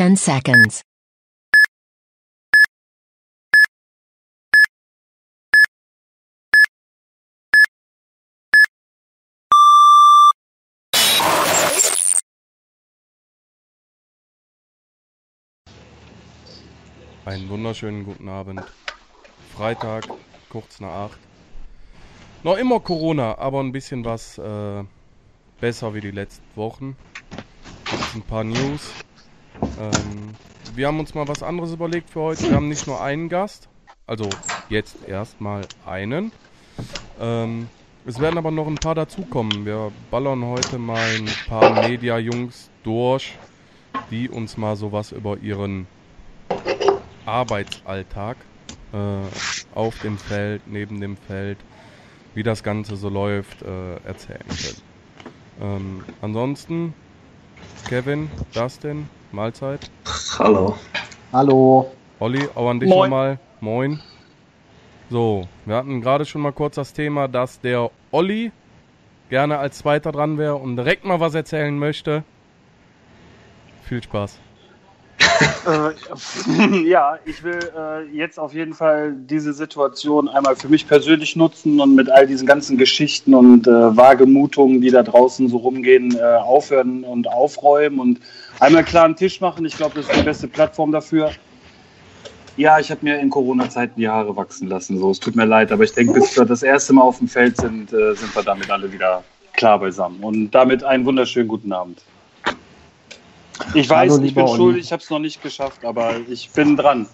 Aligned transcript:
10 0.00 0.16
seconds. 0.16 0.80
Einen 17.26 17.50
wunderschönen 17.50 18.04
guten 18.06 18.30
Abend. 18.30 18.62
Freitag, 19.54 20.08
kurz 20.48 20.80
nach 20.80 21.10
acht. 21.10 21.18
Noch 22.42 22.56
immer 22.56 22.80
Corona, 22.80 23.36
aber 23.36 23.60
ein 23.60 23.72
bisschen 23.72 24.06
was 24.06 24.38
äh, 24.38 24.82
besser 25.60 25.92
wie 25.92 26.00
die 26.00 26.10
letzten 26.10 26.46
Wochen. 26.56 26.96
Ein 28.14 28.22
paar 28.22 28.44
News. 28.44 28.94
Ähm, 29.62 30.34
wir 30.74 30.86
haben 30.86 31.00
uns 31.00 31.14
mal 31.14 31.26
was 31.28 31.42
anderes 31.42 31.72
überlegt 31.72 32.10
für 32.10 32.20
heute. 32.20 32.44
Wir 32.44 32.54
haben 32.54 32.68
nicht 32.68 32.86
nur 32.86 33.02
einen 33.02 33.28
Gast, 33.28 33.68
also 34.06 34.28
jetzt 34.68 34.96
erstmal 35.06 35.62
einen. 35.86 36.32
Ähm, 37.20 37.68
es 38.06 38.18
werden 38.18 38.38
aber 38.38 38.50
noch 38.50 38.66
ein 38.66 38.76
paar 38.76 38.94
dazukommen. 38.94 39.66
Wir 39.66 39.92
ballern 40.10 40.44
heute 40.44 40.78
mal 40.78 41.04
ein 41.16 41.28
paar 41.48 41.86
Media-Jungs 41.86 42.70
durch, 42.82 43.36
die 44.10 44.28
uns 44.28 44.56
mal 44.56 44.76
sowas 44.76 45.12
über 45.12 45.36
ihren 45.38 45.86
Arbeitsalltag 47.26 48.38
äh, 48.92 48.96
auf 49.74 49.98
dem 50.00 50.18
Feld, 50.18 50.62
neben 50.66 51.00
dem 51.00 51.16
Feld, 51.16 51.58
wie 52.34 52.42
das 52.42 52.62
Ganze 52.62 52.96
so 52.96 53.08
läuft, 53.08 53.62
äh, 53.62 53.96
erzählen 54.04 54.46
können. 54.48 54.82
Ähm, 55.60 56.04
ansonsten, 56.22 56.94
Kevin, 57.86 58.30
Dustin, 58.54 59.08
Mahlzeit. 59.32 59.90
Hallo. 60.38 60.76
Hallo. 61.32 61.90
Olli, 62.18 62.48
auch 62.54 62.68
an 62.68 62.80
dich 62.80 62.88
Moin. 62.88 63.10
nochmal. 63.10 63.38
Moin. 63.60 64.00
So, 65.08 65.46
wir 65.64 65.76
hatten 65.76 66.00
gerade 66.00 66.24
schon 66.24 66.40
mal 66.40 66.52
kurz 66.52 66.76
das 66.76 66.92
Thema, 66.92 67.28
dass 67.28 67.60
der 67.60 67.90
Olli 68.10 68.52
gerne 69.28 69.58
als 69.58 69.78
Zweiter 69.78 70.12
dran 70.12 70.38
wäre 70.38 70.56
und 70.56 70.76
direkt 70.76 71.04
mal 71.04 71.20
was 71.20 71.34
erzählen 71.34 71.76
möchte. 71.78 72.24
Viel 73.84 74.02
Spaß. 74.02 74.38
Äh, 75.66 76.84
ja, 76.88 77.18
ich 77.24 77.42
will 77.42 77.58
äh, 77.76 78.04
jetzt 78.16 78.38
auf 78.38 78.54
jeden 78.54 78.74
Fall 78.74 79.14
diese 79.14 79.52
Situation 79.52 80.28
einmal 80.28 80.56
für 80.56 80.68
mich 80.68 80.86
persönlich 80.86 81.36
nutzen 81.36 81.80
und 81.80 81.94
mit 81.94 82.10
all 82.10 82.26
diesen 82.26 82.46
ganzen 82.46 82.76
Geschichten 82.76 83.34
und 83.34 83.66
äh, 83.66 83.96
Wagemutungen, 83.96 84.80
die 84.80 84.90
da 84.90 85.02
draußen 85.02 85.48
so 85.48 85.58
rumgehen, 85.58 86.16
äh, 86.16 86.22
aufhören 86.22 87.04
und 87.04 87.28
aufräumen 87.28 88.00
und 88.00 88.20
einmal 88.58 88.84
klar 88.84 89.04
einen 89.04 89.16
Tisch 89.16 89.40
machen. 89.40 89.64
Ich 89.64 89.76
glaube, 89.76 89.94
das 89.94 90.06
ist 90.08 90.16
die 90.16 90.24
beste 90.24 90.48
Plattform 90.48 90.92
dafür. 90.92 91.30
Ja, 92.56 92.78
ich 92.78 92.90
habe 92.90 93.00
mir 93.02 93.18
in 93.18 93.30
Corona-Zeiten 93.30 93.98
die 93.98 94.08
Haare 94.08 94.36
wachsen 94.36 94.68
lassen. 94.68 94.98
So, 94.98 95.10
es 95.10 95.20
tut 95.20 95.36
mir 95.36 95.46
leid, 95.46 95.72
aber 95.72 95.84
ich 95.84 95.92
denke, 95.92 96.14
bis 96.14 96.36
wir 96.36 96.44
das 96.44 96.62
erste 96.62 96.92
Mal 96.92 97.02
auf 97.02 97.18
dem 97.18 97.28
Feld 97.28 97.56
sind, 97.56 97.92
äh, 97.92 98.14
sind 98.14 98.34
wir 98.34 98.42
damit 98.42 98.70
alle 98.70 98.92
wieder 98.92 99.24
klar 99.54 99.78
beisammen. 99.78 100.22
Und 100.22 100.50
damit 100.50 100.84
einen 100.84 101.06
wunderschönen 101.06 101.48
guten 101.48 101.72
Abend. 101.72 102.02
Ich 103.74 103.88
weiß, 103.88 104.12
Hallo, 104.12 104.24
ich 104.24 104.34
bin 104.34 104.44
Olli. 104.44 104.56
schuldig, 104.56 104.84
ich 104.84 104.92
habe 104.92 105.02
es 105.02 105.10
noch 105.10 105.18
nicht 105.18 105.42
geschafft, 105.42 105.84
aber 105.84 106.14
ich 106.28 106.50
bin 106.50 106.76
dran. 106.76 107.06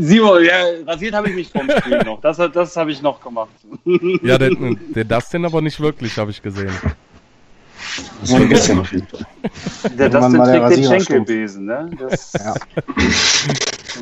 Simon, 0.00 0.44
ja, 0.44 0.64
rasiert 0.86 1.14
habe 1.14 1.28
ich 1.28 1.34
mich 1.36 1.48
vom 1.50 1.68
Spiel 1.70 1.98
noch. 1.98 2.20
Das, 2.20 2.36
das 2.52 2.76
habe 2.76 2.90
ich 2.92 3.00
noch 3.02 3.20
gemacht. 3.22 3.50
Ja, 4.22 4.38
der, 4.38 4.50
der 4.50 5.04
Dustin 5.04 5.44
aber 5.44 5.60
nicht 5.60 5.78
wirklich, 5.80 6.16
habe 6.18 6.30
ich 6.30 6.42
gesehen. 6.42 6.72
So 8.22 8.36
ein 8.36 8.48
bisschen 8.48 8.80
auf 8.80 8.90
jeden 8.92 9.06
Fall. 9.06 9.26
Der 9.96 10.08
Dustin 10.08 10.32
trägt 10.42 10.54
den 10.54 10.62
Rasierer 10.62 11.00
Schenkelbesen, 11.00 11.64
ne? 11.66 11.90
Das, 11.98 12.32
Ja. 12.42 12.54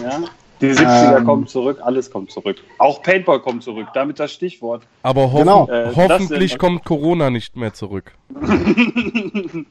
ja. 0.03 0.21
Die 0.61 0.71
70er 0.71 1.17
Ähm. 1.19 1.25
kommen 1.25 1.47
zurück, 1.49 1.81
alles 1.83 2.09
kommt 2.11 2.31
zurück. 2.31 2.59
Auch 2.79 3.03
Paintball 3.03 3.41
kommt 3.41 3.65
zurück, 3.65 3.89
damit 3.94 4.21
das 4.21 4.33
Stichwort. 4.33 4.84
Aber 5.03 5.23
hoffen, 5.33 5.39
Genau. 5.39 5.69
Äh, 5.69 5.91
hoffentlich 5.97 6.56
kommt 6.56 6.84
Corona 6.84 7.31
nicht 7.31 7.56
mehr 7.56 7.75
zurück. 7.75 8.12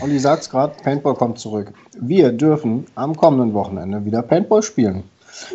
Olli 0.00 0.18
sagt's 0.18 0.48
gerade, 0.48 0.74
Paintball 0.82 1.14
kommt 1.14 1.38
zurück. 1.38 1.72
Wir 2.00 2.32
dürfen 2.32 2.86
am 2.94 3.16
kommenden 3.16 3.52
Wochenende 3.54 4.04
wieder 4.04 4.22
Paintball 4.22 4.62
spielen. 4.62 5.04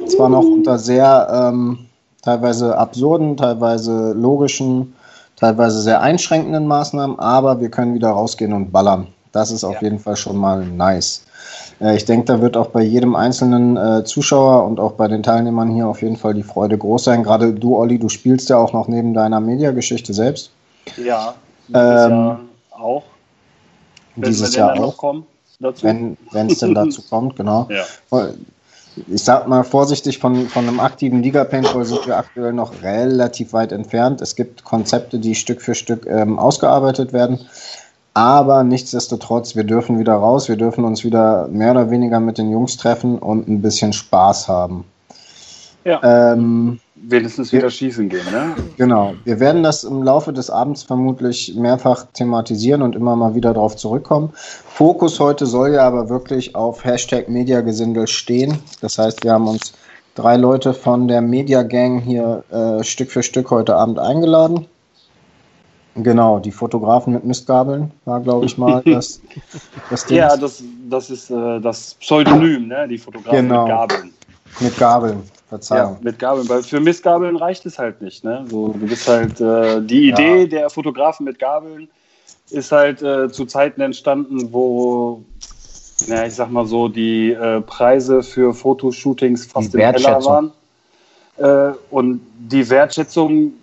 Zwar 0.08 0.30
noch 0.30 0.44
unter 0.44 0.78
sehr 0.78 1.28
ähm, 1.32 1.80
teilweise 2.22 2.78
absurden, 2.78 3.38
teilweise 3.38 4.14
logischen, 4.14 4.94
teilweise 5.36 5.82
sehr 5.82 6.02
einschränkenden 6.02 6.68
Maßnahmen, 6.68 7.20
aber 7.20 7.60
wir 7.60 7.70
können 7.70 7.94
wieder 7.94 8.10
rausgehen 8.10 8.54
und 8.54 8.72
ballern. 8.72 9.08
Das 9.32 9.50
ist 9.52 9.64
auf 9.64 9.76
Ja. 9.76 9.82
jeden 9.84 10.00
Fall 10.00 10.16
schon 10.16 10.38
mal 10.38 10.66
nice. 10.66 11.26
Äh, 11.82 11.96
ich 11.96 12.06
denke, 12.06 12.26
da 12.26 12.42
wird 12.42 12.56
auch 12.56 12.68
bei 12.68 12.82
jedem 12.84 13.16
einzelnen 13.16 13.78
äh, 13.78 14.04
Zuschauer 14.04 14.66
und 14.66 14.80
auch 14.80 14.92
bei 14.94 15.08
den 15.08 15.24
Teilnehmern 15.24 15.70
hier 15.72 15.88
auf 15.88 16.02
jeden 16.02 16.18
Fall 16.18 16.34
die 16.34 16.44
Freude 16.44 16.78
groß 16.78 17.06
sein. 17.06 17.24
Gerade 17.24 17.54
du, 17.54 17.78
Olli, 17.78 17.98
du 17.98 18.10
spielst 18.10 18.50
ja 18.50 18.58
auch 18.58 18.74
noch 18.74 18.88
neben 18.88 19.14
deiner 19.14 19.40
Mediageschichte 19.40 20.14
selbst. 20.14 20.52
Ja, 20.98 21.34
Ähm, 21.74 22.12
Jahr 22.12 22.40
auch. 22.72 23.04
Wenn 24.16 24.30
Dieses 24.30 24.56
Jahr 24.56 24.80
auch. 24.80 24.98
kommen 24.98 25.26
dazu. 25.60 25.84
wenn 25.86 26.18
wenn 26.32 26.48
es 26.48 26.60
denn 26.60 26.76
dazu 26.76 27.02
kommt, 27.10 27.36
genau. 27.36 27.68
Ja. 27.70 28.30
Ich 29.08 29.24
sag 29.24 29.48
mal 29.48 29.64
vorsichtig, 29.64 30.20
von, 30.20 30.48
von 30.50 30.68
einem 30.68 30.80
aktiven 30.80 31.24
Liga-Paintball 31.24 31.84
sind 31.84 32.06
wir 32.06 32.16
aktuell 32.16 32.54
noch 32.54 32.84
relativ 32.84 33.52
weit 33.52 33.72
entfernt. 33.72 34.22
Es 34.22 34.36
gibt 34.36 34.64
Konzepte, 34.64 35.18
die 35.18 35.34
Stück 35.34 35.64
für 35.64 35.74
Stück 35.74 36.06
ähm, 36.06 36.38
ausgearbeitet 36.38 37.12
werden. 37.12 37.40
Aber 38.14 38.64
nichtsdestotrotz, 38.64 39.56
wir 39.56 39.64
dürfen 39.64 39.98
wieder 39.98 40.14
raus, 40.14 40.48
wir 40.48 40.58
dürfen 40.58 40.84
uns 40.86 41.04
wieder 41.04 41.48
mehr 41.48 41.72
oder 41.72 41.90
weniger 41.90 42.20
mit 42.20 42.38
den 42.38 42.52
Jungs 42.52 42.78
treffen 42.78 43.18
und 43.18 43.48
ein 43.48 43.64
bisschen 43.64 43.94
Spaß 43.94 44.48
haben. 44.48 44.86
Ja. 45.84 46.34
Ähm, 46.34 46.80
Wenigstens 47.06 47.52
wieder 47.52 47.70
schießen 47.70 48.08
gehen, 48.08 48.26
ne? 48.32 48.56
Genau. 48.78 49.14
Wir 49.26 49.40
werden 49.40 49.62
das 49.62 49.84
im 49.84 50.04
Laufe 50.04 50.32
des 50.32 50.50
Abends 50.50 50.84
vermutlich 50.84 51.54
mehrfach 51.56 52.06
thematisieren 52.14 52.82
und 52.82 52.96
immer 52.96 53.16
mal 53.18 53.36
wieder 53.36 53.54
darauf 53.54 53.76
zurückkommen. 53.76 54.32
Fokus 54.36 55.20
heute 55.20 55.46
soll 55.46 55.74
ja 55.74 55.86
aber 55.86 56.08
wirklich 56.10 56.56
auf 56.56 56.86
Hashtag 56.86 57.28
Mediagesindel 57.28 58.08
stehen. 58.08 58.58
Das 58.80 58.98
heißt, 58.98 59.24
wir 59.24 59.34
haben 59.34 59.48
uns 59.50 59.74
drei 60.16 60.38
Leute 60.38 60.74
von 60.74 61.08
der 61.10 61.22
Media 61.22 61.64
Gang 61.64 62.02
hier 62.02 62.44
äh, 62.52 62.84
Stück 62.86 63.12
für 63.12 63.22
Stück 63.22 63.52
heute 63.52 63.76
Abend 63.76 64.00
eingeladen. 64.00 64.66
Genau, 65.96 66.40
die 66.40 66.52
Fotografen 66.52 67.14
mit 67.14 67.24
Mistgabeln 67.26 67.92
war, 68.06 68.20
glaube 68.22 68.46
ich, 68.46 68.58
mal 68.58 68.82
das, 68.86 69.22
das 69.90 70.06
Ding. 70.06 70.18
Ja, 70.18 70.36
das, 70.38 70.64
das 70.90 71.10
ist 71.10 71.30
äh, 71.30 71.60
das 71.60 71.96
Pseudonym, 71.96 72.68
ne? 72.68 72.88
Die 72.88 72.98
Fotografen 72.98 73.48
Genau. 73.48 73.64
mit 73.64 73.70
Gabeln. 73.72 74.14
mit 74.62 74.78
Gabeln. 74.78 75.24
Ja, 75.54 75.60
Verzeihung. 75.60 75.98
mit 76.02 76.20
Gabeln, 76.20 76.50
weil 76.50 76.64
für 76.64 76.80
Mistgabeln 76.80 77.36
reicht 77.36 77.66
es 77.66 77.78
halt 77.78 78.02
nicht. 78.02 78.24
Ne? 78.24 78.46
So, 78.50 78.70
du 78.70 78.88
bist 78.88 79.08
halt, 79.08 79.40
äh, 79.40 79.82
die 79.82 80.10
Idee 80.10 80.42
Ja. 80.42 80.48
der 80.48 80.70
Fotografen 80.70 81.26
mit 81.26 81.38
Gabeln 81.40 81.90
ist 82.50 82.72
halt 82.72 83.02
äh, 83.02 83.30
zu 83.32 83.46
Zeiten 83.46 83.82
entstanden, 83.82 84.52
wo, 84.52 85.24
ja, 86.08 86.26
ich 86.26 86.34
sag 86.34 86.50
mal 86.52 86.66
so, 86.66 86.88
die 86.88 87.32
äh, 87.32 87.62
Preise 87.62 88.24
für 88.24 88.54
Fotoshootings 88.54 89.46
fast 89.46 89.74
Die 89.74 89.78
im 89.82 89.92
Keller 89.94 90.24
waren. 90.26 90.52
Äh, 91.38 91.76
und 91.90 92.22
die 92.38 92.70
Wertschätzung, 92.70 93.54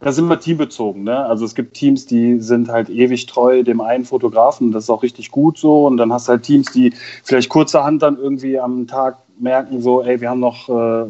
da 0.00 0.12
sind 0.12 0.26
wir 0.28 0.40
teambezogen. 0.40 1.04
Ne? 1.04 1.24
Also 1.26 1.44
es 1.44 1.54
gibt 1.54 1.74
Teams, 1.74 2.06
die 2.06 2.40
sind 2.40 2.68
halt 2.68 2.88
ewig 2.88 3.26
treu 3.26 3.62
dem 3.62 3.80
einen 3.80 4.04
Fotografen, 4.04 4.72
das 4.72 4.84
ist 4.84 4.90
auch 4.90 5.02
richtig 5.02 5.30
gut 5.30 5.58
so. 5.58 5.86
Und 5.86 5.98
dann 5.98 6.12
hast 6.12 6.26
du 6.28 6.32
halt 6.32 6.42
Teams, 6.42 6.72
die 6.72 6.94
vielleicht 7.22 7.50
kurzerhand 7.50 8.02
dann 8.02 8.18
irgendwie 8.18 8.58
am 8.58 8.86
Tag 8.86 9.18
merken, 9.38 9.82
so, 9.82 10.02
ey, 10.02 10.20
wir 10.20 10.30
haben 10.30 10.40
noch 10.40 10.68
äh, 10.68 11.04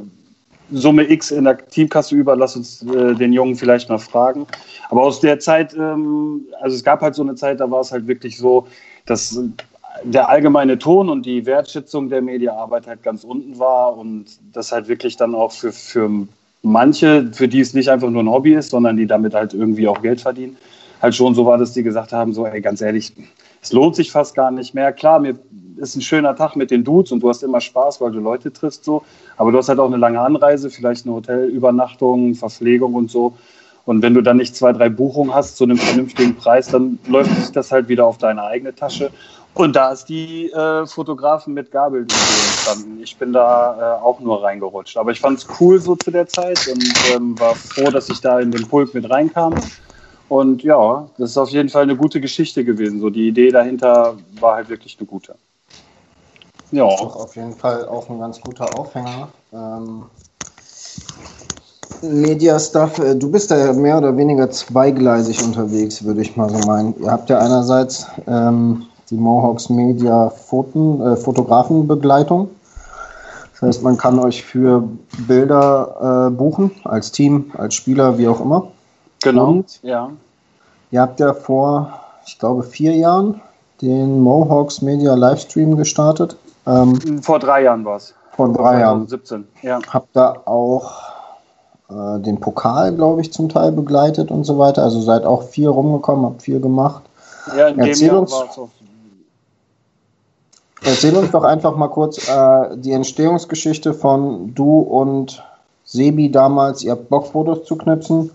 Summe 0.73 1.09
X 1.11 1.31
in 1.31 1.45
der 1.45 1.67
Teamkasse 1.69 2.14
über, 2.14 2.37
lass 2.37 2.56
uns 2.56 2.82
äh, 2.82 3.14
den 3.14 3.32
Jungen 3.32 3.56
vielleicht 3.56 3.88
mal 3.88 3.99
fragen. 3.99 4.47
Aber 4.88 5.03
aus 5.03 5.20
der 5.20 5.38
Zeit, 5.38 5.75
ähm, 5.75 6.47
also 6.61 6.76
es 6.76 6.85
gab 6.85 7.00
halt 7.00 7.14
so 7.14 7.23
eine 7.23 7.37
Zeit, 7.37 7.61
da 7.61 7.70
war 7.70 7.81
es 7.81 7.93
halt 7.93 8.06
wirklich 8.06 8.38
so, 8.38 8.67
dass 9.06 9.41
der 10.05 10.29
allgemeine 10.29 10.79
Ton 10.79 11.09
und 11.09 11.26
die 11.26 11.47
Wertschätzung 11.47 12.09
der 12.09 12.23
Mediaarbeit 12.23 12.87
halt 12.87 13.03
ganz 13.03 13.25
unten 13.25 13.59
war 13.59 13.97
und 13.97 14.26
das 14.53 14.73
halt 14.73 14.88
wirklich 14.88 15.17
dann 15.17 15.35
auch 15.35 15.53
für, 15.53 15.73
für 15.73 16.26
manche, 16.62 17.31
für 17.33 17.49
die 17.49 17.61
es 17.61 17.75
nicht 17.75 17.89
einfach 17.89 18.11
nur 18.11 18.23
ein 18.23 18.31
Hobby 18.31 18.55
ist, 18.55 18.71
sondern 18.71 18.97
die 18.97 19.07
damit 19.07 19.35
halt 19.35 19.55
irgendwie 19.55 19.89
auch 19.89 20.03
Geld 20.03 20.21
verdienen, 20.21 20.57
halt 21.01 21.15
schon 21.15 21.35
so 21.35 21.47
war, 21.47 21.59
dass 21.59 21.73
die 21.73 21.83
gesagt 21.83 22.12
haben, 22.12 22.33
so, 22.33 22.47
ey, 22.47 22.61
ganz 22.61 22.81
ehrlich, 22.81 23.12
es 23.62 23.73
lohnt 23.73 23.97
sich 23.97 24.11
fast 24.11 24.35
gar 24.35 24.51
nicht 24.51 24.75
mehr. 24.75 24.93
Klar, 24.93 25.21
mir 25.21 25.39
ist 25.77 25.97
ein 25.97 26.03
schöner 26.03 26.37
Tag 26.37 26.57
mit 26.57 26.71
den 26.71 26.85
Dudes 26.85 27.12
und 27.12 27.23
du 27.23 27.29
hast 27.29 27.43
immer 27.43 27.61
Spaß, 27.61 28.01
weil 28.01 28.12
du 28.12 28.21
Leute 28.21 28.53
triffst 28.53 28.85
so, 28.85 29.03
aber 29.37 29.53
du 29.53 29.59
hast 29.59 29.69
halt 29.69 29.79
auch 29.79 29.87
eine 29.87 29.97
lange 29.97 30.21
Anreise, 30.21 30.71
vielleicht 30.71 31.07
eine 31.07 31.15
Hotelübernachtung, 31.15 32.35
Verpflegung 32.35 32.95
und 32.95 33.11
so. 33.11 33.35
Und 33.87 34.03
wenn 34.03 34.15
du 34.15 34.21
dann 34.21 34.37
nicht 34.37 34.55
zwei, 34.55 34.73
drei 34.73 34.89
Buchungen 34.89 35.35
hast 35.35 35.57
zu 35.57 35.65
einem 35.65 35.79
vernünftigen 35.79 36.37
Preis, 36.37 36.69
dann 36.69 36.99
läuft 37.07 37.35
sich 37.37 37.51
das 37.51 37.73
halt 37.73 37.89
wieder 37.89 38.07
auf 38.07 38.19
deine 38.19 38.43
eigene 38.45 38.75
Tasche. 38.75 39.11
Und 39.55 39.75
da 39.75 39.91
ist 39.91 40.08
die 40.08 40.50
äh, 40.52 40.87
Fotografen 40.87 41.55
mit 41.55 41.70
Gabel 41.70 42.02
entstanden. 42.02 43.00
Ich 43.02 43.17
bin 43.17 43.32
da 43.32 43.99
äh, 43.99 44.02
auch 44.02 44.20
nur 44.20 44.43
reingerutscht. 44.43 44.97
Aber 44.97 45.11
ich 45.11 45.20
fand 45.20 45.38
es 45.38 45.47
cool 45.61 45.81
so 45.81 45.97
zu 45.97 46.11
der 46.11 46.29
Zeit 46.29 46.69
und 46.69 46.85
ähm, 47.12 47.38
war 47.38 47.55
froh, 47.55 47.91
dass 47.91 48.08
ich 48.08 48.20
da 48.20 48.41
in 48.41 48.52
den 48.52 48.67
Pulk 48.69 48.94
mit 48.94 49.11
reinkam. 49.11 49.55
Und 50.29 50.62
ja, 50.62 51.08
das 51.19 51.31
ist 51.31 51.37
auf 51.37 51.50
jeden 51.50 51.69
Fall 51.69 51.82
eine 51.82 51.97
gute 51.97 52.20
Geschichte 52.20 52.64
gewesen. 52.64 53.00
So 53.00 53.11
die 53.11 53.26
Idee 53.26 53.50
dahinter 53.50 54.14
war 54.38 54.55
halt 54.55 54.69
wirklich 54.69 54.97
eine 54.99 55.06
gute. 55.06 55.35
Ja. 56.70 56.87
Doch 56.87 57.17
auf 57.17 57.35
jeden 57.35 57.55
Fall 57.55 57.87
auch 57.88 58.08
ein 58.08 58.20
ganz 58.20 58.41
guter 58.41 58.79
Aufhänger. 58.79 59.29
Ähm, 59.52 60.05
Media 62.02 62.58
Stuff, 62.58 62.99
äh, 62.99 63.17
du 63.17 63.31
bist 63.31 63.50
da 63.50 63.58
ja 63.58 63.73
mehr 63.73 63.99
oder 63.99 64.17
weniger 64.17 64.49
zweigleisig 64.50 65.43
unterwegs, 65.43 66.05
würde 66.05 66.23
ich 66.23 66.37
mal 66.37 66.49
so 66.49 66.58
meinen. 66.67 66.94
Ihr 67.02 67.11
habt 67.11 67.29
ja 67.29 67.41
einerseits 67.41 68.06
ähm, 68.26 68.87
die 69.11 69.17
Mohawks 69.17 69.69
Media 69.69 70.31
Foten, 70.31 71.01
äh, 71.01 71.17
Fotografenbegleitung. 71.17 72.51
Das 73.53 73.62
heißt, 73.62 73.83
man 73.83 73.97
kann 73.97 74.19
euch 74.19 74.43
für 74.43 74.89
Bilder 75.27 76.29
äh, 76.29 76.31
buchen, 76.31 76.71
als 76.85 77.12
Team, 77.12 77.51
als 77.59 77.75
Spieler, 77.75 78.17
wie 78.17 78.29
auch 78.29 78.41
immer. 78.41 78.69
Genau, 79.23 79.49
Und 79.49 79.81
ja. 79.83 80.11
Ihr 80.93 81.03
habt 81.03 81.21
ja 81.21 81.35
vor, 81.35 81.93
ich 82.27 82.39
glaube, 82.39 82.62
vier 82.62 82.95
Jahren 82.97 83.41
den 83.81 84.21
Mohawks 84.21 84.83
Media 84.83 85.15
Livestream 85.15 85.77
gestartet. 85.77 86.37
Ähm, 86.67 87.23
vor 87.23 87.39
drei 87.39 87.62
Jahren 87.62 87.85
war 87.85 87.97
es. 87.97 88.15
Vor 88.33 88.53
drei 88.53 88.81
Jahren. 88.81 89.07
17, 89.07 89.47
ja. 89.62 89.79
Habt 89.89 90.09
da 90.15 90.37
auch 90.45 90.93
äh, 91.91 92.19
den 92.21 92.41
Pokal, 92.41 92.95
glaube 92.95 93.21
ich, 93.21 93.33
zum 93.33 93.49
Teil 93.49 93.73
begleitet 93.73 94.31
und 94.31 94.45
so 94.45 94.59
weiter. 94.59 94.83
Also 94.83 95.01
seid 95.01 95.25
auch 95.25 95.43
viel 95.43 95.69
rumgekommen, 95.69 96.25
habt 96.25 96.43
viel 96.43 96.61
gemacht. 96.61 97.03
Ja, 97.57 97.69
in 97.69 97.79
Erzähl 97.79 98.09
dem 98.09 98.15
Jahr 98.15 98.21
uns, 98.23 98.33
war 98.33 98.69
Erzähl 100.82 101.15
uns 101.17 101.31
doch 101.31 101.44
einfach 101.44 101.77
mal 101.77 101.88
kurz 101.88 102.29
äh, 102.29 102.77
die 102.77 102.93
Entstehungsgeschichte 102.93 103.93
von 103.93 104.55
du 104.55 104.81
und 104.81 105.43
Sebi 105.85 106.31
damals. 106.31 106.82
Ihr 106.82 106.93
habt 106.93 107.09
Bock, 107.09 107.27
zu 107.67 107.77
knipsen. 107.77 108.31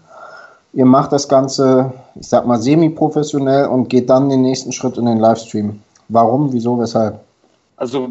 Ihr 0.74 0.86
macht 0.86 1.12
das 1.12 1.28
Ganze, 1.28 1.94
ich 2.16 2.28
sag 2.28 2.46
mal, 2.46 2.60
semi-professionell 2.60 3.68
und 3.68 3.90
geht 3.90 4.10
dann 4.10 4.30
den 4.30 4.42
nächsten 4.42 4.74
Schritt 4.74 4.98
in 4.98 5.06
den 5.06 5.20
Livestream. 5.20 5.80
Warum, 6.10 6.52
wieso, 6.52 6.78
weshalb? 6.78 7.20
Also 7.78 8.10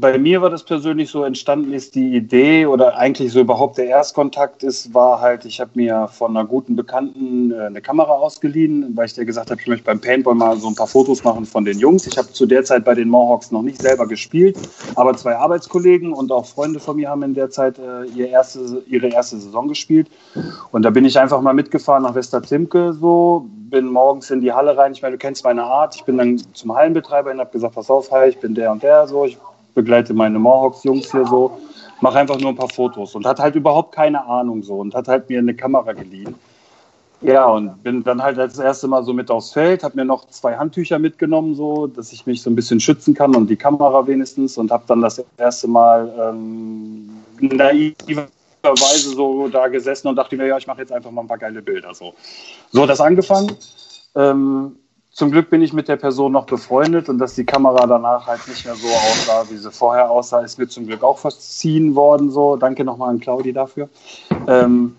bei 0.00 0.18
mir 0.18 0.42
war 0.42 0.50
das 0.50 0.64
persönlich 0.64 1.10
so 1.10 1.22
entstanden, 1.22 1.72
ist 1.72 1.94
die 1.94 2.16
Idee 2.16 2.66
oder 2.66 2.96
eigentlich 2.96 3.32
so 3.32 3.40
überhaupt 3.40 3.78
der 3.78 3.86
Erstkontakt 3.86 4.64
ist, 4.64 4.92
war 4.92 5.20
halt, 5.20 5.44
ich 5.44 5.60
habe 5.60 5.70
mir 5.74 6.08
von 6.08 6.36
einer 6.36 6.46
guten 6.46 6.74
Bekannten 6.74 7.52
äh, 7.52 7.66
eine 7.66 7.80
Kamera 7.80 8.10
ausgeliehen, 8.10 8.96
weil 8.96 9.06
ich 9.06 9.14
dir 9.14 9.24
gesagt 9.24 9.50
habe, 9.50 9.60
ich 9.60 9.68
möchte 9.68 9.84
beim 9.84 10.00
Paintball 10.00 10.34
mal 10.34 10.56
so 10.56 10.68
ein 10.68 10.74
paar 10.74 10.88
Fotos 10.88 11.22
machen 11.22 11.46
von 11.46 11.64
den 11.64 11.78
Jungs. 11.78 12.06
Ich 12.06 12.18
habe 12.18 12.30
zu 12.32 12.44
der 12.44 12.64
Zeit 12.64 12.84
bei 12.84 12.94
den 12.94 13.08
Mohawks 13.08 13.52
noch 13.52 13.62
nicht 13.62 13.80
selber 13.80 14.06
gespielt, 14.06 14.58
aber 14.96 15.16
zwei 15.16 15.36
Arbeitskollegen 15.36 16.12
und 16.12 16.32
auch 16.32 16.46
Freunde 16.46 16.80
von 16.80 16.96
mir 16.96 17.08
haben 17.08 17.22
in 17.22 17.34
der 17.34 17.50
Zeit 17.50 17.78
äh, 17.78 18.04
ihre, 18.16 18.28
erste, 18.28 18.82
ihre 18.88 19.08
erste 19.08 19.38
Saison 19.38 19.68
gespielt. 19.68 20.08
Und 20.72 20.82
da 20.82 20.90
bin 20.90 21.04
ich 21.04 21.18
einfach 21.18 21.40
mal 21.40 21.54
mitgefahren 21.54 22.02
nach 22.02 22.16
Westerzimke 22.16 22.94
so, 22.94 23.46
bin 23.70 23.86
morgens 23.86 24.30
in 24.30 24.40
die 24.40 24.52
Halle 24.52 24.76
rein. 24.76 24.92
Ich 24.92 25.02
meine, 25.02 25.12
du 25.12 25.18
kennst 25.18 25.44
meine 25.44 25.62
Art. 25.64 25.94
Ich 25.94 26.04
bin 26.04 26.18
dann 26.18 26.40
zum 26.52 26.74
Hallenbetreiber 26.74 27.30
und 27.30 27.38
habe 27.38 27.50
gesagt, 27.50 27.74
pass 27.74 27.90
auf, 27.90 28.10
hi, 28.10 28.28
ich 28.28 28.38
bin 28.38 28.54
der 28.54 28.72
und 28.72 28.82
der 28.82 29.06
so. 29.06 29.24
Ich 29.24 29.38
begleite 29.74 30.14
meine 30.14 30.38
Mohawks-Jungs 30.38 31.10
hier 31.10 31.26
so, 31.26 31.58
mache 32.00 32.18
einfach 32.18 32.38
nur 32.38 32.50
ein 32.50 32.56
paar 32.56 32.68
Fotos 32.68 33.14
und 33.14 33.26
hat 33.26 33.38
halt 33.38 33.54
überhaupt 33.54 33.94
keine 33.94 34.24
Ahnung 34.26 34.62
so 34.62 34.74
und 34.74 34.94
hat 34.94 35.08
halt 35.08 35.28
mir 35.28 35.38
eine 35.38 35.54
Kamera 35.54 35.92
geliehen. 35.92 36.34
Ja, 37.20 37.46
und 37.46 37.82
bin 37.82 38.04
dann 38.04 38.22
halt 38.22 38.36
das 38.36 38.58
erste 38.58 38.86
Mal 38.86 39.02
so 39.02 39.14
mit 39.14 39.30
aufs 39.30 39.52
Feld, 39.52 39.82
habe 39.82 39.96
mir 39.96 40.04
noch 40.04 40.28
zwei 40.28 40.56
Handtücher 40.56 40.98
mitgenommen, 40.98 41.54
so, 41.54 41.86
dass 41.86 42.12
ich 42.12 42.26
mich 42.26 42.42
so 42.42 42.50
ein 42.50 42.54
bisschen 42.54 42.80
schützen 42.80 43.14
kann 43.14 43.34
und 43.34 43.48
die 43.48 43.56
Kamera 43.56 44.06
wenigstens 44.06 44.58
und 44.58 44.70
habe 44.70 44.84
dann 44.86 45.00
das 45.00 45.24
erste 45.38 45.66
Mal 45.66 46.12
ähm, 46.20 47.08
naiverweise 47.40 49.10
so 49.14 49.48
da 49.48 49.68
gesessen 49.68 50.08
und 50.08 50.16
dachte 50.16 50.36
mir, 50.36 50.48
ja, 50.48 50.58
ich 50.58 50.66
mache 50.66 50.80
jetzt 50.80 50.92
einfach 50.92 51.10
mal 51.10 51.22
ein 51.22 51.28
paar 51.28 51.38
geile 51.38 51.62
Bilder. 51.62 51.94
So, 51.94 52.12
so 52.72 52.82
hat 52.82 52.90
das 52.90 53.00
angefangen. 53.00 53.52
Ähm, 54.14 54.76
zum 55.14 55.30
Glück 55.30 55.48
bin 55.48 55.62
ich 55.62 55.72
mit 55.72 55.86
der 55.86 55.94
Person 55.94 56.32
noch 56.32 56.44
befreundet 56.44 57.08
und 57.08 57.18
dass 57.18 57.36
die 57.36 57.44
Kamera 57.44 57.86
danach 57.86 58.26
halt 58.26 58.46
nicht 58.48 58.64
mehr 58.64 58.74
so 58.74 58.88
aussah, 58.88 59.48
wie 59.48 59.56
sie 59.56 59.70
vorher 59.70 60.10
aussah, 60.10 60.40
ist 60.40 60.58
mir 60.58 60.66
zum 60.66 60.88
Glück 60.88 61.04
auch 61.04 61.18
verziehen 61.18 61.94
worden. 61.94 62.30
So, 62.30 62.56
danke 62.56 62.84
nochmal 62.84 63.10
an 63.10 63.20
Claudi 63.20 63.52
dafür. 63.52 63.88
Ähm, 64.48 64.96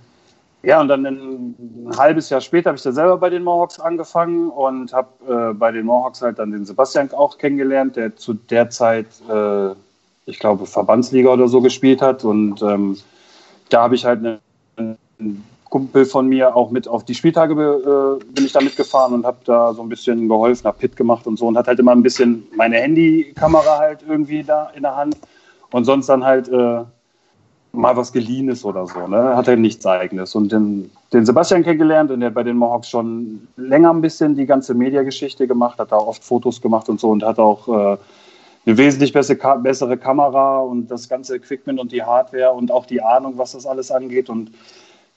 ja, 0.64 0.80
und 0.80 0.88
dann 0.88 1.06
ein, 1.06 1.56
ein 1.86 1.98
halbes 1.98 2.30
Jahr 2.30 2.40
später 2.40 2.70
habe 2.70 2.78
ich 2.78 2.84
dann 2.84 2.94
selber 2.94 3.18
bei 3.18 3.30
den 3.30 3.44
Mohawks 3.44 3.78
angefangen 3.78 4.50
und 4.50 4.94
habe 4.94 5.52
äh, 5.52 5.54
bei 5.54 5.74
den 5.74 5.86
Mohawks 5.86 6.22
halt 6.22 6.40
dann 6.40 6.52
den 6.52 6.66
Sebastian 6.66 7.12
auch 7.12 7.38
kennengelernt, 7.38 7.98
der 7.98 8.16
zu 8.16 8.36
der 8.36 8.70
Zeit, 8.70 9.08
äh, 9.30 9.72
ich 10.28 10.40
glaube, 10.40 10.66
Verbandsliga 10.66 11.30
oder 11.30 11.50
so 11.50 11.60
gespielt 11.60 12.02
hat. 12.02 12.24
Und 12.24 12.62
ähm, 12.62 12.98
da 13.68 13.84
habe 13.84 13.96
ich 13.96 14.06
halt 14.06 14.20
eine, 14.20 14.40
eine 14.78 14.98
Kumpel 15.76 16.06
von 16.06 16.30
mir 16.30 16.56
auch 16.56 16.72
mit 16.72 16.88
auf 16.88 17.04
die 17.04 17.14
Spieltage 17.14 17.52
äh, 17.52 18.24
bin 18.34 18.46
ich 18.46 18.54
da 18.54 18.62
mitgefahren 18.62 19.14
und 19.14 19.26
habe 19.26 19.40
da 19.44 19.74
so 19.74 19.82
ein 19.82 19.90
bisschen 19.90 20.30
geholfen, 20.30 20.66
habe 20.68 20.78
Pit 20.78 20.96
gemacht 20.96 21.28
und 21.28 21.38
so 21.38 21.48
und 21.48 21.58
hat 21.58 21.68
halt 21.68 21.80
immer 21.80 21.92
ein 21.92 22.02
bisschen 22.02 22.48
meine 22.56 22.78
Handykamera 22.78 23.80
halt 23.80 24.00
irgendwie 24.08 24.42
da 24.42 24.72
in 24.74 24.84
der 24.84 24.96
Hand 24.96 25.18
und 25.72 25.84
sonst 25.84 26.08
dann 26.08 26.24
halt 26.24 26.48
äh, 26.48 26.86
mal 27.74 27.98
was 27.98 28.14
geliehenes 28.14 28.64
oder 28.64 28.88
so. 28.88 29.06
Ne? 29.06 29.36
Hat 29.36 29.50
halt 29.50 29.60
nichts 29.60 29.86
eigenes. 29.86 30.34
Und 30.34 30.54
den, 30.54 30.92
den 31.12 31.26
Sebastian 31.26 31.62
kennengelernt 31.64 32.10
und 32.10 32.22
der 32.22 32.28
hat 32.28 32.36
bei 32.36 32.44
den 32.44 32.56
Mohawks 32.56 32.90
schon 32.90 33.46
länger 33.58 33.92
ein 33.92 34.00
bisschen 34.00 34.34
die 34.34 34.46
ganze 34.46 34.76
Mediageschichte 34.76 35.46
gemacht, 35.46 35.78
hat 35.78 35.92
da 35.92 35.98
oft 35.98 36.24
Fotos 36.24 36.62
gemacht 36.62 36.88
und 36.88 37.02
so 37.02 37.10
und 37.10 37.22
hat 37.22 37.38
auch 37.38 37.68
äh, 37.68 37.98
eine 38.66 38.78
wesentlich 38.78 39.12
bessere, 39.12 39.60
bessere 39.60 39.98
Kamera 39.98 40.60
und 40.60 40.90
das 40.90 41.10
ganze 41.10 41.36
Equipment 41.36 41.82
und 41.82 41.92
die 41.92 42.02
Hardware 42.02 42.54
und 42.54 42.72
auch 42.72 42.86
die 42.86 43.02
Ahnung, 43.02 43.34
was 43.36 43.52
das 43.52 43.66
alles 43.66 43.92
angeht. 43.92 44.30
Und 44.30 44.52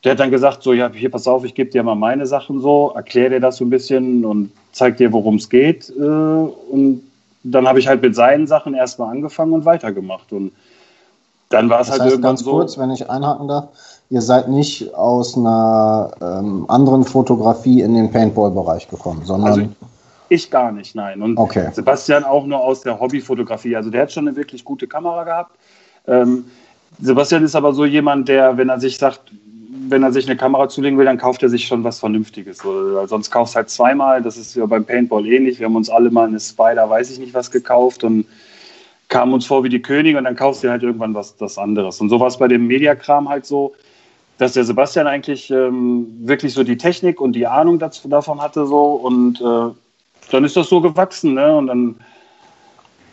der 0.04 0.12
hat 0.12 0.20
dann 0.20 0.30
gesagt, 0.30 0.62
so, 0.62 0.72
ja, 0.72 0.90
hier, 0.92 1.10
pass 1.10 1.26
auf, 1.26 1.44
ich 1.44 1.54
gebe 1.54 1.70
dir 1.70 1.82
mal 1.82 1.94
meine 1.94 2.26
Sachen 2.26 2.60
so, 2.60 2.92
erkläre 2.94 3.30
dir 3.30 3.40
das 3.40 3.56
so 3.56 3.64
ein 3.64 3.70
bisschen 3.70 4.24
und 4.24 4.52
zeig 4.72 4.96
dir, 4.96 5.12
worum 5.12 5.36
es 5.36 5.48
geht. 5.48 5.90
Äh, 5.90 6.02
und 6.02 7.02
dann 7.42 7.66
habe 7.66 7.80
ich 7.80 7.88
halt 7.88 8.02
mit 8.02 8.14
seinen 8.14 8.46
Sachen 8.46 8.74
erstmal 8.74 9.10
angefangen 9.10 9.52
und 9.52 9.64
weitergemacht. 9.64 10.32
Und 10.32 10.52
dann 11.48 11.68
war 11.68 11.80
es 11.80 11.90
halt 11.90 12.02
heißt, 12.02 12.12
irgendwann 12.12 12.30
ganz 12.30 12.40
so. 12.40 12.52
kurz, 12.52 12.78
wenn 12.78 12.90
ich 12.90 13.10
einhaken 13.10 13.48
darf, 13.48 13.68
ihr 14.10 14.22
seid 14.22 14.48
nicht 14.48 14.94
aus 14.94 15.36
einer 15.36 16.10
ähm, 16.20 16.66
anderen 16.68 17.04
Fotografie 17.04 17.80
in 17.80 17.94
den 17.94 18.10
Paintball-Bereich 18.10 18.88
gekommen, 18.88 19.22
sondern. 19.24 19.48
Also 19.48 19.68
ich 20.30 20.50
gar 20.50 20.72
nicht, 20.72 20.94
nein. 20.94 21.22
Und 21.22 21.38
okay. 21.38 21.70
Sebastian 21.72 22.22
auch 22.22 22.44
nur 22.44 22.60
aus 22.60 22.82
der 22.82 23.00
Hobbyfotografie. 23.00 23.74
Also 23.76 23.90
der 23.90 24.02
hat 24.02 24.12
schon 24.12 24.28
eine 24.28 24.36
wirklich 24.36 24.64
gute 24.64 24.86
Kamera 24.86 25.24
gehabt. 25.24 25.52
Ähm, 26.06 26.44
Sebastian 27.00 27.44
ist 27.44 27.56
aber 27.56 27.72
so 27.72 27.84
jemand, 27.84 28.28
der, 28.28 28.56
wenn 28.56 28.68
er 28.68 28.78
sich 28.78 28.98
sagt, 28.98 29.20
wenn 29.90 30.02
er 30.02 30.12
sich 30.12 30.26
eine 30.26 30.36
Kamera 30.36 30.68
zulegen 30.68 30.98
will, 30.98 31.04
dann 31.04 31.18
kauft 31.18 31.42
er 31.42 31.48
sich 31.48 31.66
schon 31.66 31.84
was 31.84 31.98
Vernünftiges. 31.98 32.58
Sonst 32.58 33.30
kaufst 33.30 33.56
halt 33.56 33.70
zweimal. 33.70 34.22
Das 34.22 34.36
ist 34.36 34.54
ja 34.56 34.66
beim 34.66 34.84
Paintball 34.84 35.26
ähnlich. 35.26 35.58
Wir 35.58 35.66
haben 35.66 35.76
uns 35.76 35.90
alle 35.90 36.10
mal 36.10 36.28
eine 36.28 36.40
Spider, 36.40 36.88
weiß 36.88 37.10
ich 37.10 37.18
nicht 37.18 37.34
was, 37.34 37.50
gekauft 37.50 38.04
und 38.04 38.26
kamen 39.08 39.32
uns 39.32 39.46
vor 39.46 39.64
wie 39.64 39.68
die 39.68 39.80
Könige 39.80 40.18
und 40.18 40.24
dann 40.24 40.36
kaufst 40.36 40.62
du 40.62 40.70
halt 40.70 40.82
irgendwann 40.82 41.14
was 41.14 41.36
das 41.36 41.58
anderes. 41.58 42.00
Und 42.00 42.10
so 42.10 42.20
war 42.20 42.28
es 42.28 42.36
bei 42.36 42.48
dem 42.48 42.66
Mediakram 42.66 43.28
halt 43.28 43.46
so, 43.46 43.74
dass 44.36 44.52
der 44.52 44.64
Sebastian 44.64 45.06
eigentlich 45.06 45.50
ähm, 45.50 46.06
wirklich 46.20 46.52
so 46.52 46.62
die 46.62 46.76
Technik 46.76 47.20
und 47.20 47.32
die 47.32 47.46
Ahnung 47.46 47.78
dazu, 47.78 48.08
davon 48.08 48.40
hatte 48.40 48.66
so 48.66 48.92
und 48.92 49.40
äh, 49.40 49.74
dann 50.30 50.44
ist 50.44 50.56
das 50.56 50.68
so 50.68 50.80
gewachsen. 50.80 51.34
Ne? 51.34 51.56
Und 51.56 51.66
dann 51.68 51.96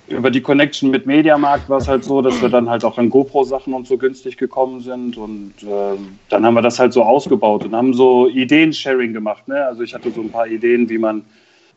über 0.08 0.30
die 0.30 0.42
Connection 0.42 0.92
mit 0.92 1.06
Mediamarkt 1.06 1.68
war 1.70 1.78
es 1.78 1.88
halt 1.88 2.04
so, 2.04 2.22
dass 2.22 2.40
wir 2.42 2.50
dann 2.50 2.70
halt 2.70 2.86
auch 2.86 2.98
an 2.98 3.10
GoPro-Sachen 3.10 3.74
und 3.74 3.88
so 3.88 3.98
günstig 3.98 4.38
gekommen 4.38 4.82
sind. 4.82 5.18
Und 5.18 5.54
äh, 5.64 5.98
dann 6.30 6.46
haben 6.46 6.54
wir 6.54 6.62
das 6.62 6.80
halt 6.80 6.94
so 6.94 7.04
ausgebaut 7.04 7.66
und 7.66 7.76
haben 7.76 7.94
so 7.94 8.28
Ideen-Sharing 8.28 9.14
gemacht. 9.14 9.48
Ne? 9.48 9.66
Also 9.66 9.82
ich 9.82 9.94
hatte 9.94 10.12
so 10.12 10.22
ein 10.22 10.32
paar 10.32 10.48
Ideen, 10.48 10.90
wie 10.90 11.00
man 11.00 11.26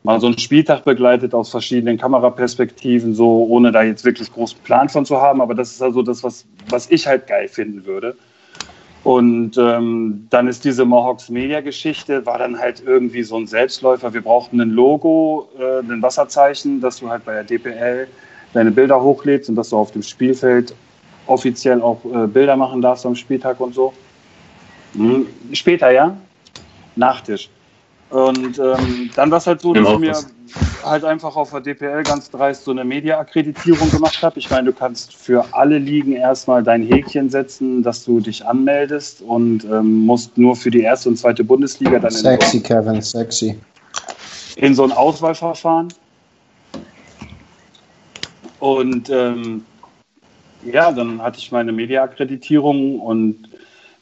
mal 0.02 0.20
so 0.20 0.26
einen 0.26 0.38
Spieltag 0.38 0.84
begleitet 0.84 1.34
aus 1.34 1.50
verschiedenen 1.50 1.96
Kameraperspektiven, 1.96 3.14
so 3.14 3.46
ohne 3.46 3.72
da 3.72 3.82
jetzt 3.82 4.04
wirklich 4.04 4.30
großen 4.32 4.58
Plan 4.62 4.88
von 4.88 5.06
zu 5.06 5.20
haben. 5.20 5.40
Aber 5.40 5.54
das 5.54 5.72
ist 5.72 5.82
also 5.82 6.02
das, 6.02 6.22
was, 6.22 6.44
was 6.68 6.90
ich 6.90 7.06
halt 7.06 7.26
geil 7.26 7.48
finden 7.48 7.86
würde. 7.86 8.16
Und 9.08 9.56
ähm, 9.56 10.26
dann 10.28 10.48
ist 10.48 10.66
diese 10.66 10.84
Mohawks 10.84 11.30
Media-Geschichte, 11.30 12.26
war 12.26 12.36
dann 12.36 12.58
halt 12.58 12.82
irgendwie 12.84 13.22
so 13.22 13.38
ein 13.38 13.46
Selbstläufer. 13.46 14.12
Wir 14.12 14.20
brauchten 14.20 14.60
ein 14.60 14.68
Logo, 14.68 15.48
äh, 15.58 15.78
ein 15.78 16.02
Wasserzeichen, 16.02 16.82
dass 16.82 16.98
du 16.98 17.08
halt 17.08 17.24
bei 17.24 17.32
der 17.32 17.44
DPL 17.44 18.06
deine 18.52 18.70
Bilder 18.70 19.00
hochlädst 19.00 19.48
und 19.48 19.56
dass 19.56 19.70
du 19.70 19.78
auf 19.78 19.92
dem 19.92 20.02
Spielfeld 20.02 20.74
offiziell 21.26 21.80
auch 21.80 22.04
äh, 22.04 22.26
Bilder 22.26 22.54
machen 22.54 22.82
darfst 22.82 23.06
am 23.06 23.14
Spieltag 23.14 23.58
und 23.60 23.74
so. 23.74 23.94
Mhm. 24.92 25.26
Später, 25.52 25.90
ja? 25.90 26.14
Nachtisch. 26.94 27.48
Und 28.10 28.58
ähm, 28.58 29.08
dann 29.16 29.30
war 29.30 29.38
es 29.38 29.46
halt 29.46 29.62
so, 29.62 29.72
dass 29.72 29.88
ich 29.90 29.98
mir 30.00 30.14
halt 30.84 31.04
einfach 31.04 31.36
auf 31.36 31.50
der 31.50 31.60
DPL 31.60 32.02
ganz 32.02 32.30
dreist 32.30 32.64
so 32.64 32.70
eine 32.70 32.84
Media-Akkreditierung 32.84 33.90
gemacht 33.90 34.22
habe. 34.22 34.38
Ich 34.38 34.50
meine, 34.50 34.70
du 34.70 34.72
kannst 34.72 35.14
für 35.14 35.44
alle 35.52 35.78
Ligen 35.78 36.12
erstmal 36.12 36.62
dein 36.62 36.82
Häkchen 36.82 37.30
setzen, 37.30 37.82
dass 37.82 38.04
du 38.04 38.20
dich 38.20 38.44
anmeldest 38.46 39.22
und 39.22 39.64
ähm, 39.64 40.06
musst 40.06 40.36
nur 40.38 40.56
für 40.56 40.70
die 40.70 40.82
erste 40.82 41.08
und 41.08 41.16
zweite 41.16 41.44
Bundesliga 41.44 41.98
dann 41.98 42.10
sexy, 42.10 42.58
in 42.58 42.62
so, 42.62 42.68
Kevin, 42.68 43.02
sexy. 43.02 43.58
In 44.56 44.74
so 44.74 44.84
ein 44.84 44.92
Auswahlverfahren. 44.92 45.88
Und 48.60 49.08
ähm, 49.10 49.64
ja, 50.64 50.90
dann 50.90 51.22
hatte 51.22 51.38
ich 51.38 51.52
meine 51.52 51.72
Media-Akkreditierung 51.72 53.00
und 53.00 53.48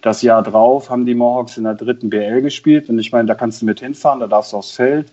das 0.02 0.22
Jahr 0.22 0.42
drauf 0.42 0.88
haben 0.88 1.04
die 1.04 1.14
Mohawks 1.14 1.56
in 1.56 1.64
der 1.64 1.74
dritten 1.74 2.10
BL 2.10 2.40
gespielt. 2.42 2.88
Und 2.88 2.98
ich 2.98 3.12
meine, 3.12 3.26
da 3.26 3.34
kannst 3.34 3.60
du 3.60 3.66
mit 3.66 3.80
hinfahren, 3.80 4.20
da 4.20 4.26
darfst 4.26 4.52
du 4.52 4.58
aufs 4.58 4.70
Feld. 4.70 5.08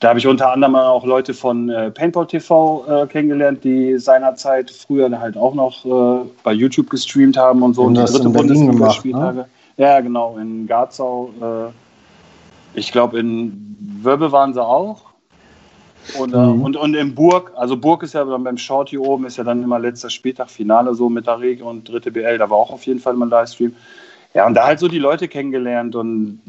Da 0.00 0.08
habe 0.08 0.18
ich 0.18 0.26
unter 0.26 0.50
anderem 0.50 0.76
auch 0.76 1.04
Leute 1.04 1.34
von 1.34 1.68
äh, 1.68 1.90
Paintball 1.90 2.26
TV 2.26 2.84
äh, 2.88 3.06
kennengelernt, 3.06 3.62
die 3.62 3.98
seinerzeit 3.98 4.70
früher 4.70 5.10
halt 5.20 5.36
auch 5.36 5.54
noch 5.54 5.84
äh, 5.84 6.26
bei 6.42 6.52
YouTube 6.52 6.88
gestreamt 6.88 7.36
haben 7.36 7.62
und 7.62 7.74
so. 7.74 7.82
Und 7.82 7.94
die 7.94 8.00
das 8.00 8.12
dritte 8.12 8.30
Bundesliga-Spieltage. 8.30 9.32
gemacht, 9.34 9.50
Ja, 9.76 10.00
genau, 10.00 10.38
in 10.38 10.66
Garzau. 10.66 11.30
Äh, 11.40 12.78
ich 12.78 12.90
glaube, 12.92 13.18
in 13.18 13.76
Wöbbe 14.02 14.32
waren 14.32 14.54
sie 14.54 14.64
auch. 14.64 15.10
Und, 16.18 16.32
äh, 16.32 16.38
Mhm. 16.38 16.62
und, 16.62 16.76
und 16.78 16.94
in 16.94 17.14
Burg, 17.14 17.52
also 17.56 17.76
Burg 17.76 18.02
ist 18.02 18.14
ja 18.14 18.24
dann 18.24 18.42
beim 18.42 18.56
Short 18.56 18.88
hier 18.88 19.02
oben, 19.02 19.26
ist 19.26 19.36
ja 19.36 19.44
dann 19.44 19.62
immer 19.62 19.78
letzter 19.78 20.08
Spieltag, 20.08 20.48
Finale 20.50 20.94
so 20.94 21.10
mit 21.10 21.26
der 21.26 21.40
Regel 21.40 21.66
und 21.66 21.86
dritte 21.86 22.10
BL, 22.10 22.38
da 22.38 22.48
war 22.48 22.56
auch 22.56 22.70
auf 22.70 22.84
jeden 22.86 23.00
Fall 23.00 23.12
mal 23.14 23.28
Livestream. 23.28 23.76
Ja, 24.32 24.46
und 24.46 24.54
da 24.54 24.66
halt 24.66 24.78
so 24.78 24.88
die 24.88 24.98
Leute 24.98 25.28
kennengelernt 25.28 25.94
und 25.94 26.40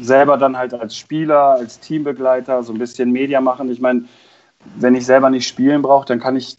selber 0.00 0.36
dann 0.36 0.56
halt 0.56 0.74
als 0.74 0.96
Spieler, 0.96 1.52
als 1.52 1.80
Teambegleiter 1.80 2.62
so 2.62 2.72
ein 2.72 2.78
bisschen 2.78 3.10
Media 3.12 3.40
machen. 3.40 3.70
Ich 3.70 3.80
meine, 3.80 4.04
wenn 4.76 4.94
ich 4.94 5.06
selber 5.06 5.30
nicht 5.30 5.46
spielen 5.46 5.82
brauche, 5.82 6.06
dann 6.06 6.20
kann 6.20 6.36
ich 6.36 6.56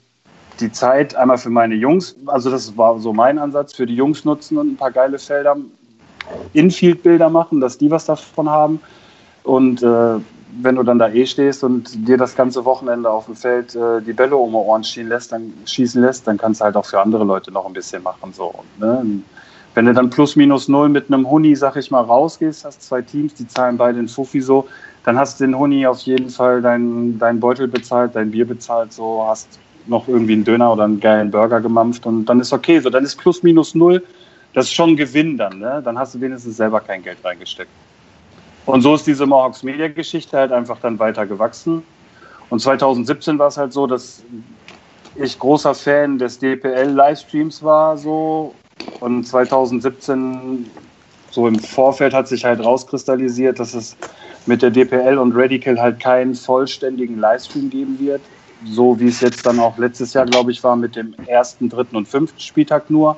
die 0.60 0.72
Zeit 0.72 1.16
einmal 1.16 1.38
für 1.38 1.50
meine 1.50 1.76
Jungs, 1.76 2.16
also 2.28 2.52
das 2.52 2.78
war 2.78 3.00
so 3.00 3.14
mein 3.14 3.40
Ansatz, 3.40 3.74
für 3.74 3.86
die 3.86 3.96
Jungs 3.96 4.26
nutzen 4.26 4.58
und 4.58 4.74
ein 4.74 4.78
paar 4.78 4.92
geile 4.92 5.18
Felder, 5.18 5.58
Infield-Bilder 6.54 7.30
machen, 7.30 7.60
dass 7.60 7.78
die 7.78 7.90
was 7.90 8.06
davon 8.06 8.50
haben. 8.50 8.80
Und 9.44 9.82
äh, 9.82 10.20
wenn 10.62 10.76
du 10.76 10.84
dann 10.84 11.00
da 11.00 11.10
eh 11.10 11.26
stehst 11.26 11.64
und 11.64 12.08
dir 12.08 12.18
das 12.18 12.36
ganze 12.36 12.66
Wochenende 12.66 13.10
auf 13.10 13.26
dem 13.26 13.36
Feld 13.36 13.76
äh, 13.76 14.02
die 14.02 14.14
Bälle 14.14 14.36
um 14.36 14.52
die 14.52 14.56
Ohren 14.56 14.84
schießen 14.84 15.10
lässt, 15.10 15.32
dann, 15.32 15.54
schießen 15.66 16.02
lässt, 16.02 16.28
dann 16.28 16.38
kannst 16.38 16.62
du 16.62 16.66
halt 16.66 16.76
auch 16.76 16.86
für 16.86 17.00
andere 17.02 17.24
Leute 17.24 17.52
noch 17.52 17.66
ein 17.66 17.74
bisschen 17.74 18.04
machen. 18.04 18.34
So. 18.34 18.54
Ne? 18.78 19.22
Wenn 19.74 19.86
du 19.86 19.94
dann 19.94 20.10
plus 20.10 20.36
minus 20.36 20.68
null 20.68 20.90
mit 20.90 21.08
einem 21.08 21.30
Huni, 21.30 21.56
sag 21.56 21.78
ich 21.78 21.92
mal, 21.92 22.02
rausgehst, 22.02 22.66
hast 22.66 22.82
zwei 22.82 23.02
Teams, 23.02 23.34
die 23.36 23.48
zahlen 23.48 23.78
beide 23.78 24.00
in 24.00 24.08
Fuffi 24.08 24.42
so, 24.42 24.68
dann 25.06 25.18
hast 25.18 25.40
du 25.40 25.46
den 25.46 25.58
Huni 25.58 25.88
auf 25.88 26.00
jeden 26.02 26.30
Fall 26.30 26.62
deinen 26.62 27.18
dein 27.18 27.40
Beutel 27.40 27.68
bezahlt, 27.68 28.16
dein 28.16 28.32
Bier 28.32 28.46
bezahlt, 28.46 28.92
so 28.92 29.24
hast 29.26 29.60
noch 29.88 30.08
irgendwie 30.08 30.34
einen 30.34 30.44
Döner 30.44 30.74
oder 30.74 30.84
einen 30.84 31.00
geilen 31.00 31.32
Burger 31.32 31.62
gemampft 31.62 32.06
und 32.06 32.26
dann 32.26 32.40
ist 32.40 32.54
okay. 32.54 32.80
So, 32.80 32.90
dann 32.90 33.04
ist 33.04 33.16
plus 33.16 33.44
minus 33.44 33.74
null, 33.74 34.04
das 34.54 34.66
ist 34.66 34.74
schon 34.74 34.96
Gewinn 34.96 35.38
dann, 35.38 35.60
ne? 35.60 35.82
Dann 35.84 35.98
hast 35.98 36.16
du 36.16 36.22
wenigstens 36.22 36.58
selber 36.58 36.82
kein 36.82 37.02
Geld 37.02 37.18
reingesteckt. 37.24 37.72
Und 38.66 38.82
so 38.82 38.94
ist 38.94 39.08
diese 39.08 39.26
Mohawks 39.26 39.64
Media 39.64 39.88
Geschichte 39.88 40.38
halt 40.38 40.52
einfach 40.52 40.80
dann 40.80 41.00
weiter 41.00 41.26
gewachsen. 41.26 41.84
Und 42.50 42.60
2017 42.60 43.40
war 43.40 43.48
es 43.48 43.58
halt 43.58 43.74
so, 43.74 43.88
dass 43.88 44.24
ich 45.16 45.40
großer 45.40 45.74
Fan 45.74 46.18
des 46.18 46.38
DPL 46.38 46.90
Livestreams 46.90 47.64
war 47.64 47.98
so 47.98 48.54
und 49.00 49.26
2017 49.26 50.70
so 51.32 51.48
im 51.48 51.60
Vorfeld 51.60 52.14
hat 52.14 52.28
sich 52.28 52.44
halt 52.44 52.64
rauskristallisiert, 52.64 53.60
dass 53.60 53.74
es 53.74 53.96
mit 54.46 54.62
der 54.62 54.70
DPL 54.70 55.18
und 55.18 55.34
Radical 55.36 55.80
halt 55.80 56.00
keinen 56.00 56.36
vollständigen 56.36 57.18
Livestream 57.18 57.70
geben 57.70 57.98
wird, 58.00 58.22
so 58.66 59.00
wie 59.00 59.08
es 59.08 59.22
jetzt 59.22 59.46
dann 59.46 59.60
auch 59.60 59.78
letztes 59.78 60.14
Jahr, 60.14 60.26
glaube 60.26 60.52
ich, 60.52 60.64
war 60.64 60.76
mit 60.76 60.96
dem 60.96 61.16
ersten, 61.28 61.70
dritten 61.70 61.96
und 61.96 62.08
fünften 62.08 62.40
Spieltag 62.40 62.90
nur 62.90 63.18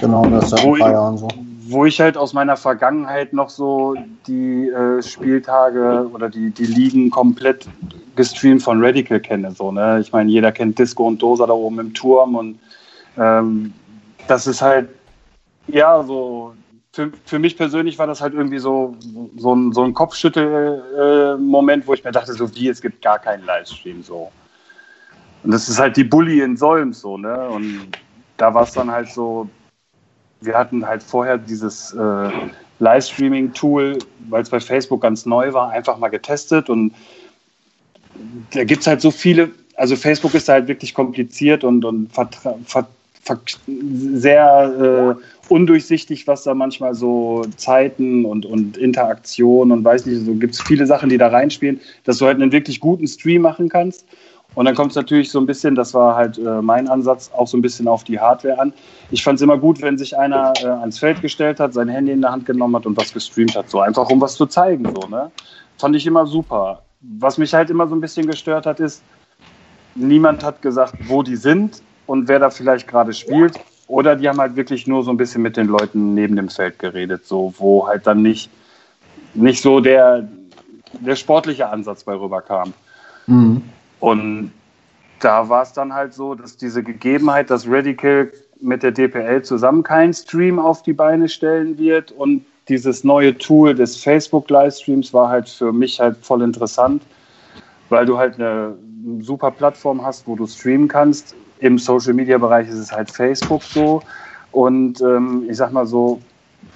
Genau, 0.00 0.24
das 0.26 0.52
ist 0.52 0.64
Wo 0.64 0.74
ein 0.74 0.80
paar 0.80 0.92
Jahren 0.92 1.18
so. 1.18 1.28
wo 1.68 1.84
ich 1.84 2.00
halt 2.00 2.16
aus 2.16 2.32
meiner 2.32 2.56
Vergangenheit 2.56 3.32
noch 3.32 3.50
so 3.50 3.94
die 4.26 4.68
äh, 4.68 5.02
Spieltage 5.02 6.08
oder 6.12 6.28
die, 6.30 6.50
die 6.50 6.66
Ligen 6.66 7.10
komplett 7.10 7.68
gestreamt 8.16 8.62
von 8.62 8.82
Radical 8.82 9.20
kenne. 9.20 9.52
So, 9.52 9.72
ne? 9.72 10.00
Ich 10.00 10.12
meine, 10.12 10.30
jeder 10.30 10.52
kennt 10.52 10.78
Disco 10.78 11.06
und 11.06 11.20
Dosa 11.20 11.46
da 11.46 11.52
oben 11.52 11.80
im 11.80 11.94
Turm 11.94 12.34
und 12.34 12.58
ähm, 13.18 13.72
das 14.30 14.46
ist 14.46 14.62
halt, 14.62 14.88
ja, 15.66 16.02
so 16.04 16.54
für, 16.92 17.12
für 17.24 17.38
mich 17.38 17.56
persönlich 17.56 17.98
war 17.98 18.06
das 18.06 18.20
halt 18.20 18.34
irgendwie 18.34 18.58
so, 18.58 18.96
so 19.36 19.54
ein, 19.54 19.72
so 19.72 19.82
ein 19.82 19.94
Kopfschüttel-Moment, 19.94 21.86
wo 21.86 21.94
ich 21.94 22.04
mir 22.04 22.12
dachte, 22.12 22.32
so 22.32 22.54
wie, 22.54 22.68
es 22.68 22.80
gibt 22.80 23.02
gar 23.02 23.18
keinen 23.18 23.44
Livestream 23.44 24.02
so. 24.02 24.30
Und 25.42 25.52
das 25.52 25.68
ist 25.68 25.78
halt 25.78 25.96
die 25.96 26.04
Bully 26.04 26.40
in 26.42 26.56
Solms 26.56 27.00
so, 27.00 27.16
ne? 27.16 27.48
Und 27.48 27.88
da 28.36 28.52
war 28.52 28.64
es 28.64 28.72
dann 28.72 28.90
halt 28.90 29.08
so, 29.08 29.48
wir 30.40 30.56
hatten 30.56 30.86
halt 30.86 31.02
vorher 31.02 31.38
dieses 31.38 31.92
äh, 31.94 32.30
Livestreaming-Tool, 32.78 33.98
weil 34.28 34.42
es 34.42 34.50
bei 34.50 34.60
Facebook 34.60 35.02
ganz 35.02 35.26
neu 35.26 35.52
war, 35.52 35.70
einfach 35.70 35.98
mal 35.98 36.08
getestet 36.08 36.70
und 36.70 36.94
da 38.52 38.64
gibt 38.64 38.82
es 38.82 38.86
halt 38.86 39.00
so 39.00 39.10
viele, 39.10 39.50
also 39.76 39.96
Facebook 39.96 40.34
ist 40.34 40.48
da 40.48 40.54
halt 40.54 40.68
wirklich 40.68 40.94
kompliziert 40.94 41.64
und, 41.64 41.84
und 41.84 42.12
vertra- 42.12 42.58
ver, 42.64 42.84
ver, 42.84 42.88
sehr 43.26 45.16
äh, 45.18 45.52
undurchsichtig, 45.52 46.26
was 46.26 46.44
da 46.44 46.54
manchmal 46.54 46.94
so 46.94 47.44
Zeiten 47.56 48.24
und, 48.24 48.46
und 48.46 48.76
Interaktion 48.76 49.72
und 49.72 49.84
weiß 49.84 50.06
nicht, 50.06 50.24
so 50.24 50.34
gibt 50.34 50.54
es 50.54 50.62
viele 50.62 50.86
Sachen, 50.86 51.08
die 51.10 51.18
da 51.18 51.28
reinspielen, 51.28 51.80
dass 52.04 52.18
du 52.18 52.26
halt 52.26 52.40
einen 52.40 52.52
wirklich 52.52 52.80
guten 52.80 53.06
Stream 53.06 53.42
machen 53.42 53.68
kannst. 53.68 54.06
Und 54.54 54.64
dann 54.64 54.74
kommt 54.74 54.90
es 54.90 54.96
natürlich 54.96 55.30
so 55.30 55.38
ein 55.38 55.46
bisschen, 55.46 55.76
das 55.76 55.94
war 55.94 56.16
halt 56.16 56.38
äh, 56.38 56.60
mein 56.60 56.88
Ansatz, 56.88 57.30
auch 57.36 57.46
so 57.46 57.56
ein 57.56 57.62
bisschen 57.62 57.86
auf 57.86 58.02
die 58.02 58.18
Hardware 58.18 58.58
an. 58.58 58.72
Ich 59.12 59.22
fand 59.22 59.36
es 59.36 59.42
immer 59.42 59.56
gut, 59.56 59.80
wenn 59.80 59.96
sich 59.96 60.16
einer 60.16 60.52
äh, 60.60 60.66
ans 60.66 60.98
Feld 60.98 61.22
gestellt 61.22 61.60
hat, 61.60 61.72
sein 61.72 61.88
Handy 61.88 62.10
in 62.10 62.20
der 62.20 62.32
Hand 62.32 62.46
genommen 62.46 62.74
hat 62.74 62.84
und 62.84 62.96
was 62.96 63.12
gestreamt 63.12 63.54
hat, 63.54 63.70
so 63.70 63.80
einfach 63.80 64.10
um 64.10 64.20
was 64.20 64.34
zu 64.34 64.46
zeigen, 64.46 64.86
so, 64.86 65.08
ne? 65.08 65.30
Fand 65.78 65.94
ich 65.94 66.04
immer 66.04 66.26
super. 66.26 66.82
Was 67.00 67.38
mich 67.38 67.54
halt 67.54 67.70
immer 67.70 67.86
so 67.86 67.94
ein 67.94 68.00
bisschen 68.00 68.26
gestört 68.26 68.66
hat, 68.66 68.80
ist, 68.80 69.02
niemand 69.94 70.42
hat 70.42 70.60
gesagt, 70.62 70.94
wo 71.06 71.22
die 71.22 71.36
sind 71.36 71.80
und 72.06 72.28
wer 72.28 72.38
da 72.38 72.50
vielleicht 72.50 72.88
gerade 72.88 73.12
spielt. 73.12 73.58
Oder 73.86 74.14
die 74.14 74.28
haben 74.28 74.38
halt 74.38 74.54
wirklich 74.54 74.86
nur 74.86 75.02
so 75.02 75.10
ein 75.10 75.16
bisschen 75.16 75.42
mit 75.42 75.56
den 75.56 75.66
Leuten 75.66 76.14
neben 76.14 76.36
dem 76.36 76.48
Feld 76.48 76.78
geredet, 76.78 77.26
so, 77.26 77.52
wo 77.58 77.88
halt 77.88 78.06
dann 78.06 78.22
nicht, 78.22 78.48
nicht 79.34 79.62
so 79.62 79.80
der, 79.80 80.28
der 81.00 81.16
sportliche 81.16 81.68
Ansatz 81.68 82.04
bei 82.04 82.14
rüberkam. 82.14 82.72
Mhm. 83.26 83.62
Und 83.98 84.52
da 85.18 85.48
war 85.48 85.62
es 85.62 85.72
dann 85.72 85.92
halt 85.92 86.14
so, 86.14 86.34
dass 86.34 86.56
diese 86.56 86.82
Gegebenheit, 86.82 87.50
dass 87.50 87.66
Radical 87.68 88.30
mit 88.60 88.82
der 88.82 88.92
DPL 88.92 89.42
zusammen 89.42 89.82
keinen 89.82 90.12
Stream 90.12 90.58
auf 90.58 90.82
die 90.82 90.92
Beine 90.92 91.28
stellen 91.28 91.78
wird 91.78 92.12
und 92.12 92.44
dieses 92.68 93.02
neue 93.04 93.36
Tool 93.36 93.74
des 93.74 93.96
Facebook-Livestreams 93.96 95.12
war 95.12 95.28
halt 95.28 95.48
für 95.48 95.72
mich 95.72 95.98
halt 95.98 96.16
voll 96.22 96.42
interessant, 96.42 97.02
weil 97.88 98.06
du 98.06 98.16
halt 98.16 98.36
eine 98.36 98.76
super 99.20 99.50
Plattform 99.50 100.04
hast, 100.04 100.26
wo 100.26 100.36
du 100.36 100.46
streamen 100.46 100.86
kannst. 100.86 101.34
Im 101.60 101.78
Social-Media-Bereich 101.78 102.68
ist 102.68 102.78
es 102.78 102.92
halt 102.92 103.10
Facebook 103.10 103.62
so. 103.62 104.02
Und 104.52 105.00
ähm, 105.00 105.46
ich 105.48 105.56
sag 105.56 105.72
mal 105.72 105.86
so, 105.86 106.20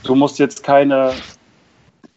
du 0.04 0.14
musst 0.14 0.38
jetzt 0.38 0.62
keine 0.62 1.12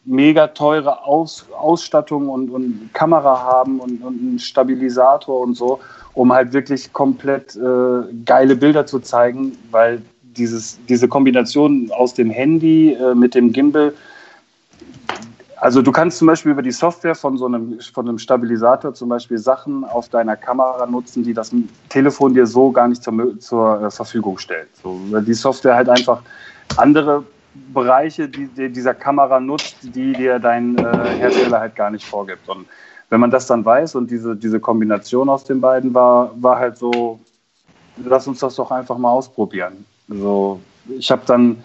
mega 0.05 0.47
teure 0.47 1.03
Aus, 1.03 1.45
Ausstattung 1.57 2.29
und, 2.29 2.49
und 2.49 2.89
Kamera 2.93 3.41
haben 3.43 3.79
und, 3.79 4.01
und 4.01 4.19
einen 4.19 4.39
Stabilisator 4.39 5.41
und 5.41 5.55
so, 5.55 5.79
um 6.13 6.31
halt 6.31 6.53
wirklich 6.53 6.91
komplett 6.93 7.55
äh, 7.55 8.13
geile 8.25 8.55
Bilder 8.55 8.85
zu 8.85 8.99
zeigen, 8.99 9.57
weil 9.71 10.01
dieses, 10.21 10.79
diese 10.87 11.07
Kombination 11.07 11.91
aus 11.91 12.13
dem 12.13 12.29
Handy 12.29 12.93
äh, 12.93 13.15
mit 13.15 13.35
dem 13.35 13.51
Gimbal, 13.51 13.93
also 15.59 15.81
du 15.81 15.91
kannst 15.91 16.19
zum 16.19 16.27
Beispiel 16.27 16.51
über 16.51 16.61
die 16.61 16.71
Software 16.71 17.15
von 17.15 17.37
so 17.37 17.45
einem, 17.45 17.79
von 17.93 18.07
einem 18.07 18.19
Stabilisator 18.19 18.93
zum 18.93 19.09
Beispiel 19.09 19.37
Sachen 19.37 19.83
auf 19.83 20.09
deiner 20.09 20.35
Kamera 20.35 20.85
nutzen, 20.85 21.23
die 21.23 21.33
das 21.33 21.51
Telefon 21.89 22.33
dir 22.33 22.45
so 22.45 22.71
gar 22.71 22.87
nicht 22.87 23.03
zur, 23.03 23.39
zur 23.39 23.81
äh, 23.81 23.91
Verfügung 23.91 24.37
stellt. 24.37 24.69
So, 24.81 24.99
weil 25.09 25.23
die 25.23 25.33
Software 25.33 25.75
halt 25.75 25.89
einfach 25.89 26.21
andere 26.77 27.23
Bereiche 27.73 28.29
die, 28.29 28.47
die 28.47 28.69
dieser 28.69 28.93
Kamera 28.93 29.39
nutzt, 29.39 29.77
die 29.81 30.13
dir 30.13 30.39
dein 30.39 30.77
äh, 30.77 30.83
Hersteller 31.17 31.59
halt 31.59 31.75
gar 31.75 31.89
nicht 31.89 32.05
vorgibt. 32.05 32.47
Und 32.47 32.67
wenn 33.09 33.19
man 33.19 33.31
das 33.31 33.47
dann 33.47 33.65
weiß 33.65 33.95
und 33.95 34.11
diese, 34.11 34.35
diese 34.35 34.59
Kombination 34.59 35.29
aus 35.29 35.43
den 35.43 35.59
beiden 35.59 35.93
war, 35.93 36.31
war 36.41 36.59
halt 36.59 36.77
so, 36.77 37.19
lass 38.03 38.27
uns 38.27 38.39
das 38.39 38.55
doch 38.55 38.69
einfach 38.69 38.97
mal 38.97 39.11
ausprobieren. 39.11 39.85
So, 40.07 40.59
ich 40.87 41.09
habe 41.09 41.23
dann 41.25 41.63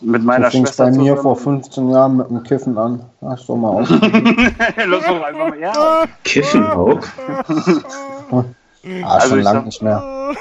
mit 0.00 0.22
meiner 0.24 0.46
Du 0.46 0.50
fingst 0.52 0.74
Schwester 0.76 0.84
bei 0.84 0.90
mir 0.92 1.16
zusammen- 1.16 1.22
vor 1.22 1.36
15 1.36 1.90
Jahren 1.90 2.16
mit 2.16 2.28
dem 2.30 2.42
Kiffen 2.42 2.76
an. 2.78 3.04
Hast 3.22 3.48
du 3.48 3.56
mal 3.56 3.68
aus. 3.70 3.88
Lass 3.90 5.04
doch 5.06 5.22
einfach 5.22 5.48
mal, 5.48 5.58
ja. 5.58 6.04
Kiffen 6.24 6.66
auch? 6.66 7.00
Ah, 8.30 8.44
Also 9.04 9.28
schon 9.30 9.40
lang 9.40 9.64
nicht 9.64 9.82
mehr. 9.82 10.34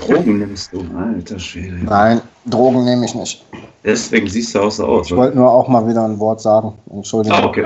Drogen 0.00 0.38
nimmst 0.40 0.72
du, 0.72 0.84
alter 0.96 1.38
Schwede. 1.38 1.76
Nein, 1.76 2.20
Drogen 2.44 2.84
nehme 2.84 3.04
ich 3.06 3.14
nicht. 3.14 3.44
Deswegen 3.82 4.28
siehst 4.28 4.54
du 4.54 4.60
auch 4.60 4.70
so 4.70 4.84
aus. 4.86 5.06
Ich 5.10 5.16
wollte 5.16 5.36
nur 5.38 5.50
auch 5.50 5.68
mal 5.68 5.86
wieder 5.88 6.04
ein 6.04 6.18
Wort 6.18 6.40
sagen. 6.40 6.74
Entschuldigung. 6.90 7.38
Ah, 7.38 7.46
okay. 7.46 7.64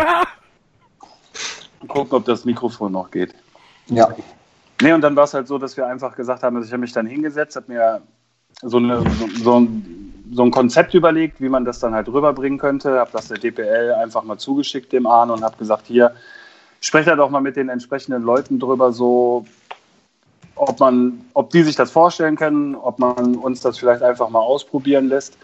Gucken, 1.88 2.12
ob 2.18 2.25
das 2.25 2.44
Mikrofon 2.44 2.92
noch 2.92 3.10
geht. 3.10 3.34
Ja, 3.87 4.08
Nee, 4.80 4.92
und 4.92 5.00
dann 5.00 5.16
war 5.16 5.25
es 5.25 5.34
halt 5.34 5.48
so, 5.48 5.58
dass 5.58 5.76
wir 5.76 5.88
einfach 5.88 6.14
gesagt 6.14 6.44
haben, 6.44 6.54
also 6.54 6.66
ich 6.66 6.72
habe 6.72 6.82
mich 6.82 6.92
dann 6.92 7.04
hingesetzt, 7.06 7.56
habe 7.56 7.66
mir 7.72 8.00
so, 8.62 8.76
eine, 8.76 9.00
so, 9.00 9.28
so, 9.42 9.56
ein, 9.60 10.07
so 10.32 10.42
ein 10.42 10.50
Konzept 10.50 10.94
überlegt, 10.94 11.40
wie 11.40 11.49
man 11.49 11.64
das 11.64 11.78
dann 11.78 11.94
halt 11.94 12.08
rüberbringen 12.08 12.58
könnte, 12.58 12.99
habe 12.99 13.11
das 13.12 13.28
der 13.28 13.38
DPL 13.38 13.92
einfach 13.92 14.23
mal 14.23 14.38
zugeschickt 14.38 14.92
dem 14.92 15.06
Arne 15.06 15.32
und 15.32 15.42
habe 15.42 15.56
gesagt, 15.56 15.87
hier, 15.87 16.12
sprecht 16.80 17.08
da 17.08 17.16
doch 17.16 17.30
mal 17.30 17.40
mit 17.40 17.56
den 17.56 17.68
entsprechenden 17.68 18.23
Leuten 18.23 18.58
drüber, 18.58 18.92
so 18.92 19.47
ob 20.58 20.80
man, 20.80 21.25
ob 21.35 21.50
die 21.50 21.62
sich 21.62 21.76
das 21.76 21.90
vorstellen 21.90 22.37
können, 22.37 22.75
ob 22.75 22.99
man 22.99 23.37
uns 23.37 23.61
das 23.61 23.78
vielleicht 23.78 24.02
einfach 24.02 24.28
mal 24.28 24.40
ausprobieren 24.40 25.08
lässt. 25.08 25.38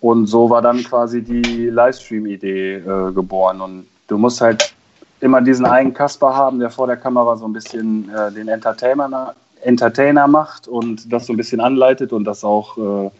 Und 0.00 0.26
so 0.26 0.48
war 0.48 0.62
dann 0.62 0.82
quasi 0.82 1.22
die 1.22 1.68
Livestream-Idee 1.68 2.76
äh, 2.76 3.12
geboren. 3.12 3.60
Und 3.60 3.86
du 4.08 4.16
musst 4.16 4.40
halt 4.40 4.72
immer 5.20 5.42
diesen 5.42 5.66
einen 5.66 5.92
Kasper 5.92 6.34
haben, 6.34 6.58
der 6.58 6.70
vor 6.70 6.86
der 6.86 6.96
Kamera 6.96 7.36
so 7.36 7.46
ein 7.46 7.52
bisschen 7.52 8.10
äh, 8.14 8.32
den 8.32 8.48
Entertainer, 8.48 9.34
Entertainer 9.62 10.26
macht 10.26 10.68
und 10.68 11.12
das 11.12 11.26
so 11.26 11.34
ein 11.34 11.36
bisschen 11.36 11.60
anleitet 11.60 12.12
und 12.12 12.24
das 12.24 12.44
auch, 12.44 12.78
äh, 12.78 13.10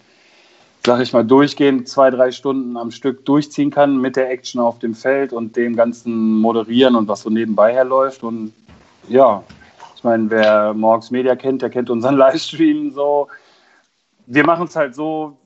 sag 0.85 1.01
ich 1.01 1.13
mal, 1.13 1.25
durchgehend 1.25 1.89
zwei, 1.89 2.11
drei 2.11 2.31
Stunden 2.31 2.77
am 2.77 2.91
Stück 2.91 3.25
durchziehen 3.25 3.71
kann 3.71 3.99
mit 3.99 4.17
der 4.17 4.31
Action 4.31 4.61
auf 4.61 4.79
dem 4.79 4.95
Feld 4.95 5.33
und 5.33 5.57
dem 5.57 5.77
ganzen 5.77 6.39
Moderieren 6.41 6.97
und 6.97 7.09
was 7.09 7.23
so 7.23 7.31
nebenbei 7.31 7.73
herläuft. 7.73 8.23
Und 8.23 8.53
ja, 9.09 9.43
ich 9.97 10.05
meine, 10.05 10.31
wer 10.31 10.73
Morgs 10.73 11.11
Media 11.11 11.37
kennt, 11.37 11.63
der 11.63 11.71
kennt 11.71 11.91
unseren 11.91 12.17
Livestream 12.17 12.93
so. 12.93 13.29
Wir 14.27 14.45
machen 14.47 14.67
es 14.67 14.77
halt 14.77 14.95
so, 14.95 15.37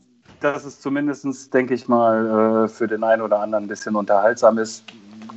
dass 0.40 0.64
es 0.64 0.80
zumindest, 0.80 1.52
denke 1.52 1.74
ich 1.74 1.88
mal, 1.88 2.66
äh, 2.66 2.68
für 2.68 2.86
den 2.86 3.02
einen 3.02 3.22
oder 3.22 3.40
anderen 3.40 3.64
ein 3.64 3.68
bisschen 3.68 3.96
unterhaltsam 3.96 4.58
ist. 4.58 4.84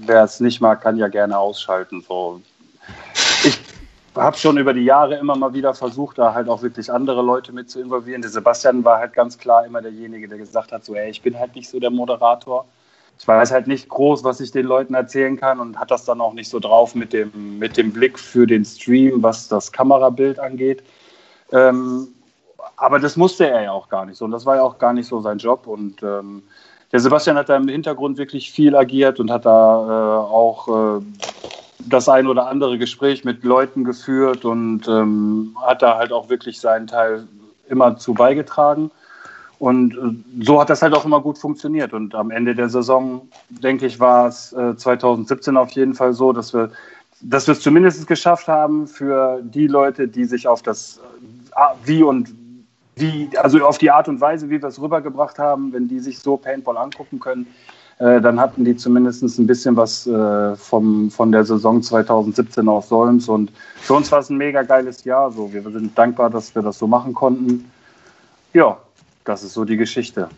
Wer 0.06 0.24
es 0.24 0.39
nicht 0.39 0.62
mag, 0.62 0.82
kann 0.82 0.98
ja 0.98 1.08
gerne 1.08 1.38
ausschalten. 1.38 2.04
So. 2.08 2.42
Ich 3.44 3.58
habe 4.17 4.38
schon 4.38 4.57
über 4.57 4.74
die 4.74 4.83
Jahre 4.83 5.15
immer 5.15 5.36
mal 5.36 5.53
wieder 5.53 5.74
versucht, 5.74 6.17
da 6.17 6.33
halt 6.33 6.50
auch 6.50 6.62
wirklich 6.62 6.91
andere 6.91 7.21
Leute 7.21 7.53
mit 7.53 7.69
zu 7.69 7.79
involvieren. 7.79 8.21
Der 8.21 8.31
Sebastian 8.31 8.83
war 8.83 9.00
halt 9.00 9.13
ganz 9.13 9.38
klar 9.38 9.65
immer 9.65 9.81
derjenige, 9.81 10.27
der 10.27 10.38
gesagt 10.38 10.71
hat, 10.71 10.83
so, 10.83 10.95
ey, 10.95 11.09
ich 11.09 11.21
bin 11.21 11.38
halt 11.38 11.55
nicht 11.55 11.69
so 11.69 11.79
der 11.79 11.91
Moderator. 11.91 12.65
Ich 13.19 13.27
weiß 13.27 13.51
halt 13.51 13.67
nicht 13.67 13.89
groß, 13.89 14.24
was 14.24 14.39
ich 14.39 14.51
den 14.51 14.65
Leuten 14.65 14.93
erzählen 14.93 15.38
kann 15.38 15.59
und 15.59 15.79
hat 15.79 15.89
das 15.89 16.05
dann 16.05 16.21
auch 16.21 16.33
nicht 16.33 16.50
so 16.50 16.59
drauf 16.59 16.93
mit 16.93 17.13
dem, 17.13 17.57
mit 17.57 17.77
dem 17.77 17.91
Blick 17.91 18.19
für 18.19 18.45
den 18.45 18.63
Stream, 18.63 19.24
was 19.24 19.47
das 19.47 19.71
Kamerabild 19.71 20.39
angeht. 20.39 20.83
Ähm, 21.51 22.09
aber 22.75 23.00
das 23.00 23.17
musste 23.17 23.50
er 23.50 23.63
ja 23.63 23.71
auch 23.71 23.89
gar 23.89 24.05
nicht 24.05 24.17
so 24.17 24.25
und 24.25 24.31
das 24.31 24.45
war 24.45 24.57
ja 24.57 24.63
auch 24.63 24.77
gar 24.77 24.93
nicht 24.93 25.07
so 25.07 25.19
sein 25.21 25.39
Job 25.39 25.65
und 25.65 26.03
ähm, 26.03 26.43
der 26.91 27.00
Sebastian 27.00 27.38
hat 27.38 27.50
da 27.50 27.57
im 27.57 27.67
Hintergrund 27.67 28.17
wirklich 28.17 28.51
viel 28.51 28.75
agiert 28.75 29.19
und 29.19 29.31
hat 29.31 29.45
da 29.45 29.50
äh, 29.51 30.31
auch 30.31 31.00
äh, 31.00 31.01
das 31.79 32.10
ein 32.10 32.27
oder 32.27 32.48
andere 32.48 32.77
Gespräch 32.77 33.24
mit 33.24 33.43
Leuten 33.43 33.84
geführt 33.84 34.46
und 34.46 34.88
ähm, 34.88 35.55
hat 35.62 35.81
da 35.81 35.98
halt 35.98 36.12
auch 36.12 36.29
wirklich 36.29 36.60
seinen 36.60 36.88
Teil 36.88 37.27
immer 37.69 37.98
zu 37.98 38.13
beigetragen. 38.13 38.91
Und 39.60 39.96
äh, 39.96 40.43
so 40.43 40.60
hat 40.60 40.69
das 40.69 40.81
halt 40.81 40.93
auch 40.93 41.05
immer 41.05 41.22
gut 41.22 41.38
funktioniert. 41.38 41.93
Und 41.93 42.15
am 42.15 42.31
Ende 42.31 42.55
der 42.55 42.69
Saison, 42.69 43.27
denke 43.50 43.86
ich, 43.86 44.00
war 44.00 44.27
es 44.27 44.53
äh, 44.53 44.75
2017 44.75 45.57
auf 45.57 45.72
jeden 45.72 45.93
Fall 45.93 46.13
so, 46.13 46.34
dass 46.34 46.53
wir 46.53 46.72
dass 47.22 47.48
wir 47.48 47.53
es 47.53 47.62
zumindest 47.62 48.05
geschafft 48.07 48.48
haben 48.48 48.88
für 48.88 49.41
die 49.41 49.67
Leute, 49.67 50.07
die 50.07 50.25
sich 50.25 50.48
auf 50.48 50.62
das 50.62 51.00
äh, 51.55 51.60
Wie 51.84 52.03
und 52.03 52.34
wie, 52.96 53.29
also 53.38 53.63
auf 53.65 53.77
die 53.77 53.91
Art 53.91 54.07
und 54.07 54.19
Weise, 54.22 54.50
wie 54.50 54.62
wir 54.62 54.67
es 54.67 54.81
rübergebracht 54.81 55.38
haben, 55.38 55.72
wenn 55.72 55.88
die 55.88 56.00
sich 56.00 56.19
so 56.19 56.36
Paintball 56.36 56.77
angucken 56.77 57.19
können, 57.19 57.48
äh, 58.00 58.22
dann 58.22 58.39
hatten 58.39 58.63
die 58.63 58.75
zumindest 58.75 59.24
ein 59.24 59.48
bisschen 59.48 59.75
was 59.75 60.06
äh, 60.06 60.56
vom, 60.56 61.10
von 61.10 61.32
der 61.32 61.44
Saison 61.46 61.82
2017 61.82 62.68
aus 62.70 62.89
Solms. 62.89 63.27
Und 63.27 63.51
für 63.77 63.96
uns 63.96 64.12
war 64.12 64.20
es 64.20 64.30
ein 64.30 64.38
mega 64.38 64.62
geiles 64.62 65.04
Jahr. 65.04 65.32
So. 65.32 65.51
Wir 65.51 65.63
sind 65.63 65.98
dankbar, 65.98 66.30
dass 66.30 66.54
wir 66.54 66.62
das 66.62 66.77
so 66.77 66.86
machen 66.86 67.13
konnten. 67.13 67.72
Ja, 68.54 68.77
das 69.24 69.44
ist 69.44 69.54
so 69.54 69.66
die 69.66 69.77
Geschichte. 69.77 70.30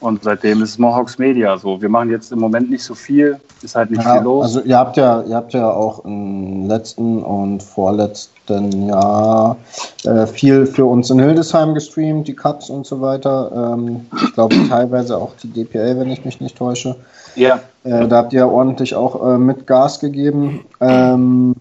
Und 0.00 0.22
seitdem 0.22 0.62
ist 0.62 0.78
Mohawks 0.78 1.18
Media 1.18 1.56
so. 1.56 1.80
Wir 1.80 1.88
machen 1.88 2.10
jetzt 2.10 2.30
im 2.30 2.38
Moment 2.38 2.70
nicht 2.70 2.84
so 2.84 2.94
viel, 2.94 3.40
ist 3.62 3.74
halt 3.74 3.90
nicht 3.90 4.04
ja, 4.04 4.14
viel 4.14 4.22
los. 4.22 4.44
Also 4.44 4.60
ihr 4.60 4.76
habt 4.76 4.96
ja, 4.96 5.22
ihr 5.22 5.34
habt 5.34 5.54
ja 5.54 5.70
auch 5.70 6.04
im 6.04 6.68
letzten 6.68 7.22
und 7.22 7.62
vorletzten 7.62 8.88
Jahr 8.88 9.56
äh, 10.04 10.26
viel 10.26 10.66
für 10.66 10.84
uns 10.84 11.08
in 11.08 11.18
Hildesheim 11.18 11.72
gestreamt, 11.72 12.28
die 12.28 12.34
Cups 12.34 12.68
und 12.68 12.86
so 12.86 13.00
weiter. 13.00 13.74
Ähm, 13.74 14.06
ich 14.22 14.34
glaube 14.34 14.54
teilweise 14.68 15.16
auch 15.16 15.32
die 15.42 15.48
DPL, 15.48 15.98
wenn 15.98 16.10
ich 16.10 16.24
mich 16.24 16.40
nicht 16.40 16.58
täusche. 16.58 16.96
Ja. 17.34 17.60
Äh, 17.84 18.06
da 18.06 18.16
habt 18.16 18.32
ihr 18.34 18.46
ordentlich 18.48 18.94
auch 18.94 19.34
äh, 19.34 19.38
mit 19.38 19.66
Gas 19.66 20.00
gegeben. 20.00 20.64
Ähm, 20.80 21.54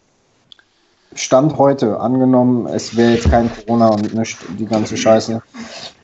Stand 1.15 1.57
heute, 1.57 1.99
angenommen, 1.99 2.67
es 2.67 2.95
wäre 2.95 3.13
jetzt 3.13 3.29
kein 3.29 3.49
Corona 3.49 3.87
und 3.87 4.13
nicht 4.13 4.37
die 4.59 4.65
ganze 4.65 4.97
Scheiße. 4.97 5.41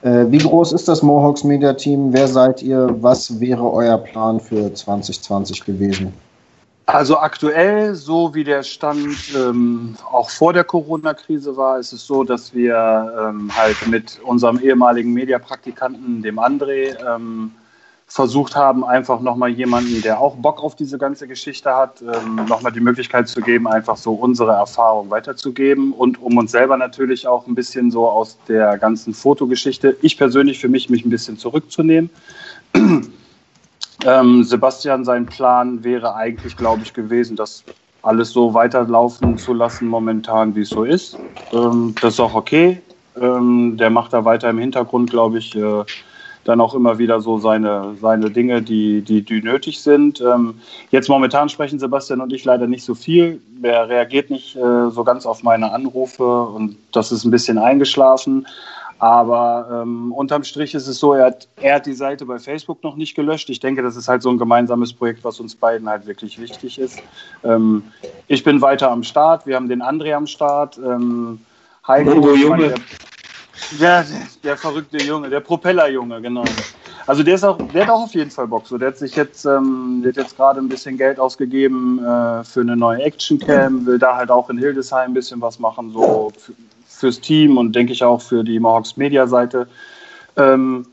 Äh, 0.01 0.25
wie 0.29 0.37
groß 0.37 0.71
ist 0.71 0.87
das 0.87 1.03
Mohawks 1.03 1.43
Media 1.43 1.73
Team? 1.73 2.13
Wer 2.13 2.27
seid 2.27 2.63
ihr? 2.63 2.89
Was 3.01 3.39
wäre 3.39 3.71
euer 3.71 3.97
Plan 3.97 4.39
für 4.39 4.73
2020 4.73 5.65
gewesen? 5.65 6.13
Also 6.87 7.17
aktuell, 7.17 7.93
so 7.95 8.33
wie 8.33 8.43
der 8.43 8.63
Stand 8.63 9.15
ähm, 9.35 9.95
auch 10.11 10.29
vor 10.29 10.51
der 10.53 10.63
Corona-Krise 10.63 11.55
war, 11.55 11.79
ist 11.79 11.93
es 11.93 12.05
so, 12.05 12.23
dass 12.23 12.53
wir 12.53 13.29
ähm, 13.29 13.51
halt 13.55 13.77
mit 13.87 14.19
unserem 14.25 14.59
ehemaligen 14.59 15.13
Mediapraktikanten, 15.13 16.21
dem 16.21 16.39
André, 16.39 16.95
ähm, 17.07 17.51
versucht 18.11 18.57
haben, 18.57 18.83
einfach 18.83 19.21
nochmal 19.21 19.51
jemanden, 19.51 20.01
der 20.01 20.19
auch 20.19 20.35
Bock 20.35 20.61
auf 20.61 20.75
diese 20.75 20.97
ganze 20.97 21.29
Geschichte 21.29 21.73
hat, 21.73 22.01
ähm, 22.01 22.43
nochmal 22.49 22.73
die 22.73 22.81
Möglichkeit 22.81 23.29
zu 23.29 23.39
geben, 23.39 23.69
einfach 23.69 23.95
so 23.95 24.11
unsere 24.13 24.51
Erfahrung 24.51 25.09
weiterzugeben 25.09 25.93
und 25.93 26.21
um 26.21 26.37
uns 26.37 26.51
selber 26.51 26.75
natürlich 26.75 27.25
auch 27.25 27.47
ein 27.47 27.55
bisschen 27.55 27.89
so 27.89 28.09
aus 28.09 28.37
der 28.49 28.77
ganzen 28.77 29.13
Fotogeschichte, 29.13 29.95
ich 30.01 30.17
persönlich 30.17 30.59
für 30.59 30.67
mich, 30.67 30.89
mich 30.89 31.05
ein 31.05 31.09
bisschen 31.09 31.37
zurückzunehmen. 31.37 32.09
ähm, 34.05 34.43
Sebastian, 34.43 35.05
sein 35.05 35.25
Plan 35.25 35.81
wäre 35.85 36.13
eigentlich, 36.13 36.57
glaube 36.57 36.81
ich, 36.83 36.93
gewesen, 36.93 37.37
das 37.37 37.63
alles 38.01 38.31
so 38.31 38.53
weiterlaufen 38.53 39.37
zu 39.37 39.53
lassen 39.53 39.87
momentan, 39.87 40.53
wie 40.53 40.61
es 40.61 40.69
so 40.69 40.83
ist. 40.83 41.17
Ähm, 41.53 41.95
das 42.01 42.15
ist 42.15 42.19
auch 42.19 42.33
okay. 42.33 42.81
Ähm, 43.15 43.77
der 43.77 43.89
macht 43.89 44.11
da 44.11 44.25
weiter 44.25 44.49
im 44.49 44.57
Hintergrund, 44.57 45.11
glaube 45.11 45.37
ich, 45.37 45.55
äh, 45.55 45.85
dann 46.43 46.61
auch 46.61 46.73
immer 46.73 46.97
wieder 46.97 47.21
so 47.21 47.37
seine, 47.37 47.95
seine 48.01 48.31
Dinge, 48.31 48.61
die, 48.61 49.01
die, 49.01 49.21
die 49.21 49.41
nötig 49.41 49.81
sind. 49.81 50.21
Ähm, 50.21 50.55
jetzt 50.89 51.09
momentan 51.09 51.49
sprechen 51.49 51.79
Sebastian 51.79 52.21
und 52.21 52.33
ich 52.33 52.45
leider 52.45 52.67
nicht 52.67 52.83
so 52.83 52.95
viel. 52.95 53.41
Er 53.61 53.89
reagiert 53.89 54.29
nicht 54.29 54.55
äh, 54.55 54.89
so 54.89 55.03
ganz 55.03 55.25
auf 55.25 55.43
meine 55.43 55.71
Anrufe 55.71 56.43
und 56.43 56.77
das 56.91 57.11
ist 57.11 57.25
ein 57.25 57.31
bisschen 57.31 57.57
eingeschlafen. 57.57 58.47
Aber 59.01 59.81
ähm, 59.81 60.11
unterm 60.11 60.43
Strich 60.43 60.75
ist 60.75 60.87
es 60.87 60.99
so, 60.99 61.13
er 61.13 61.25
hat, 61.25 61.47
er 61.59 61.75
hat 61.75 61.87
die 61.87 61.93
Seite 61.93 62.23
bei 62.27 62.37
Facebook 62.37 62.83
noch 62.83 62.95
nicht 62.95 63.15
gelöscht. 63.15 63.49
Ich 63.49 63.59
denke, 63.59 63.81
das 63.81 63.95
ist 63.95 64.07
halt 64.07 64.21
so 64.21 64.29
ein 64.29 64.37
gemeinsames 64.37 64.93
Projekt, 64.93 65.23
was 65.23 65.39
uns 65.39 65.55
beiden 65.55 65.89
halt 65.89 66.05
wirklich 66.05 66.39
wichtig 66.39 66.77
ist. 66.77 67.01
Ähm, 67.43 67.83
ich 68.27 68.43
bin 68.43 68.61
weiter 68.61 68.91
am 68.91 69.01
Start, 69.01 69.47
wir 69.47 69.55
haben 69.55 69.69
den 69.69 69.81
André 69.81 70.13
am 70.13 70.27
Start. 70.27 70.77
Ähm, 70.77 71.41
Heiko, 71.87 72.11
oh, 72.11 72.35
Junge. 72.35 72.75
Ja, 73.79 74.03
der, 74.03 74.05
der, 74.43 74.57
verrückte 74.57 74.97
Junge, 74.97 75.29
der 75.29 75.39
Propellerjunge, 75.39 76.21
genau. 76.21 76.43
Also 77.07 77.23
der 77.23 77.35
ist 77.35 77.43
auch, 77.43 77.57
der 77.73 77.83
hat 77.83 77.89
auch 77.89 78.03
auf 78.03 78.13
jeden 78.13 78.31
Fall 78.31 78.47
Bock. 78.47 78.67
So, 78.67 78.77
der 78.77 78.89
hat 78.89 78.97
sich 78.97 79.15
jetzt, 79.15 79.45
ähm, 79.45 80.01
der 80.03 80.11
hat 80.11 80.17
jetzt 80.17 80.35
gerade 80.35 80.59
ein 80.59 80.69
bisschen 80.69 80.97
Geld 80.97 81.19
ausgegeben 81.19 81.99
äh, 81.99 82.43
für 82.43 82.61
eine 82.61 82.75
neue 82.75 83.01
Actioncam, 83.01 83.85
will 83.85 83.99
da 83.99 84.15
halt 84.15 84.29
auch 84.29 84.49
in 84.49 84.57
Hildesheim 84.57 85.11
ein 85.11 85.13
bisschen 85.13 85.41
was 85.41 85.59
machen, 85.59 85.91
so 85.91 86.31
fürs 86.87 87.19
Team 87.19 87.57
und 87.57 87.75
denke 87.75 87.93
ich 87.93 88.03
auch 88.03 88.21
für 88.21 88.43
die 88.43 88.59
Mohawks 88.59 88.97
Media 88.97 89.25
Seite. 89.27 89.67
Ähm, 90.37 90.85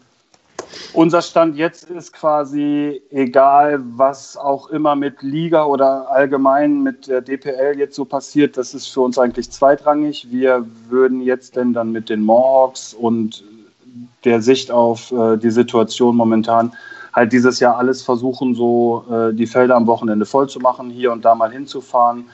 unser 0.92 1.22
Stand 1.22 1.56
jetzt 1.56 1.90
ist 1.90 2.12
quasi, 2.12 3.02
egal 3.10 3.80
was 3.96 4.36
auch 4.36 4.68
immer 4.70 4.96
mit 4.96 5.22
Liga 5.22 5.64
oder 5.64 6.10
allgemein 6.10 6.82
mit 6.82 7.06
der 7.06 7.20
DPL 7.20 7.78
jetzt 7.78 7.94
so 7.94 8.04
passiert, 8.04 8.56
das 8.56 8.74
ist 8.74 8.88
für 8.88 9.00
uns 9.00 9.18
eigentlich 9.18 9.50
zweitrangig. 9.50 10.28
Wir 10.30 10.66
würden 10.88 11.20
jetzt 11.20 11.56
denn 11.56 11.72
dann 11.72 11.92
mit 11.92 12.08
den 12.08 12.22
Mohawks 12.22 12.94
und 12.94 13.44
der 14.24 14.42
Sicht 14.42 14.70
auf 14.70 15.12
äh, 15.12 15.36
die 15.36 15.50
Situation 15.50 16.16
momentan 16.16 16.72
halt 17.12 17.32
dieses 17.32 17.60
Jahr 17.60 17.76
alles 17.76 18.02
versuchen, 18.02 18.54
so 18.54 19.04
äh, 19.10 19.34
die 19.34 19.46
Felder 19.46 19.76
am 19.76 19.86
Wochenende 19.86 20.26
voll 20.26 20.48
zu 20.48 20.60
machen, 20.60 20.90
hier 20.90 21.12
und 21.12 21.24
da 21.24 21.34
mal 21.34 21.50
hinzufahren, 21.50 22.26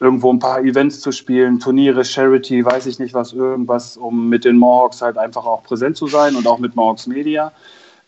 irgendwo 0.00 0.32
ein 0.32 0.38
paar 0.38 0.60
Events 0.60 1.00
zu 1.00 1.10
spielen, 1.10 1.58
Turniere, 1.58 2.04
Charity, 2.04 2.64
weiß 2.64 2.86
ich 2.86 2.98
nicht 2.98 3.14
was, 3.14 3.32
irgendwas, 3.32 3.96
um 3.96 4.28
mit 4.28 4.44
den 4.44 4.56
Mohawks 4.56 5.02
halt 5.02 5.18
einfach 5.18 5.44
auch 5.44 5.64
präsent 5.64 5.96
zu 5.96 6.06
sein 6.06 6.36
und 6.36 6.46
auch 6.46 6.58
mit 6.58 6.76
Mohawks 6.76 7.06
Media. 7.06 7.52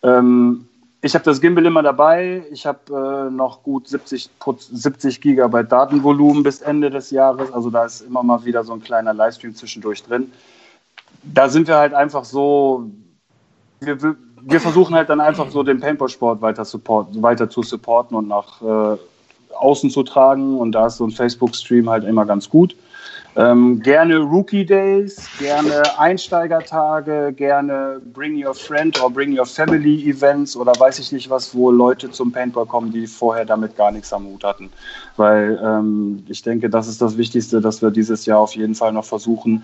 Ähm, 0.03 0.66
ich 1.03 1.14
habe 1.14 1.24
das 1.24 1.40
Gimbal 1.40 1.64
immer 1.64 1.83
dabei. 1.83 2.44
Ich 2.53 2.66
habe 2.66 3.29
äh, 3.29 3.35
noch 3.35 3.62
gut 3.62 3.88
70, 3.88 4.31
70 4.59 5.20
Gigabyte 5.20 5.72
Datenvolumen 5.72 6.42
bis 6.42 6.61
Ende 6.61 6.90
des 6.90 7.11
Jahres. 7.11 7.50
Also 7.53 7.70
da 7.70 7.87
ist 7.87 8.03
immer 8.03 8.22
mal 8.22 8.44
wieder 8.44 8.64
so 8.64 8.74
ein 8.74 8.83
kleiner 8.83 9.14
Livestream 9.14 9.55
zwischendurch 9.55 10.03
drin. 10.03 10.31
Da 11.22 11.48
sind 11.48 11.68
wir 11.68 11.76
halt 11.76 11.94
einfach 11.94 12.24
so, 12.24 12.85
wir, 13.81 14.16
wir 14.42 14.61
versuchen 14.61 14.94
halt 14.94 15.09
dann 15.09 15.20
einfach 15.20 15.50
so 15.50 15.62
den 15.62 15.81
Paintball-Sport 15.81 16.42
weiter, 16.42 16.64
support, 16.64 17.20
weiter 17.22 17.48
zu 17.48 17.62
supporten 17.62 18.16
und 18.16 18.29
nach 18.29 18.61
äh, 18.61 18.98
außen 19.58 19.90
zu 19.90 20.02
tragen. 20.02 20.58
Und 20.58 20.72
da 20.72 20.86
ist 20.86 20.96
so 20.96 21.04
ein 21.04 21.10
Facebook-Stream 21.10 21.88
halt 21.88 22.04
immer 22.04 22.26
ganz 22.26 22.48
gut. 22.48 22.76
Ähm, 23.36 23.80
gerne 23.80 24.18
Rookie 24.18 24.64
Days, 24.64 25.28
gerne 25.38 25.82
Einsteigertage, 25.98 27.32
gerne 27.32 28.00
Bring 28.12 28.44
Your 28.44 28.54
Friend 28.54 29.00
or 29.00 29.08
Bring 29.08 29.38
Your 29.38 29.46
Family 29.46 30.10
Events 30.10 30.56
oder 30.56 30.72
weiß 30.76 30.98
ich 30.98 31.12
nicht 31.12 31.30
was, 31.30 31.54
wo 31.54 31.70
Leute 31.70 32.10
zum 32.10 32.32
Paintball 32.32 32.66
kommen, 32.66 32.90
die 32.90 33.06
vorher 33.06 33.44
damit 33.44 33.76
gar 33.76 33.92
nichts 33.92 34.12
am 34.12 34.24
Hut 34.24 34.42
hatten. 34.42 34.68
Weil 35.16 35.60
ähm, 35.62 36.24
ich 36.28 36.42
denke, 36.42 36.68
das 36.68 36.88
ist 36.88 37.00
das 37.00 37.16
Wichtigste, 37.16 37.60
dass 37.60 37.80
wir 37.82 37.92
dieses 37.92 38.26
Jahr 38.26 38.40
auf 38.40 38.56
jeden 38.56 38.74
Fall 38.74 38.92
noch 38.92 39.04
versuchen, 39.04 39.62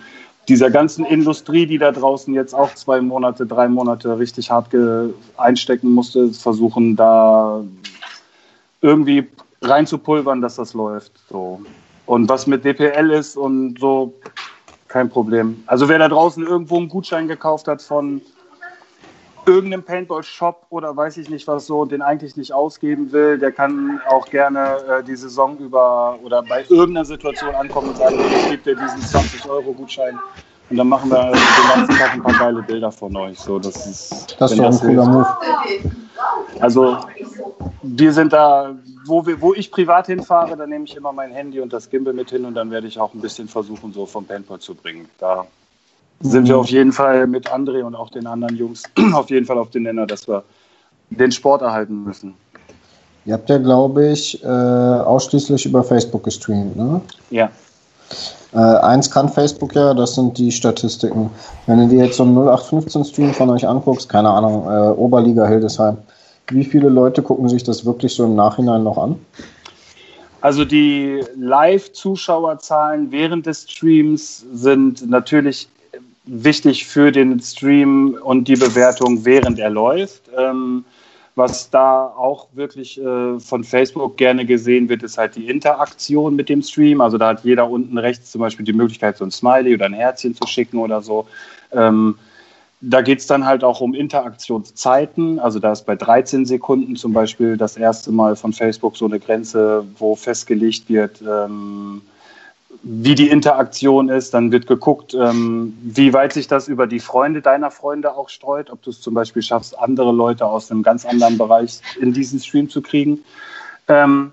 dieser 0.48 0.70
ganzen 0.70 1.04
Industrie, 1.04 1.66
die 1.66 1.78
da 1.78 1.90
draußen 1.90 2.32
jetzt 2.34 2.54
auch 2.54 2.72
zwei 2.74 3.00
Monate, 3.00 3.46
drei 3.46 3.66
Monate 3.66 4.16
richtig 4.16 4.48
hart 4.48 4.68
einstecken 5.36 5.90
musste, 5.90 6.32
versuchen 6.32 6.94
da 6.94 7.64
irgendwie 8.80 9.26
reinzupulvern, 9.68 10.40
dass 10.40 10.56
das 10.56 10.74
läuft. 10.74 11.12
So. 11.28 11.60
Und 12.06 12.28
was 12.28 12.46
mit 12.46 12.64
DPL 12.64 13.10
ist 13.10 13.36
und 13.36 13.78
so, 13.78 14.14
kein 14.88 15.08
Problem. 15.08 15.62
Also 15.66 15.88
wer 15.88 15.98
da 15.98 16.08
draußen 16.08 16.46
irgendwo 16.46 16.76
einen 16.76 16.88
Gutschein 16.88 17.28
gekauft 17.28 17.68
hat 17.68 17.82
von 17.82 18.22
irgendeinem 19.46 19.84
Paintball-Shop 19.84 20.66
oder 20.70 20.96
weiß 20.96 21.16
ich 21.18 21.28
nicht 21.30 21.46
was 21.46 21.66
so, 21.66 21.84
den 21.84 22.02
eigentlich 22.02 22.36
nicht 22.36 22.52
ausgeben 22.52 23.12
will, 23.12 23.38
der 23.38 23.52
kann 23.52 24.00
auch 24.08 24.28
gerne 24.28 24.76
äh, 24.88 25.04
die 25.04 25.14
Saison 25.14 25.56
über 25.58 26.18
oder 26.22 26.42
bei 26.42 26.64
irgendeiner 26.68 27.04
Situation 27.04 27.54
ankommen 27.54 27.90
und 27.90 27.96
sagen, 27.96 28.18
ich 28.18 28.50
gebe 28.50 28.62
dir 28.62 28.76
diesen 28.76 29.00
20-Euro-Gutschein 29.02 30.18
und 30.68 30.76
dann 30.76 30.88
machen 30.88 31.10
wir 31.10 31.32
den 31.32 31.74
ganzen 31.74 31.96
Tag 31.96 32.14
ein 32.14 32.22
paar 32.22 32.38
geile 32.38 32.62
Bilder 32.62 32.90
von 32.90 33.16
euch. 33.16 33.38
So, 33.38 33.58
das 33.58 33.86
ist, 33.86 34.36
Das 34.38 34.52
ist 34.52 34.58
doch 34.58 34.66
ein 34.66 34.78
cooler 34.78 35.06
Move. 35.06 35.26
Also 36.60 36.96
wir 37.82 38.12
sind 38.12 38.32
da, 38.32 38.74
wo, 39.04 39.24
wir, 39.26 39.40
wo 39.40 39.54
ich 39.54 39.70
privat 39.70 40.06
hinfahre, 40.06 40.56
da 40.56 40.66
nehme 40.66 40.84
ich 40.84 40.96
immer 40.96 41.12
mein 41.12 41.30
Handy 41.30 41.60
und 41.60 41.72
das 41.72 41.88
Gimbal 41.88 42.14
mit 42.14 42.30
hin 42.30 42.44
und 42.44 42.54
dann 42.54 42.70
werde 42.70 42.86
ich 42.86 42.98
auch 42.98 43.14
ein 43.14 43.20
bisschen 43.20 43.48
versuchen, 43.48 43.92
so 43.92 44.06
vom 44.06 44.24
Paintball 44.24 44.58
zu 44.58 44.74
bringen. 44.74 45.08
Da 45.18 45.46
sind 46.20 46.48
wir 46.48 46.58
auf 46.58 46.68
jeden 46.68 46.92
Fall 46.92 47.26
mit 47.26 47.52
André 47.52 47.82
und 47.82 47.94
auch 47.94 48.10
den 48.10 48.26
anderen 48.26 48.56
Jungs 48.56 48.84
auf 49.12 49.30
jeden 49.30 49.46
Fall 49.46 49.58
auf 49.58 49.70
den 49.70 49.84
Nenner, 49.84 50.06
dass 50.06 50.26
wir 50.26 50.42
den 51.10 51.30
Sport 51.30 51.62
erhalten 51.62 52.02
müssen. 52.02 52.34
Ihr 53.26 53.34
habt 53.34 53.50
ja, 53.50 53.58
glaube 53.58 54.08
ich, 54.08 54.42
äh, 54.42 54.46
ausschließlich 54.46 55.66
über 55.66 55.82
Facebook 55.82 56.24
gestreamt, 56.24 56.76
ne? 56.76 57.00
Ja. 57.30 57.50
Äh, 58.56 58.58
eins 58.58 59.10
kann 59.10 59.28
Facebook 59.28 59.74
ja, 59.74 59.92
das 59.92 60.14
sind 60.14 60.38
die 60.38 60.50
Statistiken. 60.50 61.28
Wenn 61.66 61.78
du 61.78 61.88
dir 61.88 62.06
jetzt 62.06 62.16
so 62.16 62.22
einen 62.22 62.38
0815-Stream 62.38 63.34
von 63.34 63.50
euch 63.50 63.68
anguckst, 63.68 64.08
keine 64.08 64.30
Ahnung, 64.30 64.64
äh, 64.64 64.98
Oberliga 64.98 65.46
Hildesheim, 65.46 65.98
wie 66.48 66.64
viele 66.64 66.88
Leute 66.88 67.20
gucken 67.20 67.50
sich 67.50 67.64
das 67.64 67.84
wirklich 67.84 68.14
so 68.14 68.24
im 68.24 68.34
Nachhinein 68.34 68.82
noch 68.82 68.96
an? 68.96 69.16
Also 70.40 70.64
die 70.64 71.22
Live-Zuschauerzahlen 71.38 73.12
während 73.12 73.44
des 73.44 73.70
Streams 73.70 74.46
sind 74.54 75.06
natürlich 75.06 75.68
wichtig 76.24 76.86
für 76.86 77.12
den 77.12 77.38
Stream 77.40 78.16
und 78.22 78.48
die 78.48 78.56
Bewertung, 78.56 79.26
während 79.26 79.58
er 79.58 79.70
läuft. 79.70 80.22
Ähm, 80.34 80.86
was 81.36 81.68
da 81.68 82.06
auch 82.06 82.48
wirklich 82.54 82.98
äh, 82.98 83.38
von 83.38 83.62
Facebook 83.62 84.16
gerne 84.16 84.46
gesehen 84.46 84.88
wird, 84.88 85.02
ist 85.02 85.18
halt 85.18 85.36
die 85.36 85.48
Interaktion 85.48 86.34
mit 86.34 86.48
dem 86.48 86.62
Stream. 86.62 87.02
Also 87.02 87.18
da 87.18 87.28
hat 87.28 87.44
jeder 87.44 87.70
unten 87.70 87.98
rechts 87.98 88.32
zum 88.32 88.40
Beispiel 88.40 88.64
die 88.64 88.72
Möglichkeit, 88.72 89.18
so 89.18 89.24
ein 89.24 89.30
Smiley 89.30 89.74
oder 89.74 89.84
ein 89.84 89.92
Herzchen 89.92 90.34
zu 90.34 90.46
schicken 90.46 90.78
oder 90.78 91.02
so. 91.02 91.28
Ähm, 91.72 92.16
da 92.80 93.02
geht 93.02 93.18
es 93.18 93.26
dann 93.26 93.44
halt 93.44 93.64
auch 93.64 93.82
um 93.82 93.94
Interaktionszeiten. 93.94 95.38
Also 95.38 95.58
da 95.58 95.72
ist 95.72 95.84
bei 95.84 95.94
13 95.94 96.46
Sekunden 96.46 96.96
zum 96.96 97.12
Beispiel 97.12 97.58
das 97.58 97.76
erste 97.76 98.12
Mal 98.12 98.34
von 98.34 98.54
Facebook 98.54 98.96
so 98.96 99.04
eine 99.04 99.20
Grenze, 99.20 99.84
wo 99.98 100.16
festgelegt 100.16 100.88
wird, 100.88 101.20
ähm, 101.20 102.00
wie 102.82 103.14
die 103.14 103.28
Interaktion 103.28 104.08
ist. 104.08 104.34
Dann 104.34 104.52
wird 104.52 104.66
geguckt, 104.66 105.14
ähm, 105.14 105.76
wie 105.82 106.12
weit 106.12 106.32
sich 106.32 106.46
das 106.48 106.68
über 106.68 106.86
die 106.86 107.00
Freunde 107.00 107.42
deiner 107.42 107.70
Freunde 107.70 108.14
auch 108.14 108.28
streut. 108.28 108.70
Ob 108.70 108.82
du 108.82 108.90
es 108.90 109.00
zum 109.00 109.14
Beispiel 109.14 109.42
schaffst, 109.42 109.78
andere 109.78 110.12
Leute 110.12 110.46
aus 110.46 110.70
einem 110.70 110.82
ganz 110.82 111.04
anderen 111.04 111.38
Bereich 111.38 111.80
in 112.00 112.12
diesen 112.12 112.40
Stream 112.40 112.68
zu 112.68 112.82
kriegen. 112.82 113.20
Ähm, 113.88 114.32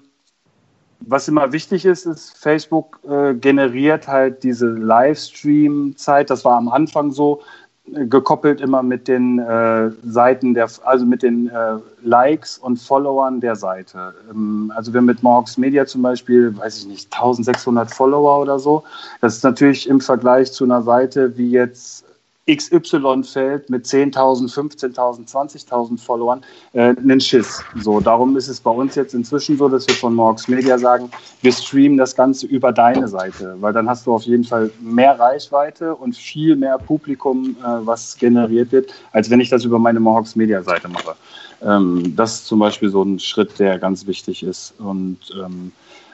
was 1.06 1.28
immer 1.28 1.52
wichtig 1.52 1.86
ist, 1.86 2.06
ist, 2.06 2.38
Facebook 2.38 3.00
äh, 3.10 3.34
generiert 3.34 4.08
halt 4.08 4.44
diese 4.44 4.68
Livestream-Zeit. 4.68 6.30
Das 6.30 6.46
war 6.46 6.58
am 6.58 6.70
Anfang 6.70 7.12
so, 7.12 7.42
gekoppelt 7.86 8.62
immer 8.62 8.82
mit 8.82 9.08
den 9.08 9.40
äh, 9.40 9.92
Seiten 10.04 10.54
der, 10.54 10.70
also 10.86 11.06
mit 11.06 11.22
den 11.22 11.50
äh, 11.50 11.76
Likes 12.02 12.58
und 12.58 12.78
Followern 12.78 13.42
der 13.42 13.56
Seite. 13.58 14.14
Ähm, 14.32 14.72
also 14.76 14.94
wir 14.94 15.02
mit 15.02 15.22
Morgs 15.22 15.58
Media 15.58 15.86
zum 15.86 16.02
Beispiel, 16.02 16.58
weiß 16.58 16.80
ich 16.80 16.88
nicht, 16.88 17.14
1600 17.14 17.92
Follower 17.92 18.40
oder 18.40 18.58
so. 18.58 18.84
Das 19.20 19.36
ist 19.36 19.44
natürlich 19.44 19.90
im 19.90 20.00
Vergleich 20.00 20.54
zu 20.54 20.64
einer 20.64 20.82
Seite 20.82 21.38
wie 21.38 21.52
jetzt 21.52 22.03
XY-Feld 22.50 23.70
mit 23.70 23.86
10.000, 23.86 24.54
15.000, 24.54 25.30
20.000 25.30 25.98
Followern 25.98 26.42
äh, 26.74 26.96
einen 26.96 27.22
Schiss. 27.22 27.64
So, 27.82 28.02
darum 28.02 28.36
ist 28.36 28.50
es 28.50 28.60
bei 28.60 28.72
uns 28.72 28.96
jetzt 28.96 29.14
inzwischen 29.14 29.58
so, 29.58 29.70
dass 29.70 29.88
wir 29.88 29.96
von 29.96 30.14
Morgs 30.14 30.50
Media 30.50 30.78
sagen, 30.78 31.10
wir 31.42 31.54
streamen 31.54 31.98
das 31.98 32.16
Ganze 32.16 32.46
über 32.48 32.74
deine 32.74 33.08
Seite, 33.08 33.56
weil 33.62 33.72
dann 33.72 33.90
hast 33.90 34.06
du 34.06 34.14
auf 34.14 34.24
jeden 34.24 34.44
Fall 34.44 34.72
mehr 34.82 35.18
Reichweite 35.18 35.96
und 35.96 36.18
viel 36.18 36.58
mehr 36.58 36.78
Publikum, 36.78 37.56
äh, 37.62 37.86
was 37.86 38.18
generiert 38.18 38.74
wird, 38.74 38.94
als 39.14 39.30
wenn 39.30 39.40
ich 39.40 39.50
das 39.50 39.64
über 39.64 39.80
meine 39.80 40.02
Morgs 40.02 40.36
Media 40.36 40.62
Seite 40.62 40.90
mache. 40.90 41.16
Ähm, 41.62 42.14
das 42.18 42.34
ist 42.34 42.48
zum 42.48 42.60
Beispiel 42.60 42.90
so 42.90 43.04
ein 43.04 43.20
Schritt, 43.20 43.58
der 43.58 43.80
ganz 43.80 44.06
wichtig 44.06 44.44
ist. 44.44 44.74
Und 44.80 45.20
ähm, 45.42 45.72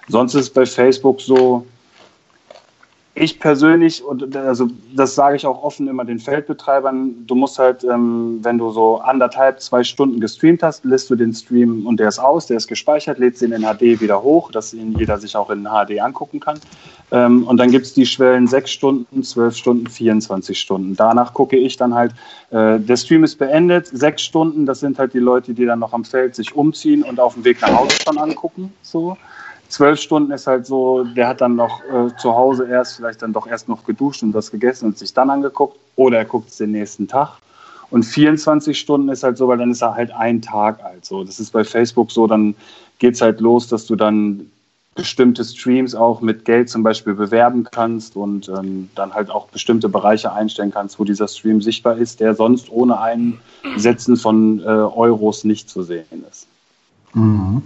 sonst 0.08 0.36
ist 0.36 0.54
bei 0.54 0.68
Facebook 0.68 1.22
so, 1.22 1.66
ich 3.16 3.40
persönlich, 3.40 4.04
und 4.04 4.36
also 4.36 4.70
das 4.96 5.16
sage 5.16 5.36
ich 5.36 5.46
auch 5.46 5.64
offen 5.64 5.88
immer 5.88 6.06
den 6.06 6.20
Feldbetreibern, 6.20 7.26
du 7.26 7.36
musst 7.36 7.60
halt, 7.60 7.84
ähm, 7.84 8.40
wenn 8.44 8.58
du 8.58 8.72
so 8.72 9.00
anderthalb, 9.00 9.62
zwei 9.62 9.84
Stunden 9.84 10.20
gestreamt 10.20 10.64
hast, 10.64 10.86
lässt 10.86 11.10
du 11.10 11.16
den 11.16 11.34
Stream 11.34 11.86
und 11.86 12.00
der 12.00 12.08
ist 12.08 12.20
aus, 12.20 12.46
der 12.46 12.58
ist 12.58 12.68
gespeichert, 12.68 13.18
lädst 13.18 13.42
ihn 13.42 13.52
in 13.52 13.64
HD 13.64 14.00
wieder 14.00 14.22
hoch, 14.22 14.52
dass 14.52 14.74
ihn 14.74 14.96
jeder 14.98 15.18
sich 15.18 15.36
auch 15.36 15.50
in 15.50 15.64
HD 15.64 16.00
angucken 16.00 16.40
kann. 16.40 16.60
Ähm, 17.12 17.46
und 17.48 17.58
dann 17.58 17.72
gibt 17.72 17.88
es 17.88 17.94
die 17.94 18.06
Schwellen 18.06 18.48
sechs 18.48 18.72
Stunden, 18.72 19.24
zwölf 19.24 19.56
Stunden, 19.56 19.88
24 19.88 20.60
Stunden. 20.60 20.96
Danach 20.96 21.34
gucke 21.34 21.58
ich 21.58 21.76
dann 21.76 21.96
halt, 21.96 22.14
äh, 22.52 22.80
der 22.80 22.96
Stream 22.96 23.24
ist 23.24 23.38
beendet, 23.38 23.88
sechs 23.88 24.22
Stunden, 24.22 24.66
das 24.66 24.80
sind 24.80 25.00
halt 25.00 25.14
die 25.14 25.20
Leute, 25.20 25.54
die 25.54 25.66
dann 25.66 25.80
noch 25.80 25.94
am 25.94 26.06
Feld 26.06 26.36
sich 26.36 26.56
umziehen 26.56 27.04
und 27.04 27.20
auf 27.20 27.34
dem 27.34 27.44
Weg 27.44 27.62
nach 27.62 27.76
Hause 27.76 27.98
schon 28.04 28.18
angucken. 28.18 28.72
So 28.84 29.18
zwölf 29.70 30.00
Stunden 30.00 30.32
ist 30.32 30.48
halt 30.48 30.66
so, 30.66 31.04
der 31.04 31.28
hat 31.28 31.42
dann 31.42 31.56
noch 31.56 31.82
äh, 31.86 32.16
zu 32.18 32.36
Hause 32.36 32.68
erst, 32.68 32.98
vielleicht 32.98 33.22
dann 33.22 33.34
doch 33.34 33.48
erst 33.48 33.70
noch 33.70 33.86
geduscht 33.86 34.24
und 34.24 34.34
was 34.34 34.52
gegessen 34.52 34.86
und 34.88 34.98
sich 34.98 35.14
dann 35.14 35.30
angeguckt 35.30 35.78
oder 35.96 36.18
er 36.18 36.26
guckt 36.26 36.50
es 36.50 36.58
den 36.58 36.72
nächsten 36.72 37.08
Tag. 37.08 37.38
Und 37.92 38.04
24 38.04 38.78
Stunden 38.78 39.10
ist 39.10 39.24
halt 39.24 39.38
so, 39.38 39.48
weil 39.48 39.58
dann 39.58 39.72
ist 39.72 39.82
er 39.82 39.96
halt 39.96 40.12
ein 40.12 40.42
Tag 40.42 40.84
alt. 40.84 41.06
So, 41.06 41.24
das 41.24 41.40
ist 41.40 41.52
bei 41.52 41.64
Facebook 41.64 42.12
so, 42.12 42.28
dann 42.28 42.56
geht 43.00 43.16
es 43.16 43.22
halt 43.22 43.40
los, 43.40 43.68
dass 43.68 43.86
du 43.86 43.96
dann 43.96 44.52
bestimmte 44.96 45.46
Streams 45.46 45.96
auch 45.96 46.20
mit 46.22 46.46
Geld 46.46 46.70
zum 46.70 46.84
Beispiel 46.84 47.14
bewerben 47.14 47.66
kannst 47.72 48.16
und 48.16 48.50
ähm, 48.50 48.90
dann 48.96 49.14
halt 49.14 49.30
auch 49.30 49.48
bestimmte 49.48 49.88
Bereiche 49.88 50.34
einstellen 50.34 50.72
kannst, 50.72 51.00
wo 51.00 51.06
dieser 51.06 51.28
Stream 51.28 51.62
sichtbar 51.62 51.98
ist, 51.98 52.20
der 52.20 52.36
sonst 52.36 52.70
ohne 52.70 53.00
Einsetzen 53.00 54.18
von 54.18 54.60
äh, 54.60 54.64
Euros 54.66 55.46
nicht 55.46 55.70
zu 55.70 55.84
sehen 55.84 56.26
ist. 56.30 56.48
Mhm. 57.14 57.64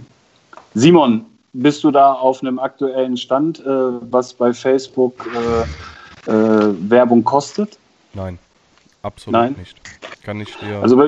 Simon, 0.74 1.26
bist 1.54 1.84
du 1.84 1.90
da 1.90 2.12
auf 2.12 2.42
einem 2.42 2.58
aktuellen 2.58 3.16
Stand, 3.16 3.60
äh, 3.60 3.64
was 3.66 4.34
bei 4.34 4.52
Facebook 4.52 5.26
äh, 6.26 6.30
äh, 6.30 6.74
Werbung 6.90 7.24
kostet? 7.24 7.78
Nein, 8.12 8.38
absolut 9.02 9.40
Nein? 9.40 9.56
nicht. 9.58 9.76
Kann 10.22 10.40
ich 10.40 10.54
dir 10.56 10.80
Also 10.82 11.00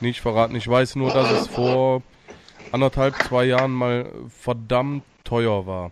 nicht 0.00 0.20
verraten. 0.20 0.54
Ich 0.56 0.68
weiß 0.68 0.96
nur, 0.96 1.10
dass 1.12 1.30
es 1.30 1.46
vor 1.46 2.02
anderthalb, 2.72 3.14
zwei 3.22 3.44
Jahren 3.44 3.72
mal 3.72 4.06
verdammt 4.28 5.04
teuer 5.24 5.66
war. 5.66 5.90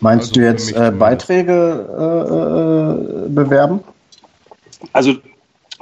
Meinst 0.00 0.30
Also 0.30 0.40
du 0.40 0.46
jetzt 0.46 0.72
äh. 0.72 0.90
Beiträge 0.90 1.52
äh, 1.98 3.26
äh, 3.26 3.28
bewerben? 3.28 3.80
Also 4.92 5.14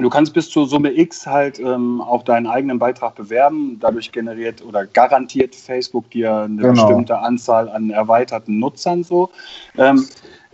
du 0.02 0.10
kannst 0.10 0.34
bis 0.34 0.48
zur 0.50 0.66
Summe 0.66 0.92
X 0.92 1.26
halt 1.26 1.58
ähm, 1.58 2.00
auch 2.00 2.22
deinen 2.22 2.46
eigenen 2.46 2.78
Beitrag 2.78 3.14
bewerben. 3.14 3.78
Dadurch 3.80 4.12
generiert 4.12 4.64
oder 4.64 4.86
garantiert 4.86 5.54
Facebook 5.54 6.10
dir 6.10 6.34
eine 6.34 6.62
Genau. 6.62 6.72
bestimmte 6.72 7.18
Anzahl 7.18 7.68
an 7.68 7.90
erweiterten 7.90 8.58
Nutzern 8.58 9.04
so. 9.04 9.30
Ähm, 9.76 10.06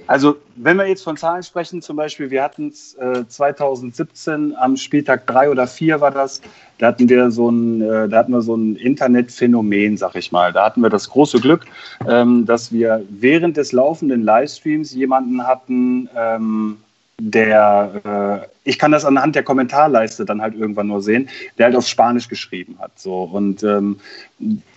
also 0.07 0.37
wenn 0.55 0.77
wir 0.77 0.87
jetzt 0.87 1.03
von 1.03 1.17
Zahlen 1.17 1.43
sprechen, 1.43 1.83
zum 1.83 1.97
Beispiel, 1.97 2.31
wir 2.31 2.43
hatten 2.43 2.69
es 2.69 2.95
äh, 2.95 3.27
2017 3.27 4.55
am 4.57 4.77
Spieltag 4.77 5.27
3 5.27 5.51
oder 5.51 5.67
4 5.67 6.01
war 6.01 6.11
das, 6.11 6.41
da 6.79 6.89
hatten 6.89 7.09
wir 7.09 7.31
so 7.31 7.51
ein, 7.51 7.81
äh, 7.81 8.09
da 8.09 8.19
hatten 8.19 8.33
wir 8.33 8.43
so 8.43 8.55
ein 8.55 8.77
Internetphänomen, 8.77 9.97
sag 9.97 10.15
ich 10.15 10.31
mal. 10.31 10.53
Da 10.53 10.65
hatten 10.65 10.81
wir 10.83 10.91
das 10.91 11.11
große 11.11 11.41
Glück, 11.41 11.65
ähm, 12.09 12.47
dass 12.47 12.71
wir 12.73 13.03
während 13.09 13.57
des 13.57 13.73
laufenden 13.73 14.23
Livestreams 14.23 14.93
jemanden 14.95 15.45
hatten, 15.47 16.09
ähm, 16.17 16.77
der, 17.19 18.45
äh, 18.45 18.69
ich 18.69 18.79
kann 18.79 18.93
das 18.93 19.05
anhand 19.05 19.35
der 19.35 19.43
Kommentarleiste 19.43 20.25
dann 20.27 20.43
halt 20.43 20.55
irgendwann 20.55 20.89
nur 20.89 21.01
sehen, 21.01 21.29
der 21.57 21.67
halt 21.67 21.77
auf 21.77 21.89
Spanisch 21.89 22.29
geschrieben 22.29 22.77
hat. 22.79 22.93
So. 22.97 23.23
Und 23.23 23.63
ähm, 23.63 23.99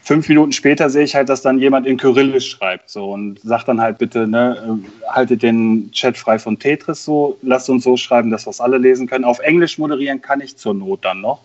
fünf 0.03 0.29
Minuten 0.29 0.53
später 0.53 0.89
sehe 0.89 1.03
ich 1.03 1.15
halt, 1.15 1.27
dass 1.27 1.41
dann 1.41 1.59
jemand 1.59 1.85
in 1.85 1.97
Kyrillisch 1.97 2.49
schreibt 2.49 2.89
so 2.89 3.11
und 3.11 3.41
sagt 3.41 3.67
dann 3.67 3.81
halt 3.81 3.97
bitte, 3.97 4.25
ne, 4.25 4.79
äh, 4.85 5.09
haltet 5.11 5.43
den 5.43 5.91
Chat 5.91 6.17
frei 6.17 6.39
von 6.39 6.57
Tetris 6.57 7.03
so, 7.03 7.37
lasst 7.41 7.69
uns 7.69 7.83
so 7.83 7.97
schreiben, 7.97 8.31
dass 8.31 8.45
wir 8.45 8.51
es 8.51 8.61
alle 8.61 8.77
lesen 8.77 9.07
können. 9.07 9.25
Auf 9.25 9.39
Englisch 9.39 9.77
moderieren 9.77 10.21
kann 10.21 10.39
ich 10.39 10.55
zur 10.55 10.73
Not 10.73 11.03
dann 11.03 11.19
noch. 11.19 11.41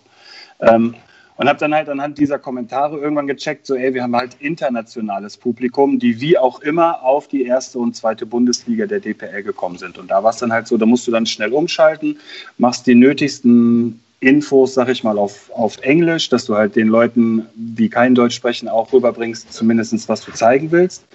Ähm, 0.61 0.95
und 1.37 1.49
habe 1.49 1.59
dann 1.59 1.73
halt 1.73 1.89
anhand 1.89 2.17
dieser 2.17 2.39
Kommentare 2.39 2.97
irgendwann 2.97 3.27
gecheckt, 3.27 3.65
so 3.65 3.75
ey, 3.75 3.93
wir 3.93 4.03
haben 4.03 4.15
halt 4.15 4.35
internationales 4.39 5.37
Publikum, 5.37 5.99
die 5.99 6.21
wie 6.21 6.37
auch 6.37 6.61
immer 6.61 7.03
auf 7.03 7.27
die 7.27 7.43
erste 7.43 7.79
und 7.79 7.95
zweite 7.95 8.25
Bundesliga 8.25 8.85
der 8.85 9.01
DPL 9.01 9.43
gekommen 9.43 9.77
sind. 9.77 9.97
Und 9.97 10.09
da 10.09 10.23
war 10.23 10.31
es 10.31 10.37
dann 10.37 10.53
halt 10.53 10.67
so, 10.67 10.77
da 10.77 10.85
musst 10.85 11.07
du 11.07 11.11
dann 11.11 11.25
schnell 11.25 11.51
umschalten, 11.51 12.17
machst 12.57 12.87
die 12.87 12.95
nötigsten 12.95 13.99
Infos, 14.21 14.73
sag 14.73 14.89
ich 14.89 15.03
mal, 15.03 15.17
auf, 15.17 15.51
auf 15.53 15.77
Englisch, 15.81 16.29
dass 16.29 16.45
du 16.45 16.55
halt 16.55 16.75
den 16.75 16.87
Leuten, 16.87 17.45
die 17.55 17.89
kein 17.89 18.15
Deutsch 18.15 18.35
sprechen, 18.35 18.69
auch 18.69 18.91
rüberbringst, 18.93 19.51
zumindest 19.51 20.07
was 20.07 20.21
du 20.21 20.31
zeigen 20.31 20.71
willst. 20.71 21.05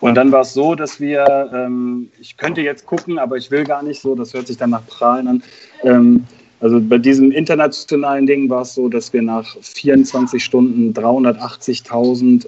Und 0.00 0.14
dann 0.14 0.30
war 0.30 0.42
es 0.42 0.52
so, 0.52 0.74
dass 0.74 1.00
wir, 1.00 1.50
ähm, 1.52 2.10
ich 2.20 2.36
könnte 2.36 2.60
jetzt 2.60 2.86
gucken, 2.86 3.18
aber 3.18 3.36
ich 3.36 3.50
will 3.50 3.64
gar 3.64 3.82
nicht 3.82 4.00
so, 4.00 4.14
das 4.14 4.32
hört 4.32 4.46
sich 4.46 4.56
dann 4.56 4.70
nach 4.70 4.86
Prahlen 4.86 5.26
an. 5.26 5.42
Ähm, 5.82 6.24
also 6.60 6.80
bei 6.80 6.98
diesem 6.98 7.30
internationalen 7.30 8.26
Ding 8.26 8.48
war 8.48 8.62
es 8.62 8.74
so, 8.74 8.88
dass 8.88 9.12
wir 9.12 9.22
nach 9.22 9.56
24 9.60 10.42
Stunden 10.42 10.92
380.000 10.92 12.46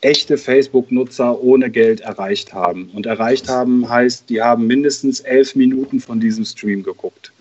echte 0.00 0.36
Facebook-Nutzer 0.36 1.42
ohne 1.42 1.70
Geld 1.70 2.00
erreicht 2.00 2.52
haben. 2.52 2.90
Und 2.92 3.06
erreicht 3.06 3.48
haben 3.48 3.88
heißt, 3.88 4.28
die 4.28 4.42
haben 4.42 4.66
mindestens 4.66 5.20
elf 5.20 5.54
Minuten 5.54 6.00
von 6.00 6.20
diesem 6.20 6.44
Stream 6.44 6.82
geguckt. 6.82 7.32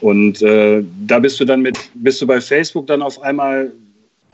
Und 0.00 0.42
äh, 0.42 0.84
da 1.06 1.18
bist 1.18 1.40
du 1.40 1.44
dann 1.44 1.62
mit, 1.62 1.78
bist 1.94 2.20
du 2.20 2.26
bei 2.26 2.40
Facebook 2.40 2.86
dann 2.86 3.02
auf 3.02 3.20
einmal 3.20 3.72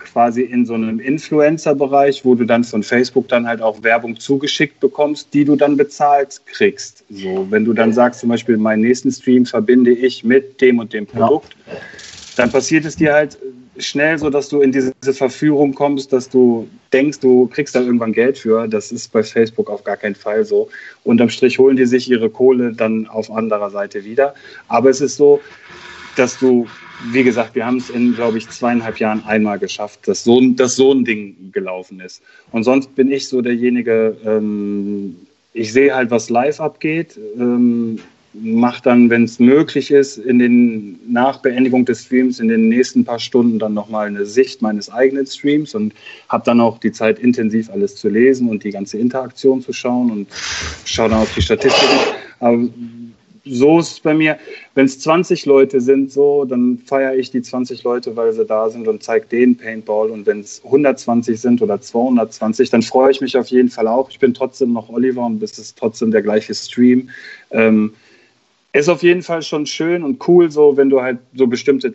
quasi 0.07 0.43
in 0.43 0.67
so 0.67 0.75
einem 0.75 0.99
Influencer-Bereich, 0.99 2.25
wo 2.25 2.35
du 2.35 2.45
dann 2.45 2.65
von 2.65 2.83
Facebook 2.83 3.29
dann 3.29 3.47
halt 3.47 3.61
auch 3.61 3.83
Werbung 3.83 4.19
zugeschickt 4.19 4.81
bekommst, 4.81 5.29
die 5.35 5.45
du 5.45 5.57
dann 5.57 5.77
bezahlt 5.77 6.41
kriegst. 6.47 7.05
So, 7.11 7.47
wenn 7.51 7.65
du 7.65 7.73
dann 7.73 7.93
sagst, 7.93 8.21
zum 8.21 8.31
Beispiel, 8.31 8.57
meinen 8.57 8.83
nächsten 8.83 9.11
Stream 9.11 9.47
verbinde 9.47 9.93
ich 9.93 10.25
mit 10.25 10.61
dem 10.61 10.79
und 10.79 10.93
dem 10.93 11.07
Produkt, 11.07 11.57
ja. 11.67 11.75
dann 12.37 12.51
passiert 12.51 12.85
es 12.85 12.97
dir 12.97 13.13
halt 13.13 13.39
schnell 13.79 14.19
so, 14.19 14.31
dass 14.31 14.49
du 14.49 14.61
in 14.61 14.73
diese 14.73 14.93
Verführung 15.13 15.75
kommst, 15.75 16.13
dass 16.13 16.29
du 16.29 16.69
denkst, 16.93 17.21
du 17.21 17.47
kriegst 17.49 17.75
da 17.75 17.81
irgendwann 17.81 18.13
Geld 18.13 18.39
für. 18.39 18.67
Das 18.69 18.93
ist 18.93 19.13
bei 19.13 19.23
Facebook 19.23 19.71
auf 19.71 19.85
gar 19.85 19.97
keinen 19.97 20.15
Fall 20.15 20.45
so. 20.45 20.69
Unterm 21.05 21.29
Strich 21.29 21.59
holen 21.59 21.77
die 21.77 21.87
sich 21.87 22.11
ihre 22.11 22.31
Kohle 22.31 22.73
dann 22.73 23.07
auf 23.07 23.31
anderer 23.31 23.71
Seite 23.71 24.05
wieder. 24.05 24.35
Aber 24.69 24.91
es 24.91 25.01
ist 25.01 25.17
so, 25.17 25.41
dass 26.17 26.39
du, 26.39 26.67
wie 27.05 27.25
gesagt, 27.25 27.55
wir 27.55 27.67
haben 27.67 27.79
es 27.79 27.91
in, 27.91 28.15
glaube 28.15 28.39
ich, 28.39 28.49
zweieinhalb 28.49 28.99
Jahren 28.99 29.25
einmal 29.25 29.59
geschafft, 29.59 30.07
dass 30.07 30.25
so, 30.25 30.41
dass 30.41 30.77
so 30.77 30.93
ein 30.93 31.05
Ding 31.05 31.53
gelaufen 31.53 32.01
ist. 32.01 32.23
Und 32.53 32.65
sonst 32.65 32.95
bin 32.95 33.11
ich 33.11 33.29
so 33.29 33.43
derjenige, 33.43 34.17
ähm, 34.25 35.17
ich 35.53 35.73
sehe 35.73 35.95
halt, 35.95 36.11
was 36.11 36.31
live 36.31 36.61
abgeht. 36.61 37.19
Ähm, 37.39 37.99
mache 38.43 38.83
dann, 38.83 39.09
wenn 39.11 39.25
es 39.25 39.39
möglich 39.39 39.91
ist, 39.91 40.19
in 40.19 40.39
den 40.39 40.99
nach 41.09 41.41
Beendigung 41.41 41.85
des 41.85 42.05
Streams 42.05 42.39
in 42.39 42.49
den 42.49 42.69
nächsten 42.69 43.05
paar 43.05 43.19
Stunden 43.19 43.59
dann 43.59 43.75
nochmal 43.75 44.09
eine 44.09 44.27
Sicht 44.27 44.63
meines 44.63 44.91
eigenen 44.91 45.27
Streams 45.27 45.75
und 45.75 45.95
habe 46.29 46.45
dann 46.45 46.61
auch 46.61 46.79
die 46.79 46.93
Zeit 46.93 47.19
intensiv 47.19 47.71
alles 47.71 47.97
zu 47.97 48.09
lesen 48.09 48.49
und 48.49 48.65
die 48.65 48.71
ganze 48.71 48.99
Interaktion 48.99 49.63
zu 49.63 49.73
schauen 49.73 50.11
und 50.11 50.29
schaue 50.85 51.09
dann 51.09 51.21
auf 51.21 51.33
die 51.35 51.43
Statistiken. 51.43 51.99
Aber 52.41 52.69
so 53.49 53.79
ist 53.79 53.93
es 53.93 54.01
bei 54.01 54.15
mir. 54.15 54.39
Wenn 54.75 54.87
es 54.87 54.99
20 55.01 55.47
Leute 55.47 55.81
sind, 55.81 56.13
so, 56.13 56.45
dann 56.45 56.79
feiere 56.85 57.15
ich 57.15 57.31
die 57.31 57.43
20 57.43 57.85
Leute, 57.85 58.17
weil 58.17 58.33
sie 58.33 58.45
da 58.45 58.69
sind 58.69 58.89
und 58.89 59.03
zeige 59.03 59.27
denen 59.27 59.57
Paintball. 59.57 60.11
Und 60.11 60.27
wenn 60.27 60.41
es 60.41 60.63
120 60.65 61.41
sind 61.41 61.63
oder 61.63 61.81
220, 61.81 62.71
dann 62.71 62.83
freue 62.83 63.13
ich 63.13 63.21
mich 63.21 63.37
auf 63.37 63.49
jeden 63.49 63.71
Fall 63.71 63.87
auch. 63.87 64.11
Ich 64.11 64.19
bin 64.19 64.35
trotzdem 64.35 64.73
noch 64.73 64.89
Oliver 64.89 65.25
und 65.25 65.43
es 65.43 65.59
ist 65.59 65.79
trotzdem 65.79 66.11
der 66.11 66.23
gleiche 66.23 66.55
Stream. 66.55 67.09
Ähm, 67.51 67.95
ist 68.73 68.89
auf 68.89 69.03
jeden 69.03 69.23
Fall 69.23 69.43
schon 69.43 69.65
schön 69.65 70.03
und 70.03 70.27
cool, 70.29 70.51
so 70.51 70.77
wenn 70.77 70.91
du 70.91 71.01
halt 71.01 71.19
so 71.35 71.47
bestimmte 71.47 71.95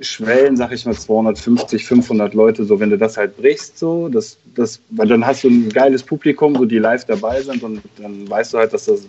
Schwellen, 0.00 0.56
sag 0.56 0.72
ich 0.72 0.84
mal 0.84 0.94
250, 0.94 1.84
500 1.84 2.34
Leute, 2.34 2.64
so 2.64 2.80
wenn 2.80 2.90
du 2.90 2.98
das 2.98 3.16
halt 3.16 3.36
brichst, 3.36 3.78
so, 3.78 4.08
das, 4.08 4.36
das, 4.54 4.80
weil 4.90 5.08
dann 5.08 5.24
hast 5.24 5.44
du 5.44 5.48
ein 5.48 5.68
geiles 5.70 6.02
Publikum, 6.02 6.54
so 6.54 6.64
die 6.64 6.78
live 6.78 7.04
dabei 7.04 7.40
sind 7.42 7.62
und 7.62 7.80
dann 7.98 8.28
weißt 8.28 8.52
du 8.52 8.58
halt, 8.58 8.72
dass 8.72 8.86
das 8.86 9.06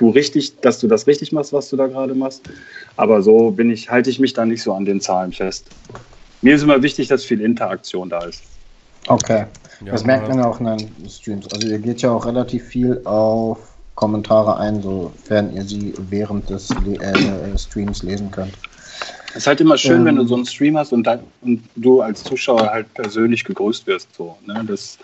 du 0.00 0.08
richtig, 0.08 0.58
dass 0.60 0.80
du 0.80 0.88
das 0.88 1.06
richtig 1.06 1.30
machst, 1.30 1.52
was 1.52 1.68
du 1.68 1.76
da 1.76 1.86
gerade 1.86 2.14
machst. 2.14 2.42
Aber 2.96 3.22
so 3.22 3.50
bin 3.50 3.70
ich, 3.70 3.90
halte 3.90 4.08
ich 4.08 4.18
mich 4.18 4.32
da 4.32 4.46
nicht 4.46 4.62
so 4.62 4.72
an 4.72 4.86
den 4.86 5.00
Zahlen 5.00 5.32
fest. 5.32 5.66
Mir 6.40 6.54
ist 6.54 6.62
immer 6.62 6.82
wichtig, 6.82 7.08
dass 7.08 7.24
viel 7.24 7.42
Interaktion 7.42 8.08
da 8.08 8.24
ist. 8.24 8.42
Okay. 9.06 9.44
Ja, 9.84 9.92
das 9.92 10.04
merkt 10.04 10.28
man 10.28 10.38
ja 10.38 10.46
auch 10.46 10.58
in 10.58 10.66
den 10.66 11.08
Streams. 11.08 11.52
Also 11.52 11.68
ihr 11.68 11.78
geht 11.78 12.00
ja 12.00 12.10
auch 12.10 12.24
relativ 12.24 12.64
viel 12.64 13.00
auf 13.04 13.58
Kommentare 13.94 14.56
ein, 14.58 14.80
sofern 14.82 15.54
ihr 15.54 15.64
sie 15.64 15.92
während 16.08 16.48
des 16.48 16.70
äh, 16.70 17.58
Streams 17.58 18.02
lesen 18.02 18.30
könnt. 18.30 18.54
Es 19.30 19.36
ist 19.36 19.46
halt 19.46 19.60
immer 19.60 19.76
schön, 19.76 20.00
ähm, 20.00 20.04
wenn 20.06 20.16
du 20.16 20.22
ähm. 20.22 20.28
so 20.28 20.34
einen 20.34 20.46
Stream 20.46 20.78
hast 20.78 20.92
und, 20.92 21.06
dann, 21.06 21.20
und, 21.42 21.62
du 21.76 22.00
als 22.00 22.24
Zuschauer 22.24 22.70
halt 22.70 22.92
persönlich 22.94 23.44
gegrüßt 23.44 23.86
wirst. 23.86 24.14
So, 24.14 24.36
ne? 24.46 24.64
Das 24.66 24.98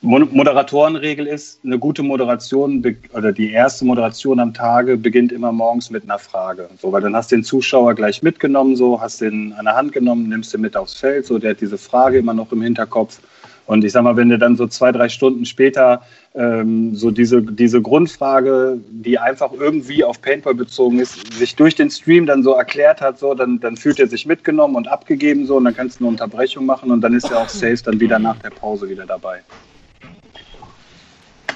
Moderatorenregel 0.00 1.26
ist, 1.26 1.60
eine 1.64 1.78
gute 1.78 2.02
Moderation 2.02 2.84
oder 3.12 3.32
die 3.32 3.50
erste 3.52 3.84
Moderation 3.84 4.40
am 4.40 4.54
Tage 4.54 4.96
beginnt 4.96 5.32
immer 5.32 5.52
morgens 5.52 5.90
mit 5.90 6.04
einer 6.04 6.18
Frage. 6.18 6.68
So, 6.80 6.92
weil 6.92 7.02
dann 7.02 7.16
hast 7.16 7.32
du 7.32 7.36
den 7.36 7.44
Zuschauer 7.44 7.94
gleich 7.94 8.22
mitgenommen, 8.22 8.76
so 8.76 9.00
hast 9.00 9.20
den 9.20 9.52
an 9.54 9.64
der 9.64 9.76
Hand 9.76 9.92
genommen, 9.92 10.28
nimmst 10.28 10.54
ihn 10.54 10.60
mit 10.60 10.76
aufs 10.76 10.94
Feld, 10.94 11.26
so 11.26 11.38
der 11.38 11.50
hat 11.50 11.60
diese 11.60 11.78
Frage 11.78 12.18
immer 12.18 12.34
noch 12.34 12.52
im 12.52 12.62
Hinterkopf. 12.62 13.20
Und 13.66 13.84
ich 13.84 13.92
sag 13.92 14.04
mal, 14.04 14.16
wenn 14.16 14.28
du 14.28 14.38
dann 14.38 14.56
so 14.56 14.68
zwei, 14.68 14.92
drei 14.92 15.08
Stunden 15.08 15.44
später 15.44 16.02
ähm, 16.34 16.94
so 16.94 17.10
diese, 17.10 17.42
diese 17.42 17.82
Grundfrage, 17.82 18.78
die 18.90 19.18
einfach 19.18 19.50
irgendwie 19.52 20.04
auf 20.04 20.22
Paintball 20.22 20.54
bezogen 20.54 21.00
ist, 21.00 21.32
sich 21.32 21.56
durch 21.56 21.74
den 21.74 21.90
Stream 21.90 22.26
dann 22.26 22.44
so 22.44 22.52
erklärt 22.52 23.00
hat, 23.00 23.18
so, 23.18 23.34
dann, 23.34 23.58
dann 23.58 23.76
fühlt 23.76 23.98
er 23.98 24.06
sich 24.06 24.24
mitgenommen 24.24 24.76
und 24.76 24.86
abgegeben 24.86 25.46
so 25.46 25.56
und 25.56 25.64
dann 25.64 25.74
kannst 25.74 25.98
du 25.98 26.04
eine 26.04 26.10
Unterbrechung 26.10 26.64
machen 26.64 26.92
und 26.92 27.00
dann 27.00 27.14
ist 27.14 27.30
er 27.30 27.38
auch 27.38 27.48
safe 27.48 27.82
dann 27.84 27.98
wieder 27.98 28.20
nach 28.20 28.38
der 28.38 28.50
Pause 28.50 28.88
wieder 28.88 29.04
dabei. 29.04 29.40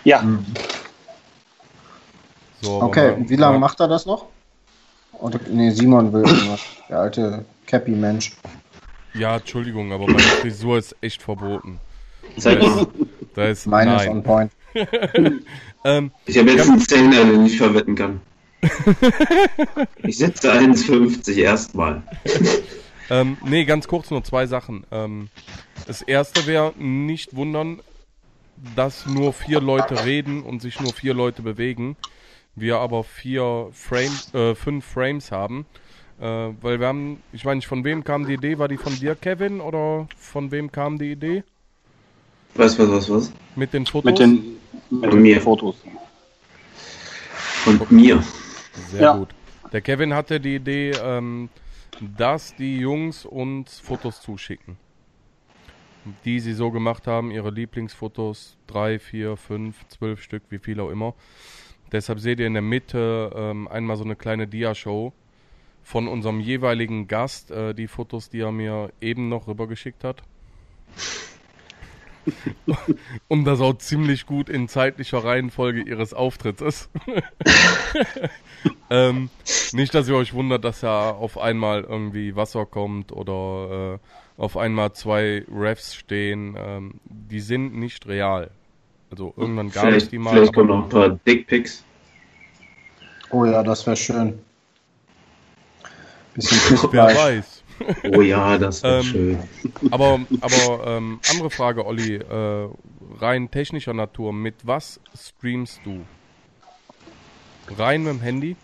Ja. 0.04 0.22
Mhm. 0.22 0.44
So, 2.62 2.82
okay, 2.82 3.16
wie 3.26 3.36
lange 3.36 3.54
ja. 3.54 3.58
macht 3.58 3.80
er 3.80 3.88
das 3.88 4.06
noch? 4.06 4.26
Oder, 5.12 5.40
nee, 5.48 5.70
Simon 5.70 6.12
will 6.12 6.22
irgendwas. 6.22 6.60
Der 6.88 7.00
alte 7.00 7.44
Cappy-Mensch. 7.66 8.32
Ja, 9.14 9.36
Entschuldigung, 9.36 9.92
aber 9.92 10.06
meine 10.06 10.18
Frisur 10.20 10.78
ist 10.78 10.94
echt 11.00 11.22
verboten. 11.22 11.80
Da 12.36 12.50
ist, 12.50 12.86
da 13.34 13.44
ist 13.48 13.66
Meine 13.66 13.96
ist 13.96 14.08
on 14.08 14.22
point. 14.22 14.52
ähm, 15.84 16.12
ich 16.26 16.38
habe 16.38 16.50
jetzt 16.52 16.70
einen 16.70 16.80
Zehner, 16.80 17.24
den 17.24 17.46
ich 17.46 17.58
verwetten 17.58 17.96
kann. 17.96 18.20
ich 20.02 20.18
setze 20.18 20.52
1,50 20.52 21.36
erstmal. 21.36 22.02
ähm, 23.10 23.36
nee, 23.44 23.64
ganz 23.64 23.88
kurz 23.88 24.10
nur 24.10 24.22
zwei 24.22 24.46
Sachen. 24.46 24.84
Ähm, 24.92 25.28
das 25.86 26.02
erste 26.02 26.46
wäre, 26.46 26.72
nicht 26.78 27.34
wundern, 27.34 27.80
dass 28.76 29.06
nur 29.06 29.32
vier 29.32 29.60
Leute 29.60 30.04
reden 30.04 30.42
und 30.42 30.60
sich 30.60 30.80
nur 30.80 30.92
vier 30.92 31.14
Leute 31.14 31.42
bewegen. 31.42 31.96
Wir 32.54 32.78
aber 32.78 33.04
vier 33.04 33.68
Frame, 33.72 34.12
äh, 34.32 34.54
fünf 34.54 34.84
Frames 34.84 35.32
haben. 35.32 35.66
Äh, 36.20 36.24
weil 36.60 36.80
wir 36.80 36.86
haben, 36.86 37.22
ich 37.32 37.44
weiß 37.44 37.54
nicht, 37.54 37.66
von 37.66 37.84
wem 37.84 38.04
kam 38.04 38.26
die 38.26 38.34
Idee? 38.34 38.58
War 38.58 38.68
die 38.68 38.76
von 38.76 38.94
dir, 38.94 39.14
Kevin, 39.14 39.60
oder 39.60 40.06
von 40.18 40.50
wem 40.50 40.70
kam 40.70 40.98
die 40.98 41.12
Idee? 41.12 41.44
Was, 42.54 42.78
was, 42.78 42.90
was, 42.90 43.10
was? 43.10 43.32
Mit 43.56 43.72
den 43.72 43.86
Fotos? 43.86 44.10
Mit 44.10 44.18
den, 44.18 44.56
mit 44.90 45.12
den 45.12 45.22
mir. 45.22 45.40
Fotos. 45.40 45.76
Von 47.64 47.80
mir. 47.90 48.22
Sehr 48.90 49.02
ja. 49.02 49.16
gut. 49.16 49.28
Der 49.72 49.80
Kevin 49.80 50.12
hatte 50.12 50.40
die 50.40 50.56
Idee, 50.56 50.90
ähm, 51.02 51.48
dass 52.18 52.54
die 52.56 52.78
Jungs 52.78 53.24
uns 53.24 53.78
Fotos 53.78 54.20
zuschicken. 54.20 54.76
Die 56.24 56.40
sie 56.40 56.54
so 56.54 56.70
gemacht 56.70 57.06
haben, 57.06 57.30
ihre 57.30 57.50
Lieblingsfotos, 57.50 58.56
drei, 58.66 58.98
vier, 58.98 59.36
fünf, 59.36 59.86
zwölf 59.88 60.22
Stück, 60.22 60.42
wie 60.48 60.58
viel 60.58 60.80
auch 60.80 60.90
immer. 60.90 61.14
Deshalb 61.92 62.20
seht 62.20 62.40
ihr 62.40 62.46
in 62.46 62.54
der 62.54 62.62
Mitte 62.62 63.32
ähm, 63.34 63.68
einmal 63.68 63.96
so 63.96 64.04
eine 64.04 64.16
kleine 64.16 64.46
Dia-Show 64.46 65.12
von 65.82 66.08
unserem 66.08 66.40
jeweiligen 66.40 67.08
Gast, 67.08 67.50
äh, 67.50 67.74
die 67.74 67.88
Fotos, 67.88 68.30
die 68.30 68.40
er 68.40 68.52
mir 68.52 68.92
eben 69.00 69.28
noch 69.28 69.48
rübergeschickt 69.48 70.04
hat. 70.04 70.22
Und 73.28 73.44
das 73.44 73.60
auch 73.60 73.74
ziemlich 73.74 74.26
gut 74.26 74.48
in 74.48 74.68
zeitlicher 74.68 75.24
Reihenfolge 75.24 75.82
ihres 75.82 76.14
Auftritts 76.14 76.60
ist. 76.60 76.90
ähm, 78.90 79.30
nicht, 79.72 79.94
dass 79.94 80.08
ihr 80.08 80.16
euch 80.16 80.32
wundert, 80.32 80.64
dass 80.64 80.82
ja 80.82 81.10
auf 81.10 81.38
einmal 81.38 81.82
irgendwie 81.82 82.36
Wasser 82.36 82.66
kommt 82.66 83.10
oder 83.12 83.94
äh, 83.94 83.98
auf 84.40 84.56
einmal 84.56 84.92
zwei 84.94 85.44
Refs 85.52 85.94
stehen. 85.94 86.56
Ähm, 86.58 86.94
die 87.04 87.40
sind 87.40 87.74
nicht 87.74 88.06
real. 88.06 88.50
Also 89.10 89.34
irgendwann 89.36 89.70
gab 89.70 89.88
es 89.88 90.08
die 90.08 90.18
mal. 90.18 90.32
Vielleicht 90.32 90.54
kommen 90.54 90.68
noch 90.68 90.84
ein 90.84 90.88
paar 90.88 91.10
Dickpics. 91.26 91.84
Oh 93.30 93.44
ja, 93.44 93.62
das 93.62 93.86
wäre 93.86 93.96
schön. 93.96 94.38
Bisschen 96.34 96.88
Wer 96.92 97.04
weiß. 97.04 97.64
Oh 98.14 98.22
ja, 98.22 98.56
das 98.56 98.82
wäre 98.82 98.98
ähm, 98.98 99.02
schön. 99.02 99.38
Aber, 99.90 100.20
aber 100.40 100.86
ähm, 100.86 101.20
andere 101.30 101.50
Frage, 101.50 101.84
Olli, 101.84 102.16
äh, 102.16 102.68
rein 103.20 103.50
technischer 103.50 103.94
Natur, 103.94 104.32
mit 104.32 104.54
was 104.66 105.00
streamst 105.14 105.80
du? 105.84 106.00
Rein 107.76 108.04
mit 108.04 108.14
dem 108.14 108.20
Handy? 108.20 108.56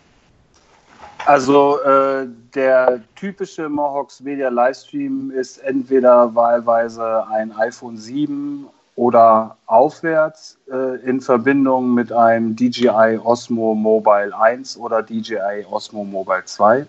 Also 1.27 1.81
äh, 1.81 2.25
der 2.55 3.01
typische 3.17 3.67
Mohawks 3.67 4.21
Media 4.21 4.47
Livestream 4.47 5.29
ist 5.29 5.57
entweder 5.57 6.33
wahlweise 6.33 7.27
ein 7.27 7.51
iPhone 7.51 7.97
7 7.97 8.65
oder 8.95 9.57
aufwärts 9.65 10.57
äh, 10.71 10.95
in 11.01 11.19
Verbindung 11.19 11.93
mit 11.93 12.13
einem 12.13 12.55
DJI 12.55 13.19
Osmo 13.21 13.75
Mobile 13.75 14.31
1 14.39 14.77
oder 14.77 15.03
DJI 15.03 15.65
Osmo 15.69 16.05
Mobile 16.05 16.45
2. 16.45 16.85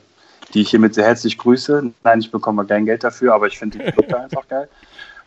die 0.54 0.60
ich 0.60 0.70
hiermit 0.70 0.94
sehr 0.94 1.06
herzlich 1.06 1.36
grüße. 1.36 1.90
Nein, 2.04 2.20
ich 2.20 2.30
bekomme 2.30 2.64
kein 2.64 2.86
Geld 2.86 3.02
dafür, 3.02 3.34
aber 3.34 3.48
ich 3.48 3.58
finde 3.58 3.78
die 3.78 3.90
Produkte 3.90 4.20
einfach 4.22 4.46
geil. 4.46 4.68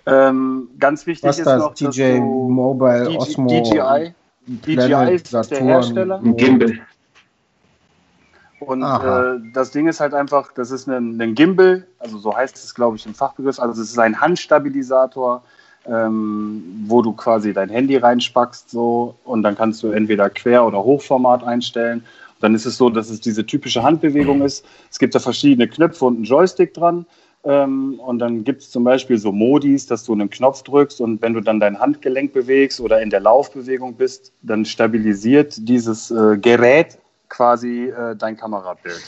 Ähm, 0.05 0.69
ganz 0.79 1.05
wichtig 1.05 1.27
Was 1.27 1.37
ist 1.37 1.47
das? 1.47 1.59
noch, 1.59 1.75
dass 1.75 1.95
DJ 1.95 2.15
du 2.15 2.49
Mobile, 2.49 3.09
DJI, 3.09 3.17
Osmo, 3.17 3.47
DJI, 3.49 4.13
DJI 4.47 5.15
ist 5.15 5.33
der. 5.51 5.59
Hersteller. 5.59 6.21
Gimbal. 6.23 6.79
Und 8.61 8.83
äh, 8.83 9.39
das 9.53 9.71
Ding 9.71 9.87
ist 9.87 9.99
halt 9.99 10.13
einfach, 10.13 10.53
das 10.53 10.69
ist 10.69 10.87
ein, 10.87 11.19
ein 11.19 11.33
Gimbal, 11.33 11.87
also 11.97 12.19
so 12.19 12.35
heißt 12.35 12.55
es, 12.55 12.75
glaube 12.75 12.95
ich, 12.95 13.05
im 13.07 13.15
Fachbegriff. 13.15 13.59
Also 13.59 13.81
es 13.81 13.89
ist 13.89 13.97
ein 13.97 14.21
Handstabilisator, 14.21 15.41
ähm, 15.87 16.83
wo 16.85 17.01
du 17.01 17.13
quasi 17.13 17.53
dein 17.53 17.69
Handy 17.69 17.97
reinspackst 17.97 18.69
so 18.69 19.15
und 19.23 19.41
dann 19.41 19.55
kannst 19.55 19.81
du 19.81 19.89
entweder 19.89 20.29
Quer- 20.29 20.65
oder 20.65 20.83
Hochformat 20.83 21.43
einstellen. 21.43 22.03
Dann 22.39 22.53
ist 22.53 22.65
es 22.65 22.77
so, 22.77 22.91
dass 22.91 23.09
es 23.09 23.19
diese 23.19 23.45
typische 23.45 23.81
Handbewegung 23.81 24.41
ist. 24.41 24.63
Es 24.91 24.99
gibt 24.99 25.15
da 25.15 25.19
verschiedene 25.19 25.67
Knöpfe 25.67 26.05
und 26.05 26.17
einen 26.17 26.23
Joystick 26.25 26.75
dran. 26.75 27.07
Ähm, 27.43 27.99
und 27.99 28.19
dann 28.19 28.43
gibt 28.43 28.61
es 28.61 28.69
zum 28.69 28.83
Beispiel 28.83 29.17
so 29.17 29.31
Modis, 29.31 29.87
dass 29.87 30.03
du 30.03 30.13
einen 30.13 30.29
Knopf 30.29 30.61
drückst 30.61 31.01
und 31.01 31.19
wenn 31.23 31.33
du 31.33 31.41
dann 31.41 31.59
dein 31.59 31.79
Handgelenk 31.79 32.33
bewegst 32.33 32.79
oder 32.79 33.01
in 33.01 33.09
der 33.09 33.21
Laufbewegung 33.21 33.95
bist, 33.95 34.31
dann 34.43 34.65
stabilisiert 34.65 35.55
dieses 35.67 36.11
äh, 36.11 36.37
Gerät 36.37 36.99
quasi 37.31 37.89
äh, 37.89 38.15
dein 38.15 38.37
Kamerabild. 38.37 39.01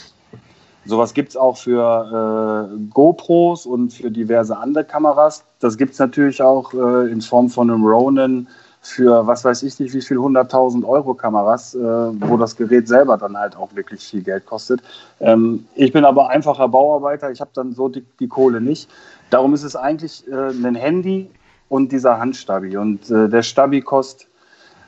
Sowas 0.86 1.14
gibt 1.14 1.30
es 1.30 1.36
auch 1.36 1.56
für 1.56 2.68
äh, 2.70 2.76
GoPros 2.92 3.64
und 3.64 3.92
für 3.92 4.10
diverse 4.10 4.56
andere 4.56 4.84
Kameras. 4.84 5.44
Das 5.60 5.78
gibt 5.78 5.92
es 5.92 5.98
natürlich 5.98 6.42
auch 6.42 6.74
äh, 6.74 7.10
in 7.10 7.22
Form 7.22 7.48
von 7.48 7.70
einem 7.70 7.86
Ronin 7.86 8.48
für 8.84 9.26
was 9.26 9.44
weiß 9.46 9.62
ich 9.62 9.80
nicht 9.80 9.94
wie 9.94 10.02
viel 10.02 10.18
100.000 10.18 10.86
Euro 10.86 11.14
Kameras, 11.14 11.74
äh, 11.74 11.80
wo 11.80 12.36
das 12.36 12.54
Gerät 12.54 12.86
selber 12.86 13.16
dann 13.16 13.36
halt 13.36 13.56
auch 13.56 13.74
wirklich 13.74 14.04
viel 14.04 14.22
Geld 14.22 14.44
kostet. 14.44 14.82
Ähm, 15.20 15.66
ich 15.74 15.92
bin 15.92 16.04
aber 16.04 16.28
einfacher 16.28 16.68
Bauarbeiter, 16.68 17.30
ich 17.30 17.40
habe 17.40 17.50
dann 17.54 17.72
so 17.72 17.88
die, 17.88 18.04
die 18.20 18.28
Kohle 18.28 18.60
nicht. 18.60 18.90
Darum 19.30 19.54
ist 19.54 19.62
es 19.62 19.74
eigentlich 19.74 20.28
äh, 20.28 20.50
ein 20.50 20.74
Handy 20.74 21.30
und 21.70 21.92
dieser 21.92 22.18
Handstabi. 22.18 22.76
Und 22.76 23.10
äh, 23.10 23.28
der 23.28 23.42
Stabi 23.42 23.80
kostet, 23.80 24.28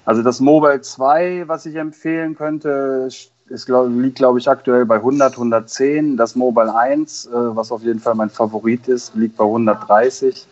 also 0.06 0.22
das 0.22 0.38
Mobile 0.38 0.80
2, 0.80 1.48
was 1.48 1.66
ich 1.66 1.74
empfehlen 1.74 2.36
könnte, 2.36 3.08
ist, 3.48 3.66
glaub, 3.66 3.88
liegt 3.90 4.16
glaube 4.16 4.38
ich 4.38 4.48
aktuell 4.48 4.86
bei 4.86 4.96
100, 4.96 5.32
110. 5.32 6.16
Das 6.16 6.36
Mobile 6.36 6.74
1, 6.74 7.26
äh, 7.26 7.30
was 7.32 7.72
auf 7.72 7.82
jeden 7.82 7.98
Fall 7.98 8.14
mein 8.14 8.30
Favorit 8.30 8.86
ist, 8.86 9.16
liegt 9.16 9.36
bei 9.36 9.44
130. 9.44 10.46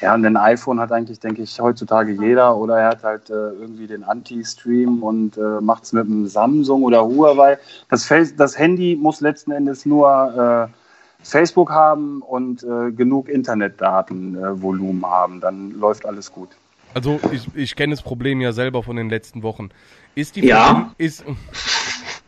Ja, 0.00 0.12
und 0.14 0.26
ein 0.26 0.36
iPhone 0.36 0.80
hat 0.80 0.90
eigentlich, 0.90 1.20
denke 1.20 1.42
ich, 1.42 1.58
heutzutage 1.60 2.12
jeder 2.12 2.56
oder 2.56 2.78
er 2.78 2.88
hat 2.88 3.04
halt 3.04 3.30
äh, 3.30 3.32
irgendwie 3.32 3.86
den 3.86 4.02
Anti-Stream 4.02 5.02
und 5.02 5.38
äh, 5.38 5.60
macht 5.60 5.84
es 5.84 5.92
mit 5.92 6.04
einem 6.04 6.26
Samsung 6.26 6.82
oder 6.82 7.06
Huawei. 7.06 7.58
Das, 7.88 8.12
das 8.36 8.58
Handy 8.58 8.98
muss 9.00 9.20
letzten 9.20 9.52
Endes 9.52 9.86
nur 9.86 10.68
äh, 10.68 11.24
Facebook 11.24 11.70
haben 11.70 12.22
und 12.22 12.64
äh, 12.64 12.90
genug 12.90 13.28
Internetdatenvolumen 13.28 15.06
haben. 15.06 15.40
Dann 15.40 15.70
läuft 15.70 16.04
alles 16.04 16.32
gut. 16.32 16.50
Also 16.96 17.20
ich, 17.30 17.46
ich 17.54 17.76
kenne 17.76 17.94
das 17.94 18.02
Problem 18.02 18.40
ja 18.40 18.52
selber 18.52 18.82
von 18.82 18.96
den 18.96 19.10
letzten 19.10 19.42
Wochen. 19.42 19.68
Ist 20.14 20.34
die 20.34 20.46
Ja. 20.46 20.64
Verbindung, 20.64 20.94
ist, 20.96 21.24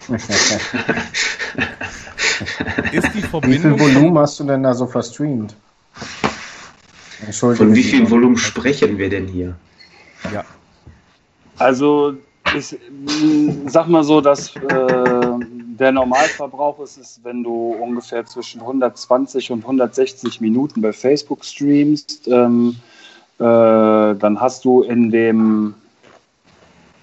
ist 2.93 3.09
die 3.15 3.15
Wie 3.15 3.21
viel 3.23 3.31
Verbindung 3.31 3.81
Volumen 3.81 4.19
hast 4.19 4.39
du 4.41 4.45
denn 4.45 4.63
da 4.63 4.75
so 4.75 4.87
verstreamt? 4.87 5.57
Entschuldigung. 7.25 7.69
Von 7.69 7.77
wie 7.77 7.83
viel 7.83 8.11
Volumen 8.11 8.37
sprechen 8.37 8.99
wir 8.99 9.09
denn 9.09 9.27
hier? 9.27 9.57
ja, 10.35 10.45
Also 11.57 12.13
ich 12.55 12.77
sag 13.69 13.89
mal 13.89 14.05
so, 14.05 14.21
dass 14.21 14.55
äh, 14.55 15.33
der 15.79 15.93
Normalverbrauch 15.93 16.79
ist 16.81 16.99
es, 16.99 17.21
wenn 17.23 17.43
du 17.43 17.73
ungefähr 17.73 18.27
zwischen 18.27 18.61
120 18.61 19.51
und 19.51 19.63
160 19.63 20.43
Minuten 20.43 20.83
bei 20.83 20.93
Facebook 20.93 21.43
streamst, 21.43 22.29
ähm, 22.29 22.77
äh, 22.77 22.98
dann 23.39 24.41
hast 24.41 24.65
du 24.65 24.83
in 24.83 25.11
dem, 25.11 25.75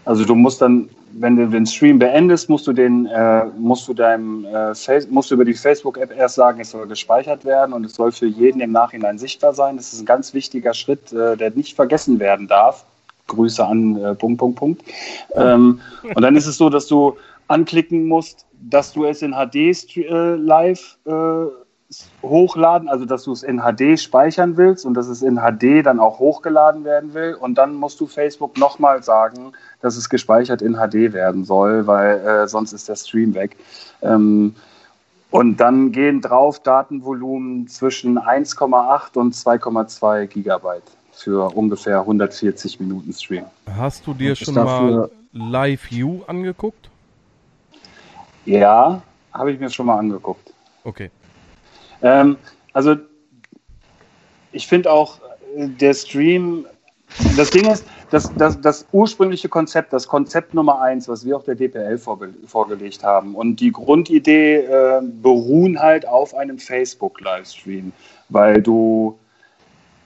also 0.04 0.26
du 0.26 0.36
musst 0.36 0.62
dann, 0.62 0.90
wenn 1.14 1.38
du 1.38 1.48
den 1.48 1.66
Stream 1.66 1.98
beendest, 2.00 2.50
musst 2.50 2.68
du 2.68 2.74
den, 2.74 3.06
äh, 3.06 3.46
musst 3.58 3.88
du 3.88 3.94
deinem, 3.94 4.46
äh, 4.46 4.76
Face 4.76 5.10
musst 5.10 5.32
du 5.32 5.36
über 5.36 5.46
die 5.46 5.54
Facebook-App 5.54 6.16
erst 6.16 6.36
sagen, 6.36 6.60
es 6.60 6.72
soll 6.72 6.88
gespeichert 6.88 7.46
werden 7.46 7.74
und 7.74 7.86
es 7.86 7.96
soll 7.96 8.12
für 8.12 8.26
jeden 8.26 8.60
im 8.60 8.72
Nachhinein 8.72 9.18
sichtbar 9.18 9.54
sein. 9.54 9.78
Das 9.78 9.94
ist 9.94 10.02
ein 10.02 10.06
ganz 10.06 10.34
wichtiger 10.34 10.74
Schritt, 10.74 11.14
äh, 11.14 11.38
der 11.38 11.52
nicht 11.52 11.76
vergessen 11.76 12.20
werden 12.20 12.48
darf. 12.48 12.86
Grüße 13.28 13.66
an 13.66 13.96
äh, 13.98 14.14
Punkt, 14.14 14.40
Punkt, 14.40 14.60
Punkt. 14.60 14.84
Ähm, 15.36 15.80
und 16.04 16.22
dann 16.22 16.36
ist 16.36 16.48
es 16.48 16.58
so, 16.58 16.70
dass 16.70 16.88
du 16.88 17.16
anklicken 17.48 18.08
musst, 18.08 18.46
dass 18.70 18.94
du 18.94 19.06
es 19.06 19.22
in 19.22 19.34
HD 19.34 19.56
äh, 19.56 20.36
live 20.36 20.98
äh, 21.06 21.12
hochladen, 22.22 22.90
also 22.90 23.06
dass 23.06 23.24
du 23.24 23.32
es 23.32 23.44
in 23.44 23.60
HD 23.60 24.00
speichern 24.00 24.58
willst 24.58 24.86
und 24.86 24.96
dass 24.96 25.08
es 25.08 25.22
in 25.22 25.38
HD 25.38 25.86
dann 25.86 26.00
auch 26.00 26.20
hochgeladen 26.20 26.84
werden 26.84 27.14
will. 27.14 27.36
Und 27.36 27.56
dann 27.56 27.76
musst 27.76 28.00
du 28.00 28.08
Facebook 28.08 28.58
nochmal 28.58 29.04
sagen, 29.04 29.52
dass 29.82 29.96
es 29.96 30.10
gespeichert 30.10 30.62
in 30.62 30.76
HD 30.76 31.14
werden 31.14 31.46
soll, 31.46 31.86
weil 31.86 32.20
äh, 32.20 32.48
sonst 32.48 32.74
ist 32.74 32.90
der 32.90 32.96
Stream 32.96 33.36
weg. 33.36 33.56
Ähm, 34.02 34.56
und 35.30 35.58
dann 35.58 35.92
gehen 35.92 36.22
drauf 36.22 36.60
Datenvolumen 36.60 37.68
zwischen 37.68 38.18
1,8 38.18 39.18
und 39.18 39.36
2,2 39.36 40.28
Gigabyte 40.28 40.84
für 41.12 41.54
ungefähr 41.56 42.00
140 42.00 42.80
Minuten 42.80 43.14
Stream. 43.14 43.46
hast 43.78 44.06
du 44.08 44.14
dir 44.14 44.36
schon 44.36 44.56
mal 44.56 45.10
Live 45.34 45.92
View 45.92 46.22
angeguckt? 46.28 46.90
Ja, 48.46 49.02
habe 49.34 49.52
ich 49.52 49.60
mir 49.60 49.70
schon 49.70 49.88
mal 49.88 49.98
angeguckt. 49.98 50.54
Okay. 50.84 51.10
Ähm, 52.06 52.38
also 52.74 52.96
ich 54.52 54.68
finde 54.68 54.92
auch 54.92 55.20
äh, 55.58 55.68
der 55.68 55.94
Stream, 55.96 56.68
das 57.36 57.50
Ding 57.50 57.66
ist, 57.70 57.84
das, 58.12 58.32
das, 58.38 58.62
das 58.62 58.86
ursprüngliche 58.92 59.50
Konzept, 59.50 59.92
das 59.92 60.08
Konzept 60.08 60.54
Nummer 60.54 60.82
eins, 60.82 61.08
was 61.08 61.26
wir 61.26 61.36
auch 61.36 61.44
der 61.44 61.56
DPL 61.56 61.98
vorge 61.98 62.34
vorgelegt 62.46 63.04
haben 63.04 63.34
und 63.34 63.60
die 63.60 63.72
Grundidee 63.72 64.58
äh, 64.58 65.02
beruhen 65.02 65.80
halt 65.80 66.08
auf 66.08 66.36
einem 66.36 66.60
Facebook-Livestream, 66.60 67.92
weil 68.30 68.62
du 68.62 69.18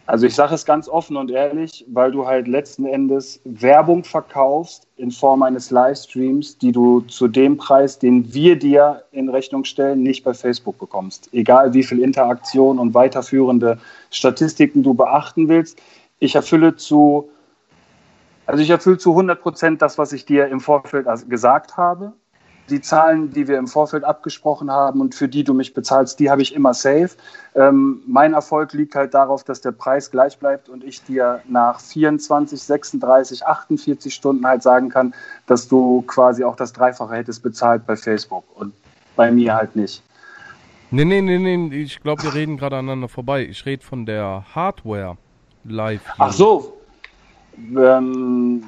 also 0.06 0.26
ich 0.26 0.34
sage 0.34 0.56
es 0.56 0.66
ganz 0.66 0.90
offen 0.90 1.18
und 1.18 1.30
ehrlich, 1.30 1.86
weil 1.88 2.12
du 2.12 2.26
halt 2.26 2.48
letzten 2.48 2.86
Endes 2.86 3.42
Werbung 3.44 4.04
verkaufst 4.04 4.88
in 5.00 5.12
Form 5.12 5.44
eines 5.44 5.72
Livestreams, 5.72 6.58
die 6.58 6.74
du 6.74 7.00
zu 7.02 7.30
dem 7.30 7.56
Preis, 7.56 8.00
den 8.00 8.34
wir 8.34 8.60
dir 8.60 9.04
in 9.12 9.30
Rechnung 9.30 9.64
stellen, 9.64 10.04
nicht 10.04 10.24
bei 10.26 10.34
Facebook 10.34 10.78
bekommst. 10.78 11.30
Egal 11.34 11.74
wie 11.74 11.84
viel 11.84 12.00
Interaktion 12.00 12.78
und 12.78 12.94
weiterführende 12.94 13.80
Statistiken 14.12 14.84
du 14.84 14.94
beachten 14.94 15.48
willst. 15.48 15.80
Ich 16.20 16.36
erfülle 16.36 16.76
zu, 16.76 17.30
also 18.46 18.62
ich 18.62 18.70
erfülle 18.70 18.98
zu 18.98 19.12
100 19.12 19.42
Prozent 19.42 19.82
das, 19.82 19.98
was 19.98 20.12
ich 20.12 20.26
dir 20.26 20.48
im 20.48 20.60
Vorfeld 20.60 21.08
gesagt 21.30 21.78
habe. 21.78 22.12
Die 22.70 22.82
Zahlen, 22.82 23.32
die 23.32 23.48
wir 23.48 23.58
im 23.58 23.68
Vorfeld 23.68 24.04
abgesprochen 24.04 24.72
haben 24.72 25.02
und 25.02 25.16
für 25.16 25.28
die 25.28 25.44
du 25.44 25.54
mich 25.54 25.74
bezahlst, 25.74 26.20
die 26.20 26.30
habe 26.30 26.42
ich 26.42 26.54
immer 26.54 26.74
safe. 26.74 27.10
Ähm, 27.56 28.02
mein 28.06 28.34
Erfolg 28.34 28.74
liegt 28.74 28.96
halt 28.96 29.14
darauf, 29.14 29.44
dass 29.44 29.62
der 29.62 29.72
Preis 29.72 30.12
gleich 30.12 30.38
bleibt 30.38 30.70
und 30.70 30.84
ich 30.84 31.04
dir 31.04 31.42
nach 31.48 31.80
24, 31.80 32.62
36, 32.62 33.46
48 33.46 34.14
Stunden 34.14 34.46
halt 34.46 34.62
sagen 34.64 34.90
kann, 34.90 35.14
dass 35.48 35.68
du 35.68 36.04
quasi 36.04 36.44
auch 36.44 36.56
das 36.56 36.74
Dreifache 36.74 37.16
hättest 37.16 37.42
bezahlt 37.44 37.86
bei 37.86 37.96
Facebook 37.96 38.44
und 38.56 38.74
bei 39.16 39.32
mir 39.32 39.56
halt 39.56 39.76
nicht. 39.76 40.04
Nee, 40.92 41.06
nee, 41.06 41.22
nee, 41.22 41.38
nee, 41.38 41.82
ich 41.82 42.02
glaube, 42.02 42.24
wir 42.24 42.34
reden 42.34 42.58
gerade 42.58 42.78
aneinander 42.78 43.10
vorbei. 43.10 43.46
Ich 43.46 43.66
rede 43.66 43.84
von 43.84 44.06
der 44.06 44.44
Hardware 44.56 45.18
Live. 45.64 46.02
Ach 46.18 46.32
so. 46.32 46.78
Ähm, 47.58 48.64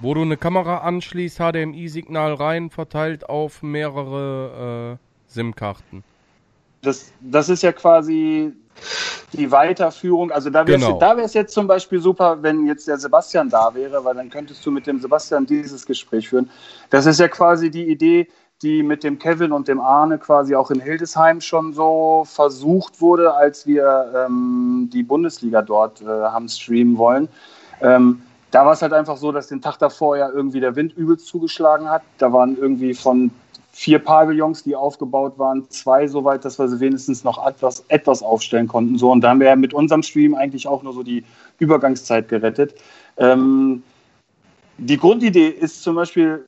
Wo 0.00 0.14
du 0.14 0.22
eine 0.22 0.36
Kamera 0.36 0.78
anschließt, 0.78 1.38
HDMI-Signal 1.38 2.34
rein, 2.34 2.70
verteilt 2.70 3.28
auf 3.28 3.62
mehrere 3.62 4.98
äh, 4.98 5.32
SIM-Karten. 5.32 6.04
das, 6.82 7.12
das 7.20 7.48
ist 7.48 7.62
ja 7.62 7.72
quasi 7.72 8.52
die 9.32 9.50
Weiterführung. 9.50 10.30
Also 10.30 10.50
da 10.50 10.66
wäre 10.66 10.78
es 10.78 10.86
Genau. 10.86 11.00
wär's 11.00 11.34
jetzt 11.34 11.52
zum 11.52 11.66
Beispiel 11.66 12.00
super, 12.00 12.42
wenn 12.42 12.66
jetzt 12.66 12.86
der 12.88 12.98
Sebastian 12.98 13.48
da 13.50 13.74
wäre, 13.74 14.04
weil 14.04 14.14
dann 14.14 14.30
könntest 14.30 14.64
du 14.64 14.70
mit 14.70 14.86
dem 14.86 15.00
Sebastian 15.00 15.46
dieses 15.46 15.84
Gespräch 15.84 16.28
führen. 16.28 16.48
Das 16.90 17.06
ist 17.06 17.20
ja 17.20 17.28
quasi 17.28 17.70
die 17.70 17.88
Idee, 17.88 18.28
die 18.62 18.82
mit 18.82 19.04
dem 19.04 19.18
Kevin 19.18 19.52
und 19.52 19.68
dem 19.68 19.80
Arne 19.80 20.18
quasi 20.18 20.54
auch 20.54 20.70
in 20.70 20.80
Hildesheim 20.80 21.40
schon 21.40 21.72
so 21.72 22.24
versucht 22.26 23.00
wurde, 23.00 23.34
als 23.34 23.66
wir 23.66 24.12
ähm, 24.26 24.88
die 24.92 25.02
Bundesliga 25.02 25.62
dort 25.62 26.00
äh, 26.02 26.06
haben 26.06 26.48
streamen 26.48 26.96
wollen. 26.98 27.28
Ähm, 27.80 28.22
da 28.50 28.64
war 28.64 28.72
es 28.72 28.82
halt 28.82 28.92
einfach 28.92 29.16
so, 29.16 29.32
dass 29.32 29.48
den 29.48 29.60
Tag 29.60 29.78
davor 29.78 30.16
ja 30.16 30.30
irgendwie 30.30 30.60
der 30.60 30.74
Wind 30.74 30.96
übelst 30.96 31.26
zugeschlagen 31.26 31.88
hat. 31.88 32.02
Da 32.18 32.32
waren 32.32 32.56
irgendwie 32.56 32.94
von 32.94 33.30
vier 33.72 33.98
Pavillons, 33.98 34.64
die 34.64 34.74
aufgebaut 34.74 35.38
waren, 35.38 35.68
zwei 35.70 36.08
so 36.08 36.24
weit, 36.24 36.44
dass 36.44 36.58
wir 36.58 36.66
sie 36.66 36.80
wenigstens 36.80 37.22
noch 37.24 37.46
etwas, 37.46 37.84
etwas 37.88 38.22
aufstellen 38.22 38.66
konnten. 38.66 38.98
So, 38.98 39.12
und 39.12 39.20
da 39.20 39.30
haben 39.30 39.40
wir 39.40 39.48
ja 39.48 39.56
mit 39.56 39.72
unserem 39.72 40.02
Stream 40.02 40.34
eigentlich 40.34 40.66
auch 40.66 40.82
nur 40.82 40.92
so 40.92 41.02
die 41.02 41.24
Übergangszeit 41.58 42.28
gerettet. 42.28 42.74
Ähm, 43.18 43.82
die 44.78 44.96
Grundidee 44.96 45.48
ist 45.48 45.82
zum 45.82 45.94
Beispiel, 45.94 46.44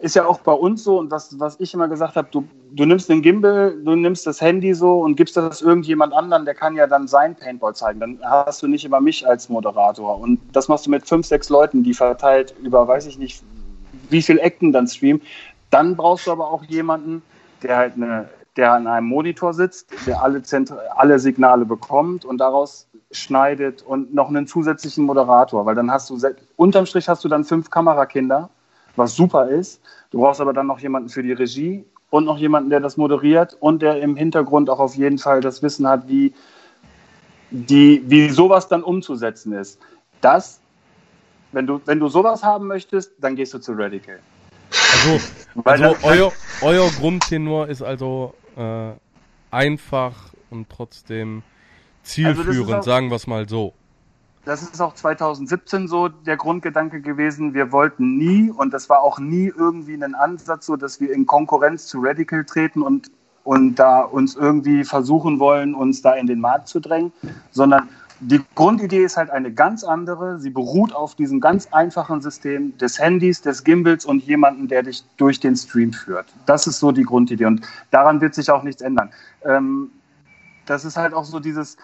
ist 0.00 0.16
ja 0.16 0.24
auch 0.24 0.40
bei 0.40 0.52
uns 0.52 0.84
so, 0.84 0.98
und 0.98 1.10
was, 1.10 1.38
was 1.38 1.58
ich 1.60 1.74
immer 1.74 1.88
gesagt 1.88 2.16
habe, 2.16 2.28
du, 2.30 2.44
du 2.74 2.84
nimmst 2.86 3.08
den 3.08 3.22
Gimbal, 3.22 3.74
du 3.84 3.94
nimmst 3.94 4.26
das 4.26 4.40
Handy 4.40 4.74
so 4.74 5.00
und 5.00 5.16
gibst 5.16 5.36
das 5.36 5.62
irgendjemand 5.62 6.12
anderen, 6.12 6.44
der 6.44 6.54
kann 6.54 6.74
ja 6.74 6.86
dann 6.86 7.06
sein 7.06 7.34
Paintball 7.34 7.74
zeigen. 7.74 8.00
Dann 8.00 8.18
hast 8.22 8.62
du 8.62 8.68
nicht 8.68 8.84
immer 8.84 9.00
mich 9.00 9.26
als 9.26 9.48
Moderator. 9.48 10.18
Und 10.20 10.40
das 10.52 10.68
machst 10.68 10.86
du 10.86 10.90
mit 10.90 11.06
fünf, 11.06 11.26
sechs 11.26 11.48
Leuten, 11.48 11.82
die 11.82 11.94
verteilt 11.94 12.54
über, 12.62 12.86
weiß 12.88 13.06
ich 13.06 13.18
nicht, 13.18 13.42
wie 14.08 14.22
viel 14.22 14.38
Ecken 14.38 14.72
dann 14.72 14.86
streamen. 14.86 15.22
Dann 15.70 15.96
brauchst 15.96 16.26
du 16.26 16.32
aber 16.32 16.50
auch 16.50 16.64
jemanden, 16.64 17.22
der 17.62 17.76
halt 17.76 17.94
eine, 17.96 18.28
der 18.56 18.72
an 18.72 18.86
einem 18.86 19.06
Monitor 19.06 19.54
sitzt, 19.54 19.90
der 20.06 20.22
alle, 20.22 20.42
Zentr 20.42 20.78
alle 20.96 21.18
Signale 21.18 21.64
bekommt 21.64 22.24
und 22.24 22.38
daraus 22.38 22.88
schneidet 23.10 23.82
und 23.82 24.14
noch 24.14 24.28
einen 24.28 24.46
zusätzlichen 24.46 25.04
Moderator, 25.04 25.66
weil 25.66 25.74
dann 25.74 25.90
hast 25.90 26.10
du, 26.10 26.18
unterm 26.56 26.86
Strich 26.86 27.08
hast 27.08 27.24
du 27.24 27.28
dann 27.28 27.44
fünf 27.44 27.70
Kamerakinder, 27.70 28.48
was 28.96 29.14
super 29.14 29.48
ist. 29.48 29.80
Du 30.10 30.20
brauchst 30.20 30.40
aber 30.40 30.52
dann 30.52 30.66
noch 30.66 30.78
jemanden 30.78 31.08
für 31.08 31.22
die 31.22 31.32
Regie 31.32 31.84
und 32.12 32.26
noch 32.26 32.36
jemanden, 32.36 32.68
der 32.68 32.80
das 32.80 32.98
moderiert 32.98 33.56
und 33.58 33.80
der 33.80 34.02
im 34.02 34.16
Hintergrund 34.16 34.68
auch 34.68 34.80
auf 34.80 34.94
jeden 34.94 35.16
Fall 35.16 35.40
das 35.40 35.62
Wissen 35.62 35.88
hat, 35.88 36.08
wie, 36.08 36.34
die, 37.50 38.02
wie 38.04 38.28
sowas 38.28 38.68
dann 38.68 38.82
umzusetzen 38.82 39.54
ist. 39.54 39.80
Das, 40.20 40.60
wenn 41.52 41.66
du, 41.66 41.80
wenn 41.86 41.98
du 41.98 42.08
sowas 42.08 42.42
haben 42.42 42.66
möchtest, 42.66 43.12
dann 43.18 43.34
gehst 43.34 43.54
du 43.54 43.60
zu 43.60 43.72
Radical. 43.72 44.18
Also, 44.92 45.20
also 45.64 45.96
euer, 46.02 46.32
euer 46.60 46.90
Grundtenor 47.00 47.68
ist 47.68 47.80
also 47.80 48.34
äh, 48.58 48.90
einfach 49.50 50.34
und 50.50 50.68
trotzdem 50.68 51.42
zielführend, 52.02 52.74
also 52.74 52.82
sagen 52.82 53.08
wir 53.08 53.16
es 53.16 53.26
mal 53.26 53.48
so 53.48 53.72
das 54.44 54.62
ist 54.62 54.80
auch 54.80 54.94
2017 54.94 55.86
so 55.86 56.08
der 56.08 56.36
Grundgedanke 56.36 57.00
gewesen. 57.00 57.54
Wir 57.54 57.70
wollten 57.70 58.16
nie, 58.16 58.50
und 58.50 58.72
das 58.72 58.88
war 58.88 59.00
auch 59.00 59.18
nie 59.18 59.52
irgendwie 59.56 59.94
ein 59.94 60.14
Ansatz, 60.14 60.66
so 60.66 60.76
dass 60.76 61.00
wir 61.00 61.12
in 61.12 61.26
Konkurrenz 61.26 61.86
zu 61.86 62.00
Radical 62.00 62.44
treten 62.44 62.82
und, 62.82 63.10
und 63.44 63.76
da 63.76 64.00
uns 64.00 64.34
irgendwie 64.34 64.84
versuchen 64.84 65.38
wollen, 65.38 65.74
uns 65.74 66.02
da 66.02 66.14
in 66.14 66.26
den 66.26 66.40
Markt 66.40 66.68
zu 66.68 66.80
drängen, 66.80 67.12
sondern 67.52 67.88
die 68.24 68.40
Grundidee 68.54 69.04
ist 69.04 69.16
halt 69.16 69.30
eine 69.30 69.52
ganz 69.52 69.82
andere. 69.82 70.38
Sie 70.38 70.50
beruht 70.50 70.94
auf 70.94 71.16
diesem 71.16 71.40
ganz 71.40 71.68
einfachen 71.72 72.20
System 72.20 72.76
des 72.78 72.98
Handys, 72.98 73.42
des 73.42 73.64
Gimbals 73.64 74.04
und 74.04 74.22
jemanden, 74.24 74.68
der 74.68 74.84
dich 74.84 75.04
durch 75.16 75.40
den 75.40 75.56
Stream 75.56 75.92
führt. 75.92 76.26
Das 76.46 76.66
ist 76.66 76.78
so 76.78 76.92
die 76.92 77.02
Grundidee 77.02 77.46
und 77.46 77.62
daran 77.90 78.20
wird 78.20 78.34
sich 78.34 78.50
auch 78.50 78.62
nichts 78.62 78.80
ändern. 78.80 79.10
Ähm, 79.44 79.90
das 80.66 80.84
ist 80.84 80.96
halt 80.96 81.14
auch 81.14 81.24
so 81.24 81.40
dieses, 81.40 81.76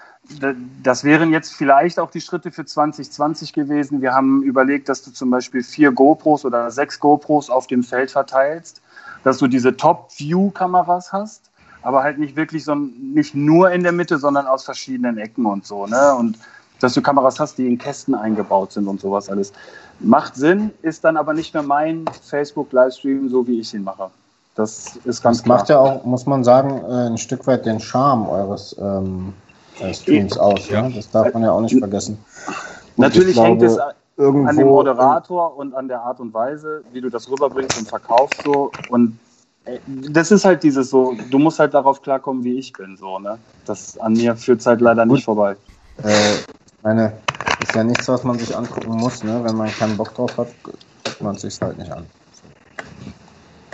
das 0.82 1.04
wären 1.04 1.32
jetzt 1.32 1.54
vielleicht 1.54 1.98
auch 1.98 2.10
die 2.10 2.20
Schritte 2.20 2.50
für 2.50 2.64
2020 2.64 3.52
gewesen. 3.52 4.02
Wir 4.02 4.14
haben 4.14 4.42
überlegt, 4.42 4.88
dass 4.88 5.02
du 5.02 5.10
zum 5.10 5.30
Beispiel 5.30 5.62
vier 5.62 5.92
GoPros 5.92 6.44
oder 6.44 6.70
sechs 6.70 7.00
GoPros 7.00 7.50
auf 7.50 7.66
dem 7.66 7.82
Feld 7.82 8.10
verteilst, 8.10 8.80
dass 9.24 9.38
du 9.38 9.48
diese 9.48 9.76
Top-View-Kameras 9.76 11.12
hast, 11.12 11.50
aber 11.82 12.02
halt 12.02 12.18
nicht 12.18 12.36
wirklich 12.36 12.64
so, 12.64 12.74
nicht 12.74 13.34
nur 13.34 13.70
in 13.72 13.82
der 13.82 13.92
Mitte, 13.92 14.18
sondern 14.18 14.46
aus 14.46 14.64
verschiedenen 14.64 15.18
Ecken 15.18 15.46
und 15.46 15.66
so, 15.66 15.86
ne? 15.86 16.14
Und 16.14 16.38
dass 16.80 16.94
du 16.94 17.02
Kameras 17.02 17.40
hast, 17.40 17.58
die 17.58 17.66
in 17.66 17.78
Kästen 17.78 18.14
eingebaut 18.14 18.72
sind 18.72 18.86
und 18.86 19.00
sowas 19.00 19.28
alles. 19.28 19.52
Macht 19.98 20.36
Sinn, 20.36 20.70
ist 20.82 21.02
dann 21.02 21.16
aber 21.16 21.34
nicht 21.34 21.52
mehr 21.52 21.64
mein 21.64 22.04
Facebook-Livestream, 22.28 23.28
so 23.28 23.46
wie 23.48 23.58
ich 23.58 23.74
ihn 23.74 23.82
mache. 23.82 24.10
Das 24.58 24.96
ist 25.04 25.22
ganz 25.22 25.38
das 25.38 25.44
klar. 25.44 25.58
macht 25.58 25.68
ja 25.68 25.78
auch, 25.78 26.04
muss 26.04 26.26
man 26.26 26.42
sagen, 26.42 26.82
äh, 26.90 27.06
ein 27.06 27.16
Stück 27.16 27.46
weit 27.46 27.64
den 27.64 27.78
Charme 27.78 28.28
eures 28.28 28.74
ähm, 28.80 29.32
äh, 29.78 29.94
Streams 29.94 30.36
aus. 30.36 30.68
Ja. 30.68 30.82
Ne? 30.82 30.94
Das 30.96 31.08
darf 31.12 31.32
man 31.32 31.44
ja 31.44 31.52
auch 31.52 31.60
nicht 31.60 31.78
vergessen. 31.78 32.18
Und 32.96 33.04
Natürlich 33.04 33.34
glaube, 33.34 33.50
hängt 33.50 33.62
es 33.62 33.78
irgendwo 34.16 34.48
an 34.48 34.56
dem 34.56 34.66
Moderator 34.66 35.56
und 35.56 35.76
an 35.76 35.86
der 35.86 36.00
Art 36.00 36.18
und 36.18 36.34
Weise, 36.34 36.82
wie 36.92 37.00
du 37.00 37.08
das 37.08 37.30
rüberbringst 37.30 37.78
und 37.78 37.88
verkaufst 37.88 38.42
so. 38.42 38.72
Und 38.88 39.16
äh, 39.64 39.78
das 40.10 40.32
ist 40.32 40.44
halt 40.44 40.64
dieses 40.64 40.90
so, 40.90 41.14
du 41.30 41.38
musst 41.38 41.60
halt 41.60 41.72
darauf 41.72 42.02
klarkommen, 42.02 42.42
wie 42.42 42.58
ich 42.58 42.72
bin, 42.72 42.96
so, 42.96 43.20
ne? 43.20 43.38
Das 43.64 43.96
an 44.00 44.14
mir 44.14 44.34
führt 44.34 44.66
halt 44.66 44.80
leider 44.80 45.06
nicht 45.06 45.24
vorbei. 45.24 45.54
Äh, 46.02 46.34
meine, 46.82 47.12
ist 47.62 47.76
ja 47.76 47.84
nichts, 47.84 48.08
was 48.08 48.24
man 48.24 48.36
sich 48.40 48.56
angucken 48.56 48.96
muss, 48.96 49.22
ne? 49.22 49.40
Wenn 49.44 49.54
man 49.54 49.68
keinen 49.68 49.96
Bock 49.96 50.12
drauf 50.16 50.36
hat, 50.36 50.48
guckt 50.64 51.20
man 51.20 51.36
es 51.36 51.42
sich 51.42 51.60
halt 51.60 51.78
nicht 51.78 51.92
an. 51.92 52.04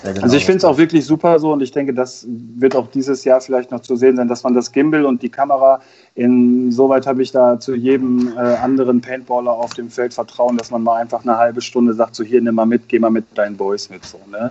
Genau 0.04 0.22
also 0.22 0.36
ich 0.36 0.44
finde 0.44 0.58
es 0.58 0.64
auch 0.64 0.76
wirklich 0.76 1.06
super 1.06 1.38
so 1.38 1.52
und 1.52 1.62
ich 1.62 1.72
denke, 1.72 1.94
das 1.94 2.26
wird 2.28 2.76
auch 2.76 2.88
dieses 2.88 3.24
Jahr 3.24 3.40
vielleicht 3.40 3.70
noch 3.70 3.80
zu 3.80 3.96
sehen 3.96 4.16
sein, 4.16 4.28
dass 4.28 4.42
man 4.42 4.52
das 4.52 4.70
Gimbal 4.70 5.06
und 5.06 5.22
die 5.22 5.30
Kamera 5.30 5.80
insoweit 6.14 7.06
habe 7.06 7.22
ich 7.22 7.32
da 7.32 7.58
zu 7.58 7.74
jedem 7.74 8.32
äh, 8.36 8.40
anderen 8.40 9.00
Paintballer 9.00 9.50
auf 9.50 9.72
dem 9.72 9.88
Feld 9.88 10.12
Vertrauen, 10.12 10.58
dass 10.58 10.70
man 10.70 10.82
mal 10.82 11.00
einfach 11.00 11.22
eine 11.22 11.38
halbe 11.38 11.62
Stunde 11.62 11.94
sagt, 11.94 12.16
so 12.16 12.22
hier 12.22 12.42
nimm 12.42 12.54
mal 12.54 12.66
mit, 12.66 12.88
geh 12.88 12.98
mal 12.98 13.10
mit 13.10 13.24
deinen 13.34 13.56
Boys 13.56 13.88
mit 13.88 14.04
so, 14.04 14.20
ne? 14.30 14.50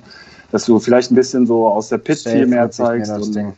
Dass 0.52 0.66
du 0.66 0.80
vielleicht 0.80 1.12
ein 1.12 1.16
bisschen 1.16 1.46
so 1.46 1.68
aus 1.68 1.90
der 1.90 2.00
Pit 2.00 2.18
Safe 2.18 2.38
viel 2.38 2.48
mehr 2.48 2.70
zeigst. 2.70 3.12
Und, 3.12 3.54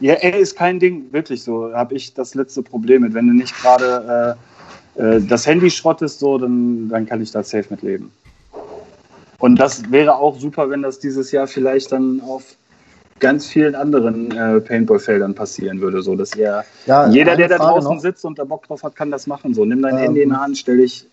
ja, 0.00 0.14
er 0.14 0.38
ist 0.38 0.56
kein 0.56 0.78
Ding, 0.78 1.04
wirklich 1.12 1.42
so. 1.42 1.72
Habe 1.72 1.94
ich 1.94 2.14
das 2.14 2.34
letzte 2.34 2.62
Problem 2.62 3.02
mit. 3.02 3.14
Wenn 3.14 3.26
du 3.26 3.34
nicht 3.34 3.54
gerade 3.60 4.36
äh, 4.96 5.02
äh, 5.02 5.20
das 5.20 5.46
Handy 5.46 5.70
schrottest, 5.70 6.18
so, 6.18 6.38
dann, 6.38 6.88
dann 6.88 7.06
kann 7.06 7.22
ich 7.22 7.30
da 7.30 7.42
safe 7.42 7.66
mit 7.70 7.82
leben. 7.82 8.10
Und 9.40 9.56
das 9.56 9.90
wäre 9.90 10.16
auch 10.16 10.38
super, 10.38 10.70
wenn 10.70 10.82
das 10.82 10.98
dieses 10.98 11.32
Jahr 11.32 11.46
vielleicht 11.46 11.92
dann 11.92 12.20
auf 12.20 12.56
ganz 13.18 13.46
vielen 13.46 13.74
anderen 13.74 14.30
äh, 14.30 14.60
Paintball-Feldern 14.60 15.34
passieren 15.34 15.80
würde, 15.80 16.02
so 16.02 16.14
dass 16.14 16.34
ihr 16.36 16.64
ja, 16.86 17.08
jeder, 17.08 17.36
der 17.36 17.48
da 17.48 17.58
draußen 17.58 17.94
noch. 17.94 18.00
sitzt 18.00 18.24
und 18.24 18.38
da 18.38 18.44
Bock 18.44 18.66
drauf 18.66 18.82
hat, 18.82 18.96
kann 18.96 19.10
das 19.10 19.26
machen. 19.26 19.54
So, 19.54 19.64
nimm 19.64 19.82
dein 19.82 19.96
ähm, 19.96 20.00
Handy 20.00 20.22
in 20.22 20.30
die 20.30 20.36
Hand, 20.36 20.58
stell 20.58 20.78
dich. 20.78 21.06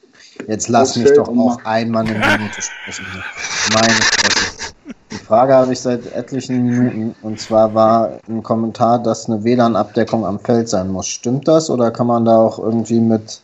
Jetzt 0.48 0.70
lass 0.70 0.96
mich 0.96 1.12
doch 1.14 1.28
auch 1.28 1.64
einmal 1.66 2.06
eine 2.06 2.14
Minute 2.14 2.62
sprechen. 2.62 3.06
Meine 3.74 3.94
Fresse. 3.94 4.74
Die 5.12 5.16
Frage 5.16 5.54
habe 5.54 5.74
ich 5.74 5.80
seit 5.80 6.14
etlichen 6.14 6.66
Minuten 6.66 7.16
und 7.22 7.40
zwar 7.40 7.74
war 7.74 8.20
ein 8.28 8.44
Kommentar, 8.44 9.02
dass 9.02 9.30
eine 9.30 9.44
WLAN-Abdeckung 9.44 10.26
am 10.26 10.40
Feld 10.40 10.68
sein 10.70 10.90
muss. 10.90 11.08
Stimmt 11.08 11.48
das 11.48 11.70
oder 11.70 11.92
kann 11.92 12.08
man 12.08 12.26
da 12.26 12.38
auch 12.38 12.60
irgendwie 12.60 13.00
mit, 13.00 13.42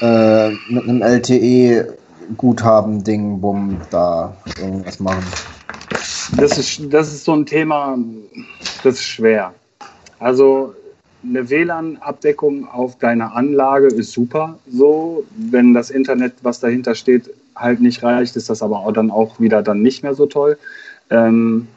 äh, 0.00 0.50
mit 0.68 0.84
einem 0.84 1.02
LTE 1.02 1.96
Guthaben-Ding, 2.36 3.40
bumm, 3.40 3.80
da 3.90 4.36
irgendwas 4.58 5.00
machen. 5.00 5.24
Das 6.36 6.58
ist, 6.58 6.92
das 6.92 7.12
ist 7.12 7.24
so 7.24 7.34
ein 7.34 7.46
Thema, 7.46 7.98
das 8.82 8.94
ist 8.94 9.04
schwer. 9.04 9.52
Also 10.18 10.74
eine 11.22 11.48
WLAN-Abdeckung 11.48 12.68
auf 12.68 12.98
deiner 12.98 13.34
Anlage 13.34 13.88
ist 13.88 14.12
super. 14.12 14.58
So, 14.70 15.24
wenn 15.36 15.74
das 15.74 15.90
Internet, 15.90 16.34
was 16.42 16.60
dahinter 16.60 16.94
steht, 16.94 17.30
halt 17.56 17.80
nicht 17.80 18.02
reicht, 18.02 18.36
ist 18.36 18.50
das 18.50 18.62
aber 18.62 18.80
auch 18.80 18.92
dann 18.92 19.10
auch 19.10 19.40
wieder 19.40 19.62
dann 19.62 19.82
nicht 19.82 20.02
mehr 20.02 20.14
so 20.14 20.26
toll. 20.26 20.58
Ähm, 21.10 21.68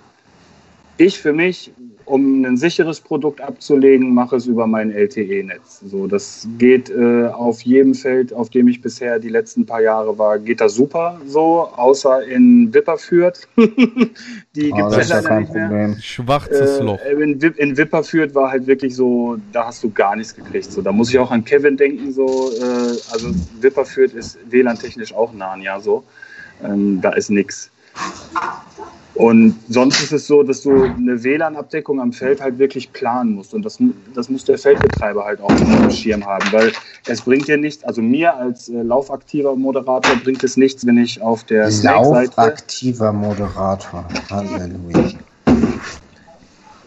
ich 0.98 1.20
für 1.20 1.34
mich 1.34 1.72
um 2.08 2.46
ein 2.46 2.56
sicheres 2.56 3.02
Produkt 3.02 3.42
abzulegen, 3.42 4.14
mache 4.14 4.38
es 4.38 4.48
über 4.48 4.66
mein 4.66 4.92
LTE-Netz. 4.92 5.82
So, 5.86 6.08
das 6.08 6.48
geht 6.58 6.90
äh, 6.90 7.28
auf 7.28 7.62
jedem 7.62 7.94
Feld, 7.94 8.34
auf 8.34 8.50
dem 8.50 8.68
ich 8.70 8.82
bisher 8.82 9.20
die 9.20 9.30
letzten 9.30 9.66
paar 9.66 9.82
Jahre 9.82 10.18
war, 10.18 10.40
geht 10.40 10.62
das 10.62 10.76
super 10.76 11.20
so, 11.26 11.70
außer 11.76 12.26
in 12.26 12.74
Wipperfürth. 12.74 13.48
die 13.58 14.72
oh, 14.72 14.76
gibt 14.76 14.92
es 14.94 15.10
ja 15.10 15.22
kein 15.22 15.42
nicht 15.42 15.52
Problem. 15.52 15.70
mehr. 15.70 15.96
Schwarzes 16.00 16.80
äh, 16.80 16.84
Loch. 16.84 17.00
In, 17.06 17.40
in 17.40 17.78
Wipperfürth 17.78 18.34
war 18.34 18.52
halt 18.52 18.68
wirklich 18.68 18.96
so, 18.96 19.38
da 19.52 19.66
hast 19.66 19.84
du 19.84 19.92
gar 19.92 20.16
nichts 20.16 20.34
gekriegt. 20.34 20.72
So, 20.72 20.82
da 20.82 20.94
muss 20.94 21.10
ich 21.10 21.20
auch 21.20 21.32
an 21.32 21.44
Kevin 21.44 21.76
denken. 21.76 22.14
So, 22.14 22.52
äh, 22.54 22.98
also 23.12 23.32
Wipperfürth 23.60 24.14
ist 24.14 24.40
WLAN-technisch 24.50 25.14
auch 25.14 25.34
nah, 25.34 25.58
ja 25.58 25.80
so. 25.80 26.04
Ähm, 26.64 27.02
da 27.02 27.12
ist 27.12 27.30
nichts. 27.30 27.70
Und 29.18 29.56
sonst 29.68 30.02
ist 30.04 30.12
es 30.12 30.28
so, 30.28 30.44
dass 30.44 30.62
du 30.62 30.84
eine 30.84 31.24
WLAN-Abdeckung 31.24 32.00
am 32.00 32.14
Feld 32.14 32.40
halt 32.40 32.60
wirklich 32.60 32.94
planen 32.94 33.34
musst. 33.34 33.54
Und 33.54 33.64
das, 33.64 33.80
das 34.14 34.30
muss 34.30 34.46
der 34.46 34.60
Feldbetreiber 34.60 35.26
halt 35.26 35.42
auch 35.42 35.50
im 35.50 35.90
Schirm 35.90 36.24
haben. 36.24 36.46
Weil 36.52 36.72
es 37.08 37.22
bringt 37.22 37.48
dir 37.48 37.58
nichts, 37.58 37.84
also 37.84 38.02
mir 38.04 38.36
als 38.36 38.70
äh, 38.70 38.82
laufaktiver 38.84 39.56
Moderator 39.56 40.16
bringt 40.18 40.44
es 40.44 40.56
nichts, 40.56 40.86
wenn 40.86 41.00
ich 41.00 41.22
auf 41.22 41.44
der. 41.44 41.70
Laufaktiver 41.82 43.12
Moderator, 43.12 44.06
Halleluja 44.30 45.14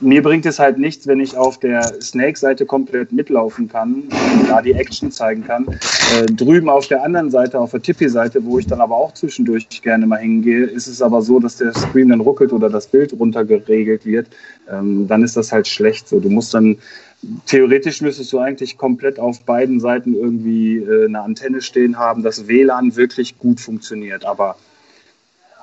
mir 0.00 0.22
bringt 0.22 0.46
es 0.46 0.58
halt 0.58 0.78
nichts, 0.78 1.06
wenn 1.06 1.20
ich 1.20 1.36
auf 1.36 1.58
der 1.58 1.82
Snake-Seite 2.00 2.66
komplett 2.66 3.12
mitlaufen 3.12 3.68
kann, 3.68 4.04
da 4.48 4.62
die 4.62 4.72
Action 4.72 5.10
zeigen 5.10 5.44
kann. 5.44 5.66
Äh, 5.68 6.26
drüben 6.26 6.68
auf 6.68 6.86
der 6.88 7.02
anderen 7.02 7.30
Seite, 7.30 7.58
auf 7.58 7.72
der 7.72 7.82
Tippy-Seite, 7.82 8.44
wo 8.44 8.58
ich 8.58 8.66
dann 8.66 8.80
aber 8.80 8.96
auch 8.96 9.12
zwischendurch 9.14 9.68
gerne 9.82 10.06
mal 10.06 10.18
hingehe, 10.18 10.64
ist 10.64 10.86
es 10.86 11.02
aber 11.02 11.22
so, 11.22 11.38
dass 11.38 11.56
der 11.56 11.74
Screen 11.74 12.08
dann 12.08 12.20
ruckelt 12.20 12.52
oder 12.52 12.70
das 12.70 12.86
Bild 12.86 13.12
runtergeregelt 13.12 14.06
wird. 14.06 14.28
Ähm, 14.70 15.06
dann 15.06 15.22
ist 15.22 15.36
das 15.36 15.52
halt 15.52 15.68
schlecht. 15.68 16.08
So, 16.08 16.20
du 16.20 16.30
musst 16.30 16.54
dann 16.54 16.78
theoretisch 17.46 18.00
müsstest 18.00 18.32
du 18.32 18.38
eigentlich 18.38 18.78
komplett 18.78 19.18
auf 19.18 19.42
beiden 19.42 19.80
Seiten 19.80 20.14
irgendwie 20.14 20.78
äh, 20.78 21.06
eine 21.06 21.20
Antenne 21.20 21.60
stehen 21.60 21.98
haben, 21.98 22.22
dass 22.22 22.48
WLAN 22.48 22.96
wirklich 22.96 23.38
gut 23.38 23.60
funktioniert. 23.60 24.24
Aber 24.24 24.56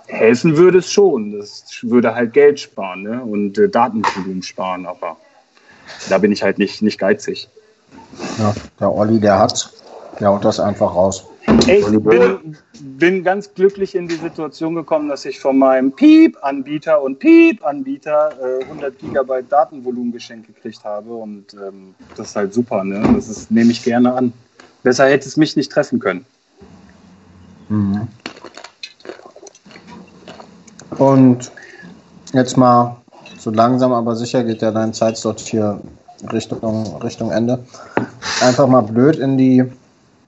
helfen 0.08 0.58
würde 0.58 0.80
es 0.80 0.92
schon. 0.92 1.38
Das 1.38 1.66
würde 1.84 2.16
halt 2.16 2.34
Geld 2.34 2.60
sparen 2.60 3.04
ne? 3.04 3.22
und 3.22 3.58
äh, 3.58 3.70
Datenvolumen 3.70 4.42
sparen, 4.42 4.86
aber 4.86 5.18
da 6.10 6.18
bin 6.18 6.32
ich 6.32 6.44
halt 6.44 6.58
nicht, 6.58 6.82
nicht 6.82 7.00
geizig. 7.00 7.50
Ja, 8.40 8.54
der 8.80 8.92
Olli, 8.92 9.20
der 9.20 9.38
hat, 9.38 9.72
der 10.20 10.30
haut 10.30 10.44
das 10.44 10.60
einfach 10.60 10.94
raus. 10.96 11.26
Ich 11.66 11.86
bin, 11.86 12.58
bin, 12.82 13.24
ganz 13.24 13.54
glücklich 13.54 13.96
in 13.96 14.10
die 14.10 14.16
Situation 14.16 14.76
gekommen, 14.76 15.08
dass 15.08 15.24
ich 15.24 15.40
von 15.40 15.58
meinem 15.58 15.94
Piep-Anbieter 15.94 17.02
und 17.02 17.20
Piep-Anbieter 17.20 18.60
äh, 18.60 18.64
100 18.66 19.00
Gigabyte 19.00 19.50
Datenvolumen 19.50 20.12
geschenkt 20.12 20.48
gekriegt 20.48 20.84
habe 20.84 21.14
und 21.14 21.54
ähm, 21.54 21.96
das 22.18 22.30
ist 22.30 22.36
halt 22.36 22.54
super, 22.54 22.84
ne? 22.84 23.02
Das 23.16 23.30
ist, 23.30 23.50
nehme 23.50 23.72
ich 23.72 23.82
gerne 23.82 24.14
an. 24.14 24.34
Besser 24.84 25.08
hätte 25.08 25.26
es 25.26 25.38
mich 25.38 25.56
nicht 25.56 25.72
treffen 25.72 26.00
können. 26.00 26.26
Mhm. 27.70 28.10
Und 30.98 31.52
jetzt 32.34 32.58
mal 32.58 32.98
so 33.38 33.52
langsam, 33.52 33.94
aber 33.94 34.16
sicher 34.16 34.44
geht 34.44 34.62
ja 34.62 34.72
dein 34.72 34.94
Zeitslot 34.94 35.40
hier 35.40 35.80
Richtung, 36.32 37.02
Richtung 37.02 37.32
Ende. 37.32 37.60
Einfach 38.42 38.68
mal 38.68 38.82
blöd 38.82 39.18
in 39.18 39.38
die 39.38 39.64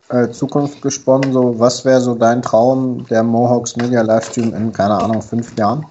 äh, 0.09 0.29
Zukunft 0.29 0.81
gesponnen. 0.81 1.33
So, 1.33 1.59
was 1.59 1.85
wäre 1.85 2.01
so 2.01 2.15
dein 2.15 2.41
Traum 2.41 3.05
der 3.09 3.23
Mohawks 3.23 3.75
Media 3.77 4.01
Livestream 4.01 4.53
in, 4.53 4.71
keine 4.71 5.01
Ahnung, 5.01 5.21
fünf 5.21 5.57
Jahren? 5.57 5.85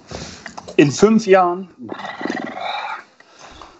In 0.76 0.90
fünf 0.90 1.26
Jahren? 1.26 1.68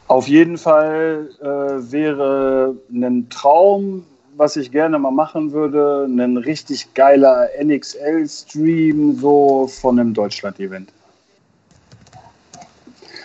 Auf 0.08 0.26
jeden 0.26 0.56
Fall 0.56 1.28
äh, 1.40 1.46
wäre 1.92 2.74
ein 2.90 3.28
Traum, 3.28 4.04
was 4.38 4.56
ich 4.56 4.70
gerne 4.70 4.98
mal 4.98 5.10
machen 5.10 5.52
würde, 5.52 6.06
ein 6.08 6.36
richtig 6.36 6.94
geiler 6.94 7.48
NXL-Stream 7.60 9.18
so 9.18 9.66
von 9.66 9.98
einem 9.98 10.14
Deutschland-Event. 10.14 10.90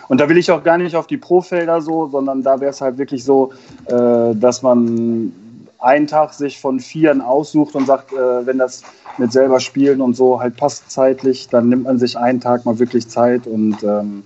Und 0.09 0.19
da 0.19 0.27
will 0.27 0.37
ich 0.37 0.51
auch 0.51 0.63
gar 0.63 0.77
nicht 0.77 0.95
auf 0.95 1.07
die 1.07 1.17
Pro-Felder 1.17 1.81
so, 1.81 2.07
sondern 2.07 2.41
da 2.41 2.59
wäre 2.59 2.71
es 2.71 2.81
halt 2.81 2.97
wirklich 2.97 3.23
so, 3.23 3.53
äh, 3.85 4.35
dass 4.35 4.63
man 4.63 5.31
einen 5.79 6.07
Tag 6.07 6.33
sich 6.33 6.59
von 6.59 6.79
Vieren 6.79 7.21
aussucht 7.21 7.75
und 7.75 7.85
sagt, 7.85 8.11
äh, 8.13 8.45
wenn 8.45 8.57
das 8.57 8.81
mit 9.17 9.31
selber 9.31 9.59
spielen 9.59 10.01
und 10.01 10.15
so 10.15 10.39
halt 10.39 10.57
passt 10.57 10.89
zeitlich, 10.89 11.47
dann 11.49 11.69
nimmt 11.69 11.83
man 11.83 11.99
sich 11.99 12.17
einen 12.17 12.41
Tag 12.41 12.65
mal 12.65 12.79
wirklich 12.79 13.07
Zeit 13.07 13.45
und 13.45 13.83
ähm, 13.83 14.23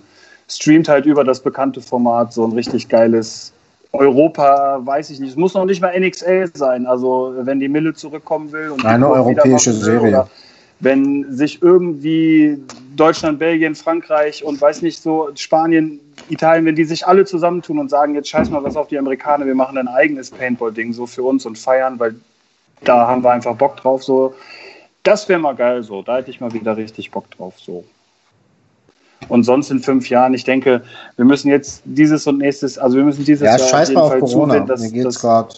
streamt 0.48 0.88
halt 0.88 1.06
über 1.06 1.24
das 1.24 1.42
bekannte 1.42 1.82
Format 1.82 2.32
so 2.32 2.46
ein 2.46 2.54
richtig 2.54 2.88
geiles 2.88 3.52
Europa, 3.98 4.80
weiß 4.84 5.10
ich 5.10 5.20
nicht. 5.20 5.32
Es 5.32 5.36
muss 5.36 5.54
noch 5.54 5.66
nicht 5.66 5.82
mal 5.82 5.98
NXL 6.00 6.52
sein. 6.54 6.86
Also 6.86 7.34
wenn 7.40 7.60
die 7.60 7.68
Mille 7.68 7.94
zurückkommen 7.94 8.52
will 8.52 8.72
und 8.72 8.86
eine 8.86 9.10
europäische 9.10 9.74
Serie 9.74 10.28
wenn 10.80 11.32
sich 11.32 11.62
irgendwie 11.62 12.58
Deutschland, 12.96 13.40
Belgien, 13.40 13.76
Frankreich 13.76 14.44
und 14.44 14.62
weiß 14.62 14.82
nicht 14.82 15.02
so, 15.02 15.30
Spanien, 15.36 16.00
Italien, 16.30 16.66
wenn 16.66 16.76
die 16.76 16.84
sich 16.84 17.08
alle 17.08 17.26
zusammentun 17.26 17.80
und 17.80 17.90
sagen, 17.90 18.16
jetzt 18.16 18.30
scheiß 18.30 18.50
mal 18.50 18.64
was 18.64 18.76
auf 18.76 18.88
die 18.88 18.98
Amerikaner, 18.98 19.46
wir 19.46 19.56
machen 19.56 19.78
ein 19.78 19.88
eigenes 19.88 20.30
Paintball-Ding 20.32 20.94
so 20.94 21.08
für 21.08 21.24
uns 21.24 21.46
und 21.46 21.58
feiern, 21.58 22.00
weil 22.00 22.16
da 22.84 23.08
haben 23.08 23.24
wir 23.24 23.32
einfach 23.32 23.56
Bock 23.56 23.78
drauf, 23.78 24.04
so. 24.04 24.36
Das 25.04 25.30
wäre 25.30 25.40
mal 25.40 25.56
geil 25.56 25.84
so, 25.84 26.02
da 26.02 26.18
hätte 26.18 26.30
ich 26.30 26.42
mal 26.42 26.54
wieder 26.54 26.78
richtig 26.78 27.12
Bock 27.12 27.30
drauf, 27.32 27.56
so. 27.58 27.84
Und 29.30 29.44
sonst 29.44 29.72
in 29.72 29.80
fünf 29.80 30.10
Jahren, 30.10 30.34
ich 30.34 30.44
denke, 30.44 30.82
wir 31.16 31.26
müssen 31.26 31.50
jetzt 31.50 31.82
dieses 31.86 32.28
und 32.28 32.38
nächstes, 32.38 32.78
also 32.78 32.98
wir 32.98 33.04
müssen 33.04 33.26
dieses 33.26 33.46
ja, 33.46 33.58
Jahr 33.58 33.68
scheiß 33.68 33.92
mal 33.92 34.02
auf 34.02 34.20
Corona. 34.20 34.54
zusehen, 34.54 34.68
dass, 34.68 34.82
Mir 34.82 34.92
geht's 34.92 35.20
gerade 35.20 35.56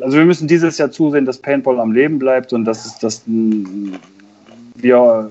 also 0.00 0.18
wir 0.18 0.24
müssen 0.24 0.48
dieses 0.48 0.78
Jahr 0.78 0.90
zusehen, 0.90 1.24
dass 1.24 1.38
Paintball 1.38 1.80
am 1.80 1.92
Leben 1.92 2.18
bleibt 2.18 2.52
und 2.52 2.64
dass, 2.64 2.98
dass 2.98 3.22
wir 3.26 5.30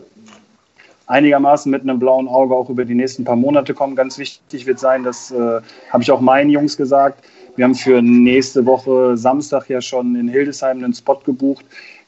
einigermaßen 1.07 1.71
mit 1.71 1.83
einem 1.83 1.99
blauen 1.99 2.27
Auge 2.27 2.55
auch 2.55 2.69
über 2.69 2.85
die 2.85 2.95
nächsten 2.95 3.23
paar 3.23 3.35
Monate 3.35 3.73
kommen. 3.73 3.95
Ganz 3.95 4.17
wichtig 4.17 4.65
wird 4.65 4.79
sein, 4.79 5.03
das 5.03 5.31
äh, 5.31 5.61
habe 5.89 6.03
ich 6.03 6.11
auch 6.11 6.21
meinen 6.21 6.49
Jungs 6.49 6.77
gesagt. 6.77 7.23
Wir 7.55 7.63
haben 7.63 7.75
für 7.75 8.01
nächste 8.01 8.65
Woche 8.65 9.15
Samstag 9.15 9.69
ja 9.69 9.81
schon 9.81 10.15
in 10.15 10.27
Hildesheim 10.27 10.83
einen 10.83 10.93
Spot 10.93 11.19
gebucht. 11.25 11.65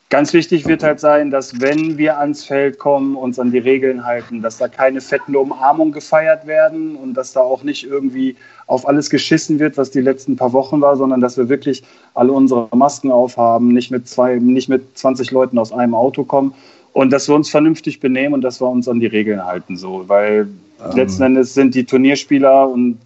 Ganz 0.10 0.32
wichtig 0.32 0.66
wird 0.66 0.84
halt 0.84 1.02
sein, 1.02 1.32
dass 1.32 1.60
wenn 1.60 1.98
wir 1.98 2.18
ans 2.18 2.46
Feld 2.46 2.80
kommen, 2.80 3.18
uns 3.18 3.40
an 3.40 3.52
die 3.52 3.58
Regeln 3.58 4.06
halten, 4.06 4.42
dass 4.42 4.58
da 4.58 4.70
keine 4.70 5.02
fetten 5.02 5.36
Umarmungen 5.36 5.92
gefeiert 5.92 6.48
werden 6.48 6.96
und 6.96 7.14
dass 7.14 7.34
da 7.34 7.42
auch 7.42 7.62
nicht 7.64 7.84
irgendwie 7.84 8.38
auf 8.68 8.88
alles 8.88 9.10
geschissen 9.10 9.60
wird, 9.60 9.76
was 9.76 9.92
die 9.92 10.00
letzten 10.00 10.38
paar 10.38 10.54
Wochen 10.54 10.80
war, 10.80 10.96
sondern 10.96 11.20
dass 11.20 11.38
wir 11.38 11.50
wirklich 11.50 11.84
alle 12.14 12.32
unsere 12.32 12.70
Masken 12.74 13.12
aufhaben, 13.12 13.74
nicht 13.74 13.92
mit 13.92 14.08
zwei, 14.08 14.36
nicht 14.38 14.70
mit 14.70 14.98
20 14.98 15.32
Leuten 15.32 15.58
aus 15.58 15.74
einem 15.74 15.94
Auto 15.94 16.24
kommen 16.24 16.54
und 16.94 17.12
dass 17.12 17.28
wir 17.28 17.36
uns 17.36 17.50
vernünftig 17.50 18.00
benehmen 18.00 18.34
und 18.34 18.42
dass 18.42 18.62
wir 18.62 18.70
uns 18.70 18.88
an 18.88 19.02
die 19.02 19.08
Regeln 19.08 19.44
halten, 19.44 19.76
so, 19.76 20.06
weil 20.08 20.48
ähm. 20.84 20.96
letzten 20.96 21.24
Endes 21.24 21.54
sind 21.54 21.76
die 21.76 21.84
Turnierspieler 21.84 22.70
und 22.70 22.98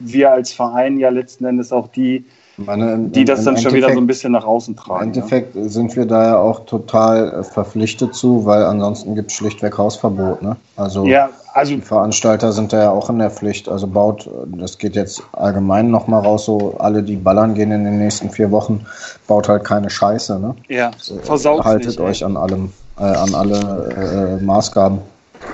wir 0.00 0.32
als 0.32 0.52
Verein 0.52 0.98
ja 0.98 1.10
letzten 1.10 1.44
Endes 1.44 1.70
auch 1.70 1.86
die, 1.86 2.24
meine, 2.66 2.98
die 2.98 3.24
das 3.24 3.44
dann 3.44 3.56
schon 3.56 3.74
wieder 3.74 3.92
so 3.92 3.98
ein 3.98 4.06
bisschen 4.06 4.32
nach 4.32 4.44
außen 4.44 4.76
tragen. 4.76 5.02
Im 5.02 5.08
Endeffekt 5.08 5.54
ja. 5.54 5.68
sind 5.68 5.94
wir 5.96 6.06
da 6.06 6.24
ja 6.24 6.38
auch 6.38 6.64
total 6.66 7.32
äh, 7.32 7.42
verpflichtet 7.42 8.14
zu, 8.14 8.44
weil 8.44 8.64
ansonsten 8.64 9.14
gibt 9.14 9.30
es 9.30 9.36
schlichtweg 9.36 9.76
Hausverbot. 9.76 10.42
Ne? 10.42 10.56
Also, 10.76 11.04
ja, 11.04 11.30
also 11.52 11.74
die 11.74 11.80
Veranstalter 11.80 12.52
sind 12.52 12.72
da 12.72 12.82
ja 12.82 12.90
auch 12.90 13.10
in 13.10 13.18
der 13.18 13.30
Pflicht. 13.30 13.68
Also 13.68 13.86
baut, 13.86 14.28
das 14.46 14.78
geht 14.78 14.96
jetzt 14.96 15.22
allgemein 15.32 15.90
nochmal 15.90 16.22
raus, 16.22 16.46
so 16.46 16.76
alle, 16.78 17.02
die 17.02 17.16
ballern 17.16 17.54
gehen 17.54 17.70
in 17.72 17.84
den 17.84 17.98
nächsten 17.98 18.30
vier 18.30 18.50
Wochen, 18.50 18.86
baut 19.26 19.48
halt 19.48 19.64
keine 19.64 19.90
Scheiße. 19.90 20.38
Ne? 20.38 20.54
Ja, 20.68 20.90
versaut 21.22 21.64
Haltet 21.64 21.90
nicht, 21.90 22.00
euch 22.00 22.22
ey. 22.22 22.26
an 22.26 22.36
allem, 22.36 22.72
äh, 22.98 23.02
an 23.02 23.34
alle 23.34 24.38
äh, 24.40 24.44
Maßgaben. 24.44 24.98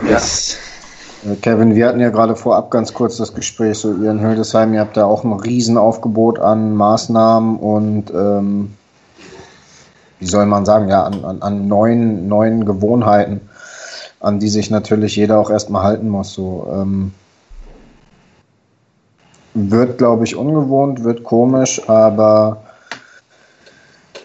Yes. 0.09 0.57
Äh, 1.25 1.37
Kevin, 1.37 1.75
wir 1.75 1.89
hatten 1.89 2.01
ja 2.01 2.11
gerade 2.11 2.37
vorab 2.37 2.71
ganz 2.71 2.95
kurz 2.95 3.16
das 3.16 3.35
Gespräch, 3.35 3.79
so 3.79 3.93
ihr 3.95 4.11
in 4.11 4.19
Hildesheim, 4.19 4.75
ihr 4.75 4.81
habt 4.81 4.97
da 4.97 5.05
auch 5.05 5.25
ein 5.25 5.33
Riesenaufgebot 5.33 6.39
an 6.39 6.75
Maßnahmen 6.75 7.59
und 7.59 8.11
ähm, 8.11 8.75
wie 10.21 10.27
soll 10.27 10.47
man 10.47 10.64
sagen, 10.64 10.89
ja, 10.89 11.05
an, 11.05 11.25
an, 11.25 11.43
an 11.43 11.69
neuen, 11.69 12.29
neuen 12.29 12.64
Gewohnheiten, 12.64 13.41
an 14.21 14.41
die 14.41 14.49
sich 14.49 14.71
natürlich 14.71 15.16
jeder 15.16 15.39
auch 15.39 15.51
erstmal 15.51 15.85
halten 15.85 16.09
muss. 16.09 16.35
So, 16.35 16.66
ähm, 16.73 17.12
wird, 19.55 19.99
glaube 19.99 20.25
ich, 20.25 20.37
ungewohnt, 20.37 21.05
wird 21.05 21.25
komisch, 21.25 21.89
aber 21.89 22.62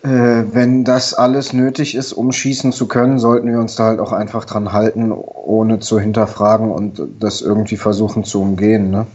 wenn 0.06 0.84
das 0.84 1.14
alles 1.14 1.54
nötig 1.54 1.96
ist, 1.96 2.12
um 2.12 2.32
schießen 2.34 2.74
zu 2.74 2.88
können, 2.88 3.20
sollten 3.20 3.48
wir 3.48 3.60
uns 3.60 3.76
da 3.76 3.86
halt 3.86 4.00
auch 4.00 4.12
einfach 4.12 4.44
dran 4.44 4.74
halten, 4.74 5.12
ohne 5.12 5.80
zu 5.80 6.00
hinterfragen 6.00 6.72
und 6.72 7.02
das 7.20 7.42
irgendwie 7.42 7.78
versuchen 7.78 8.26
zu 8.26 8.42
umgehen. 8.42 8.92
Ne? 8.92 9.08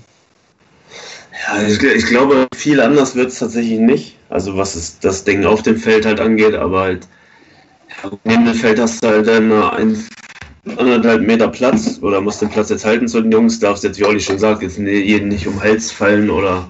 Ja, 1.46 1.62
ich, 1.62 1.82
ich 1.82 2.06
glaube, 2.06 2.48
viel 2.56 2.80
anders 2.80 3.14
wird 3.14 3.28
es 3.28 3.38
tatsächlich 3.38 3.78
nicht. 3.78 4.16
Also 4.30 4.56
was 4.56 4.74
es, 4.74 4.98
das 4.98 5.24
Ding 5.24 5.44
auf 5.44 5.62
dem 5.62 5.76
Feld 5.76 6.06
halt 6.06 6.20
angeht, 6.20 6.54
aber 6.54 6.80
halt 6.80 7.08
ja, 8.02 8.10
neben 8.24 8.46
dem 8.46 8.54
Feld 8.54 8.80
hast 8.80 9.04
du 9.04 9.08
halt 9.08 9.26
dann 9.26 9.52
ein, 9.52 10.04
anderthalb 10.76 11.22
Meter 11.22 11.48
Platz 11.48 11.98
oder 12.02 12.20
musst 12.20 12.42
den 12.42 12.50
Platz 12.50 12.70
jetzt 12.70 12.84
halten 12.84 13.08
zu 13.08 13.20
den 13.20 13.32
Jungs, 13.32 13.58
darfst 13.58 13.84
jetzt, 13.84 13.98
wie 13.98 14.04
Olli 14.04 14.20
schon 14.20 14.38
sagt, 14.38 14.62
jetzt 14.62 14.78
jeden 14.78 15.28
nicht 15.28 15.46
um 15.46 15.54
den 15.54 15.62
Hals 15.62 15.90
fallen 15.90 16.30
oder 16.30 16.68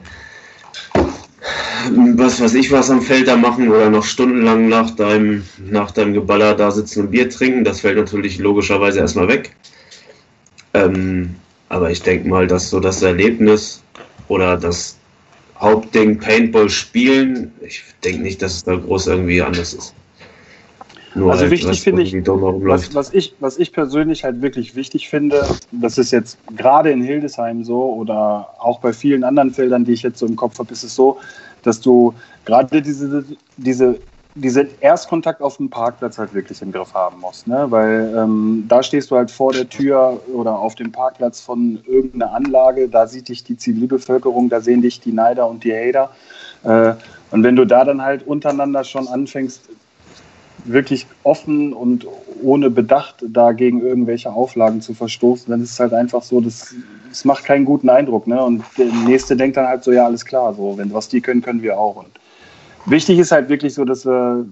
was 2.17 2.41
weiß 2.41 2.55
ich 2.55 2.71
was 2.71 2.91
am 2.91 3.03
Feld 3.03 3.29
da 3.29 3.37
machen 3.37 3.69
oder 3.69 3.91
noch 3.91 4.05
stundenlang 4.05 4.69
nach 4.69 4.91
deinem, 4.93 5.45
nach 5.71 5.91
deinem 5.91 6.15
Geballer 6.15 6.55
da 6.55 6.71
sitzen 6.71 7.03
und 7.03 7.11
Bier 7.11 7.29
trinken. 7.31 7.65
Das 7.65 7.81
fällt 7.81 7.97
natürlich 7.97 8.39
logischerweise 8.39 9.01
erstmal 9.01 9.29
weg. 9.29 9.55
Ähm, 10.75 11.35
aber 11.69 11.91
ich 11.91 12.03
denke 12.03 12.29
mal, 12.29 12.47
dass 12.47 12.71
so 12.71 12.81
das 12.81 13.03
Erlebnis 13.03 13.83
oder 14.29 14.57
das 14.57 14.97
Hauptding 15.61 16.19
Paintball 16.19 16.69
spielen, 16.69 17.53
ich 17.61 17.83
denke 18.05 18.23
nicht, 18.23 18.41
dass 18.43 18.55
es 18.55 18.65
da 18.65 18.77
groß 18.77 19.09
irgendwie 19.09 19.43
anders 19.43 19.75
ist. 19.75 19.95
Nur 21.15 21.33
also 21.33 21.43
halt, 21.43 21.51
wichtig 21.51 21.83
finde 21.83 22.03
ich, 22.03 22.15
was, 22.15 22.95
was, 22.95 23.13
ich, 23.13 23.35
was 23.41 23.59
ich 23.59 23.73
persönlich 23.73 24.25
halt 24.25 24.43
wirklich 24.43 24.77
wichtig 24.77 25.09
finde, 25.09 25.43
das 25.73 25.99
ist 25.99 26.13
jetzt 26.13 26.39
gerade 26.55 26.91
in 26.91 27.03
Hildesheim 27.03 27.65
so 27.65 27.93
oder 27.95 28.51
auch 28.59 28.79
bei 28.81 28.93
vielen 28.93 29.25
anderen 29.25 29.51
Feldern, 29.51 29.85
die 29.85 29.93
ich 29.93 30.03
jetzt 30.03 30.19
so 30.19 30.27
im 30.27 30.37
Kopf 30.37 30.59
habe, 30.59 30.73
ist 30.73 30.85
es 30.85 30.95
so, 30.95 31.19
dass 31.69 31.81
du 31.81 32.15
gerade 32.47 32.81
diese, 32.81 33.25
diese, 33.59 34.01
diesen 34.35 34.69
Erstkontakt 34.81 35.43
auf 35.43 35.59
dem 35.59 35.69
Parkplatz 35.69 36.17
halt 36.17 36.33
wirklich 36.33 36.63
im 36.63 36.73
Griff 36.73 36.95
haben 36.95 37.21
musst. 37.21 37.47
Ne? 37.47 37.67
Weil 37.69 38.15
ähm, 38.17 38.65
da 38.67 38.83
stehst 38.83 39.11
du 39.11 39.17
halt 39.17 39.31
vor 39.31 39.53
der 39.53 39.69
Tür 39.69 40.21
oder 40.33 40.59
auf 40.59 40.75
dem 40.75 40.91
Parkplatz 40.91 41.41
von 41.43 41.79
irgendeiner 41.87 42.33
Anlage, 42.33 42.89
da 42.89 43.07
sieht 43.07 43.29
dich 43.29 43.45
die 43.45 43.59
Zivilbevölkerung, 43.59 44.49
da 44.49 44.63
sehen 44.63 44.81
dich 44.81 45.01
die 45.01 45.13
Neider 45.13 45.47
und 45.47 45.63
die 45.63 45.75
Hater. 45.75 46.11
Äh, 46.65 46.95
und 47.31 47.43
wenn 47.43 47.55
du 47.55 47.67
da 47.67 47.85
dann 47.85 48.01
halt 48.01 48.27
untereinander 48.27 48.83
schon 48.85 49.07
anfängst, 49.07 49.69
wirklich 50.65 51.07
offen 51.23 51.73
und 51.75 52.07
ohne 52.43 52.71
Bedacht 52.71 53.25
dagegen 53.29 53.81
irgendwelche 53.81 54.33
Auflagen 54.33 54.81
zu 54.81 54.95
verstoßen, 54.95 55.51
dann 55.51 55.63
ist 55.63 55.73
es 55.73 55.81
halt 55.81 55.93
einfach 55.93 56.23
so, 56.23 56.41
das, 56.41 56.75
das 57.09 57.25
macht 57.25 57.45
keinen 57.45 57.65
guten 57.65 57.89
Eindruck. 57.89 58.27
Ne? 58.27 58.43
Und 58.43 58.65
der 58.77 58.87
Nächste 58.87 59.37
denkt 59.37 59.57
dann 59.57 59.67
halt 59.67 59.85
so, 59.85 59.93
ja, 59.93 60.05
alles 60.05 60.25
klar, 60.25 60.55
so, 60.55 60.77
wenn 60.77 60.93
was 60.93 61.09
die 61.09 61.21
können, 61.21 61.43
können 61.43 61.63
wir 61.63 61.79
auch. 61.79 61.97
Und 61.97 62.09
wichtig 62.87 63.19
ist 63.19 63.33
halt 63.33 63.49
wirklich 63.49 63.75
so, 63.75 63.85
dass 63.85 64.07
wir 64.07 64.45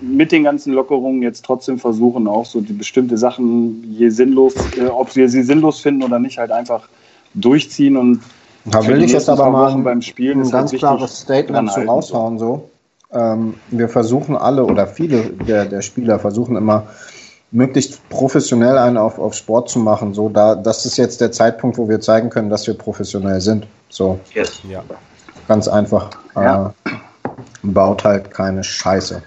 mit 0.00 0.32
den 0.32 0.44
ganzen 0.44 0.72
Lockerungen 0.72 1.22
jetzt 1.22 1.44
trotzdem 1.44 1.78
versuchen, 1.78 2.28
auch 2.28 2.46
so 2.46 2.60
die 2.60 2.72
bestimmte 2.72 3.18
Sachen, 3.18 3.84
je 3.90 4.10
sinnlos, 4.10 4.54
äh, 4.76 4.86
ob 4.86 5.14
wir 5.16 5.28
sie 5.28 5.42
sinnlos 5.42 5.80
finden 5.80 6.02
oder 6.02 6.18
nicht, 6.18 6.38
halt 6.38 6.52
einfach 6.52 6.88
durchziehen 7.34 7.96
und 7.96 8.20
da 8.64 8.86
will 8.86 9.02
ich 9.02 9.12
jetzt 9.12 9.28
aber 9.28 9.50
mal 9.50 9.74
beim 9.78 10.02
Spielen 10.02 10.42
ein 10.42 10.50
ganz 10.50 10.72
halt 10.72 10.80
klares 10.80 11.20
Statement 11.20 11.72
zu 11.72 11.80
raushauen, 11.80 12.38
so. 12.38 12.68
Ähm, 13.10 13.54
wir 13.70 13.88
versuchen 13.88 14.36
alle 14.36 14.64
oder 14.64 14.86
viele 14.86 15.30
der, 15.30 15.64
der 15.64 15.80
Spieler 15.80 16.18
versuchen 16.18 16.56
immer 16.56 16.88
möglichst 17.50 18.06
professionell 18.08 18.76
einen 18.78 18.96
auf, 18.96 19.18
auf 19.18 19.34
Sport 19.34 19.70
zu 19.70 19.78
machen. 19.78 20.14
So, 20.14 20.28
da, 20.28 20.54
das 20.54 20.84
ist 20.84 20.96
jetzt 20.98 21.20
der 21.20 21.32
Zeitpunkt, 21.32 21.78
wo 21.78 21.88
wir 21.88 22.00
zeigen 22.00 22.30
können, 22.30 22.50
dass 22.50 22.66
wir 22.66 22.74
professionell 22.74 23.40
sind. 23.40 23.66
So, 23.88 24.20
Yes. 24.34 24.60
Ja. 24.68 24.84
ganz 25.46 25.66
einfach. 25.68 26.10
Ja. 26.34 26.74
Äh, 26.84 26.90
baut 27.62 28.04
halt 28.04 28.30
keine 28.30 28.62
Scheiße. 28.62 29.22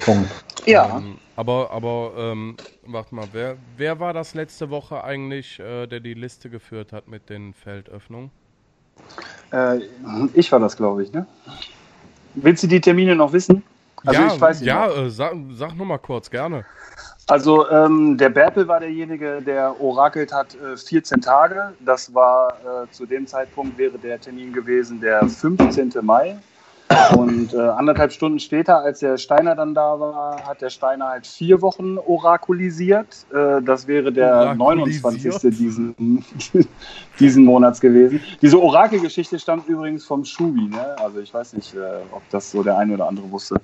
Punkt. 0.00 0.30
Ja. 0.66 0.98
Ähm, 0.98 1.18
aber, 1.36 1.70
aber, 1.72 2.12
ähm, 2.16 2.56
warte 2.86 3.14
mal, 3.14 3.26
wer, 3.32 3.56
wer 3.76 3.98
war 3.98 4.12
das 4.12 4.34
letzte 4.34 4.70
Woche 4.70 5.02
eigentlich, 5.02 5.58
äh, 5.58 5.86
der 5.86 6.00
die 6.00 6.14
Liste 6.14 6.48
geführt 6.48 6.92
hat 6.92 7.08
mit 7.08 7.28
den 7.28 7.54
Feldöffnungen? 7.54 8.30
Äh, 9.52 9.80
ich 10.34 10.50
war 10.52 10.60
das, 10.60 10.76
glaube 10.76 11.02
ich, 11.02 11.12
ne? 11.12 11.26
Willst 12.34 12.62
du 12.62 12.66
die 12.68 12.80
Termine 12.80 13.16
noch 13.16 13.32
wissen? 13.32 13.62
Also 14.06 14.20
ja, 14.20 14.34
ich 14.34 14.40
weiß 14.40 14.60
nicht. 14.60 14.68
ja 14.68 14.88
äh, 14.88 15.10
sag, 15.10 15.34
sag 15.52 15.76
nur 15.76 15.86
mal 15.86 15.98
kurz, 15.98 16.30
gerne. 16.30 16.64
Also 17.26 17.70
ähm, 17.70 18.18
der 18.18 18.28
Berpel 18.28 18.68
war 18.68 18.80
derjenige, 18.80 19.40
der 19.40 19.80
orakelt 19.80 20.32
hat 20.32 20.54
äh, 20.56 20.76
14 20.76 21.22
Tage. 21.22 21.72
Das 21.80 22.12
war 22.14 22.52
äh, 22.52 22.90
zu 22.90 23.06
dem 23.06 23.26
Zeitpunkt 23.26 23.78
wäre 23.78 23.98
der 23.98 24.20
Termin 24.20 24.52
gewesen 24.52 25.00
der 25.00 25.26
15. 25.26 25.92
Mai. 26.02 26.36
Und 27.16 27.54
äh, 27.54 27.58
anderthalb 27.58 28.12
Stunden 28.12 28.38
später, 28.38 28.80
als 28.80 29.00
der 29.00 29.16
Steiner 29.16 29.54
dann 29.54 29.74
da 29.74 29.98
war, 29.98 30.44
hat 30.46 30.60
der 30.60 30.68
Steiner 30.68 31.08
halt 31.08 31.26
vier 31.26 31.62
Wochen 31.62 31.96
orakulisiert. 31.96 33.26
Äh, 33.32 33.62
das 33.62 33.86
wäre 33.86 34.12
der 34.12 34.56
Orakulisiert? 34.58 35.02
29. 35.02 35.56
diesen, 35.56 36.24
diesen 37.18 37.44
Monats 37.44 37.80
gewesen. 37.80 38.20
Diese 38.42 38.60
Orakelgeschichte 38.60 39.38
stammt 39.38 39.66
übrigens 39.66 40.04
vom 40.04 40.26
Schubi. 40.26 40.68
Ne? 40.68 40.98
Also 40.98 41.20
ich 41.20 41.32
weiß 41.32 41.54
nicht, 41.54 41.74
äh, 41.74 41.78
ob 42.12 42.22
das 42.30 42.50
so 42.50 42.62
der 42.62 42.76
eine 42.76 42.94
oder 42.94 43.08
andere 43.08 43.30
wusste. 43.30 43.56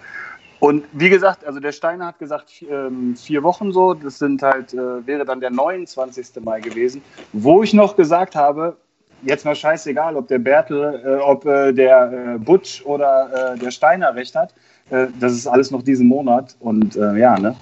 Und 0.61 0.85
wie 0.93 1.09
gesagt, 1.09 1.45
also 1.47 1.59
der 1.59 1.73
Steiner 1.73 2.07
hat 2.09 2.19
gesagt 2.19 2.51
vier, 2.51 2.71
ähm, 2.71 3.43
Wochen 3.43 3.73
so, 3.73 3.95
das 3.95 4.19
sind 4.19 4.43
halt, 4.43 4.75
äh, 4.75 5.07
wäre 5.07 5.25
dann 5.25 5.41
der 5.41 5.51
29. 5.51 6.27
Mai 6.45 6.61
gewesen, 6.61 7.03
wo 7.33 7.63
ich 7.63 7.73
noch 7.73 7.97
gesagt 7.97 8.37
habe, 8.37 8.77
jetzt 9.23 9.47
mal 9.47 9.57
scheißegal, 9.57 10.17
ob 10.17 10.29
der 10.29 10.39
Bertel, 10.39 11.03
äh, 11.05 11.15
ob 11.23 11.47
äh, 11.47 11.73
der 11.73 12.39
Butch 12.39 12.85
oder 12.85 13.57
der 13.61 13.71
Steiner 13.71 14.15
recht 14.15 14.35
hat, 14.37 14.55
das 15.21 15.33
ist 15.33 15.47
alles 15.47 15.71
noch 15.71 15.83
diesen 15.83 16.09
Monat 16.09 16.57
und 16.59 16.97
ja, 16.97 17.39
ne? 17.39 17.55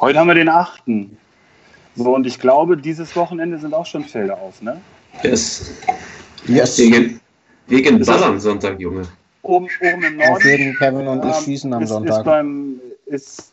Heute 0.00 0.18
haben 0.18 0.28
wir 0.28 0.34
den 0.34 0.50
8. 0.50 0.82
So, 1.96 2.14
und 2.14 2.26
ich 2.26 2.38
glaube, 2.38 2.76
dieses 2.76 3.16
Wochenende 3.16 3.58
sind 3.58 3.72
auch 3.72 3.86
schon 3.86 4.04
Felder 4.04 4.36
auf, 4.38 4.60
ne? 4.60 4.80
Yes. 5.22 5.72
Yes. 6.46 6.78
Ist 6.78 7.20
das- 8.00 8.06
Ball 8.06 8.24
am 8.24 8.38
Sonntag, 8.38 8.78
Junge. 8.78 9.02
Oben, 9.42 9.68
oben 9.80 10.02
im 10.04 10.20
Auf 10.20 10.28
Norden. 10.28 10.48
jeden 10.48 10.76
Kevin 10.76 11.06
und 11.08 11.24
ich 11.24 11.36
Ähm, 11.36 11.42
schießen 11.44 11.72
am 11.72 11.82
ist, 11.82 11.88
Sonntag. 11.88 12.18
Ist, 12.18 12.24
beim, 12.24 12.80
ist 13.06 13.52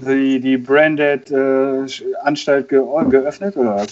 die, 0.00 0.40
die 0.40 0.56
Branded 0.56 1.30
äh, 1.30 1.86
Anstalt 2.22 2.68
ge 2.68 2.80
geöffnet 3.10 3.56
oder 3.56 3.76
was? 3.76 3.88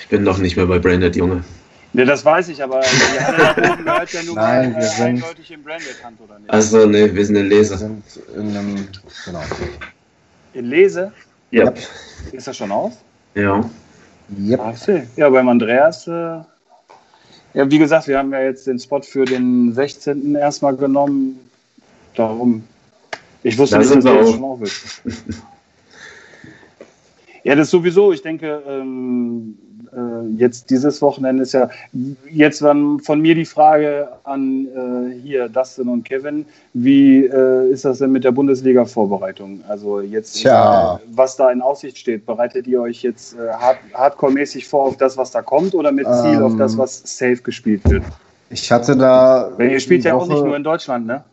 Ich 0.00 0.08
bin 0.08 0.22
noch 0.22 0.38
nicht 0.38 0.56
mehr 0.56 0.66
bei 0.66 0.78
Branded, 0.78 1.14
Junge. 1.16 1.44
Ne, 1.92 2.04
das 2.04 2.24
weiß 2.24 2.48
ich, 2.50 2.62
aber 2.62 2.80
die 2.80 3.20
Halle 3.20 3.72
oben 3.72 3.84
gehört 3.84 4.12
ja 4.12 4.22
nun 4.22 4.34
Nein, 4.36 4.72
mal 4.72 4.78
wir 4.80 4.86
äh, 4.86 4.90
sind- 4.90 5.06
eindeutig 5.06 5.50
in 5.50 5.62
Branded 5.62 5.96
Hand, 6.04 6.18
oder 6.20 6.38
nicht? 6.38 6.50
Also, 6.50 6.86
ne, 6.86 7.14
wir 7.14 7.26
sind 7.26 7.36
in 7.36 7.48
Wir 7.50 7.56
Leser. 7.58 7.78
sind 7.78 8.02
in 8.36 8.56
einem, 8.56 8.88
genau. 9.24 9.40
in 10.54 10.64
Lese? 10.66 11.12
Ja. 11.50 11.72
Ist 12.32 12.46
das 12.46 12.56
schon 12.56 12.70
aus? 12.70 12.92
Ja. 13.34 13.64
Yep. 14.38 14.60
Ach. 14.62 14.88
Ja, 15.16 15.30
beim 15.30 15.48
Andreas, 15.48 16.06
äh, 16.06 16.40
ja, 17.54 17.70
wie 17.70 17.78
gesagt, 17.78 18.06
wir 18.08 18.18
haben 18.18 18.32
ja 18.32 18.40
jetzt 18.42 18.66
den 18.66 18.78
Spot 18.78 19.02
für 19.02 19.24
den 19.24 19.72
16. 19.72 20.34
erstmal 20.34 20.76
genommen. 20.76 21.38
Darum. 22.14 22.64
Ich 23.42 23.56
wusste 23.58 23.76
Da 23.76 23.82
nicht, 23.82 23.94
dass 23.94 24.04
du 24.04 24.10
auch. 24.10 24.16
jetzt 24.16 24.32
schon 24.32 24.44
auf 24.44 24.58
bist. 24.60 25.02
Ja, 27.44 27.54
das 27.54 27.70
sowieso. 27.70 28.12
Ich 28.12 28.20
denke, 28.20 28.62
ähm, 28.66 29.56
äh, 29.96 30.26
jetzt 30.36 30.70
dieses 30.70 31.00
Wochenende 31.02 31.42
ist 31.42 31.52
ja 31.52 31.70
jetzt 32.30 32.62
dann 32.62 33.00
von 33.00 33.20
mir 33.20 33.34
die 33.34 33.44
Frage 33.44 34.08
an 34.24 34.66
äh, 34.66 35.20
hier 35.20 35.48
Dustin 35.48 35.88
und 35.88 36.04
Kevin. 36.04 36.44
Wie 36.74 37.24
äh, 37.24 37.70
ist 37.70 37.84
das 37.84 37.98
denn 37.98 38.12
mit 38.12 38.24
der 38.24 38.32
Bundesliga-Vorbereitung? 38.32 39.62
Also 39.68 40.00
jetzt, 40.00 40.34
Tja. 40.34 40.96
äh, 40.96 40.98
was 41.12 41.36
da 41.36 41.50
in 41.50 41.60
Aussicht 41.62 41.98
steht, 41.98 42.26
bereitet 42.26 42.66
ihr 42.66 42.80
euch 42.80 43.02
jetzt 43.02 43.34
äh, 43.34 43.52
hard 43.52 43.78
Hardcore-mäßig 43.94 44.66
vor 44.68 44.84
auf 44.86 44.96
das, 44.96 45.16
was 45.16 45.30
da 45.30 45.42
kommt, 45.42 45.74
oder 45.74 45.92
mit 45.92 46.06
Ziel 46.06 46.34
Ähm. 46.34 46.42
auf 46.42 46.56
das, 46.56 46.76
was 46.78 47.02
safe 47.04 47.38
gespielt 47.38 47.82
wird? 47.88 48.04
Ich 48.50 48.70
hatte 48.72 48.96
da. 48.96 49.50
Weil 49.56 49.72
ihr 49.72 49.80
spielt 49.80 50.04
ja 50.04 50.14
auch 50.14 50.26
nicht 50.26 50.38
Woche- 50.38 50.46
nur 50.46 50.56
in 50.56 50.64
Deutschland, 50.64 51.06
ne? 51.06 51.24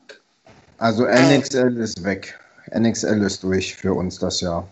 Also 0.78 1.06
NXL 1.06 1.78
ist 1.78 2.04
weg. 2.04 2.38
NXL 2.72 3.22
ist 3.22 3.44
durch 3.44 3.76
für 3.76 3.94
uns 3.94 4.20
das 4.20 4.42
Jahr. 4.42 4.68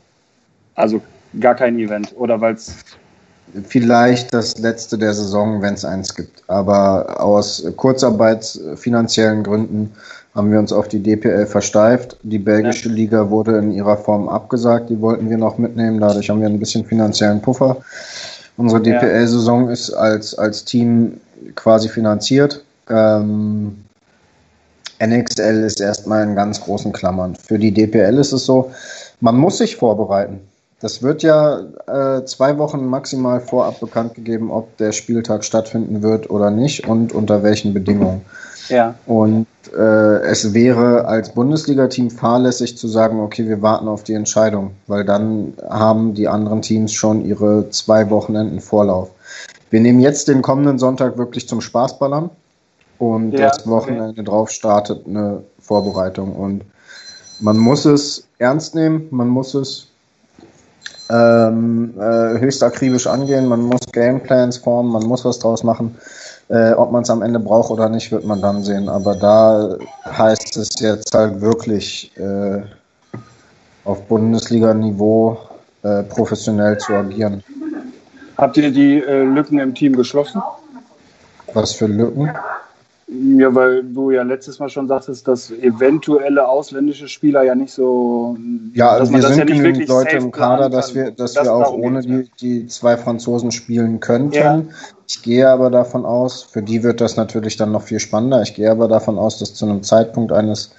Also 0.75 1.01
gar 1.39 1.55
kein 1.55 1.77
Event, 1.79 2.13
oder 2.17 2.41
weil 2.41 2.55
es 2.55 2.84
Vielleicht 3.68 4.34
das 4.34 4.58
letzte 4.58 4.97
der 4.97 5.14
Saison, 5.14 5.62
wenn 5.62 5.76
es 5.76 5.86
eins 5.86 6.16
gibt. 6.16 6.43
Aber 6.47 7.22
aus 7.22 7.64
Kurzarbeit, 7.78 8.60
finanziellen 8.76 9.43
Gründen 9.43 9.91
haben 10.34 10.51
wir 10.51 10.58
uns 10.58 10.74
auf 10.74 10.88
die 10.88 11.01
DPL 11.01 11.45
versteift. 11.45 12.18
Die 12.24 12.39
belgische 12.39 12.89
Liga 12.89 13.30
wurde 13.30 13.58
in 13.58 13.72
ihrer 13.72 13.97
Form 13.97 14.28
abgesagt. 14.28 14.89
Die 14.89 14.99
wollten 14.99 15.30
wir 15.30 15.38
noch 15.38 15.60
mitnehmen. 15.60 15.99
Dadurch 15.99 16.30
haben 16.30 16.41
wir 16.41 16.49
ein 16.49 16.60
bisschen 16.60 16.86
finanziellen 16.86 17.41
Puffer. 17.41 17.78
Unsere 18.58 18.84
Ja. 18.84 18.99
DPL-Saison 18.99 19.70
ist 19.70 19.91
als, 19.91 20.36
als 20.36 20.66
Team 20.66 21.20
quasi 21.56 21.89
finanziert. 21.89 22.64
Ähm, 22.89 23.84
NXL 24.99 25.64
ist 25.64 25.82
erstmal 25.82 26.24
in 26.24 26.36
ganz 26.36 26.62
großen 26.62 26.91
Klammern. 26.91 27.36
Für 27.36 27.60
die 27.60 27.72
DPL 27.72 28.18
ist 28.18 28.32
es 28.32 28.45
so, 28.45 28.72
man 29.20 29.38
muss 29.38 29.58
sich 29.60 29.76
vorbereiten. 29.76 30.41
Das 30.84 31.01
wird 31.01 31.23
ja 31.23 31.61
äh, 31.88 32.25
zwei 32.25 32.57
Wochen 32.57 32.86
maximal 32.88 33.39
vorab 33.39 33.79
bekannt 33.79 34.15
gegeben, 34.15 34.51
ob 34.51 34.75
der 34.75 34.91
Spieltag 34.91 35.45
stattfinden 35.45 36.03
wird 36.03 36.29
oder 36.29 36.51
nicht 36.51 36.86
und 36.86 37.13
unter 37.13 37.41
welchen 37.41 37.73
Bedingungen. 37.73 38.25
ja. 38.67 38.93
Und 39.05 39.47
äh, 39.73 40.19
es 40.25 40.53
wäre 40.53 41.05
als 41.05 41.29
Bundesliga-Team 41.29 42.11
fahrlässig 42.11 42.77
zu 42.77 42.89
sagen, 42.89 43.21
okay, 43.21 43.47
wir 43.47 43.61
warten 43.61 43.88
auf 43.88 44.03
die 44.03 44.13
Entscheidung, 44.13 44.71
weil 44.88 45.05
dann 45.05 45.53
haben 45.69 46.15
die 46.15 46.27
anderen 46.27 46.61
Teams 46.61 46.91
schon 46.91 47.23
ihre 47.23 47.69
zwei 47.69 48.09
Wochenenden 48.09 48.59
Vorlauf. 48.59 49.09
Wir 49.69 49.79
nehmen 49.79 50.01
jetzt 50.01 50.27
den 50.27 50.41
kommenden 50.41 50.79
Sonntag 50.79 51.17
wirklich 51.17 51.47
zum 51.47 51.61
Spaßballern 51.61 52.29
und 52.99 53.31
Ja, 53.31 53.51
das 53.51 53.65
Wochenende 53.65 54.21
drauf 54.21 54.49
startet 54.49 55.07
eine 55.07 55.43
Vorbereitung 55.61 56.36
und 56.36 56.65
man 57.39 57.57
muss 57.57 57.86
es 57.86 58.27
ernst 58.38 58.75
nehmen, 58.75 59.07
man 59.11 59.29
muss 59.29 59.53
es 59.53 59.88
ähm, 61.14 61.93
äh, 61.99 62.39
höchst 62.39 62.64
akribisch 62.64 63.05
angehen, 63.05 63.47
man 63.47 63.61
muss 63.61 63.82
Gameplans 63.91 64.57
formen, 64.57 64.91
man 64.91 65.03
muss 65.03 65.24
was 65.24 65.39
draus 65.39 65.64
machen. 65.64 65.95
Äh, 66.49 66.74
ob 66.74 66.91
man 66.91 67.03
es 67.03 67.09
am 67.09 67.22
Ende 67.22 67.39
braucht 67.39 67.72
oder 67.72 67.88
nicht, 67.88 68.11
wird 68.11 68.26
man 68.26 68.41
dann 68.41 68.64
sehen. 68.64 68.89
Aber 68.89 69.16
da 69.16 69.78
heißt 70.05 70.57
es 70.57 70.80
jetzt 70.80 71.14
halt 71.14 71.39
wirklich 71.39 72.11
äh, 72.18 72.61
auf 73.86 74.01
Bundesliga-Niveau 74.07 75.38
äh, 75.84 76.03
professionell 76.03 76.78
zu 76.80 76.93
agieren. 76.93 77.43
Habt 78.38 78.57
ihr 78.57 78.72
die 78.72 78.99
äh, 78.99 79.24
Lücken 79.24 79.59
im 79.59 79.74
Team 79.74 79.95
geschlossen? 79.95 80.41
Was 81.53 81.74
für 81.74 81.88
Lücken? 81.88 82.32
Ja, 83.38 83.53
weil 83.53 83.84
du 83.84 84.09
ja 84.09 84.24
letztes 84.24 84.57
Mal 84.59 84.70
schon 84.70 84.88
sagtest, 84.88 85.28
dass 85.28 85.51
eventuelle 85.51 86.47
ausländische 86.47 87.07
Spieler 87.07 87.43
ja 87.43 87.53
nicht 87.53 87.72
so. 87.72 88.36
Ja, 88.74 88.97
dass 88.97 89.11
wir 89.11 89.22
sind 89.22 89.45
nicht 89.45 89.57
genügend 89.57 89.88
Leute 89.88 90.18
im 90.18 90.32
Kader, 90.32 90.70
dass 90.70 90.95
wir, 90.95 91.11
dass 91.11 91.34
Das 91.34 91.45
wir 91.45 91.53
auch 91.53 91.74
ohne 91.74 92.01
geht's, 92.01 92.30
die, 92.39 92.61
die 92.61 92.68
zwei 92.68 92.97
Franzosen 92.97 93.51
spielen 93.51 93.99
könnten. 93.99 94.34
Ja. 94.34 94.61
Ich 95.07 95.22
gehe 95.22 95.47
aber 95.47 95.70
davon 95.70 96.05
aus, 96.05 96.43
für 96.43 96.64
die 96.64 96.82
wird 96.82 97.01
das 97.01 97.16
natürlich 97.16 97.55
dann 97.55 97.72
noch 97.72 97.84
viel 97.84 97.99
spannender. 97.99 98.41
Ich 98.41 98.55
gehe 98.55 98.72
aber 98.72 98.88
davon 98.88 99.20
aus, 99.20 99.38
dass 99.38 99.53
zu 99.53 99.66
einem 99.66 99.84
Zeitpunkt 99.84 100.32
eines 100.32 100.72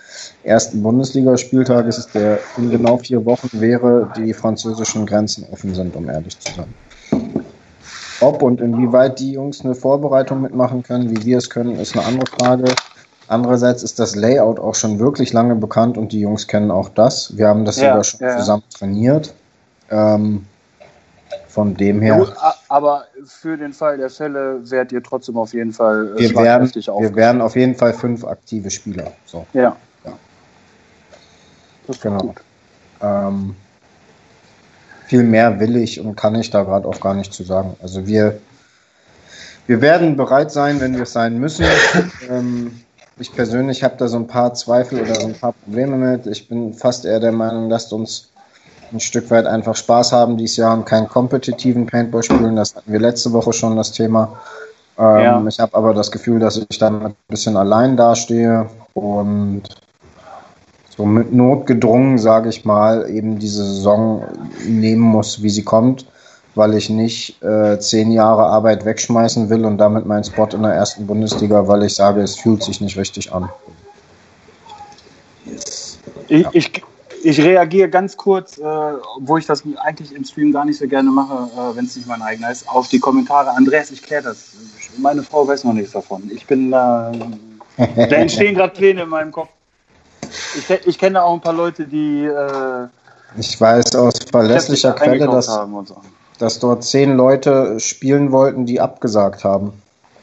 ersten 0.42 0.82
Bundesligaspieltages, 0.82 2.08
der 2.14 2.40
in 2.56 2.70
genau 2.70 2.96
vier 2.96 3.24
Wochen 3.24 3.48
wäre, 3.52 4.12
die 4.16 4.32
französischen 4.32 5.06
Grenzen 5.06 5.46
offen 5.52 5.74
sind, 5.74 5.94
um 5.94 6.08
ehrlich 6.08 6.38
zu 6.40 6.52
sein. 6.52 6.66
Ob 8.24 8.40
und 8.42 8.60
inwieweit 8.62 9.18
die 9.18 9.32
Jungs 9.32 9.62
eine 9.64 9.74
Vorbereitung 9.74 10.40
mitmachen 10.40 10.82
können, 10.82 11.10
wie 11.10 11.26
wir 11.26 11.36
es 11.36 11.50
können, 11.50 11.78
ist 11.78 11.94
eine 11.94 12.06
andere 12.06 12.26
Frage. 12.26 12.64
Andererseits 13.28 13.82
ist 13.82 13.98
das 13.98 14.16
Layout 14.16 14.58
auch 14.58 14.74
schon 14.74 14.98
wirklich 14.98 15.34
lange 15.34 15.54
bekannt 15.54 15.98
und 15.98 16.10
die 16.10 16.20
Jungs 16.20 16.46
kennen 16.46 16.70
auch 16.70 16.88
das. 16.88 17.36
Wir 17.36 17.48
haben 17.48 17.66
das 17.66 17.76
Ja, 17.76 17.88
sogar 17.90 18.04
schon 18.04 18.20
ja, 18.20 18.38
zusammen 18.38 18.62
trainiert. 18.74 19.34
Ähm, 19.90 20.46
von 21.48 21.76
dem 21.76 22.00
her, 22.00 22.16
gut, 22.16 22.32
aber 22.68 23.04
für 23.26 23.58
den 23.58 23.74
Fall 23.74 23.98
der 23.98 24.08
Fälle 24.08 24.70
werdet 24.70 24.92
ihr 24.92 25.02
trotzdem 25.02 25.36
auf 25.36 25.52
jeden 25.52 25.72
Fall 25.72 26.14
äh, 26.16 26.20
wir 26.20 26.34
werden, 26.34 26.72
wir 26.74 27.14
werden 27.14 27.40
auf 27.42 27.56
jeden 27.56 27.74
Fall 27.74 27.92
fünf 27.92 28.24
aktive 28.24 28.70
Spieler. 28.70 29.12
So, 29.26 29.46
Ja. 29.52 29.76
Ja. 30.04 30.12
Das 31.86 31.96
ist 31.96 32.02
Genau. 32.02 32.18
gut. 32.18 32.36
ähm, 33.02 33.54
viel 35.06 35.22
mehr 35.22 35.60
will 35.60 35.76
ich 35.76 36.00
und 36.00 36.16
kann 36.16 36.34
ich 36.34 36.50
da 36.50 36.62
gerade 36.62 36.88
auch 36.88 37.00
gar 37.00 37.14
nicht 37.14 37.32
zu 37.32 37.42
sagen. 37.42 37.76
Also 37.82 38.06
wir, 38.06 38.38
wir 39.66 39.80
werden 39.80 40.16
bereit 40.16 40.50
sein, 40.50 40.80
wenn 40.80 40.94
wir 40.94 41.02
es 41.02 41.12
sein 41.12 41.38
müssen. 41.38 41.66
ähm, 42.30 42.80
ich 43.18 43.32
persönlich 43.32 43.84
habe 43.84 43.94
da 43.96 44.08
so 44.08 44.16
ein 44.16 44.26
paar 44.26 44.54
Zweifel 44.54 45.00
oder 45.00 45.14
so 45.14 45.26
ein 45.28 45.34
paar 45.34 45.52
Probleme 45.52 45.96
mit. 45.96 46.26
Ich 46.26 46.48
bin 46.48 46.74
fast 46.74 47.04
eher 47.04 47.20
der 47.20 47.32
Meinung, 47.32 47.68
lasst 47.68 47.92
uns 47.92 48.30
ein 48.92 49.00
Stück 49.00 49.30
weit 49.30 49.46
einfach 49.46 49.76
Spaß 49.76 50.12
haben 50.12 50.36
dieses 50.36 50.56
Jahr 50.56 50.74
und 50.74 50.84
keinen 50.84 51.08
kompetitiven 51.08 51.86
Paintball 51.86 52.22
spielen. 52.22 52.56
Das 52.56 52.74
hatten 52.74 52.92
wir 52.92 53.00
letzte 53.00 53.32
Woche 53.32 53.52
schon 53.52 53.76
das 53.76 53.92
Thema. 53.92 54.38
Ähm, 54.98 55.20
ja. 55.20 55.44
Ich 55.48 55.58
habe 55.58 55.76
aber 55.76 55.94
das 55.94 56.10
Gefühl, 56.10 56.38
dass 56.38 56.56
ich 56.56 56.78
dann 56.78 57.06
ein 57.06 57.14
bisschen 57.28 57.56
allein 57.56 57.96
dastehe 57.96 58.68
und 58.94 59.62
so 60.96 61.04
mit 61.04 61.32
Not 61.32 61.66
gedrungen, 61.66 62.18
sage 62.18 62.48
ich 62.48 62.64
mal, 62.64 63.08
eben 63.10 63.38
diese 63.38 63.64
Saison 63.64 64.24
nehmen 64.66 65.02
muss, 65.02 65.42
wie 65.42 65.50
sie 65.50 65.64
kommt, 65.64 66.06
weil 66.54 66.74
ich 66.74 66.88
nicht 66.88 67.42
äh, 67.42 67.78
zehn 67.78 68.12
Jahre 68.12 68.44
Arbeit 68.44 68.84
wegschmeißen 68.84 69.50
will 69.50 69.64
und 69.64 69.78
damit 69.78 70.06
meinen 70.06 70.24
Spot 70.24 70.48
in 70.52 70.62
der 70.62 70.72
ersten 70.72 71.06
Bundesliga, 71.06 71.66
weil 71.66 71.82
ich 71.82 71.94
sage, 71.94 72.20
es 72.20 72.36
fühlt 72.36 72.62
sich 72.62 72.80
nicht 72.80 72.96
richtig 72.96 73.32
an. 73.32 73.48
Yes. 75.44 75.98
Ich, 76.28 76.42
ja. 76.42 76.50
ich, 76.52 76.82
ich 77.24 77.40
reagiere 77.40 77.88
ganz 77.88 78.16
kurz, 78.16 78.58
äh, 78.58 78.62
wo 78.62 79.36
ich 79.36 79.46
das 79.46 79.64
eigentlich 79.82 80.14
im 80.14 80.24
Stream 80.24 80.52
gar 80.52 80.64
nicht 80.64 80.78
so 80.78 80.86
gerne 80.86 81.10
mache, 81.10 81.48
äh, 81.54 81.76
wenn 81.76 81.86
es 81.86 81.96
nicht 81.96 82.06
mein 82.06 82.22
eigener 82.22 82.52
ist, 82.52 82.68
auf 82.68 82.86
die 82.88 83.00
Kommentare. 83.00 83.50
Andreas, 83.50 83.90
ich 83.90 84.02
kläre 84.02 84.22
das. 84.22 84.52
Meine 84.98 85.24
Frau 85.24 85.46
weiß 85.46 85.64
noch 85.64 85.72
nichts 85.72 85.92
davon. 85.92 86.30
Ich 86.32 86.46
bin 86.46 86.70
da. 86.70 87.12
Da 87.76 88.04
entstehen 88.14 88.54
gerade 88.54 88.72
Pläne 88.72 89.02
in 89.02 89.08
meinem 89.08 89.32
Kopf. 89.32 89.48
Ich, 90.56 90.86
ich 90.86 90.98
kenne 90.98 91.22
auch 91.22 91.34
ein 91.34 91.40
paar 91.40 91.52
Leute, 91.52 91.86
die. 91.86 92.24
Äh, 92.24 92.88
ich 93.36 93.60
weiß 93.60 93.96
aus 93.96 94.14
verlässlicher 94.30 94.92
Quelle, 94.92 95.26
dass, 95.26 95.46
so. 95.46 95.84
dass 96.38 96.60
dort 96.60 96.84
zehn 96.84 97.16
Leute 97.16 97.80
spielen 97.80 98.30
wollten, 98.30 98.66
die 98.66 98.80
abgesagt 98.80 99.44
haben 99.44 99.72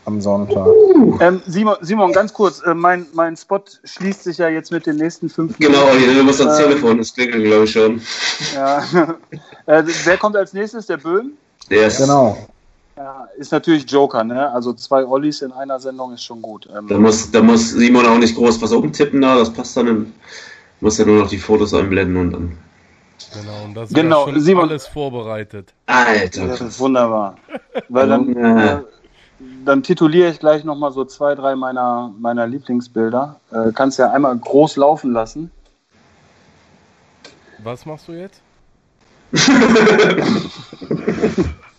am 0.05 0.21
Sonntag. 0.21 0.67
Ähm, 1.19 1.41
Simon, 1.45 1.75
Simon, 1.81 2.11
ganz 2.11 2.33
kurz, 2.33 2.61
äh, 2.61 2.73
mein, 2.73 3.05
mein 3.13 3.35
Spot 3.37 3.61
schließt 3.83 4.23
sich 4.23 4.37
ja 4.37 4.49
jetzt 4.49 4.71
mit 4.71 4.85
den 4.85 4.95
nächsten 4.95 5.29
fünf 5.29 5.57
Minuten. 5.59 5.79
Genau, 5.79 6.13
du 6.15 6.23
musst 6.23 6.41
ans 6.41 6.59
äh, 6.59 6.63
Telefon, 6.63 6.97
das 6.97 7.13
klingelt, 7.13 7.45
glaube 7.45 7.65
ich 7.65 7.71
schon. 7.71 8.01
Ja. 8.55 8.79
äh, 9.67 9.83
wer 10.03 10.17
kommt 10.17 10.35
als 10.35 10.53
nächstes? 10.53 10.87
Der 10.87 10.97
Böhm? 10.97 11.33
Yes. 11.69 11.97
Genau. 11.97 12.37
Ja, 13.03 13.27
ist 13.35 13.51
natürlich 13.51 13.89
Joker, 13.89 14.23
ne? 14.23 14.51
Also 14.51 14.73
zwei 14.73 15.03
Ollis 15.03 15.41
in 15.41 15.51
einer 15.51 15.79
Sendung 15.79 16.13
ist 16.13 16.23
schon 16.23 16.39
gut. 16.39 16.69
Ähm, 16.71 16.87
da, 16.87 16.99
muss, 16.99 17.31
da 17.31 17.41
muss 17.41 17.71
Simon 17.71 18.05
auch 18.05 18.19
nicht 18.19 18.35
groß 18.35 18.61
was 18.61 18.71
umtippen, 18.71 19.21
da, 19.21 19.39
das 19.39 19.51
passt 19.51 19.75
dann. 19.75 19.87
In, 19.87 20.13
muss 20.81 20.99
ja 20.99 21.05
nur 21.05 21.17
noch 21.17 21.27
die 21.27 21.39
Fotos 21.39 21.73
einblenden 21.73 22.17
und 22.17 22.31
dann. 22.31 22.57
Genau, 23.33 23.63
und 23.65 23.73
das 23.73 23.89
ist 23.89 23.95
genau, 23.95 24.27
ja 24.27 24.33
schon 24.33 24.41
Simon, 24.41 24.69
alles 24.69 24.85
vorbereitet. 24.85 25.73
Alter. 25.87 26.45
Das 26.45 26.61
ist 26.61 26.79
wunderbar. 26.79 27.37
Weil 27.89 28.07
dann. 28.07 28.35
Äh, 28.35 28.81
dann 29.65 29.81
tituliere 29.81 30.29
ich 30.29 30.37
gleich 30.37 30.63
nochmal 30.63 30.91
so 30.91 31.03
zwei, 31.03 31.33
drei 31.33 31.55
meiner, 31.55 32.13
meiner 32.19 32.45
Lieblingsbilder. 32.45 33.39
Äh, 33.51 33.71
kannst 33.73 33.97
ja 33.97 34.11
einmal 34.11 34.37
groß 34.37 34.75
laufen 34.75 35.11
lassen. 35.11 35.49
Was 37.63 37.87
machst 37.87 38.07
du 38.07 38.11
jetzt? 38.11 38.39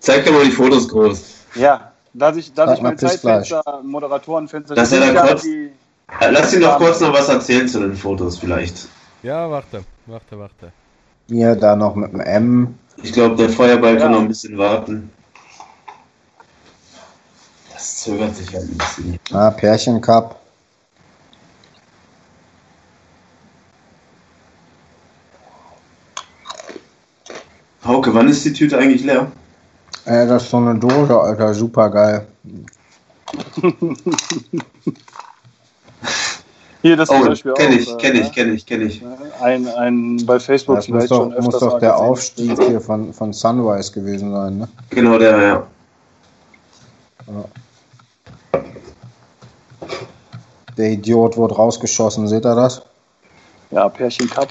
Zeig 0.00 0.24
dir 0.24 0.32
mal 0.32 0.44
die 0.44 0.50
Fotos 0.50 0.88
groß. 0.88 1.22
Ja, 1.54 1.92
dass 2.14 2.36
ich, 2.36 2.52
dass 2.54 2.76
ich 2.76 2.82
mein 2.82 2.98
Zeitfenster, 2.98 3.62
Moderatorenfenster... 3.82 4.74
Dass 4.74 4.92
er 4.92 5.12
dann 5.12 5.26
kurz, 5.26 5.42
die, 5.42 5.70
lass 6.20 6.54
ihn 6.54 6.62
doch 6.62 6.78
kurz 6.78 7.00
noch 7.00 7.12
was 7.12 7.28
erzählen 7.28 7.68
zu 7.68 7.80
den 7.80 7.94
Fotos 7.94 8.38
vielleicht. 8.38 8.88
Ja, 9.22 9.50
warte, 9.50 9.84
warte, 10.06 10.38
warte. 10.38 10.72
Hier, 11.28 11.54
da 11.54 11.76
noch 11.76 11.94
mit 11.94 12.12
dem 12.12 12.20
M. 12.20 12.78
Ich 13.02 13.12
glaube, 13.12 13.36
der 13.36 13.50
Feuerball 13.50 13.94
ja. 13.94 14.00
kann 14.00 14.12
noch 14.12 14.20
ein 14.20 14.28
bisschen 14.28 14.56
warten. 14.56 15.10
Das 17.72 17.98
zögert 17.98 18.34
sich 18.34 18.52
halt 18.54 18.64
ein 18.64 18.78
bisschen. 18.78 19.18
Ah, 19.32 19.50
Pärchencup. 19.50 20.36
Hauke, 27.84 28.14
wann 28.14 28.28
ist 28.28 28.44
die 28.44 28.52
Tüte 28.52 28.78
eigentlich 28.78 29.04
leer? 29.04 29.30
Äh, 30.04 30.26
das 30.26 30.44
ist 30.44 30.50
so 30.50 30.56
eine 30.58 30.78
Dose, 30.78 31.18
Alter, 31.18 31.54
super 31.54 31.90
geil. 31.90 32.26
Hier, 36.82 36.96
das 36.96 37.10
oh, 37.10 37.22
Beispiel 37.22 37.52
kenn 37.52 37.72
ich, 37.72 37.98
kenne 37.98 38.20
ich, 38.20 38.32
kenne 38.32 38.52
ich, 38.52 38.64
kenne 38.64 38.84
ich. 38.84 39.02
Ein, 39.40 39.68
ein 39.68 40.24
bei 40.24 40.40
Facebook 40.40 40.76
das 40.76 40.86
vielleicht 40.86 41.10
muss 41.10 41.18
doch, 41.18 41.32
schon 41.34 41.44
muss 41.44 41.58
doch 41.58 41.78
der 41.78 41.98
Aufstieg 41.98 42.58
hier 42.62 42.80
von, 42.80 43.12
von 43.12 43.34
Sunrise 43.34 43.92
gewesen 43.92 44.32
sein, 44.32 44.58
ne? 44.58 44.68
Genau, 44.88 45.18
der, 45.18 45.38
ja. 45.42 45.66
ja. 47.26 47.44
Der 50.78 50.92
Idiot 50.92 51.36
wurde 51.36 51.54
rausgeschossen, 51.54 52.26
seht 52.26 52.46
ihr 52.46 52.54
das? 52.54 52.80
Ja, 53.70 53.88
Pärchen 53.88 54.28
Cup, 54.28 54.48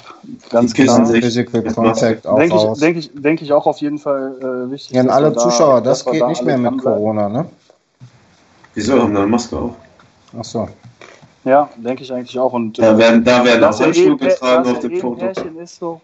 ganz 0.49 0.74
klar. 0.74 1.05
Physical 1.05 1.61
Contact 1.74 2.26
auch 2.26 2.38
denke 2.38 2.55
ich, 2.55 2.80
denke, 2.80 2.99
ich, 2.99 3.11
denke 3.13 3.43
ich 3.43 3.51
auch 3.51 3.67
auf 3.67 3.80
jeden 3.80 3.97
Fall 3.97 4.38
äh, 4.39 4.72
wichtig. 4.72 4.95
Ja, 4.95 5.03
alle 5.07 5.36
Zuschauer, 5.36 5.82
da, 5.82 5.89
das 5.89 6.05
geht 6.05 6.22
da 6.22 6.30
nicht 6.30 6.43
mehr 6.43 6.57
mit 6.57 6.82
Corona, 6.82 7.28
ne? 7.28 7.45
Wieso 8.76 9.01
haben 9.01 9.13
da 9.13 9.22
eine 9.22 9.30
Maske 9.30 9.57
auf? 9.57 9.72
Ach 10.39 10.43
so. 10.43 10.70
Ja, 11.43 11.70
denke 11.76 12.03
ich 12.03 12.13
eigentlich 12.13 12.38
auch. 12.39 12.53
Und, 12.53 12.80
da 12.80 12.97
werden, 12.97 13.24
da 13.24 13.43
werden 13.43 13.63
auch 13.63 13.78
Handschuhe 13.78 14.15
getragen 14.15 14.70
auf 14.70 14.80
dem 14.80 14.99
Foto. 14.99 15.20
Pärchen 15.20 15.57
ist 15.57 15.80
so. 15.80 15.99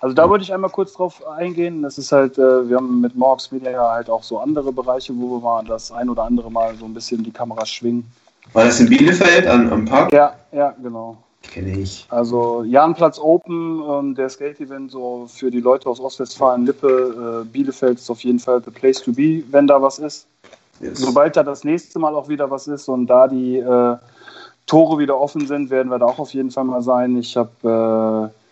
Also 0.00 0.14
da 0.14 0.28
würde 0.28 0.42
ich 0.42 0.52
einmal 0.52 0.70
kurz 0.70 0.92
drauf 0.92 1.26
eingehen. 1.26 1.82
Das 1.82 1.98
ist 1.98 2.12
halt, 2.12 2.36
äh, 2.38 2.68
wir 2.68 2.76
haben 2.76 3.00
mit 3.00 3.14
Morgs 3.14 3.50
Media 3.50 3.92
halt 3.92 4.10
auch 4.10 4.22
so 4.22 4.38
andere 4.38 4.72
Bereiche, 4.72 5.12
wo 5.16 5.36
wir 5.36 5.40
mal 5.40 5.64
das 5.64 5.90
ein 5.92 6.08
oder 6.08 6.24
andere 6.24 6.50
Mal 6.50 6.74
so 6.76 6.84
ein 6.84 6.94
bisschen 6.94 7.22
die 7.22 7.30
Kameras 7.30 7.70
schwingen. 7.70 8.04
War 8.52 8.64
das 8.64 8.80
in 8.80 8.88
Bielefeld 8.88 9.46
am, 9.46 9.72
am 9.72 9.84
Park? 9.84 10.12
Ja, 10.12 10.34
ja, 10.52 10.74
genau. 10.82 11.16
Kenne 11.52 11.78
ich. 11.78 12.06
Also 12.10 12.62
Jahnplatz 12.64 13.18
Open, 13.18 13.82
ähm, 13.88 14.14
der 14.14 14.28
Skate-Event 14.28 14.90
so 14.90 15.26
für 15.28 15.50
die 15.50 15.60
Leute 15.60 15.88
aus 15.88 16.00
Ostwestfalen-Lippe, 16.00 17.42
äh, 17.42 17.48
Bielefeld 17.48 17.98
ist 17.98 18.10
auf 18.10 18.20
jeden 18.24 18.38
Fall 18.38 18.62
the 18.62 18.70
place 18.70 19.02
to 19.02 19.12
be, 19.12 19.42
wenn 19.50 19.66
da 19.66 19.80
was 19.80 19.98
ist. 19.98 20.26
Yes. 20.80 20.98
Sobald 20.98 21.36
da 21.36 21.42
das 21.42 21.64
nächste 21.64 21.98
Mal 21.98 22.14
auch 22.14 22.28
wieder 22.28 22.50
was 22.50 22.66
ist 22.66 22.88
und 22.88 23.06
da 23.06 23.28
die 23.28 23.58
äh, 23.58 23.96
Tore 24.66 24.98
wieder 24.98 25.18
offen 25.18 25.46
sind, 25.46 25.70
werden 25.70 25.90
wir 25.90 25.98
da 25.98 26.06
auch 26.06 26.18
auf 26.18 26.34
jeden 26.34 26.50
Fall 26.50 26.64
mal 26.64 26.82
sein. 26.82 27.16
Ich 27.16 27.36
habe 27.36 28.32
äh, 28.32 28.45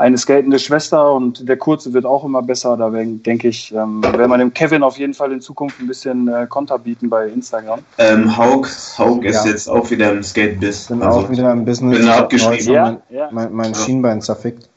eine 0.00 0.16
skatende 0.16 0.58
Schwester 0.58 1.12
und 1.12 1.46
der 1.46 1.58
Kurze 1.58 1.92
wird 1.92 2.06
auch 2.06 2.24
immer 2.24 2.40
besser. 2.42 2.74
Da 2.78 2.88
denke 2.90 3.48
ich, 3.48 3.70
ähm, 3.74 4.02
werden 4.02 4.30
wir 4.30 4.38
dem 4.38 4.54
Kevin 4.54 4.82
auf 4.82 4.96
jeden 4.96 5.12
Fall 5.12 5.30
in 5.30 5.42
Zukunft 5.42 5.78
ein 5.78 5.86
bisschen 5.86 6.26
äh, 6.26 6.46
Konter 6.48 6.78
bieten 6.78 7.10
bei 7.10 7.28
Instagram. 7.28 7.80
Ähm, 7.98 8.34
Haug, 8.34 8.66
Haug 8.96 9.22
ist 9.22 9.44
ja. 9.44 9.50
jetzt 9.50 9.68
auch 9.68 9.90
wieder 9.90 10.10
im 10.10 10.22
Skate-Biss. 10.22 10.86
Bin 10.86 11.02
also, 11.02 11.20
auch 11.20 11.30
wieder 11.30 11.52
im 11.52 11.66
Business. 11.66 11.98
Bin 11.98 12.08
abgeschrieben. 12.08 12.72
Ja, 12.72 12.84
mein, 12.84 13.02
ja. 13.10 13.28
mein, 13.30 13.52
mein 13.52 13.74
Schienbein 13.74 14.22
zerfickt. 14.22 14.70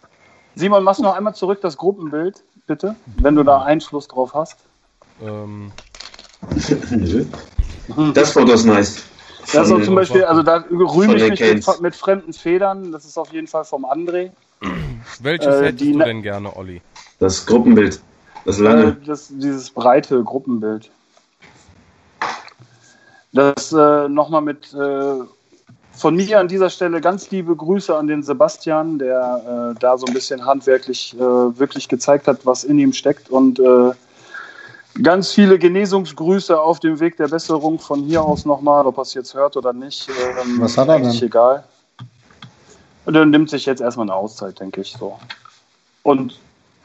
Simon, 0.56 0.84
machst 0.84 1.00
du 1.00 1.04
noch 1.04 1.16
einmal 1.16 1.34
zurück 1.34 1.62
das 1.62 1.78
Gruppenbild, 1.78 2.44
bitte, 2.68 2.96
wenn 3.22 3.36
du 3.36 3.44
da 3.44 3.62
Einfluss 3.62 4.10
drauf 4.10 4.34
hast. 4.34 4.58
Ähm. 5.26 5.72
Nö. 6.90 7.26
Das 8.14 8.32
Foto 8.32 8.52
ist 8.52 8.66
nice. 8.66 9.04
Das 9.54 9.68
ist 9.68 9.74
auch 9.74 9.82
zum 9.82 9.96
Beispiel, 9.96 10.26
also 10.26 10.44
da 10.44 10.66
rühme 10.70 11.16
ich 11.16 11.30
mich 11.30 11.40
mit, 11.40 11.82
mit, 11.82 11.96
fremden 11.96 12.34
Federn. 12.34 12.92
Das 12.92 13.06
ist 13.06 13.18
auf 13.18 13.32
jeden 13.32 13.48
Fall 13.48 13.64
vom 13.64 13.86
André. 13.86 14.32
Welches 15.22 15.55
äh, 15.55 15.66
hättest 15.66 15.93
du 15.93 15.99
denn 15.99 16.22
gerne, 16.22 16.55
Olli? 16.55 16.82
Das 17.20 17.45
Gruppenbild. 17.45 18.01
Das 18.45 18.59
lange. 18.59 18.84
Äh, 18.84 18.95
das, 19.05 19.30
dieses 19.30 19.70
breite 19.70 20.24
Gruppenbild. 20.24 20.89
Das 23.32 23.72
äh, 23.74 24.07
nochmal 24.07 24.41
mit 24.41 24.74
äh, 24.74 25.24
von 25.95 26.16
mir 26.16 26.39
an 26.39 26.47
dieser 26.47 26.70
Stelle 26.70 27.01
ganz 27.01 27.32
liebe 27.32 27.55
Grüße 27.55 27.95
an 27.95 28.07
den 28.07 28.24
Sebastian, 28.24 28.99
der 28.99 29.74
äh, 29.76 29.80
da 29.80 29.97
so 29.97 30.05
ein 30.05 30.14
bisschen 30.14 30.45
handwerklich 30.45 31.16
äh, 31.16 31.20
wirklich 31.20 31.88
gezeigt 31.88 32.28
hat, 32.28 32.45
was 32.45 32.64
in 32.64 32.78
ihm 32.80 32.93
steckt 32.93 33.30
und 33.30 33.59
äh, 33.59 33.91
ganz 35.01 35.32
viele 35.32 35.57
Genesungsgrüße 35.57 36.59
auf 36.59 36.80
dem 36.80 36.99
Weg 36.99 37.18
der 37.18 37.28
Besserung 37.28 37.80
von 37.80 38.03
hier 38.03 38.24
aus 38.24 38.45
nochmal, 38.45 38.86
ob 38.86 38.97
er 38.97 39.03
es 39.03 39.14
jetzt 39.14 39.34
hört 39.34 39.57
oder 39.57 39.74
nicht. 39.74 40.09
Ähm, 40.09 40.59
was 40.59 40.78
hat 40.78 40.89
er 40.89 40.99
denn? 40.99 41.11
egal. 41.11 41.64
Und 43.06 43.16
er 43.16 43.26
nimmt 43.26 43.49
sich 43.49 43.66
jetzt 43.66 43.82
erstmal 43.82 44.06
eine 44.06 44.16
Auszeit, 44.16 44.60
denke 44.60 44.82
ich 44.82 44.93
so. 44.93 45.20
Und 46.04 46.39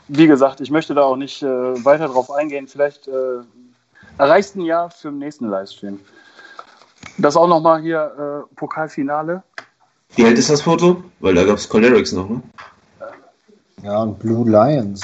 wie 0.08 0.26
gesagt, 0.26 0.60
ich 0.60 0.70
möchte 0.70 0.94
da 0.94 1.02
auch 1.02 1.16
nicht 1.16 1.42
äh, 1.42 1.84
weiter 1.84 2.08
drauf 2.08 2.30
eingehen. 2.30 2.66
Vielleicht 2.66 3.08
äh, 3.08 3.40
erreichst 4.16 4.56
ein 4.56 4.62
Jahr 4.62 4.90
für 4.90 5.10
den 5.10 5.18
nächsten 5.18 5.48
Livestream. 5.48 6.00
Das 7.18 7.36
auch 7.36 7.48
nochmal 7.48 7.80
hier 7.82 8.46
äh, 8.50 8.54
Pokalfinale. 8.56 9.42
Wie 10.16 10.24
alt 10.24 10.38
ist 10.38 10.50
das 10.50 10.62
Foto? 10.62 11.02
Weil 11.20 11.34
da 11.34 11.44
gab 11.44 11.58
es 11.58 11.68
Cholerics 11.68 12.12
noch, 12.12 12.28
ne? 12.28 12.42
Ja, 13.82 14.02
und 14.02 14.18
Blue 14.18 14.48
Lions. 14.48 15.02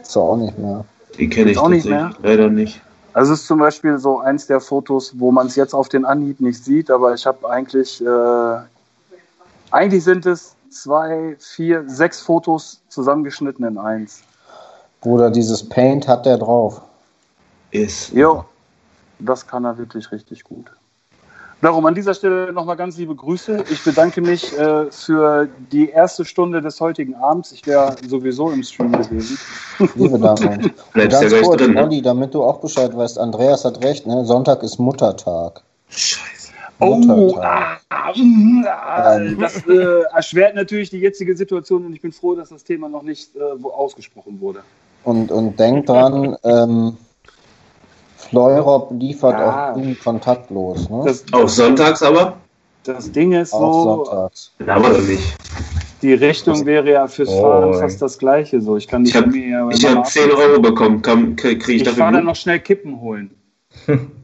Ist 0.00 0.16
auch 0.16 0.36
nicht 0.36 0.56
mehr. 0.58 0.84
Die 1.18 1.28
kenne 1.28 1.50
ich 1.50 1.58
auch 1.58 1.68
nicht 1.68 1.86
mehr. 1.86 2.12
Leider 2.22 2.48
nicht. 2.48 2.80
Also 3.12 3.32
es 3.32 3.40
ist 3.40 3.46
zum 3.46 3.60
Beispiel 3.60 3.98
so 3.98 4.18
eins 4.18 4.46
der 4.46 4.60
Fotos, 4.60 5.14
wo 5.18 5.30
man 5.30 5.46
es 5.46 5.56
jetzt 5.56 5.72
auf 5.72 5.88
den 5.88 6.04
Anhieb 6.04 6.40
nicht 6.40 6.62
sieht, 6.62 6.90
aber 6.90 7.14
ich 7.14 7.24
habe 7.26 7.48
eigentlich 7.48 8.00
äh, 8.04 8.58
eigentlich 9.74 10.04
sind 10.04 10.24
es 10.24 10.54
zwei, 10.70 11.36
vier, 11.38 11.84
sechs 11.88 12.20
Fotos 12.20 12.80
zusammengeschnitten 12.88 13.64
in 13.66 13.76
eins. 13.76 14.22
Bruder, 15.00 15.30
dieses 15.30 15.68
Paint 15.68 16.08
hat 16.08 16.24
der 16.26 16.38
drauf. 16.38 16.80
Ist. 17.70 18.12
Jo, 18.12 18.44
das 19.18 19.46
kann 19.46 19.64
er 19.64 19.76
wirklich 19.76 20.10
richtig 20.12 20.44
gut. 20.44 20.70
Darum 21.60 21.86
an 21.86 21.94
dieser 21.94 22.14
Stelle 22.14 22.52
nochmal 22.52 22.76
ganz 22.76 22.96
liebe 22.98 23.14
Grüße. 23.14 23.64
Ich 23.70 23.82
bedanke 23.82 24.20
mich 24.20 24.56
äh, 24.58 24.90
für 24.90 25.48
die 25.72 25.88
erste 25.88 26.24
Stunde 26.24 26.60
des 26.60 26.80
heutigen 26.80 27.14
Abends. 27.16 27.52
Ich 27.52 27.66
wäre 27.66 27.96
sowieso 28.06 28.50
im 28.50 28.62
Stream 28.62 28.92
gewesen. 28.92 29.38
Liebe 29.94 30.18
Damen. 30.20 30.72
Bleibst 30.92 30.94
ja 30.94 31.06
Ganz 31.06 31.26
gleich 31.28 31.42
kurz, 31.42 31.62
drin, 31.62 31.72
ne? 31.72 31.82
Olli, 31.82 32.02
damit 32.02 32.34
du 32.34 32.44
auch 32.44 32.60
Bescheid 32.60 32.94
weißt, 32.96 33.18
Andreas 33.18 33.64
hat 33.64 33.82
recht, 33.82 34.06
ne? 34.06 34.24
Sonntag 34.24 34.62
ist 34.62 34.78
Muttertag. 34.78 35.62
Scheiße. 35.88 36.43
Oh, 36.80 37.36
ah, 37.40 37.76
ah, 37.88 38.12
das 39.40 39.64
äh, 39.66 40.02
erschwert 40.14 40.54
natürlich 40.54 40.90
die 40.90 40.98
jetzige 40.98 41.36
Situation 41.36 41.86
und 41.86 41.92
ich 41.92 42.00
bin 42.00 42.12
froh, 42.12 42.34
dass 42.34 42.48
das 42.48 42.64
Thema 42.64 42.88
noch 42.88 43.02
nicht 43.02 43.34
äh, 43.36 43.40
wo 43.58 43.70
ausgesprochen 43.70 44.40
wurde. 44.40 44.60
Und, 45.04 45.30
und 45.30 45.58
denk 45.58 45.86
dran, 45.86 46.36
ähm, 46.42 46.96
Fleurop 48.16 48.90
liefert 48.98 49.38
Ja. 49.38 49.70
auch 49.70 49.74
Blumen 49.74 49.98
kontaktlos. 49.98 50.88
Ne? 50.88 51.02
Das, 51.04 51.24
Auch 51.32 51.48
sonntags 51.48 52.02
aber? 52.02 52.38
das 52.84 53.10
Ding 53.10 53.32
ist 53.32 53.52
auch 53.52 53.84
so, 53.84 54.04
sonntags. 54.04 54.52
Aber 54.66 54.98
nicht. 54.98 55.36
die 56.02 56.14
Richtung 56.14 56.66
wäre 56.66 56.90
ja 56.90 57.06
fürs 57.06 57.28
Oh, 57.28 57.42
Fahren 57.42 57.74
fast 57.74 58.02
das 58.02 58.18
gleiche. 58.18 58.60
So, 58.60 58.76
ich 58.76 58.88
kann 58.88 59.04
die 59.04 59.10
Ich 59.10 59.16
habe 59.16 59.30
hab 59.30 59.94
mal 59.94 60.04
10 60.04 60.30
Euro 60.30 60.60
bekommen. 60.60 61.02
Komm, 61.02 61.36
krieg, 61.36 61.62
ich, 61.68 61.76
Ich 61.76 61.82
dafür 61.82 61.98
fahre 62.04 62.14
dann 62.14 62.24
noch 62.24 62.36
schnell 62.36 62.60
Kippen 62.60 63.00
holen. 63.00 63.30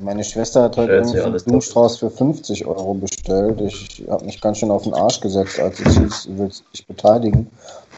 Meine 0.00 0.22
Schwester 0.22 0.62
hat 0.62 0.76
heute 0.76 0.92
irgendwie 0.92 1.20
einen 1.20 1.36
Blumenstrauß 1.36 1.98
für 1.98 2.10
50 2.10 2.66
Euro 2.66 2.94
bestellt. 2.94 3.60
Ich 3.60 4.04
habe 4.08 4.24
mich 4.24 4.40
ganz 4.40 4.58
schön 4.58 4.70
auf 4.70 4.84
den 4.84 4.94
Arsch 4.94 5.20
gesetzt, 5.20 5.58
als 5.58 5.80
es 5.80 5.98
hieß, 5.98 6.24
du 6.24 6.38
willst 6.38 6.64
dich 6.72 6.86
beteiligen. 6.86 7.48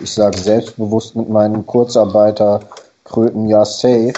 Ich 0.01 0.12
sage 0.12 0.38
selbstbewusst 0.38 1.14
mit 1.14 1.28
meinen 1.28 1.66
Kurzarbeiterkröten 1.66 3.48
ja 3.48 3.64
safe. 3.64 4.14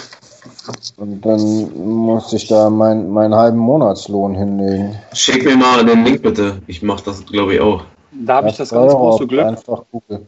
Und 0.97 1.21
dann 1.25 2.05
musste 2.05 2.37
ich 2.37 2.47
da 2.47 2.69
mein, 2.69 3.09
meinen 3.09 3.35
halben 3.35 3.57
Monatslohn 3.57 4.35
hinlegen. 4.35 4.95
Schick 5.13 5.43
mir 5.43 5.57
mal 5.57 5.85
den 5.85 6.05
Link 6.05 6.21
bitte. 6.21 6.61
Ich 6.67 6.81
mach 6.81 7.01
das, 7.01 7.25
glaube 7.25 7.55
ich, 7.55 7.61
auch. 7.61 7.83
Da 8.11 8.35
habe 8.35 8.49
ich 8.49 8.57
das 8.57 8.69
ganz 8.69 8.93
große 8.93 9.27
Glück. 9.27 9.45
Einfach 9.45 9.83
Google. 9.91 10.25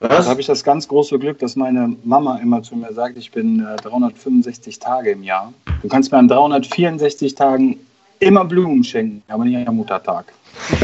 Da 0.00 0.10
Was? 0.10 0.26
habe 0.26 0.40
ich 0.40 0.46
das 0.46 0.62
ganz 0.62 0.86
große 0.88 1.18
Glück, 1.18 1.38
dass 1.38 1.56
meine 1.56 1.96
Mama 2.04 2.38
immer 2.42 2.62
zu 2.62 2.76
mir 2.76 2.92
sagt, 2.92 3.16
ich 3.16 3.30
bin 3.30 3.60
äh, 3.60 3.76
365 3.76 4.78
Tage 4.78 5.12
im 5.12 5.22
Jahr. 5.22 5.54
Du 5.80 5.88
kannst 5.88 6.12
mir 6.12 6.18
an 6.18 6.28
364 6.28 7.34
Tagen 7.34 7.78
immer 8.18 8.44
Blumen 8.44 8.84
schenken, 8.84 9.22
aber 9.28 9.44
nicht 9.44 9.66
am 9.66 9.76
Muttertag. 9.76 10.32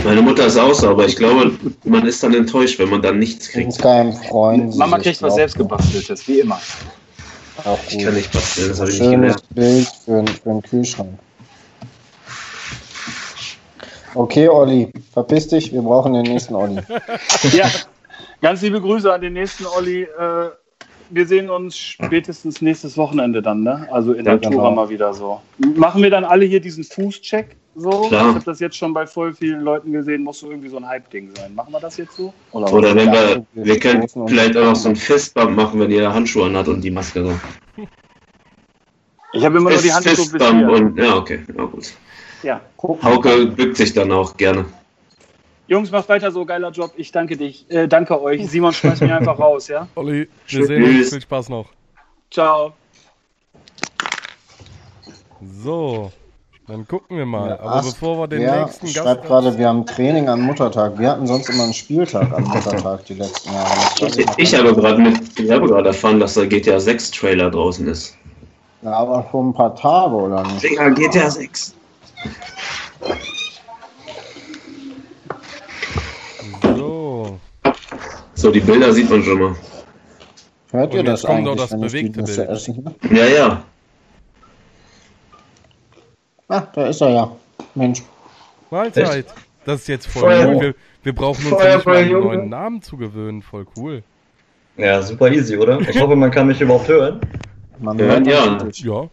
Meine 0.04 0.22
Mutter 0.22 0.46
ist 0.46 0.58
auch 0.58 0.74
so, 0.74 0.90
aber 0.90 1.06
ich 1.06 1.16
glaube, 1.16 1.52
man 1.84 2.06
ist 2.06 2.22
dann 2.22 2.34
enttäuscht, 2.34 2.78
wenn 2.78 2.90
man 2.90 3.02
dann 3.02 3.18
nichts 3.18 3.48
kriegt. 3.50 3.78
keinem 3.78 4.12
Freund. 4.12 4.76
Mama 4.76 4.98
kriegt 4.98 5.20
was 5.22 5.34
selbst 5.34 5.56
gebasteltes, 5.56 6.26
wie 6.28 6.40
immer. 6.40 6.60
Auch 7.64 7.78
Ich 7.88 8.02
kann 8.02 8.14
nicht 8.14 8.32
basteln, 8.32 8.68
das 8.70 8.80
habe 8.80 8.90
ich 8.90 9.00
nicht 9.00 9.10
Schönes 9.10 9.36
gelernt. 9.36 9.54
Bild 9.54 9.88
für, 10.04 10.24
für 10.42 10.50
einen 10.50 10.62
Kühlschrank. 10.62 11.18
Okay, 14.14 14.48
Olli, 14.48 14.92
verpiss 15.12 15.48
dich, 15.48 15.72
wir 15.72 15.82
brauchen 15.82 16.12
den 16.12 16.24
nächsten 16.24 16.54
Olli. 16.54 16.80
Ja, 17.52 17.70
ganz 18.42 18.60
liebe 18.60 18.80
Grüße 18.80 19.10
an 19.12 19.20
den 19.22 19.32
nächsten 19.32 19.64
Olli. 19.64 20.02
Äh, 20.02 20.50
wir 21.10 21.26
sehen 21.26 21.50
uns 21.50 21.76
spätestens 21.76 22.62
nächstes 22.62 22.96
Wochenende 22.96 23.42
dann, 23.42 23.62
ne? 23.62 23.86
Also 23.90 24.12
in 24.12 24.24
Ja, 24.24 24.36
der 24.36 24.50
genau. 24.50 24.62
Tour 24.62 24.70
mal 24.72 24.88
wieder 24.88 25.12
so. 25.12 25.40
Machen 25.76 26.02
wir 26.02 26.10
dann 26.10 26.24
alle 26.24 26.44
hier 26.46 26.60
diesen 26.60 26.84
Fußcheck 26.84 27.56
so? 27.74 27.90
Klar. 28.08 28.28
Ich 28.30 28.34
habe 28.34 28.44
das 28.44 28.60
jetzt 28.60 28.76
schon 28.76 28.94
bei 28.94 29.06
voll 29.06 29.34
vielen 29.34 29.60
Leuten 29.60 29.92
gesehen, 29.92 30.24
muss 30.24 30.40
so 30.40 30.50
irgendwie 30.50 30.68
so 30.68 30.78
ein 30.78 30.86
Hype-Ding 30.86 31.30
sein. 31.36 31.54
Machen 31.54 31.72
wir 31.72 31.80
das 31.80 31.96
jetzt 31.98 32.16
so? 32.16 32.32
Oder 32.52 32.94
wenn 32.94 33.12
wir, 33.12 33.44
wir 33.52 33.78
können 33.78 34.06
vielleicht 34.26 34.56
auch 34.56 34.64
noch 34.64 34.76
so 34.76 34.88
ein 34.88 34.96
Fistbump 34.96 35.54
machen, 35.54 35.80
wenn 35.80 35.90
ihr 35.90 36.12
Handschuhe 36.12 36.46
anhat 36.46 36.68
und 36.68 36.80
die 36.82 36.90
Maske 36.90 37.24
so. 37.24 37.84
Ich 39.34 39.44
habe 39.44 39.58
immer 39.58 39.70
nur 39.70 39.78
die 39.78 39.88
Fist, 39.88 39.94
Hand 39.94 40.04
so 40.04 40.10
Fistbump 40.14 40.66
bisher. 40.66 40.70
und, 40.70 40.98
ja, 40.98 41.16
okay, 41.16 41.40
ja 41.56 41.64
gut. 41.64 41.92
Ja. 42.42 42.60
Hauke 42.82 43.46
bückt 43.46 43.76
sich 43.76 43.92
dann 43.92 44.12
auch 44.12 44.36
gerne. 44.36 44.64
Jungs, 45.68 45.90
macht 45.90 46.08
weiter 46.08 46.30
so, 46.30 46.44
geiler 46.44 46.70
Job. 46.70 46.92
Ich 46.96 47.12
danke 47.12 47.36
dich. 47.36 47.64
Äh, 47.70 47.86
danke 47.86 48.20
euch. 48.20 48.46
Simon, 48.48 48.72
schmeiß 48.72 49.00
mich 49.00 49.12
einfach 49.12 49.38
raus, 49.38 49.68
ja? 49.68 49.88
Olli, 49.94 50.28
wir 50.48 50.66
sehen 50.66 50.82
uns. 50.84 51.10
Viel 51.10 51.20
Spaß 51.22 51.48
noch. 51.48 51.66
Ciao. 52.30 52.72
So, 55.62 56.12
dann 56.66 56.86
gucken 56.86 57.16
wir 57.16 57.26
mal. 57.26 57.50
Ja, 57.50 57.60
Aber 57.60 57.72
Ast- 57.74 57.94
bevor 57.94 58.18
wir 58.18 58.28
den 58.28 58.42
ja, 58.42 58.64
nächsten 58.64 58.86
schreibt 58.88 59.22
Gast... 59.22 59.28
gerade, 59.28 59.58
wir 59.58 59.68
haben 59.68 59.86
Training 59.86 60.28
an 60.28 60.40
Muttertag. 60.40 60.98
Wir 60.98 61.10
hatten 61.10 61.26
sonst 61.26 61.48
immer 61.48 61.64
einen 61.64 61.74
Spieltag 61.74 62.32
an 62.32 62.44
Muttertag 62.44 63.04
die 63.06 63.14
letzten 63.14 63.52
Jahre. 63.52 63.70
Ich, 64.06 64.18
ich 64.36 64.52
gar 64.52 64.64
habe 64.64 64.74
gerade 64.74 64.98
mit, 65.00 65.38
ich 65.38 65.50
habe 65.50 65.66
gerade 65.66 65.88
erfahren, 65.88 66.20
dass 66.20 66.34
der 66.34 66.46
GTA 66.46 66.78
6 66.80 67.10
Trailer 67.12 67.50
draußen 67.50 67.86
ist. 67.88 68.16
Ja, 68.82 68.92
aber 68.94 69.26
schon 69.30 69.50
ein 69.50 69.54
paar 69.54 69.74
Tage, 69.76 70.14
oder 70.14 70.42
nicht? 70.44 70.62
Digga, 70.64 70.88
GTA 70.90 71.30
6. 71.30 71.74
So, 76.76 77.38
So, 78.42 78.50
die 78.50 78.58
Bilder 78.58 78.92
sieht 78.92 79.08
man 79.08 79.22
schon 79.22 79.38
mal. 79.38 79.54
Hört 80.72 80.92
ihr 80.94 80.98
Und 81.00 81.06
das 81.06 81.22
jetzt 81.22 81.26
kommt 81.28 81.38
eigentlich, 81.46 81.56
doch 81.58 81.68
das 81.68 81.80
bewegte 81.80 82.22
Bild. 82.24 82.38
esse? 82.38 82.74
Ja, 83.12 83.24
ja. 83.26 83.62
Ah, 86.48 86.62
da 86.74 86.86
ist 86.88 87.00
er 87.02 87.10
ja. 87.10 87.36
Mensch. 87.76 88.02
Mahlzeit. 88.68 89.26
Das 89.64 89.82
ist 89.82 89.86
jetzt 89.86 90.06
voll 90.08 90.22
Feuer- 90.22 90.48
cool. 90.48 90.60
Wir, 90.60 90.74
wir 91.04 91.14
brauchen 91.14 91.38
uns 91.46 91.50
Feuer- 91.54 91.68
ja 91.68 91.76
nicht 91.76 91.86
mal 91.86 91.96
einen 91.98 92.10
Junge. 92.10 92.24
neuen 92.26 92.48
Namen 92.48 92.82
zu 92.82 92.96
gewöhnen. 92.96 93.42
Voll 93.42 93.64
cool. 93.76 94.02
Ja, 94.76 95.00
super 95.02 95.30
easy, 95.30 95.56
oder? 95.56 95.78
Ich 95.80 96.00
hoffe, 96.00 96.16
man 96.16 96.32
kann 96.32 96.48
mich 96.48 96.60
überhaupt 96.60 96.88
hören. 96.88 97.20
Man 97.78 97.96
Ja, 97.96 98.04
hört 98.06 98.26
ja. 98.26 98.58
Ja, 98.72 99.08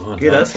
Oh, 0.00 0.14
Geht 0.16 0.32
da 0.32 0.38
das? 0.40 0.54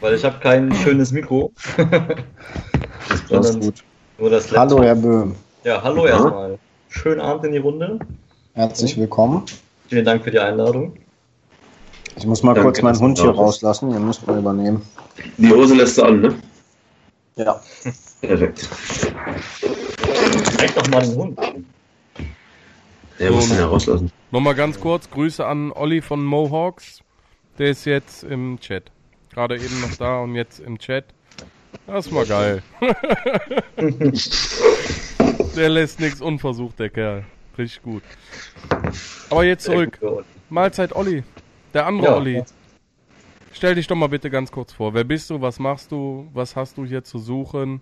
Weil 0.00 0.14
ich 0.14 0.24
habe 0.24 0.38
kein 0.40 0.72
schönes 0.74 1.12
Mikro. 1.12 1.52
Das 3.28 3.50
ist 3.50 3.60
gut. 3.60 3.74
nur 4.18 4.30
das 4.30 4.50
Hallo. 4.56 4.82
Herr 4.82 4.94
Böhm. 4.94 5.34
Ja, 5.64 5.82
hallo 5.82 6.06
erstmal. 6.06 6.58
Schönen 6.90 7.20
Abend 7.20 7.44
in 7.44 7.52
die 7.52 7.58
Runde. 7.58 8.00
Herzlich 8.54 8.98
willkommen. 8.98 9.44
Vielen 9.88 10.04
Dank 10.04 10.24
für 10.24 10.32
die 10.32 10.40
Einladung. 10.40 10.96
Ich 12.16 12.26
muss 12.26 12.42
mal 12.42 12.52
Danke, 12.52 12.66
kurz 12.66 12.82
meinen 12.82 12.98
Hund 12.98 13.18
hier 13.18 13.30
rauslassen. 13.30 13.92
Ihr 13.92 14.00
müsst 14.00 14.26
mal 14.26 14.36
übernehmen. 14.38 14.82
Die 15.38 15.48
Hose 15.50 15.74
lässt 15.76 15.96
du 15.98 16.02
an, 16.02 16.20
ne? 16.20 16.34
Ja. 17.36 17.60
Perfekt. 18.20 18.68
Zeig 20.58 20.74
doch 20.74 20.88
mal 20.88 21.00
den 21.00 21.14
Hund. 21.14 21.38
Der 23.20 23.30
muss 23.30 23.48
den 23.48 23.58
ja 23.58 23.66
rauslassen. 23.66 24.10
nochmal 24.32 24.56
ganz 24.56 24.80
kurz. 24.80 25.08
Grüße 25.08 25.46
an 25.46 25.70
Olli 25.72 26.02
von 26.02 26.22
Mohawks. 26.24 27.00
Der 27.58 27.70
ist 27.70 27.84
jetzt 27.84 28.24
im 28.24 28.58
Chat. 28.58 28.90
Gerade 29.32 29.56
eben 29.56 29.80
noch 29.80 29.94
da 29.94 30.20
und 30.20 30.34
jetzt 30.34 30.58
im 30.58 30.76
Chat. 30.76 31.04
Das 31.86 32.06
ist 32.06 32.12
mal 32.12 32.26
geil. 32.26 32.62
der 35.56 35.68
lässt 35.68 36.00
nichts 36.00 36.20
unversucht, 36.20 36.78
der 36.78 36.90
Kerl. 36.90 37.24
Richtig 37.58 37.82
gut. 37.82 38.02
Aber 39.30 39.44
jetzt 39.44 39.64
zurück. 39.64 39.98
Mahlzeit 40.48 40.94
Olli. 40.94 41.22
Der 41.74 41.86
andere 41.86 42.06
Ja. 42.08 42.16
Olli. 42.16 42.42
Stell 43.52 43.74
dich 43.74 43.86
doch 43.86 43.96
mal 43.96 44.08
bitte 44.08 44.30
ganz 44.30 44.50
kurz 44.52 44.72
vor. 44.72 44.94
Wer 44.94 45.04
bist 45.04 45.28
du? 45.30 45.40
Was 45.40 45.58
machst 45.58 45.90
du? 45.92 46.28
Was 46.32 46.56
hast 46.56 46.78
du 46.78 46.84
hier 46.84 47.04
zu 47.04 47.18
suchen? 47.18 47.80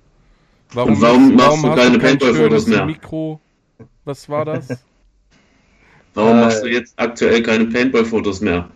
Und 0.74 1.00
warum 1.00 1.34
machst 1.34 1.62
du 1.62 1.68
hast 1.68 1.76
keine 1.76 1.90
kein 1.92 2.18
Paintball-Fotos 2.18 2.66
mehr? 2.66 2.84
Mikro? 2.86 3.40
Was 4.04 4.28
war 4.28 4.44
das? 4.44 4.68
Warum 6.14 6.38
Äh, 6.38 6.40
machst 6.40 6.62
du 6.64 6.68
jetzt 6.68 6.94
aktuell 6.96 7.42
keine 7.42 7.66
Paintball-Fotos 7.66 8.40
mehr? 8.40 8.68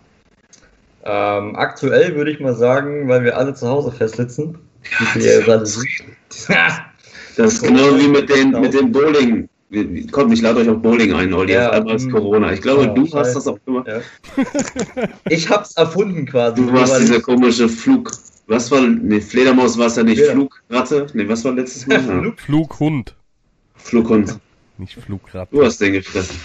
Ähm, 1.05 1.57
aktuell 1.57 2.14
würde 2.14 2.30
ich 2.30 2.38
mal 2.38 2.55
sagen, 2.55 3.09
weil 3.09 3.24
wir 3.24 3.36
alle 3.36 3.55
zu 3.55 3.66
Hause 3.68 3.90
festsitzen. 3.90 4.59
Wir 5.14 5.40
gerade 5.43 5.66
sehen. 5.66 6.16
Das 7.37 7.55
ist 7.55 7.62
genau 7.62 7.97
wie 7.99 8.09
mit 8.09 8.28
den, 8.28 8.51
mit 8.61 8.74
dem 8.74 8.93
Bowling. 8.93 9.49
Kommt, 10.11 10.35
ich 10.35 10.43
lade 10.43 10.61
euch 10.61 10.68
auf 10.68 10.83
Bowling 10.83 11.14
ein, 11.14 11.33
Olli. 11.33 11.55
Ja, 11.55 11.68
auf 11.70 11.74
einmal 11.76 11.97
ist 11.97 12.05
hm. 12.05 12.12
Corona. 12.12 12.53
Ich 12.53 12.61
glaube, 12.61 12.83
Ja, 12.85 12.89
du 12.89 13.03
hast 13.05 13.11
scheiße. 13.12 13.35
das 13.35 13.47
auch 13.49 13.59
gemacht. 13.64 13.87
ja. 13.89 14.01
Ich 15.30 15.49
hab's 15.49 15.72
erfunden 15.76 16.26
quasi. 16.26 16.61
Du 16.61 16.72
warst 16.72 17.01
dieser 17.01 17.20
komische 17.20 17.68
Flug. 17.68 18.11
Was 18.49 18.70
war. 18.70 18.83
Ne, 18.83 19.20
Fledermaus 19.20 19.78
war 19.78 19.87
es 19.87 19.97
ja 19.97 20.03
nicht. 20.03 20.18
Ja. 20.20 20.33
Flugratte? 20.33 21.07
Ne, 21.14 21.26
was 21.28 21.43
war 21.45 21.53
letztes 21.55 21.87
Mal? 21.87 21.95
Ja. 21.95 22.03
Flug. 22.20 22.39
Flughund. 22.41 23.14
Flughund. 23.76 24.39
Nicht 24.78 24.95
Flugrad. 24.95 25.49
Du 25.53 25.64
hast 25.64 25.80
den 25.80 25.93
gefressen. 25.95 26.37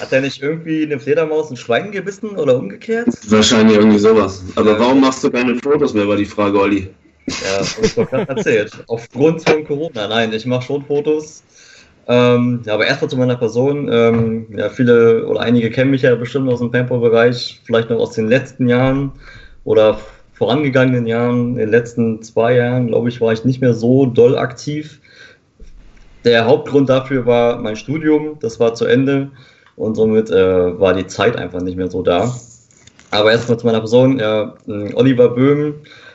Hat 0.00 0.12
er 0.12 0.22
nicht 0.22 0.42
irgendwie 0.42 0.82
eine 0.84 0.98
Fledermaus 0.98 1.50
ein 1.50 1.56
Schwein 1.56 1.92
gebissen 1.92 2.30
oder 2.30 2.56
umgekehrt? 2.58 3.08
Wahrscheinlich 3.28 3.76
irgendwie 3.76 3.98
sowas. 3.98 4.42
Aber 4.56 4.72
Ja. 4.72 4.78
warum 4.80 5.00
machst 5.00 5.22
du 5.22 5.30
keine 5.30 5.54
Fotos 5.56 5.92
mehr, 5.94 6.08
war 6.08 6.16
die 6.16 6.24
Frage, 6.24 6.58
Olli. 6.58 6.88
Ja, 7.26 7.58
das 7.58 7.94
doch 7.94 8.08
gerade 8.08 8.28
erzählt. 8.28 8.72
Aufgrund 8.86 9.48
von 9.48 9.64
Corona. 9.64 10.08
Nein, 10.08 10.32
ich 10.32 10.46
mache 10.46 10.66
schon 10.66 10.84
Fotos. 10.84 11.42
Ähm, 12.06 12.60
ja, 12.64 12.74
aber 12.74 12.86
erstmal 12.86 13.10
zu 13.10 13.16
meiner 13.16 13.36
Person. 13.36 13.88
Ähm, 13.90 14.46
ja, 14.56 14.68
viele 14.68 15.26
oder 15.26 15.40
einige 15.40 15.70
kennen 15.70 15.90
mich 15.90 16.02
ja 16.02 16.14
bestimmt 16.14 16.50
aus 16.50 16.58
dem 16.58 16.70
Paintball-Bereich, 16.70 17.60
vielleicht 17.64 17.88
noch 17.90 17.98
aus 17.98 18.12
den 18.12 18.28
letzten 18.28 18.68
Jahren 18.68 19.12
oder 19.64 19.98
vorangegangenen 20.34 21.06
Jahren. 21.06 21.52
In 21.52 21.56
den 21.56 21.70
letzten 21.70 22.22
zwei 22.22 22.56
Jahren, 22.56 22.88
glaube 22.88 23.08
ich, 23.08 23.20
war 23.20 23.32
ich 23.32 23.44
nicht 23.44 23.60
mehr 23.60 23.72
so 23.72 24.04
doll 24.04 24.36
aktiv. 24.36 25.00
Der 26.24 26.46
Hauptgrund 26.46 26.88
dafür 26.88 27.24
war 27.26 27.58
mein 27.58 27.76
Studium, 27.76 28.38
das 28.40 28.60
war 28.60 28.74
zu 28.74 28.84
Ende 28.84 29.30
und 29.76 29.94
somit 29.94 30.30
äh, 30.30 30.78
war 30.78 30.94
die 30.94 31.06
Zeit 31.06 31.36
einfach 31.36 31.60
nicht 31.60 31.76
mehr 31.76 31.90
so 31.90 32.02
da. 32.02 32.34
Aber 33.10 33.30
erstmal 33.30 33.58
zu 33.58 33.66
meiner 33.66 33.80
Person. 33.80 34.18
Ja, 34.18 34.54
mh, 34.66 34.94
Oliver 34.94 35.28
Böhm 35.28 35.74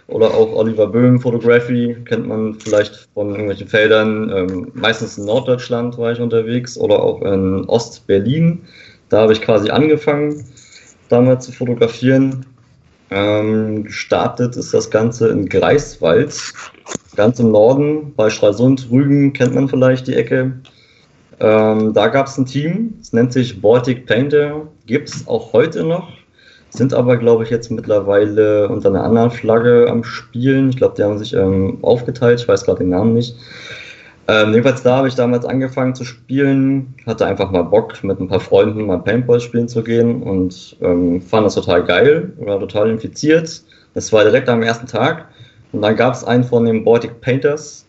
oder 0.10 0.34
auch 0.34 0.54
Oliver 0.54 0.88
Böhm 0.88 1.20
Photography, 1.20 1.96
kennt 2.06 2.28
man 2.28 2.56
vielleicht 2.56 3.10
von 3.14 3.30
irgendwelchen 3.30 3.68
Feldern. 3.68 4.32
Ähm, 4.36 4.72
meistens 4.74 5.18
in 5.18 5.26
Norddeutschland 5.26 5.98
war 5.98 6.12
ich 6.12 6.20
unterwegs 6.20 6.78
oder 6.78 7.02
auch 7.02 7.22
in 7.22 7.66
Ost-Berlin. 7.66 8.62
Da 9.10 9.22
habe 9.22 9.34
ich 9.34 9.42
quasi 9.42 9.70
angefangen, 9.70 10.46
damals 11.10 11.46
zu 11.46 11.52
fotografieren. 11.52 12.46
Ähm, 13.12 13.86
gestartet 13.86 14.56
ist 14.56 14.74
das 14.74 14.92
Ganze 14.92 15.30
in 15.30 15.50
Greifswald, 15.50 16.54
ganz 17.16 17.40
im 17.40 17.52
Norden, 17.52 18.14
bei 18.16 18.30
Stralsund, 18.30 18.88
Rügen 18.92 19.34
kennt 19.34 19.56
man 19.56 19.68
vielleicht 19.68 20.08
die 20.08 20.16
Ecke. 20.16 20.54
Ähm, 21.40 21.94
da 21.94 22.08
gab 22.08 22.28
es 22.28 22.38
ein 22.38 22.46
Team, 22.46 22.94
es 23.02 23.14
nennt 23.14 23.34
sich 23.34 23.62
Baltic 23.62 24.06
Painter, 24.06 24.68
gibt 24.86 25.10
es 25.10 25.28
auch 25.28 25.54
heute 25.54 25.84
noch, 25.84 26.12
sind 26.70 26.94
aber, 26.94 27.18
glaube 27.18 27.44
ich, 27.44 27.50
jetzt 27.50 27.72
mittlerweile 27.72 28.70
unter 28.70 28.90
einer 28.90 29.04
anderen 29.04 29.32
Flagge 29.32 29.88
am 29.90 30.04
Spielen. 30.04 30.70
Ich 30.70 30.78
glaube, 30.78 30.96
die 30.98 31.04
haben 31.04 31.18
sich 31.18 31.34
ähm, 31.34 31.80
aufgeteilt, 31.82 32.40
ich 32.40 32.48
weiß 32.48 32.64
gerade 32.64 32.80
den 32.80 32.90
Namen 32.90 33.14
nicht. 33.14 33.36
Ähm, 34.28 34.52
jedenfalls 34.52 34.84
da 34.84 34.98
habe 34.98 35.08
ich 35.08 35.16
damals 35.16 35.44
angefangen 35.44 35.96
zu 35.96 36.06
spielen, 36.06 36.94
hatte 37.08 37.26
einfach 37.26 37.50
mal 37.50 37.64
Bock, 37.64 38.04
mit 38.04 38.20
ein 38.20 38.28
paar 38.28 38.40
Freunden 38.40 38.86
mal 38.86 39.00
Paintball 39.00 39.40
spielen 39.40 39.68
zu 39.68 39.82
gehen 39.82 40.22
und 40.22 40.78
ähm, 40.82 41.20
fand 41.20 41.48
das 41.48 41.56
total 41.56 41.84
geil, 41.84 42.32
war 42.38 42.60
total 42.60 42.92
infiziert. 42.92 43.64
Das 43.96 44.14
war 44.14 44.24
direkt 44.24 44.48
am 44.48 44.62
ersten 44.62 44.86
Tag. 44.86 45.30
Und 45.72 45.82
dann 45.82 45.96
gab 45.96 46.14
es 46.14 46.24
einen 46.24 46.44
von 46.44 46.66
den 46.66 46.84
Baltic 46.84 47.22
Painters, 47.22 47.88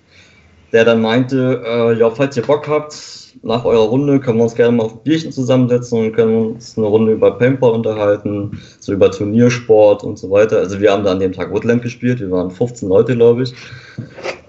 der 0.72 0.84
dann 0.84 1.00
meinte, 1.02 1.62
äh, 1.66 1.98
ja, 1.98 2.10
falls 2.10 2.36
ihr 2.36 2.42
Bock 2.42 2.68
habt, 2.68 2.94
nach 3.42 3.64
eurer 3.64 3.88
Runde 3.88 4.20
können 4.20 4.38
wir 4.38 4.44
uns 4.44 4.54
gerne 4.54 4.76
mal 4.76 4.84
auf 4.84 5.02
Bierchen 5.02 5.32
zusammensetzen 5.32 5.98
und 5.98 6.12
können 6.12 6.52
uns 6.52 6.76
eine 6.76 6.86
Runde 6.86 7.12
über 7.12 7.32
Paintball 7.38 7.72
unterhalten, 7.72 8.60
so 8.80 8.92
über 8.92 9.10
Turniersport 9.10 10.04
und 10.04 10.18
so 10.18 10.30
weiter. 10.30 10.58
Also 10.58 10.80
wir 10.80 10.92
haben 10.92 11.04
da 11.04 11.12
an 11.12 11.20
dem 11.20 11.32
Tag 11.32 11.52
Woodland 11.52 11.82
gespielt, 11.82 12.20
wir 12.20 12.30
waren 12.30 12.50
15 12.50 12.88
Leute, 12.88 13.16
glaube 13.16 13.44
ich. 13.44 13.54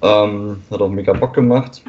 Ähm, 0.02 0.58
hat 0.70 0.82
auch 0.82 0.90
mega 0.90 1.14
Bock 1.14 1.34
gemacht. 1.34 1.82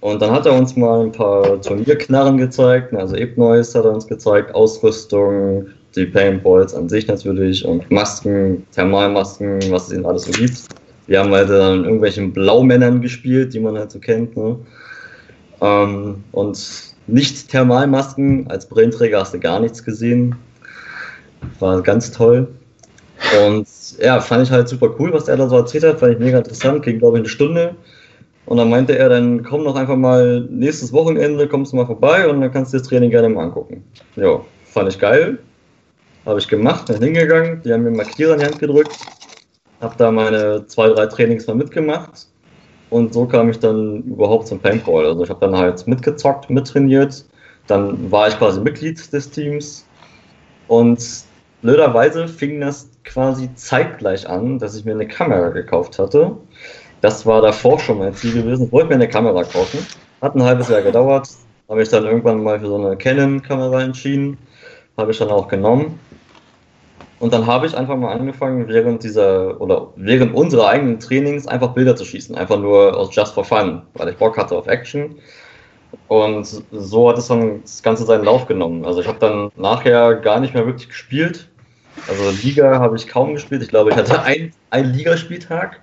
Und 0.00 0.22
dann 0.22 0.30
hat 0.30 0.46
er 0.46 0.54
uns 0.54 0.76
mal 0.76 1.02
ein 1.04 1.12
paar 1.12 1.60
Turnierknarren 1.60 2.38
gezeigt, 2.38 2.94
also 2.94 3.16
Ebneus 3.16 3.74
hat 3.74 3.84
er 3.84 3.92
uns 3.92 4.06
gezeigt, 4.06 4.54
Ausrüstung, 4.54 5.66
die 5.94 6.06
Paintballs 6.06 6.74
an 6.74 6.88
sich 6.88 7.06
natürlich 7.06 7.64
und 7.66 7.90
Masken, 7.90 8.66
Thermalmasken, 8.74 9.60
was 9.70 9.88
es 9.88 9.92
ihnen 9.92 10.06
alles 10.06 10.22
so 10.22 10.32
gibt. 10.32 10.79
Wir 11.10 11.18
haben 11.18 11.32
halt 11.32 11.50
dann 11.50 11.82
irgendwelchen 11.82 12.32
Blaumännern 12.32 13.00
gespielt, 13.00 13.52
die 13.52 13.58
man 13.58 13.76
halt 13.76 13.90
so 13.90 13.98
kennt. 13.98 14.36
Ne? 14.36 14.60
Ähm, 15.60 16.22
und 16.30 16.94
nicht 17.08 17.48
Thermalmasken, 17.48 18.48
als 18.48 18.68
Brillenträger 18.68 19.18
hast 19.18 19.34
du 19.34 19.40
gar 19.40 19.58
nichts 19.58 19.84
gesehen. 19.84 20.36
War 21.58 21.82
ganz 21.82 22.12
toll. 22.12 22.46
Und 23.44 23.66
ja, 24.00 24.20
fand 24.20 24.44
ich 24.44 24.52
halt 24.52 24.68
super 24.68 24.94
cool, 25.00 25.12
was 25.12 25.26
er 25.26 25.36
da 25.36 25.48
so 25.48 25.56
erzählt 25.56 25.82
hat, 25.82 25.98
fand 25.98 26.12
ich 26.12 26.20
mega 26.20 26.38
interessant, 26.38 26.84
ging 26.84 27.00
glaube 27.00 27.18
ich 27.18 27.22
eine 27.22 27.28
Stunde. 27.28 27.74
Und 28.46 28.58
dann 28.58 28.70
meinte 28.70 28.96
er, 28.96 29.08
dann 29.08 29.42
komm 29.42 29.64
doch 29.64 29.74
einfach 29.74 29.96
mal 29.96 30.46
nächstes 30.48 30.92
Wochenende, 30.92 31.48
kommst 31.48 31.72
du 31.72 31.76
mal 31.76 31.86
vorbei 31.86 32.28
und 32.28 32.40
dann 32.40 32.52
kannst 32.52 32.72
du 32.72 32.78
das 32.78 32.86
Training 32.86 33.10
gerne 33.10 33.30
mal 33.30 33.42
angucken. 33.46 33.82
Ja, 34.14 34.40
fand 34.64 34.88
ich 34.88 34.98
geil. 35.00 35.40
Habe 36.24 36.38
ich 36.38 36.46
gemacht, 36.46 36.86
bin 36.86 37.02
hingegangen, 37.02 37.62
die 37.64 37.72
haben 37.72 37.82
mir 37.82 37.90
Markierer 37.90 38.34
in 38.34 38.38
die 38.38 38.44
Hand 38.44 38.60
gedrückt, 38.60 38.96
habe 39.80 39.94
da 39.96 40.10
meine 40.10 40.66
zwei, 40.66 40.88
drei 40.88 41.06
Trainings 41.06 41.46
mal 41.46 41.56
mitgemacht 41.56 42.26
und 42.90 43.14
so 43.14 43.24
kam 43.24 43.48
ich 43.48 43.58
dann 43.60 44.02
überhaupt 44.02 44.48
zum 44.48 44.58
Paintball. 44.58 45.06
Also 45.06 45.22
ich 45.22 45.30
habe 45.30 45.40
dann 45.40 45.56
halt 45.56 45.86
mitgezockt, 45.86 46.50
mittrainiert. 46.50 47.24
Dann 47.68 48.10
war 48.10 48.28
ich 48.28 48.36
quasi 48.36 48.60
Mitglied 48.60 49.12
des 49.12 49.30
Teams. 49.30 49.86
Und 50.66 51.00
blöderweise 51.62 52.26
fing 52.26 52.60
das 52.60 52.90
quasi 53.04 53.48
zeitgleich 53.54 54.28
an, 54.28 54.58
dass 54.58 54.76
ich 54.76 54.84
mir 54.84 54.92
eine 54.92 55.06
Kamera 55.06 55.50
gekauft 55.50 55.98
hatte. 56.00 56.36
Das 57.00 57.24
war 57.24 57.40
davor 57.40 57.78
schon 57.78 57.98
mein 57.98 58.14
Ziel 58.14 58.34
gewesen. 58.34 58.66
Ich 58.66 58.72
wollte 58.72 58.88
mir 58.88 58.96
eine 58.96 59.08
Kamera 59.08 59.44
kaufen. 59.44 59.86
Hat 60.20 60.34
ein 60.34 60.42
halbes 60.42 60.68
Jahr 60.68 60.82
gedauert. 60.82 61.28
Habe 61.68 61.82
ich 61.82 61.88
dann 61.88 62.04
irgendwann 62.04 62.42
mal 62.42 62.58
für 62.58 62.66
so 62.66 62.76
eine 62.76 62.96
Canon-Kamera 62.96 63.82
entschieden. 63.82 64.36
Habe 64.98 65.12
ich 65.12 65.18
dann 65.18 65.28
auch 65.28 65.46
genommen. 65.46 65.98
Und 67.20 67.34
dann 67.34 67.46
habe 67.46 67.66
ich 67.66 67.76
einfach 67.76 67.96
mal 67.96 68.12
angefangen, 68.14 68.66
während 68.66 69.04
dieser 69.04 69.60
oder 69.60 69.88
während 69.94 70.34
unserer 70.34 70.68
eigenen 70.68 70.98
Trainings 70.98 71.46
einfach 71.46 71.74
Bilder 71.74 71.94
zu 71.94 72.06
schießen. 72.06 72.34
Einfach 72.34 72.58
nur 72.58 72.96
aus 72.96 73.14
Just 73.14 73.34
for 73.34 73.44
Fun, 73.44 73.82
weil 73.94 74.08
ich 74.08 74.16
Bock 74.16 74.38
hatte 74.38 74.56
auf 74.56 74.66
Action. 74.66 75.16
Und 76.08 76.64
so 76.72 77.10
hat 77.10 77.18
es 77.18 77.28
dann 77.28 77.60
das 77.60 77.82
Ganze 77.82 78.04
seinen 78.04 78.24
Lauf 78.24 78.46
genommen. 78.46 78.86
Also 78.86 79.02
ich 79.02 79.06
habe 79.06 79.18
dann 79.18 79.50
nachher 79.56 80.14
gar 80.14 80.40
nicht 80.40 80.54
mehr 80.54 80.64
wirklich 80.64 80.88
gespielt. 80.88 81.48
Also 82.08 82.30
Liga 82.42 82.78
habe 82.80 82.96
ich 82.96 83.06
kaum 83.06 83.34
gespielt. 83.34 83.62
Ich 83.62 83.68
glaube, 83.68 83.90
ich 83.90 83.96
hatte 83.96 84.22
ein, 84.22 84.54
ein 84.70 84.86
Ligaspieltag. 84.86 85.80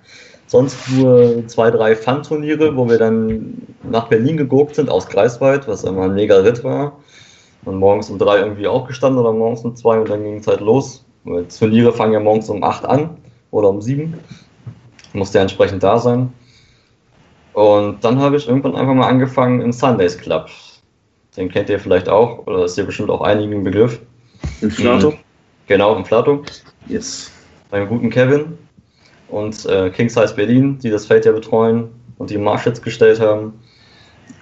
Sonst 0.48 0.76
nur 0.90 1.46
zwei, 1.46 1.70
drei 1.70 1.94
Fun-Turniere, 1.94 2.74
wo 2.74 2.88
wir 2.88 2.98
dann 2.98 3.62
nach 3.84 4.08
Berlin 4.08 4.38
geguckt 4.38 4.74
sind, 4.74 4.90
aus 4.90 5.06
Greifswald, 5.08 5.68
was 5.68 5.84
immer 5.84 6.04
ein 6.04 6.14
mega 6.14 6.36
Ritt 6.38 6.64
war. 6.64 6.98
Und 7.64 7.76
morgens 7.76 8.10
um 8.10 8.18
drei 8.18 8.38
irgendwie 8.38 8.66
aufgestanden 8.66 9.20
oder 9.20 9.32
morgens 9.32 9.60
um 9.60 9.76
zwei 9.76 10.00
und 10.00 10.08
dann 10.08 10.24
ging 10.24 10.38
es 10.38 10.46
halt 10.48 10.60
los. 10.60 11.04
Turniere 11.58 11.92
fangen 11.92 12.12
ja 12.12 12.20
morgens 12.20 12.48
um 12.48 12.62
8 12.62 12.84
an 12.84 13.16
oder 13.50 13.68
um 13.68 13.80
7. 13.80 14.14
Muss 15.12 15.32
ja 15.32 15.42
entsprechend 15.42 15.82
da 15.82 15.98
sein. 15.98 16.32
Und 17.52 18.04
dann 18.04 18.18
habe 18.18 18.36
ich 18.36 18.46
irgendwann 18.46 18.76
einfach 18.76 18.94
mal 18.94 19.08
angefangen 19.08 19.60
im 19.60 19.72
Sundays 19.72 20.16
Club. 20.16 20.48
Den 21.36 21.50
kennt 21.50 21.68
ihr 21.68 21.78
vielleicht 21.78 22.08
auch, 22.08 22.46
oder 22.46 22.64
ist 22.64 22.74
hier 22.74 22.84
bestimmt 22.84 23.10
auch 23.10 23.20
einigen 23.20 23.52
ein 23.52 23.64
Begriff. 23.64 24.00
In 24.60 24.70
Flato? 24.70 25.14
Genau, 25.66 25.94
im 25.96 26.04
Flato. 26.04 26.42
Yes. 26.86 27.30
Beim 27.70 27.88
guten 27.88 28.10
Kevin 28.10 28.56
und 29.28 29.66
äh, 29.66 29.90
King 29.90 30.08
Size 30.08 30.34
Berlin, 30.34 30.78
die 30.78 30.90
das 30.90 31.06
Feld 31.06 31.24
ja 31.24 31.32
betreuen 31.32 31.90
und 32.18 32.30
die 32.30 32.38
Marschitz 32.38 32.80
gestellt 32.80 33.20
haben. 33.20 33.60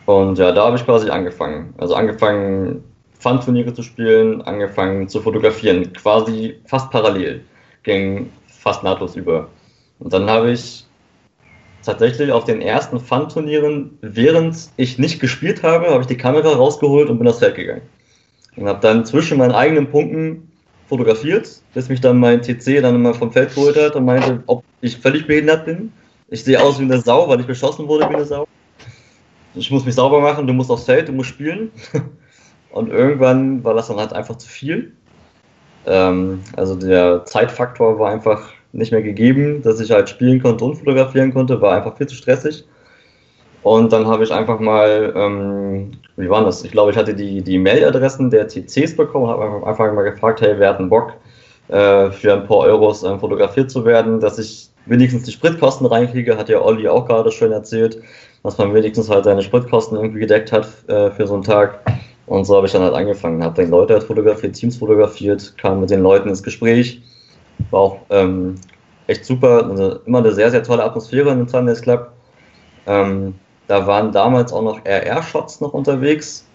Und 0.07 0.39
ja, 0.39 0.53
da 0.53 0.67
habe 0.67 0.77
ich 0.77 0.85
quasi 0.85 1.11
angefangen. 1.11 1.75
Also 1.79 1.95
angefangen 1.95 2.85
Fun-Turniere 3.27 3.75
zu 3.75 3.83
spielen, 3.83 4.41
angefangen 4.43 5.09
zu 5.09 5.21
fotografieren, 5.21 5.93
quasi 5.95 6.61
fast 6.67 6.93
parallel, 6.93 7.41
ging 7.83 8.31
fast 8.47 8.85
nahtlos 8.85 9.17
über. 9.17 9.49
Und 9.99 10.13
dann 10.13 10.31
habe 10.31 10.53
ich 10.53 10.87
tatsächlich 11.85 12.31
auf 12.31 12.45
den 12.45 12.61
ersten 12.61 13.01
Fun-Turnieren, 13.01 13.99
während 14.01 14.57
ich 14.77 15.01
nicht 15.01 15.19
gespielt 15.19 15.65
habe, 15.65 15.89
habe 15.89 16.03
ich 16.03 16.07
die 16.07 16.17
Kamera 16.17 16.51
rausgeholt 16.51 17.11
und 17.11 17.19
bin 17.19 17.27
aufs 17.27 17.41
Feld 17.41 17.57
gegangen. 17.57 17.83
Und 18.55 18.69
habe 18.69 18.79
dann 18.81 19.05
zwischen 19.05 19.39
meinen 19.39 19.53
eigenen 19.53 19.91
Punkten 19.91 20.49
fotografiert, 20.89 21.49
bis 21.75 21.89
mich 21.89 22.01
dann 22.01 22.21
mein 22.21 22.43
TC 22.43 22.81
dann 22.81 22.95
immer 22.95 23.13
vom 23.13 23.33
Feld 23.33 23.53
geholt 23.57 23.77
hat 23.77 23.97
und 23.97 24.05
meinte, 24.05 24.41
ob 24.47 24.63
ich 24.83 24.99
völlig 24.99 25.27
behindert 25.27 25.65
bin. 25.65 25.93
Ich 26.29 26.45
sehe 26.45 26.63
aus 26.63 26.79
wie 26.79 26.85
eine 26.85 27.01
Sau, 27.01 27.29
weil 27.29 27.41
ich 27.41 27.47
beschossen 27.47 27.89
wurde 27.89 28.09
wie 28.09 28.15
eine 28.15 28.25
Sau. 28.25 28.47
Ich 29.57 29.69
muss 29.73 29.85
mich 29.85 29.97
sauber 29.97 30.21
machen, 30.21 30.47
du 30.47 30.53
musst 30.53 30.71
aufs 30.71 30.85
Feld, 30.85 31.09
du 31.09 31.13
musst 31.13 31.31
spielen. 31.31 31.73
Und 32.77 32.91
irgendwann 32.91 33.65
war 33.65 33.75
das 33.75 33.89
dann 33.89 33.97
halt 33.97 34.13
einfach 34.13 34.37
zu 34.37 34.49
viel. 34.49 34.93
Ähm, 35.87 36.43
also 36.57 36.75
der 36.75 37.25
Zeitfaktor 37.25 37.99
war 37.99 38.11
einfach 38.11 38.51
nicht 38.73 38.93
mehr 38.93 39.03
gegeben, 39.03 39.63
dass 39.63 39.81
ich 39.81 39.91
halt 39.91 40.11
spielen 40.11 40.43
konnte 40.43 40.65
und 40.65 40.77
fotografieren 40.77 41.33
konnte, 41.33 41.61
war 41.61 41.75
einfach 41.75 41.97
viel 41.97 42.07
zu 42.07 42.15
stressig. 42.15 42.67
Und 43.63 43.93
dann 43.93 44.07
habe 44.07 44.25
ich 44.25 44.33
einfach 44.33 44.61
mal, 44.61 45.13
ähm, 45.17 45.93
wie 46.17 46.29
war 46.29 46.45
das? 46.45 46.65
Ich 46.65 46.71
glaube, 46.71 46.91
ich 46.91 46.97
hatte 46.99 47.15
die, 47.15 47.43
die 47.43 47.59
Mailadressen 47.59 48.31
der 48.31 48.47
TCs 48.47 48.95
bekommen, 48.95 49.27
habe 49.27 49.67
einfach 49.67 49.93
mal 49.93 50.03
gefragt, 50.03 50.43
hey, 50.43 50.55
wer 50.59 50.69
hat 50.69 50.79
einen 50.79 50.91
Bock, 50.91 51.15
äh, 51.69 52.11
für 52.11 52.35
ein 52.35 52.47
paar 52.47 52.59
Euros 52.59 53.03
äh, 53.03 53.19
fotografiert 53.19 53.71
zu 53.71 53.85
werden, 53.87 54.21
dass 54.21 54.39
ich 54.39 54.69
wenigstens 54.85 55.25
die 55.25 55.33
Spritkosten 55.33 55.87
reinkriege, 55.87 56.37
hat 56.37 56.49
ja 56.49 56.61
Olli 56.61 56.87
auch 56.89 57.07
gerade 57.07 57.33
schön 57.33 57.53
erzählt, 57.53 58.01
dass 58.43 58.59
man 58.59 58.75
wenigstens 58.75 59.09
halt 59.09 59.25
seine 59.25 59.43
Spritkosten 59.43 59.97
irgendwie 59.97 60.21
gedeckt 60.21 60.53
hat 60.53 60.69
äh, 60.89 61.11
für 61.11 61.27
so 61.27 61.35
einen 61.35 61.43
Tag. 61.43 61.81
Und 62.27 62.45
so 62.45 62.57
habe 62.57 62.67
ich 62.67 62.73
dann 62.73 62.83
halt 62.83 62.95
angefangen, 62.95 63.43
habe 63.43 63.63
dann 63.63 63.71
Leute 63.71 64.01
fotografiert, 64.01 64.55
Teams 64.55 64.77
fotografiert, 64.77 65.57
kam 65.59 65.81
mit 65.81 65.91
den 65.91 66.03
Leuten 66.03 66.29
ins 66.29 66.43
Gespräch. 66.43 67.01
War 67.71 67.81
auch 67.81 67.99
ähm, 68.11 68.57
echt 69.07 69.25
super, 69.25 69.65
also 69.69 70.01
immer 70.07 70.19
eine 70.19 70.33
sehr, 70.33 70.51
sehr 70.51 70.63
tolle 70.63 70.85
Atmosphäre 70.85 71.31
in 71.31 71.39
dem 71.39 71.49
Sundays 71.49 71.83
Club. 71.83 72.11
Ähm, 72.87 73.35
da 73.69 73.87
waren 73.87 74.13
damals 74.13 74.53
auch 74.53 74.63
noch 74.63 74.85
RR-Shots 74.85 75.61
noch 75.61 75.73
unterwegs. 75.73 76.47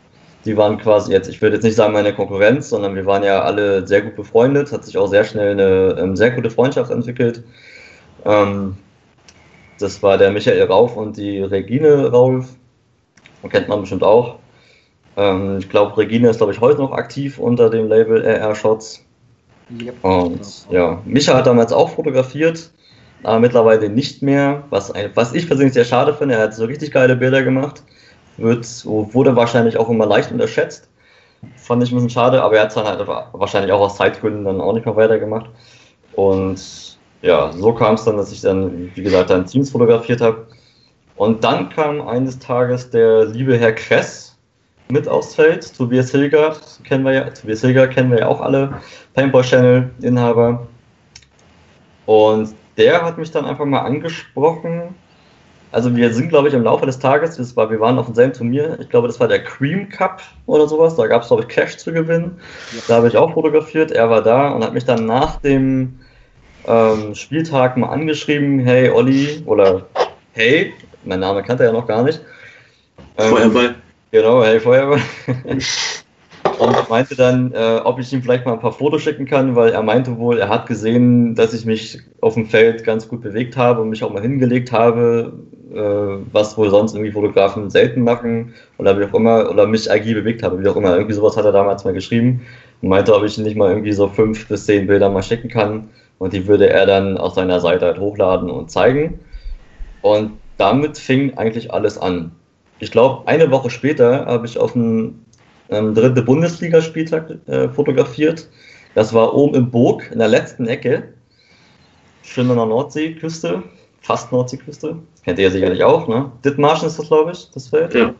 Die 0.43 0.57
waren 0.57 0.78
quasi 0.78 1.11
jetzt, 1.11 1.30
ich 1.30 1.41
würde 1.41 1.57
jetzt 1.57 1.63
nicht 1.63 1.76
sagen 1.76 1.93
meine 1.93 2.13
Konkurrenz, 2.13 2.69
sondern 2.69 2.95
wir 2.95 3.05
waren 3.05 3.24
ja 3.24 3.41
alle 3.41 3.88
sehr 3.88 4.01
gut 4.01 4.15
befreundet, 4.15 4.72
hat 4.72 4.86
sich 4.86 4.97
auch 4.97 5.07
sehr 5.07 5.24
schnell 5.24 5.51
eine 5.51 6.01
ähm, 6.01 6.15
sehr 6.15 6.32
gute 6.32 6.49
Freundschaft 6.49 6.91
entwickelt. 6.91 7.43
Ähm, 8.26 8.76
das 9.80 10.01
war 10.03 10.17
der 10.17 10.32
Michael 10.32 10.63
Rauf 10.63 10.97
und 10.97 11.17
die 11.17 11.41
Regine 11.41 12.11
Rauf. 12.11 12.45
Kennt 13.49 13.67
man 13.67 13.82
bestimmt 13.82 14.03
auch. 14.03 14.40
Ähm, 15.18 15.57
ich 15.59 15.70
glaube, 15.70 15.97
Regina 15.97 16.30
ist, 16.30 16.38
glaube 16.38 16.53
ich, 16.53 16.62
heute 16.62 16.82
noch 16.82 16.91
aktiv 16.91 17.38
unter 17.38 17.70
dem 17.70 17.88
Label 17.88 18.24
RR 18.24 18.55
Shots. 18.55 19.03
Yep. 19.80 20.03
Und 20.03 20.68
ja, 20.70 21.01
Micha 21.05 21.34
hat 21.34 21.47
damals 21.47 21.72
auch 21.72 21.89
fotografiert, 21.89 22.72
aber 23.24 23.39
mittlerweile 23.39 23.89
nicht 23.89 24.22
mehr, 24.22 24.64
was, 24.70 24.91
was 25.16 25.34
ich 25.34 25.47
persönlich 25.47 25.74
sehr 25.74 25.86
schade 25.86 26.14
finde. 26.14 26.36
Er 26.36 26.41
hat 26.41 26.53
so 26.53 26.66
richtig 26.66 26.91
geile 26.91 27.16
Bilder 27.16 27.43
gemacht, 27.43 27.84
wird, 28.38 28.66
wurde 28.86 29.36
wahrscheinlich 29.36 29.78
auch 29.78 29.89
immer 29.89 30.05
leicht 30.05 30.32
unterschätzt. 30.32 30.89
Fand 31.55 31.84
ich 31.84 31.91
ein 31.91 31.95
bisschen 31.95 32.09
schade, 32.09 32.41
aber 32.43 32.55
er 32.55 32.64
hat 32.64 32.70
es 32.70 32.76
dann 32.76 32.86
halt 32.86 33.07
wahrscheinlich 33.07 33.72
auch 33.72 33.80
aus 33.80 33.95
Zeitgründen 33.95 34.45
dann 34.45 34.62
auch 34.62 34.74
nicht 34.74 34.86
mehr 34.86 34.95
weitergemacht. 34.95 35.49
Und 36.14 36.97
ja, 37.22 37.51
so 37.53 37.74
kam 37.74 37.95
es 37.95 38.03
dann, 38.03 38.18
dass 38.18 38.32
ich 38.32 38.41
dann, 38.41 38.91
wie 38.93 39.01
gesagt, 39.01 39.30
dann 39.30 39.45
Teams 39.45 39.72
fotografiert 39.72 40.22
habe. 40.22 40.47
Und 41.16 41.43
dann 41.43 41.70
kam 41.70 42.01
eines 42.01 42.39
Tages 42.39 42.89
der 42.89 43.26
liebe 43.26 43.57
Herr 43.57 43.74
Kress 43.74 44.30
mit 44.91 45.07
aufs 45.07 45.35
Feld. 45.35 45.75
Tobias 45.75 46.11
Hilger 46.11 46.55
kennen 46.83 47.05
wir 47.05 47.13
ja, 47.13 47.29
Tobias 47.29 47.61
Hilger 47.61 47.87
kennen 47.87 48.11
wir 48.11 48.19
ja 48.19 48.27
auch 48.27 48.41
alle, 48.41 48.79
Paintball 49.13 49.43
Channel 49.43 49.89
Inhaber. 50.01 50.67
Und 52.05 52.53
der 52.77 53.03
hat 53.03 53.17
mich 53.17 53.31
dann 53.31 53.45
einfach 53.45 53.65
mal 53.65 53.81
angesprochen. 53.81 54.95
Also 55.71 55.95
wir 55.95 56.13
sind, 56.13 56.29
glaube 56.29 56.49
ich, 56.49 56.53
im 56.53 56.63
Laufe 56.63 56.85
des 56.85 56.99
Tages, 56.99 57.37
das 57.37 57.55
war, 57.55 57.71
wir 57.71 57.79
waren 57.79 57.97
auf 57.97 58.07
demselben 58.07 58.33
Turnier, 58.33 58.77
ich 58.81 58.89
glaube, 58.89 59.07
das 59.07 59.21
war 59.21 59.29
der 59.29 59.41
Cream 59.41 59.87
Cup 59.87 60.21
oder 60.45 60.67
sowas, 60.67 60.97
da 60.97 61.07
gab 61.07 61.21
es, 61.21 61.29
glaube 61.29 61.43
ich, 61.43 61.47
Cash 61.47 61.77
zu 61.77 61.93
gewinnen. 61.93 62.37
Da 62.89 62.95
habe 62.95 63.07
ich 63.07 63.15
auch 63.15 63.33
fotografiert, 63.33 63.91
er 63.91 64.09
war 64.09 64.21
da 64.21 64.49
und 64.49 64.65
hat 64.65 64.73
mich 64.73 64.83
dann 64.83 65.05
nach 65.05 65.39
dem 65.39 65.97
ähm, 66.67 67.15
Spieltag 67.15 67.77
mal 67.77 67.87
angeschrieben, 67.87 68.59
hey 68.59 68.89
Olli, 68.89 69.43
oder 69.45 69.85
hey, 70.33 70.73
mein 71.05 71.21
Name 71.21 71.41
kannte 71.41 71.63
er 71.63 71.71
ja 71.71 71.73
noch 71.73 71.87
gar 71.87 72.03
nicht. 72.03 72.19
Ähm, 73.17 73.29
Feuerball. 73.29 73.75
Genau, 74.12 74.43
hey 74.43 74.59
Feuerball. 74.59 74.99
und 76.59 76.89
meinte 76.89 77.16
dann, 77.16 77.53
äh, 77.53 77.80
ob 77.86 77.97
ich 77.97 78.12
ihm 78.12 78.22
vielleicht 78.22 78.45
mal 78.45 78.51
ein 78.51 78.59
paar 78.59 78.74
Fotos 78.74 79.01
schicken 79.01 79.26
kann, 79.26 79.55
weil 79.55 79.72
er 79.72 79.82
meinte 79.84 80.18
wohl, 80.18 80.38
er 80.38 80.49
hat 80.49 80.68
gesehen, 80.68 81.34
dass 81.34 81.53
ich 81.53 81.66
mich 81.66 81.97
auf 82.20 82.34
dem 82.34 82.45
Feld 82.45 82.84
ganz 82.84 83.07
gut 83.07 83.22
bewegt 83.22 83.55
habe 83.55 83.82
und 83.82 83.89
mich 83.89 84.03
auch 84.03 84.12
mal 84.12 84.22
hingelegt 84.22 84.74
habe, 84.74 85.32
äh, 85.74 86.26
was 86.34 86.57
wohl 86.57 86.70
sonst 86.70 86.93
irgendwie 86.93 87.14
Fotografen 87.14 87.70
selten 87.70 88.03
machen 88.03 88.53
oder 88.78 88.99
wie 88.99 89.05
auch 89.05 89.14
immer, 89.14 89.49
oder 89.49 89.66
mich 89.66 89.89
agil 89.89 90.16
bewegt 90.16 90.43
habe, 90.43 90.62
wie 90.62 90.68
auch 90.68 90.76
immer. 90.76 90.95
Irgendwie 90.95 91.16
sowas 91.16 91.38
hat 91.38 91.45
er 91.45 91.53
damals 91.53 91.86
mal 91.86 91.93
geschrieben 91.93 92.41
und 92.82 92.89
meinte, 92.89 93.16
ob 93.16 93.24
ich 93.24 93.38
nicht 93.38 93.55
mal 93.55 93.70
irgendwie 93.70 93.93
so 93.93 94.09
fünf 94.09 94.45
bis 94.49 94.66
zehn 94.66 94.88
Bilder 94.88 95.09
mal 95.09 95.24
schicken 95.24 95.47
kann 95.47 95.89
und 96.20 96.34
die 96.34 96.47
würde 96.47 96.70
er 96.70 96.86
dann 96.86 97.18
auf 97.18 97.34
seiner 97.36 97.62
Seite 97.62 97.86
halt 97.86 97.99
hochladen 97.99 98.49
und 98.49 98.72
zeigen. 98.72 99.22
Und 100.01 100.34
damit 100.57 100.97
fing 100.97 101.38
eigentlich 101.38 101.74
alles 101.74 101.97
an. 101.97 102.34
Ich 102.82 102.89
glaube, 102.89 103.27
eine 103.27 103.51
Woche 103.51 103.69
später 103.69 104.25
habe 104.25 104.47
ich 104.47 104.57
auf 104.57 104.73
dem 104.73 105.23
ähm, 105.69 105.93
dritten 105.93 106.25
Bundesligaspieltag 106.25 107.38
äh, 107.47 107.69
fotografiert. 107.69 108.49
Das 108.95 109.13
war 109.13 109.36
oben 109.36 109.53
im 109.53 109.69
Burg, 109.69 110.09
in 110.11 110.17
der 110.17 110.27
letzten 110.27 110.67
Ecke. 110.67 111.13
Schön 112.23 112.49
an 112.49 112.57
der 112.57 112.65
Nordseeküste, 112.65 113.61
fast 114.01 114.32
Nordseeküste. 114.32 114.97
Kennt 115.23 115.38
ihr 115.38 115.51
sicherlich 115.51 115.84
auch, 115.84 116.07
ne? 116.07 116.32
Dithmarschen 116.43 116.88
ist 116.88 116.97
das, 116.97 117.07
glaube 117.07 117.32
ich, 117.34 117.51
das 117.51 117.67
Feld. 117.67 117.93
Ja. 117.93 118.15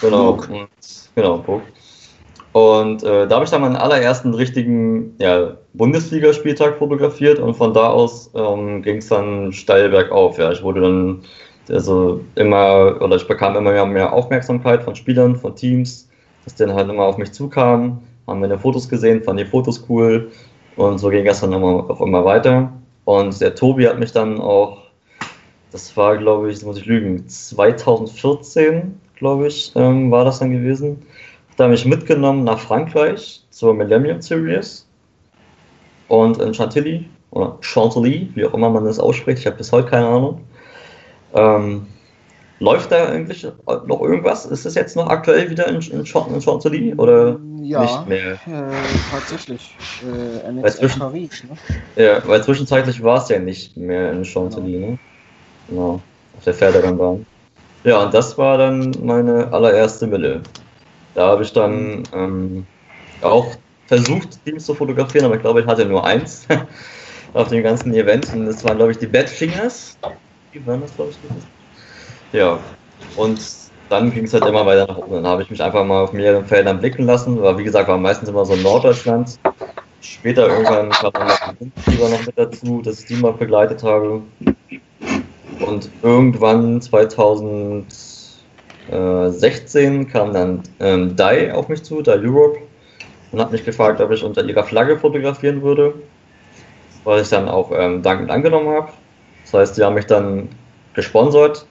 Genau. 0.00 0.32
Burg. 0.32 0.48
Und, 0.48 0.68
genau, 1.14 1.38
Burg. 1.38 1.62
Und 2.52 3.02
äh, 3.02 3.28
da 3.28 3.34
habe 3.34 3.44
ich 3.44 3.50
dann 3.50 3.60
meinen 3.60 3.76
allerersten 3.76 4.32
richtigen 4.32 5.14
ja, 5.18 5.58
Bundesligaspieltag 5.74 6.78
fotografiert 6.78 7.38
und 7.38 7.54
von 7.54 7.74
da 7.74 7.90
aus 7.90 8.30
ähm, 8.34 8.82
ging 8.82 8.96
es 8.96 9.08
dann 9.08 9.52
steil 9.52 9.90
bergauf. 9.90 10.38
Ja. 10.38 10.50
Ich 10.50 10.62
wurde 10.62 10.80
dann 10.80 11.22
also 11.70 12.20
immer, 12.34 13.00
oder 13.00 13.16
ich 13.16 13.26
bekam 13.26 13.56
immer 13.56 13.86
mehr, 13.86 14.12
Aufmerksamkeit 14.12 14.82
von 14.82 14.94
Spielern, 14.94 15.36
von 15.36 15.54
Teams, 15.54 16.08
dass 16.44 16.54
dann 16.54 16.74
halt 16.74 16.88
immer 16.88 17.04
auf 17.04 17.18
mich 17.18 17.32
zukam, 17.32 18.00
haben 18.26 18.40
meine 18.40 18.58
Fotos 18.58 18.88
gesehen, 18.88 19.22
fanden 19.22 19.44
die 19.44 19.50
Fotos 19.50 19.84
cool 19.88 20.30
und 20.76 20.98
so 20.98 21.08
ging 21.08 21.24
das 21.24 21.40
dann 21.40 21.52
immer, 21.52 21.90
auch 21.90 22.00
immer 22.00 22.24
weiter. 22.24 22.72
Und 23.04 23.40
der 23.40 23.54
Tobi 23.54 23.88
hat 23.88 23.98
mich 23.98 24.12
dann 24.12 24.40
auch, 24.40 24.78
das 25.72 25.96
war 25.96 26.16
glaube 26.16 26.50
ich, 26.50 26.62
muss 26.64 26.78
ich 26.78 26.86
lügen, 26.86 27.28
2014, 27.28 29.00
glaube 29.16 29.48
ich, 29.48 29.72
ähm, 29.76 30.10
war 30.10 30.24
das 30.24 30.38
dann 30.38 30.52
gewesen 30.52 31.02
da 31.60 31.68
mich 31.68 31.84
mitgenommen 31.84 32.44
nach 32.44 32.58
Frankreich 32.58 33.44
zur 33.50 33.74
Millennium 33.74 34.22
Series 34.22 34.88
und 36.08 36.40
in 36.40 36.54
Chantilly 36.54 37.06
oder 37.32 37.58
Chantilly, 37.60 38.30
wie 38.34 38.46
auch 38.46 38.54
immer 38.54 38.70
man 38.70 38.86
das 38.86 38.98
ausspricht, 38.98 39.40
ich 39.40 39.46
habe 39.46 39.58
bis 39.58 39.70
heute 39.70 39.90
keine 39.90 40.06
Ahnung. 40.06 40.40
Ähm, 41.34 41.86
läuft 42.58 42.92
da 42.92 43.06
eigentlich 43.06 43.46
noch 43.66 44.00
irgendwas? 44.00 44.46
Ist 44.46 44.66
es 44.66 44.74
jetzt 44.74 44.96
noch 44.96 45.08
aktuell 45.08 45.50
wieder 45.50 45.66
in, 45.68 45.80
in, 45.80 46.00
in 46.00 46.06
Chantilly 46.06 46.94
oder 46.94 47.38
ja, 47.62 47.82
nicht 47.82 48.08
mehr? 48.08 48.32
Äh, 48.32 48.72
tatsächlich. 49.10 49.74
Äh, 50.02 50.62
weil 50.62 50.72
zwischen, 50.72 51.00
Paris, 51.00 51.44
ne? 51.44 51.56
Ja, 52.02 52.26
weil 52.26 52.42
zwischenzeitlich 52.44 53.02
war 53.02 53.22
es 53.22 53.28
ja 53.28 53.38
nicht 53.38 53.76
mehr 53.76 54.12
in 54.12 54.24
Chantilly, 54.24 54.72
genau. 54.72 54.86
ne? 54.86 54.98
Genau, 55.68 56.00
auf 56.36 56.44
der 56.44 56.54
Pferderennbahn. 56.54 57.26
Ja, 57.84 58.02
und 58.02 58.12
das 58.12 58.36
war 58.36 58.58
dann 58.58 58.94
meine 59.02 59.52
allererste 59.52 60.06
Mille. 60.06 60.42
Da 61.14 61.28
habe 61.28 61.42
ich 61.42 61.52
dann 61.52 62.02
ähm, 62.12 62.66
auch 63.22 63.46
versucht, 63.86 64.44
Teams 64.44 64.66
zu 64.66 64.74
fotografieren, 64.74 65.24
aber 65.24 65.36
ich 65.36 65.40
glaube, 65.40 65.60
ich 65.60 65.66
hatte 65.66 65.86
nur 65.86 66.04
eins 66.04 66.46
auf 67.32 67.48
dem 67.48 67.62
ganzen 67.62 67.94
Event. 67.94 68.32
Und 68.34 68.46
das 68.46 68.62
waren, 68.64 68.76
glaube 68.76 68.92
ich, 68.92 68.98
die 68.98 69.06
Badfingers. 69.06 69.98
Die 70.54 70.66
waren 70.66 70.80
das, 70.80 70.94
glaube 70.94 71.10
ich. 71.10 72.38
Ja, 72.38 72.58
und 73.16 73.40
dann 73.88 74.12
ging 74.12 74.24
es 74.24 74.32
halt 74.32 74.46
immer 74.46 74.64
weiter 74.66 74.86
nach 74.86 74.98
oben. 74.98 75.14
Dann 75.14 75.26
habe 75.26 75.42
ich 75.42 75.50
mich 75.50 75.62
einfach 75.62 75.84
mal 75.84 76.02
auf 76.04 76.12
mehreren 76.12 76.44
Feldern 76.44 76.78
blicken 76.78 77.04
lassen. 77.04 77.40
War, 77.42 77.58
wie 77.58 77.64
gesagt, 77.64 77.88
war 77.88 77.98
meistens 77.98 78.28
immer 78.28 78.44
so 78.44 78.54
Norddeutschland. 78.56 79.38
Später 80.00 80.48
irgendwann 80.48 80.90
kam 80.90 81.12
dann 81.12 81.28
noch 81.28 81.38
die 81.50 81.56
Bundesliga 81.56 82.08
noch 82.08 82.26
mit 82.26 82.38
dazu, 82.38 82.82
dass 82.82 83.00
ich 83.00 83.06
die 83.06 83.16
mal 83.16 83.32
begleitet 83.32 83.82
habe. 83.82 84.22
Und 85.60 85.90
irgendwann 86.02 86.80
2000 86.80 87.86
16 88.90 90.08
kam 90.08 90.32
dann 90.32 90.62
ähm, 90.80 91.14
Dai 91.14 91.54
auf 91.54 91.68
mich 91.68 91.82
zu, 91.84 92.02
Dai 92.02 92.18
Europe, 92.18 92.58
und 93.30 93.40
hat 93.40 93.52
mich 93.52 93.64
gefragt, 93.64 94.00
ob 94.00 94.10
ich 94.10 94.24
unter 94.24 94.44
ihrer 94.44 94.64
Flagge 94.64 94.98
fotografieren 94.98 95.62
würde, 95.62 95.94
was 97.04 97.22
ich 97.22 97.28
dann 97.28 97.48
auch 97.48 97.70
ähm, 97.72 98.02
dankend 98.02 98.30
angenommen 98.30 98.68
habe. 98.68 98.92
Das 99.50 99.60
heißt, 99.60 99.74
sie 99.76 99.84
haben 99.84 99.94
mich 99.94 100.06
dann 100.06 100.48
gesponsert 100.94 101.66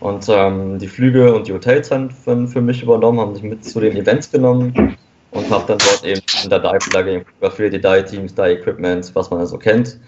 und 0.00 0.26
ähm, 0.28 0.78
die 0.78 0.88
Flüge 0.88 1.34
und 1.34 1.46
die 1.46 1.52
Hotels 1.52 1.88
dann 1.88 2.10
für, 2.10 2.46
für, 2.46 2.60
mich 2.60 2.82
übernommen, 2.82 3.20
haben 3.20 3.34
sich 3.34 3.44
mit 3.44 3.64
zu 3.64 3.80
den 3.80 3.96
Events 3.96 4.30
genommen 4.30 4.96
und 5.30 5.50
habe 5.50 5.64
dann 5.66 5.78
dort 5.78 6.04
eben 6.04 6.20
unter 6.44 6.60
Dai-Flagge 6.60 7.24
fotografiert, 7.24 7.72
die 7.72 7.80
Dai-Teams, 7.80 8.34
Dai-Equipment, 8.34 9.10
was 9.14 9.30
man 9.30 9.40
also 9.40 9.58
kennt 9.58 9.98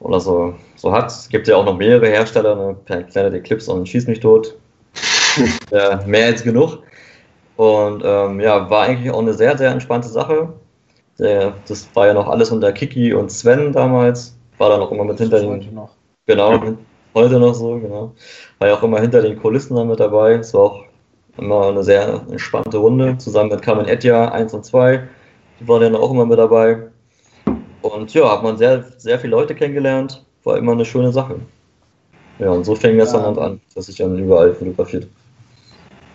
oder 0.00 0.18
so, 0.18 0.54
so 0.76 0.92
hat. 0.92 1.06
Es 1.10 1.28
gibt 1.28 1.46
ja 1.46 1.56
auch 1.56 1.64
noch 1.64 1.76
mehrere 1.76 2.08
Hersteller, 2.08 2.54
ne? 2.56 2.76
Planet 2.84 3.34
Eclipse 3.34 3.70
und 3.70 3.88
Schieß 3.88 4.08
mich 4.08 4.20
tot 4.20 4.56
ja, 5.70 6.00
mehr 6.06 6.26
als 6.26 6.42
genug. 6.42 6.80
Und 7.56 8.02
ähm, 8.04 8.40
ja, 8.40 8.68
war 8.68 8.86
eigentlich 8.86 9.12
auch 9.12 9.20
eine 9.20 9.34
sehr, 9.34 9.56
sehr 9.56 9.70
entspannte 9.70 10.08
Sache. 10.08 10.52
Der, 11.18 11.54
das 11.68 11.88
war 11.94 12.08
ja 12.08 12.14
noch 12.14 12.28
alles 12.28 12.50
unter 12.50 12.72
Kiki 12.72 13.12
und 13.12 13.30
Sven 13.30 13.72
damals. 13.72 14.36
War 14.58 14.70
da 14.70 14.78
noch 14.78 14.90
immer 14.90 15.04
mit 15.04 15.18
hinter 15.18 15.40
den. 15.40 15.78
Genau, 16.26 16.76
heute 17.14 17.40
noch 17.40 17.54
so, 17.54 17.80
genau. 17.80 18.12
War 18.60 18.68
ja 18.68 18.74
auch 18.74 18.82
immer 18.84 19.00
hinter 19.00 19.22
den 19.22 19.40
Kulissen 19.40 19.74
dann 19.74 19.88
mit 19.88 19.98
dabei. 19.98 20.34
Es 20.34 20.54
war 20.54 20.60
auch 20.62 20.84
immer 21.36 21.68
eine 21.68 21.82
sehr 21.82 22.22
entspannte 22.30 22.78
Runde. 22.78 23.18
Zusammen 23.18 23.50
mit 23.50 23.62
Carmen 23.62 23.86
Etja 23.86 24.30
1 24.30 24.54
und 24.54 24.64
2. 24.64 25.02
Die 25.58 25.66
waren 25.66 25.82
dann 25.82 25.96
auch 25.96 26.12
immer 26.12 26.24
mit 26.24 26.38
dabei. 26.38 26.78
Und 27.82 28.14
ja, 28.14 28.30
hat 28.30 28.44
man 28.44 28.56
sehr, 28.56 28.84
sehr 28.98 29.18
viele 29.18 29.32
Leute 29.32 29.54
kennengelernt. 29.54 30.24
War 30.44 30.56
immer 30.58 30.72
eine 30.72 30.84
schöne 30.84 31.10
Sache. 31.10 31.40
Ja, 32.38 32.50
und 32.50 32.64
so 32.64 32.76
fing 32.76 32.98
das 32.98 33.12
ja. 33.12 33.20
dann 33.20 33.38
an, 33.38 33.60
dass 33.74 33.88
ich 33.88 33.96
dann 33.96 34.16
überall 34.16 34.54
fotografiert. 34.54 35.08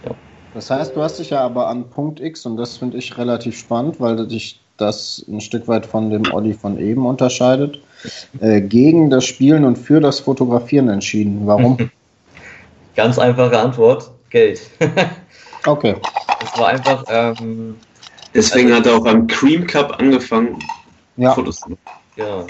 Ja. 0.06 0.11
Das 0.53 0.69
heißt, 0.69 0.95
du 0.95 1.02
hast 1.02 1.19
dich 1.19 1.31
ja 1.31 1.41
aber 1.41 1.68
an 1.68 1.90
Punkt 1.90 2.22
X, 2.22 2.45
und 2.45 2.56
das 2.56 2.77
finde 2.77 2.98
ich 2.98 3.18
relativ 3.18 3.57
spannend, 3.57 3.99
weil 3.99 4.26
dich 4.26 4.61
das 4.77 5.26
ein 5.27 5.41
Stück 5.41 5.68
weit 5.68 5.86
von 5.86 6.10
dem 6.10 6.23
Olli 6.31 6.53
von 6.53 6.80
eben 6.80 7.06
unterscheidet, 7.06 7.81
äh, 8.40 8.61
gegen 8.61 9.10
das 9.10 9.26
Spielen 9.26 9.64
und 9.64 9.78
für 9.78 9.99
das 9.99 10.19
Fotografieren 10.19 10.90
entschieden. 10.90 11.41
Warum? 11.45 11.78
Ganz 12.95 13.19
einfache 13.19 13.60
Antwort: 13.60 14.11
Geld. 14.30 14.61
okay. 15.65 15.95
Es 16.44 16.60
war 16.60 16.69
einfach. 16.69 17.03
Ähm, 17.10 17.76
Deswegen 18.34 18.72
also, 18.72 18.80
hat 18.80 18.86
er 18.86 19.02
auch 19.02 19.06
am 19.06 19.28
Cream 19.28 19.65
Cup 19.65 19.99
angefangen, 19.99 20.60
ja. 21.15 21.34
Fotos 21.34 21.60
zu 21.60 21.69
machen. 21.69 21.82
Ja. 22.18 22.45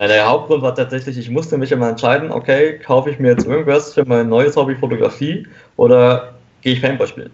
Der 0.06 0.28
Hauptgrund 0.28 0.62
war 0.62 0.74
tatsächlich, 0.74 1.18
ich 1.18 1.30
musste 1.30 1.58
mich 1.58 1.72
immer 1.72 1.88
entscheiden, 1.88 2.30
okay, 2.30 2.78
kaufe 2.78 3.10
ich 3.10 3.18
mir 3.18 3.32
jetzt 3.32 3.46
irgendwas 3.46 3.94
für 3.94 4.04
mein 4.04 4.28
neues 4.28 4.56
Hobby 4.56 4.76
Fotografie 4.76 5.46
oder 5.76 6.34
gehe 6.62 6.74
ich 6.74 6.82
Paintball 6.82 7.08
spielen? 7.08 7.30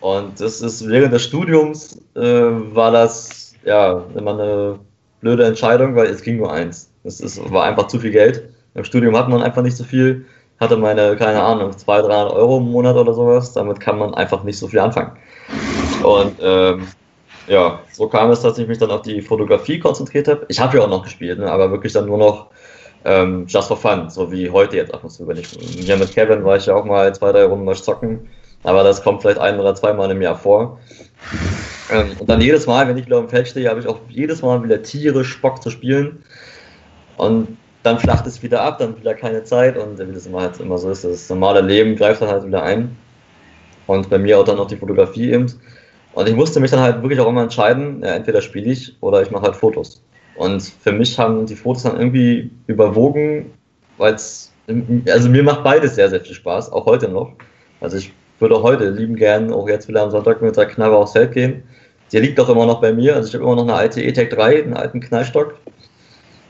Und 0.00 0.38
das 0.40 0.60
ist 0.60 0.86
während 0.86 1.12
des 1.12 1.24
Studiums 1.24 1.98
äh, 2.14 2.20
war 2.20 2.90
das 2.90 3.54
ja 3.64 4.04
immer 4.14 4.32
eine 4.32 4.78
blöde 5.20 5.44
Entscheidung, 5.44 5.94
weil 5.96 6.06
es 6.06 6.22
ging 6.22 6.36
nur 6.36 6.52
eins. 6.52 6.90
Es 7.04 7.20
ist, 7.20 7.50
war 7.50 7.64
einfach 7.64 7.88
zu 7.88 7.98
viel 7.98 8.10
Geld. 8.10 8.48
Im 8.74 8.84
Studium 8.84 9.16
hat 9.16 9.28
man 9.28 9.42
einfach 9.42 9.62
nicht 9.62 9.76
so 9.76 9.84
viel, 9.84 10.24
hatte 10.60 10.76
meine, 10.76 11.16
keine 11.16 11.42
Ahnung, 11.42 11.76
200, 11.76 12.10
300 12.10 12.32
Euro 12.32 12.58
im 12.58 12.70
Monat 12.70 12.96
oder 12.96 13.14
sowas. 13.14 13.52
Damit 13.52 13.80
kann 13.80 13.98
man 13.98 14.14
einfach 14.14 14.44
nicht 14.44 14.58
so 14.58 14.68
viel 14.68 14.80
anfangen. 14.80 15.12
Und 16.02 16.36
ähm, 16.40 16.86
ja, 17.48 17.80
so 17.92 18.08
kam 18.08 18.30
es, 18.30 18.42
dass 18.42 18.58
ich 18.58 18.68
mich 18.68 18.78
dann 18.78 18.90
auf 18.90 19.02
die 19.02 19.22
Fotografie 19.22 19.78
konzentriert 19.78 20.28
habe. 20.28 20.44
Ich 20.48 20.60
habe 20.60 20.76
ja 20.76 20.84
auch 20.84 20.88
noch 20.88 21.02
gespielt, 21.02 21.38
ne, 21.38 21.50
aber 21.50 21.70
wirklich 21.70 21.92
dann 21.92 22.06
nur 22.06 22.18
noch 22.18 22.48
ähm, 23.04 23.46
just 23.48 23.68
for 23.68 23.76
fun, 23.76 24.10
so 24.10 24.30
wie 24.30 24.50
heute 24.50 24.76
jetzt 24.76 24.92
ab 24.92 25.02
und 25.02 25.10
zu. 25.10 25.26
Wenn 25.26 25.38
ich 25.38 25.48
hier 25.48 25.96
mit 25.96 26.12
Kevin 26.12 26.44
war 26.44 26.56
ich 26.56 26.66
ja 26.66 26.74
auch 26.74 26.84
mal 26.84 27.14
zwei, 27.14 27.32
drei 27.32 27.44
Runden 27.44 27.64
mal 27.64 27.74
zocken, 27.74 28.28
aber 28.64 28.82
das 28.82 29.02
kommt 29.02 29.22
vielleicht 29.22 29.38
ein 29.38 29.58
oder 29.58 29.74
zweimal 29.74 30.10
im 30.10 30.20
Jahr 30.20 30.36
vor. 30.36 30.78
Ähm, 31.90 32.12
und 32.18 32.28
dann 32.28 32.40
jedes 32.40 32.66
Mal, 32.66 32.86
wenn 32.88 32.96
ich 32.96 33.06
wieder 33.06 33.18
im 33.18 33.28
Feld 33.28 33.48
stehe, 33.48 33.68
habe 33.68 33.80
ich 33.80 33.86
auch 33.86 34.00
jedes 34.08 34.42
Mal 34.42 34.62
wieder 34.62 34.82
tierisch 34.82 35.40
Bock 35.40 35.62
zu 35.62 35.70
spielen. 35.70 36.22
Und 37.16 37.56
dann 37.82 37.98
flacht 37.98 38.26
es 38.26 38.42
wieder 38.42 38.62
ab, 38.62 38.78
dann 38.78 38.98
wieder 38.98 39.14
keine 39.14 39.44
Zeit 39.44 39.76
und 39.78 39.98
wie 39.98 40.12
das 40.12 40.26
immer 40.26 40.42
halt 40.42 40.60
immer 40.60 40.78
so 40.78 40.90
ist, 40.90 41.04
das 41.04 41.28
normale 41.30 41.60
Leben 41.60 41.96
greift 41.96 42.20
dann 42.20 42.28
halt 42.28 42.46
wieder 42.46 42.62
ein. 42.62 42.96
Und 43.86 44.10
bei 44.10 44.18
mir 44.18 44.38
auch 44.38 44.44
dann 44.44 44.56
noch 44.56 44.66
die 44.66 44.76
Fotografie 44.76 45.32
eben. 45.32 45.46
Und 46.12 46.28
ich 46.28 46.34
musste 46.34 46.60
mich 46.60 46.70
dann 46.70 46.80
halt 46.80 47.02
wirklich 47.02 47.20
auch 47.20 47.28
immer 47.28 47.42
entscheiden, 47.42 48.02
ja, 48.02 48.14
entweder 48.14 48.42
spiele 48.42 48.70
ich 48.70 48.96
oder 49.00 49.22
ich 49.22 49.30
mache 49.30 49.44
halt 49.44 49.56
Fotos. 49.56 50.02
Und 50.36 50.62
für 50.62 50.92
mich 50.92 51.18
haben 51.18 51.46
die 51.46 51.56
Fotos 51.56 51.84
dann 51.84 51.96
irgendwie 51.96 52.50
überwogen, 52.66 53.52
weil 53.96 54.14
es, 54.14 54.52
also 55.08 55.28
mir 55.28 55.42
macht 55.42 55.64
beides 55.64 55.94
sehr, 55.94 56.10
sehr 56.10 56.20
viel 56.20 56.34
Spaß, 56.34 56.70
auch 56.72 56.86
heute 56.86 57.08
noch. 57.08 57.32
Also 57.80 57.96
ich 57.96 58.12
würde 58.40 58.56
auch 58.56 58.62
heute 58.62 58.90
lieben 58.90 59.16
gern, 59.16 59.52
auch 59.52 59.68
jetzt 59.68 59.88
wieder 59.88 60.02
am 60.02 60.10
Sonntag 60.10 60.42
mit 60.42 60.56
der 60.56 60.66
Knarre 60.66 60.96
aufs 60.96 61.12
Feld 61.12 61.32
gehen. 61.32 61.62
Die 62.12 62.18
liegt 62.18 62.40
auch 62.40 62.48
immer 62.48 62.66
noch 62.66 62.80
bei 62.80 62.92
mir, 62.92 63.16
also 63.16 63.28
ich 63.28 63.34
habe 63.34 63.44
immer 63.44 63.56
noch 63.56 63.64
eine 63.64 63.74
alte 63.74 64.02
E-Tech 64.02 64.30
3, 64.30 64.62
einen 64.62 64.74
alten 64.74 65.00
Knallstock. 65.00 65.54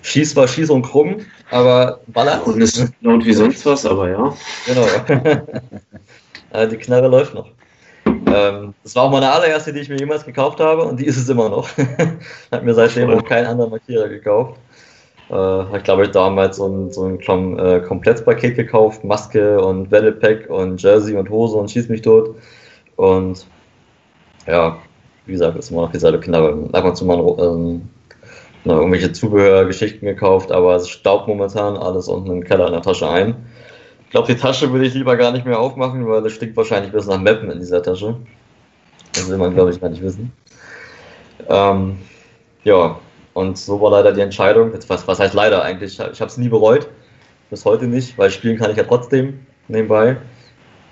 Schieß 0.03 0.37
war 0.37 0.47
Schieß 0.47 0.71
und 0.71 0.83
krumm, 0.83 1.17
aber 1.51 2.01
ballert. 2.07 2.47
Und 2.47 2.61
ist 2.61 2.87
laut 3.01 3.25
wie 3.25 3.33
sonst 3.33 3.67
was, 3.67 3.85
aber 3.85 4.09
ja. 4.09 4.35
Genau. 4.67 4.87
die 6.71 6.77
Knarre 6.77 7.09
läuft 7.09 7.35
noch. 7.35 7.51
Ähm, 8.07 8.75
das 8.83 8.95
war 8.95 9.05
auch 9.05 9.11
meine 9.11 9.31
allererste, 9.31 9.73
die 9.73 9.81
ich 9.81 9.89
mir 9.89 9.99
jemals 9.99 10.25
gekauft 10.25 10.61
habe 10.61 10.85
und 10.85 11.01
die 11.01 11.07
ist 11.07 11.17
es 11.17 11.29
immer 11.29 11.49
noch. 11.49 11.69
Hat 12.53 12.65
mir 12.65 12.75
seitdem 12.75 13.11
auch 13.11 13.25
kein 13.25 13.45
anderer 13.47 13.69
Markierer 13.69 14.09
gekauft. 14.09 14.59
Äh, 15.31 15.35
hat, 15.35 15.85
glaube 15.85 16.05
ich, 16.05 16.11
damals 16.11 16.57
so 16.57 16.67
ein, 16.67 16.91
so 16.91 17.05
ein 17.05 17.59
äh, 17.59 17.81
Komplettpaket 17.81 18.57
gekauft: 18.57 19.05
Maske 19.05 19.61
und 19.61 19.91
Battlepack 19.91 20.49
und 20.49 20.83
Jersey 20.83 21.17
und 21.17 21.29
Hose 21.29 21.57
und 21.57 21.71
Schieß 21.71 21.89
mich 21.89 22.03
tot. 22.03 22.37
Und 22.97 23.47
ja, 24.47 24.79
wie 25.27 25.33
gesagt, 25.33 25.59
ist 25.59 25.71
immer 25.71 25.83
noch 25.83 25.93
dieselbe 25.93 26.21
Knarre. 26.21 26.69
Ab 26.73 26.85
und 26.85 26.97
zu 26.97 27.05
mal 27.05 27.19
ähm, 27.39 27.89
irgendwelche 28.65 29.13
Zubehörgeschichten 29.13 30.07
gekauft, 30.07 30.51
aber 30.51 30.77
es 30.77 30.89
staubt 30.89 31.29
momentan 31.29 31.77
alles 31.77 32.09
unten 32.09 32.31
im 32.31 32.45
Keller 32.45 32.67
in 32.67 32.73
der 32.73 32.83
Tasche 32.83 33.09
ein. 33.09 33.37
Ich 34.05 34.11
glaube, 34.11 34.33
die 34.33 34.41
Tasche 34.41 34.73
würde 34.73 34.87
ich 34.87 34.95
lieber 34.95 35.17
gar 35.17 35.33
nicht 35.33 35.45
mehr 35.45 35.61
aufmachen, 35.61 36.09
weil 36.09 36.23
das 36.23 36.33
stinkt 36.33 36.57
wahrscheinlich 36.57 36.93
bis 36.93 37.07
nach 37.07 37.21
Mappen 37.21 37.51
in 37.51 37.59
dieser 37.59 37.83
Tasche. 37.83 38.17
Das 39.13 39.29
will 39.29 39.37
man, 39.37 39.53
glaube 39.53 39.71
ich, 39.71 39.81
gar 39.81 39.91
nicht 39.91 40.03
wissen. 40.03 40.33
Ähm, 41.49 41.99
ja, 42.65 42.99
und 43.35 43.59
so 43.59 43.81
war 43.81 43.91
leider 43.91 44.13
die 44.13 44.21
Entscheidung. 44.21 44.73
Was, 44.89 45.07
was 45.07 45.19
heißt 45.19 45.35
leider 45.35 45.63
eigentlich? 45.63 45.99
Ich 45.99 46.21
habe 46.21 46.31
es 46.31 46.37
nie 46.37 46.49
bereut. 46.49 46.89
Bis 47.51 47.65
heute 47.65 47.87
nicht, 47.87 48.19
weil 48.19 48.31
spielen 48.31 48.59
kann 48.59 48.71
ich 48.71 48.77
ja 48.77 48.85
trotzdem 48.85 49.41
nebenbei. 49.69 50.17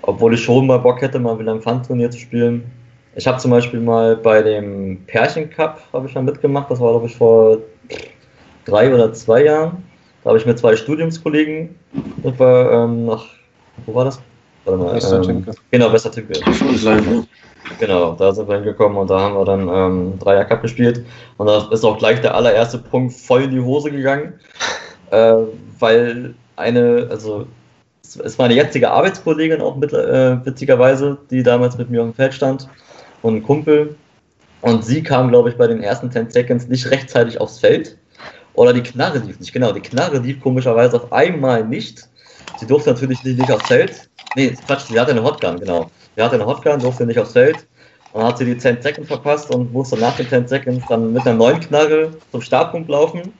Obwohl 0.01 0.33
ich 0.33 0.43
schon 0.43 0.67
mal 0.67 0.77
Bock 0.77 1.01
hätte, 1.01 1.19
mal 1.19 1.37
wieder 1.37 1.53
ein 1.53 1.61
Pfandturnier 1.61 2.09
zu 2.09 2.17
spielen. 2.17 2.71
Ich 3.15 3.27
habe 3.27 3.39
zum 3.39 3.51
Beispiel 3.51 3.79
mal 3.79 4.15
bei 4.15 4.41
dem 4.41 5.03
Pärchen 5.07 5.49
Cup 5.49 5.81
habe 5.91 6.07
ich 6.07 6.15
mal 6.15 6.23
mitgemacht. 6.23 6.69
Das 6.71 6.79
war, 6.79 6.91
glaube 6.91 7.07
ich, 7.07 7.15
vor 7.15 7.57
drei 8.65 8.93
oder 8.93 9.11
zwei 9.13 9.43
Jahren. 9.43 9.83
Da 10.23 10.29
habe 10.29 10.37
ich 10.39 10.45
mit 10.45 10.59
zwei 10.59 10.75
Studiumskollegen 10.75 11.75
ähm, 12.23 13.05
nach, 13.05 13.25
wo 13.85 13.95
war 13.95 14.05
das? 14.05 14.21
Warte 14.65 14.79
mal, 14.79 15.29
ähm, 15.29 15.45
genau, 15.71 15.93
Westertünke. 15.93 16.39
Genau, 17.79 18.13
da 18.13 18.33
sind 18.33 18.47
wir 18.47 18.55
hingekommen 18.55 18.97
und 18.97 19.09
da 19.09 19.19
haben 19.19 19.35
wir 19.35 19.45
dann 19.45 19.67
ähm, 19.67 20.19
Dreier 20.19 20.45
Cup 20.45 20.61
gespielt. 20.61 21.05
Und 21.37 21.47
da 21.47 21.67
ist 21.71 21.83
auch 21.83 21.97
gleich 21.97 22.21
der 22.21 22.35
allererste 22.35 22.77
Punkt 22.77 23.13
voll 23.13 23.43
in 23.43 23.51
die 23.51 23.59
Hose 23.59 23.91
gegangen, 23.91 24.33
äh, 25.11 25.35
weil 25.79 26.33
eine, 26.55 27.07
also 27.09 27.47
es 28.01 28.39
war 28.39 28.45
eine 28.45 28.55
jetzige 28.55 28.89
Arbeitskollegin 28.91 29.61
auch 29.61 29.75
mit, 29.75 29.93
äh, 29.93 30.43
witzigerweise, 30.45 31.17
die 31.29 31.43
damals 31.43 31.77
mit 31.77 31.89
mir 31.89 32.01
auf 32.01 32.09
dem 32.09 32.13
Feld 32.13 32.33
stand 32.33 32.67
und 33.21 33.35
ein 33.35 33.43
Kumpel. 33.43 33.95
Und 34.61 34.83
sie 34.83 35.03
kam, 35.03 35.29
glaube 35.29 35.49
ich, 35.49 35.57
bei 35.57 35.67
den 35.67 35.83
ersten 35.83 36.11
10 36.11 36.31
Seconds 36.31 36.67
nicht 36.67 36.89
rechtzeitig 36.89 37.39
aufs 37.39 37.59
Feld. 37.59 37.97
Oder 38.53 38.73
die 38.73 38.81
Knarre 38.81 39.19
lief 39.19 39.39
nicht, 39.39 39.53
genau. 39.53 39.71
Die 39.71 39.81
Knarre 39.81 40.17
lief 40.17 40.41
komischerweise 40.41 40.97
auf 40.97 41.13
einmal 41.13 41.63
nicht. 41.63 42.09
Sie 42.59 42.65
durfte 42.65 42.89
natürlich 42.89 43.23
nicht 43.23 43.51
aufs 43.51 43.67
Feld. 43.67 44.09
Nee, 44.35 44.55
Quatsch, 44.65 44.87
sie 44.87 44.99
hatte 44.99 45.11
eine 45.11 45.23
Hotgun, 45.23 45.59
genau. 45.59 45.91
Sie 46.17 46.23
hatte 46.23 46.35
eine 46.35 46.47
Hotgun, 46.47 46.79
durfte 46.79 47.05
nicht 47.05 47.19
aufs 47.19 47.33
Feld. 47.33 47.67
Dann 48.11 48.23
hat 48.23 48.39
sie 48.39 48.45
die 48.45 48.57
10 48.57 48.81
Seconds 48.81 49.07
verpasst 49.07 49.53
und 49.53 49.71
musste 49.71 49.99
nach 49.99 50.15
den 50.17 50.27
10 50.27 50.47
Seconds 50.47 50.83
dann 50.89 51.13
mit 51.13 51.27
einer 51.27 51.37
neuen 51.37 51.59
Knarre 51.59 52.11
zum 52.31 52.41
Startpunkt 52.41 52.89
laufen. 52.89 53.33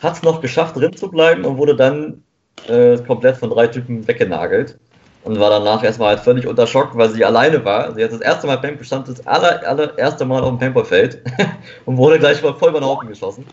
Hat 0.00 0.14
es 0.14 0.22
noch 0.22 0.40
geschafft, 0.40 0.76
drin 0.76 0.96
zu 0.96 1.10
bleiben 1.10 1.44
und 1.44 1.58
wurde 1.58 1.76
dann 1.76 2.22
äh, 2.68 2.96
komplett 3.06 3.36
von 3.36 3.50
drei 3.50 3.66
Typen 3.66 4.08
weggenagelt. 4.08 4.78
Und 5.24 5.38
war 5.38 5.50
danach 5.50 5.84
erstmal 5.84 6.10
halt 6.10 6.20
völlig 6.20 6.46
unter 6.46 6.66
Schock, 6.66 6.96
weil 6.96 7.10
sie 7.10 7.22
alleine 7.22 7.62
war. 7.66 7.94
Sie 7.94 8.02
hat 8.02 8.12
das 8.12 8.20
erste 8.22 8.46
Mal 8.46 8.56
Paintball, 8.58 8.86
stand 8.86 9.08
das 9.08 9.26
aller, 9.26 9.66
allererste 9.66 10.24
Mal 10.24 10.40
auf 10.40 10.50
dem 10.50 10.58
Paintballfeld 10.58 11.20
und 11.84 11.98
wurde 11.98 12.18
gleich 12.18 12.42
mal 12.42 12.54
voll 12.54 12.70
über 12.70 12.80
den 12.80 12.86
Haufen 12.86 13.08
geschossen. 13.08 13.44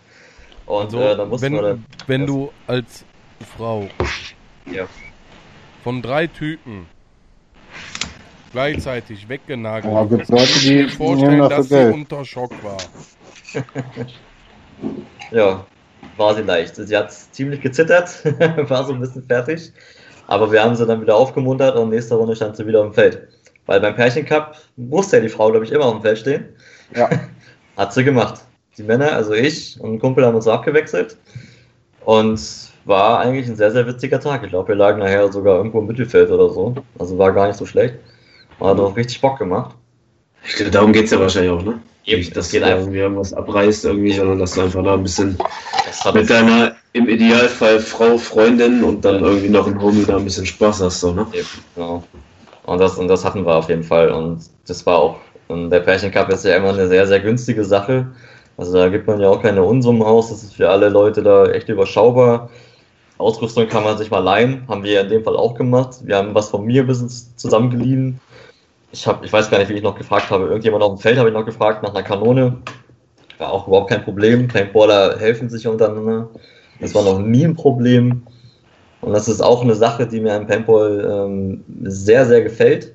Und 0.68 0.86
also, 0.86 1.00
äh, 1.00 1.18
dann 1.18 1.42
wenn, 1.42 1.56
dann, 1.56 1.86
wenn 2.08 2.26
du 2.26 2.54
als 2.68 3.04
Frau 3.58 3.90
ja. 4.72 4.86
von 5.84 6.02
drei 6.02 6.28
Typen 6.28 6.88
gleichzeitig 8.54 9.28
weggenagelt 9.28 9.94
oh, 9.94 10.10
wirst, 10.10 10.32
kannst 10.32 10.56
du 10.56 10.70
dir 10.70 10.90
vorstellen, 10.90 11.40
dass 11.50 11.68
sie 11.68 11.94
unter 11.94 12.24
Schock 12.24 12.52
war. 12.64 12.78
ja, 15.32 15.66
war 16.16 16.36
sie 16.36 16.44
leicht. 16.44 16.78
Sie 16.78 16.96
hat 16.96 17.12
ziemlich 17.12 17.60
gezittert, 17.60 18.24
war 18.70 18.86
so 18.86 18.94
ein 18.94 19.02
bisschen 19.02 19.24
fertig. 19.24 19.74
Aber 20.28 20.50
wir 20.52 20.64
haben 20.64 20.76
sie 20.76 20.86
dann 20.86 21.02
wieder 21.02 21.18
aufgemuntert 21.18 21.76
und 21.76 21.90
nächste 21.90 22.16
Runde 22.16 22.36
stand 22.36 22.56
sie 22.56 22.66
wieder 22.66 22.80
auf 22.80 22.88
dem 22.88 22.94
Feld. 22.94 23.28
Weil 23.66 23.82
beim 23.82 23.96
Pärchencup 23.96 24.56
musste 24.78 25.18
ja 25.18 25.24
die 25.24 25.30
Frau, 25.30 25.52
glaube 25.52 25.66
ich, 25.66 25.72
immer 25.72 25.86
auf 25.86 25.96
dem 25.96 26.02
Feld 26.02 26.20
stehen. 26.20 26.46
Ja. 26.96 27.10
Hat 27.78 27.94
sie 27.94 28.06
gemacht 28.06 28.42
die 28.78 28.84
Männer, 28.84 29.14
also 29.14 29.34
ich 29.34 29.80
und 29.80 29.94
ein 29.94 30.00
Kumpel 30.00 30.26
haben 30.26 30.36
uns 30.36 30.46
so 30.46 30.52
abgewechselt. 30.52 31.18
Und 32.06 32.40
war 32.86 33.20
eigentlich 33.20 33.48
ein 33.48 33.56
sehr, 33.56 33.72
sehr 33.72 33.88
witziger 33.88 34.20
Tag. 34.20 34.44
Ich 34.44 34.50
glaube, 34.50 34.70
wir 34.70 34.76
lagen 34.76 35.00
nachher 35.00 35.32
sogar 35.32 35.58
irgendwo 35.58 35.80
im 35.80 35.88
Mittelfeld 35.88 36.30
oder 36.30 36.50
so. 36.50 36.76
Also 37.00 37.18
war 37.18 37.32
gar 37.32 37.48
nicht 37.48 37.56
so 37.56 37.66
schlecht. 37.66 37.96
Hat 38.60 38.80
auch 38.80 38.96
richtig 38.96 39.22
Bock 39.22 39.40
gemacht. 39.40 39.76
Ich 40.46 40.56
glaube, 40.56 40.72
darum 40.72 40.94
geht 40.94 41.06
es 41.06 41.12
ja 41.12 41.20
wahrscheinlich 41.20 41.52
auch, 41.52 41.64
ne? 41.64 41.80
Eben, 42.06 42.20
nicht, 42.20 42.36
dass 42.36 42.50
du 42.50 42.58
irgendwie 42.58 42.98
irgendwas 42.98 43.34
abreißt, 43.34 43.86
irgendwie, 43.86 44.12
sondern 44.12 44.40
dass 44.40 44.56
du 44.56 44.62
einfach 44.62 44.84
da 44.84 44.94
ein 44.96 45.04
bisschen 45.04 45.38
mit 46.14 46.30
deiner, 46.30 46.76
im 46.92 47.08
Idealfall 47.08 47.80
Frau, 47.80 48.18
Freundin 48.18 48.84
und 48.84 49.06
dann 49.06 49.24
irgendwie 49.24 49.50
noch 49.50 49.68
ein 49.68 49.82
Homie 49.82 50.04
da 50.06 50.18
ein 50.18 50.26
bisschen 50.26 50.46
Spaß 50.46 50.82
hast, 50.82 51.00
so, 51.00 51.14
ne? 51.14 51.26
Eben, 51.32 51.48
genau. 51.76 52.04
Und 52.66 52.80
das, 52.80 52.98
und 52.98 53.08
das 53.08 53.24
hatten 53.24 53.46
wir 53.46 53.56
auf 53.56 53.70
jeden 53.70 53.84
Fall. 53.84 54.10
Und 54.10 54.42
das 54.68 54.86
war 54.86 54.98
auch, 54.98 55.18
und 55.48 55.70
der 55.70 55.80
Pärchen 55.80 56.12
Cup 56.12 56.30
ist 56.30 56.44
ja 56.44 56.58
immer 56.58 56.70
eine 56.70 56.88
sehr, 56.88 57.08
sehr 57.08 57.22
günstige 57.22 57.64
Sache. 57.64 58.08
Also 58.58 58.74
da 58.74 58.90
gibt 58.90 59.08
man 59.08 59.20
ja 59.20 59.30
auch 59.30 59.42
keine 59.42 59.64
Unsummen 59.64 60.04
aus, 60.04 60.30
das 60.30 60.44
ist 60.44 60.56
für 60.56 60.70
alle 60.70 60.90
Leute 60.90 61.24
da 61.24 61.46
echt 61.48 61.70
überschaubar. 61.70 62.50
Ausrüstung 63.18 63.68
kann 63.68 63.84
man 63.84 63.98
sich 63.98 64.12
mal 64.12 64.20
leihen, 64.20 64.64
haben 64.68 64.84
wir 64.84 64.92
ja 64.92 65.02
in 65.02 65.10
dem 65.10 65.24
Fall 65.24 65.38
auch 65.38 65.56
gemacht. 65.56 65.98
Wir 66.04 66.18
haben 66.18 66.36
was 66.36 66.50
von 66.50 66.66
mir 66.66 66.86
bisschen 66.86 67.10
zusammengeliehen. 67.38 68.20
Ich, 68.94 69.06
hab, 69.06 69.26
ich 69.26 69.34
weiß 69.34 69.50
gar 69.50 69.58
nicht, 69.58 69.70
wie 69.70 69.74
ich 69.74 69.84
noch 69.84 69.98
gefragt 69.98 70.30
habe. 70.30 70.46
Irgendjemand 70.46 70.84
auf 70.84 70.94
dem 70.94 71.02
Feld 71.02 71.18
habe 71.18 71.30
ich 71.30 71.34
noch 71.34 71.46
gefragt 71.46 71.84
nach 71.84 71.94
einer 71.94 72.04
Kanone. 72.04 72.58
War 73.40 73.52
auch 73.52 73.68
überhaupt 73.68 73.90
kein 73.90 74.04
Problem. 74.04 74.48
Paintballer 74.48 75.20
helfen 75.20 75.50
sich 75.50 75.68
untereinander. 75.68 76.30
Das 76.80 76.96
war 76.96 77.04
noch 77.04 77.20
nie 77.20 77.44
ein 77.44 77.56
Problem. 77.56 78.24
Und 79.02 79.12
das 79.12 79.28
ist 79.28 79.42
auch 79.42 79.62
eine 79.62 79.76
Sache, 79.76 80.08
die 80.08 80.22
mir 80.22 80.36
im 80.38 80.48
Paintball 80.48 81.26
ähm, 81.28 81.64
sehr, 81.84 82.26
sehr 82.26 82.42
gefällt 82.42 82.94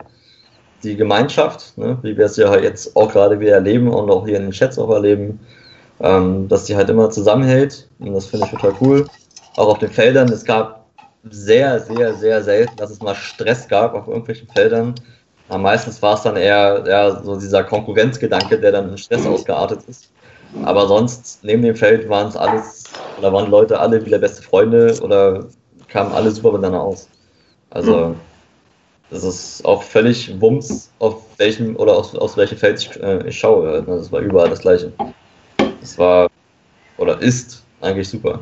die 0.82 0.96
Gemeinschaft, 0.96 1.76
ne, 1.76 1.98
wie 2.02 2.16
wir 2.16 2.26
es 2.26 2.36
ja 2.36 2.56
jetzt 2.56 2.94
auch 2.96 3.12
gerade 3.12 3.40
wieder 3.40 3.52
erleben 3.52 3.88
und 3.88 4.10
auch 4.10 4.26
hier 4.26 4.36
in 4.36 4.44
den 4.44 4.52
Chats 4.52 4.78
auch 4.78 4.90
erleben, 4.90 5.40
ähm, 6.00 6.48
dass 6.48 6.64
die 6.64 6.76
halt 6.76 6.88
immer 6.88 7.10
zusammenhält 7.10 7.88
und 7.98 8.14
das 8.14 8.26
finde 8.26 8.46
ich 8.46 8.52
total 8.52 8.74
cool. 8.80 9.06
Auch 9.56 9.68
auf 9.68 9.78
den 9.78 9.90
Feldern, 9.90 10.28
es 10.28 10.44
gab 10.44 10.86
sehr, 11.30 11.80
sehr, 11.80 12.14
sehr 12.14 12.42
selten, 12.42 12.76
dass 12.76 12.90
es 12.90 13.02
mal 13.02 13.14
Stress 13.14 13.66
gab 13.66 13.94
auf 13.94 14.06
irgendwelchen 14.06 14.48
Feldern. 14.48 14.94
Aber 15.48 15.58
meistens 15.58 16.00
war 16.02 16.14
es 16.14 16.22
dann 16.22 16.36
eher, 16.36 16.84
eher 16.86 17.22
so 17.24 17.36
dieser 17.36 17.64
Konkurrenzgedanke, 17.64 18.58
der 18.58 18.72
dann 18.72 18.90
in 18.90 18.98
Stress 18.98 19.26
ausgeartet 19.26 19.80
ist. 19.88 20.10
Aber 20.64 20.86
sonst, 20.86 21.40
neben 21.42 21.62
dem 21.62 21.76
Feld 21.76 22.08
waren 22.08 22.28
es 22.28 22.36
alles, 22.36 22.84
oder 23.18 23.32
waren 23.32 23.50
Leute 23.50 23.78
alle 23.78 24.04
wieder 24.04 24.18
beste 24.18 24.42
Freunde 24.42 24.98
oder 25.02 25.44
kamen 25.88 26.12
alle 26.12 26.30
super 26.30 26.52
miteinander 26.52 26.80
aus. 26.80 27.08
Also, 27.70 28.14
das 29.10 29.24
ist 29.24 29.64
auch 29.64 29.82
völlig 29.82 30.38
Wumms, 30.40 30.90
auf 30.98 31.22
welchem 31.38 31.76
oder 31.76 31.96
aus, 31.96 32.14
aus 32.14 32.36
welchem 32.36 32.58
Feld 32.58 32.80
ich, 32.80 33.02
äh, 33.02 33.26
ich 33.26 33.38
schaue. 33.38 33.82
Das 33.82 34.12
war 34.12 34.20
überall 34.20 34.50
das 34.50 34.60
gleiche. 34.60 34.92
Das 35.80 35.98
war 35.98 36.28
oder 36.98 37.20
ist 37.20 37.64
eigentlich 37.80 38.08
super. 38.08 38.40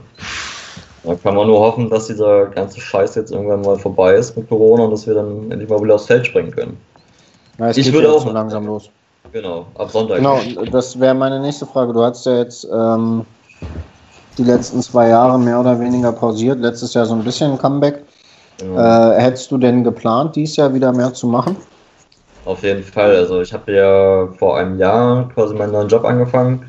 Da 1.05 1.15
kann 1.15 1.37
man 1.37 1.47
nur 1.47 1.61
hoffen, 1.61 1.89
dass 1.89 2.09
dieser 2.09 2.47
ganze 2.47 2.81
Scheiß 2.81 3.15
jetzt 3.15 3.31
irgendwann 3.31 3.61
mal 3.61 3.79
vorbei 3.79 4.15
ist 4.15 4.37
mit 4.37 4.49
Corona 4.49 4.85
und 4.85 4.91
dass 4.91 5.07
wir 5.07 5.15
dann 5.15 5.51
endlich 5.53 5.71
mal 5.71 5.81
wieder 5.83 5.95
aufs 5.95 6.07
Feld 6.07 6.27
springen 6.27 6.51
können. 6.51 6.77
Na, 7.59 7.71
ich 7.71 7.93
würde 7.93 8.13
auch 8.13 8.23
so 8.23 8.31
langsam 8.31 8.67
los. 8.67 8.91
Genau, 9.33 9.67
ab 9.77 9.91
Sonntag. 9.91 10.19
Genau, 10.19 10.39
das 10.71 10.99
wäre 10.99 11.15
meine 11.15 11.41
nächste 11.41 11.67
Frage. 11.67 11.93
Du 11.93 12.03
hast 12.03 12.27
ja 12.27 12.39
jetzt 12.39 12.67
ähm, 12.73 13.25
die 14.39 14.45
letzten 14.45 14.83
zwei 14.83 15.09
Jahre 15.09 15.39
mehr 15.39 15.61
oder 15.61 15.79
weniger 15.79 16.13
pausiert. 16.13 16.61
Letztes 16.61 16.95
Jahr 16.95 17.07
so 17.07 17.15
ein 17.15 17.25
bisschen 17.25 17.59
Comeback. 17.59 18.03
Genau. 18.59 18.79
Äh, 18.79 19.21
hättest 19.21 19.51
du 19.51 19.59
denn 19.59 19.85
geplant, 19.85 20.37
dies 20.37 20.57
Jahr 20.57 20.73
wieder 20.73 20.93
mehr 20.93 21.13
zu 21.13 21.27
machen? 21.27 21.57
Auf 22.45 22.63
jeden 22.63 22.85
Fall. 22.85 23.17
Also 23.17 23.41
ich 23.41 23.53
habe 23.53 23.73
ja 23.73 24.29
vor 24.39 24.57
einem 24.57 24.79
Jahr 24.79 25.29
quasi 25.35 25.55
meinen 25.55 25.73
neuen 25.73 25.89
Job 25.89 26.05
angefangen. 26.05 26.65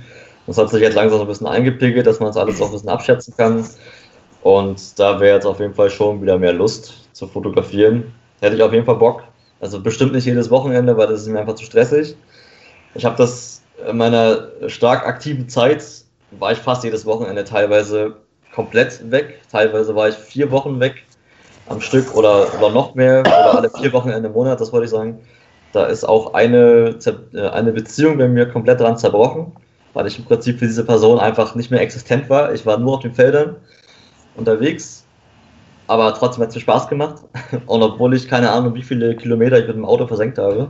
Das 0.48 0.58
hat 0.58 0.70
sich 0.70 0.82
jetzt 0.82 0.96
langsam 0.96 1.20
so 1.20 1.26
ein 1.26 1.28
bisschen 1.28 1.48
eingepegelt, 1.48 2.08
dass 2.08 2.20
man 2.20 2.30
es 2.30 2.38
alles 2.38 2.62
auch 2.62 2.68
ein 2.68 2.72
bisschen 2.72 2.90
abschätzen 2.90 3.34
kann. 3.38 3.66
Und 4.42 4.98
da 4.98 5.20
wäre 5.20 5.36
jetzt 5.36 5.46
auf 5.46 5.60
jeden 5.60 5.74
Fall 5.74 5.90
schon 5.90 6.22
wieder 6.22 6.38
mehr 6.38 6.54
Lust 6.54 6.94
zu 7.14 7.28
fotografieren. 7.28 8.14
Hätte 8.40 8.56
ich 8.56 8.62
auf 8.64 8.72
jeden 8.74 8.86
Fall 8.86 8.96
Bock. 8.96 9.24
Also 9.60 9.82
bestimmt 9.82 10.14
nicht 10.14 10.26
jedes 10.26 10.50
Wochenende, 10.50 10.98
weil 10.98 11.08
das 11.08 11.22
ist 11.22 11.28
mir 11.28 11.40
einfach 11.40 11.56
zu 11.56 11.66
stressig. 11.66 12.16
Ich 12.94 13.06
habe 13.06 13.16
das 13.18 13.62
in 13.90 13.98
meiner 13.98 14.50
stark 14.68 15.06
aktiven 15.06 15.50
Zeit, 15.50 15.84
war 16.32 16.52
ich 16.52 16.58
fast 16.58 16.84
jedes 16.84 17.06
Wochenende 17.06 17.44
teilweise 17.44 18.16
komplett 18.54 19.12
weg. 19.12 19.42
Teilweise 19.52 19.96
war 19.96 20.10
ich 20.10 20.16
vier 20.16 20.52
Wochen 20.52 20.80
weg 20.80 21.04
am 21.68 21.82
Stück 21.82 22.16
oder, 22.16 22.48
oder 22.58 22.70
noch 22.70 22.96
mehr 22.96 23.22
oder 23.22 23.58
alle 23.58 23.70
vier 23.70 23.92
Wochenende 23.94 24.28
im 24.28 24.34
Monat, 24.34 24.60
das 24.60 24.72
wollte 24.72 24.86
ich 24.86 24.92
sagen. 24.92 25.20
Da 25.74 25.86
ist 25.86 26.06
auch 26.06 26.34
eine, 26.34 26.98
äh, 27.34 27.50
eine 27.50 27.72
Beziehung 27.72 28.18
bei 28.18 28.28
mir 28.28 28.48
komplett 28.48 28.80
dran 28.80 28.98
zerbrochen, 28.98 29.52
weil 29.94 30.08
ich 30.08 30.18
im 30.18 30.26
Prinzip 30.26 30.60
für 30.60 30.66
diese 30.66 30.86
Person 30.86 31.20
einfach 31.20 31.56
nicht 31.56 31.72
mehr 31.72 31.82
existent 31.82 32.30
war. 32.30 32.54
Ich 32.54 32.66
war 32.66 32.78
nur 32.78 32.96
auf 32.96 33.02
den 33.02 33.14
Feldern 33.14 33.58
unterwegs, 34.36 35.06
aber 35.88 36.14
trotzdem 36.14 36.44
hat 36.44 36.50
es 36.50 36.56
mir 36.56 36.62
Spaß 36.62 36.88
gemacht. 36.88 37.24
Und 37.66 37.82
obwohl 37.82 38.14
ich 38.14 38.28
keine 38.28 38.52
Ahnung, 38.52 38.74
wie 38.76 38.84
viele 38.84 39.16
Kilometer 39.16 39.60
ich 39.60 39.68
mit 39.68 39.76
dem 39.76 39.86
Auto 39.86 40.06
versenkt 40.06 40.38
habe, 40.38 40.70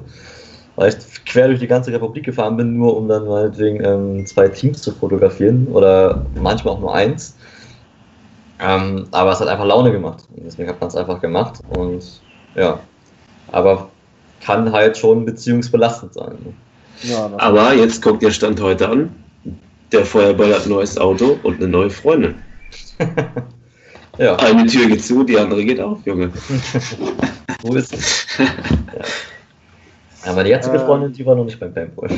weil 0.75 0.89
ich 0.89 1.25
quer 1.25 1.47
durch 1.47 1.59
die 1.59 1.67
ganze 1.67 1.91
Republik 1.91 2.25
gefahren 2.25 2.55
bin, 2.55 2.77
nur 2.77 2.95
um 2.95 3.07
dann 3.07 3.27
meinetwegen 3.27 3.83
ähm, 3.83 4.25
zwei 4.25 4.47
Teams 4.47 4.81
zu 4.81 4.91
fotografieren 4.91 5.67
oder 5.67 6.25
manchmal 6.35 6.75
auch 6.75 6.79
nur 6.79 6.93
eins. 6.93 7.35
Ähm, 8.59 9.07
aber 9.11 9.31
es 9.31 9.39
hat 9.39 9.47
einfach 9.47 9.65
Laune 9.65 9.91
gemacht. 9.91 10.23
Und 10.35 10.45
deswegen 10.45 10.69
hat 10.69 10.79
man 10.79 10.89
es 10.89 10.95
einfach 10.95 11.19
gemacht. 11.19 11.59
Und 11.75 12.21
ja, 12.55 12.79
aber 13.51 13.89
kann 14.41 14.71
halt 14.71 14.97
schon 14.97 15.25
beziehungsbelastend 15.25 16.13
sein. 16.13 16.37
Ne? 16.43 16.53
Ja, 17.03 17.29
aber 17.37 17.73
jetzt 17.73 18.01
kommt 18.01 18.21
der 18.21 18.31
Stand 18.31 18.61
heute 18.61 18.89
an. 18.89 19.15
Der 19.91 20.05
Feuerball 20.05 20.53
hat 20.53 20.65
ein 20.65 20.69
neues 20.69 20.97
Auto 20.97 21.37
und 21.43 21.57
eine 21.57 21.67
neue 21.67 21.89
Freundin. 21.89 22.35
ja. 24.17 24.35
Eine 24.35 24.65
Tür 24.65 24.87
geht 24.87 25.03
zu, 25.03 25.23
die 25.23 25.37
andere 25.37 25.63
geht 25.63 25.79
auf, 25.79 25.99
Junge. 26.05 26.31
Wo 27.63 27.75
ist 27.75 27.93
es? 27.93 28.27
ja. 28.37 28.45
Aber 30.25 30.43
die 30.43 30.49
jetzige 30.49 30.77
äh, 30.77 30.85
Freundin, 30.85 31.13
die 31.13 31.25
war 31.25 31.35
noch 31.35 31.45
nicht 31.45 31.59
beim 31.59 31.73
Paintball. 31.73 32.09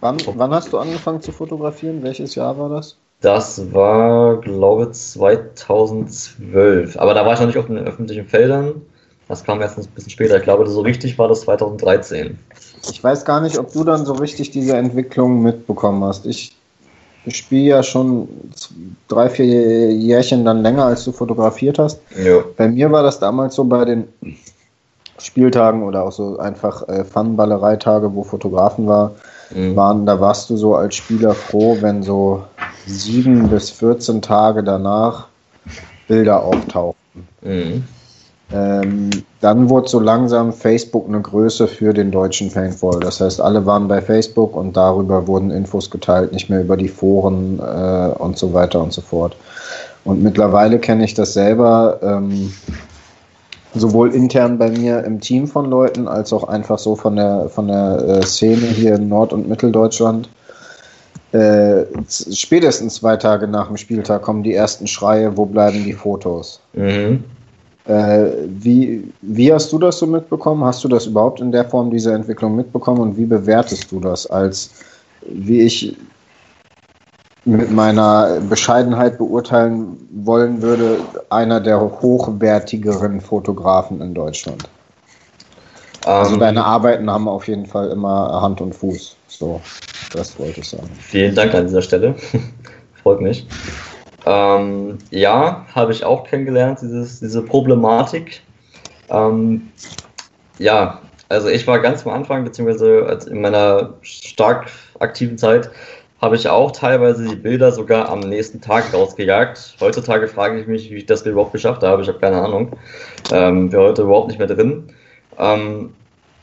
Wann, 0.00 0.16
wann 0.34 0.50
hast 0.52 0.72
du 0.72 0.78
angefangen 0.78 1.20
zu 1.20 1.32
fotografieren? 1.32 2.02
Welches 2.02 2.34
Jahr 2.34 2.58
war 2.58 2.68
das? 2.68 2.96
Das 3.20 3.72
war, 3.72 4.40
glaube 4.40 4.84
ich, 4.84 4.92
2012. 4.92 6.98
Aber 6.98 7.14
da 7.14 7.26
war 7.26 7.34
ich 7.34 7.40
noch 7.40 7.46
nicht 7.46 7.58
auf 7.58 7.66
den 7.66 7.78
öffentlichen 7.78 8.26
Feldern. 8.26 8.82
Das 9.26 9.42
kam 9.44 9.60
erst 9.60 9.78
ein 9.78 9.86
bisschen 9.86 10.10
später. 10.10 10.36
Ich 10.36 10.44
glaube, 10.44 10.68
so 10.68 10.80
richtig 10.80 11.18
war 11.18 11.28
das 11.28 11.40
2013. 11.42 12.38
Ich 12.90 13.02
weiß 13.02 13.24
gar 13.24 13.40
nicht, 13.40 13.58
ob 13.58 13.72
du 13.72 13.82
dann 13.84 14.06
so 14.06 14.12
richtig 14.12 14.52
diese 14.52 14.76
Entwicklung 14.76 15.42
mitbekommen 15.42 16.04
hast. 16.04 16.26
Ich 16.26 16.56
spiele 17.30 17.68
ja 17.68 17.82
schon 17.82 18.28
drei, 19.08 19.28
vier 19.28 19.92
Jährchen 19.92 20.44
dann 20.44 20.62
länger, 20.62 20.84
als 20.84 21.04
du 21.04 21.12
fotografiert 21.12 21.78
hast. 21.78 22.00
Ja. 22.22 22.44
Bei 22.56 22.68
mir 22.68 22.90
war 22.90 23.02
das 23.02 23.18
damals 23.18 23.54
so 23.54 23.64
bei 23.64 23.84
den 23.84 24.08
Spieltagen 25.18 25.82
oder 25.82 26.04
auch 26.04 26.12
so 26.12 26.38
einfach 26.38 26.88
äh, 26.88 27.04
Fun-Ballerei-Tage, 27.04 28.14
wo 28.14 28.22
Fotografen 28.22 28.86
war, 28.86 29.12
mhm. 29.54 29.76
waren, 29.76 30.06
da 30.06 30.20
warst 30.20 30.50
du 30.50 30.56
so 30.56 30.74
als 30.74 30.94
Spieler 30.94 31.34
froh, 31.34 31.76
wenn 31.80 32.02
so 32.02 32.44
sieben 32.86 33.48
bis 33.48 33.70
14 33.70 34.22
Tage 34.22 34.62
danach 34.62 35.28
Bilder 36.06 36.42
auftauchten. 36.42 37.28
Mhm. 37.42 37.84
Ähm, 38.52 39.10
dann 39.40 39.68
wurde 39.68 39.88
so 39.88 40.00
langsam 40.00 40.52
Facebook 40.52 41.06
eine 41.06 41.20
Größe 41.20 41.68
für 41.68 41.92
den 41.92 42.10
deutschen 42.10 42.50
Paintball. 42.50 43.00
Das 43.00 43.20
heißt, 43.20 43.40
alle 43.40 43.66
waren 43.66 43.88
bei 43.88 44.00
Facebook 44.00 44.56
und 44.56 44.76
darüber 44.76 45.26
wurden 45.26 45.50
Infos 45.50 45.90
geteilt, 45.90 46.32
nicht 46.32 46.48
mehr 46.48 46.62
über 46.62 46.76
die 46.76 46.88
Foren 46.88 47.58
äh, 47.58 48.08
und 48.18 48.38
so 48.38 48.52
weiter 48.54 48.82
und 48.82 48.92
so 48.92 49.02
fort. 49.02 49.36
Und 50.04 50.22
mittlerweile 50.22 50.78
kenne 50.78 51.04
ich 51.04 51.14
das 51.14 51.34
selber, 51.34 51.98
ähm, 52.02 52.52
sowohl 53.74 54.14
intern 54.14 54.56
bei 54.56 54.70
mir 54.70 55.04
im 55.04 55.20
Team 55.20 55.46
von 55.46 55.68
Leuten, 55.68 56.08
als 56.08 56.32
auch 56.32 56.44
einfach 56.44 56.78
so 56.78 56.96
von 56.96 57.16
der, 57.16 57.50
von 57.50 57.68
der 57.68 58.02
äh, 58.08 58.22
Szene 58.24 58.66
hier 58.66 58.94
in 58.94 59.08
Nord- 59.08 59.34
und 59.34 59.48
Mitteldeutschland 59.48 60.30
äh, 61.32 61.84
spätestens 62.08 62.94
zwei 62.94 63.16
Tage 63.16 63.46
nach 63.48 63.66
dem 63.66 63.76
Spieltag 63.76 64.22
kommen 64.22 64.42
die 64.42 64.54
ersten 64.54 64.86
Schreie, 64.86 65.36
wo 65.36 65.44
bleiben 65.44 65.84
die 65.84 65.92
Fotos? 65.92 66.60
Mhm. 66.72 67.24
Äh, 67.88 68.44
wie, 68.46 69.10
wie 69.22 69.52
hast 69.52 69.72
du 69.72 69.78
das 69.78 69.98
so 69.98 70.06
mitbekommen? 70.06 70.62
Hast 70.62 70.84
du 70.84 70.88
das 70.88 71.06
überhaupt 71.06 71.40
in 71.40 71.50
der 71.50 71.64
Form 71.64 71.90
dieser 71.90 72.14
Entwicklung 72.14 72.54
mitbekommen 72.54 73.00
und 73.00 73.16
wie 73.16 73.24
bewertest 73.24 73.90
du 73.90 73.98
das 73.98 74.26
als, 74.26 74.70
wie 75.22 75.62
ich 75.62 75.96
mit 77.46 77.70
meiner 77.70 78.40
Bescheidenheit 78.46 79.16
beurteilen 79.16 79.96
wollen 80.10 80.60
würde, 80.60 80.98
einer 81.30 81.60
der 81.60 81.80
hochwertigeren 81.80 83.22
Fotografen 83.22 84.02
in 84.02 84.12
Deutschland? 84.12 84.68
Also 86.04 86.34
ähm, 86.34 86.40
deine 86.40 86.64
Arbeiten 86.64 87.10
haben 87.10 87.26
auf 87.26 87.48
jeden 87.48 87.64
Fall 87.64 87.88
immer 87.88 88.42
Hand 88.42 88.60
und 88.60 88.74
Fuß. 88.74 89.16
So, 89.28 89.62
das 90.12 90.38
wollte 90.38 90.60
ich 90.60 90.68
sagen. 90.68 90.90
Vielen 91.00 91.34
Dank 91.34 91.54
an 91.54 91.66
dieser 91.66 91.82
Stelle. 91.82 92.14
Freut 93.02 93.22
mich. 93.22 93.46
Ähm, 94.26 94.98
ja, 95.10 95.66
habe 95.74 95.92
ich 95.92 96.04
auch 96.04 96.24
kennengelernt, 96.24 96.80
dieses, 96.82 97.20
diese 97.20 97.42
Problematik. 97.42 98.42
Ähm, 99.10 99.70
ja, 100.58 101.00
also 101.28 101.48
ich 101.48 101.66
war 101.66 101.78
ganz 101.78 102.06
am 102.06 102.12
Anfang, 102.12 102.44
beziehungsweise 102.44 103.20
in 103.30 103.40
meiner 103.40 103.94
stark 104.02 104.66
aktiven 104.98 105.38
Zeit, 105.38 105.70
habe 106.20 106.34
ich 106.34 106.48
auch 106.48 106.72
teilweise 106.72 107.24
die 107.24 107.36
Bilder 107.36 107.70
sogar 107.70 108.08
am 108.08 108.20
nächsten 108.20 108.60
Tag 108.60 108.92
rausgejagt. 108.92 109.76
Heutzutage 109.80 110.26
frage 110.26 110.60
ich 110.60 110.66
mich, 110.66 110.90
wie 110.90 110.96
ich 110.96 111.06
das 111.06 111.24
überhaupt 111.24 111.52
geschafft 111.52 111.82
habe. 111.82 112.02
Ich 112.02 112.08
habe 112.08 112.18
keine 112.18 112.42
Ahnung. 112.42 112.76
Ähm, 113.30 113.70
wir 113.70 113.78
heute 113.78 114.02
überhaupt 114.02 114.28
nicht 114.28 114.38
mehr 114.38 114.48
drin. 114.48 114.92
Ähm, 115.38 115.94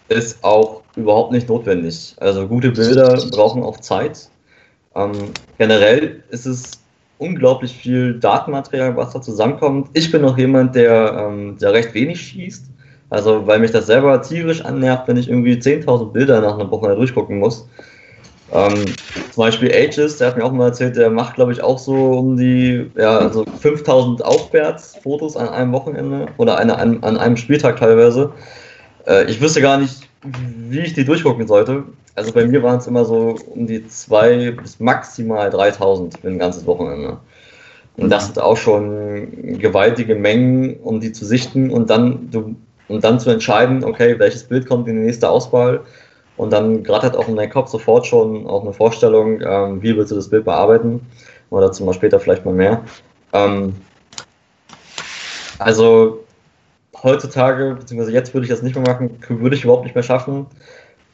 ist 0.08 0.44
auch 0.44 0.82
überhaupt 0.96 1.34
nicht 1.34 1.50
notwendig. 1.50 2.16
Also 2.20 2.48
gute 2.48 2.72
Bilder 2.72 3.18
brauchen 3.32 3.64
auch 3.64 3.78
Zeit. 3.82 4.30
Ähm, 4.96 5.12
generell 5.58 6.24
ist 6.30 6.46
es 6.46 6.72
unglaublich 7.18 7.76
viel 7.76 8.20
Datenmaterial, 8.20 8.96
was 8.96 9.14
da 9.14 9.22
zusammenkommt. 9.22 9.90
Ich 9.94 10.12
bin 10.12 10.22
noch 10.22 10.38
jemand, 10.38 10.76
der, 10.76 11.28
ähm, 11.28 11.58
der 11.58 11.74
recht 11.74 11.94
wenig 11.94 12.22
schießt. 12.22 12.66
Also, 13.10 13.46
weil 13.46 13.60
mich 13.60 13.72
das 13.72 13.86
selber 13.86 14.22
tierisch 14.22 14.66
annervt, 14.66 15.08
wenn 15.08 15.18
ich 15.18 15.30
irgendwie 15.30 15.54
10.000 15.54 16.12
Bilder 16.12 16.42
nach 16.42 16.56
einer 16.56 16.70
Woche 16.72 16.96
durchgucken 16.96 17.40
muss. 17.40 17.68
Ähm, 18.52 18.86
zum 19.32 19.44
Beispiel 19.44 19.72
Ages, 19.74 20.18
der 20.18 20.28
hat 20.28 20.38
mir 20.38 20.44
auch 20.44 20.52
mal 20.52 20.68
erzählt, 20.68 20.96
der 20.96 21.10
macht, 21.10 21.36
glaube 21.36 21.52
ich, 21.52 21.64
auch 21.64 21.80
so 21.80 21.94
um 22.12 22.38
die, 22.38 22.90
ja, 22.96 23.18
also 23.18 23.44
5000 23.60 24.24
aufwärts 24.24 24.98
Fotos 25.02 25.36
an 25.36 25.50
einem 25.50 25.72
Wochenende 25.72 26.28
oder 26.38 26.58
eine, 26.58 26.78
an, 26.78 27.04
an 27.04 27.18
einem 27.18 27.38
Spieltag 27.38 27.78
teilweise. 27.78 28.32
Äh, 29.08 29.26
ich 29.26 29.42
wüsste 29.42 29.62
gar 29.62 29.78
nicht, 29.78 30.08
wie 30.70 30.80
ich 30.80 30.94
die 30.94 31.06
durchgucken 31.06 31.48
sollte. 31.48 31.84
Also 32.16 32.32
bei 32.32 32.46
mir 32.46 32.64
waren 32.64 32.78
es 32.78 32.88
immer 32.88 33.06
so 33.06 33.38
um 33.48 33.68
die 33.68 33.88
2 33.88 34.52
bis 34.52 34.80
maximal 34.80 35.50
3000 35.50 36.20
für 36.20 36.28
ein 36.28 36.40
ganzes 36.40 36.66
Wochenende. 36.66 37.18
Und 37.98 38.10
das 38.10 38.26
sind 38.26 38.40
auch 38.40 38.58
schon 38.58 39.58
gewaltige 39.58 40.16
Mengen, 40.16 40.78
um 40.82 41.00
die 41.00 41.12
zu 41.12 41.26
sichten 41.26 41.70
und 41.70 41.90
dann, 41.90 42.30
du, 42.30 42.56
und 42.88 43.04
dann 43.04 43.20
zu 43.20 43.30
entscheiden, 43.30 43.84
okay, 43.84 44.20
welches 44.20 44.44
Bild 44.44 44.68
kommt 44.68 44.88
in 44.88 44.96
die 44.96 45.06
nächste 45.06 45.30
Auswahl. 45.30 45.82
Und 46.38 46.52
dann 46.52 46.84
gerade 46.84 47.08
hat 47.08 47.16
auch 47.16 47.30
in 47.30 47.38
deinem 47.38 47.52
Kopf 47.52 47.70
sofort 47.70 48.06
schon 48.06 48.48
auch 48.48 48.64
eine 48.64 48.74
Vorstellung, 48.74 49.40
ähm, 49.42 49.82
wie 49.82 49.96
willst 49.96 50.12
du 50.12 50.16
das 50.16 50.30
Bild 50.30 50.44
bearbeiten. 50.44 51.00
Oder 51.50 51.68
dazu 51.68 51.86
mal 51.86 51.94
später 51.94 52.20
vielleicht 52.20 52.44
mal 52.44 52.54
mehr. 52.54 52.84
Ähm, 53.32 53.76
also 55.60 56.25
heutzutage, 57.04 57.76
beziehungsweise 57.76 58.14
jetzt 58.14 58.34
würde 58.34 58.46
ich 58.46 58.52
das 58.52 58.62
nicht 58.62 58.76
mehr 58.76 58.86
machen, 58.86 59.20
würde 59.28 59.56
ich 59.56 59.64
überhaupt 59.64 59.84
nicht 59.84 59.96
mehr 59.96 60.04
schaffen. 60.04 60.46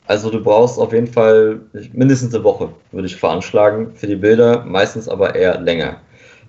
Also 0.07 0.29
du 0.29 0.43
brauchst 0.43 0.79
auf 0.79 0.93
jeden 0.93 1.07
Fall 1.07 1.61
mindestens 1.93 2.33
eine 2.33 2.43
Woche, 2.43 2.69
würde 2.91 3.07
ich 3.07 3.15
veranschlagen, 3.15 3.93
für 3.95 4.07
die 4.07 4.15
Bilder, 4.15 4.63
meistens 4.65 5.07
aber 5.07 5.35
eher 5.35 5.59
länger. 5.59 5.97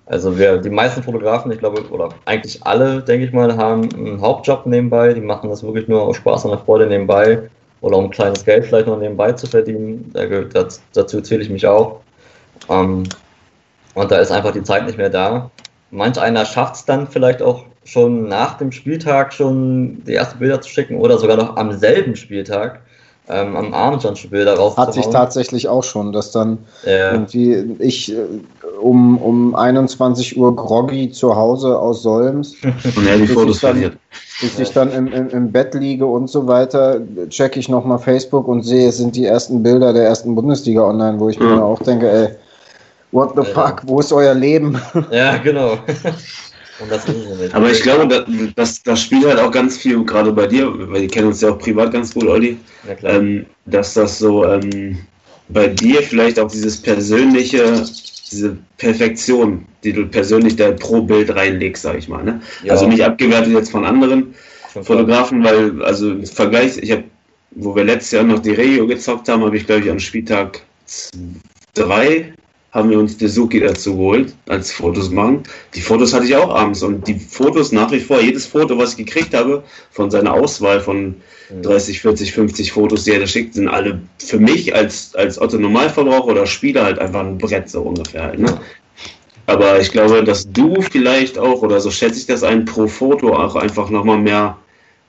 Also 0.05 0.37
wir, 0.37 0.57
die 0.57 0.69
meisten 0.69 1.01
Fotografen, 1.01 1.51
ich 1.51 1.59
glaube, 1.59 1.81
oder 1.89 2.09
eigentlich 2.25 2.61
alle, 2.65 3.01
denke 3.01 3.25
ich 3.25 3.31
mal, 3.31 3.55
haben 3.55 3.87
einen 3.95 4.19
Hauptjob 4.19 4.65
nebenbei, 4.65 5.13
die 5.13 5.21
machen 5.21 5.49
das 5.49 5.63
wirklich 5.63 5.87
nur 5.87 6.01
aus 6.01 6.17
Spaß 6.17 6.45
und 6.45 6.59
Freude 6.65 6.87
nebenbei 6.87 7.49
oder 7.79 7.97
um 7.97 8.09
kleines 8.09 8.43
Geld 8.43 8.65
vielleicht 8.65 8.87
noch 8.87 8.99
nebenbei 8.99 9.31
zu 9.31 9.47
verdienen. 9.47 10.11
dazu 10.13 11.21
zähle 11.21 11.41
ich 11.41 11.49
mich 11.49 11.65
auch. 11.65 12.01
Ähm, 12.69 13.03
und 13.93 14.11
da 14.11 14.17
ist 14.17 14.31
einfach 14.31 14.51
die 14.51 14.63
Zeit 14.63 14.85
nicht 14.85 14.97
mehr 14.97 15.09
da. 15.09 15.51
Manch 15.91 16.19
einer 16.19 16.45
schafft 16.45 16.75
es 16.75 16.85
dann 16.85 17.07
vielleicht 17.07 17.41
auch 17.41 17.65
schon 17.85 18.27
nach 18.27 18.57
dem 18.57 18.71
Spieltag 18.71 19.33
schon 19.33 20.03
die 20.05 20.15
ersten 20.15 20.39
Bilder 20.39 20.61
zu 20.61 20.69
schicken 20.69 20.97
oder 20.97 21.17
sogar 21.17 21.37
noch 21.37 21.57
am 21.57 21.71
selben 21.73 22.15
Spieltag 22.15 22.81
ähm, 23.29 23.55
am 23.55 23.73
Abend 23.73 24.01
schon 24.03 24.15
Bilder 24.29 24.55
raus. 24.55 24.75
Hat 24.75 24.93
sich 24.93 25.07
tatsächlich 25.07 25.69
auch 25.69 25.83
schon, 25.83 26.11
dass 26.11 26.31
dann 26.31 26.57
ja. 26.85 27.13
irgendwie 27.13 27.75
ich 27.79 28.11
äh, 28.11 28.17
um, 28.81 29.17
um 29.17 29.55
21 29.55 30.37
Uhr 30.37 30.53
groggy 30.55 31.09
zu 31.09 31.35
Hause 31.35 31.79
aus 31.79 32.03
Solms 32.03 32.55
und 32.63 33.07
ja, 33.07 33.15
die 33.15 33.27
Fotos 33.27 33.61
dann, 33.61 33.93
bis 34.41 34.59
ich 34.59 34.71
dann 34.71 34.91
im, 34.91 35.07
im, 35.07 35.29
im, 35.29 35.51
Bett 35.51 35.73
liege 35.73 36.05
und 36.05 36.29
so 36.29 36.47
weiter, 36.47 36.99
checke 37.29 37.59
ich 37.59 37.69
nochmal 37.69 37.99
Facebook 37.99 38.47
und 38.47 38.63
sehe, 38.63 38.89
es 38.89 38.97
sind 38.97 39.15
die 39.15 39.25
ersten 39.25 39.63
Bilder 39.63 39.93
der 39.93 40.03
ersten 40.03 40.35
Bundesliga 40.35 40.81
online, 40.81 41.17
wo 41.19 41.29
ich 41.29 41.37
ja. 41.37 41.45
mir 41.45 41.63
auch 41.63 41.79
denke, 41.79 42.11
ey, 42.11 42.29
What 43.13 43.33
the 43.35 43.41
Alter. 43.41 43.53
fuck, 43.53 43.81
wo 43.85 43.99
ist 43.99 44.11
euer 44.11 44.33
Leben? 44.33 44.81
Ja, 45.11 45.37
genau. 45.37 45.77
Und 46.83 46.91
das 46.91 47.05
ist 47.05 47.15
es 47.15 47.39
nicht. 47.39 47.55
Aber 47.55 47.71
ich 47.71 47.81
glaube, 47.81 48.07
das, 48.07 48.25
das, 48.55 48.83
das 48.83 49.01
spielt 49.01 49.25
halt 49.25 49.39
auch 49.39 49.51
ganz 49.51 49.77
viel, 49.77 50.03
gerade 50.03 50.33
bei 50.33 50.47
dir, 50.47 50.71
weil 50.89 51.01
wir 51.01 51.07
kennen 51.07 51.27
uns 51.27 51.41
ja 51.41 51.51
auch 51.51 51.57
privat 51.57 51.93
ganz 51.93 52.13
gut, 52.13 52.27
Olli, 52.27 52.57
klar. 52.97 53.13
ähm, 53.13 53.45
dass 53.65 53.93
das 53.93 54.19
so 54.19 54.45
ähm, 54.45 54.97
bei 55.47 55.67
dir 55.67 56.01
vielleicht 56.01 56.39
auch 56.39 56.51
dieses 56.51 56.81
persönliche, 56.81 57.85
diese 58.31 58.57
Perfektion, 58.77 59.65
die 59.83 59.93
du 59.93 60.05
persönlich 60.07 60.57
da 60.57 60.71
pro 60.71 61.01
Bild 61.01 61.33
reinlegst, 61.33 61.83
sag 61.83 61.97
ich 61.97 62.09
mal. 62.09 62.23
Ne? 62.23 62.41
Ja. 62.63 62.73
Also 62.73 62.87
nicht 62.87 63.03
abgewertet 63.03 63.53
jetzt 63.53 63.71
von 63.71 63.85
anderen 63.85 64.33
Schon 64.73 64.83
klar. 64.83 64.97
Fotografen, 64.97 65.43
weil, 65.43 65.81
also 65.83 66.11
im 66.11 66.25
Vergleich, 66.25 66.77
ich 66.77 66.91
habe, 66.91 67.05
wo 67.51 67.75
wir 67.75 67.85
letztes 67.85 68.11
Jahr 68.11 68.23
noch 68.23 68.39
die 68.39 68.51
Regio 68.51 68.87
gezockt 68.87 69.29
haben, 69.29 69.43
habe 69.43 69.55
ich 69.55 69.65
glaube 69.65 69.83
ich 69.83 69.91
am 69.91 69.99
Spieltag 69.99 70.61
drei 71.75 72.33
haben 72.73 72.89
wir 72.89 72.99
uns 72.99 73.17
Suzuki 73.17 73.59
dazu 73.59 73.95
geholt, 73.95 74.33
als 74.47 74.71
Fotos 74.71 75.09
machen. 75.09 75.43
Die 75.75 75.81
Fotos 75.81 76.13
hatte 76.13 76.25
ich 76.25 76.35
auch 76.35 76.53
abends 76.53 76.83
und 76.83 77.07
die 77.07 77.19
Fotos 77.19 77.71
nach 77.71 77.91
wie 77.91 77.99
vor, 77.99 78.19
jedes 78.19 78.47
Foto, 78.47 78.77
was 78.77 78.91
ich 78.91 79.05
gekriegt 79.05 79.33
habe, 79.33 79.63
von 79.91 80.09
seiner 80.11 80.33
Auswahl 80.33 80.81
von 80.81 81.15
Mhm. 81.49 81.63
30, 81.63 82.01
40, 82.01 82.31
50 82.33 82.71
Fotos, 82.71 83.03
die 83.03 83.11
er 83.11 83.19
da 83.19 83.27
schickt, 83.27 83.53
sind 83.53 83.67
alle 83.67 84.01
für 84.17 84.39
mich 84.39 84.73
als, 84.73 85.13
als 85.15 85.39
Otto 85.39 85.57
Normalverbraucher 85.57 86.27
oder 86.27 86.45
Spieler 86.45 86.83
halt 86.83 86.99
einfach 86.99 87.21
ein 87.21 87.37
Brett 87.37 87.69
so 87.69 87.81
ungefähr 87.81 88.23
halt, 88.23 88.39
ne? 88.39 88.57
Aber 89.45 89.81
ich 89.81 89.91
glaube, 89.91 90.23
dass 90.23 90.49
du 90.49 90.81
vielleicht 90.81 91.37
auch, 91.37 91.61
oder 91.61 91.81
so 91.81 91.91
schätze 91.91 92.17
ich 92.17 92.25
das 92.25 92.43
ein, 92.43 92.63
pro 92.63 92.87
Foto 92.87 93.35
auch 93.35 93.55
einfach 93.55 93.89
nochmal 93.89 94.17
mehr, 94.17 94.57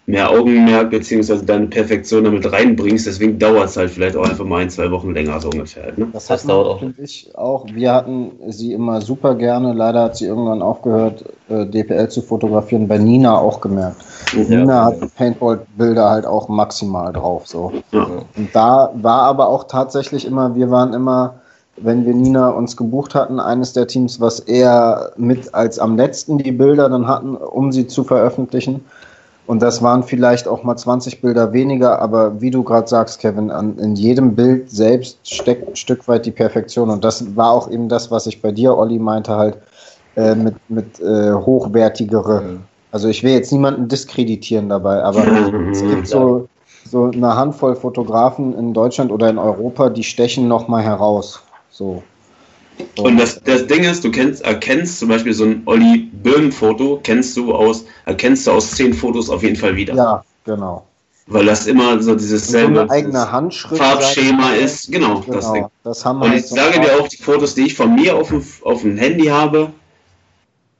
mehr 0.06 0.30
Augenmerk 0.30 0.90
beziehungsweise 0.90 1.44
deine 1.44 1.66
Perfektion 1.66 2.24
damit 2.24 2.50
reinbringst. 2.52 3.06
Deswegen 3.06 3.38
dauert 3.38 3.70
es 3.70 3.76
halt 3.76 3.90
vielleicht 3.90 4.16
auch 4.16 4.28
einfach 4.28 4.44
mal 4.44 4.60
ein, 4.62 4.68
zwei 4.70 4.90
Wochen 4.90 5.14
länger 5.14 5.40
so 5.40 5.48
ungefähr. 5.48 5.92
Ne? 5.96 6.08
Das, 6.12 6.26
Das 6.26 6.44
dauert 6.44 6.66
auch. 6.66 6.78
finde 6.80 7.02
ich 7.02 7.30
auch. 7.34 7.64
Wir 7.72 7.92
hatten 7.94 8.32
sie 8.48 8.72
immer 8.72 9.00
super 9.00 9.34
gerne. 9.34 9.72
Leider 9.72 10.02
hat 10.02 10.16
sie 10.16 10.26
irgendwann 10.26 10.60
aufgehört, 10.60 11.24
äh, 11.48 11.64
DPL 11.64 12.08
zu 12.08 12.20
fotografieren. 12.20 12.86
Bei 12.86 12.98
Nina 12.98 13.38
auch 13.38 13.60
gemerkt. 13.62 13.96
Ja. 14.34 14.58
Nina 14.58 14.84
hat 14.84 15.14
Paintball-Bilder 15.16 16.10
halt 16.10 16.26
auch 16.26 16.48
maximal 16.48 17.12
drauf. 17.12 17.46
So. 17.46 17.72
Ja. 17.92 18.06
Und 18.36 18.54
da 18.54 18.90
war 18.94 19.22
aber 19.22 19.48
auch 19.48 19.64
tatsächlich 19.64 20.26
immer, 20.26 20.54
wir 20.54 20.70
waren 20.70 20.92
immer, 20.92 21.36
wenn 21.78 22.04
wir 22.04 22.14
Nina 22.14 22.50
uns 22.50 22.76
gebucht 22.76 23.14
hatten, 23.14 23.40
eines 23.40 23.72
der 23.72 23.86
Teams, 23.86 24.20
was 24.20 24.40
eher 24.40 25.12
mit 25.16 25.54
als 25.54 25.78
am 25.78 25.96
letzten 25.96 26.36
die 26.36 26.52
Bilder 26.52 26.90
dann 26.90 27.08
hatten, 27.08 27.36
um 27.36 27.72
sie 27.72 27.86
zu 27.86 28.04
veröffentlichen. 28.04 28.84
Und 29.46 29.60
das 29.60 29.82
waren 29.82 30.02
vielleicht 30.02 30.48
auch 30.48 30.62
mal 30.62 30.76
20 30.76 31.20
Bilder 31.20 31.52
weniger, 31.52 32.00
aber 32.00 32.40
wie 32.40 32.50
du 32.50 32.62
gerade 32.62 32.88
sagst, 32.88 33.20
Kevin, 33.20 33.50
an, 33.50 33.76
in 33.78 33.94
jedem 33.94 34.34
Bild 34.34 34.70
selbst 34.70 35.18
steckt 35.22 35.68
ein 35.68 35.76
Stück 35.76 36.08
weit 36.08 36.24
die 36.24 36.30
Perfektion. 36.30 36.88
Und 36.88 37.04
das 37.04 37.36
war 37.36 37.50
auch 37.50 37.70
eben 37.70 37.88
das, 37.88 38.10
was 38.10 38.26
ich 38.26 38.40
bei 38.40 38.52
dir, 38.52 38.76
Olli, 38.76 38.98
meinte, 38.98 39.36
halt 39.36 39.58
äh, 40.16 40.34
mit, 40.34 40.54
mit 40.70 41.00
äh, 41.00 41.32
hochwertigere. 41.32 42.40
Mhm. 42.40 42.60
Also 42.90 43.08
ich 43.08 43.22
will 43.22 43.32
jetzt 43.32 43.52
niemanden 43.52 43.88
diskreditieren 43.88 44.68
dabei, 44.68 45.02
aber 45.02 45.26
es 45.72 45.82
gibt 45.82 46.06
so, 46.06 46.48
so 46.88 47.10
eine 47.10 47.36
Handvoll 47.36 47.74
Fotografen 47.74 48.56
in 48.56 48.72
Deutschland 48.72 49.10
oder 49.10 49.28
in 49.28 49.36
Europa, 49.36 49.90
die 49.90 50.04
stechen 50.04 50.48
nochmal 50.48 50.84
heraus. 50.84 51.42
So. 51.70 52.02
So. 52.96 53.04
Und 53.04 53.18
das, 53.18 53.40
das 53.42 53.66
Ding 53.66 53.84
ist, 53.84 54.04
du 54.04 54.10
kennst, 54.10 54.42
erkennst 54.42 54.98
zum 54.98 55.08
Beispiel 55.08 55.32
so 55.32 55.44
ein 55.44 55.62
Olli 55.66 56.10
Birnen-Foto, 56.22 57.00
kennst 57.02 57.36
du 57.36 57.54
aus, 57.54 57.84
erkennst 58.04 58.46
du 58.46 58.52
aus 58.52 58.72
zehn 58.72 58.94
Fotos 58.94 59.30
auf 59.30 59.42
jeden 59.42 59.56
Fall 59.56 59.76
wieder. 59.76 59.94
ja, 59.94 60.24
genau. 60.44 60.86
Weil 61.26 61.46
das 61.46 61.66
immer 61.66 62.02
so 62.02 62.14
dieses 62.14 62.46
So 62.46 62.52
selbe 62.52 62.82
eine 62.82 62.90
eigene 62.90 63.32
Handschrift. 63.32 63.82
Farbschema 63.82 64.54
ist. 64.56 64.92
Genau, 64.92 65.24
das 65.26 65.46
Ding. 65.52 65.62
Genau, 65.62 65.70
das 65.82 66.04
haben 66.04 66.20
Und 66.20 66.28
halt 66.28 66.40
ich 66.40 66.46
so 66.48 66.56
sage 66.56 66.80
dir 66.80 67.00
auch, 67.00 67.08
die 67.08 67.16
Fotos, 67.16 67.54
die 67.54 67.62
ich 67.62 67.74
von 67.74 67.94
mir 67.94 68.14
auf 68.14 68.28
dem, 68.28 68.44
auf 68.62 68.82
dem 68.82 68.98
Handy 68.98 69.24
habe, 69.24 69.72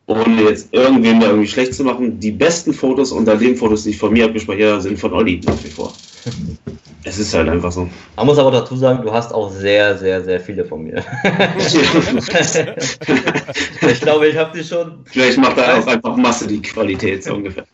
ohne 0.06 0.42
jetzt 0.42 0.68
irgendwem 0.72 1.20
da 1.20 1.28
irgendwie 1.28 1.48
schlecht 1.48 1.72
zu 1.72 1.82
machen, 1.82 2.20
die 2.20 2.30
besten 2.30 2.74
Fotos 2.74 3.10
unter 3.10 3.36
den 3.36 3.56
Fotos, 3.56 3.84
die 3.84 3.90
ich 3.90 3.98
von 3.98 4.12
mir 4.12 4.26
abgespeichert 4.26 4.72
habe, 4.72 4.82
sind 4.82 4.98
von 4.98 5.14
Olli 5.14 5.40
nach 5.46 5.64
wie 5.64 5.70
vor. 5.70 5.94
Es 7.06 7.18
ist 7.18 7.34
halt 7.34 7.50
einfach 7.50 7.70
so. 7.70 7.86
Man 8.16 8.26
muss 8.26 8.38
aber 8.38 8.50
dazu 8.50 8.76
sagen, 8.76 9.02
du 9.02 9.12
hast 9.12 9.34
auch 9.34 9.50
sehr, 9.50 9.98
sehr, 9.98 10.22
sehr 10.22 10.40
viele 10.40 10.64
von 10.64 10.84
mir. 10.84 11.04
ich 13.82 14.00
glaube, 14.00 14.28
ich 14.28 14.38
habe 14.38 14.56
die 14.56 14.64
schon, 14.64 15.00
Vielleicht 15.04 15.36
macht 15.36 15.58
er 15.58 15.78
auch 15.78 15.86
einfach 15.86 16.16
Masse 16.16 16.46
die 16.46 16.62
Qualität 16.62 17.22
so 17.22 17.34
ungefähr. 17.34 17.64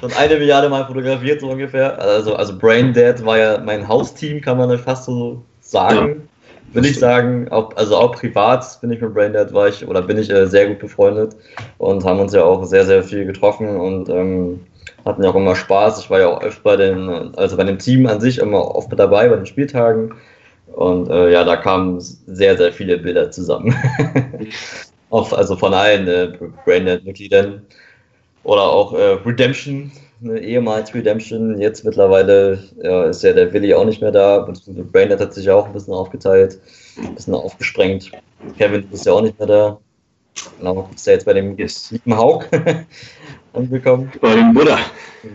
schon 0.00 0.12
eine 0.14 0.36
Milliarde 0.36 0.70
Mal 0.70 0.86
fotografiert, 0.86 1.42
so 1.42 1.50
ungefähr. 1.50 2.00
Also, 2.00 2.34
also 2.34 2.56
Brain 2.56 2.94
Dead 2.94 3.22
war 3.24 3.36
ja 3.36 3.58
mein 3.58 3.86
Hausteam, 3.86 4.40
kann 4.40 4.56
man 4.56 4.70
ja 4.70 4.78
fast 4.78 5.04
so 5.04 5.42
sagen. 5.60 6.26
Will 6.72 6.86
ich 6.86 6.98
sagen, 6.98 7.48
auch, 7.50 7.76
also 7.76 7.96
auch 7.96 8.12
privat 8.12 8.80
bin 8.80 8.92
ich 8.92 9.00
mit 9.00 9.12
Brain 9.12 9.32
Dead 9.32 9.52
war 9.52 9.68
ich 9.68 9.86
oder 9.86 10.02
bin 10.02 10.16
ich 10.16 10.30
äh, 10.30 10.46
sehr 10.46 10.68
gut 10.68 10.78
befreundet 10.78 11.36
und 11.78 12.04
haben 12.04 12.20
uns 12.20 12.32
ja 12.32 12.44
auch 12.44 12.64
sehr, 12.64 12.86
sehr 12.86 13.02
viel 13.02 13.26
getroffen 13.26 13.76
und 13.76 14.08
ähm, 14.08 14.60
hatten 15.04 15.22
ja 15.22 15.30
auch 15.30 15.34
immer 15.34 15.56
Spaß. 15.56 16.00
Ich 16.00 16.10
war 16.10 16.20
ja 16.20 16.28
auch 16.28 16.42
öfter 16.42 16.62
bei 16.62 16.76
den, 16.76 17.34
also 17.36 17.56
bei 17.56 17.64
dem 17.64 17.78
Team 17.78 18.06
an 18.06 18.20
sich 18.20 18.38
immer 18.38 18.74
oft 18.74 18.90
mit 18.90 18.98
dabei 18.98 19.28
bei 19.28 19.36
den 19.36 19.46
Spieltagen. 19.46 20.14
Und 20.72 21.10
äh, 21.10 21.30
ja, 21.32 21.44
da 21.44 21.56
kamen 21.56 22.00
sehr, 22.00 22.56
sehr 22.56 22.72
viele 22.72 22.98
Bilder 22.98 23.30
zusammen. 23.30 23.74
auch, 25.10 25.32
also 25.32 25.56
von 25.56 25.74
allen 25.74 26.06
äh, 26.08 26.32
Braindead-Mitgliedern. 26.64 27.62
Oder 28.42 28.62
auch 28.62 28.94
äh, 28.94 29.18
Redemption, 29.26 29.90
ne, 30.20 30.38
ehemals 30.38 30.94
Redemption. 30.94 31.60
Jetzt 31.60 31.84
mittlerweile 31.84 32.58
ja, 32.82 33.04
ist 33.04 33.22
ja 33.22 33.32
der 33.32 33.52
Willi 33.52 33.74
auch 33.74 33.84
nicht 33.84 34.00
mehr 34.00 34.12
da. 34.12 34.38
beziehungsweise 34.38 34.88
Braindead 34.88 35.20
hat 35.20 35.34
sich 35.34 35.46
ja 35.46 35.54
auch 35.54 35.66
ein 35.66 35.72
bisschen 35.72 35.94
aufgeteilt, 35.94 36.58
ein 36.96 37.14
bisschen 37.14 37.34
aufgesprengt. 37.34 38.10
Kevin 38.56 38.88
ist 38.92 39.04
ja 39.04 39.12
auch 39.12 39.22
nicht 39.22 39.38
mehr 39.38 39.48
da. 39.48 39.78
Genau, 40.58 40.88
ist 40.94 41.06
ja 41.06 41.14
jetzt 41.14 41.26
bei 41.26 41.32
dem 41.32 41.56
Yes. 41.56 41.90
lieben 41.90 42.16
Haug 42.16 42.44
angekommen. 43.52 44.10
Bei 44.20 44.34
dem 44.34 44.54
Buddha. 44.54 44.78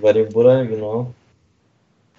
Bei 0.02 0.14
dem 0.14 0.30
Buddha, 0.30 0.64
genau. 0.64 1.14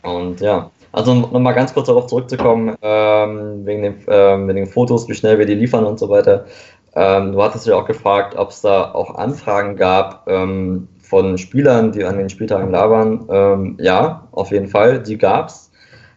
Und 0.03 0.41
ja, 0.41 0.71
also 0.93 1.15
nochmal 1.15 1.55
ganz 1.55 1.75
kurz 1.75 1.89
darauf 1.89 2.07
zurückzukommen, 2.07 2.77
ähm, 2.81 3.67
wegen, 3.67 3.83
dem, 3.83 3.95
ähm, 4.09 4.49
wegen 4.49 4.57
den 4.57 4.67
Fotos, 4.67 5.09
wie 5.09 5.15
schnell 5.15 5.39
wir 5.39 5.47
die 5.47 5.55
liefern 5.55 5.85
und 5.85 5.99
so 5.99 6.09
weiter. 6.09 6.47
Ähm, 6.95 7.33
du 7.33 7.43
hattest 7.43 7.67
ja 7.67 7.75
auch 7.75 7.85
gefragt, 7.85 8.37
ob 8.37 8.51
es 8.51 8.63
da 8.63 8.93
auch 8.93 9.17
Anfragen 9.17 9.77
gab 9.77 10.27
ähm, 10.29 10.89
von 11.03 11.37
Spielern, 11.37 11.93
die 11.93 12.05
an 12.05 12.17
den 12.19 12.31
Spieltagen 12.31 12.71
labern. 12.71 13.27
Ähm, 13.29 13.77
ja, 13.81 14.27
auf 14.33 14.51
jeden 14.51 14.69
Fall, 14.69 15.03
die 15.03 15.19
gab's. 15.19 15.71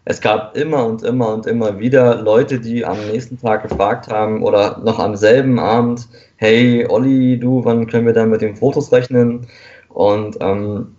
Es 0.05 0.21
gab 0.21 0.55
immer 0.55 0.85
und 0.85 1.03
immer 1.03 1.33
und 1.33 1.45
immer 1.45 1.79
wieder 1.79 2.15
Leute, 2.15 2.59
die 2.59 2.85
am 2.85 2.97
nächsten 3.07 3.37
Tag 3.39 3.63
gefragt 3.63 4.07
haben 4.07 4.41
oder 4.41 4.79
noch 4.83 4.97
am 4.97 5.15
selben 5.15 5.59
Abend, 5.59 6.07
hey 6.39 6.87
Olli, 6.87 7.37
du, 7.37 7.65
wann 7.65 7.87
können 7.87 8.05
wir 8.05 8.13
dann 8.13 8.29
mit 8.29 8.41
den 8.41 8.55
Fotos 8.55 8.91
rechnen? 8.93 9.45
Und 9.89 10.37
ähm, 10.39 10.95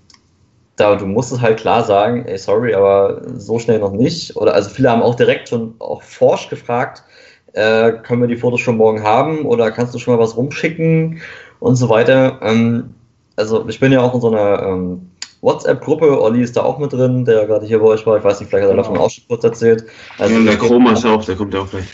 da 0.76 0.96
du 0.96 1.06
musst 1.06 1.32
es 1.32 1.40
halt 1.40 1.58
klar 1.58 1.82
sagen, 1.82 2.26
ey, 2.26 2.36
sorry, 2.36 2.74
aber 2.74 3.22
so 3.36 3.58
schnell 3.58 3.78
noch 3.78 3.92
nicht. 3.92 4.36
Oder 4.36 4.54
also 4.54 4.68
viele 4.68 4.90
haben 4.90 5.02
auch 5.02 5.14
direkt 5.14 5.48
schon 5.48 5.74
auch 5.78 6.02
forsch 6.02 6.50
gefragt, 6.50 7.02
äh, 7.54 7.92
können 7.92 8.20
wir 8.20 8.28
die 8.28 8.36
Fotos 8.36 8.60
schon 8.60 8.76
morgen 8.76 9.02
haben 9.02 9.46
oder 9.46 9.70
kannst 9.70 9.94
du 9.94 9.98
schon 9.98 10.14
mal 10.14 10.22
was 10.22 10.36
rumschicken 10.36 11.20
und 11.58 11.76
so 11.76 11.88
weiter. 11.88 12.38
Ähm, 12.42 12.94
also 13.36 13.66
ich 13.66 13.80
bin 13.80 13.92
ja 13.92 14.02
auch 14.02 14.14
in 14.14 14.20
so 14.20 14.28
einer 14.28 14.62
ähm, 14.62 15.10
WhatsApp-Gruppe, 15.40 16.20
Olli 16.20 16.42
ist 16.42 16.54
da 16.56 16.64
auch 16.64 16.78
mit 16.78 16.92
drin, 16.92 17.24
der 17.24 17.46
gerade 17.46 17.64
hier 17.64 17.78
bei 17.78 17.86
euch 17.86 18.06
war, 18.06 18.18
ich 18.18 18.24
weiß 18.24 18.40
nicht, 18.40 18.50
vielleicht 18.50 18.64
hat 18.64 18.72
er 18.72 18.76
davon 18.76 18.98
auch 18.98 19.08
schon 19.08 19.24
kurz 19.26 19.42
erzählt. 19.42 19.86
Also 20.18 20.34
ja, 20.34 20.44
der 20.44 20.58
Chroma 20.58 20.92
ist 20.92 21.06
auch, 21.06 21.24
der 21.24 21.36
kommt 21.36 21.54
ja 21.54 21.60
auch 21.60 21.70
gleich. 21.70 21.86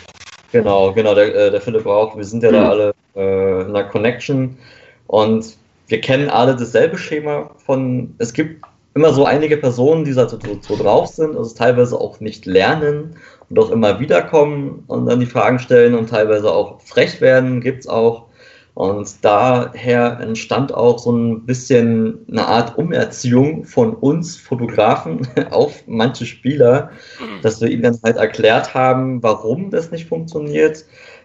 Genau, 0.53 0.93
genau, 0.93 1.15
der, 1.15 1.35
äh, 1.35 1.51
der 1.51 1.61
Philipp 1.61 1.87
auch. 1.87 2.17
Wir 2.17 2.25
sind 2.25 2.43
ja 2.43 2.51
Mhm. 2.51 2.53
da 2.53 2.69
alle 2.69 2.95
äh, 3.15 3.63
in 3.63 3.69
einer 3.69 3.85
Connection 3.85 4.59
und 5.07 5.57
wir 5.89 6.01
kennen 6.01 6.29
alle 6.31 6.57
dasselbe 6.57 6.99
Schema 6.99 7.51
von, 7.65 8.15
es 8.19 8.33
gibt 8.33 8.65
immer 8.95 9.13
so 9.13 9.25
einige 9.27 9.57
Personen, 9.59 10.05
die 10.05 10.15
da 10.15 10.29
so, 10.29 10.41
so, 10.41 10.59
so 10.61 10.77
drauf 10.77 11.09
sind, 11.09 11.37
also 11.37 11.55
teilweise 11.55 12.01
auch 12.01 12.21
nicht 12.21 12.47
lernen 12.47 13.17
und 13.51 13.59
auch 13.59 13.71
immer 13.71 14.01
wiederkommen 14.01 14.85
und 14.89 15.07
dann 15.07 15.21
die 15.21 15.27
Fragen 15.27 15.59
stellen 15.59 15.95
und 15.95 16.09
teilweise 16.11 16.53
auch 16.53 16.81
frech 16.81 17.21
werden, 17.21 17.61
gibt's 17.61 17.87
auch. 17.87 18.26
Und 18.77 19.25
daher 19.25 20.21
entstand 20.21 20.75
auch 20.75 20.99
so 20.99 21.11
ein 21.11 21.47
bisschen 21.47 22.19
eine 22.31 22.47
Art 22.47 22.77
Umerziehung 22.77 23.65
von 23.65 23.95
uns 23.95 24.37
Fotografen 24.37 25.27
auf 25.51 25.83
manche 25.87 26.27
Spieler, 26.27 26.91
dass 27.41 27.63
wir 27.63 27.71
ihnen 27.71 27.85
dann 27.85 27.99
halt 28.05 28.19
erklärt 28.19 28.75
haben, 28.75 29.23
warum 29.23 29.71
das 29.71 29.91
nicht 29.93 30.07
funktioniert, 30.07 30.85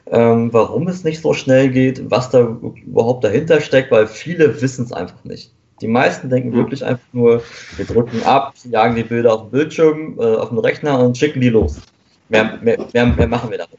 ähm, 0.09 0.53
warum 0.53 0.87
es 0.87 1.03
nicht 1.03 1.21
so 1.21 1.33
schnell 1.33 1.69
geht, 1.69 2.09
was 2.09 2.29
da 2.29 2.57
überhaupt 2.85 3.25
dahinter 3.25 3.59
steckt, 3.59 3.91
weil 3.91 4.07
viele 4.07 4.61
wissen 4.61 4.85
es 4.85 4.93
einfach 4.93 5.21
nicht. 5.25 5.51
Die 5.81 5.89
meisten 5.89 6.29
denken 6.29 6.51
Mhm. 6.51 6.55
wirklich 6.55 6.85
einfach 6.85 7.07
nur, 7.11 7.43
wir 7.75 7.85
drücken 7.85 8.23
ab, 8.23 8.53
jagen 8.63 8.95
die 8.95 9.03
Bilder 9.03 9.33
auf 9.33 9.41
den 9.41 9.51
Bildschirm, 9.51 10.17
äh, 10.17 10.35
auf 10.35 10.49
den 10.49 10.59
Rechner 10.59 10.97
und 11.03 11.17
schicken 11.17 11.41
die 11.41 11.49
los. 11.49 11.81
Mehr, 12.29 12.57
mehr, 12.61 12.77
mehr, 12.93 13.07
mehr 13.07 13.27
machen 13.27 13.51
wir 13.51 13.57
damit. 13.57 13.77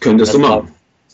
Könntest 0.00 0.32
du 0.32 0.38
machen. 0.38 0.70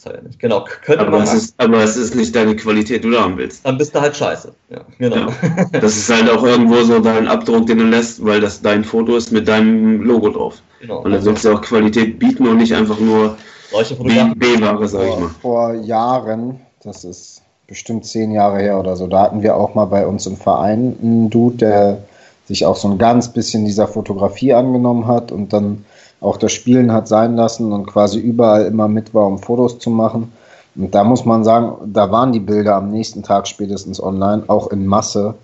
Halt 0.06 0.24
nicht. 0.24 0.38
Genau, 0.38 0.64
könnte 0.84 1.06
Aber 1.06 1.18
man 1.18 1.22
es, 1.22 1.34
ist, 1.34 1.54
aber 1.58 1.82
es 1.82 1.96
ist 1.96 2.14
nicht 2.14 2.34
deine 2.34 2.56
Qualität, 2.56 3.04
die 3.04 3.10
du 3.10 3.18
haben 3.20 3.36
willst. 3.36 3.64
dann 3.66 3.76
bist 3.78 3.94
du 3.94 4.00
halt 4.00 4.16
scheiße. 4.16 4.52
Ja, 4.70 4.80
genau. 4.98 5.32
Das 5.72 5.96
ist 5.96 6.08
halt 6.08 6.30
auch 6.30 6.42
irgendwo 6.44 6.82
so 6.82 7.00
dein 7.00 7.28
Abdruck, 7.28 7.66
den 7.66 7.78
du 7.78 7.84
lässt, 7.84 8.24
weil 8.24 8.40
das 8.40 8.62
dein 8.62 8.84
Foto 8.84 9.16
ist 9.16 9.32
mit 9.32 9.46
deinem 9.48 10.02
Logo 10.02 10.30
drauf. 10.30 10.62
genau. 10.80 11.02
Und 11.02 11.12
dann 11.12 11.22
sollst 11.22 11.44
du 11.44 11.52
auch 11.52 11.60
Qualität 11.60 12.18
bieten 12.18 12.46
und 12.46 12.58
nicht 12.58 12.74
einfach 12.74 12.98
nur. 12.98 13.36
B-Ware, 13.72 14.88
sag 14.88 15.02
ich 15.02 15.08
vor, 15.08 15.20
mal. 15.20 15.30
vor 15.42 15.74
Jahren, 15.74 16.60
das 16.82 17.04
ist 17.04 17.42
bestimmt 17.66 18.06
zehn 18.06 18.30
Jahre 18.30 18.58
her 18.60 18.78
oder 18.78 18.96
so, 18.96 19.06
da 19.06 19.22
hatten 19.22 19.42
wir 19.42 19.56
auch 19.56 19.74
mal 19.74 19.86
bei 19.86 20.06
uns 20.06 20.26
im 20.26 20.36
Verein 20.36 20.96
einen 21.02 21.30
Dude, 21.30 21.56
der 21.56 21.98
sich 22.46 22.64
auch 22.64 22.76
so 22.76 22.88
ein 22.88 22.98
ganz 22.98 23.32
bisschen 23.32 23.64
dieser 23.64 23.88
Fotografie 23.88 24.54
angenommen 24.54 25.06
hat 25.06 25.32
und 25.32 25.52
dann 25.52 25.84
auch 26.20 26.36
das 26.36 26.52
Spielen 26.52 26.92
hat 26.92 27.08
sein 27.08 27.36
lassen 27.36 27.72
und 27.72 27.86
quasi 27.86 28.18
überall 28.18 28.66
immer 28.66 28.88
mit 28.88 29.14
war, 29.14 29.26
um 29.26 29.38
Fotos 29.38 29.78
zu 29.78 29.90
machen. 29.90 30.32
Und 30.74 30.94
da 30.94 31.04
muss 31.04 31.24
man 31.24 31.44
sagen, 31.44 31.92
da 31.92 32.10
waren 32.10 32.32
die 32.32 32.40
Bilder 32.40 32.76
am 32.76 32.90
nächsten 32.90 33.22
Tag 33.22 33.48
spätestens 33.48 34.02
online, 34.02 34.44
auch 34.46 34.68
in 34.68 34.86
Masse. 34.86 35.34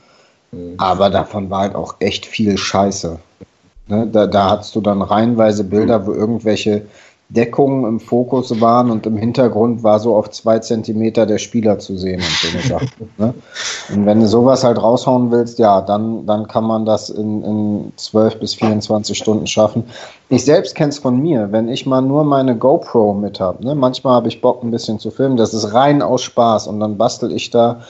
Mhm. 0.51 0.75
Aber 0.79 1.11
davon 1.11 1.51
war 1.51 1.61
halt 1.61 1.75
auch 1.75 1.97
echt 2.01 2.27
viel 2.27 2.59
Scheiße. 2.59 3.19
Ne? 3.89 4.07
Da, 4.07 4.27
da 4.27 4.51
hattest 4.51 4.75
du 4.77 4.81
dann 4.81 5.03
reihenweise 5.03 5.65
Bilder, 5.65 6.07
wo 6.07 6.13
irgendwelche 6.13 6.83
Deckungen 7.35 7.87
im 7.87 8.01
Fokus 8.01 8.61
waren 8.61 8.91
und 8.91 9.07
im 9.07 9.17
Hintergrund 9.17 9.83
war 9.83 10.01
so 10.01 10.15
auf 10.15 10.31
zwei 10.31 10.59
Zentimeter 10.59 11.25
der 11.25 11.39
Spieler 11.39 11.79
zu 11.79 11.97
sehen 11.97 12.21
und 12.21 12.25
so 12.25 12.49
eine 12.49 12.67
Sachen. 12.67 12.91
Ne? 13.19 13.35
Und 13.95 14.07
wenn 14.07 14.21
du 14.21 14.27
sowas 14.27 14.65
halt 14.65 14.83
raushauen 14.83 15.31
willst, 15.31 15.59
ja, 15.59 15.81
dann, 15.81 16.27
dann 16.27 16.49
kann 16.49 16.65
man 16.65 16.85
das 16.85 17.11
in, 17.11 17.43
in 17.43 17.93
12 17.97 18.41
bis 18.41 18.55
24 18.55 19.17
Stunden 19.17 19.47
schaffen. 19.47 19.85
Ich 20.33 20.47
selbst 20.47 20.75
kenne 20.75 20.89
es 20.89 20.99
von 20.99 21.21
mir, 21.21 21.53
wenn 21.53 21.69
ich 21.69 21.85
mal 21.85 22.01
nur 22.01 22.25
meine 22.25 22.57
GoPro 22.57 23.13
mit 23.13 23.39
habe. 23.39 23.63
Ne? 23.63 23.75
Manchmal 23.75 24.15
habe 24.15 24.29
ich 24.29 24.41
Bock, 24.41 24.63
ein 24.63 24.71
bisschen 24.71 24.99
zu 24.99 25.11
filmen. 25.11 25.37
Das 25.37 25.53
ist 25.53 25.75
rein 25.75 26.01
aus 26.01 26.23
Spaß 26.23 26.69
und 26.69 26.81
dann 26.81 26.97
bastel 26.97 27.33
ich 27.33 27.51
da 27.51 27.83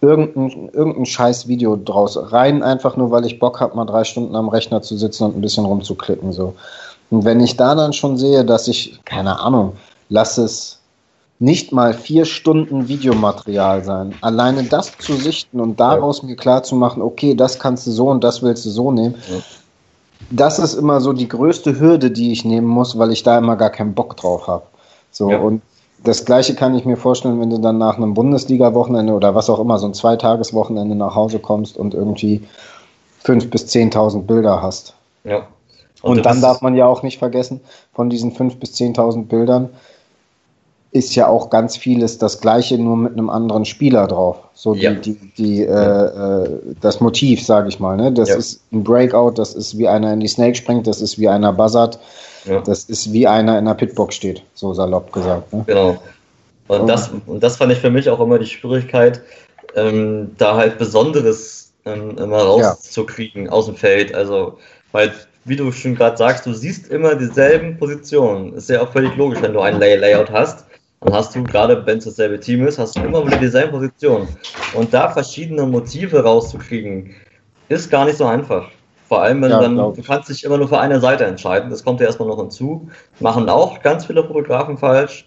irgendein, 0.00 0.70
irgendein 0.72 1.06
scheiß 1.06 1.46
Video 1.46 1.76
draus. 1.76 2.18
Rein 2.32 2.64
einfach 2.64 2.96
nur, 2.96 3.12
weil 3.12 3.24
ich 3.24 3.38
Bock 3.38 3.60
habe, 3.60 3.76
mal 3.76 3.84
drei 3.84 4.02
Stunden 4.02 4.34
am 4.34 4.48
Rechner 4.48 4.82
zu 4.82 4.96
sitzen 4.96 5.22
und 5.22 5.36
ein 5.36 5.40
bisschen 5.40 5.66
rumzuklicken. 5.66 6.32
So. 6.32 6.54
Und 7.10 7.24
wenn 7.24 7.38
ich 7.38 7.56
da 7.56 7.76
dann 7.76 7.92
schon 7.92 8.18
sehe, 8.18 8.44
dass 8.44 8.66
ich, 8.66 8.98
keine 9.04 9.38
Ahnung, 9.38 9.74
lass 10.08 10.36
es 10.36 10.80
nicht 11.38 11.70
mal 11.70 11.94
vier 11.94 12.24
Stunden 12.24 12.88
Videomaterial 12.88 13.84
sein, 13.84 14.16
alleine 14.20 14.64
das 14.64 14.98
zu 14.98 15.12
sichten 15.12 15.60
und 15.60 15.78
daraus 15.78 16.24
mir 16.24 16.34
klar 16.34 16.64
zu 16.64 16.74
machen, 16.74 17.02
okay, 17.02 17.36
das 17.36 17.60
kannst 17.60 17.86
du 17.86 17.92
so 17.92 18.08
und 18.08 18.24
das 18.24 18.42
willst 18.42 18.66
du 18.66 18.70
so 18.70 18.90
nehmen, 18.90 19.14
Ja. 19.30 19.36
Das 20.30 20.58
ist 20.58 20.74
immer 20.74 21.00
so 21.00 21.12
die 21.12 21.28
größte 21.28 21.78
Hürde, 21.78 22.10
die 22.10 22.32
ich 22.32 22.44
nehmen 22.44 22.66
muss, 22.66 22.98
weil 22.98 23.12
ich 23.12 23.22
da 23.22 23.38
immer 23.38 23.56
gar 23.56 23.70
keinen 23.70 23.94
Bock 23.94 24.16
drauf 24.16 24.46
habe. 24.46 24.64
So, 25.10 25.30
Ja. 25.30 25.38
und 25.38 25.62
das 26.02 26.24
gleiche 26.24 26.54
kann 26.54 26.74
ich 26.74 26.84
mir 26.84 26.96
vorstellen, 26.96 27.40
wenn 27.40 27.50
du 27.50 27.58
dann 27.58 27.78
nach 27.78 27.96
einem 27.96 28.14
Bundesliga-Wochenende 28.14 29.12
oder 29.14 29.34
was 29.34 29.48
auch 29.48 29.58
immer, 29.58 29.78
so 29.78 29.86
ein 29.86 29.94
Zweitageswochenende 29.94 30.94
nach 30.94 31.14
Hause 31.14 31.38
kommst 31.38 31.76
und 31.76 31.94
irgendwie 31.94 32.42
5.000 33.24 33.50
bis 33.50 33.66
10.000 33.66 34.22
Bilder 34.22 34.60
hast. 34.60 34.94
Ja. 35.24 35.46
Und, 36.02 36.16
du 36.16 36.22
dann 36.22 36.42
darf 36.42 36.60
man 36.60 36.74
ja 36.74 36.86
auch 36.86 37.02
nicht 37.02 37.18
vergessen, 37.18 37.60
von 37.94 38.10
diesen 38.10 38.32
5.000 38.32 38.58
bis 38.58 38.74
10.000 38.74 39.24
Bildern 39.26 39.70
ist 40.94 41.16
ja 41.16 41.26
auch 41.26 41.50
ganz 41.50 41.76
vieles 41.76 42.18
das 42.18 42.40
gleiche, 42.40 42.78
nur 42.78 42.96
mit 42.96 43.14
einem 43.14 43.28
anderen 43.28 43.64
Spieler 43.64 44.06
drauf. 44.06 44.36
So 44.54 44.74
die, 44.74 44.80
Ja. 44.80 44.92
die, 44.92 45.18
die, 45.36 45.62
äh, 45.62 45.66
äh, 45.66 46.48
das 46.80 47.00
Motiv, 47.00 47.44
sage 47.44 47.68
ich 47.68 47.80
mal. 47.80 47.96
Ne? 47.96 48.12
Das 48.12 48.28
Ja. 48.28 48.36
ist 48.36 48.60
ein 48.72 48.84
Breakout, 48.84 49.32
das 49.32 49.54
ist 49.56 49.76
wie 49.76 49.88
einer 49.88 50.12
in 50.12 50.20
die 50.20 50.28
Snake 50.28 50.54
springt, 50.54 50.86
das 50.86 51.00
ist 51.00 51.18
wie 51.18 51.28
einer 51.28 51.52
buzzert, 51.52 51.98
das 52.64 52.84
ist 52.84 53.12
wie 53.12 53.26
einer 53.26 53.58
in 53.58 53.64
der 53.64 53.74
Pitbox 53.74 54.14
steht, 54.14 54.42
so 54.54 54.72
salopp 54.72 55.10
gesagt. 55.12 55.52
Ne? 55.52 55.64
Genau. 55.66 55.96
Und 56.68 56.86
das, 56.86 57.10
und 57.26 57.42
das 57.42 57.56
fand 57.56 57.72
ich 57.72 57.78
für 57.78 57.90
mich 57.90 58.08
auch 58.08 58.20
immer 58.20 58.38
die 58.38 58.46
Schwierigkeit, 58.46 59.20
ähm, 59.74 60.30
da 60.38 60.54
halt 60.54 60.78
Besonderes 60.78 61.72
ähm, 61.86 62.16
immer 62.18 62.38
rauszukriegen 62.38 63.50
aus 63.50 63.66
dem 63.66 63.74
Feld. 63.74 64.14
Also, 64.14 64.58
weil, 64.92 65.12
wie 65.44 65.56
du 65.56 65.72
schon 65.72 65.96
gerade 65.96 66.16
sagst, 66.16 66.46
du 66.46 66.52
siehst 66.52 66.88
immer 66.88 67.16
dieselben 67.16 67.76
Positionen. 67.78 68.52
Ist 68.54 68.68
ja 68.70 68.80
auch 68.80 68.92
völlig 68.92 69.16
logisch, 69.16 69.42
wenn 69.42 69.52
du 69.52 69.60
ein 69.60 69.80
Lay 69.80 69.96
Layout 69.96 70.30
hast. 70.30 70.64
Dann 71.04 71.14
hast 71.14 71.34
du, 71.34 71.44
gerade 71.44 71.84
wenn 71.86 71.98
es 71.98 72.04
dasselbe 72.04 72.40
Team 72.40 72.66
ist, 72.66 72.78
hast 72.78 72.96
du 72.96 73.02
immer 73.02 73.26
wieder 73.26 73.38
dieselben 73.38 73.72
Positionen. 73.72 74.28
Und 74.74 74.92
da 74.92 75.08
verschiedene 75.10 75.64
Motive 75.66 76.22
rauszukriegen, 76.24 77.14
ist 77.68 77.90
gar 77.90 78.06
nicht 78.06 78.18
so 78.18 78.24
einfach. 78.24 78.70
Vor 79.06 79.22
allem, 79.22 79.42
wenn 79.42 79.50
Ja, 79.50 79.58
du 79.58 79.62
dann, 79.62 79.76
du 79.76 80.02
kannst 80.02 80.30
dich 80.30 80.44
immer 80.44 80.56
nur 80.58 80.68
für 80.68 80.80
eine 80.80 80.98
Seite 80.98 81.24
entscheiden. 81.26 81.70
Das 81.70 81.84
kommt 81.84 82.00
ja 82.00 82.06
erstmal 82.06 82.28
noch 82.28 82.38
hinzu. 82.38 82.88
Machen 83.20 83.48
auch 83.48 83.82
ganz 83.82 84.06
viele 84.06 84.24
Fotografen 84.24 84.78
falsch 84.78 85.26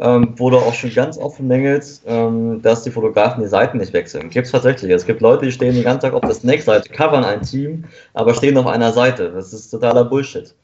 ähm, 0.00 0.34
du 0.36 0.56
auch 0.56 0.74
schon 0.74 0.94
ganz 0.94 1.18
oft 1.18 1.40
mängelst, 1.40 2.04
ähm, 2.06 2.62
dass 2.62 2.82
die 2.84 2.90
Fotografen 2.90 3.42
die 3.42 3.48
Seiten 3.48 3.78
nicht 3.78 3.92
wechseln. 3.92 4.30
Gibt 4.30 4.46
es 4.46 4.52
tatsächlich. 4.52 4.90
Es 4.92 5.04
gibt 5.04 5.20
Leute, 5.20 5.46
die 5.46 5.52
stehen 5.52 5.74
den 5.74 5.84
ganzen 5.84 6.02
Tag 6.02 6.14
auf 6.14 6.20
der 6.20 6.34
Snake-Seite, 6.34 6.88
covern 6.90 7.24
ein 7.24 7.42
Team, 7.42 7.84
aber 8.14 8.34
stehen 8.34 8.56
auf 8.56 8.66
einer 8.66 8.92
Seite. 8.92 9.30
Das 9.32 9.52
ist 9.52 9.70
totaler 9.70 10.04
Bullshit. 10.04 10.54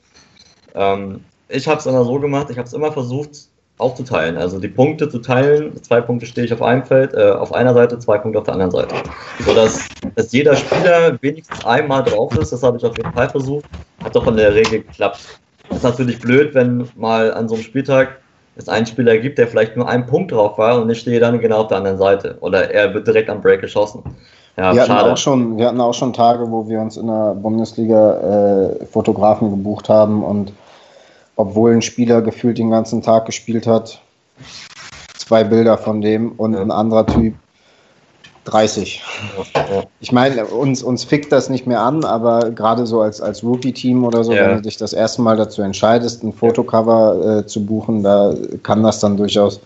Ähm, 0.75 1.21
ich 1.49 1.67
habe 1.67 1.79
es 1.81 1.87
immer 1.87 2.05
so 2.05 2.19
gemacht, 2.21 2.49
ich 2.51 2.59
habe 2.59 2.67
es 2.67 2.73
immer 2.73 2.93
versucht 2.93 3.49
aufzuteilen. 3.79 4.37
Also 4.37 4.59
die 4.59 4.69
Punkte 4.69 5.09
zu 5.09 5.19
teilen. 5.19 5.83
Zwei 5.83 6.01
Punkte 6.01 6.27
stehe 6.27 6.45
ich 6.47 6.53
auf 6.53 6.63
einem 6.63 6.85
Feld, 6.85 7.13
äh, 7.15 7.33
auf 7.33 7.53
einer 7.53 7.75
Seite, 7.75 7.99
zwei 7.99 8.19
Punkte 8.19 8.39
auf 8.39 8.45
der 8.45 8.55
anderen 8.55 8.71
Seite. 8.71 8.95
Sodass 9.41 9.89
dass 10.15 10.33
jeder 10.33 10.55
Spieler 10.55 11.19
wenigstens 11.21 11.65
einmal 11.65 12.05
drauf 12.05 12.37
ist. 12.39 12.53
Das 12.53 12.63
habe 12.63 12.77
ich 12.77 12.85
auf 12.85 12.97
jeden 12.97 13.13
Fall 13.13 13.29
versucht. 13.29 13.65
Hat 14.03 14.15
doch 14.15 14.27
in 14.27 14.37
der 14.37 14.55
Regel 14.55 14.83
geklappt. 14.83 15.41
Das 15.69 15.79
ist 15.79 15.83
natürlich 15.83 16.21
blöd, 16.21 16.55
wenn 16.55 16.89
mal 16.97 17.33
an 17.33 17.49
so 17.49 17.55
einem 17.55 17.65
Spieltag 17.65 18.21
es 18.57 18.69
einen 18.69 18.87
Spieler 18.87 19.19
gibt, 19.19 19.39
der 19.39 19.49
vielleicht 19.49 19.77
nur 19.77 19.89
einen 19.89 20.07
Punkt 20.07 20.31
drauf 20.31 20.59
war 20.59 20.81
und 20.81 20.89
ich 20.89 21.01
stehe 21.01 21.19
dann 21.19 21.41
genau 21.41 21.63
auf 21.63 21.69
der 21.69 21.79
anderen 21.79 21.99
Seite. 21.99 22.37
Oder 22.41 22.71
er 22.71 22.95
wird 22.95 23.07
direkt 23.07 23.29
am 23.29 23.41
Break 23.41 23.61
geschossen. 23.61 24.03
Ja, 24.57 24.73
wir, 24.73 24.83
hatten 24.83 25.11
auch 25.11 25.17
schon, 25.17 25.59
wir 25.59 25.67
hatten 25.67 25.81
auch 25.81 25.95
schon 25.95 26.13
Tage, 26.13 26.49
wo 26.49 26.69
wir 26.69 26.81
uns 26.81 26.97
in 26.97 27.09
der 27.09 27.35
Bundesliga 27.35 28.69
äh, 28.71 28.87
Fotografen 28.87 29.51
gebucht 29.51 29.89
haben 29.89 30.23
und 30.23 30.53
obwohl 31.37 31.73
ein 31.73 31.83
Spieler 31.83 32.23
gefühlt 32.23 32.59
den 32.59 32.71
ganzen 32.71 33.03
Tag 33.03 33.27
gespielt 33.27 33.67
hat, 33.67 34.01
zwei 35.17 35.45
Bilder 35.45 35.79
von 35.79 36.01
dem 36.01 36.33
und 36.33 36.55
ein 36.55 36.71
anderer 36.71 37.07
Typ 37.07 37.35
30. 38.45 39.03
Ja, 39.55 39.61
ja. 39.77 39.83
Ich 40.01 40.13
meine, 40.13 40.45
uns, 40.45 40.83
uns 40.83 41.05
fickt 41.05 41.33
das 41.33 41.49
nicht 41.49 41.67
mehr 41.67 41.81
an, 41.81 42.05
aber 42.05 42.51
gerade 42.51 42.87
so 42.87 43.01
als, 43.01 43.21
als 43.21 43.43
Rookie-Team 43.43 44.05
oder 44.05 44.23
so, 44.23 44.33
Ja. 44.35 44.49
wenn 44.49 44.57
du 44.57 44.63
dich 44.63 44.77
das 44.77 44.93
erste 44.93 45.23
Mal 45.23 45.37
dazu 45.37 45.63
entscheidest, 45.63 46.23
ein 46.23 46.33
Fotocover 46.33 47.39
äh, 47.39 47.47
zu 47.47 47.65
buchen, 47.65 48.03
da 48.03 48.35
kann 48.63 48.83
das 48.83 49.01
dann 49.01 49.17
durchaus 49.17 49.61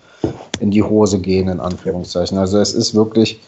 in 0.61 0.71
die 0.71 0.83
Hose 0.83 1.19
gehen, 1.19 1.49
in 1.49 1.61
Anführungszeichen. 1.61 2.39
Also 2.39 2.59
es 2.59 2.73
ist 2.73 2.95
wirklich, 2.95 3.41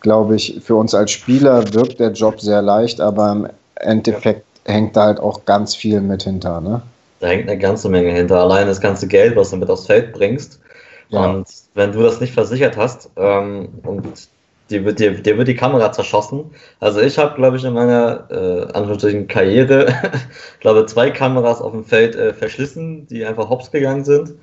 glaube 0.00 0.36
ich, 0.36 0.60
für 0.62 0.76
uns 0.76 0.94
als 0.94 1.10
Spieler 1.10 1.64
wirkt 1.72 1.98
der 1.98 2.12
Job 2.12 2.40
sehr 2.40 2.62
leicht, 2.62 3.00
aber 3.00 3.32
im 3.32 3.48
Endeffekt 3.76 4.44
hängt 4.64 4.96
da 4.96 5.04
halt 5.06 5.20
auch 5.20 5.44
ganz 5.44 5.74
viel 5.74 6.00
mit 6.00 6.22
hinter. 6.22 6.60
Ne? 6.60 6.82
Da 7.26 7.32
hängt 7.32 7.48
eine 7.48 7.58
ganze 7.58 7.88
Menge 7.88 8.12
hinter. 8.12 8.40
Allein 8.40 8.68
das 8.68 8.80
ganze 8.80 9.08
Geld, 9.08 9.34
was 9.34 9.50
du 9.50 9.56
mit 9.56 9.68
aufs 9.68 9.86
Feld 9.86 10.12
bringst. 10.12 10.60
Ja. 11.08 11.24
Und 11.24 11.48
wenn 11.74 11.90
du 11.90 12.00
das 12.00 12.20
nicht 12.20 12.32
versichert 12.32 12.76
hast 12.76 13.10
ähm, 13.16 13.68
und 13.82 14.28
dir 14.70 14.84
wird, 14.84 15.00
dir, 15.00 15.10
dir 15.10 15.36
wird 15.36 15.48
die 15.48 15.56
Kamera 15.56 15.90
zerschossen. 15.90 16.52
Also 16.78 17.00
ich 17.00 17.18
habe, 17.18 17.34
glaube 17.34 17.56
ich, 17.56 17.64
in 17.64 17.72
meiner 17.72 18.28
äh, 18.30 18.72
Anführungsstrichen 18.72 19.26
Karriere, 19.26 19.92
glaube 20.60 20.86
zwei 20.86 21.10
Kameras 21.10 21.60
auf 21.60 21.72
dem 21.72 21.84
Feld 21.84 22.14
äh, 22.14 22.32
verschlissen, 22.32 23.08
die 23.08 23.26
einfach 23.26 23.50
hops 23.50 23.72
gegangen 23.72 24.04
sind. 24.04 24.34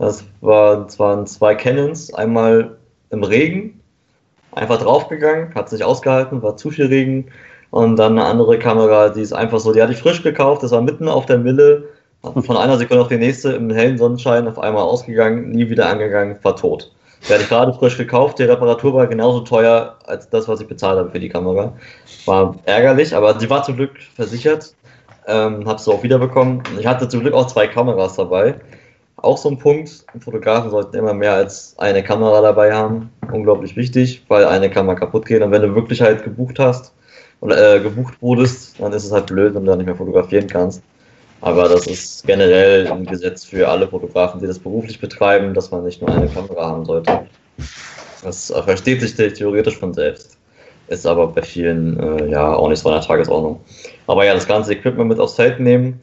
Das, 0.00 0.24
war, 0.40 0.82
das 0.82 0.98
waren 0.98 1.28
zwei 1.28 1.54
Canons, 1.54 2.12
einmal 2.12 2.76
im 3.10 3.22
Regen, 3.22 3.80
einfach 4.50 4.82
draufgegangen, 4.82 5.54
hat 5.54 5.70
sich 5.70 5.84
ausgehalten, 5.84 6.42
war 6.42 6.56
zu 6.56 6.70
viel 6.72 6.86
Regen. 6.86 7.26
Und 7.70 7.96
dann 7.96 8.18
eine 8.18 8.24
andere 8.26 8.58
Kamera, 8.58 9.10
die 9.10 9.22
ist 9.22 9.32
einfach 9.32 9.60
so, 9.60 9.72
die 9.72 9.80
hatte 9.80 9.92
ich 9.92 10.00
frisch 10.00 10.24
gekauft, 10.24 10.64
das 10.64 10.72
war 10.72 10.82
mitten 10.82 11.08
auf 11.08 11.26
der 11.26 11.38
Mille, 11.38 11.84
von 12.34 12.56
einer 12.56 12.76
Sekunde 12.78 13.02
auf 13.02 13.08
die 13.08 13.16
nächste 13.16 13.52
im 13.52 13.70
hellen 13.70 13.98
Sonnenschein 13.98 14.48
auf 14.48 14.58
einmal 14.58 14.82
ausgegangen, 14.82 15.50
nie 15.50 15.68
wieder 15.68 15.88
angegangen, 15.88 16.38
war 16.42 16.56
tot. 16.56 16.92
Die 17.26 17.32
hatte 17.32 17.42
ich 17.42 17.48
gerade 17.48 17.72
frisch 17.72 17.96
gekauft, 17.96 18.38
die 18.38 18.44
Reparatur 18.44 18.94
war 18.94 19.06
genauso 19.06 19.40
teuer 19.40 19.96
als 20.06 20.28
das, 20.28 20.46
was 20.46 20.60
ich 20.60 20.68
bezahlt 20.68 20.98
habe 20.98 21.10
für 21.10 21.20
die 21.20 21.28
Kamera. 21.28 21.72
War 22.26 22.56
ärgerlich, 22.64 23.14
aber 23.14 23.38
sie 23.40 23.50
war 23.50 23.62
zum 23.62 23.76
Glück 23.76 23.92
versichert, 24.14 24.74
ähm, 25.26 25.66
habe 25.66 25.80
sie 25.80 25.92
auch 25.92 26.02
wiederbekommen. 26.02 26.62
Ich 26.78 26.86
hatte 26.86 27.08
zum 27.08 27.20
Glück 27.20 27.34
auch 27.34 27.46
zwei 27.46 27.66
Kameras 27.66 28.14
dabei. 28.14 28.54
Auch 29.16 29.38
so 29.38 29.48
ein 29.48 29.58
Punkt, 29.58 30.04
Fotografen 30.20 30.70
sollten 30.70 30.96
immer 30.96 31.14
mehr 31.14 31.32
als 31.32 31.74
eine 31.78 32.02
Kamera 32.04 32.42
dabei 32.42 32.72
haben. 32.72 33.10
Unglaublich 33.32 33.74
wichtig, 33.74 34.24
weil 34.28 34.44
eine 34.44 34.68
mal 34.82 34.94
kaputt 34.94 35.26
gehen. 35.26 35.42
Und 35.42 35.50
wenn 35.50 35.62
du 35.62 35.74
wirklich 35.74 36.02
halt 36.02 36.22
gebucht 36.22 36.58
hast 36.58 36.92
oder 37.40 37.76
äh, 37.76 37.80
gebucht 37.80 38.20
wurdest, 38.20 38.78
dann 38.78 38.92
ist 38.92 39.04
es 39.04 39.12
halt 39.12 39.26
blöd, 39.26 39.54
wenn 39.54 39.64
du 39.64 39.70
dann 39.70 39.78
nicht 39.78 39.86
mehr 39.86 39.96
fotografieren 39.96 40.46
kannst. 40.46 40.82
Aber 41.46 41.68
das 41.68 41.86
ist 41.86 42.26
generell 42.26 42.88
ein 42.90 43.06
Gesetz 43.06 43.44
für 43.44 43.68
alle 43.68 43.86
Fotografen, 43.86 44.40
die 44.40 44.48
das 44.48 44.58
beruflich 44.58 44.98
betreiben, 44.98 45.54
dass 45.54 45.70
man 45.70 45.84
nicht 45.84 46.02
nur 46.02 46.10
eine 46.10 46.26
Kamera 46.26 46.70
haben 46.70 46.84
sollte. 46.84 47.28
Das 48.24 48.52
versteht 48.64 49.00
sich 49.00 49.14
theoretisch 49.14 49.76
von 49.76 49.94
selbst. 49.94 50.38
Ist 50.88 51.06
aber 51.06 51.28
bei 51.28 51.42
vielen 51.42 52.00
äh, 52.00 52.30
ja 52.30 52.52
auch 52.52 52.68
nicht 52.68 52.80
so 52.80 52.88
an 52.88 52.96
der 52.96 53.06
Tagesordnung. 53.06 53.60
Aber 54.08 54.24
ja, 54.24 54.34
das 54.34 54.48
ganze 54.48 54.72
Equipment 54.72 55.08
mit 55.08 55.20
aufs 55.20 55.34
Feld 55.34 55.60
nehmen. 55.60 56.02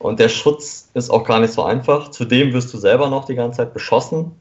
Und 0.00 0.20
der 0.20 0.28
Schutz 0.28 0.90
ist 0.92 1.08
auch 1.08 1.24
gar 1.24 1.40
nicht 1.40 1.54
so 1.54 1.62
einfach. 1.62 2.10
Zudem 2.10 2.52
wirst 2.52 2.74
du 2.74 2.76
selber 2.76 3.08
noch 3.08 3.24
die 3.24 3.36
ganze 3.36 3.58
Zeit 3.58 3.72
beschossen. 3.72 4.32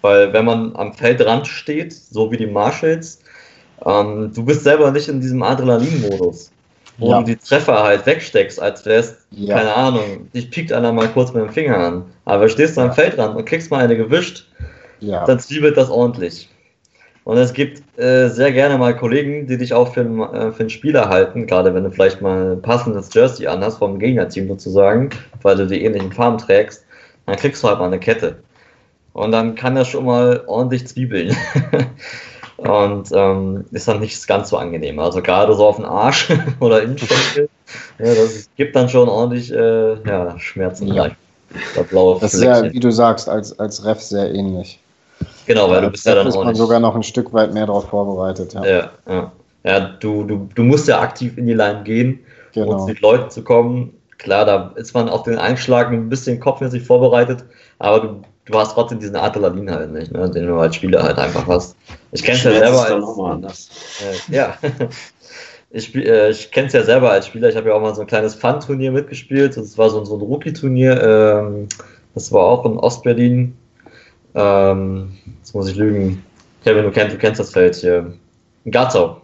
Weil 0.00 0.32
wenn 0.32 0.46
man 0.46 0.74
am 0.76 0.94
Feldrand 0.94 1.46
steht, 1.46 1.92
so 1.92 2.32
wie 2.32 2.38
die 2.38 2.46
Marshalls, 2.46 3.20
ähm, 3.84 4.32
du 4.34 4.46
bist 4.46 4.64
selber 4.64 4.90
nicht 4.92 5.08
in 5.08 5.20
diesem 5.20 5.42
Adrenalin-Modus. 5.42 6.52
Wo 7.00 7.10
Ja. 7.10 7.18
du 7.18 7.24
die 7.24 7.36
Treffer 7.36 7.82
halt 7.82 8.06
wegsteckst, 8.06 8.60
als 8.60 8.84
wärst, 8.86 9.16
Ja. 9.32 9.56
keine 9.58 9.74
Ahnung, 9.74 10.30
dich 10.34 10.50
piekt 10.50 10.72
einer 10.72 10.92
mal 10.92 11.08
kurz 11.08 11.32
mit 11.32 11.42
dem 11.42 11.50
Finger 11.50 11.76
an. 11.78 12.04
Aber 12.24 12.48
stehst 12.48 12.76
du 12.76 12.82
am 12.82 12.92
Feldrand 12.92 13.36
und 13.36 13.44
kriegst 13.46 13.70
mal 13.70 13.82
eine 13.82 13.96
gewischt, 13.96 14.46
Ja. 15.00 15.24
dann 15.24 15.40
zwiebelt 15.40 15.76
das 15.76 15.90
ordentlich. 15.90 16.48
Und 17.24 17.36
es 17.36 17.52
gibt 17.52 17.82
äh, 17.98 18.28
sehr 18.28 18.50
gerne 18.52 18.78
mal 18.78 18.96
Kollegen, 18.96 19.46
die 19.46 19.56
dich 19.58 19.72
auch 19.74 19.92
für, 19.92 20.00
einen, 20.00 20.20
äh, 20.20 20.52
für 20.52 20.60
einen 20.60 20.70
Spieler 20.70 21.08
halten, 21.08 21.46
gerade 21.46 21.74
wenn 21.74 21.84
du 21.84 21.90
vielleicht 21.90 22.22
mal 22.22 22.52
ein 22.52 22.62
passendes 22.62 23.12
Jersey 23.12 23.46
anhast 23.46 23.78
vom 23.78 23.98
Gegnerteam 23.98 24.48
sozusagen, 24.48 25.10
weil 25.42 25.56
du 25.56 25.66
die 25.66 25.84
ähnlichen 25.84 26.12
Farben 26.12 26.38
trägst, 26.38 26.84
dann 27.26 27.36
kriegst 27.36 27.62
du 27.62 27.68
halt 27.68 27.78
mal 27.78 27.86
eine 27.86 27.98
Kette. 28.00 28.36
Und 29.12 29.32
dann 29.32 29.54
kann 29.54 29.76
er 29.76 29.84
schon 29.84 30.04
mal 30.06 30.42
ordentlich 30.46 30.86
zwiebeln. 30.86 31.36
Und 32.60 33.08
ähm, 33.12 33.64
ist 33.70 33.88
dann 33.88 34.00
nicht 34.00 34.26
ganz 34.26 34.50
so 34.50 34.58
angenehm. 34.58 34.98
Also 34.98 35.22
gerade 35.22 35.54
so 35.54 35.66
auf 35.66 35.76
den 35.76 35.86
Arsch 35.86 36.28
oder 36.60 36.82
Innenschenkel, 36.82 37.48
ja, 37.98 38.14
das 38.14 38.48
gibt 38.56 38.76
dann 38.76 38.88
schon 38.88 39.08
ordentlich 39.08 39.52
äh, 39.52 39.94
ja, 40.06 40.38
Schmerzen. 40.38 40.88
Ja. 40.88 41.02
rein. 41.04 41.16
Der 41.76 41.82
blaue 41.82 42.20
Das 42.20 42.34
ist 42.34 42.42
ja, 42.42 42.72
wie 42.72 42.78
du 42.78 42.90
sagst, 42.92 43.28
als, 43.28 43.58
als 43.58 43.84
Ref 43.84 44.00
sehr 44.00 44.32
ähnlich. 44.32 44.78
Genau, 45.46 45.68
weil 45.68 45.80
du 45.80 45.86
Als 45.86 45.92
bist 45.92 46.06
ja 46.06 46.14
dann 46.14 46.26
ist 46.26 46.36
auch 46.36 46.44
man 46.44 46.52
nicht. 46.52 46.58
sogar 46.58 46.80
noch 46.80 46.94
ein 46.94 47.02
Stück 47.02 47.32
weit 47.32 47.52
mehr 47.52 47.66
darauf 47.66 47.88
vorbereitet. 47.88 48.54
Ja, 48.54 48.64
Ja, 48.64 48.90
ja. 49.08 49.32
ja 49.64 49.80
du, 49.98 50.24
du, 50.24 50.48
du 50.54 50.62
musst 50.62 50.86
ja 50.86 51.00
aktiv 51.00 51.36
in 51.38 51.46
die 51.46 51.54
Line 51.54 51.82
gehen, 51.82 52.20
um 52.54 52.62
genau. 52.62 52.86
zu 52.86 52.92
den 52.92 53.02
Leuten 53.02 53.30
zu 53.30 53.42
kommen. 53.42 53.94
Klar, 54.18 54.44
da 54.44 54.72
ist 54.76 54.94
man 54.94 55.08
auf 55.08 55.22
den 55.24 55.38
Einschlag 55.38 55.90
ein 55.90 56.08
bisschen 56.08 56.38
kopfmäßig 56.38 56.84
vorbereitet, 56.84 57.44
aber 57.78 58.00
du, 58.00 58.22
du 58.46 58.58
hast 58.58 58.74
trotzdem 58.74 58.98
diesen 58.98 59.16
Adrenalin 59.16 59.70
halt 59.70 59.92
nicht, 59.92 60.12
ne, 60.12 60.30
den 60.30 60.46
du 60.46 60.56
als 60.56 60.76
Spieler 60.76 61.02
halt 61.02 61.18
einfach 61.18 61.46
hast. 61.46 61.76
Ich 62.12 62.22
kenn's 62.22 62.42
ja 62.44 62.52
selber 62.52 62.82
als, 62.82 63.00
nochmal 63.00 63.32
anders. 63.32 63.68
äh, 64.00 64.34
ja. 64.34 64.56
Ich, 65.72 65.94
äh, 65.94 66.30
ich 66.30 66.50
kenne 66.50 66.66
es 66.66 66.72
ja 66.72 66.82
selber 66.82 67.12
als 67.12 67.28
Spieler. 67.28 67.48
Ich 67.48 67.56
habe 67.56 67.68
ja 67.68 67.76
auch 67.76 67.80
mal 67.80 67.94
so 67.94 68.00
ein 68.00 68.06
kleines 68.08 68.34
Fun-Turnier 68.34 68.90
mitgespielt. 68.90 69.56
Das 69.56 69.78
war 69.78 69.88
so, 69.88 70.04
so 70.04 70.16
ein 70.16 70.20
Rookie-Turnier. 70.20 71.00
Ähm, 71.00 71.68
das 72.14 72.32
war 72.32 72.42
auch 72.42 72.64
in 72.64 72.76
Ostberlin. 72.76 73.56
Ähm, 74.34 75.12
jetzt 75.38 75.54
muss 75.54 75.68
ich 75.68 75.76
lügen. 75.76 76.24
Kevin, 76.64 76.82
du 76.82 76.90
kennst, 76.90 77.14
du 77.14 77.18
kennst 77.18 77.38
das 77.38 77.52
Feld 77.52 77.76
hier. 77.76 78.12
In 78.64 78.72
Garzau. 78.72 79.22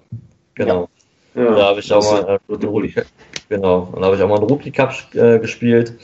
Genau. 0.54 0.88
Ja, 1.34 1.54
Da 1.54 1.64
habe 1.66 1.80
ich 1.80 1.92
auch 1.92 2.02
mal 2.12 2.38
äh. 2.48 3.02
Genau. 3.48 3.88
Und 3.92 4.00
da 4.00 4.06
habe 4.06 4.16
ich 4.16 4.22
auch 4.22 4.28
mal 4.28 4.38
einen 4.38 4.48
Rookie 4.48 4.70
Cup 4.70 4.94
äh, 5.14 5.40
gespielt. 5.40 5.94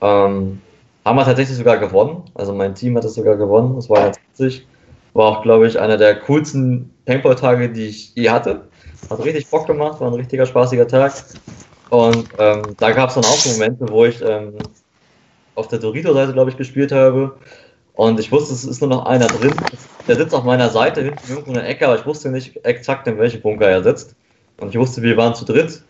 Ähm, 0.00 0.60
haben 1.08 1.16
wir 1.16 1.24
tatsächlich 1.24 1.56
sogar 1.56 1.78
gewonnen. 1.78 2.22
Also 2.34 2.54
mein 2.54 2.74
Team 2.74 2.96
hat 2.96 3.04
es 3.04 3.14
sogar 3.14 3.36
gewonnen. 3.36 3.74
Das 3.76 3.88
war 3.88 4.02
ganz 4.02 4.18
witzig. 4.30 4.66
War 5.14 5.26
auch, 5.26 5.42
glaube 5.42 5.66
ich, 5.66 5.80
einer 5.80 5.96
der 5.96 6.20
coolsten 6.20 6.90
Paintball-Tage, 7.06 7.70
die 7.70 7.86
ich 7.86 8.14
je 8.14 8.30
hatte. 8.30 8.68
Hat 9.08 9.24
richtig 9.24 9.48
Bock 9.48 9.66
gemacht, 9.66 10.00
war 10.00 10.08
ein 10.08 10.14
richtiger 10.14 10.44
spaßiger 10.44 10.86
Tag. 10.86 11.12
Und 11.90 12.28
ähm, 12.38 12.62
da 12.78 12.90
gab 12.92 13.08
es 13.08 13.14
dann 13.14 13.24
auch 13.24 13.46
Momente, 13.46 13.88
wo 13.88 14.04
ich 14.04 14.20
ähm, 14.22 14.54
auf 15.54 15.68
der 15.68 15.78
Dorito-Seite, 15.78 16.34
glaube 16.34 16.50
ich, 16.50 16.56
gespielt 16.56 16.92
habe. 16.92 17.34
Und 17.94 18.20
ich 18.20 18.30
wusste, 18.30 18.52
es 18.52 18.64
ist 18.64 18.80
nur 18.80 18.90
noch 18.90 19.06
einer 19.06 19.26
drin. 19.26 19.54
Der 20.06 20.16
sitzt 20.16 20.34
auf 20.34 20.44
meiner 20.44 20.68
Seite 20.68 21.02
hinten 21.02 21.28
irgendwo 21.28 21.50
in 21.50 21.54
der 21.54 21.68
Ecke, 21.68 21.86
aber 21.86 21.98
ich 21.98 22.06
wusste 22.06 22.28
nicht 22.30 22.64
exakt, 22.64 23.08
in 23.08 23.18
welchem 23.18 23.40
Bunker 23.40 23.68
er 23.68 23.82
sitzt. 23.82 24.14
Und 24.60 24.68
ich 24.68 24.78
wusste, 24.78 25.02
wir 25.02 25.16
waren 25.16 25.34
zu 25.34 25.44
dritt. 25.44 25.82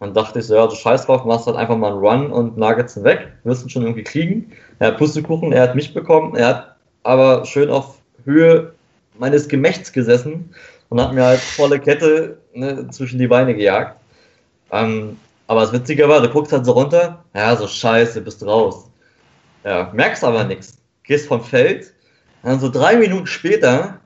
Und 0.00 0.16
dachte 0.16 0.38
ich 0.38 0.46
so, 0.46 0.54
ja, 0.54 0.66
du 0.66 0.74
scheiß 0.74 1.06
drauf, 1.06 1.24
machst 1.24 1.46
halt 1.46 1.56
einfach 1.56 1.76
mal 1.76 1.92
einen 1.92 2.00
Run 2.00 2.32
und 2.32 2.56
ihn 2.56 3.04
weg. 3.04 3.32
Wirst 3.44 3.62
ihn 3.62 3.68
schon 3.68 3.82
irgendwie 3.82 4.02
kriegen. 4.02 4.50
Er 4.78 4.88
hat 4.88 4.98
Pustekuchen, 4.98 5.52
er 5.52 5.62
hat 5.62 5.74
mich 5.74 5.92
bekommen. 5.94 6.34
Er 6.34 6.48
hat 6.48 6.76
aber 7.02 7.44
schön 7.44 7.70
auf 7.70 7.98
Höhe 8.24 8.72
meines 9.18 9.46
Gemächts 9.48 9.92
gesessen 9.92 10.54
und 10.88 11.00
hat 11.00 11.12
mir 11.12 11.24
halt 11.24 11.40
volle 11.40 11.78
Kette 11.78 12.38
ne, 12.54 12.88
zwischen 12.90 13.18
die 13.18 13.26
Beine 13.26 13.54
gejagt. 13.54 14.00
Ähm, 14.72 15.18
aber 15.46 15.62
das 15.62 15.72
Witzige 15.72 16.08
war, 16.08 16.22
du 16.22 16.30
guckst 16.30 16.52
halt 16.52 16.64
so 16.64 16.72
runter, 16.72 17.22
ja, 17.34 17.54
so 17.56 17.66
scheiße, 17.66 18.22
bist 18.22 18.44
raus. 18.44 18.88
Ja, 19.64 19.90
merkst 19.92 20.24
aber 20.24 20.44
nichts. 20.44 20.78
Gehst 21.02 21.28
vom 21.28 21.42
Feld, 21.42 21.92
dann 22.42 22.60
so 22.60 22.70
drei 22.70 22.96
Minuten 22.96 23.26
später, 23.26 23.99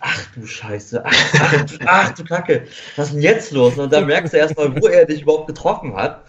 ach 0.00 0.26
du 0.34 0.46
Scheiße, 0.46 1.04
ach, 1.04 1.34
ach, 1.40 1.64
ach 1.86 2.14
du 2.14 2.24
Kacke, 2.24 2.62
was 2.96 3.08
ist 3.08 3.14
denn 3.14 3.22
jetzt 3.22 3.52
los? 3.52 3.78
Und 3.78 3.92
dann 3.92 4.06
merkst 4.06 4.32
du 4.32 4.38
erstmal, 4.38 4.74
wo 4.80 4.86
er 4.88 5.06
dich 5.06 5.22
überhaupt 5.22 5.46
getroffen 5.46 5.94
hat. 5.96 6.22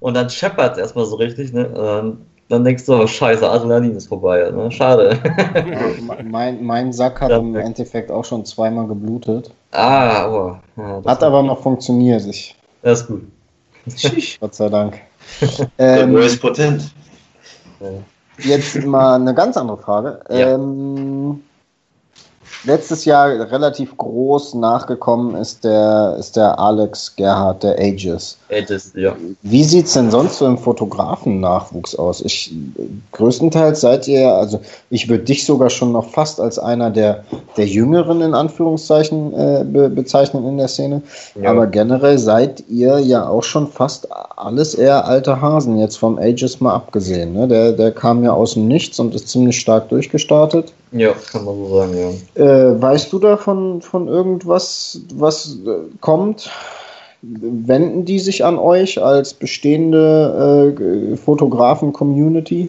Und 0.00 0.14
dann 0.14 0.28
scheppert 0.30 0.72
es 0.72 0.78
erstmal 0.78 1.06
so 1.06 1.16
richtig, 1.16 1.52
ne? 1.52 1.68
Und 1.68 1.76
dann, 1.84 2.26
dann 2.48 2.64
denkst 2.64 2.86
du, 2.86 2.94
oh, 2.94 3.06
scheiße, 3.06 3.48
Adrenalin 3.48 3.96
ist 3.96 4.08
vorbei, 4.08 4.50
ne? 4.50 4.70
Schade. 4.70 5.18
Mein, 6.24 6.64
mein 6.64 6.92
Sack 6.92 7.20
hat 7.20 7.30
im. 7.30 7.54
Endeffekt 7.54 8.10
auch 8.10 8.24
schon 8.24 8.44
zweimal 8.44 8.86
geblutet. 8.86 9.52
ah, 9.72 10.28
oh. 10.28 10.56
Ja, 10.76 11.02
Hat 11.04 11.22
aber 11.22 11.42
noch 11.42 11.62
funktioniert, 11.62 12.26
ich, 12.26 12.56
das 12.82 13.02
ist 13.02 13.06
gut. 13.06 13.22
Gott 14.40 14.54
sei 14.54 14.68
Dank. 14.68 15.00
Ähm, 15.78 16.16
ist 16.16 16.40
potent. 16.40 16.92
Jetzt 18.38 18.84
mal 18.84 19.16
eine 19.16 19.34
ganz 19.34 19.56
andere 19.56 19.78
Frage. 19.78 20.20
Ja. 20.30 20.54
Ähm, 20.54 21.42
letztes 22.64 23.04
Jahr 23.04 23.28
relativ 23.50 23.96
groß 23.96 24.54
nachgekommen 24.54 25.34
ist 25.34 25.64
der, 25.64 26.16
ist 26.18 26.36
der 26.36 26.58
Alex 26.58 27.14
Gerhard, 27.16 27.62
der 27.62 27.78
Aegis. 27.78 28.36
Ages, 28.50 28.92
ja. 28.94 29.14
Wie 29.42 29.64
sieht 29.64 29.86
es 29.86 29.94
denn 29.94 30.10
sonst 30.10 30.38
so 30.38 30.46
im 30.46 30.58
Fotografen-Nachwuchs 30.58 31.96
aus? 31.96 32.20
Ich, 32.20 32.54
größtenteils 33.12 33.80
seid 33.80 34.06
ihr, 34.08 34.32
also 34.34 34.60
ich 34.90 35.08
würde 35.08 35.24
dich 35.24 35.44
sogar 35.44 35.70
schon 35.70 35.92
noch 35.92 36.08
fast 36.10 36.40
als 36.40 36.58
einer 36.58 36.90
der, 36.90 37.24
der 37.56 37.66
Jüngeren 37.66 38.20
in 38.20 38.34
Anführungszeichen 38.34 39.32
äh, 39.32 39.64
be 39.64 39.88
bezeichnen 39.88 40.46
in 40.46 40.58
der 40.58 40.68
Szene. 40.68 41.02
Ja. 41.40 41.50
Aber 41.50 41.66
generell 41.66 42.18
seid 42.18 42.64
ihr 42.68 42.98
ja 42.98 43.26
auch 43.26 43.42
schon 43.42 43.68
fast 43.68 44.08
alles 44.36 44.74
eher 44.74 45.06
alte 45.06 45.40
Hasen, 45.40 45.78
jetzt 45.78 45.96
vom 45.96 46.18
Aegis 46.18 46.60
mal 46.60 46.74
abgesehen. 46.74 47.32
Ne? 47.32 47.48
Der, 47.48 47.72
der 47.72 47.92
kam 47.92 48.22
ja 48.24 48.32
aus 48.32 48.54
dem 48.54 48.68
Nichts 48.68 48.98
und 49.00 49.14
ist 49.14 49.28
ziemlich 49.28 49.58
stark 49.58 49.88
durchgestartet. 49.88 50.72
Ja, 50.92 51.14
kann 51.30 51.44
man 51.44 51.56
so 51.56 51.76
sagen, 51.78 51.94
ja. 51.96 52.44
Äh, 52.44 52.80
weißt 52.80 53.12
du 53.12 53.18
da 53.18 53.36
von, 53.36 53.80
von 53.80 54.08
irgendwas, 54.08 55.00
was 55.14 55.58
äh, 55.66 55.88
kommt? 56.00 56.50
Wenden 57.22 58.04
die 58.04 58.18
sich 58.18 58.44
an 58.44 58.58
euch 58.58 59.02
als 59.02 59.32
bestehende 59.32 60.74
äh, 60.78 61.16
Fotografen-Community? 61.16 62.68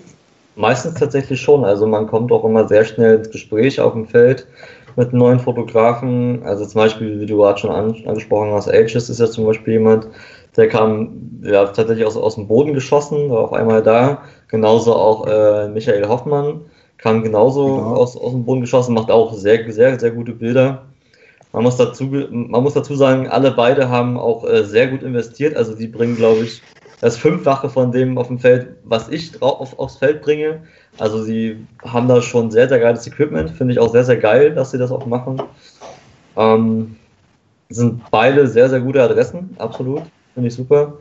Meistens 0.56 1.00
tatsächlich 1.00 1.42
schon. 1.42 1.66
Also 1.66 1.86
man 1.88 2.08
kommt 2.08 2.32
auch 2.32 2.46
immer 2.46 2.68
sehr 2.68 2.86
schnell 2.86 3.18
ins 3.18 3.32
Gespräch 3.32 3.82
auf 3.82 3.94
dem 3.94 4.08
Feld 4.08 4.48
mit 4.96 5.12
neuen 5.12 5.40
Fotografen. 5.40 6.44
Also 6.44 6.66
zum 6.66 6.80
Beispiel, 6.82 7.20
wie 7.20 7.26
du 7.26 7.38
gerade 7.38 7.60
schon 7.60 7.72
an, 7.72 7.96
angesprochen 8.06 8.52
hast, 8.52 8.70
Ages 8.70 9.10
ist 9.10 9.20
ja 9.20 9.28
zum 9.28 9.46
Beispiel 9.46 9.74
jemand, 9.74 10.08
der 10.56 10.70
kam 10.70 11.42
ja, 11.42 11.66
tatsächlich 11.66 12.06
aus, 12.06 12.16
aus 12.16 12.36
dem 12.36 12.48
Boden 12.48 12.74
geschossen, 12.74 13.32
war 13.32 13.40
auf 13.40 13.54
einmal 13.54 13.82
da. 13.82 14.22
Genauso 14.48 14.94
auch 14.94 15.26
äh, 15.26 15.68
Michael 15.70 16.08
Hoffmann 16.08 16.62
kam 17.04 17.22
genauso 17.22 17.66
Genau. 17.76 17.96
aus, 17.96 18.16
aus 18.16 18.32
dem 18.32 18.46
Boden 18.46 18.62
geschossen, 18.62 18.94
macht 18.94 19.12
auch 19.12 19.34
sehr, 19.34 19.70
sehr, 19.74 20.00
sehr 20.00 20.12
gute 20.12 20.32
Bilder. 20.32 20.86
Man 21.52 21.64
muss 21.64 21.76
dazu, 21.76 22.06
man 22.06 22.64
muss 22.64 22.74
dazu 22.74 22.96
sagen, 22.96 23.28
alle 23.28 23.52
beide 23.52 23.90
haben 23.90 24.18
auch 24.18 24.48
äh, 24.48 24.64
sehr 24.64 24.88
gut 24.88 25.04
investiert. 25.04 25.56
Also 25.58 25.76
die 25.76 25.88
bringen, 25.88 26.16
glaube 26.16 26.46
ich, 26.46 26.62
das 27.02 27.18
Fünffache 27.18 27.70
von 27.70 27.92
dem 27.92 28.18
auf 28.18 28.28
dem 28.28 28.40
Feld, 28.40 28.78
was 28.86 29.10
ich 29.10 29.34
drauf, 29.34 29.60
auf, 29.60 29.78
aufs 29.78 29.98
Feld 29.98 30.22
bringe. 30.22 30.62
Also 30.98 31.22
sie 31.22 31.68
haben 31.84 32.08
da 32.08 32.22
schon 32.22 32.50
sehr, 32.50 32.70
sehr 32.70 32.80
geiles 32.80 33.06
Equipment. 33.06 33.52
Finde 33.52 33.74
ich 33.74 33.80
auch 33.80 33.92
sehr, 33.92 34.06
sehr 34.06 34.18
geil, 34.18 34.56
dass 34.56 34.72
sie 34.72 34.78
das 34.78 34.90
auch 34.90 35.06
machen. 35.06 35.42
Ähm, 36.38 36.96
sind 37.70 38.02
beide 38.12 38.48
sehr, 38.48 38.70
sehr 38.70 38.80
gute 38.80 39.04
Adressen, 39.04 39.56
absolut. 39.60 40.04
Finde 40.34 40.48
ich 40.48 40.56
super. 40.56 40.94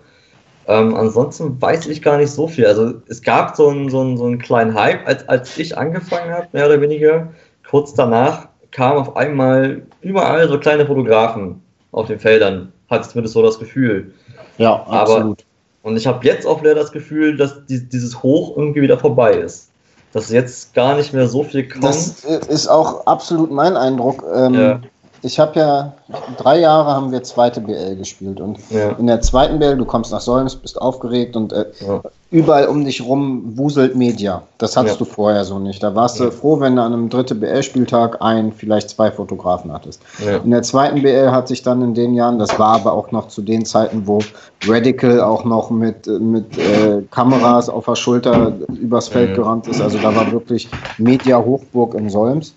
Ähm, 0.68 0.94
ansonsten 0.94 1.60
weiß 1.60 1.86
ich 1.86 2.02
gar 2.02 2.16
nicht 2.18 2.30
so 2.30 2.46
viel. 2.46 2.66
Also 2.66 2.94
es 3.08 3.22
gab 3.22 3.56
so 3.56 3.68
einen, 3.68 3.90
so 3.90 4.00
einen, 4.00 4.16
so 4.16 4.26
einen 4.26 4.38
kleinen 4.38 4.74
Hype, 4.74 5.06
als, 5.06 5.28
als 5.28 5.58
ich 5.58 5.76
angefangen 5.76 6.30
habe, 6.32 6.46
mehr 6.52 6.66
oder 6.66 6.80
weniger. 6.80 7.28
Kurz 7.68 7.94
danach 7.94 8.48
kamen 8.70 8.98
auf 8.98 9.16
einmal 9.16 9.82
überall 10.02 10.48
so 10.48 10.58
kleine 10.58 10.86
Fotografen 10.86 11.60
auf 11.90 12.06
den 12.06 12.18
Feldern. 12.20 12.72
Hatte 12.88 13.02
ich 13.02 13.08
zumindest 13.10 13.34
so 13.34 13.42
das 13.42 13.58
Gefühl. 13.58 14.12
Ja, 14.58 14.74
Aber- 14.86 15.00
absolut. 15.00 15.44
Und 15.82 15.96
ich 15.96 16.06
habe 16.06 16.24
jetzt 16.24 16.46
auch 16.46 16.60
wieder 16.62 16.76
das 16.76 16.92
Gefühl, 16.92 17.36
dass 17.36 17.66
die, 17.66 17.88
dieses 17.88 18.22
Hoch 18.22 18.56
irgendwie 18.56 18.82
wieder 18.82 18.98
vorbei 18.98 19.32
ist. 19.32 19.68
Dass 20.12 20.30
jetzt 20.30 20.74
gar 20.74 20.94
nicht 20.94 21.12
mehr 21.12 21.26
so 21.26 21.42
viel 21.42 21.66
kommt. 21.66 21.82
Das 21.82 22.24
ist 22.24 22.68
auch 22.68 23.04
absolut 23.06 23.50
mein 23.50 23.76
Eindruck. 23.76 24.22
Ähm, 24.32 24.54
Ja. 24.54 24.80
Ich 25.24 25.38
habe 25.38 25.58
ja, 25.58 25.92
drei 26.36 26.58
Jahre 26.58 26.90
haben 26.90 27.12
wir 27.12 27.22
zweite 27.22 27.60
BL 27.60 27.94
gespielt 27.96 28.40
und 28.40 28.58
ja, 28.70 28.90
in 28.90 29.06
der 29.06 29.20
zweiten 29.20 29.58
BL, 29.60 29.76
du 29.76 29.84
kommst 29.84 30.10
nach 30.10 30.20
Solms, 30.20 30.56
bist 30.56 30.80
aufgeregt 30.80 31.36
und 31.36 31.52
äh, 31.52 31.66
ja, 31.86 32.02
überall 32.32 32.66
um 32.66 32.84
dich 32.84 33.04
rum 33.06 33.52
wuselt 33.56 33.94
Media. 33.94 34.42
Das 34.58 34.76
hattest 34.76 34.98
Ja. 34.98 35.04
du 35.04 35.04
vorher 35.04 35.44
so 35.44 35.58
nicht. 35.60 35.80
Da 35.82 35.94
warst 35.94 36.18
du 36.18 36.32
froh, 36.32 36.58
wenn 36.58 36.74
du 36.74 36.82
an 36.82 36.92
einem 36.92 37.08
dritten 37.08 37.38
BL-Spieltag 37.38 38.20
ein, 38.20 38.52
vielleicht 38.52 38.90
zwei 38.90 39.12
Fotografen 39.12 39.72
hattest. 39.72 40.00
In 40.42 40.50
der 40.50 40.62
zweiten 40.62 41.02
BL 41.02 41.30
hat 41.30 41.46
sich 41.46 41.62
dann 41.62 41.82
in 41.82 41.94
den 41.94 42.14
Jahren, 42.14 42.38
das 42.38 42.58
war 42.58 42.74
aber 42.74 42.92
auch 42.92 43.12
noch 43.12 43.28
zu 43.28 43.42
den 43.42 43.64
Zeiten, 43.64 44.06
wo 44.06 44.18
Radical 44.66 45.20
auch 45.20 45.44
noch 45.44 45.70
mit, 45.70 46.06
äh, 46.08 46.18
mit 46.18 46.58
äh, 46.58 47.02
Kameras 47.10 47.68
auf 47.68 47.84
der 47.84 47.96
Schulter 47.96 48.52
übers 48.80 49.08
Feld 49.08 49.34
gerannt 49.36 49.68
ist. 49.68 49.80
Also 49.80 49.98
da 49.98 50.14
war 50.16 50.32
wirklich 50.32 50.68
Media 50.98 51.38
Hochburg 51.38 51.94
in 51.94 52.10
Solms. 52.10 52.54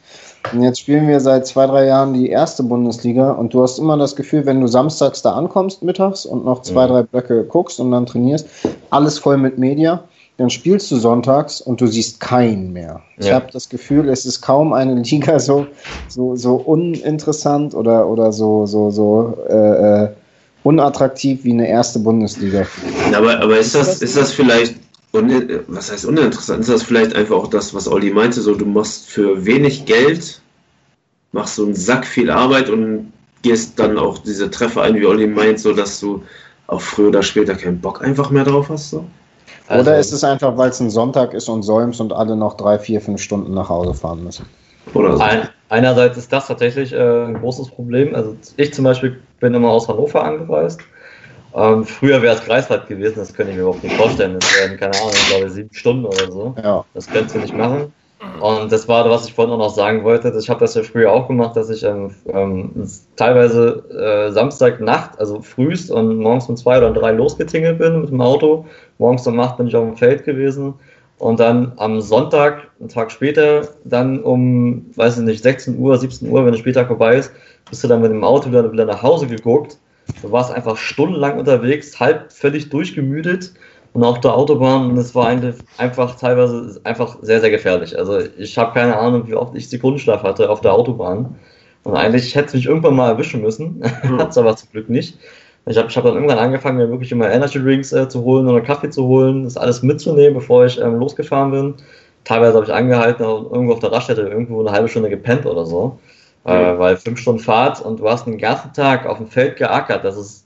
Und 0.51 0.61
jetzt 0.61 0.79
spielen 0.79 1.07
wir 1.07 1.19
seit 1.19 1.47
zwei, 1.47 1.65
drei 1.67 1.85
Jahren 1.85 2.13
die 2.13 2.29
erste 2.29 2.63
Bundesliga 2.63 3.31
und 3.31 3.53
du 3.53 3.61
hast 3.63 3.79
immer 3.79 3.97
das 3.97 4.15
Gefühl, 4.15 4.45
wenn 4.45 4.61
du 4.61 4.67
samstags 4.67 5.21
da 5.21 5.33
ankommst 5.33 5.83
mittags 5.83 6.25
und 6.25 6.45
noch 6.45 6.61
zwei, 6.61 6.85
Mhm. 6.85 6.89
drei 6.91 7.03
Blöcke 7.03 7.43
guckst 7.45 7.79
und 7.79 7.91
dann 7.91 8.05
trainierst, 8.05 8.47
alles 8.89 9.17
voll 9.19 9.37
mit 9.37 9.57
Media, 9.57 10.03
dann 10.37 10.49
spielst 10.49 10.91
du 10.91 10.97
sonntags 10.97 11.61
und 11.61 11.79
du 11.81 11.87
siehst 11.87 12.19
keinen 12.19 12.73
mehr. 12.73 13.01
Ich 13.17 13.27
Ja. 13.27 13.35
habe 13.35 13.47
das 13.51 13.69
Gefühl, 13.69 14.09
es 14.09 14.25
ist 14.25 14.41
kaum 14.41 14.73
eine 14.73 14.95
Liga 15.01 15.39
so, 15.39 15.67
so, 16.07 16.35
so 16.35 16.55
uninteressant 16.55 17.73
oder, 17.73 18.07
oder 18.07 18.31
so, 18.31 18.65
so, 18.65 18.91
so 18.91 19.37
äh, 19.49 20.03
äh, 20.03 20.09
unattraktiv 20.63 21.43
wie 21.43 21.53
eine 21.53 21.67
erste 21.67 21.99
Bundesliga. 21.99 22.65
Aber, 23.15 23.39
aber 23.39 23.57
ist 23.59 23.75
das, 23.75 24.01
ist 24.01 24.17
das 24.17 24.31
vielleicht, 24.31 24.75
un- 25.15 25.59
was 25.67 25.91
heißt 25.91 26.05
uninteressant? 26.05 26.61
Ist 26.61 26.69
das 26.69 26.83
vielleicht 26.83 27.15
einfach 27.15 27.35
auch 27.35 27.47
das, 27.47 27.73
was 27.73 27.87
Olli 27.87 28.11
meinte, 28.11 28.41
so 28.41 28.55
du 28.55 28.65
machst 28.65 29.07
für 29.09 29.45
wenig 29.45 29.85
Geld, 29.85 30.41
machst 31.31 31.55
so 31.55 31.65
einen 31.65 31.75
Sack 31.75 32.05
viel 32.05 32.29
Arbeit 32.29 32.69
und 32.69 33.11
gehst 33.41 33.79
dann 33.79 33.97
auch 33.97 34.17
diese 34.19 34.49
Treffer 34.49 34.83
ein, 34.83 34.95
wie 34.95 35.05
Olli 35.05 35.27
meint, 35.27 35.59
so 35.59 35.73
dass 35.73 35.99
du 35.99 36.23
auch 36.67 36.81
früher 36.81 37.09
oder 37.09 37.23
später 37.23 37.55
keinen 37.55 37.79
Bock 37.79 38.01
einfach 38.01 38.29
mehr 38.31 38.43
drauf 38.43 38.69
hast? 38.69 38.89
So? 38.89 39.05
Also, 39.67 39.81
Oder 39.89 39.99
ist 39.99 40.11
es 40.11 40.23
einfach, 40.23 40.57
weil 40.57 40.69
es 40.69 40.79
ein 40.79 40.89
Sonntag 40.89 41.33
ist 41.33 41.49
und 41.49 41.63
Solms 41.63 41.99
und 41.99 42.13
alle 42.13 42.35
noch 42.35 42.55
drei, 42.55 42.77
vier, 42.79 43.01
fünf 43.01 43.21
Stunden 43.21 43.53
nach 43.53 43.69
Hause 43.69 43.93
fahren 43.93 44.23
müssen? 44.23 44.45
Oder 44.93 45.17
so? 45.17 45.23
Ein, 45.23 45.49
einerseits 45.69 46.17
ist 46.17 46.31
das 46.31 46.47
tatsächlich 46.47 46.93
äh, 46.93 47.25
ein 47.25 47.39
großes 47.39 47.69
Problem. 47.69 48.13
Also 48.13 48.35
ich 48.57 48.73
zum 48.73 48.83
Beispiel 48.83 49.19
bin 49.39 49.53
immer 49.53 49.69
aus 49.69 49.87
Hannover 49.87 50.23
angereist. 50.23 50.79
Ähm, 51.55 51.85
früher 51.85 52.21
wäre 52.21 52.35
es 52.35 52.43
Greifswald 52.43 52.87
gewesen, 52.87 53.15
das 53.15 53.33
könnte 53.33 53.51
ich 53.51 53.57
mir 53.57 53.63
überhaupt 53.63 53.83
nicht 53.83 53.95
vorstellen. 53.95 54.37
Das 54.39 54.49
wären, 54.59 54.77
keine 54.77 54.93
Ahnung, 54.97 55.11
ich 55.13 55.29
glaube 55.29 55.49
sieben 55.49 55.73
Stunden 55.73 56.05
oder 56.05 56.31
so. 56.31 56.53
Ja. 56.61 56.83
Das 56.93 57.07
könntest 57.07 57.35
du 57.35 57.39
nicht 57.39 57.55
machen. 57.55 57.93
Und 58.41 58.71
das 58.71 58.87
war, 58.87 59.09
was 59.09 59.27
ich 59.27 59.33
vorhin 59.33 59.53
auch 59.53 59.57
noch 59.57 59.73
sagen 59.73 60.03
wollte. 60.03 60.33
Ich 60.37 60.49
habe 60.49 60.59
das 60.59 60.73
ja 60.73 60.83
früher 60.83 61.11
auch 61.11 61.27
gemacht, 61.27 61.55
dass 61.55 61.69
ich 61.69 61.83
ähm, 61.83 62.13
ähm, 62.27 62.71
teilweise 63.15 63.83
äh, 63.89 64.31
Samstagnacht, 64.31 65.19
also 65.19 65.41
frühst 65.41 65.91
und 65.91 66.17
morgens 66.17 66.49
um 66.49 66.57
zwei 66.57 66.77
oder 66.77 66.91
drei 66.91 67.11
losgetingelt 67.11 67.77
bin 67.77 68.01
mit 68.01 68.09
dem 68.09 68.21
Auto. 68.21 68.65
Morgens 68.97 69.25
um 69.27 69.39
acht 69.39 69.57
bin 69.57 69.67
ich 69.67 69.75
auf 69.75 69.85
dem 69.85 69.95
Feld 69.95 70.25
gewesen. 70.25 70.73
Und 71.17 71.39
dann 71.39 71.73
am 71.77 72.01
Sonntag, 72.01 72.67
einen 72.79 72.89
Tag 72.89 73.11
später, 73.11 73.69
dann 73.85 74.21
um, 74.21 74.87
weiß 74.95 75.17
ich 75.17 75.23
nicht, 75.23 75.43
16 75.43 75.79
Uhr, 75.79 75.97
17 75.97 76.29
Uhr, 76.29 76.43
wenn 76.43 76.51
der 76.51 76.59
Spieltag 76.59 76.87
vorbei 76.87 77.15
ist, 77.17 77.31
bist 77.69 77.83
du 77.83 77.87
dann 77.87 78.01
mit 78.01 78.11
dem 78.11 78.23
Auto 78.23 78.49
wieder, 78.49 78.69
wieder 78.71 78.85
nach 78.85 79.01
Hause 79.01 79.27
geguckt. 79.27 79.77
Du 80.21 80.31
warst 80.31 80.51
einfach 80.51 80.77
stundenlang 80.77 81.39
unterwegs, 81.39 81.99
halb 81.99 82.31
völlig 82.31 82.69
durchgemüdet 82.69 83.53
und 83.93 84.03
auf 84.03 84.19
der 84.19 84.35
Autobahn 84.35 84.91
und 84.91 84.97
es 84.97 85.15
war 85.15 85.27
einfach 85.77 86.15
teilweise 86.15 86.79
einfach 86.83 87.17
sehr, 87.21 87.39
sehr 87.39 87.49
gefährlich. 87.49 87.97
Also 87.97 88.19
ich 88.37 88.57
habe 88.57 88.73
keine 88.73 88.97
Ahnung, 88.97 89.27
wie 89.27 89.35
oft 89.35 89.55
ich 89.55 89.69
Sekundenschlaf 89.69 90.23
hatte 90.23 90.49
auf 90.49 90.61
der 90.61 90.73
Autobahn. 90.73 91.35
Und 91.83 91.95
eigentlich 91.95 92.35
hätte 92.35 92.47
es 92.47 92.53
mich 92.55 92.65
irgendwann 92.65 92.95
mal 92.95 93.09
erwischen 93.09 93.41
müssen, 93.41 93.81
hat 94.17 94.31
es 94.31 94.37
aber 94.37 94.55
zum 94.55 94.69
Glück 94.71 94.89
nicht. 94.89 95.17
Ich 95.67 95.77
habe 95.77 95.87
ich 95.87 95.97
hab 95.97 96.03
dann 96.03 96.15
irgendwann 96.15 96.39
angefangen, 96.39 96.77
mir 96.77 96.89
wirklich 96.89 97.11
immer 97.11 97.31
Energy 97.31 97.59
Drinks 97.59 97.91
äh, 97.93 98.07
zu 98.09 98.23
holen 98.23 98.47
oder 98.47 98.61
Kaffee 98.61 98.89
zu 98.89 99.05
holen, 99.05 99.43
das 99.43 99.57
alles 99.57 99.81
mitzunehmen, 99.81 100.33
bevor 100.33 100.65
ich 100.65 100.79
ähm, 100.79 100.99
losgefahren 100.99 101.51
bin. 101.51 101.73
Teilweise 102.23 102.55
habe 102.55 102.65
ich 102.65 102.73
angehalten, 102.73 103.23
und 103.23 103.51
irgendwo 103.51 103.73
auf 103.73 103.79
der 103.79 103.91
Raststätte 103.91 104.21
irgendwo 104.21 104.59
eine 104.59 104.71
halbe 104.71 104.89
Stunde 104.89 105.09
gepennt 105.09 105.45
oder 105.45 105.65
so. 105.65 105.99
Äh, 106.45 106.77
weil 106.77 106.97
fünf 106.97 107.19
Stunden 107.19 107.41
Fahrt 107.41 107.81
und 107.81 107.99
du 107.99 108.07
hast 108.07 108.27
den 108.27 108.37
ganzen 108.37 108.71
Tag 108.71 109.07
auf 109.07 109.17
dem 109.17 109.27
Feld 109.27 109.57
geackert. 109.57 110.05
Das 110.05 110.15
ist, 110.15 110.45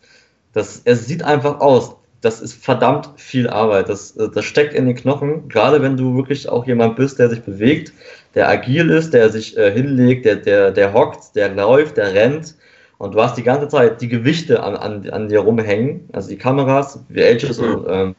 das, 0.54 0.82
es 0.86 1.06
sieht 1.06 1.24
einfach 1.24 1.60
aus. 1.60 1.96
Das 2.22 2.42
ist 2.42 2.54
verdammt 2.64 3.10
viel 3.18 3.50
Arbeit. 3.50 3.90
Das, 3.90 4.16
äh, 4.16 4.30
das 4.34 4.46
steckt 4.46 4.74
in 4.74 4.86
den 4.86 4.96
Knochen. 4.96 5.50
Gerade 5.50 5.82
wenn 5.82 5.98
du 5.98 6.16
wirklich 6.16 6.48
auch 6.48 6.66
jemand 6.66 6.96
bist, 6.96 7.20
der 7.20 7.30
sich 7.30 7.42
bewegt, 7.42 7.92
der 8.34 8.48
agil 8.48 8.90
ist, 8.90 9.14
der 9.14 9.30
sich 9.30 9.58
äh, 9.58 9.72
hinlegt, 9.72 10.24
der, 10.24 10.38
der, 10.38 10.72
der 10.72 10.94
hockt, 10.94 11.36
der 11.36 11.50
läuft, 11.50 11.98
der 11.98 12.14
rennt. 12.14 12.56
Und 12.98 13.16
du 13.16 13.22
hast 13.22 13.38
die 13.38 13.44
ganze 13.44 13.68
Zeit 13.68 14.00
die 14.00 14.08
Gewichte 14.08 14.64
an, 14.64 14.78
an, 14.78 15.10
an 15.10 15.28
dir 15.28 15.40
rumhängen. 15.40 16.08
Also 16.14 16.30
die 16.30 16.38
Kameras, 16.38 17.00
wie 17.10 17.24
Ages 17.24 17.60
und 17.60 17.86
ähm, 17.90 18.16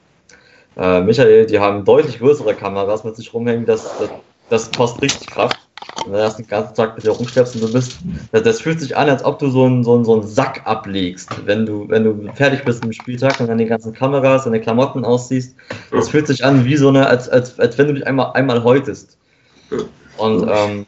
äh, 0.76 1.00
Michael, 1.00 1.46
die 1.46 1.58
haben 1.58 1.84
deutlich 1.86 2.18
größere 2.18 2.54
Kameras 2.54 3.04
mit 3.04 3.16
sich 3.16 3.32
rumhängen. 3.32 3.64
Das, 3.64 3.84
das, 3.98 4.10
das 4.50 4.70
kostet 4.70 5.02
richtig 5.02 5.30
Kraft. 5.30 5.58
Und 6.06 6.12
dann 6.12 6.22
hast 6.22 6.38
du 6.38 6.42
den 6.42 6.48
ganzen 6.48 6.74
Tag 6.74 6.94
mit 6.96 7.04
dir 7.04 7.10
rumschleppst 7.10 7.54
und 7.56 7.62
du 7.62 7.72
bist, 7.72 7.98
das, 8.32 8.42
das 8.42 8.60
fühlt 8.60 8.80
sich 8.80 8.96
an, 8.96 9.08
als 9.08 9.24
ob 9.24 9.38
du 9.38 9.50
so 9.50 9.64
einen, 9.64 9.84
so, 9.84 9.94
einen, 9.94 10.04
so 10.04 10.14
einen 10.14 10.26
Sack 10.26 10.62
ablegst, 10.64 11.28
wenn 11.46 11.66
du, 11.66 11.88
wenn 11.88 12.04
du 12.04 12.32
fertig 12.34 12.64
bist 12.64 12.84
im 12.84 12.92
Spieltag 12.92 13.38
und 13.40 13.48
dann 13.48 13.58
die 13.58 13.66
ganzen 13.66 13.92
Kameras, 13.92 14.44
deine 14.44 14.60
Klamotten 14.60 15.04
ausziehst. 15.04 15.54
Das 15.90 16.08
fühlt 16.08 16.26
sich 16.26 16.44
an 16.44 16.64
wie 16.64 16.76
so 16.76 16.88
eine, 16.88 17.06
als, 17.06 17.28
als, 17.28 17.58
als 17.58 17.76
wenn 17.78 17.88
du 17.88 17.94
dich 17.94 18.06
einmal, 18.06 18.32
einmal 18.32 18.62
häutest. 18.64 19.16
Und 20.16 20.48
ähm, 20.50 20.86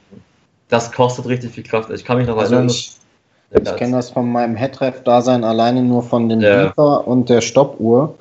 das 0.68 0.90
kostet 0.92 1.26
richtig 1.26 1.52
viel 1.52 1.64
Kraft. 1.64 1.90
Ich 1.90 2.04
kann 2.04 2.18
mich 2.18 2.26
noch 2.26 2.36
Also 2.38 2.54
erinnern. 2.54 2.70
ich, 2.70 2.96
ich 3.50 3.76
kenne 3.76 3.96
das 3.96 4.10
von 4.10 4.30
meinem 4.30 4.56
Headref-Dasein 4.56 5.44
alleine 5.44 5.82
nur 5.82 6.02
von 6.02 6.28
dem 6.28 6.40
Ja. 6.40 6.64
Beeper 6.66 7.06
und 7.06 7.28
der 7.28 7.40
Stoppuhr. 7.42 8.14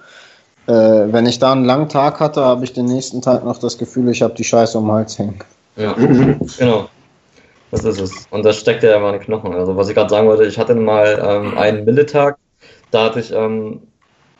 Äh, 0.67 0.73
wenn 0.73 1.25
ich 1.25 1.39
da 1.39 1.53
einen 1.53 1.65
langen 1.65 1.89
Tag 1.89 2.19
hatte, 2.19 2.43
habe 2.43 2.63
ich 2.63 2.73
den 2.73 2.85
nächsten 2.85 3.21
Tag 3.21 3.43
noch 3.43 3.57
das 3.57 3.77
Gefühl, 3.77 4.09
ich 4.09 4.21
habe 4.21 4.33
die 4.35 4.43
Scheiße 4.43 4.77
um 4.77 4.85
den 4.85 4.91
Hals 4.93 5.17
hängen. 5.17 5.39
Ja, 5.75 5.93
genau. 6.57 6.89
Das 7.71 7.85
ist 7.85 7.99
es. 7.99 8.27
Und 8.31 8.43
das 8.43 8.59
steckt 8.59 8.83
ja 8.83 8.95
in 8.95 9.01
meine 9.01 9.19
Knochen. 9.19 9.53
Also 9.53 9.77
was 9.77 9.87
ich 9.87 9.95
gerade 9.95 10.09
sagen 10.09 10.27
wollte, 10.27 10.45
ich 10.45 10.59
hatte 10.59 10.75
mal 10.75 11.19
ähm, 11.23 11.57
einen 11.57 11.85
Milletag, 11.85 12.37
da 12.91 13.05
hatte 13.05 13.21
ich 13.21 13.31
ähm, 13.31 13.81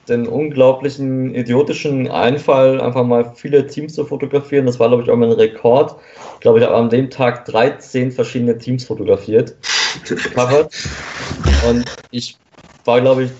den 0.10 0.28
unglaublichen, 0.28 1.34
idiotischen 1.34 2.10
Einfall, 2.10 2.82
einfach 2.82 3.06
mal 3.06 3.34
viele 3.36 3.66
Teams 3.68 3.94
zu 3.94 4.04
fotografieren. 4.04 4.66
Das 4.66 4.80
war, 4.80 4.90
glaube 4.90 5.04
ich, 5.04 5.10
auch 5.10 5.16
mein 5.16 5.32
Rekord. 5.32 5.96
Ich 6.36 6.40
glaube, 6.42 6.60
ich 6.60 6.66
habe 6.66 6.76
an 6.76 6.90
dem 6.90 7.10
Tag 7.10 7.46
13 7.46 8.12
verschiedene 8.12 8.58
Teams 8.58 8.84
fotografiert. 8.84 9.56
Und 11.68 11.86
ich 12.12 12.38
war, 12.84 13.00
glaube 13.00 13.24
ich, 13.24 13.32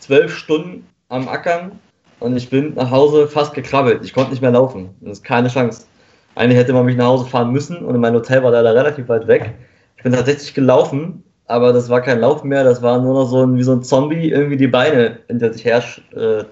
zwölf 0.00 0.36
Stunden 0.36 0.86
am 1.08 1.28
Ackern 1.28 1.78
und 2.20 2.36
ich 2.36 2.50
bin 2.50 2.74
nach 2.74 2.90
Hause 2.90 3.28
fast 3.28 3.54
gekrabbelt. 3.54 4.04
Ich 4.04 4.12
konnte 4.12 4.30
nicht 4.30 4.42
mehr 4.42 4.50
laufen. 4.50 4.90
Das 5.00 5.18
ist 5.18 5.24
keine 5.24 5.48
Chance. 5.48 5.86
Eigentlich 6.34 6.58
hätte 6.58 6.72
man 6.72 6.86
mich 6.86 6.96
nach 6.96 7.06
Hause 7.06 7.26
fahren 7.26 7.52
müssen 7.52 7.78
und 7.78 7.98
mein 8.00 8.14
Hotel 8.14 8.42
war 8.42 8.50
leider 8.50 8.74
relativ 8.74 9.08
weit 9.08 9.26
weg. 9.26 9.52
Ich 9.96 10.02
bin 10.02 10.12
tatsächlich 10.12 10.54
gelaufen, 10.54 11.22
aber 11.46 11.72
das 11.72 11.88
war 11.88 12.00
kein 12.00 12.20
Lauf 12.20 12.44
mehr, 12.44 12.64
das 12.64 12.82
war 12.82 13.00
nur 13.00 13.14
noch 13.14 13.26
so 13.26 13.44
ein, 13.44 13.56
wie 13.56 13.62
so 13.62 13.72
ein 13.72 13.82
Zombie 13.82 14.30
irgendwie 14.30 14.56
die 14.56 14.68
Beine 14.68 15.18
hinter 15.28 15.52
sich 15.52 15.64
her 15.64 15.82
äh. 16.16 16.44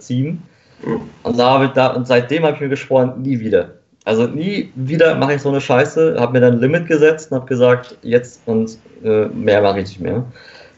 Und 1.23 1.39
da 1.39 1.65
ich 1.65 1.70
da, 1.70 1.89
und 1.89 2.07
seitdem 2.07 2.44
habe 2.44 2.55
ich 2.55 2.61
mir 2.61 2.69
geschworen, 2.69 3.20
nie 3.23 3.40
wieder. 3.40 3.70
Also 4.05 4.27
nie 4.27 4.73
wieder 4.74 5.15
mache 5.15 5.35
ich 5.35 5.43
so 5.43 5.51
eine 5.51 5.61
Scheiße, 5.61 6.16
habe 6.19 6.32
mir 6.32 6.40
dann 6.40 6.55
ein 6.55 6.61
Limit 6.61 6.86
gesetzt 6.86 7.31
und 7.31 7.36
habe 7.36 7.47
gesagt, 7.47 7.98
jetzt 8.02 8.40
und 8.47 8.78
äh, 9.05 9.27
mehr 9.27 9.61
mache 9.61 9.81
ich 9.81 9.89
nicht 9.89 10.01
mehr. 10.01 10.24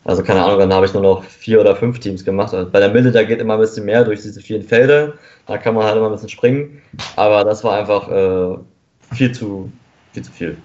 Also 0.04 0.24
keine 0.24 0.42
Ahnung, 0.42 0.58
dann 0.58 0.74
habe 0.74 0.86
ich 0.86 0.92
nur 0.92 1.02
noch 1.02 1.22
vier 1.22 1.60
oder 1.60 1.76
fünf 1.76 2.00
Teams 2.00 2.24
gemacht. 2.24 2.52
Also 2.52 2.68
bei 2.68 2.80
der 2.80 2.90
Mitte, 2.90 3.12
da 3.12 3.22
geht 3.22 3.40
immer 3.40 3.54
ein 3.54 3.60
bisschen 3.60 3.84
mehr 3.84 4.04
durch 4.04 4.22
diese 4.22 4.40
vielen 4.40 4.62
Felder. 4.62 5.12
Da 5.46 5.58
kann 5.58 5.74
man 5.74 5.84
halt 5.84 5.96
immer 5.96 6.06
ein 6.06 6.12
bisschen 6.12 6.28
springen. 6.28 6.82
Aber 7.14 7.44
das 7.44 7.62
war 7.62 7.78
einfach 7.78 8.08
äh, 8.10 8.58
viel 9.12 9.32
zu 9.32 9.70
viel. 10.12 10.22
Zu 10.22 10.32
viel. 10.32 10.56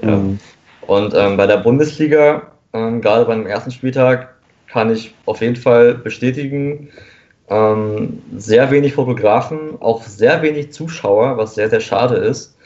Ja. 0.00 0.16
Mhm. 0.16 0.38
Und 0.82 1.14
ähm, 1.14 1.36
bei 1.36 1.46
der 1.46 1.58
Bundesliga, 1.58 2.52
ähm, 2.72 3.00
gerade 3.00 3.24
beim 3.24 3.46
ersten 3.46 3.70
Spieltag, 3.70 4.34
kann 4.66 4.90
ich 4.90 5.14
auf 5.26 5.40
jeden 5.40 5.54
Fall 5.56 5.94
bestätigen, 5.94 6.88
ähm, 7.48 8.22
sehr 8.36 8.70
wenig 8.70 8.94
Fotografen, 8.94 9.80
auch 9.80 10.02
sehr 10.02 10.42
wenig 10.42 10.72
Zuschauer, 10.72 11.36
was 11.36 11.54
sehr, 11.54 11.68
sehr 11.68 11.80
schade 11.80 12.16
ist. 12.16 12.56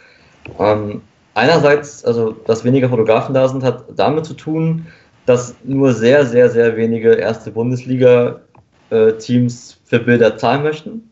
Ähm, 0.61 1.03
einerseits, 1.35 2.05
also 2.05 2.37
dass 2.47 2.65
weniger 2.65 2.89
Fotografen 2.89 3.35
da 3.35 3.49
sind, 3.49 3.65
hat 3.65 3.85
damit 3.97 4.25
zu 4.25 4.35
tun, 4.35 4.87
dass 5.27 5.57
nur 5.65 5.93
sehr, 5.93 6.25
sehr, 6.25 6.49
sehr 6.51 6.77
wenige 6.77 7.15
erste 7.15 7.51
Bundesliga-Teams 7.51 9.81
für 9.85 9.99
Bilder 9.99 10.39
zahlen 10.39 10.63
möchten. 10.63 11.06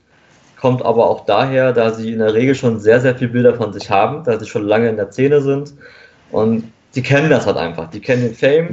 Kommt 0.64 0.82
aber 0.82 1.10
auch 1.10 1.26
daher, 1.26 1.74
da 1.74 1.92
sie 1.92 2.14
in 2.14 2.20
der 2.20 2.32
Regel 2.32 2.54
schon 2.54 2.80
sehr, 2.80 2.98
sehr 2.98 3.14
viele 3.14 3.32
Bilder 3.32 3.52
von 3.52 3.74
sich 3.74 3.90
haben, 3.90 4.24
da 4.24 4.38
sie 4.40 4.46
schon 4.46 4.66
lange 4.66 4.88
in 4.88 4.96
der 4.96 5.12
Szene 5.12 5.42
sind. 5.42 5.74
Und 6.30 6.72
die 6.94 7.02
kennen 7.02 7.28
das 7.28 7.44
halt 7.44 7.58
einfach. 7.58 7.90
Die 7.90 8.00
kennen 8.00 8.22
den 8.22 8.34
Fame, 8.34 8.72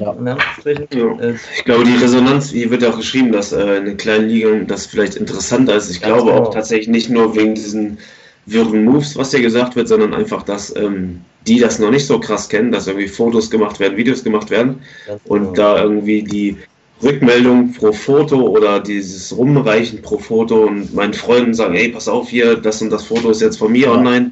Ja. 0.93 1.19
Äh, 1.19 1.33
Ich 1.57 1.65
glaube, 1.65 1.83
die 1.83 1.97
Resonanz, 1.97 2.53
wie 2.53 2.71
wird 2.71 2.81
ja 2.83 2.91
auch 2.91 2.97
geschrieben, 2.97 3.33
dass 3.33 3.51
äh, 3.51 3.75
in 3.75 3.83
den 3.83 3.97
kleinen 3.97 4.29
Ligen 4.29 4.67
das 4.67 4.85
vielleicht 4.85 5.17
interessanter 5.17 5.75
ist. 5.75 5.91
Ich 5.91 5.99
Ganz 5.99 6.13
glaube 6.13 6.31
genau. 6.31 6.43
auch 6.45 6.53
tatsächlich 6.53 6.87
nicht 6.87 7.09
nur 7.09 7.35
wegen 7.35 7.55
diesen 7.55 7.97
wirren 8.45 8.85
Moves, 8.85 9.17
was 9.17 9.31
hier 9.31 9.41
gesagt 9.41 9.75
wird, 9.75 9.89
sondern 9.89 10.13
einfach, 10.13 10.43
dass 10.43 10.73
ähm, 10.77 11.19
die 11.45 11.59
das 11.59 11.77
noch 11.77 11.91
nicht 11.91 12.07
so 12.07 12.21
krass 12.21 12.47
kennen, 12.47 12.71
dass 12.71 12.87
irgendwie 12.87 13.09
Fotos 13.09 13.51
gemacht 13.51 13.81
werden, 13.81 13.97
Videos 13.97 14.23
gemacht 14.23 14.49
werden 14.49 14.81
ganz 15.05 15.21
und 15.25 15.41
genau. 15.41 15.53
da 15.55 15.83
irgendwie 15.83 16.23
die 16.23 16.57
Rückmeldung 17.03 17.73
pro 17.73 17.91
Foto 17.91 18.47
oder 18.47 18.79
dieses 18.79 19.35
Rumreichen 19.35 20.01
pro 20.01 20.17
Foto 20.17 20.65
und 20.65 20.93
meinen 20.93 21.13
Freunden 21.13 21.53
sagen, 21.53 21.73
hey, 21.73 21.89
pass 21.89 22.07
auf 22.07 22.29
hier, 22.29 22.55
das 22.55 22.81
und 22.81 22.89
das 22.91 23.03
Foto 23.03 23.29
ist 23.31 23.41
jetzt 23.41 23.57
von 23.57 23.71
mir 23.71 23.87
Ja. 23.87 23.93
online, 23.93 24.31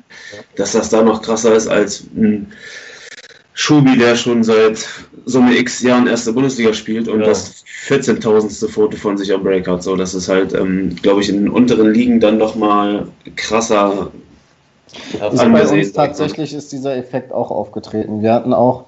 dass 0.56 0.74
das 0.74 0.90
da 0.90 1.02
noch 1.02 1.22
krasser 1.22 1.56
ist 1.56 1.68
als 1.68 2.04
ein 2.16 2.52
Schubi, 3.54 3.98
der 3.98 4.16
schon 4.16 4.44
seit 4.44 4.88
so 5.26 5.40
eine 5.40 5.58
X 5.58 5.82
Jahren 5.82 6.08
erste 6.08 6.32
Bundesliga 6.32 6.74
spielt 6.74 7.08
und 7.08 7.22
Ja. 7.22 7.26
das 7.28 7.64
14.000. 7.88 8.68
Foto 8.70 8.98
von 8.98 9.18
sich 9.18 9.34
am 9.34 9.44
Break 9.44 9.68
hat. 9.68 9.84
So, 9.84 9.96
das 9.96 10.14
ist 10.14 10.30
halt, 10.30 10.54
ähm, 10.54 10.96
glaube 11.02 11.22
ich, 11.22 11.30
in 11.30 11.38
den 11.38 11.50
unteren 11.50 11.94
Ligen 11.94 12.20
dann 12.20 12.38
nochmal 12.38 13.08
krasser. 13.36 14.12
Allem 15.20 15.52
bei 15.54 15.68
uns 15.68 15.94
tatsächlich 15.94 16.54
ist 16.54 16.72
dieser 16.72 16.96
Effekt 16.96 17.32
auch 17.32 17.52
aufgetreten. 17.52 18.22
Wir 18.22 18.34
hatten 18.34 18.54
auch 18.54 18.86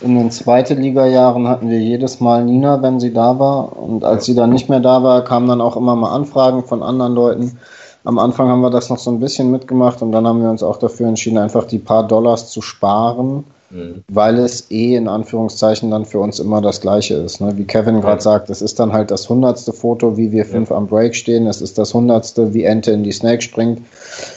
In 0.00 0.14
den 0.14 0.30
zweiten 0.30 0.80
Liga-Jahren 0.80 1.48
hatten 1.48 1.70
wir 1.70 1.80
jedes 1.80 2.20
Mal 2.20 2.44
Nina, 2.44 2.82
wenn 2.82 3.00
sie 3.00 3.12
da 3.12 3.38
war. 3.38 3.78
Und 3.78 4.04
als 4.04 4.26
sie 4.26 4.34
dann 4.34 4.50
nicht 4.50 4.68
mehr 4.68 4.80
da 4.80 5.02
war, 5.02 5.24
kamen 5.24 5.48
dann 5.48 5.60
auch 5.60 5.76
immer 5.76 5.96
mal 5.96 6.14
Anfragen 6.14 6.64
von 6.64 6.82
anderen 6.82 7.14
Leuten. 7.14 7.58
Am 8.04 8.18
Anfang 8.18 8.48
haben 8.48 8.60
wir 8.60 8.70
das 8.70 8.90
noch 8.90 8.98
so 8.98 9.10
ein 9.10 9.20
bisschen 9.20 9.50
mitgemacht 9.50 10.00
und 10.02 10.12
dann 10.12 10.26
haben 10.28 10.40
wir 10.40 10.50
uns 10.50 10.62
auch 10.62 10.76
dafür 10.76 11.08
entschieden, 11.08 11.38
einfach 11.38 11.64
die 11.64 11.78
paar 11.78 12.06
Dollars 12.06 12.50
zu 12.50 12.62
sparen, 12.62 13.44
mhm. 13.70 14.04
weil 14.06 14.38
es 14.38 14.70
eh 14.70 14.94
in 14.94 15.08
Anführungszeichen 15.08 15.90
dann 15.90 16.04
für 16.04 16.20
uns 16.20 16.38
immer 16.38 16.60
das 16.60 16.80
Gleiche 16.80 17.14
ist. 17.14 17.40
Ne? 17.40 17.56
Wie 17.56 17.64
Kevin 17.64 18.00
gerade 18.02 18.22
sagt, 18.22 18.48
es 18.50 18.62
ist 18.62 18.78
dann 18.78 18.92
halt 18.92 19.10
das 19.10 19.28
hundertste 19.28 19.72
Foto, 19.72 20.16
wie 20.16 20.30
wir 20.30 20.44
fünf 20.44 20.70
ja. 20.70 20.76
am 20.76 20.86
Break 20.86 21.16
stehen. 21.16 21.48
Es 21.48 21.60
ist 21.60 21.78
das 21.78 21.94
hundertste, 21.94 22.54
wie 22.54 22.62
Ente 22.64 22.92
in 22.92 23.02
die 23.02 23.12
Snake 23.12 23.42
springt. 23.42 23.82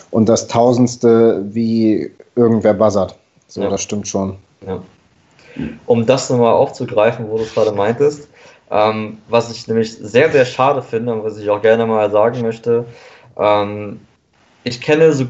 Und 0.10 0.30
das 0.30 0.48
tausendste, 0.48 1.46
wie 1.52 2.10
irgendwer 2.36 2.74
buzzert. 2.74 3.16
So, 3.48 3.62
ja. 3.62 3.70
das 3.70 3.82
stimmt 3.82 4.08
schon. 4.08 4.38
Ja. 4.66 4.80
Um 5.86 6.06
das 6.06 6.30
nochmal 6.30 6.54
aufzugreifen, 6.54 7.30
wo 7.30 7.38
du 7.38 7.44
es 7.44 7.54
gerade 7.54 7.72
meintest, 7.72 8.30
ähm, 8.72 9.18
was 9.28 9.52
ich 9.52 9.68
nämlich 9.68 9.96
sehr, 9.96 10.32
sehr 10.32 10.46
schade 10.46 10.82
finde 10.82 11.14
und 11.14 11.24
was 11.24 11.38
ich 11.38 11.50
auch 11.50 11.62
gerne 11.62 11.86
mal 11.86 12.12
sagen 12.12 12.42
möchte, 12.42 12.86
ähm, 13.38 14.00
ich 14.64 14.82
kenne 14.82 15.12
so 15.14 15.26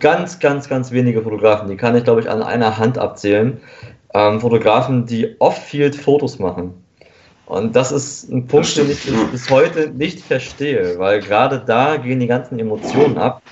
ganz, 0.00 0.40
ganz, 0.40 0.68
ganz 0.68 0.90
wenige 0.90 1.22
Fotografen, 1.22 1.68
die 1.68 1.76
kann 1.76 1.96
ich 1.96 2.04
glaube 2.04 2.20
ich 2.20 2.30
an 2.30 2.42
einer 2.42 2.78
Hand 2.78 2.98
abzählen. 2.98 3.60
Ähm, 4.12 4.40
Fotografen, 4.40 5.06
die 5.06 5.36
off-field 5.38 5.94
Fotos 5.94 6.40
machen. 6.40 6.74
Und 7.46 7.74
das 7.76 7.92
ist 7.92 8.28
ein 8.30 8.46
Punkt, 8.46 8.76
den 8.76 8.90
ich 8.90 9.04
bis, 9.04 9.30
bis 9.30 9.50
heute 9.50 9.90
nicht 9.90 10.20
verstehe, 10.20 10.98
weil 10.98 11.20
gerade 11.20 11.62
da 11.64 11.96
gehen 11.96 12.20
die 12.20 12.26
ganzen 12.26 12.58
Emotionen 12.58 13.18
ab. 13.18 13.42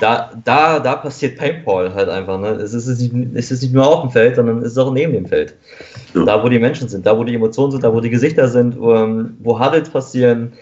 Da, 0.00 0.30
da, 0.44 0.80
da 0.80 0.96
passiert 0.96 1.38
Paintball 1.38 1.94
halt 1.94 2.08
einfach. 2.08 2.40
Ne? 2.40 2.48
Es, 2.48 2.72
ist 2.72 2.88
nicht, 3.00 3.14
es 3.34 3.50
ist 3.50 3.62
nicht 3.62 3.74
nur 3.74 3.86
auf 3.86 4.00
dem 4.00 4.10
Feld, 4.10 4.36
sondern 4.36 4.58
es 4.58 4.72
ist 4.72 4.78
auch 4.78 4.92
neben 4.92 5.12
dem 5.12 5.26
Feld. 5.26 5.54
Da, 6.14 6.42
wo 6.42 6.48
die 6.48 6.58
Menschen 6.58 6.88
sind, 6.88 7.06
da, 7.06 7.16
wo 7.16 7.24
die 7.24 7.34
Emotionen 7.34 7.72
sind, 7.72 7.84
da, 7.84 7.92
wo 7.92 8.00
die 8.00 8.10
Gesichter 8.10 8.48
sind, 8.48 8.80
wo, 8.80 8.94
ähm, 8.94 9.36
wo 9.40 9.58
Huddles 9.58 9.90
passieren, 9.90 10.52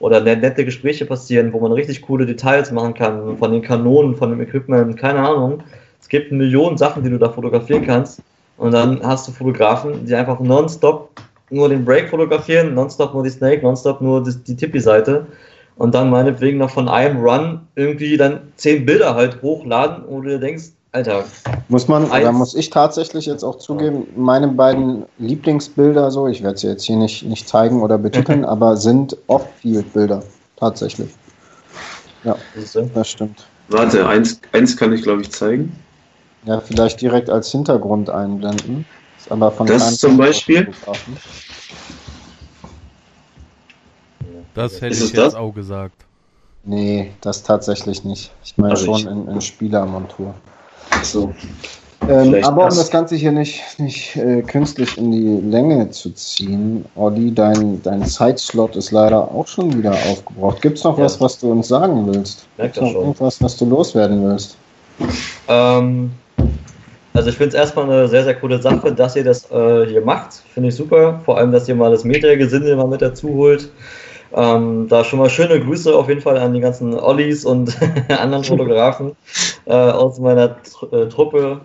oder 0.00 0.20
nette 0.20 0.64
Gespräche 0.64 1.06
passieren, 1.06 1.52
wo 1.52 1.60
man 1.60 1.72
richtig 1.72 2.02
coole 2.02 2.24
Details 2.26 2.70
machen 2.70 2.94
kann, 2.94 3.36
von 3.36 3.52
den 3.52 3.62
Kanonen, 3.62 4.14
von 4.14 4.30
dem 4.30 4.40
Equipment, 4.40 4.96
keine 4.96 5.20
Ahnung. 5.20 5.62
Es 6.00 6.08
gibt 6.08 6.30
Millionen 6.30 6.78
Sachen, 6.78 7.02
die 7.02 7.10
du 7.10 7.18
da 7.18 7.28
fotografieren 7.28 7.84
kannst. 7.84 8.22
Und 8.56 8.72
dann 8.72 9.00
hast 9.02 9.26
du 9.28 9.32
Fotografen, 9.32 10.04
die 10.04 10.14
einfach 10.14 10.40
nonstop 10.40 11.10
nur 11.50 11.68
den 11.68 11.84
Break 11.84 12.08
fotografieren, 12.08 12.74
nonstop 12.74 13.14
nur 13.14 13.22
die 13.22 13.30
Snake, 13.30 13.62
nonstop 13.62 14.00
nur 14.00 14.22
die, 14.22 14.36
die 14.36 14.56
Tippi-Seite. 14.56 15.26
Und 15.78 15.94
dann 15.94 16.10
meinetwegen 16.10 16.58
noch 16.58 16.70
von 16.70 16.88
einem 16.88 17.20
Run 17.20 17.60
irgendwie 17.76 18.16
dann 18.16 18.40
zehn 18.56 18.84
Bilder 18.84 19.14
halt 19.14 19.40
hochladen, 19.42 20.04
wo 20.08 20.20
du 20.20 20.38
denkst, 20.38 20.72
Alter. 20.90 21.24
Muss 21.68 21.86
man, 21.86 22.08
da 22.10 22.32
muss 22.32 22.54
ich 22.54 22.70
tatsächlich 22.70 23.26
jetzt 23.26 23.44
auch 23.44 23.58
zugeben, 23.58 24.08
meine 24.16 24.48
beiden 24.48 25.04
Lieblingsbilder, 25.18 26.10
so, 26.10 26.26
ich 26.26 26.42
werde 26.42 26.58
sie 26.58 26.66
jetzt 26.66 26.84
hier 26.84 26.96
nicht, 26.96 27.24
nicht 27.24 27.48
zeigen 27.48 27.82
oder 27.82 27.98
betiteln, 27.98 28.44
aber 28.44 28.76
sind 28.76 29.16
Off-Field-Bilder. 29.28 30.22
Tatsächlich. 30.56 31.10
Ja, 32.24 32.36
das 32.94 33.08
stimmt. 33.08 33.46
Warte, 33.68 34.08
eins, 34.08 34.40
eins 34.52 34.76
kann 34.76 34.92
ich 34.92 35.02
glaube 35.02 35.22
ich 35.22 35.30
zeigen. 35.30 35.76
Ja, 36.44 36.60
vielleicht 36.60 37.00
direkt 37.00 37.30
als 37.30 37.52
Hintergrund 37.52 38.10
einblenden. 38.10 38.86
Ist 39.18 39.30
aber 39.30 39.52
von 39.52 39.66
das 39.66 39.98
zum 39.98 40.16
Beispiel. 40.16 40.72
Das 44.58 44.74
hätte 44.80 44.86
Ist 44.88 44.96
ich 44.96 45.12
jetzt 45.12 45.18
das? 45.18 45.34
auch 45.36 45.54
gesagt. 45.54 45.94
Nee, 46.64 47.12
das 47.20 47.44
tatsächlich 47.44 48.02
nicht. 48.02 48.32
Ich 48.44 48.58
meine 48.58 48.72
also 48.72 48.86
schon 48.86 49.06
in, 49.06 49.28
in 49.28 49.40
Spielermontur. 49.40 50.34
So. 51.04 51.32
Ähm, 52.08 52.42
aber 52.42 52.64
um 52.64 52.68
das 52.70 52.90
Ganze 52.90 53.14
hier 53.14 53.30
nicht, 53.30 53.62
nicht 53.78 54.16
äh, 54.16 54.42
künstlich 54.42 54.98
in 54.98 55.12
die 55.12 55.48
Länge 55.48 55.90
zu 55.90 56.10
ziehen, 56.10 56.84
Olli, 56.96 57.32
dein, 57.32 57.80
dein 57.84 58.04
Zeitslot 58.04 58.74
ist 58.74 58.90
leider 58.90 59.30
auch 59.30 59.46
schon 59.46 59.78
wieder 59.78 59.92
aufgebraucht. 59.92 60.60
Gibt 60.60 60.78
es 60.78 60.84
noch 60.84 60.98
ja. 60.98 61.04
was, 61.04 61.20
was 61.20 61.38
du 61.38 61.52
uns 61.52 61.68
sagen 61.68 62.12
willst? 62.12 62.48
Gibt 62.56 62.76
es 62.76 62.82
noch 62.82 62.90
schon. 62.90 63.00
irgendwas, 63.02 63.40
was 63.40 63.56
du 63.56 63.64
loswerden 63.64 64.24
willst? 64.24 64.56
Ähm, 65.46 66.10
also 67.14 67.30
ich 67.30 67.36
finde 67.36 67.50
es 67.50 67.54
erstmal 67.54 67.84
eine 67.84 68.08
sehr, 68.08 68.24
sehr 68.24 68.34
coole 68.34 68.60
Sache, 68.60 68.90
dass 68.90 69.14
ihr 69.14 69.22
das 69.22 69.48
äh, 69.52 69.86
hier 69.86 70.00
macht. 70.00 70.42
Finde 70.52 70.70
ich 70.70 70.74
super. 70.74 71.20
Vor 71.24 71.38
allem, 71.38 71.52
dass 71.52 71.68
ihr 71.68 71.76
mal 71.76 71.92
das 71.92 72.02
Media-Gesindel 72.02 72.74
mal 72.74 72.88
mit 72.88 73.02
dazu 73.02 73.28
holt. 73.28 73.70
Ähm, 74.34 74.88
da 74.88 75.04
schon 75.04 75.18
mal 75.18 75.30
schöne 75.30 75.58
Grüße 75.58 75.94
auf 75.94 76.08
jeden 76.08 76.20
Fall 76.20 76.36
an 76.36 76.52
die 76.52 76.60
ganzen 76.60 76.94
Ollis 76.98 77.44
und 77.44 77.76
anderen 78.08 78.44
Fotografen 78.44 79.16
äh, 79.66 79.72
aus 79.72 80.18
meiner 80.18 80.56
Tr 80.62 80.92
äh, 80.92 81.08
Truppe. 81.08 81.60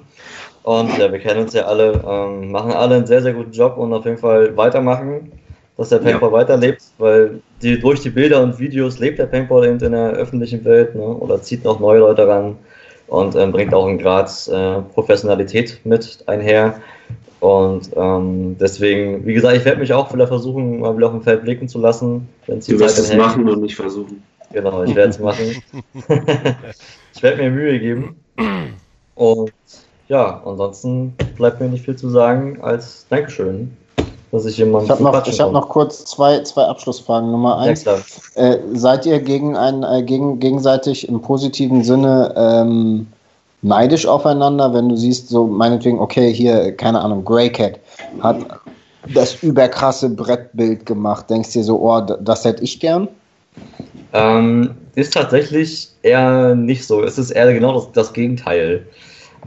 Und 0.64 0.98
ja, 0.98 1.12
wir 1.12 1.20
kennen 1.20 1.42
uns 1.42 1.54
ja 1.54 1.64
alle, 1.64 2.02
ähm, 2.08 2.52
machen 2.52 2.72
alle 2.72 2.96
einen 2.96 3.06
sehr, 3.06 3.22
sehr 3.22 3.34
guten 3.34 3.52
Job 3.52 3.78
und 3.78 3.94
auf 3.94 4.06
jeden 4.06 4.18
Fall 4.18 4.56
weitermachen, 4.56 5.32
dass 5.76 5.90
der 5.90 5.98
Paintball 5.98 6.30
ja. 6.30 6.38
weiterlebt, 6.38 6.82
weil 7.00 7.42
die, 7.62 7.78
durch 7.78 8.00
die 8.00 8.10
Bilder 8.10 8.42
und 8.42 8.58
Videos 8.60 8.98
lebt 9.00 9.20
der 9.20 9.26
Paintball 9.26 9.66
eben 9.66 9.80
in 9.80 9.92
der 9.92 10.12
öffentlichen 10.12 10.64
Welt 10.64 10.96
ne, 10.96 11.02
oder 11.02 11.42
zieht 11.42 11.66
noch 11.66 11.82
neue 11.82 12.00
Leute 12.00 12.28
ran 12.28 12.56
und 13.08 13.36
ähm, 13.36 13.52
bringt 13.52 13.74
auch 13.74 13.86
einen 13.86 13.98
Grad 13.98 14.30
äh, 14.48 14.82
Professionalität 14.94 15.82
mit 15.84 16.24
einher. 16.28 16.80
Und 17.44 17.90
ähm, 17.98 18.56
deswegen, 18.58 19.26
wie 19.26 19.34
gesagt, 19.34 19.58
ich 19.58 19.66
werde 19.66 19.82
mich 19.82 19.92
auch 19.92 20.14
wieder 20.14 20.28
versuchen, 20.28 20.80
mal 20.80 20.96
wieder 20.96 21.08
auf 21.08 21.12
dem 21.12 21.24
Feld 21.24 21.44
blicken 21.44 21.68
zu 21.68 21.78
lassen. 21.78 22.30
Wenn 22.48 22.62
du 22.62 22.80
wirst 22.80 22.98
es 22.98 23.14
machen 23.14 23.50
und 23.50 23.62
nicht 23.62 23.76
versuchen. 23.76 24.24
Genau, 24.54 24.82
ich 24.84 24.96
werde 24.96 25.10
es 25.10 25.20
machen. 25.20 25.62
ich 27.14 27.22
werde 27.22 27.44
mir 27.44 27.52
Mühe 27.52 27.78
geben. 27.82 28.16
Und 29.16 29.52
ja, 30.08 30.42
ansonsten 30.46 31.18
bleibt 31.36 31.60
mir 31.60 31.68
nicht 31.68 31.84
viel 31.84 31.98
zu 31.98 32.08
sagen 32.08 32.60
als 32.62 33.06
Dankeschön, 33.10 33.76
dass 34.32 34.46
ich 34.46 34.58
jemand. 34.58 34.86
Ich 34.86 34.92
habe 34.92 35.04
noch, 35.04 35.14
hab 35.14 35.52
noch 35.52 35.68
kurz 35.68 36.06
zwei, 36.06 36.44
zwei 36.44 36.64
Abschlussfragen. 36.64 37.30
Nummer 37.30 37.58
eins: 37.58 37.84
ja, 37.84 37.98
äh, 38.36 38.58
Seid 38.74 39.06
ihr 39.06 39.20
gegen 39.20 39.58
ein, 39.58 39.84
äh, 39.84 40.02
gegen, 40.04 40.40
gegenseitig 40.40 41.10
im 41.10 41.22
positiven 41.22 41.84
Sinne 41.84 42.34
ähm, 42.38 43.08
neidisch 43.64 44.06
aufeinander, 44.06 44.74
wenn 44.74 44.90
du 44.90 44.96
siehst, 44.96 45.30
so 45.30 45.48
meinetwegen, 45.48 46.00
okay, 46.00 46.32
hier, 46.34 46.76
keine 46.76 47.02
Ahnung, 47.02 47.26
Grey 47.26 47.50
Cat 47.50 47.80
hat 48.22 48.46
das 49.14 49.42
überkrasse 49.44 50.10
Brettbild 50.10 50.86
gemacht. 50.86 51.30
Denkst 51.30 51.52
dir 51.52 51.64
so, 51.64 51.80
oh, 51.80 52.00
das 52.02 52.46
hätte 52.46 52.64
ich 52.64 52.80
gern? 52.80 53.08
Ähm, 54.14 54.72
ist 54.96 55.14
tatsächlich 55.14 55.90
eher 56.04 56.56
nicht 56.56 56.86
so. 56.86 57.04
Es 57.04 57.18
ist 57.18 57.32
eher 57.32 57.52
genau 57.54 57.74
das, 57.74 57.92
das 57.92 58.14
Gegenteil. 58.14 58.86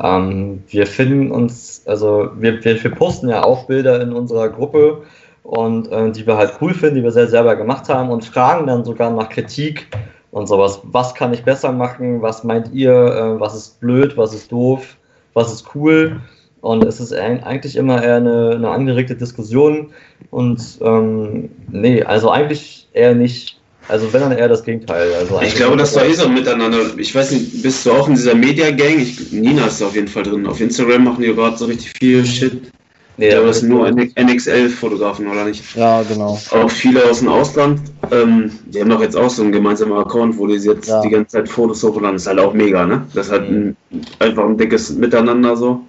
Ähm, 0.03 0.63
wir 0.69 0.87
finden 0.87 1.31
uns, 1.31 1.83
also 1.87 2.31
wir, 2.37 2.63
wir, 2.65 2.83
wir, 2.83 2.91
posten 2.91 3.29
ja 3.29 3.45
auch 3.45 3.65
Bilder 3.65 4.01
in 4.01 4.13
unserer 4.13 4.49
Gruppe 4.49 5.03
und 5.43 5.91
äh, 5.91 6.11
die 6.11 6.27
wir 6.27 6.37
halt 6.37 6.55
cool 6.61 6.75
finden, 6.75 6.97
die 6.97 7.03
wir 7.03 7.13
sehr 7.13 7.29
selber 7.29 7.57
gemacht 7.57 7.89
haben 7.89 8.11
und 8.11 8.25
fragen 8.25 8.67
dann 8.67 8.85
sogar 8.85 9.11
nach 9.11 9.29
Kritik 9.29 9.87
und 10.31 10.47
sowas. 10.49 10.81
Was 10.85 11.15
kann 11.15 11.33
ich 11.33 11.45
besser 11.45 11.73
machen? 11.73 12.23
Was 12.23 12.45
meint 12.45 12.73
ihr? 12.73 12.93
Äh, 12.93 13.41
was 13.41 13.55
ist 13.55 13.81
blöd? 13.81 14.17
Was 14.17 14.35
ist 14.35 14.53
doof? 14.53 14.97
Was 15.35 15.53
ist 15.53 15.75
cool? 15.75 16.21
Und 16.61 16.85
es 16.85 16.99
ist 16.99 17.13
eigentlich 17.13 17.77
immer 17.77 18.03
eher 18.03 18.17
eine, 18.17 18.53
eine 18.57 18.69
angeregte 18.71 19.15
Diskussion. 19.15 19.91
Und 20.31 20.61
ähm, 20.81 21.51
nee, 21.71 22.03
also 22.03 22.31
eigentlich 22.31 22.89
eher 22.93 23.15
nicht. 23.15 23.61
Also 23.89 24.13
wenn 24.13 24.21
dann 24.21 24.33
eher 24.33 24.49
das 24.49 24.65
Gegenteil. 24.65 25.13
Also 25.15 25.41
ich 25.43 25.55
glaube, 25.55 25.77
das 25.77 25.95
war 25.95 26.05
eh 26.05 26.13
so 26.13 26.29
miteinander. 26.29 26.79
Ich 26.97 27.15
weiß 27.15 27.31
nicht, 27.31 27.63
bist 27.63 27.87
du 27.87 27.93
auch 27.93 28.09
in 28.09 28.15
dieser 28.15 28.35
Media 28.35 28.71
Gang? 28.73 28.99
Ich, 28.99 29.31
Nina 29.31 29.67
ist 29.67 29.81
auf 29.81 29.95
jeden 29.95 30.09
Fall 30.09 30.25
drin. 30.25 30.47
Auf 30.47 30.61
Instagram 30.61 31.05
machen 31.05 31.23
die 31.23 31.33
gerade 31.33 31.57
so 31.57 31.67
richtig 31.67 31.93
viel 31.99 32.27
Shit. 32.27 32.73
Nee, 33.19 33.33
aber 33.33 33.47
das 33.47 33.61
sind 33.61 33.71
nur 33.71 33.89
NXL-Fotografen, 33.89 35.27
oder 35.27 35.45
nicht? 35.45 35.75
Ja, 35.75 36.03
genau. 36.03 36.39
Auch 36.51 36.71
viele 36.71 37.09
aus 37.09 37.21
dem 37.21 37.29
Ausland. 37.29 37.81
Ähm, 38.11 38.51
die 38.67 38.81
haben 38.81 38.91
doch 38.91 39.01
jetzt 39.01 39.17
auch 39.17 39.31
so 39.31 39.43
einen 39.43 39.53
gemeinsamen 39.53 39.95
Account, 39.95 40.37
wo 40.37 40.47
die 40.47 40.57
jetzt 40.57 40.89
ja. 40.89 41.01
die 41.01 41.09
ganze 41.09 41.39
Zeit 41.39 41.49
Fotos 41.49 41.83
hochladen. 41.83 42.15
Das 42.15 42.23
ist 42.23 42.29
halt 42.29 42.41
auch 42.41 42.53
mega, 42.53 42.85
ne? 42.85 43.07
Das 43.15 43.27
ist 43.27 43.33
halt 43.33 43.49
ein, 43.49 43.77
einfach 44.19 44.45
ein 44.45 44.59
dickes 44.59 44.91
Miteinander 44.91 45.57
so. 45.57 45.81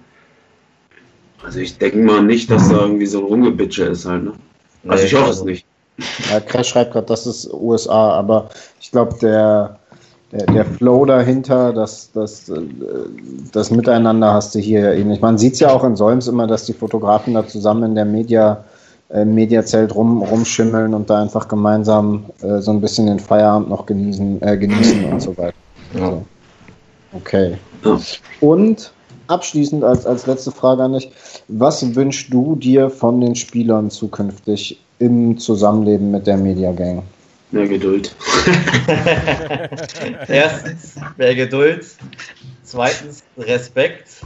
Also 1.44 1.60
ich 1.60 1.76
denke 1.76 1.98
mal 1.98 2.22
nicht, 2.22 2.50
dass 2.50 2.68
da 2.68 2.80
irgendwie 2.80 3.06
so 3.06 3.18
ein 3.18 3.24
Rumgebitsche 3.24 3.84
ist 3.84 4.06
halt, 4.06 4.24
ne? 4.24 4.32
Also 4.86 5.02
nee, 5.02 5.08
ich 5.08 5.14
hoffe 5.14 5.26
also, 5.26 5.40
es 5.40 5.44
nicht. 5.44 5.66
Ja, 6.30 6.40
Crash 6.40 6.68
schreibt 6.68 6.92
gerade, 6.92 7.06
das 7.06 7.26
ist 7.26 7.52
USA, 7.52 8.12
aber 8.12 8.48
ich 8.80 8.90
glaube, 8.90 9.16
der 9.20 9.77
der, 10.32 10.46
der 10.46 10.64
Flow 10.64 11.04
dahinter, 11.04 11.72
das, 11.72 12.10
das, 12.12 12.48
äh, 12.48 12.60
das 13.52 13.70
Miteinander 13.70 14.32
hast 14.32 14.54
du 14.54 14.58
hier 14.58 14.92
ähnlich. 14.92 15.20
Man 15.20 15.38
sieht 15.38 15.54
es 15.54 15.60
ja 15.60 15.70
auch 15.70 15.84
in 15.84 15.96
Solms 15.96 16.26
immer, 16.26 16.46
dass 16.46 16.64
die 16.64 16.74
Fotografen 16.74 17.34
da 17.34 17.46
zusammen 17.46 17.84
in 17.84 17.94
der 17.94 18.04
Media, 18.04 18.64
äh, 19.08 19.24
Mediazelt 19.24 19.94
rum, 19.94 20.22
rumschimmeln 20.22 20.92
und 20.92 21.08
da 21.08 21.22
einfach 21.22 21.48
gemeinsam 21.48 22.26
äh, 22.42 22.60
so 22.60 22.70
ein 22.72 22.80
bisschen 22.80 23.06
den 23.06 23.18
Feierabend 23.18 23.70
noch 23.70 23.86
genießen, 23.86 24.42
äh, 24.42 24.58
genießen 24.58 25.04
und 25.04 25.22
so 25.22 25.36
weiter. 25.38 25.54
Ja. 25.94 26.10
So. 26.10 26.24
Okay. 27.14 27.56
Und 28.40 28.92
abschließend 29.28 29.82
als, 29.82 30.04
als 30.04 30.26
letzte 30.26 30.50
Frage 30.50 30.82
an 30.82 30.92
dich, 30.92 31.10
was 31.48 31.94
wünschst 31.94 32.32
du 32.32 32.56
dir 32.56 32.90
von 32.90 33.20
den 33.20 33.34
Spielern 33.34 33.90
zukünftig 33.90 34.78
im 34.98 35.38
Zusammenleben 35.38 36.10
mit 36.10 36.26
der 36.26 36.36
Media 36.36 36.72
Gang? 36.72 37.02
Mehr 37.50 37.66
Geduld. 37.66 38.14
Erstens, 40.28 40.96
mehr 41.16 41.34
Geduld. 41.34 41.86
Zweitens, 42.62 43.24
Respekt. 43.38 44.20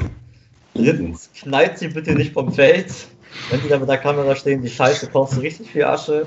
Drittens, 0.75 1.31
knallt 1.35 1.79
sie 1.79 1.89
bitte 1.89 2.15
nicht 2.15 2.33
vom 2.33 2.53
Feld. 2.53 2.93
Wenn 3.51 3.61
sie 3.61 3.69
da 3.69 3.79
mit 3.79 3.89
der 3.89 3.99
Kamera 3.99 4.35
stehen, 4.35 4.63
die 4.63 4.69
Scheiße 4.69 5.07
kostet 5.09 5.43
richtig 5.43 5.71
viel 5.71 5.85
Asche. 5.85 6.27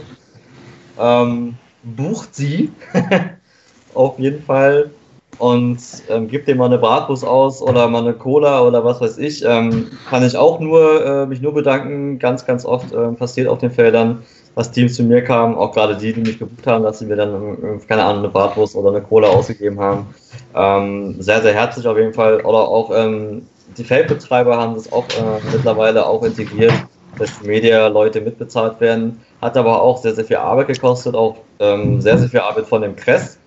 Ähm, 0.98 1.56
bucht 1.84 2.34
sie. 2.34 2.72
Auf 3.94 4.18
jeden 4.18 4.44
Fall. 4.44 4.92
Und 5.38 5.80
ähm, 6.10 6.30
gibt 6.30 6.48
dir 6.48 6.56
mal 6.56 6.68
eine 6.68 6.78
Bratwurst 6.78 7.26
aus 7.26 7.62
oder 7.62 7.90
mal 7.90 8.04
eine 8.04 8.14
Cola 8.14 8.62
oder 8.62 8.86
was 8.86 9.02
weiß 9.02 9.18
ich. 9.18 9.44
Ähm, 9.44 9.92
kann 10.10 10.24
ich 10.24 10.38
auch 10.38 10.62
nur 10.62 11.06
äh, 11.06 11.26
mich 11.26 11.42
nur 11.42 11.54
bedanken. 11.54 12.20
Ganz, 12.20 12.46
ganz 12.46 12.66
oft 12.66 12.94
äh, 12.94 13.10
passiert 13.10 13.50
auf 13.50 13.60
den 13.60 13.72
Feldern, 13.72 14.24
dass 14.56 14.72
Teams 14.72 14.96
zu 14.96 15.04
mir 15.04 15.22
kamen, 15.24 15.56
auch 15.56 15.74
gerade 15.74 15.98
die, 15.98 16.14
die 16.14 16.22
mich 16.22 16.40
gebucht 16.40 16.66
haben, 16.66 16.84
dass 16.84 17.00
sie 17.00 17.06
mir 17.06 17.18
dann, 17.18 17.58
äh, 17.62 17.86
keine 17.88 18.04
Ahnung, 18.04 18.20
eine 18.20 18.30
Bratwurst 18.30 18.76
oder 18.76 18.90
eine 18.90 19.02
Cola 19.02 19.28
ausgegeben 19.28 19.80
haben. 19.80 20.08
Ähm, 20.56 21.22
sehr, 21.22 21.42
sehr 21.42 21.54
herzlich 21.54 21.86
auf 21.88 21.98
jeden 21.98 22.14
Fall. 22.14 22.40
Oder 22.42 22.60
auch 22.60 22.92
ähm, 22.96 23.46
die 23.78 23.84
Feldbetreiber 23.84 24.58
haben 24.58 24.76
das 24.76 24.92
auch 24.92 25.06
äh, 25.10 25.52
mittlerweile 25.52 26.06
auch 26.06 26.24
integriert, 26.24 26.74
dass 27.20 27.42
Media-Leute 27.44 28.22
mitbezahlt 28.22 28.80
werden. 28.80 29.22
Hat 29.42 29.58
aber 29.58 29.82
auch 29.82 29.98
sehr, 29.98 30.16
sehr 30.16 30.26
viel 30.26 30.38
Arbeit 30.38 30.68
gekostet, 30.68 31.16
auch 31.16 31.38
ähm, 31.60 32.02
sehr, 32.02 32.18
sehr 32.18 32.30
viel 32.30 32.40
Arbeit 32.40 32.66
von 32.66 32.82
dem 32.82 32.96
Kress. 32.96 33.38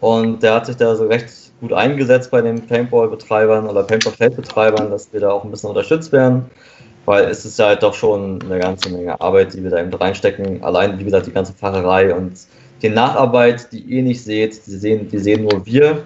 Und 0.00 0.42
der 0.42 0.54
hat 0.54 0.66
sich 0.66 0.76
da 0.76 0.96
so 0.96 1.06
recht 1.06 1.28
gut 1.60 1.72
eingesetzt 1.72 2.30
bei 2.30 2.40
den 2.40 2.66
Paintball-Betreibern 2.66 3.68
oder 3.68 3.84
Paintball-Feldbetreibern, 3.84 4.90
dass 4.90 5.12
wir 5.12 5.20
da 5.20 5.30
auch 5.30 5.44
ein 5.44 5.50
bisschen 5.50 5.68
unterstützt 5.68 6.10
werden, 6.10 6.50
weil 7.04 7.24
es 7.24 7.44
ist 7.44 7.58
ja 7.58 7.66
halt 7.66 7.82
doch 7.82 7.94
schon 7.94 8.40
eine 8.42 8.58
ganze 8.58 8.90
Menge 8.90 9.20
Arbeit, 9.20 9.54
die 9.54 9.62
wir 9.62 9.70
da 9.70 9.80
eben 9.80 9.92
reinstecken. 9.92 10.62
Allein, 10.62 10.98
wie 10.98 11.04
gesagt, 11.04 11.26
die 11.26 11.32
ganze 11.32 11.52
Fahrerei 11.52 12.14
und 12.14 12.32
die 12.82 12.88
Nacharbeit, 12.88 13.72
die 13.72 13.80
ihr 13.80 14.02
nicht 14.02 14.22
seht, 14.22 14.66
die 14.66 14.76
sehen, 14.76 15.08
die 15.08 15.18
sehen 15.18 15.42
nur 15.44 15.64
wir. 15.66 16.02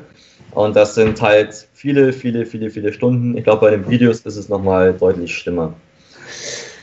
Und 0.53 0.75
das 0.75 0.95
sind 0.95 1.21
halt 1.21 1.69
viele, 1.75 2.13
viele, 2.13 2.47
viele, 2.47 2.71
viele 2.71 2.93
Stunden. 2.93 3.37
Ich 3.37 3.45
glaube, 3.45 3.67
bei 3.67 3.71
den 3.71 3.89
Videos 3.89 4.21
ist 4.21 4.37
es 4.37 4.49
nochmal 4.49 4.95
deutlich 4.95 5.35
schlimmer. 5.35 5.75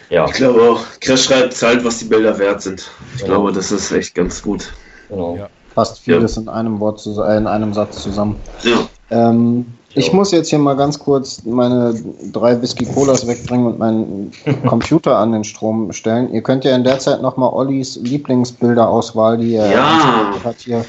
Ja. 0.10 0.26
Ich 0.26 0.34
glaube 0.34 0.62
auch, 0.62 0.86
Crash 1.00 1.24
schreibt 1.24 1.54
zahlt, 1.54 1.84
was 1.84 2.00
die 2.00 2.06
Bilder 2.06 2.38
wert 2.38 2.62
sind. 2.62 2.92
Ich 3.16 3.22
genau. 3.22 3.34
glaube, 3.34 3.52
das 3.54 3.72
ist 3.72 3.92
echt 3.92 4.14
ganz 4.14 4.44
gut. 4.44 4.72
Genau. 5.10 5.38
Ja. 5.38 5.50
Passt 5.74 6.00
vieles 6.00 6.36
ja. 6.36 6.44
in 6.44 6.50
einem 6.50 6.80
Wort, 6.80 7.04
äh, 7.08 7.38
in 7.38 7.48
einem 7.48 7.74
Satz 7.74 8.04
zusammen. 8.04 8.36
Ja. 8.62 8.88
Ähm, 9.10 9.66
ich 9.96 10.14
muss 10.14 10.32
jetzt 10.32 10.50
hier 10.50 10.60
mal 10.60 10.76
ganz 10.76 10.98
kurz 10.98 11.44
meine 11.46 11.94
drei 12.32 12.60
Whisky 12.62 12.86
Colas 12.86 13.28
wegbringen 13.28 13.68
und 13.68 13.80
meinen 13.80 14.32
Computer 14.68 15.18
an 15.18 15.32
den 15.32 15.44
Strom 15.44 15.92
stellen. 15.92 16.34
Ihr 16.34 16.42
könnt 16.42 16.66
ja 16.66 16.76
in 16.76 16.84
der 16.84 17.00
Zeit 17.00 17.22
nochmal 17.22 17.52
Ollis 17.54 17.98
Lieblingsbilderauswahl, 17.98 19.38
die 19.38 19.56
er 19.56 19.72
ja. 19.72 20.34
hat, 20.44 20.56
hier 20.60 20.86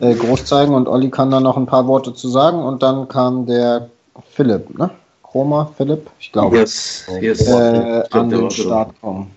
äh, 0.00 0.14
groß 0.14 0.44
zeigen 0.44 0.74
und 0.74 0.88
Olli 0.88 1.10
kann 1.10 1.30
da 1.30 1.40
noch 1.40 1.56
ein 1.56 1.66
paar 1.66 1.86
Worte 1.86 2.14
zu 2.14 2.28
sagen 2.28 2.58
und 2.58 2.82
dann 2.82 3.08
kam 3.08 3.46
der 3.46 3.90
Philipp, 4.32 4.78
ne? 4.78 4.90
Chroma, 5.22 5.70
Philipp, 5.76 6.08
ich 6.18 6.32
glaube, 6.32 6.56
yes, 6.56 7.04
yes. 7.20 7.46
Äh, 7.48 8.02
an 8.12 8.30
den 8.30 8.50
Start 8.50 8.98
kommen. 9.02 9.30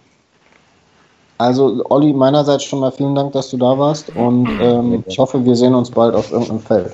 Also 1.38 1.84
Olli, 1.90 2.14
meinerseits 2.14 2.64
schon 2.64 2.80
mal 2.80 2.92
vielen 2.92 3.16
Dank, 3.16 3.34
dass 3.34 3.50
du 3.50 3.58
da 3.58 3.78
warst 3.78 4.16
und 4.16 4.48
ähm, 4.62 5.04
ich 5.08 5.18
hoffe, 5.18 5.44
wir 5.44 5.56
sehen 5.56 5.76
uns 5.76 5.92
bald 5.92 6.16
auf 6.16 6.32
irgendeinem 6.32 6.62
Feld. 6.62 6.94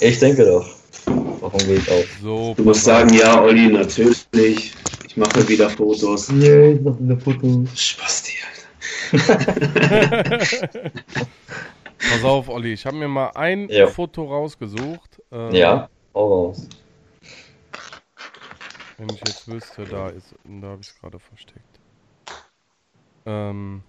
Ich 0.00 0.18
denke 0.18 0.44
doch. 0.44 0.79
Warum 1.06 1.58
gehe 1.60 1.76
ich 1.76 1.90
auch? 1.90 2.04
So, 2.22 2.54
du 2.56 2.62
musst 2.64 2.84
sagen, 2.84 3.12
ja, 3.14 3.40
Olli, 3.40 3.68
natürlich. 3.68 4.74
Ich 5.06 5.16
mache 5.16 5.48
wieder 5.48 5.68
Fotos. 5.70 6.28
Ja, 6.38 6.68
ich 6.68 6.80
mache 6.80 6.98
wieder 7.00 7.18
Fotos. 7.18 7.68
Spasti, 7.74 8.34
Alter. 9.12 9.38
Pass 11.98 12.24
auf, 12.24 12.48
Olli, 12.48 12.72
ich 12.72 12.86
habe 12.86 12.96
mir 12.96 13.08
mal 13.08 13.30
ein 13.34 13.68
ja. 13.68 13.86
Foto 13.86 14.24
rausgesucht. 14.24 15.22
Ähm, 15.32 15.52
ja, 15.52 15.88
auch 16.12 16.30
raus. 16.30 16.68
Wenn 18.98 19.08
ich 19.10 19.20
jetzt 19.26 19.48
wüsste, 19.48 19.84
da 19.84 20.08
ist, 20.08 20.34
da 20.44 20.68
habe 20.68 20.80
ich 20.82 20.88
es 20.88 21.00
gerade 21.00 21.18
versteckt. 21.18 21.80
Ähm, 23.26 23.82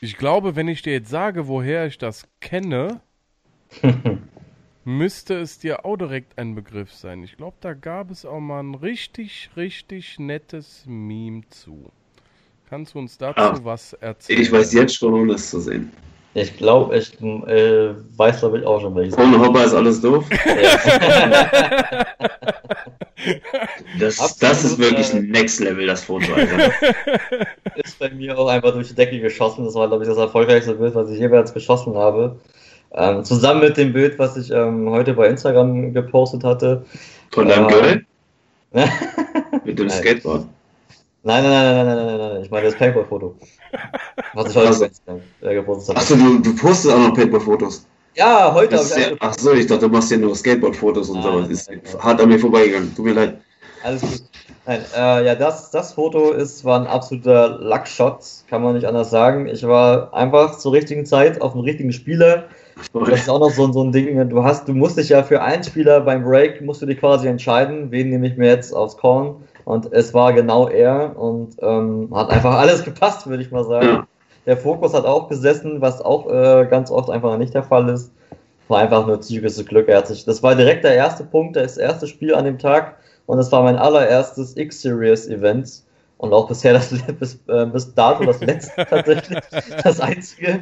ich 0.00 0.16
glaube, 0.16 0.54
wenn 0.54 0.68
ich 0.68 0.82
dir 0.82 0.92
jetzt 0.92 1.10
sage, 1.10 1.48
woher 1.48 1.86
ich 1.86 1.98
das 1.98 2.28
kenne, 2.40 3.00
müsste 4.88 5.34
es 5.34 5.58
dir 5.58 5.84
auch 5.84 5.98
direkt 5.98 6.38
ein 6.38 6.54
Begriff 6.54 6.94
sein. 6.94 7.22
Ich 7.22 7.36
glaube, 7.36 7.56
da 7.60 7.74
gab 7.74 8.10
es 8.10 8.24
auch 8.24 8.40
mal 8.40 8.60
ein 8.60 8.74
richtig, 8.74 9.50
richtig 9.54 10.18
nettes 10.18 10.84
Meme 10.86 11.42
zu. 11.50 11.92
Kannst 12.70 12.94
du 12.94 12.98
uns 12.98 13.18
dazu 13.18 13.38
ah, 13.38 13.58
was 13.62 13.92
erzählen? 13.92 14.40
Ich 14.40 14.50
weiß 14.50 14.72
jetzt 14.72 14.94
schon, 14.94 15.12
um 15.12 15.28
das 15.28 15.50
zu 15.50 15.60
sehen. 15.60 15.92
Ich 16.32 16.56
glaube, 16.56 16.96
ich 16.96 17.20
äh, 17.20 17.94
weiß, 18.16 18.40
glaube 18.40 18.60
ich, 18.60 18.66
auch 18.66 18.80
schon 18.80 18.94
welches. 18.94 19.18
Ohne 19.18 19.38
Hopper 19.38 19.64
ist 19.64 19.74
alles 19.74 20.00
doof. 20.00 20.24
Das, 23.98 24.38
das 24.38 24.64
ist 24.64 24.78
wirklich 24.78 25.12
ein 25.12 25.26
Next 25.26 25.60
Level, 25.60 25.86
das 25.86 26.04
Foto, 26.04 26.32
Alter. 26.32 26.72
Ist 27.74 27.98
bei 27.98 28.08
mir 28.10 28.38
auch 28.38 28.46
einfach 28.46 28.72
durch 28.72 28.88
die 28.88 28.94
Decke 28.94 29.18
geschossen. 29.18 29.64
Das 29.64 29.74
war, 29.74 29.88
glaube 29.88 30.04
ich, 30.04 30.08
das 30.08 30.18
erfolgreichste 30.18 30.74
Bild, 30.74 30.94
was 30.94 31.10
ich 31.10 31.18
jeweils 31.18 31.52
geschossen 31.52 31.96
habe. 31.96 32.38
Ähm, 32.92 33.24
zusammen 33.24 33.60
mit 33.60 33.76
dem 33.76 33.92
Bild, 33.92 34.18
was 34.18 34.36
ich 34.36 34.50
ähm, 34.50 34.88
heute 34.90 35.14
bei 35.14 35.28
Instagram 35.28 35.92
gepostet 35.92 36.42
hatte. 36.44 36.84
Von 37.32 37.48
deinem 37.48 37.68
äh, 37.68 37.72
Girl? 37.72 38.04
mit 39.64 39.78
dem 39.78 39.90
Skateboard? 39.90 40.46
Nein, 41.22 41.42
nein, 41.42 41.52
nein, 41.52 41.86
nein, 41.86 41.96
nein, 41.96 42.06
nein, 42.06 42.18
nein, 42.18 42.42
ich 42.42 42.50
meine 42.50 42.66
das 42.66 42.76
Paintball-Foto. 42.76 43.36
Was 44.34 44.50
ich 44.50 44.56
heute 44.56 44.68
also, 44.68 44.84
äh, 44.84 45.54
gepostet 45.54 45.88
habe. 45.88 46.00
Achso, 46.00 46.16
du, 46.16 46.38
du 46.38 46.56
postest 46.56 46.94
auch 46.94 46.98
noch 46.98 47.14
Paintball-Fotos? 47.14 47.86
Ja, 48.14 48.52
heute 48.52 48.76
habe 48.76 48.86
ich. 48.88 48.96
Ja, 48.96 49.16
ach 49.20 49.34
so, 49.38 49.52
ich 49.52 49.66
dachte, 49.66 49.86
du 49.86 49.88
machst 49.88 50.10
ja 50.10 50.16
nur 50.16 50.34
Skateboard-Fotos 50.34 51.10
und 51.10 51.22
sowas. 51.22 51.48
Ist 51.48 51.70
hart 52.00 52.20
an 52.20 52.28
mir 52.28 52.38
vorbeigegangen. 52.38 52.94
Tut 52.94 53.04
mir 53.04 53.12
leid. 53.12 53.38
Alles 53.84 54.00
gut. 54.02 54.22
Nein, 54.66 54.80
äh, 54.96 55.24
ja, 55.24 55.34
das, 55.34 55.70
das 55.70 55.92
Foto 55.92 56.32
ist, 56.32 56.64
war 56.64 56.80
ein 56.80 56.86
absoluter 56.86 57.58
Luckshot, 57.60 58.18
kann 58.50 58.62
man 58.62 58.74
nicht 58.74 58.86
anders 58.86 59.10
sagen. 59.10 59.46
Ich 59.46 59.66
war 59.66 60.12
einfach 60.12 60.58
zur 60.58 60.72
richtigen 60.72 61.06
Zeit 61.06 61.40
auf 61.40 61.52
dem 61.52 61.60
richtigen 61.60 61.92
Spieler. 61.92 62.44
Das 62.92 63.20
ist 63.20 63.30
auch 63.30 63.40
noch 63.40 63.50
so, 63.50 63.70
so 63.72 63.82
ein 63.82 63.92
Ding, 63.92 64.28
du 64.28 64.44
hast, 64.44 64.68
du 64.68 64.72
musst 64.72 64.98
dich 64.98 65.08
ja 65.10 65.22
für 65.22 65.42
einen 65.42 65.62
Spieler 65.62 66.00
beim 66.00 66.24
Break, 66.24 66.60
musst 66.62 66.82
du 66.82 66.86
dich 66.86 66.98
quasi 66.98 67.28
entscheiden, 67.28 67.90
wen 67.90 68.10
nehme 68.10 68.26
ich 68.26 68.36
mir 68.36 68.48
jetzt 68.48 68.74
aufs 68.74 68.96
Korn. 68.96 69.36
Und 69.64 69.92
es 69.92 70.14
war 70.14 70.32
genau 70.32 70.68
er 70.68 71.18
und 71.18 71.56
ähm, 71.60 72.10
hat 72.14 72.30
einfach 72.30 72.54
alles 72.58 72.84
gepasst, 72.84 73.26
würde 73.26 73.42
ich 73.42 73.50
mal 73.50 73.64
sagen. 73.64 73.86
Ja. 73.86 74.06
Der 74.46 74.56
Fokus 74.56 74.94
hat 74.94 75.04
auch 75.04 75.28
gesessen, 75.28 75.80
was 75.80 76.00
auch 76.00 76.26
äh, 76.30 76.66
ganz 76.70 76.90
oft 76.90 77.10
einfach 77.10 77.36
nicht 77.36 77.52
der 77.52 77.62
Fall 77.62 77.88
ist. 77.90 78.12
War 78.68 78.78
einfach 78.78 79.06
nur 79.06 79.20
zügiges 79.20 79.64
Glück. 79.66 79.88
Er 79.88 80.02
das 80.02 80.42
war 80.42 80.54
direkt 80.54 80.84
der 80.84 80.94
erste 80.94 81.24
Punkt, 81.24 81.56
das 81.56 81.76
erste 81.76 82.06
Spiel 82.06 82.34
an 82.34 82.44
dem 82.44 82.58
Tag 82.58 82.96
und 83.26 83.36
das 83.36 83.52
war 83.52 83.62
mein 83.62 83.76
allererstes 83.76 84.56
X-Series-Event 84.56 85.82
und 86.18 86.32
auch 86.32 86.48
bisher 86.48 86.72
das 86.72 86.90
bis, 87.18 87.38
äh, 87.46 87.66
bis 87.66 87.94
dato 87.94 88.24
das 88.24 88.40
letzte 88.40 88.84
tatsächlich, 88.90 89.38
das 89.82 90.00
einzige. 90.00 90.60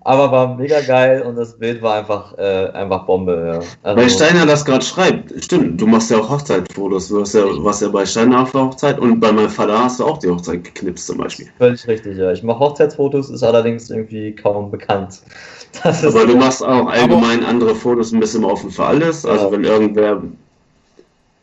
Aber 0.00 0.32
war 0.32 0.56
mega 0.56 0.80
geil 0.80 1.22
und 1.22 1.36
das 1.36 1.58
Bild 1.58 1.82
war 1.82 1.96
einfach, 1.96 2.36
äh, 2.38 2.70
einfach 2.70 3.04
Bombe. 3.06 3.60
Ja. 3.60 3.66
Also, 3.82 4.02
Weil 4.02 4.10
Steiner 4.10 4.46
das 4.46 4.64
gerade 4.64 4.84
schreibt, 4.84 5.44
stimmt, 5.44 5.80
du 5.80 5.86
machst 5.86 6.10
ja 6.10 6.18
auch 6.18 6.30
Hochzeitfotos, 6.30 7.08
du 7.08 7.20
hast 7.20 7.34
ja, 7.34 7.44
warst 7.62 7.82
ja 7.82 7.88
bei 7.88 8.04
Steiner 8.06 8.42
auf 8.42 8.52
der 8.52 8.62
Hochzeit 8.62 8.98
und 8.98 9.20
bei 9.20 9.30
meinem 9.30 9.50
Vater 9.50 9.78
hast 9.84 10.00
du 10.00 10.04
auch 10.04 10.18
die 10.18 10.30
Hochzeit 10.30 10.64
geknipst 10.64 11.06
zum 11.06 11.18
Beispiel. 11.18 11.48
Völlig 11.58 11.86
richtig, 11.86 12.16
ja. 12.16 12.32
Ich 12.32 12.42
mache 12.42 12.58
Hochzeitsfotos, 12.60 13.30
ist 13.30 13.42
allerdings 13.42 13.90
irgendwie 13.90 14.34
kaum 14.34 14.70
bekannt. 14.70 15.20
aber 15.82 16.26
du 16.26 16.36
machst 16.36 16.64
auch 16.64 16.86
allgemein 16.86 17.44
andere 17.44 17.74
Fotos 17.74 18.12
ein 18.12 18.20
bisschen 18.20 18.44
offen 18.44 18.70
für 18.70 18.84
alles. 18.84 19.26
Also 19.26 19.46
ja. 19.46 19.52
wenn 19.52 19.64
irgendwer 19.64 20.22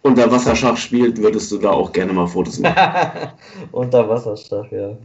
unter 0.03 0.31
Wasserschach 0.31 0.77
spielt, 0.77 1.21
würdest 1.21 1.51
du 1.51 1.57
da 1.57 1.71
auch 1.71 1.91
gerne 1.91 2.13
mal 2.13 2.27
Fotos 2.27 2.59
machen. 2.59 2.75
unter 3.71 4.07
Wasserschach, 4.09 4.65
ja. 4.71 4.97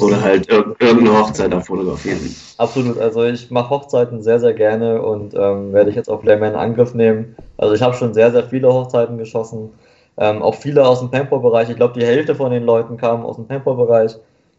Oder 0.00 0.20
halt 0.20 0.50
ir 0.50 0.76
irgendeine 0.78 1.18
Hochzeit 1.18 1.52
da 1.52 1.60
fotografieren. 1.60 2.34
Absolut, 2.58 2.98
also 2.98 3.24
ich 3.24 3.50
mache 3.50 3.70
Hochzeiten 3.70 4.22
sehr, 4.22 4.40
sehr 4.40 4.52
gerne 4.52 5.00
und 5.00 5.34
ähm, 5.34 5.72
werde 5.72 5.90
ich 5.90 5.96
jetzt 5.96 6.10
auch 6.10 6.22
Layman 6.24 6.50
in 6.50 6.58
Angriff 6.58 6.94
nehmen. 6.94 7.36
Also 7.56 7.74
ich 7.74 7.82
habe 7.82 7.94
schon 7.94 8.12
sehr, 8.12 8.30
sehr 8.32 8.44
viele 8.44 8.72
Hochzeiten 8.72 9.16
geschossen. 9.16 9.70
Ähm, 10.16 10.42
auch 10.42 10.54
viele 10.54 10.86
aus 10.86 11.00
dem 11.00 11.10
Paintball-Bereich. 11.10 11.70
Ich 11.70 11.76
glaube, 11.76 11.98
die 11.98 12.06
Hälfte 12.06 12.34
von 12.34 12.52
den 12.52 12.64
Leuten 12.64 12.96
kamen 12.96 13.24
aus 13.24 13.36
dem 13.36 13.46
Paintball-Bereich. 13.46 14.16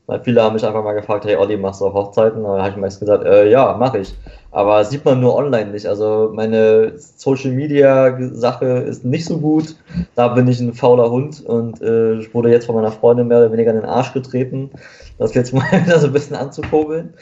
Weil 0.07 0.23
viele 0.23 0.43
haben 0.43 0.53
mich 0.53 0.63
einfach 0.63 0.83
mal 0.83 0.93
gefragt, 0.93 1.25
hey 1.25 1.35
Olli, 1.35 1.57
machst 1.57 1.81
du 1.81 1.85
auch 1.85 1.93
Hochzeiten? 1.93 2.43
Da 2.43 2.59
habe 2.59 2.69
ich 2.69 2.75
meist 2.75 2.99
gesagt, 2.99 3.25
äh, 3.25 3.49
ja, 3.49 3.75
mache 3.77 3.99
ich. 3.99 4.13
Aber 4.51 4.85
sieht 4.85 5.03
man 5.03 5.19
nur 5.19 5.35
online 5.35 5.71
nicht. 5.71 5.87
Also 5.87 6.31
meine 6.33 6.93
Social 6.97 7.51
Media 7.51 8.15
Sache 8.33 8.65
ist 8.65 9.03
nicht 9.03 9.25
so 9.25 9.39
gut. 9.39 9.75
Da 10.13 10.27
bin 10.29 10.47
ich 10.47 10.59
ein 10.59 10.73
fauler 10.73 11.09
Hund 11.09 11.43
und 11.43 11.81
äh, 11.81 12.33
wurde 12.33 12.51
jetzt 12.51 12.67
von 12.67 12.75
meiner 12.75 12.91
Freundin 12.91 13.27
mehr 13.27 13.39
oder 13.39 13.51
weniger 13.51 13.71
in 13.71 13.77
den 13.77 13.85
Arsch 13.85 14.13
getreten, 14.13 14.69
das 15.17 15.33
jetzt 15.33 15.53
mal 15.53 15.63
wieder 15.85 15.99
so 15.99 16.07
ein 16.07 16.13
bisschen 16.13 16.35
anzukurbeln. 16.35 17.13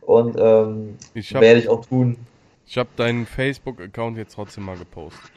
Und 0.00 0.36
ähm, 0.38 0.96
hab, 1.14 1.42
werde 1.42 1.60
ich 1.60 1.68
auch 1.68 1.84
tun. 1.84 2.16
Ich 2.66 2.78
habe 2.78 2.88
deinen 2.96 3.26
Facebook-Account 3.26 4.16
jetzt 4.16 4.34
trotzdem 4.34 4.64
mal 4.64 4.78
gepostet. 4.78 5.30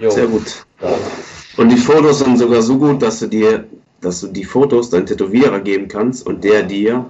Jo. 0.00 0.10
Sehr 0.10 0.26
gut. 0.26 0.66
Ja. 0.82 0.88
Und 1.56 1.68
die 1.68 1.76
Fotos 1.76 2.18
sind 2.18 2.38
sogar 2.38 2.60
so 2.60 2.76
gut, 2.76 3.00
dass 3.00 3.20
du 3.20 3.28
dir 3.28 3.64
dass 4.04 4.20
du 4.20 4.28
die 4.28 4.44
Fotos 4.44 4.90
deinem 4.90 5.06
Tätowierer 5.06 5.60
geben 5.60 5.88
kannst 5.88 6.26
und 6.26 6.44
der 6.44 6.62
dir 6.62 7.08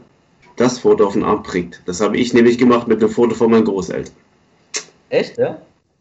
das 0.57 0.79
Foto 0.79 1.07
auf 1.07 1.15
den 1.15 1.25
Arm 1.25 1.43
kriegt. 1.43 1.83
Das 1.87 2.01
habe 2.01 2.17
ich 2.17 2.33
nämlich 2.33 2.59
gemacht 2.59 2.87
mit 2.87 3.03
einem 3.03 3.11
Foto 3.11 3.35
von 3.35 3.51
meinen 3.51 3.65
Großeltern. 3.65 4.15
Echt, 5.09 5.37
ja? 5.39 5.59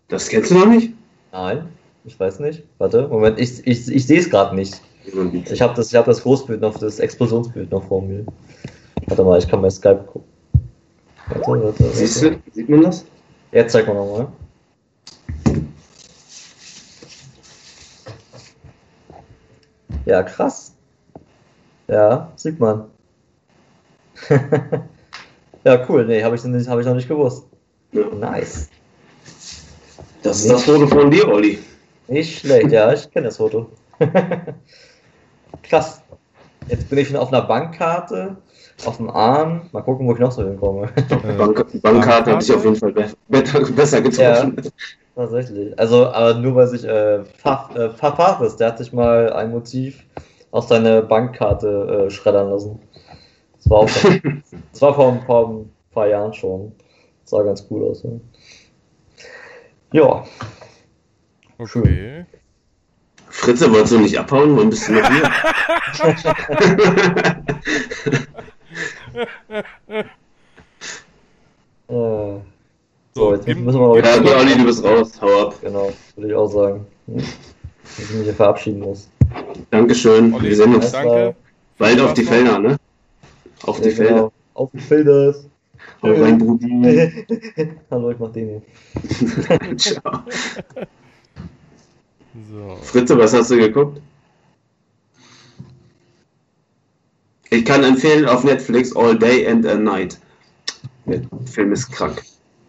Das 0.07 0.27
kennst 0.29 0.51
du 0.51 0.55
noch 0.55 0.67
nicht? 0.67 0.93
Nein. 1.31 1.67
Ich 2.05 2.19
weiß 2.19 2.39
nicht. 2.39 2.63
Warte, 2.77 3.07
Moment, 3.07 3.39
ich, 3.39 3.65
ich, 3.65 3.89
ich 3.89 4.05
sehe 4.05 4.19
es 4.19 4.29
gerade 4.29 4.55
nicht. 4.55 4.79
Ich 5.05 5.61
habe 5.61 5.73
das, 5.73 5.93
hab 5.93 6.05
das 6.05 6.21
Großbild 6.21 6.61
noch, 6.61 6.77
das 6.77 6.99
Explosionsbild 6.99 7.71
noch 7.71 7.87
vor 7.87 8.01
mir. 8.01 8.25
Warte 9.07 9.23
mal, 9.23 9.39
ich 9.39 9.47
kann 9.47 9.61
bei 9.61 9.69
Skype 9.69 10.03
gucken. 10.07 10.27
Warte, 11.27 11.47
warte, 11.47 11.63
warte. 11.63 11.95
Siehst 11.95 12.21
du, 12.21 12.39
sieht 12.51 12.69
man 12.69 12.81
das? 12.83 13.05
Jetzt 13.51 13.71
zeig 13.71 13.87
mal 13.87 13.95
nochmal. 13.95 14.27
Ja, 20.05 20.21
krass. 20.23 20.72
Ja, 21.87 22.31
sieht 22.35 22.59
man. 22.59 22.85
ja, 25.63 25.85
cool. 25.89 26.05
Nee, 26.05 26.23
habe 26.23 26.35
ich, 26.35 26.43
hab 26.43 26.79
ich 26.79 26.85
noch 26.85 26.95
nicht 26.95 27.07
gewusst. 27.07 27.45
Ja. 27.91 28.05
Nice. 28.07 28.69
Das 30.21 30.39
ist 30.39 30.49
das 30.49 30.63
Foto 30.63 30.87
von 30.87 31.11
dir, 31.11 31.27
Olli. 31.27 31.59
Nicht 32.07 32.39
schlecht, 32.39 32.71
ja, 32.71 32.91
ich 32.93 33.09
kenne 33.11 33.27
das 33.27 33.37
Foto. 33.37 33.69
Krass. 35.63 36.01
Jetzt 36.67 36.89
bin 36.89 36.99
ich 36.99 37.09
schon 37.09 37.17
auf 37.17 37.31
einer 37.31 37.41
Bankkarte, 37.41 38.37
auf 38.85 38.97
dem 38.97 39.09
Arm. 39.09 39.69
Mal 39.73 39.81
gucken, 39.81 40.07
wo 40.07 40.13
ich 40.13 40.19
noch 40.19 40.31
so 40.31 40.43
hinkomme. 40.43 40.89
Äh, 40.95 41.33
Bank 41.33 41.81
Bankkarte 41.81 42.31
habe 42.31 42.43
ich 42.43 42.53
auf 42.53 42.63
jeden 42.63 42.77
Fall 42.77 42.93
be 42.93 43.11
besser 43.27 44.01
getroffen. 44.01 44.55
Ja, 44.57 44.71
tatsächlich. 45.15 45.77
Also, 45.77 46.07
aber 46.07 46.35
nur 46.35 46.55
weil 46.55 46.67
sich 46.67 46.85
äh, 46.85 47.23
Fafaris, 47.35 48.53
äh, 48.53 48.57
der 48.57 48.67
hat 48.67 48.77
sich 48.77 48.93
mal 48.93 49.33
ein 49.33 49.51
Motiv 49.51 50.03
aus 50.53 50.69
seiner 50.69 51.01
Bankkarte 51.01 52.05
äh, 52.05 52.11
schreddern 52.11 52.51
lassen. 52.51 52.79
Das 53.57 53.69
war 53.69 53.79
auch 53.79 53.89
schon, 53.89 54.43
das 54.71 54.81
war 54.83 54.93
vor, 54.93 55.19
vor 55.25 55.49
ein 55.49 55.71
paar 55.91 56.07
Jahren 56.07 56.31
schon. 56.31 56.71
Das 57.21 57.31
sah 57.31 57.41
ganz 57.41 57.65
cool 57.71 57.89
aus. 57.89 58.03
Ja. 58.03 58.11
ja. 59.91 60.23
Okay. 61.57 62.25
Fritze, 63.29 63.71
wolltest 63.71 63.93
du 63.93 63.99
nicht 63.99 64.17
abhauen? 64.17 64.55
Wann 64.55 64.69
bist 64.69 64.87
du 64.87 64.93
noch 64.93 65.09
hier? 65.09 65.23
äh, 71.87 72.39
so, 73.15 73.33
jetzt 73.33 73.47
müssen 73.47 73.79
wir 73.79 73.87
mal. 73.87 73.97
Ja, 73.97 74.21
ja 74.21 74.37
Olli, 74.37 74.55
du 74.55 74.65
bist 74.65 74.83
raus. 74.83 75.19
Hau 75.19 75.47
ab. 75.47 75.55
Genau, 75.61 75.91
würde 76.15 76.29
ich 76.29 76.35
auch 76.35 76.47
sagen. 76.47 76.85
Dass 77.07 77.99
ich 77.99 78.11
mich 78.11 78.23
hier 78.25 78.35
verabschieden 78.35 78.81
muss. 78.81 79.09
Dankeschön. 79.71 80.33
Olli, 80.33 80.49
wir 80.49 80.55
sehen 80.55 80.75
uns 80.75 80.91
danke. 80.91 81.35
bald 81.77 81.99
auf 81.99 82.13
die 82.13 82.23
Felder, 82.23 82.59
ne? 82.59 82.77
Auf 83.63 83.79
ja, 83.79 83.85
die 83.85 83.91
Felder. 83.91 84.13
Genau. 84.13 84.31
Auf 84.53 84.71
die 84.71 84.79
Felder. 84.79 85.35
Hau 86.01 86.11
rein, 86.11 86.37
Brudi. 86.37 86.69
Hallo, 87.91 88.11
ich 88.11 88.19
mach 88.19 88.31
den 88.31 88.47
hier. 88.49 89.77
Ciao. 89.77 90.23
So. 92.51 92.77
Fritze, 92.81 93.17
was 93.17 93.33
hast 93.33 93.51
du 93.51 93.57
geguckt? 93.57 94.01
Ich 97.49 97.63
kann 97.65 97.83
empfehlen 97.83 98.25
auf 98.25 98.43
Netflix 98.43 98.95
All 98.95 99.17
Day 99.17 99.47
and 99.47 99.65
a 99.65 99.75
Night. 99.75 100.19
Der 101.05 101.21
Film 101.45 101.71
ist 101.71 101.91
krank. 101.91 102.23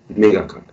Mega 0.09 0.43
krank. 0.43 0.64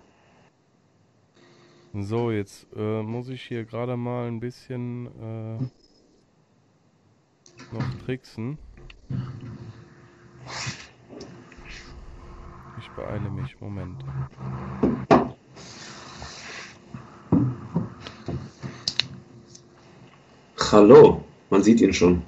So, 1.94 2.30
jetzt 2.30 2.66
äh, 2.74 3.02
muss 3.02 3.28
ich 3.28 3.42
hier 3.42 3.64
gerade 3.64 3.98
mal 3.98 4.26
ein 4.26 4.40
bisschen 4.40 5.06
äh, 5.06 5.58
noch 7.74 7.94
tricksen. 8.06 8.56
Ich 12.78 12.88
beeile 12.96 13.28
mich. 13.28 13.60
Moment. 13.60 14.02
Hallo, 20.70 21.22
man 21.50 21.62
sieht 21.62 21.82
ihn 21.82 21.92
schon. 21.92 22.22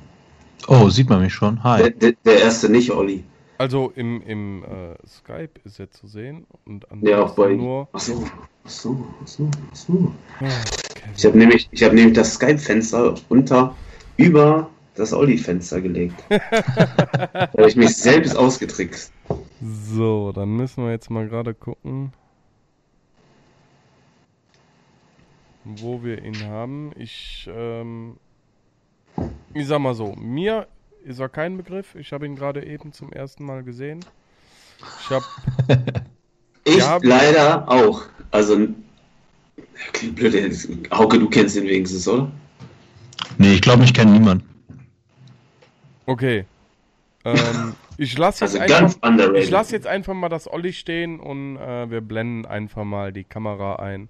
Oh, 0.68 0.90
sieht 0.90 1.08
man 1.08 1.22
mich 1.22 1.32
schon? 1.32 1.64
Hi. 1.64 1.78
Der, 1.78 1.90
der, 1.90 2.12
der 2.22 2.42
erste 2.42 2.68
nicht, 2.68 2.90
Olli. 2.90 3.24
Also 3.58 3.92
im, 3.94 4.20
im 4.22 4.64
äh, 4.64 5.06
Skype 5.06 5.60
ist 5.64 5.78
er 5.78 5.90
zu 5.90 6.06
sehen 6.06 6.46
und 6.64 6.84
ja, 7.02 7.22
auch 7.22 7.34
bei 7.34 7.54
nur. 7.54 7.88
Achso, 7.92 8.24
achso, 8.64 9.06
achso, 9.22 9.48
achso. 9.70 10.12
Ah, 10.40 10.46
okay. 10.90 11.10
Ich 11.16 11.24
habe 11.24 11.38
nämlich, 11.38 11.68
hab 11.80 11.92
nämlich 11.92 12.14
das 12.14 12.34
Skype-Fenster 12.34 13.14
unter 13.28 13.76
über 14.16 14.68
das 14.96 15.12
Olli-Fenster 15.12 15.80
gelegt. 15.80 16.14
da 16.28 17.48
habe 17.56 17.68
ich 17.68 17.76
mich 17.76 17.96
selbst 17.96 18.36
ausgetrickst. 18.36 19.12
So, 19.60 20.32
dann 20.32 20.56
müssen 20.56 20.84
wir 20.84 20.90
jetzt 20.90 21.10
mal 21.10 21.28
gerade 21.28 21.54
gucken. 21.54 22.12
wo 25.64 26.02
wir 26.02 26.22
ihn 26.22 26.46
haben. 26.46 26.92
Ich 26.96 27.48
ähm, 27.52 28.18
ich 29.54 29.66
sag 29.66 29.78
mal 29.78 29.94
so, 29.94 30.14
mir 30.16 30.66
ist 31.04 31.18
er 31.18 31.28
kein 31.28 31.56
Begriff. 31.56 31.94
Ich 31.94 32.12
habe 32.12 32.26
ihn 32.26 32.36
gerade 32.36 32.64
eben 32.64 32.92
zum 32.92 33.12
ersten 33.12 33.44
Mal 33.44 33.62
gesehen. 33.62 34.00
Ich 35.00 35.10
habe. 35.10 35.24
ich 36.64 36.80
hab, 36.80 37.04
leider 37.04 37.68
auch. 37.68 38.02
Also, 38.30 38.68
klingt 39.92 40.16
blöd. 40.16 40.68
Hauke, 40.90 41.18
du 41.18 41.28
kennst 41.28 41.56
ihn 41.56 41.64
wenigstens, 41.64 42.08
oder? 42.08 42.30
Nee, 43.38 43.54
ich 43.54 43.60
glaube, 43.60 43.84
ich 43.84 43.94
kenne 43.94 44.12
niemanden. 44.12 44.48
Okay. 46.06 46.44
Ähm, 47.24 47.74
ich 47.96 48.16
lasse 48.18 48.44
jetzt, 48.44 48.58
also 48.58 48.74
einfach, 49.02 49.34
ich 49.34 49.50
lass 49.50 49.70
jetzt 49.70 49.86
einfach 49.86 50.14
mal 50.14 50.28
das 50.28 50.50
Olli 50.50 50.72
stehen 50.72 51.20
und 51.20 51.56
äh, 51.56 51.90
wir 51.90 52.00
blenden 52.00 52.46
einfach 52.46 52.84
mal 52.84 53.12
die 53.12 53.24
Kamera 53.24 53.76
ein. 53.76 54.08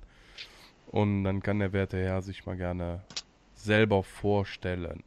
Und 0.86 1.24
dann 1.24 1.42
kann 1.42 1.58
der 1.58 1.72
werte 1.72 1.98
Herr 1.98 2.22
sich 2.22 2.46
mal 2.46 2.56
gerne 2.56 3.00
selber 3.54 4.02
vorstellen. 4.02 5.02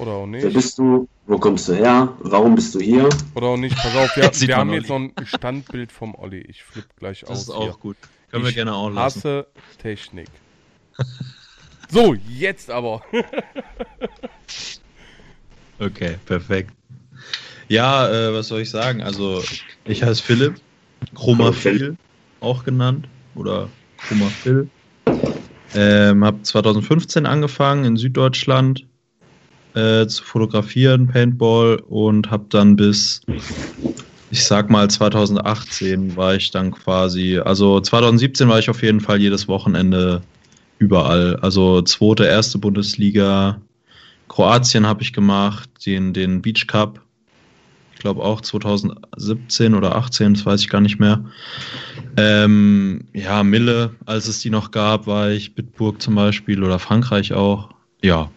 Oder 0.00 0.12
auch 0.12 0.26
nicht. 0.26 0.42
Wer 0.42 0.50
bist 0.50 0.78
du? 0.78 1.06
Wo 1.26 1.38
kommst 1.38 1.68
du 1.68 1.74
her? 1.74 2.16
Warum 2.20 2.54
bist 2.54 2.74
du 2.74 2.80
hier? 2.80 3.08
Oder 3.34 3.48
auch 3.48 3.56
nicht. 3.58 3.76
Pass 3.76 3.94
auf, 3.94 4.16
wir, 4.16 4.24
wir 4.48 4.56
haben 4.56 4.72
jetzt 4.72 4.88
noch 4.88 4.96
ein 4.96 5.12
Standbild 5.24 5.92
vom 5.92 6.14
Olli. 6.14 6.40
Ich 6.40 6.62
flippe 6.62 6.88
gleich 6.96 7.20
das 7.20 7.28
aus. 7.28 7.36
Das 7.36 7.48
ist 7.48 7.50
auch 7.50 7.64
hier. 7.64 7.72
gut. 7.74 7.96
Können 8.30 8.44
ich 8.44 8.50
wir 8.50 8.54
gerne 8.54 8.74
auch 8.74 8.88
lassen. 8.88 9.18
hasse 9.18 9.46
Technik. 9.78 10.28
so, 11.90 12.14
jetzt 12.14 12.70
aber. 12.70 13.02
okay, 15.78 16.16
perfekt. 16.24 16.72
Ja, 17.68 18.08
äh, 18.08 18.32
was 18.32 18.48
soll 18.48 18.62
ich 18.62 18.70
sagen? 18.70 19.02
Also, 19.02 19.44
ich 19.84 20.02
heiße 20.02 20.22
Philipp, 20.22 20.54
Chromaphil 21.14 21.96
auch 22.40 22.64
genannt 22.64 23.06
oder 23.34 23.68
Chromaphil. 23.98 24.70
Ähm, 25.74 26.24
habe 26.24 26.42
2015 26.42 27.26
angefangen 27.26 27.84
in 27.84 27.96
Süddeutschland 27.96 28.86
äh, 29.74 30.06
zu 30.06 30.24
fotografieren, 30.24 31.08
Paintball, 31.08 31.76
und 31.88 32.30
habe 32.30 32.46
dann 32.48 32.76
bis, 32.76 33.20
ich 34.30 34.44
sag 34.44 34.70
mal, 34.70 34.88
2018 34.88 36.16
war 36.16 36.34
ich 36.34 36.50
dann 36.50 36.70
quasi, 36.70 37.38
also 37.38 37.80
2017 37.80 38.48
war 38.48 38.58
ich 38.58 38.70
auf 38.70 38.82
jeden 38.82 39.00
Fall 39.00 39.20
jedes 39.20 39.48
Wochenende 39.48 40.22
überall. 40.78 41.36
Also 41.36 41.82
zweite, 41.82 42.24
erste 42.24 42.58
Bundesliga, 42.58 43.60
Kroatien 44.28 44.86
habe 44.86 45.02
ich 45.02 45.12
gemacht, 45.12 45.68
den, 45.86 46.12
den 46.12 46.42
Beach 46.42 46.66
Cup, 46.66 47.00
ich 47.92 47.98
glaube 48.00 48.22
auch 48.22 48.40
2017 48.40 49.74
oder 49.74 49.94
18, 49.96 50.34
das 50.34 50.46
weiß 50.46 50.62
ich 50.62 50.70
gar 50.70 50.80
nicht 50.80 50.98
mehr. 50.98 51.24
Ähm, 52.16 53.04
ja, 53.12 53.42
Mille, 53.44 53.94
als 54.06 54.26
es 54.26 54.40
die 54.40 54.50
noch 54.50 54.70
gab, 54.70 55.06
war 55.06 55.30
ich 55.30 55.54
Bitburg 55.54 56.00
zum 56.00 56.14
Beispiel 56.14 56.62
oder 56.64 56.78
Frankreich 56.78 57.34
auch. 57.34 57.70
Ja, 58.02 58.30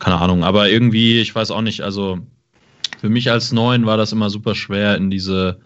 keine 0.00 0.20
Ahnung, 0.20 0.44
aber 0.44 0.68
irgendwie, 0.68 1.20
ich 1.20 1.34
weiß 1.34 1.50
auch 1.50 1.62
nicht, 1.62 1.82
also 1.82 2.18
für 3.00 3.08
mich 3.08 3.30
als 3.30 3.52
Neuen 3.52 3.86
war 3.86 3.96
das 3.96 4.12
immer 4.12 4.30
super 4.30 4.54
schwer 4.54 4.96
in 4.96 5.10
diese, 5.10 5.60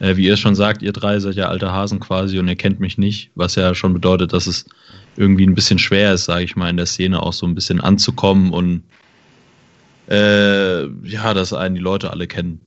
äh, 0.00 0.16
wie 0.16 0.26
ihr 0.26 0.36
schon 0.36 0.54
sagt, 0.54 0.82
ihr 0.82 0.92
drei 0.92 1.18
seid 1.20 1.34
ja 1.34 1.48
alte 1.48 1.70
Hasen 1.70 2.00
quasi 2.00 2.38
und 2.38 2.48
ihr 2.48 2.56
kennt 2.56 2.80
mich 2.80 2.98
nicht, 2.98 3.30
was 3.34 3.54
ja 3.54 3.74
schon 3.74 3.92
bedeutet, 3.92 4.32
dass 4.32 4.46
es 4.46 4.64
irgendwie 5.16 5.46
ein 5.46 5.54
bisschen 5.54 5.78
schwer 5.78 6.14
ist, 6.14 6.24
sage 6.24 6.44
ich 6.44 6.56
mal, 6.56 6.70
in 6.70 6.78
der 6.78 6.86
Szene 6.86 7.22
auch 7.22 7.34
so 7.34 7.46
ein 7.46 7.54
bisschen 7.54 7.80
anzukommen 7.80 8.52
und 8.52 8.82
äh, 10.08 10.86
ja, 11.06 11.34
dass 11.34 11.52
einen 11.52 11.74
die 11.74 11.80
Leute 11.80 12.10
alle 12.10 12.26
kennen 12.26 12.60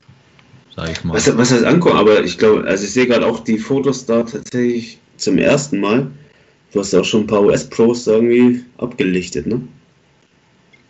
sag 0.75 0.91
ich 0.91 1.03
mal. 1.03 1.13
Was, 1.13 1.37
was 1.37 1.51
heißt 1.51 1.63
ankommen? 1.63 1.97
Aber 1.97 2.23
ich 2.23 2.37
glaube, 2.37 2.65
also 2.65 2.83
ich 2.83 2.91
sehe 2.91 3.07
gerade 3.07 3.25
auch 3.25 3.43
die 3.43 3.57
Fotos 3.57 4.05
da 4.05 4.23
tatsächlich 4.23 4.99
zum 5.17 5.37
ersten 5.37 5.79
Mal. 5.79 6.11
Du 6.71 6.79
hast 6.79 6.91
ja 6.91 6.99
auch 6.99 7.05
schon 7.05 7.21
ein 7.21 7.27
paar 7.27 7.43
US-Pros 7.43 8.05
irgendwie 8.07 8.63
abgelichtet, 8.77 9.47
ne? 9.47 9.61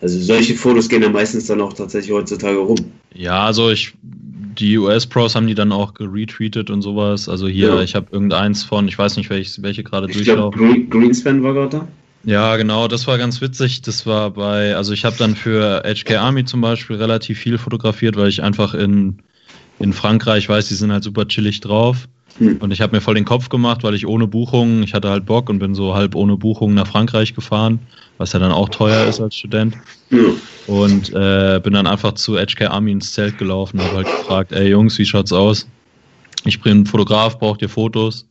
Also 0.01 0.19
solche 0.19 0.55
Fotos 0.55 0.89
gehen 0.89 1.01
ja 1.01 1.09
meistens 1.09 1.47
dann 1.47 1.61
auch 1.61 1.73
tatsächlich 1.73 2.13
heutzutage 2.13 2.57
rum. 2.57 2.77
Ja, 3.13 3.45
also 3.45 3.69
ich, 3.69 3.93
die 4.01 4.77
US-Pros 4.77 5.35
haben 5.35 5.47
die 5.47 5.55
dann 5.55 5.71
auch 5.71 5.93
geretweetet 5.93 6.69
und 6.69 6.81
sowas. 6.81 7.29
Also 7.29 7.47
hier, 7.47 7.75
ja. 7.75 7.81
ich 7.81 7.95
habe 7.95 8.07
irgendeins 8.11 8.63
von, 8.63 8.87
ich 8.87 8.97
weiß 8.97 9.17
nicht, 9.17 9.29
welche, 9.29 9.61
welche 9.61 9.83
gerade 9.83 10.07
durchlaufen. 10.07 10.59
Glaube, 10.59 10.85
Greenspan 10.85 11.43
war 11.43 11.53
gerade 11.53 11.77
da. 11.77 11.87
Ja, 12.25 12.57
genau, 12.57 12.87
das 12.87 13.07
war 13.07 13.17
ganz 13.17 13.39
witzig. 13.39 13.83
Das 13.83 14.05
war 14.05 14.31
bei, 14.31 14.75
also 14.75 14.93
ich 14.93 15.05
habe 15.05 15.15
dann 15.17 15.35
für 15.35 15.83
HK 15.85 16.17
Army 16.17 16.43
zum 16.43 16.59
Beispiel 16.59 16.95
relativ 16.95 17.39
viel 17.39 17.57
fotografiert, 17.57 18.15
weil 18.17 18.29
ich 18.29 18.41
einfach 18.41 18.73
in 18.73 19.19
in 19.79 19.93
Frankreich 19.93 20.47
weiß, 20.47 20.67
die 20.67 20.75
sind 20.75 20.91
halt 20.91 21.03
super 21.03 21.27
chillig 21.27 21.61
drauf. 21.61 22.07
Hm. 22.37 22.57
Und 22.57 22.71
ich 22.71 22.81
habe 22.81 22.95
mir 22.95 23.01
voll 23.01 23.15
den 23.15 23.25
Kopf 23.25 23.49
gemacht, 23.49 23.83
weil 23.83 23.95
ich 23.95 24.05
ohne 24.05 24.27
Buchung, 24.27 24.83
ich 24.83 24.93
hatte 24.93 25.09
halt 25.09 25.25
Bock 25.25 25.49
und 25.49 25.59
bin 25.59 25.73
so 25.73 25.95
halb 25.95 26.15
ohne 26.15 26.35
Buchung 26.35 26.73
nach 26.73 26.87
Frankreich 26.87 27.33
gefahren, 27.33 27.79
was 28.17 28.33
ja 28.33 28.39
dann 28.39 28.51
auch 28.51 28.69
teuer 28.69 29.05
ist 29.07 29.21
als 29.21 29.35
Student. 29.35 29.75
Ja. 30.09 30.19
Und 30.67 31.13
äh, 31.13 31.59
bin 31.63 31.73
dann 31.73 31.87
einfach 31.87 32.13
zu 32.13 32.37
HK 32.37 32.69
Army 32.69 32.91
ins 32.91 33.13
Zelt 33.13 33.37
gelaufen, 33.37 33.81
habe 33.81 33.97
halt 33.97 34.07
gefragt, 34.07 34.51
ey 34.51 34.69
Jungs, 34.69 34.97
wie 34.97 35.05
schaut's 35.05 35.31
aus? 35.31 35.67
Ich 36.43 36.61
bin 36.61 36.85
Fotograf, 36.85 37.39
braucht 37.39 37.61
ihr 37.61 37.69
Fotos? 37.69 38.25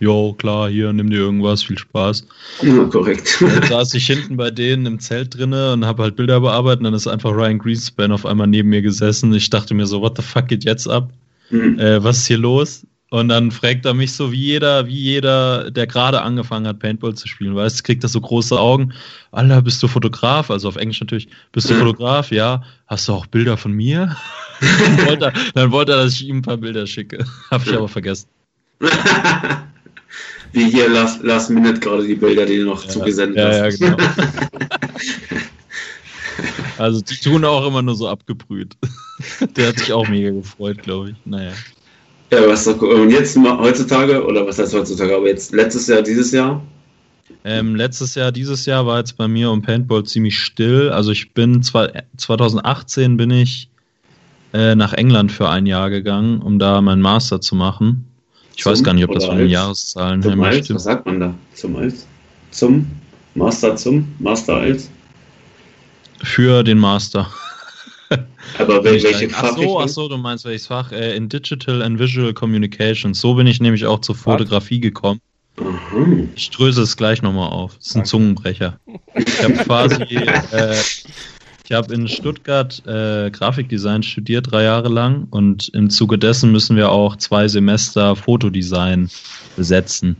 Jo, 0.00 0.32
klar, 0.32 0.70
hier, 0.70 0.94
nimm 0.94 1.10
dir 1.10 1.18
irgendwas, 1.18 1.62
viel 1.62 1.76
Spaß. 1.76 2.26
ja, 2.62 2.84
korrekt. 2.84 3.36
Dann 3.40 3.62
saß 3.68 3.92
ich 3.92 4.06
hinten 4.06 4.38
bei 4.38 4.50
denen 4.50 4.86
im 4.86 4.98
Zelt 4.98 5.36
drinne 5.36 5.74
und 5.74 5.84
habe 5.84 6.04
halt 6.04 6.16
Bilder 6.16 6.40
bearbeitet 6.40 6.80
und 6.80 6.84
dann 6.84 6.94
ist 6.94 7.06
einfach 7.06 7.32
Ryan 7.32 7.58
Greenspan 7.58 8.10
auf 8.10 8.24
einmal 8.24 8.46
neben 8.46 8.70
mir 8.70 8.80
gesessen. 8.80 9.34
Ich 9.34 9.50
dachte 9.50 9.74
mir 9.74 9.86
so, 9.86 10.00
what 10.00 10.16
the 10.16 10.22
fuck 10.22 10.48
geht 10.48 10.64
jetzt 10.64 10.88
ab? 10.88 11.10
Hm. 11.50 11.78
Äh, 11.78 12.02
was 12.02 12.18
ist 12.18 12.28
hier 12.28 12.38
los? 12.38 12.86
Und 13.12 13.28
dann 13.28 13.50
fragt 13.50 13.84
er 13.86 13.94
mich 13.94 14.12
so 14.12 14.30
wie 14.30 14.38
jeder, 14.38 14.86
wie 14.86 14.94
jeder, 14.94 15.72
der 15.72 15.88
gerade 15.88 16.22
angefangen 16.22 16.68
hat, 16.68 16.78
Paintball 16.78 17.14
zu 17.14 17.26
spielen, 17.26 17.56
weißt, 17.56 17.82
kriegt 17.82 18.04
das 18.04 18.12
so 18.12 18.20
große 18.20 18.58
Augen. 18.58 18.92
Alter, 19.32 19.62
bist 19.62 19.82
du 19.82 19.88
Fotograf? 19.88 20.48
Also 20.48 20.68
auf 20.68 20.76
Englisch 20.76 21.00
natürlich. 21.00 21.28
Bist 21.50 21.68
du 21.68 21.74
Ja. 21.74 21.80
Fotograf? 21.84 22.30
Ja. 22.30 22.62
Hast 22.86 23.08
du 23.08 23.12
auch 23.12 23.26
Bilder 23.26 23.56
von 23.56 23.72
mir? 23.72 24.16
dann, 24.60 25.06
wollte 25.06 25.24
er, 25.26 25.32
dann 25.54 25.72
wollte 25.72 25.92
er, 25.92 26.04
dass 26.04 26.14
ich 26.14 26.28
ihm 26.28 26.38
ein 26.38 26.42
paar 26.42 26.56
Bilder 26.56 26.86
schicke. 26.86 27.24
Habe 27.50 27.64
ich 27.66 27.74
aber 27.74 27.88
vergessen. 27.88 28.28
Wie 30.52 30.70
hier 30.70 30.88
Last, 30.88 31.24
Last 31.24 31.50
Minute 31.50 31.80
gerade 31.80 32.06
die 32.06 32.14
Bilder, 32.14 32.46
die 32.46 32.58
du 32.58 32.64
noch 32.64 32.86
zugesendet 32.86 33.38
ja, 33.38 33.64
hast. 33.64 33.80
ja, 33.80 33.90
genau. 33.90 34.08
Also 36.78 37.00
die 37.00 37.16
tun 37.16 37.44
auch 37.44 37.66
immer 37.66 37.82
nur 37.82 37.96
so 37.96 38.08
abgebrüht. 38.08 38.76
Der 39.56 39.68
hat 39.68 39.78
sich 39.78 39.92
auch 39.92 40.08
mega 40.08 40.30
gefreut, 40.30 40.82
glaube 40.82 41.10
ich. 41.10 41.16
Naja. 41.24 41.52
Ja, 42.30 42.46
was 42.46 42.64
doch 42.64 42.80
cool. 42.80 42.94
Und 42.94 43.10
jetzt 43.10 43.36
heutzutage, 43.36 44.24
oder 44.24 44.46
was 44.46 44.58
heißt 44.58 44.74
heutzutage, 44.74 45.16
aber 45.16 45.26
jetzt 45.26 45.52
letztes 45.52 45.88
Jahr, 45.88 46.02
dieses 46.02 46.30
Jahr? 46.32 46.62
Ähm, 47.44 47.74
letztes 47.74 48.14
Jahr, 48.14 48.32
dieses 48.32 48.66
Jahr 48.66 48.86
war 48.86 48.98
jetzt 48.98 49.16
bei 49.16 49.26
mir 49.26 49.50
um 49.50 49.62
Paintball 49.62 50.04
ziemlich 50.04 50.38
still. 50.38 50.90
Also 50.90 51.10
ich 51.10 51.32
bin 51.32 51.62
zwar 51.62 51.90
2018 52.16 53.16
bin 53.16 53.30
ich 53.30 53.68
äh, 54.52 54.74
nach 54.74 54.92
England 54.92 55.32
für 55.32 55.48
ein 55.48 55.66
Jahr 55.66 55.90
gegangen, 55.90 56.40
um 56.42 56.58
da 56.58 56.80
meinen 56.80 57.00
Master 57.00 57.40
zu 57.40 57.54
machen. 57.54 58.06
Ich 58.56 58.62
Zum 58.62 58.72
weiß 58.72 58.82
gar 58.82 58.94
nicht, 58.94 59.04
ob 59.04 59.14
das 59.14 59.24
von 59.24 59.38
den? 59.38 59.48
Jahreszahlen 59.48 60.22
her 60.22 60.38
als? 60.38 60.64
stimmt. 60.66 60.76
Was 60.76 60.84
sagt 60.84 61.06
man 61.06 61.20
da? 61.20 61.34
Zum 61.54 61.76
als? 61.76 62.06
Zum? 62.50 62.86
Master 63.34 63.76
zum? 63.76 64.12
Master 64.18 64.56
als? 64.56 64.90
Für 66.22 66.62
den 66.62 66.78
Master. 66.78 67.30
Aber 68.58 68.84
wel- 68.84 69.02
welche 69.02 69.28
ach 69.34 69.56
so, 69.56 69.80
ach 69.80 69.88
so, 69.88 70.08
du 70.08 70.16
meinst 70.16 70.44
welches 70.44 70.66
Fach? 70.66 70.92
Äh, 70.92 71.16
in 71.16 71.28
Digital 71.28 71.82
and 71.82 71.98
Visual 71.98 72.32
Communications. 72.34 73.20
So 73.20 73.34
bin 73.34 73.46
ich 73.46 73.60
nämlich 73.60 73.86
auch 73.86 74.00
zur 74.00 74.14
Fotografie 74.14 74.80
gekommen. 74.80 75.20
Aha. 75.58 76.06
Ich 76.34 76.50
dröse 76.50 76.82
es 76.82 76.96
gleich 76.96 77.22
nochmal 77.22 77.50
auf. 77.50 77.76
Das 77.76 77.86
ist 77.86 77.92
ein 77.92 77.98
Danke. 77.98 78.08
Zungenbrecher. 78.10 78.80
Ich 79.14 79.42
habe 79.42 79.54
quasi, 79.54 80.02
äh, 80.52 80.74
ich 81.64 81.72
habe 81.72 81.94
in 81.94 82.08
Stuttgart 82.08 82.82
äh, 82.86 83.30
Grafikdesign 83.30 84.02
studiert, 84.02 84.50
drei 84.50 84.64
Jahre 84.64 84.88
lang. 84.88 85.26
Und 85.30 85.68
im 85.68 85.90
Zuge 85.90 86.18
dessen 86.18 86.50
müssen 86.50 86.76
wir 86.76 86.90
auch 86.90 87.16
zwei 87.16 87.46
Semester 87.46 88.16
Fotodesign 88.16 89.10
besetzen. 89.56 90.16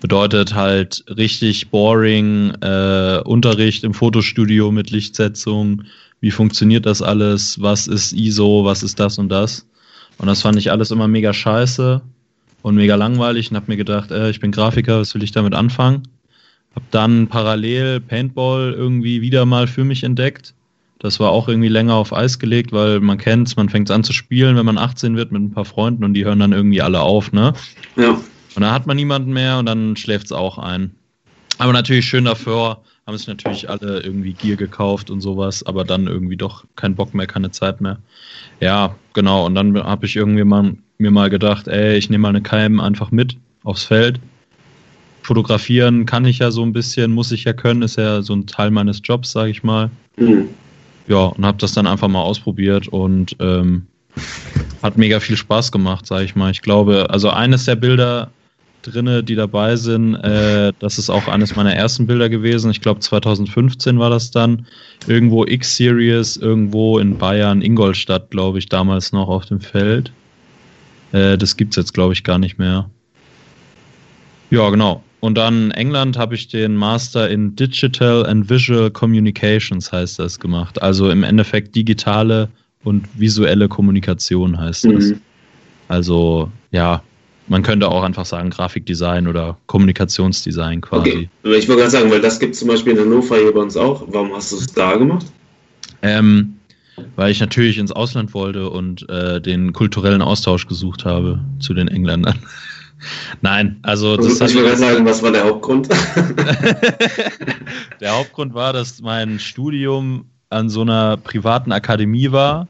Bedeutet 0.00 0.54
halt 0.54 1.04
richtig 1.08 1.68
boring 1.68 2.52
äh, 2.62 3.20
Unterricht 3.24 3.84
im 3.84 3.92
Fotostudio 3.92 4.72
mit 4.72 4.90
Lichtsetzung. 4.90 5.82
Wie 6.20 6.30
funktioniert 6.30 6.86
das 6.86 7.02
alles? 7.02 7.60
Was 7.60 7.86
ist 7.86 8.12
ISO? 8.12 8.64
Was 8.64 8.82
ist 8.82 9.00
das 9.00 9.18
und 9.18 9.28
das? 9.30 9.66
Und 10.18 10.26
das 10.26 10.42
fand 10.42 10.58
ich 10.58 10.70
alles 10.70 10.90
immer 10.90 11.08
mega 11.08 11.32
scheiße 11.32 12.02
und 12.62 12.74
mega 12.74 12.94
langweilig 12.94 13.50
und 13.50 13.56
habe 13.56 13.66
mir 13.68 13.78
gedacht, 13.78 14.10
äh, 14.10 14.28
ich 14.30 14.40
bin 14.40 14.52
Grafiker, 14.52 15.00
was 15.00 15.14
will 15.14 15.22
ich 15.22 15.32
damit 15.32 15.54
anfangen? 15.54 16.02
Hab 16.74 16.88
dann 16.90 17.26
parallel 17.26 18.00
Paintball 18.00 18.74
irgendwie 18.76 19.22
wieder 19.22 19.46
mal 19.46 19.66
für 19.66 19.84
mich 19.84 20.04
entdeckt. 20.04 20.54
Das 20.98 21.18
war 21.18 21.30
auch 21.30 21.48
irgendwie 21.48 21.68
länger 21.68 21.94
auf 21.94 22.12
Eis 22.12 22.38
gelegt, 22.38 22.72
weil 22.72 23.00
man 23.00 23.16
kennt's, 23.16 23.56
man 23.56 23.70
fängt 23.70 23.90
an 23.90 24.04
zu 24.04 24.12
spielen, 24.12 24.56
wenn 24.56 24.66
man 24.66 24.76
18 24.76 25.16
wird 25.16 25.32
mit 25.32 25.40
ein 25.40 25.52
paar 25.52 25.64
Freunden 25.64 26.04
und 26.04 26.12
die 26.12 26.26
hören 26.26 26.38
dann 26.38 26.52
irgendwie 26.52 26.82
alle 26.82 27.00
auf, 27.00 27.32
ne? 27.32 27.54
Ja. 27.96 28.10
Und 28.10 28.62
dann 28.62 28.72
hat 28.72 28.86
man 28.86 28.96
niemanden 28.96 29.32
mehr 29.32 29.58
und 29.58 29.66
dann 29.66 29.96
schläft's 29.96 30.32
auch 30.32 30.58
ein. 30.58 30.94
Aber 31.56 31.72
natürlich 31.72 32.04
schön 32.04 32.26
dafür, 32.26 32.82
haben 33.10 33.18
sich 33.18 33.26
natürlich 33.26 33.68
alle 33.68 34.00
irgendwie 34.00 34.34
Gear 34.34 34.56
gekauft 34.56 35.10
und 35.10 35.20
sowas, 35.20 35.66
aber 35.66 35.84
dann 35.84 36.06
irgendwie 36.06 36.36
doch 36.36 36.64
kein 36.76 36.94
Bock 36.94 37.12
mehr, 37.12 37.26
keine 37.26 37.50
Zeit 37.50 37.80
mehr. 37.80 37.98
Ja, 38.60 38.94
genau. 39.14 39.46
Und 39.46 39.56
dann 39.56 39.76
habe 39.82 40.06
ich 40.06 40.14
irgendwie 40.14 40.44
mal, 40.44 40.76
mir 40.98 41.10
mal 41.10 41.28
gedacht, 41.28 41.66
ey, 41.66 41.96
ich 41.96 42.08
nehme 42.08 42.22
mal 42.22 42.28
eine 42.28 42.40
KM 42.40 42.78
einfach 42.78 43.10
mit 43.10 43.36
aufs 43.64 43.82
Feld. 43.82 44.20
Fotografieren 45.22 46.06
kann 46.06 46.24
ich 46.24 46.38
ja 46.38 46.52
so 46.52 46.62
ein 46.62 46.72
bisschen, 46.72 47.10
muss 47.10 47.32
ich 47.32 47.42
ja 47.42 47.52
können, 47.52 47.82
ist 47.82 47.96
ja 47.96 48.22
so 48.22 48.32
ein 48.32 48.46
Teil 48.46 48.70
meines 48.70 49.00
Jobs, 49.02 49.32
sage 49.32 49.50
ich 49.50 49.64
mal. 49.64 49.90
Hm. 50.16 50.48
Ja, 51.08 51.24
und 51.24 51.44
habe 51.44 51.58
das 51.58 51.72
dann 51.72 51.88
einfach 51.88 52.08
mal 52.08 52.22
ausprobiert 52.22 52.86
und 52.86 53.34
ähm, 53.40 53.86
hat 54.84 54.96
mega 54.96 55.18
viel 55.18 55.36
Spaß 55.36 55.72
gemacht, 55.72 56.06
sage 56.06 56.26
ich 56.26 56.36
mal. 56.36 56.52
Ich 56.52 56.62
glaube, 56.62 57.08
also 57.10 57.30
eines 57.30 57.64
der 57.64 57.74
Bilder 57.74 58.30
drinne, 58.82 59.22
die 59.22 59.34
dabei 59.34 59.76
sind, 59.76 60.14
äh, 60.16 60.72
das 60.78 60.98
ist 60.98 61.10
auch 61.10 61.28
eines 61.28 61.56
meiner 61.56 61.74
ersten 61.74 62.06
Bilder 62.06 62.28
gewesen. 62.28 62.70
Ich 62.70 62.80
glaube 62.80 63.00
2015 63.00 63.98
war 63.98 64.10
das 64.10 64.30
dann. 64.30 64.66
Irgendwo 65.06 65.44
X-Series, 65.44 66.36
irgendwo 66.36 66.98
in 66.98 67.18
Bayern, 67.18 67.62
Ingolstadt, 67.62 68.30
glaube 68.30 68.58
ich, 68.58 68.68
damals 68.68 69.12
noch 69.12 69.28
auf 69.28 69.46
dem 69.46 69.60
Feld. 69.60 70.12
Äh, 71.12 71.38
das 71.38 71.56
gibt's 71.56 71.76
jetzt, 71.76 71.94
glaube 71.94 72.12
ich, 72.12 72.24
gar 72.24 72.38
nicht 72.38 72.58
mehr. 72.58 72.88
Ja, 74.50 74.68
genau. 74.70 75.02
Und 75.20 75.36
dann 75.36 75.70
England 75.70 76.16
habe 76.16 76.34
ich 76.34 76.48
den 76.48 76.74
Master 76.74 77.28
in 77.28 77.54
Digital 77.54 78.24
and 78.26 78.48
Visual 78.48 78.90
Communications 78.90 79.92
heißt 79.92 80.18
das 80.18 80.40
gemacht. 80.40 80.80
Also 80.82 81.10
im 81.10 81.22
Endeffekt 81.22 81.76
digitale 81.76 82.48
und 82.82 83.06
visuelle 83.14 83.68
Kommunikation 83.68 84.58
heißt 84.58 84.86
das. 84.86 85.10
Mhm. 85.10 85.20
Also 85.88 86.50
ja, 86.70 87.02
man 87.50 87.62
könnte 87.64 87.88
auch 87.88 88.04
einfach 88.04 88.24
sagen 88.24 88.50
Grafikdesign 88.50 89.26
oder 89.26 89.56
Kommunikationsdesign 89.66 90.82
quasi. 90.82 91.10
Okay. 91.10 91.28
Aber 91.42 91.56
ich 91.56 91.66
wollte 91.68 91.80
gerade 91.80 91.90
sagen, 91.90 92.08
weil 92.10 92.20
das 92.20 92.38
gibt 92.38 92.54
es 92.54 92.60
zum 92.60 92.68
Beispiel 92.68 92.92
in 92.92 93.00
Hannover 93.00 93.38
hier 93.38 93.52
bei 93.52 93.60
uns 93.60 93.76
auch. 93.76 94.04
Warum 94.06 94.32
hast 94.32 94.52
du 94.52 94.56
es 94.56 94.68
da 94.68 94.94
gemacht? 94.96 95.26
Ähm, 96.02 96.54
weil 97.16 97.32
ich 97.32 97.40
natürlich 97.40 97.78
ins 97.78 97.90
Ausland 97.90 98.34
wollte 98.34 98.70
und 98.70 99.10
äh, 99.10 99.40
den 99.40 99.72
kulturellen 99.72 100.22
Austausch 100.22 100.68
gesucht 100.68 101.04
habe 101.04 101.40
zu 101.58 101.74
den 101.74 101.88
Engländern. 101.88 102.38
Nein, 103.40 103.80
also 103.82 104.16
das 104.16 104.40
Also, 104.40 104.44
ich 104.44 104.54
wollte 104.54 104.68
gerade 104.68 104.78
sagen, 104.78 105.04
was 105.04 105.20
war 105.20 105.32
der 105.32 105.42
Hauptgrund? 105.44 105.88
Der 108.00 108.12
Hauptgrund 108.12 108.54
war, 108.54 108.72
dass 108.72 109.00
mein 109.00 109.40
Studium 109.40 110.26
an 110.50 110.68
so 110.68 110.82
einer 110.82 111.16
privaten 111.16 111.72
Akademie 111.72 112.30
war. 112.30 112.68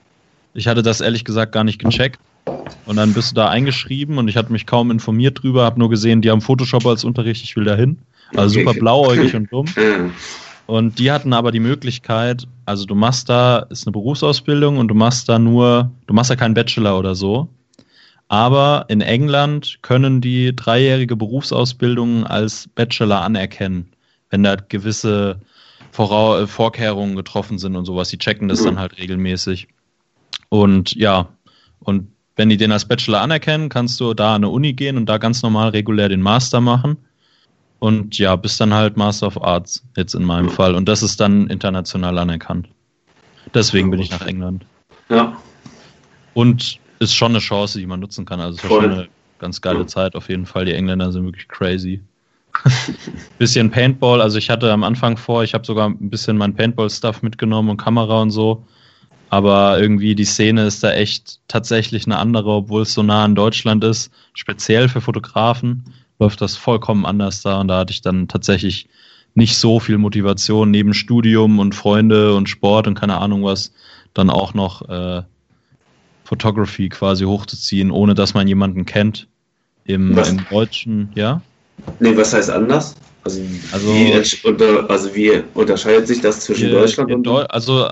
Ich 0.55 0.69
hatte 0.69 0.83
das 0.83 1.03
ehrlich 1.03 1.27
gesagt 1.27 1.53
gar 1.53 1.65
nicht 1.65 1.81
gecheckt. 1.81 2.19
Und 2.87 2.97
dann 2.97 3.13
bist 3.13 3.33
du 3.33 3.35
da 3.37 3.49
eingeschrieben 3.49 4.19
und 4.19 4.29
ich 4.29 4.37
hatte 4.37 4.53
mich 4.53 4.67
kaum 4.67 4.91
informiert 4.91 5.43
drüber, 5.43 5.65
habe 5.65 5.79
nur 5.79 5.91
gesehen, 5.91 6.23
die 6.23 6.31
haben 6.31 6.41
Photoshop 6.41 6.87
als 6.87 7.05
Unterricht, 7.05 7.45
ich 7.45 7.55
will 7.57 7.65
dahin. 7.65 7.99
Also 8.35 8.59
Okay. 8.59 8.67
super 8.67 8.79
blauäugig 8.79 9.35
und 9.35 9.53
dumm. 9.53 9.67
Und 10.67 10.99
die 10.99 11.11
hatten 11.11 11.33
aber 11.33 11.51
die 11.53 11.61
Möglichkeit, 11.61 12.47
also 12.65 12.87
du 12.87 12.95
machst 12.95 13.29
da, 13.29 13.59
ist 13.71 13.87
eine 13.87 13.93
Berufsausbildung 13.93 14.79
und 14.79 14.89
du 14.89 14.95
machst 14.95 15.29
da 15.29 15.39
nur, 15.39 15.91
du 16.07 16.15
machst 16.15 16.31
da 16.31 16.37
keinen 16.37 16.55
Bachelor 16.55 16.99
oder 16.99 17.15
so. 17.15 17.49
Aber 18.29 18.85
in 18.89 19.01
England 19.01 19.79
können 19.83 20.21
die 20.21 20.55
dreijährige 20.55 21.17
Berufsausbildung 21.17 22.25
als 22.25 22.69
Bachelor 22.77 23.23
anerkennen, 23.23 23.91
wenn 24.31 24.45
da 24.45 24.55
gewisse 24.55 25.41
Vorau 25.91 26.39
äh, 26.39 26.47
Vorkehrungen 26.47 27.17
getroffen 27.17 27.59
sind 27.59 27.75
und 27.75 27.85
sowas. 27.85 28.09
Die 28.11 28.19
checken 28.19 28.47
das 28.47 28.63
dann 28.63 28.79
halt 28.79 28.97
regelmäßig. 28.99 29.67
Und 30.49 30.95
ja, 30.95 31.29
und 31.81 32.13
wenn 32.41 32.49
die 32.49 32.57
den 32.57 32.73
als 32.73 32.87
Bachelor 32.87 33.21
anerkennen, 33.21 33.69
kannst 33.69 34.01
du 34.01 34.15
da 34.15 34.31
an 34.31 34.37
eine 34.37 34.49
Uni 34.49 34.73
gehen 34.73 34.97
und 34.97 35.05
da 35.05 35.19
ganz 35.19 35.43
normal 35.43 35.69
regulär 35.69 36.09
den 36.09 36.23
Master 36.23 36.63
machen. 36.63 36.97
Und 37.81 38.17
ja, 38.17 38.35
bist 38.35 38.59
dann 38.63 38.73
halt 38.73 38.97
Master 38.97 39.27
of 39.27 39.43
Arts, 39.43 39.85
jetzt 39.95 40.15
in 40.15 40.25
meinem 40.25 40.49
Fall. 40.49 40.75
Und 40.75 40.89
das 40.89 41.03
ist 41.03 41.21
dann 41.21 41.49
international 41.49 42.17
anerkannt. 42.17 42.67
Deswegen 43.53 43.91
bin 43.91 44.01
ich 44.01 44.11
nach 44.11 44.27
England. 44.27 44.65
ja. 45.11 45.37
Und 46.33 46.79
ist 46.99 47.15
schon 47.15 47.33
eine 47.33 47.41
Chance, 47.41 47.79
die 47.79 47.85
man 47.85 48.01
nutzen 48.01 48.25
kann. 48.25 48.41
Also 48.41 48.57
es 48.57 48.63
war 48.63 48.71
Voll. 48.71 48.83
schon 48.85 48.93
eine 48.93 49.09
ganz 49.39 49.61
geile 49.61 49.85
Zeit 49.85 50.17
auf 50.17 50.31
jeden 50.31 50.47
Fall. 50.47 50.65
Die 50.65 50.73
Engländer 50.73 51.13
sind 51.13 51.27
wirklich 51.27 51.47
crazy. 51.47 52.01
bisschen 53.39 53.71
Paintball, 53.71 54.23
also 54.23 54.39
ich 54.39 54.49
hatte 54.49 54.73
am 54.73 54.83
Anfang 54.83 55.19
vor, 55.19 55.45
ich 55.45 55.53
habe 55.53 55.67
sogar 55.67 55.91
ein 55.91 56.09
bisschen 56.09 56.39
mein 56.39 56.55
Paintball-Stuff 56.55 57.21
mitgenommen 57.21 57.69
und 57.69 57.77
Kamera 57.77 58.23
und 58.23 58.31
so. 58.31 58.65
Aber 59.33 59.81
irgendwie 59.81 60.17
die 60.17 60.25
Szene 60.25 60.67
ist 60.67 60.83
da 60.83 60.93
echt 60.93 61.39
tatsächlich 61.47 62.05
eine 62.05 62.19
andere, 62.19 62.51
obwohl 62.51 62.83
es 62.83 62.93
so 62.93 63.05
nah 63.05 63.25
an 63.25 63.37
Deutschland 63.37 63.85
ist. 63.85 64.11
Speziell 64.35 64.89
für 64.89 65.01
Fotografen 65.01 65.85
läuft 66.19 66.41
das 66.41 66.57
vollkommen 66.57 67.07
anders 67.07 67.41
da. 67.41 67.61
Und 67.61 67.69
da 67.69 67.79
hatte 67.79 67.93
ich 67.93 68.03
dann 68.03 68.27
tatsächlich 68.27 68.89
nicht 69.37 69.57
so 69.57 69.79
viel 69.79 69.99
Motivation 69.99 70.73
neben 70.73 70.95
Studium 70.95 71.61
und 71.61 71.77
Freunde 71.77 72.35
und 72.35 72.49
Sport 72.49 72.89
und 72.89 72.97
keine 72.97 73.19
Ahnung 73.19 73.45
was, 73.45 73.73
dann 74.15 74.31
auch 74.31 74.53
noch 74.53 74.89
äh, 74.89 75.23
Photography 76.25 76.89
quasi 76.89 77.25
hochzuziehen, 77.25 77.93
ohne 77.93 78.15
dass 78.15 78.35
man 78.35 78.49
jemanden 78.49 78.85
kennt 78.85 79.29
Im, 79.85 80.19
im 80.19 80.45
Deutschen, 80.51 81.11
ja? 81.15 81.41
Nee, 82.01 82.17
was 82.17 82.35
heißt 82.35 82.51
anders? 82.51 82.97
Also, 83.23 83.41
Also- 83.71 83.95
wie, 83.95 84.13
unter, 84.43 84.91
also 84.91 85.15
wie 85.15 85.43
unterscheidet 85.55 86.09
sich 86.09 86.21
das 86.21 86.41
zwischen 86.41 86.69
Hier 86.69 86.81
Deutschland 86.81 87.11
in 87.11 87.17
und 87.19 87.23
Deu 87.23 87.43
also 87.45 87.89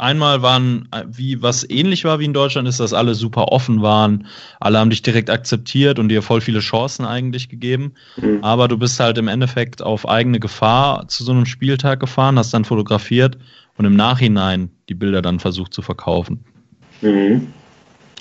einmal 0.00 0.42
waren, 0.42 0.88
äh, 0.92 1.04
wie 1.08 1.42
was 1.42 1.68
ähnlich 1.68 2.04
war 2.04 2.18
wie 2.18 2.24
in 2.24 2.32
Deutschland, 2.32 2.66
ist, 2.66 2.80
dass 2.80 2.92
alle 2.92 3.14
super 3.14 3.48
offen 3.48 3.82
waren, 3.82 4.26
alle 4.58 4.78
haben 4.78 4.90
dich 4.90 5.02
direkt 5.02 5.30
akzeptiert 5.30 5.98
und 5.98 6.08
dir 6.08 6.22
voll 6.22 6.40
viele 6.40 6.60
Chancen 6.60 7.04
eigentlich 7.04 7.48
gegeben. 7.48 7.92
Mhm. 8.16 8.42
Aber 8.42 8.68
du 8.68 8.78
bist 8.78 8.98
halt 9.00 9.18
im 9.18 9.28
Endeffekt 9.28 9.82
auf 9.82 10.08
eigene 10.08 10.40
Gefahr 10.40 11.08
zu 11.08 11.24
so 11.24 11.32
einem 11.32 11.46
Spieltag 11.46 12.00
gefahren, 12.00 12.38
hast 12.38 12.54
dann 12.54 12.64
fotografiert 12.64 13.38
und 13.76 13.84
im 13.84 13.96
Nachhinein 13.96 14.70
die 14.88 14.94
Bilder 14.94 15.22
dann 15.22 15.38
versucht 15.40 15.72
zu 15.72 15.82
verkaufen. 15.82 16.44
Mhm. 17.00 17.48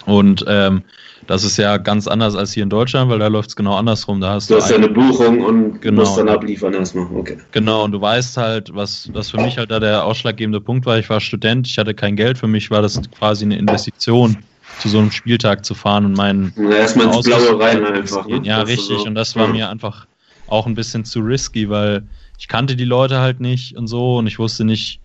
Und 0.06 0.46
ähm, 0.48 0.84
das 1.30 1.44
ist 1.44 1.58
ja 1.58 1.78
ganz 1.78 2.08
anders 2.08 2.36
als 2.36 2.54
hier 2.54 2.64
in 2.64 2.72
Deutschland, 2.72 3.08
weil 3.12 3.20
da 3.20 3.28
läuft 3.28 3.50
es 3.50 3.56
genau 3.56 3.76
andersrum. 3.76 4.20
Da 4.20 4.32
hast 4.32 4.50
Du 4.50 4.56
du, 4.56 4.62
hast 4.62 4.72
ja 4.72 4.78
eine 4.78 4.90
Buchung 4.90 5.42
und 5.42 5.80
Genau. 5.80 6.02
musst 6.02 6.18
dann 6.18 6.28
abliefern 6.28 6.74
erstmal. 6.74 7.06
Okay. 7.16 7.38
Genau, 7.52 7.84
und 7.84 7.92
du 7.92 8.02
weißt 8.02 8.36
halt, 8.38 8.74
was, 8.74 9.12
was 9.14 9.30
für 9.30 9.38
mich 9.38 9.60
halt 9.60 9.70
da 9.70 9.80
der 9.80 10.06
ausschlaggebende 10.06 10.60
Punkt 10.60 10.88
war. 10.88 10.98
Ich 10.98 11.08
war 11.08 11.20
Student, 11.22 11.68
ich 11.68 11.78
hatte 11.78 11.94
kein 11.94 12.16
Geld. 12.16 12.40
Für 12.40 12.48
mich 12.48 12.72
war 12.72 12.82
das 12.82 13.00
quasi 13.12 13.46
eine 13.46 13.60
Investition, 13.60 14.44
zu 14.80 14.90
so 14.90 14.98
einem 14.98 15.12
Spieltag 15.12 15.66
zu 15.66 15.76
fahren 15.76 16.06
und 16.06 16.14
meinen. 16.14 16.52
Erstmal 16.72 17.06
ins 17.16 17.22
Blaue 17.28 17.60
rein 17.60 17.78
zu 17.86 17.94
einfach. 17.94 18.28
Ne? 18.28 18.42
Ja, 18.44 18.62
Das 18.62 18.70
richtig. 18.70 18.98
so. 19.02 19.06
Und 19.08 19.14
das 19.14 19.36
war 19.36 19.46
Ja. 19.46 19.52
mir 19.54 19.70
einfach 19.70 20.08
auch 20.48 20.66
ein 20.66 20.74
bisschen 20.74 21.06
zu 21.06 21.20
risky, 21.20 21.70
weil 21.70 22.08
ich 22.40 22.48
kannte 22.48 22.76
die 22.76 22.86
Leute 22.86 23.20
halt 23.20 23.40
nicht 23.40 23.78
und 23.78 23.86
so 23.86 24.18
und 24.18 24.26
ich 24.26 24.40
wusste 24.40 24.64
nicht, 24.66 25.00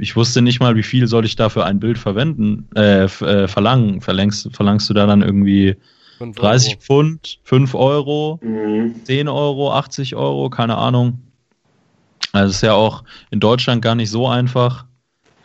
ich 0.00 0.16
wusste 0.16 0.42
nicht 0.42 0.60
mal, 0.60 0.76
wie 0.76 0.82
viel 0.82 1.06
soll 1.06 1.24
ich 1.24 1.36
da 1.36 1.48
für 1.48 1.64
ein 1.64 1.78
Bild 1.80 1.98
verwenden, 1.98 2.68
äh, 2.74 3.04
äh, 3.04 3.48
verlangen. 3.48 4.00
Verlangst, 4.00 4.48
verlangst 4.52 4.88
du 4.90 4.94
da 4.94 5.06
dann 5.06 5.22
irgendwie 5.22 5.76
Fünf 6.18 6.36
30 6.36 6.70
Euro. 6.72 6.80
Pfund, 6.80 7.38
5 7.44 7.74
Euro? 7.74 8.38
Mhm. 8.42 8.94
10 9.04 9.28
Euro, 9.28 9.72
80 9.72 10.16
Euro, 10.16 10.50
keine 10.50 10.76
Ahnung. 10.76 11.20
Also 12.32 12.50
es 12.50 12.56
ist 12.56 12.62
ja 12.62 12.74
auch 12.74 13.04
in 13.30 13.40
Deutschland 13.40 13.82
gar 13.82 13.94
nicht 13.94 14.10
so 14.10 14.28
einfach, 14.28 14.84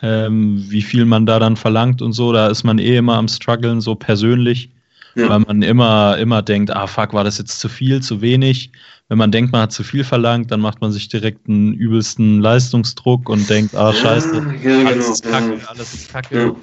ähm, 0.02 0.64
wie 0.68 0.82
viel 0.82 1.04
man 1.04 1.26
da 1.26 1.38
dann 1.38 1.56
verlangt 1.56 2.02
und 2.02 2.12
so. 2.12 2.32
Da 2.32 2.48
ist 2.48 2.64
man 2.64 2.78
eh 2.78 2.96
immer 2.96 3.16
am 3.16 3.28
struggeln, 3.28 3.80
so 3.80 3.94
persönlich, 3.94 4.70
Ja. 5.14 5.28
weil 5.30 5.40
man 5.40 5.62
immer, 5.62 6.18
immer 6.18 6.42
denkt, 6.42 6.70
ah 6.70 6.86
fuck, 6.86 7.12
war 7.14 7.24
das 7.24 7.38
jetzt 7.38 7.58
zu 7.58 7.68
viel, 7.68 8.02
zu 8.02 8.20
wenig? 8.20 8.70
Wenn 9.08 9.18
man 9.18 9.30
denkt, 9.30 9.52
man 9.52 9.62
hat 9.62 9.72
zu 9.72 9.84
viel 9.84 10.02
verlangt, 10.02 10.50
dann 10.50 10.60
macht 10.60 10.80
man 10.80 10.90
sich 10.90 11.08
direkt 11.08 11.48
einen 11.48 11.72
übelsten 11.74 12.40
Leistungsdruck 12.40 13.28
und 13.28 13.48
denkt, 13.48 13.74
ah 13.76 13.92
scheiße, 13.92 14.44
Ja, 14.64 14.70
ja, 14.70 14.86
alles 14.86 15.04
genau. 15.04 15.12
ist 15.12 15.22
kacke, 15.22 15.68
alles 15.68 15.94
ist 15.94 16.12
kacke. 16.12 16.56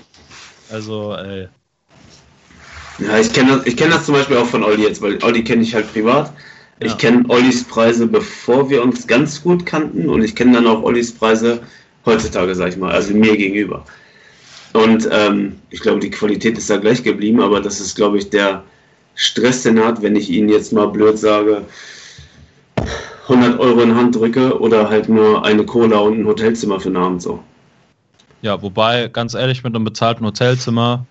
Also, 0.69 1.15
ey. 1.15 1.47
Ja, 2.99 3.17
ich 3.17 3.31
kenne 3.31 3.57
das, 3.57 3.65
ich 3.65 3.77
kenn 3.77 3.91
das 3.91 4.05
zum 4.05 4.15
Beispiel 4.15 4.37
auch 4.37 4.45
von 4.45 4.63
Olli 4.63 4.83
jetzt, 4.83 5.01
weil 5.01 5.23
Olli 5.23 5.43
kenne 5.43 5.63
ich 5.63 5.73
halt 5.73 5.91
privat. 5.91 6.33
Ja. 6.81 6.87
Ich 6.87 6.97
kenne 6.97 7.23
Ollis 7.29 7.63
Preise, 7.63 8.07
bevor 8.07 8.69
wir 8.69 8.83
uns 8.83 9.07
ganz 9.07 9.41
gut 9.41 9.65
kannten 9.65 10.09
und 10.09 10.21
ich 10.21 10.35
kenne 10.35 10.53
dann 10.53 10.67
auch 10.67 10.83
Ollis 10.83 11.13
Preise 11.13 11.61
heutzutage, 12.05 12.53
sag 12.55 12.69
ich 12.69 12.77
mal, 12.77 12.91
also 12.91 13.13
mir 13.13 13.37
gegenüber. 13.37 13.85
Und 14.73 15.07
ähm, 15.11 15.55
ich 15.69 15.79
glaube, 15.79 15.99
die 15.99 16.09
Qualität 16.09 16.57
ist 16.57 16.69
da 16.69 16.77
gleich 16.77 17.03
geblieben, 17.03 17.39
aber 17.41 17.61
das 17.61 17.79
ist, 17.79 17.95
glaube 17.95 18.17
ich, 18.17 18.29
der 18.29 18.63
Stress, 19.15 19.63
den 19.63 19.77
er 19.77 19.85
hat, 19.85 20.01
wenn 20.01 20.15
ich 20.15 20.29
ihn 20.29 20.49
jetzt 20.49 20.73
mal 20.73 20.87
blöd 20.87 21.17
sage, 21.17 21.63
100 23.27 23.59
Euro 23.59 23.81
in 23.81 23.95
Hand 23.95 24.15
drücke 24.15 24.59
oder 24.59 24.89
halt 24.89 25.09
nur 25.09 25.45
eine 25.45 25.65
Cola 25.65 25.99
und 25.99 26.19
ein 26.19 26.25
Hotelzimmer 26.27 26.79
für 26.79 26.89
den 26.89 26.97
Abend 26.97 27.21
so. 27.21 27.39
Ja, 28.41 28.61
wobei, 28.61 29.07
ganz 29.07 29.33
ehrlich, 29.33 29.63
mit 29.63 29.75
einem 29.75 29.85
bezahlten 29.85 30.25
Hotelzimmer 30.25 31.05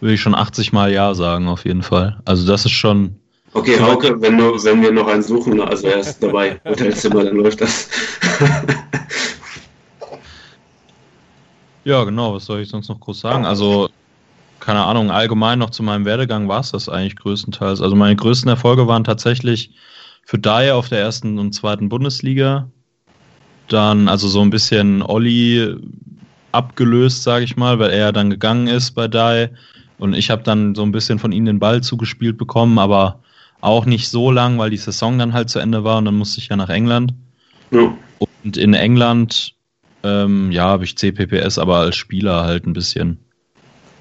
würde 0.00 0.14
ich 0.14 0.20
schon 0.20 0.34
80 0.34 0.72
Mal 0.72 0.92
Ja 0.92 1.14
sagen, 1.14 1.48
auf 1.48 1.64
jeden 1.64 1.82
Fall. 1.82 2.20
Also 2.24 2.46
das 2.46 2.64
ist 2.64 2.72
schon, 2.72 3.16
Okay, 3.56 3.80
Hauke, 3.80 4.20
wenn, 4.20 4.36
du, 4.36 4.62
wenn 4.64 4.82
wir 4.82 4.92
noch 4.92 5.06
einen 5.06 5.22
suchen, 5.22 5.58
also 5.62 5.86
er 5.86 6.00
ist 6.00 6.22
dabei, 6.22 6.60
Hotelzimmer, 6.68 7.24
dann 7.24 7.36
läuft 7.36 7.62
das. 7.62 7.88
ja 11.84 12.04
genau, 12.04 12.34
was 12.34 12.44
soll 12.44 12.60
ich 12.60 12.68
sonst 12.68 12.90
noch 12.90 13.00
groß 13.00 13.18
sagen? 13.18 13.46
Also, 13.46 13.88
keine 14.60 14.84
Ahnung, 14.84 15.10
allgemein 15.10 15.58
noch 15.58 15.70
zu 15.70 15.82
meinem 15.82 16.04
Werdegang 16.04 16.48
war 16.48 16.60
es 16.60 16.72
das 16.72 16.90
eigentlich 16.90 17.16
größtenteils. 17.16 17.80
Also 17.80 17.96
meine 17.96 18.14
größten 18.14 18.50
Erfolge 18.50 18.86
waren 18.86 19.04
tatsächlich 19.04 19.70
für 20.26 20.38
Dyer 20.40 20.74
auf 20.74 20.88
der 20.88 20.98
ersten 20.98 21.38
und 21.38 21.52
zweiten 21.52 21.88
Bundesliga. 21.88 22.68
Dann 23.68 24.08
also 24.08 24.26
so 24.26 24.40
ein 24.42 24.50
bisschen 24.50 25.00
Olli 25.02 25.76
abgelöst, 26.50 27.22
sage 27.22 27.44
ich 27.44 27.56
mal, 27.56 27.78
weil 27.78 27.90
er 27.90 28.12
dann 28.12 28.30
gegangen 28.30 28.66
ist 28.66 28.90
bei 28.90 29.06
Dye. 29.06 29.50
Und 29.98 30.14
ich 30.14 30.30
habe 30.30 30.42
dann 30.42 30.74
so 30.74 30.82
ein 30.82 30.90
bisschen 30.90 31.20
von 31.20 31.30
ihm 31.30 31.44
den 31.44 31.60
Ball 31.60 31.80
zugespielt 31.80 32.38
bekommen, 32.38 32.78
aber 32.80 33.20
auch 33.60 33.86
nicht 33.86 34.08
so 34.08 34.32
lang, 34.32 34.58
weil 34.58 34.70
die 34.70 34.76
Saison 34.76 35.16
dann 35.16 35.32
halt 35.32 35.48
zu 35.48 35.60
Ende 35.60 35.84
war 35.84 35.98
und 35.98 36.06
dann 36.06 36.16
musste 36.16 36.40
ich 36.40 36.48
ja 36.48 36.56
nach 36.56 36.70
England. 36.70 37.14
Ja. 37.70 37.96
Und 38.18 38.56
in 38.56 38.74
England, 38.74 39.54
ähm, 40.02 40.50
ja, 40.50 40.64
habe 40.64 40.84
ich 40.84 40.98
CPPS 40.98 41.58
aber 41.58 41.76
als 41.76 41.94
Spieler 41.94 42.42
halt 42.42 42.66
ein 42.66 42.72
bisschen 42.72 43.18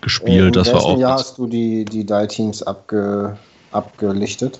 gespielt. 0.01 0.39
Äh, 0.39 0.47
in 0.47 0.53
das 0.53 0.73
war 0.73 0.83
auch 0.83 0.99
Jahr 0.99 1.19
hast 1.19 1.37
du 1.37 1.45
die, 1.45 1.85
die 1.85 2.03
Die-Teams 2.03 2.63
abge, 2.63 3.37
abgelichtet? 3.71 4.59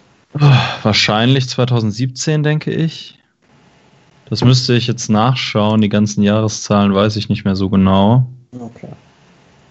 Wahrscheinlich 0.83 1.49
2017, 1.49 2.43
denke 2.43 2.71
ich. 2.71 3.19
Das 4.29 4.43
müsste 4.43 4.73
ich 4.73 4.87
jetzt 4.87 5.09
nachschauen. 5.09 5.81
Die 5.81 5.89
ganzen 5.89 6.23
Jahreszahlen 6.23 6.93
weiß 6.93 7.15
ich 7.15 7.29
nicht 7.29 7.45
mehr 7.45 7.55
so 7.55 7.69
genau. 7.69 8.25
Okay. 8.51 8.89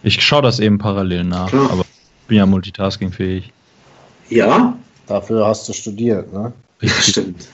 Ich 0.02 0.22
schaue 0.22 0.42
das 0.42 0.60
eben 0.60 0.78
parallel 0.78 1.24
nach, 1.24 1.48
Klar. 1.48 1.70
aber 1.70 1.80
ich 1.80 2.26
bin 2.28 2.36
ja 2.36 2.46
multitaskingfähig. 2.46 3.52
Ja, 4.28 4.76
Dafür 5.06 5.46
hast 5.46 5.68
du 5.68 5.72
studiert, 5.72 6.32
ne? 6.32 6.52
das 6.80 7.06
stimmt. 7.08 7.48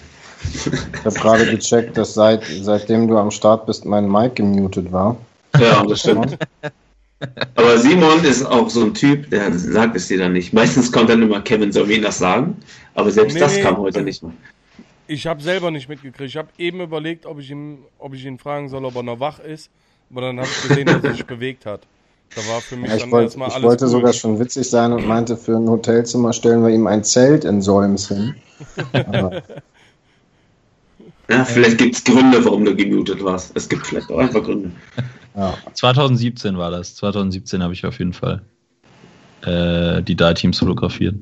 Ich 0.54 1.04
habe 1.04 1.14
gerade 1.14 1.46
gecheckt, 1.46 1.96
dass 1.96 2.14
seit, 2.14 2.42
seitdem 2.62 3.08
du 3.08 3.18
am 3.18 3.30
Start 3.30 3.66
bist, 3.66 3.84
mein 3.84 4.10
Mic 4.10 4.36
gemutet 4.36 4.90
war. 4.90 5.16
Ja, 5.58 5.84
das 5.84 6.00
stimmt. 6.00 6.38
Aber 7.54 7.78
Simon 7.78 8.24
ist 8.24 8.44
auch 8.44 8.70
so 8.70 8.84
ein 8.84 8.94
Typ, 8.94 9.30
der 9.30 9.52
sagt 9.52 9.96
es 9.96 10.08
dir 10.08 10.18
dann 10.18 10.32
nicht. 10.32 10.52
Meistens 10.52 10.90
kommt 10.90 11.10
dann 11.10 11.22
immer, 11.22 11.40
Kevin, 11.42 11.70
soll 11.72 11.86
mir 11.86 11.96
ihn 11.96 12.02
das 12.02 12.18
sagen? 12.18 12.56
Aber 12.94 13.10
selbst 13.10 13.34
Nee, 13.34 13.40
das 13.40 13.60
kam 13.60 13.76
heute 13.76 14.02
nicht 14.02 14.22
mehr. 14.22 14.32
Ich 15.06 15.26
habe 15.26 15.42
selber 15.42 15.70
nicht 15.70 15.88
mitgekriegt. 15.88 16.30
Ich 16.30 16.36
habe 16.36 16.48
eben 16.56 16.80
überlegt, 16.80 17.26
ob 17.26 17.40
ich, 17.40 17.50
ihm, 17.50 17.84
ob 17.98 18.14
ich 18.14 18.24
ihn 18.24 18.38
fragen 18.38 18.68
soll, 18.68 18.84
ob 18.84 18.94
er 18.96 19.02
noch 19.02 19.20
wach 19.20 19.38
ist. 19.40 19.70
Aber 20.10 20.22
dann 20.22 20.38
habe 20.38 20.48
ich 20.48 20.68
gesehen, 20.68 20.86
dass 20.86 21.02
er 21.04 21.12
sich 21.12 21.26
bewegt 21.26 21.66
hat. 21.66 21.82
Da 22.34 22.46
war 22.46 22.60
für 22.60 22.76
mich 22.76 22.90
Ja, 22.90 22.96
ich 22.96 23.02
dann 23.02 23.10
wollte, 23.10 23.24
erstmal 23.24 23.48
ich 23.48 23.54
alles 23.54 23.64
wollte 23.64 23.84
cool. 23.84 23.90
sogar 23.90 24.12
schon 24.12 24.38
witzig 24.38 24.70
sein 24.70 24.92
und 24.92 25.06
meinte, 25.06 25.36
für 25.36 25.56
ein 25.56 25.68
Hotelzimmer 25.68 26.32
stellen 26.32 26.62
wir 26.62 26.70
ihm 26.70 26.86
ein 26.86 27.02
Zelt 27.04 27.44
in 27.44 27.60
Solms 27.60 28.08
hin. 28.08 28.36
Aber 28.92 29.42
Ja, 31.30 31.44
vielleicht 31.44 31.78
gibt 31.78 31.94
es 31.94 32.04
Gründe, 32.04 32.44
warum 32.44 32.64
du 32.64 32.74
gemutet 32.74 33.22
warst. 33.22 33.52
Es 33.54 33.68
gibt 33.68 33.86
vielleicht 33.86 34.10
auch 34.10 34.18
einfach 34.18 34.42
Gründe. 34.42 34.72
ja. 35.36 35.54
2017 35.74 36.58
war 36.58 36.70
das. 36.70 36.96
2017 36.96 37.62
habe 37.62 37.72
ich 37.72 37.86
auf 37.86 37.98
jeden 37.98 38.12
Fall 38.12 38.42
äh, 39.42 40.02
die 40.02 40.16
Die-Teams 40.16 40.58
fotografiert. 40.58 41.14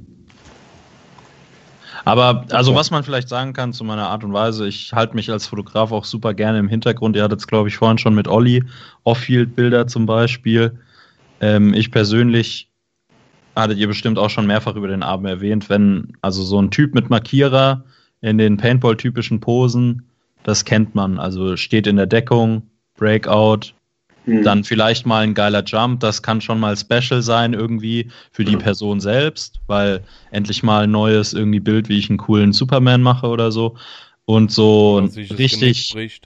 Aber, 2.05 2.47
also 2.53 2.75
was 2.75 2.91
man 2.91 3.05
vielleicht 3.05 3.29
sagen 3.29 3.53
kann 3.53 3.75
zu 3.75 3.85
meiner 3.85 4.09
Art 4.09 4.25
und 4.25 4.33
Weise, 4.33 4.67
ich 4.67 4.95
halte 4.95 5.15
mich 5.15 5.31
als 5.31 5.47
Fotograf 5.47 5.93
auch 5.93 6.07
super 6.07 6.33
gerne 6.33 6.59
im 6.59 6.69
Hintergrund. 6.69 7.17
Ihr 7.17 7.23
hattet 7.23 7.41
es, 7.41 7.47
glaube 7.47 7.69
ich, 7.69 7.77
vorhin 7.77 7.99
schon 7.99 8.15
mit 8.15 8.29
Olli, 8.29 8.65
Off-Field-Bilder 9.05 9.87
zum 9.89 10.07
Beispiel. 10.07 10.79
Ähm, 11.41 11.75
ich 11.75 11.91
persönlich, 11.91 12.71
hattet 13.55 13.77
ihr 13.77 13.89
bestimmt 13.89 14.19
auch 14.19 14.31
schon 14.31 14.47
mehrfach 14.47 14.75
über 14.75 14.89
den 14.89 15.03
Abend 15.03 15.29
erwähnt, 15.29 15.69
wenn 15.69 16.17
also 16.23 16.43
so 16.45 16.63
ein 16.63 16.71
Typ 16.71 16.95
mit 16.95 17.11
Markierer 17.11 17.85
in 18.21 18.39
den 18.39 18.57
Paintball-typischen 18.57 19.41
Posen, 19.41 20.03
das 20.43 20.65
kennt 20.65 20.95
man. 20.95 21.19
Also 21.19 21.57
steht 21.57 21.87
in 21.87 21.97
der 21.97 22.07
Deckung, 22.07 22.63
Breakout, 22.97 23.73
Hm. 24.29 24.43
dann 24.43 24.63
vielleicht 24.63 25.07
mal 25.07 25.25
ein 25.25 25.33
geiler 25.33 25.65
Jump, 25.65 26.01
das 26.01 26.23
kann 26.23 26.43
schon 26.43 26.61
mal 26.61 26.77
special 26.77 27.23
sein 27.23 27.55
irgendwie 27.55 28.11
für 28.31 28.45
die 28.45 28.53
Ja. 28.53 28.59
Person 28.59 29.01
selbst, 29.01 29.59
weil 29.67 30.05
endlich 30.31 30.63
mal 30.63 30.85
ein 30.85 30.91
neues 30.91 31.33
irgendwie 31.33 31.61
Bild, 31.61 31.89
wie 31.89 31.99
ich 31.99 32.11
einen 32.11 32.19
coolen 32.19 32.53
Superman 32.53 33.03
mache 33.03 33.27
oder 33.27 33.51
so. 33.51 33.77
Und 34.27 34.53
so 34.53 34.99
richtig, 34.99 35.95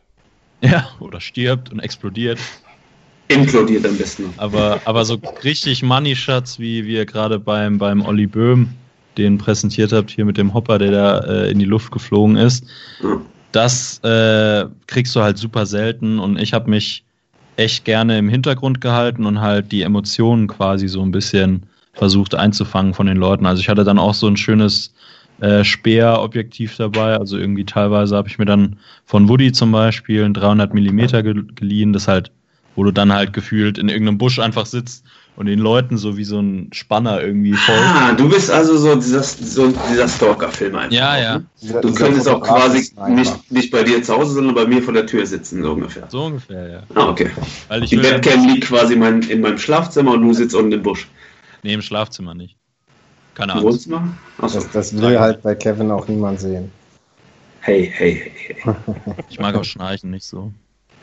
ja, 0.62 0.88
oder 0.98 1.20
stirbt 1.20 1.70
und 1.70 1.78
explodiert. 1.78 2.40
Implodiert 3.28 3.86
am 3.86 3.96
besten. 3.96 4.34
Aber, 4.36 4.80
aber 4.84 5.04
so 5.04 5.20
richtig 5.44 5.84
Money 5.84 6.16
Shots, 6.16 6.58
wie, 6.58 6.84
wie 6.84 6.94
ihr 6.94 7.06
gerade 7.06 7.38
beim, 7.38 7.78
beim 7.78 8.04
Olli 8.04 8.26
Böhm 8.26 8.70
den 9.18 9.38
präsentiert 9.38 9.92
habt, 9.92 10.10
hier 10.10 10.24
mit 10.24 10.36
dem 10.36 10.54
Hopper, 10.54 10.78
der 10.78 10.90
da 10.90 11.18
äh, 11.20 11.50
in 11.50 11.58
die 11.58 11.64
Luft 11.64 11.92
geflogen 11.92 12.36
ist, 12.36 12.66
das 13.52 13.98
äh, 14.02 14.66
kriegst 14.86 15.14
du 15.14 15.20
halt 15.20 15.38
super 15.38 15.66
selten 15.66 16.18
und 16.18 16.38
ich 16.38 16.52
habe 16.52 16.70
mich 16.70 17.04
echt 17.56 17.84
gerne 17.84 18.18
im 18.18 18.28
Hintergrund 18.28 18.80
gehalten 18.80 19.26
und 19.26 19.40
halt 19.40 19.72
die 19.72 19.82
Emotionen 19.82 20.48
quasi 20.48 20.88
so 20.88 21.02
ein 21.02 21.12
bisschen 21.12 21.64
versucht 21.92 22.34
einzufangen 22.34 22.94
von 22.94 23.06
den 23.06 23.18
Leuten. 23.18 23.44
Also 23.44 23.60
ich 23.60 23.68
hatte 23.68 23.84
dann 23.84 23.98
auch 23.98 24.14
so 24.14 24.26
ein 24.26 24.38
schönes 24.38 24.94
äh, 25.40 25.62
Speer-Objektiv 25.62 26.76
dabei. 26.76 27.18
Also 27.18 27.36
irgendwie 27.36 27.64
teilweise 27.64 28.16
habe 28.16 28.28
ich 28.28 28.38
mir 28.38 28.46
dann 28.46 28.78
von 29.04 29.28
Woody 29.28 29.52
zum 29.52 29.72
Beispiel 29.72 30.24
ein 30.24 30.34
300 30.34 30.72
Millimeter 30.72 31.22
ge 31.22 31.42
geliehen, 31.54 31.92
das 31.92 32.08
halt, 32.08 32.30
wo 32.74 32.84
du 32.84 32.90
dann 32.90 33.12
halt 33.12 33.34
gefühlt 33.34 33.76
in 33.76 33.90
irgendeinem 33.90 34.18
Busch 34.18 34.38
einfach 34.38 34.64
sitzt 34.64 35.04
und 35.42 35.46
den 35.48 35.58
Leuten 35.58 35.98
so 35.98 36.16
wie 36.16 36.22
so 36.22 36.38
ein 36.38 36.68
Spanner 36.72 37.20
irgendwie 37.20 37.52
folgt. 37.54 37.82
Ah, 37.82 38.12
du 38.12 38.28
bist 38.28 38.48
also 38.48 38.78
so 38.78 38.94
dieser, 38.94 39.24
so 39.24 39.72
dieser 39.90 40.06
Stalker-Film 40.06 40.76
einfach. 40.76 40.92
Ja, 40.96 41.18
ja. 41.18 41.42
Dieser- 41.60 41.80
Du 41.80 41.88
dieser 41.88 42.04
könntest 42.04 42.28
auch 42.28 42.40
quasi 42.40 42.92
nicht, 43.08 43.50
nicht 43.50 43.72
bei 43.72 43.82
dir 43.82 44.00
zu 44.04 44.14
Hause, 44.16 44.34
sondern 44.34 44.54
bei 44.54 44.66
mir 44.66 44.80
vor 44.80 44.94
der 44.94 45.04
Tür 45.04 45.26
sitzen, 45.26 45.64
so 45.64 45.72
ungefähr. 45.72 46.06
So 46.10 46.26
ungefähr, 46.26 46.68
ja. 46.70 46.82
Ah, 46.94 47.08
okay. 47.08 47.28
Weil 47.66 47.82
ich 47.82 47.90
Die 47.90 48.00
Webcam 48.00 48.46
liegt 48.46 48.68
quasi 48.68 48.94
mein, 48.94 49.20
in 49.22 49.40
meinem 49.40 49.58
Schlafzimmer 49.58 50.12
und 50.12 50.22
du 50.22 50.32
sitzt 50.32 50.54
unten 50.54 50.70
im 50.70 50.82
Busch. 50.84 51.08
Nee, 51.64 51.72
im 51.74 51.82
Schlafzimmer 51.82 52.34
nicht. 52.34 52.56
Keine. 53.34 53.60
Wohnzimmer? 53.60 54.16
Achso. 54.38 54.58
Das, 54.60 54.70
das 54.70 54.96
will 54.96 55.18
halt 55.18 55.42
bei 55.42 55.56
Kevin 55.56 55.90
auch 55.90 56.06
niemand 56.06 56.38
sehen. 56.38 56.70
Hey, 57.58 57.92
hey, 57.92 58.32
hey, 58.36 58.60
hey. 58.62 58.74
Ich 59.28 59.40
mag 59.40 59.56
auch 59.56 59.64
Schnarchen 59.64 60.12
nicht 60.12 60.24
so. 60.24 60.52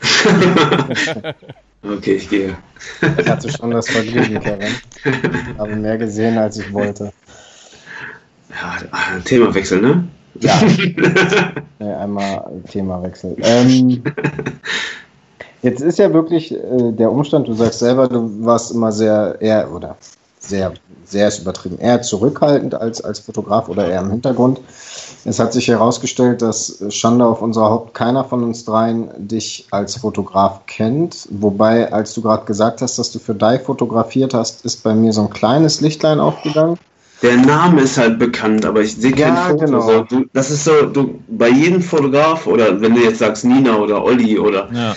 Okay, 1.82 2.14
ich 2.14 2.28
gehe. 2.28 2.56
Ich 3.18 3.28
hatte 3.28 3.50
schon 3.50 3.70
das 3.70 3.88
Vergnügen, 3.88 4.40
Kevin. 4.40 4.74
Habe 5.58 5.76
mehr 5.76 5.96
gesehen, 5.96 6.36
als 6.36 6.58
ich 6.58 6.72
wollte. 6.72 7.12
Ja, 8.50 8.76
ah, 8.90 9.18
Themawechsel, 9.24 9.80
ne? 9.80 10.04
Ja. 10.40 10.60
Nee, 11.82 11.94
einmal 11.94 12.44
Themawechsel. 12.70 13.36
Ähm, 13.40 14.02
jetzt 15.62 15.80
ist 15.80 15.98
ja 15.98 16.12
wirklich 16.12 16.52
äh, 16.52 16.92
der 16.92 17.10
Umstand, 17.10 17.48
du 17.48 17.54
sagst 17.54 17.78
selber, 17.78 18.06
du 18.06 18.44
warst 18.44 18.72
immer 18.72 18.92
sehr, 18.92 19.38
eher, 19.40 19.72
oder 19.72 19.96
sehr, 20.50 20.74
sehr 21.06 21.28
ist 21.28 21.38
übertrieben, 21.40 21.78
eher 21.78 22.02
zurückhaltend 22.02 22.74
als, 22.74 23.00
als 23.02 23.20
Fotograf 23.20 23.68
oder 23.68 23.88
eher 23.88 24.00
im 24.00 24.10
Hintergrund. 24.10 24.60
Es 25.24 25.38
hat 25.38 25.52
sich 25.52 25.68
herausgestellt, 25.68 26.40
dass 26.42 26.82
Schande 26.90 27.24
auf 27.26 27.42
unser 27.42 27.62
Haupt 27.62 27.94
keiner 27.94 28.24
von 28.24 28.42
uns 28.42 28.64
dreien 28.64 29.10
dich 29.18 29.66
als 29.70 29.96
Fotograf 29.96 30.66
kennt. 30.66 31.28
Wobei, 31.30 31.92
als 31.92 32.14
du 32.14 32.22
gerade 32.22 32.44
gesagt 32.46 32.80
hast, 32.82 32.98
dass 32.98 33.12
du 33.12 33.18
für 33.18 33.34
Dai 33.34 33.58
fotografiert 33.58 34.34
hast, 34.34 34.64
ist 34.64 34.82
bei 34.82 34.94
mir 34.94 35.12
so 35.12 35.22
ein 35.22 35.30
kleines 35.30 35.80
Lichtlein 35.80 36.20
aufgegangen. 36.20 36.78
Der 37.22 37.36
Name 37.36 37.82
ist 37.82 37.98
halt 37.98 38.18
bekannt, 38.18 38.64
aber 38.64 38.80
ich 38.80 38.96
sehe 38.96 39.12
kein 39.12 39.34
Ja, 39.34 39.44
Foto. 39.50 39.66
genau. 39.66 40.04
Das 40.32 40.50
ist 40.50 40.64
so, 40.64 40.86
du, 40.86 41.20
bei 41.28 41.50
jedem 41.50 41.82
Fotograf 41.82 42.46
oder 42.46 42.80
wenn 42.80 42.94
du 42.94 43.02
jetzt 43.02 43.18
sagst 43.18 43.44
Nina 43.44 43.76
oder 43.76 44.02
Olli 44.02 44.38
oder 44.38 44.70
Ja. 44.72 44.96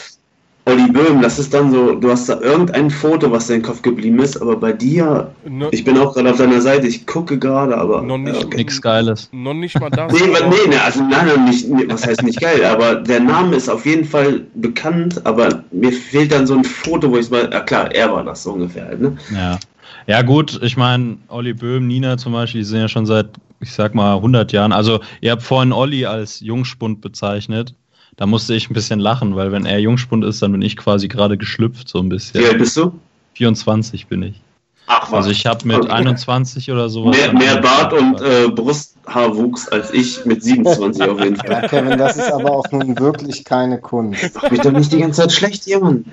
Olli 0.66 0.90
Böhm, 0.92 1.22
das 1.22 1.40
ist 1.40 1.54
dann 1.54 1.72
so, 1.72 1.94
du 1.96 2.10
hast 2.10 2.30
da 2.30 2.40
irgendein 2.40 2.90
Foto, 2.90 3.30
was 3.30 3.48
dir 3.48 3.56
in 3.56 3.60
den 3.60 3.66
Kopf 3.66 3.82
geblieben 3.82 4.20
ist, 4.20 4.42
aber 4.42 4.56
bei 4.56 4.72
dir, 4.72 5.30
No, 5.46 5.68
ich 5.72 5.84
bin 5.84 5.98
auch 5.98 6.14
gerade 6.14 6.32
auf 6.32 6.38
deiner 6.38 6.62
Seite, 6.62 6.88
ich 6.88 7.06
gucke 7.06 7.38
gerade, 7.38 7.78
aber. 7.78 8.02
Noch 8.02 8.18
nicht. 8.18 8.40
ja, 8.40 8.46
okay. 8.46 8.58
Nix 8.58 8.82
Geiles. 8.82 9.30
noch 9.34 9.54
nicht 9.54 9.78
mal 9.78 9.90
das. 9.90 10.14
Nee, 10.14 10.20
nee, 10.28 10.56
nee, 10.70 10.76
also 10.78 11.02
nein, 11.02 11.28
nein, 11.28 11.46
nicht, 11.46 11.68
nee, 11.68 11.84
was 11.90 12.08
heißt 12.08 12.24
nicht 12.24 12.40
geil, 12.40 12.64
aber 12.64 12.96
der 12.96 13.20
Name 13.20 13.58
ist 13.58 13.68
auf 13.68 13.86
jeden 13.86 14.06
Fall 14.06 14.42
bekannt, 14.56 15.26
aber 15.26 15.64
mir 15.72 15.92
fehlt 15.92 16.32
dann 16.32 16.48
so 16.48 16.54
ein 16.54 16.64
Foto, 16.64 17.12
wo 17.12 17.18
ich 17.18 17.30
mal, 17.30 17.50
ja 17.52 17.60
klar, 17.60 17.94
er 17.94 18.14
war 18.14 18.24
das 18.24 18.44
so 18.44 18.54
ungefähr, 18.54 18.86
halt, 18.86 19.02
ne? 19.02 19.18
Ja. 19.34 19.60
Ja, 20.08 20.22
gut, 20.22 20.60
ich 20.62 20.76
meine, 20.76 21.18
Olli 21.30 21.54
Böhm, 21.54 21.88
Nina 21.88 22.18
zum 22.18 22.34
Beispiel, 22.34 22.62
die 22.62 22.66
sind 22.66 22.80
ja 22.80 22.88
schon 22.88 23.06
seit, 23.06 23.28
ich 23.62 23.72
sag 23.72 23.96
mal, 23.96 24.16
100 24.16 24.52
Jahren. 24.52 24.72
Also, 24.74 25.00
ihr 25.22 25.32
habt 25.32 25.44
vorhin 25.44 25.72
Olli 25.72 26.06
als 26.06 26.42
Jungspund 26.42 27.00
bezeichnet. 27.00 27.74
Da 28.16 28.26
musste 28.26 28.54
ich 28.54 28.70
ein 28.70 28.74
bisschen 28.74 29.00
lachen, 29.00 29.36
weil 29.36 29.52
wenn 29.52 29.66
er 29.66 29.80
Jungspund 29.80 30.24
ist, 30.24 30.42
dann 30.42 30.52
bin 30.52 30.62
ich 30.62 30.78
quasi 30.78 31.08
gerade 31.08 31.38
geschlüpft, 31.38 31.90
so 31.90 32.00
ein 32.00 32.10
Wie 32.10 32.14
alt 32.14 32.22
bisschen. 32.34 32.58
bist 32.58 32.78
du? 32.78 32.92
24 33.34 34.08
bin 34.08 34.24
ich. 34.24 34.36
Ach, 34.86 35.12
was. 35.12 35.14
Also, 35.20 35.32
ich 35.32 35.46
habe 35.46 35.66
mit 35.68 35.78
Okay. 35.78 35.92
21 35.92 36.70
oder 36.72 36.90
sowas. 36.90 37.18
Mehr, 37.18 37.34
mehr 37.34 37.58
Bart 37.62 37.94
und 37.94 38.22
äh, 38.22 38.50
Brusthaarwuchs 38.50 39.70
als 39.70 39.92
ich 39.92 40.26
mit 40.26 40.44
27 40.44 41.04
auf 41.10 41.20
jeden 41.20 41.38
Ja, 41.38 41.44
Fall. 41.44 41.62
Kevin, 41.70 41.98
das 41.98 42.18
ist 42.18 42.32
aber 42.32 42.52
auch 42.52 42.72
nun 42.72 43.00
wirklich 43.00 43.44
keine 43.46 43.80
Kunst. 43.80 44.32
Mach 44.36 44.52
mich 44.52 44.62
doch 44.62 44.72
nicht 44.72 44.92
die 44.92 45.00
ganze 45.00 45.22
Zeit 45.22 45.32
schlecht, 45.32 45.66
Junge. 45.68 46.04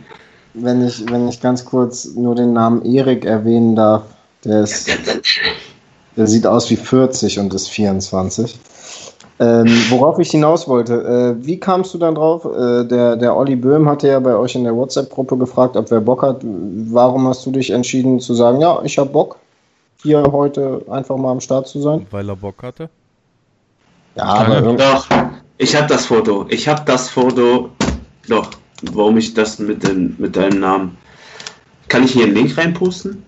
Wenn 0.54 0.86
ich, 0.86 1.04
wenn 1.10 1.28
ich 1.28 1.40
ganz 1.40 1.64
kurz 1.64 2.06
nur 2.14 2.34
den 2.34 2.52
Namen 2.52 2.84
Erik 2.84 3.24
erwähnen 3.24 3.76
darf, 3.76 4.02
der, 4.44 4.62
ist, 4.62 4.88
der 6.16 6.26
sieht 6.26 6.46
aus 6.46 6.70
wie 6.70 6.76
40 6.76 7.38
und 7.38 7.52
ist 7.54 7.68
24. 7.68 8.58
Ähm, 9.40 9.66
worauf 9.88 10.18
ich 10.18 10.30
hinaus 10.30 10.68
wollte, 10.68 11.36
äh, 11.40 11.46
wie 11.46 11.58
kamst 11.58 11.94
du 11.94 11.98
dann 11.98 12.14
drauf? 12.14 12.44
Äh, 12.44 12.84
der, 12.84 13.16
der 13.16 13.34
Olli 13.34 13.56
Böhm 13.56 13.88
hatte 13.88 14.06
ja 14.08 14.20
bei 14.20 14.36
euch 14.36 14.54
in 14.54 14.64
der 14.64 14.76
WhatsApp-Gruppe 14.76 15.38
gefragt, 15.38 15.76
ob 15.76 15.90
wer 15.90 16.00
Bock 16.00 16.20
hat. 16.22 16.42
Warum 16.42 17.26
hast 17.26 17.46
du 17.46 17.50
dich 17.50 17.70
entschieden 17.70 18.20
zu 18.20 18.34
sagen, 18.34 18.60
ja, 18.60 18.80
ich 18.84 18.98
habe 18.98 19.08
Bock, 19.08 19.36
hier 20.02 20.22
heute 20.30 20.82
einfach 20.90 21.16
mal 21.16 21.32
am 21.32 21.40
Start 21.40 21.68
zu 21.68 21.80
sein? 21.80 22.06
Weil 22.10 22.28
er 22.28 22.36
Bock 22.36 22.62
hatte. 22.62 22.90
Ja, 24.14 24.24
aber 24.24 24.60
Doch, 24.60 25.06
ich 25.56 25.74
habe 25.74 25.86
das 25.86 26.04
Foto. 26.04 26.44
Ich 26.50 26.68
habe 26.68 26.82
das 26.84 27.08
Foto. 27.08 27.70
Doch, 28.28 28.50
warum 28.92 29.16
ich 29.16 29.32
das 29.32 29.58
mit, 29.58 29.82
dem, 29.88 30.16
mit 30.18 30.36
deinem 30.36 30.60
Namen. 30.60 30.98
Kann 31.88 32.04
ich 32.04 32.12
hier 32.12 32.24
einen 32.24 32.34
Link 32.34 32.58
reinposten? 32.58 33.22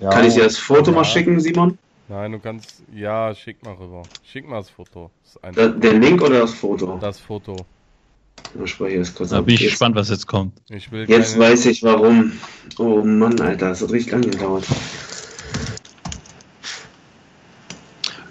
ja, 0.00 0.08
Kann 0.08 0.24
ich 0.24 0.32
dir 0.32 0.44
das 0.44 0.56
Foto 0.56 0.90
Ja. 0.90 0.96
mal 0.96 1.04
schicken, 1.04 1.38
Simon? 1.40 1.76
Nein, 2.12 2.32
du 2.32 2.38
kannst. 2.40 2.82
Ja, 2.94 3.34
schick 3.34 3.62
mal 3.64 3.72
rüber. 3.72 4.02
Schick 4.30 4.46
mal 4.46 4.58
das 4.58 4.68
Foto. 4.68 5.10
Das, 5.24 5.36
ist 5.36 5.58
Da, 5.58 5.68
den 5.68 6.02
Link 6.02 6.20
oder 6.20 6.40
das 6.40 6.52
Foto? 6.52 6.98
das 7.00 7.18
Foto. 7.18 7.56
Ich 8.62 8.76
das 8.76 9.14
kurz 9.14 9.30
Da 9.30 9.38
ab. 9.38 9.46
bin 9.46 9.54
ich 9.54 9.62
Jetzt- 9.62 9.70
gespannt, 9.70 9.96
was 9.96 10.10
jetzt 10.10 10.26
kommt. 10.26 10.60
Ich 10.68 10.92
will 10.92 11.08
Jetzt 11.08 11.32
keine, 11.32 11.44
weiß 11.44 11.64
ich 11.66 11.82
warum. 11.82 12.32
Oh 12.78 13.02
Mann, 13.02 13.40
Alter, 13.40 13.70
das 13.70 13.80
hat 13.80 13.92
richtig 13.92 14.12
lange 14.12 14.28
gedauert. 14.28 14.66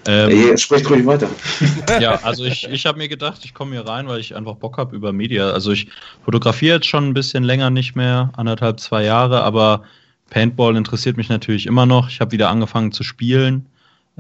Ähm, 0.08 0.56
sprecht 0.58 0.88
ruhig 0.88 1.06
weiter. 1.08 1.30
ja, 2.00 2.20
also 2.22 2.46
ich, 2.46 2.68
ich 2.70 2.86
habe 2.86 3.00
mir 3.00 3.08
gedacht, 3.08 3.44
ich 3.46 3.56
komme 3.56 3.72
hier 3.72 3.88
rein, 3.88 4.08
weil 4.08 4.20
ich 4.20 4.36
einfach 4.36 4.56
Bock 4.58 4.78
habe 4.78 4.96
über 4.96 5.12
Media. 5.12 5.50
Also 5.52 5.72
ich 5.72 5.88
fotografiere 6.24 6.76
jetzt 6.76 6.88
schon 6.88 7.08
ein 7.08 7.14
bisschen 7.16 7.44
länger 7.44 7.72
nicht 7.72 7.96
mehr, 7.96 8.32
anderthalb, 8.38 8.80
zwei 8.80 9.04
Jahre, 9.04 9.42
aber 9.42 9.84
Paintball 10.30 10.76
interessiert 10.76 11.18
mich 11.18 11.30
natürlich 11.30 11.66
immer 11.66 11.86
noch. 11.86 12.10
Ich 12.10 12.22
habe 12.22 12.32
wieder 12.32 12.50
angefangen 12.50 12.92
zu 12.92 13.04
spielen. 13.04 13.68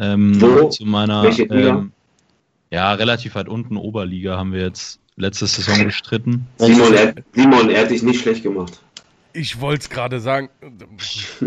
Ähm, 0.02 0.42
Wo? 0.42 0.70
Zu 0.70 0.86
meiner, 0.86 1.24
ähm, 1.52 1.92
ja, 2.72 2.92
relativ 2.94 3.36
weit 3.36 3.48
unten 3.48 3.78
Oberliga 3.78 4.36
haben 4.36 4.52
wir 4.52 4.62
jetzt 4.62 5.00
letzte 5.16 5.46
Saison 5.46 5.84
bestritten. 5.86 6.48
Simon 6.58 6.94
er, 6.96 7.14
Simon, 7.36 7.70
er 7.70 7.82
hat 7.84 7.92
dich 7.92 8.02
nicht 8.02 8.22
schlecht 8.22 8.42
gemacht. 8.42 8.82
Ich 9.34 9.62
wollte 9.62 9.84
es 9.84 9.90
gerade 9.90 10.20
sagen. 10.20 10.50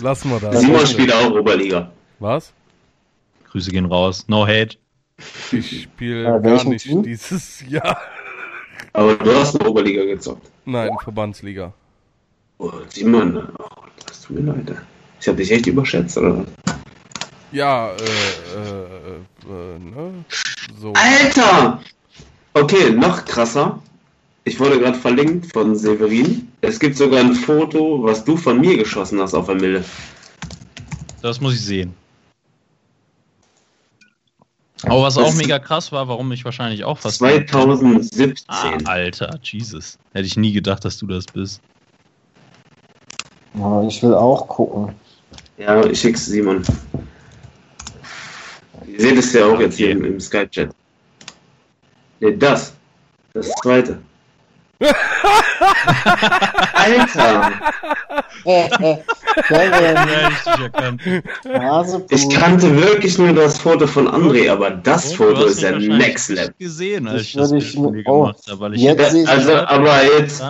Lass 0.00 0.24
mal 0.24 0.40
das. 0.40 0.60
Simon 0.60 0.86
spielt 0.86 1.12
auch 1.12 1.30
Oberliga. 1.30 1.92
Was? 2.18 2.52
Grüße 3.50 3.70
gehen 3.70 3.84
raus. 3.86 4.24
No 4.28 4.46
hate. 4.46 4.76
Ich 5.52 5.82
spiele 5.82 6.22
Äh, 6.38 6.40
gar 6.42 6.64
nicht 6.64 6.84
Team? 6.84 7.02
dieses 7.02 7.62
Jahr. 7.68 7.98
Aber 8.94 9.14
du 9.16 9.34
hast 9.34 9.60
eine 9.60 9.68
Oberliga 9.68 10.04
gezockt. 10.04 10.50
Nein, 10.64 10.90
Verbandsliga. 11.02 11.72
Oh, 12.58 12.72
Simon, 12.88 13.36
oh, 13.58 13.64
das 14.06 14.22
tut 14.22 14.40
mir 14.40 14.52
leid. 14.52 14.74
Ich 15.20 15.28
habe 15.28 15.36
dich 15.36 15.52
echt 15.52 15.66
überschätzt, 15.66 16.16
oder 16.16 16.38
was? 16.38 16.46
Ja, 17.52 17.90
äh, 17.90 17.94
äh, 17.94 19.16
äh, 19.48 19.78
ne? 19.78 20.24
So. 20.80 20.92
Alter! 20.94 21.80
Okay, 22.54 22.90
noch 22.90 23.24
krasser. 23.24 23.80
Ich 24.44 24.58
wurde 24.58 24.78
gerade 24.78 24.98
verlinkt 24.98 25.52
von 25.52 25.76
Severin. 25.76 26.48
Es 26.60 26.78
gibt 26.80 26.96
sogar 26.96 27.20
ein 27.20 27.34
Foto, 27.34 28.02
was 28.02 28.24
du 28.24 28.36
von 28.36 28.60
mir 28.60 28.76
geschossen 28.76 29.20
hast 29.20 29.34
auf 29.34 29.46
der 29.46 29.54
Mille. 29.56 29.84
Das 31.22 31.40
muss 31.40 31.54
ich 31.54 31.64
sehen. 31.64 31.94
Aber 34.84 35.02
was 35.02 35.18
auch 35.18 35.26
Das- 35.26 35.36
mega 35.36 35.58
krass 35.58 35.92
war, 35.92 36.08
warum 36.08 36.32
ich 36.32 36.44
wahrscheinlich 36.44 36.84
auch 36.84 36.98
fast. 36.98 37.18
2017. 37.18 38.34
Ah, 38.48 38.72
Alter, 38.84 39.38
Jesus. 39.42 39.98
Hätte 40.12 40.26
ich 40.26 40.36
nie 40.36 40.52
gedacht, 40.52 40.84
dass 40.84 40.98
du 40.98 41.06
das 41.06 41.26
bist. 41.26 41.60
aber 43.54 43.84
ich 43.86 44.02
will 44.02 44.14
auch 44.14 44.46
gucken. 44.48 44.94
Ja, 45.58 45.84
ich 45.84 46.00
schick's 46.00 46.24
Simon. 46.24 46.62
Ihr 48.92 49.00
seht 49.00 49.18
es 49.18 49.32
ja 49.32 49.46
auch 49.46 49.60
jetzt 49.60 49.76
hier 49.76 49.90
im, 49.90 50.04
im 50.04 50.20
Skype-Chat. 50.20 50.70
Ne, 52.20 52.36
das. 52.36 52.72
Das 53.32 53.48
zweite. 53.62 53.98
Alter! 56.72 57.52
Ich 58.44 60.44
dich 60.44 60.64
erkannt. 60.64 61.02
Hase, 61.46 62.04
Ich 62.10 62.28
kannte 62.30 62.74
wirklich 62.80 63.18
nur 63.18 63.32
das 63.32 63.58
Foto 63.58 63.86
von 63.86 64.08
André, 64.08 64.50
aber 64.50 64.70
das 64.70 65.10
du 65.10 65.16
Foto 65.16 65.44
ist 65.44 65.60
ja 65.62 65.78
next 65.78 66.30
level. 66.30 66.46
nicht 66.46 66.58
gesehen, 66.58 67.06
als 67.08 67.18
Das 67.18 67.26
ich 67.26 67.32
das 67.34 67.50
würde 67.50 67.64
ich 67.64 67.76
mir- 67.76 68.02
oh, 68.06 68.22
gemacht 68.22 68.38
habe. 68.48 68.60
Weil 68.60 68.74
ich 68.74 68.82
jetzt 68.82 69.14
ich 69.14 69.28
Also, 69.28 69.54
aber 69.54 70.02
jetzt. 70.04 70.42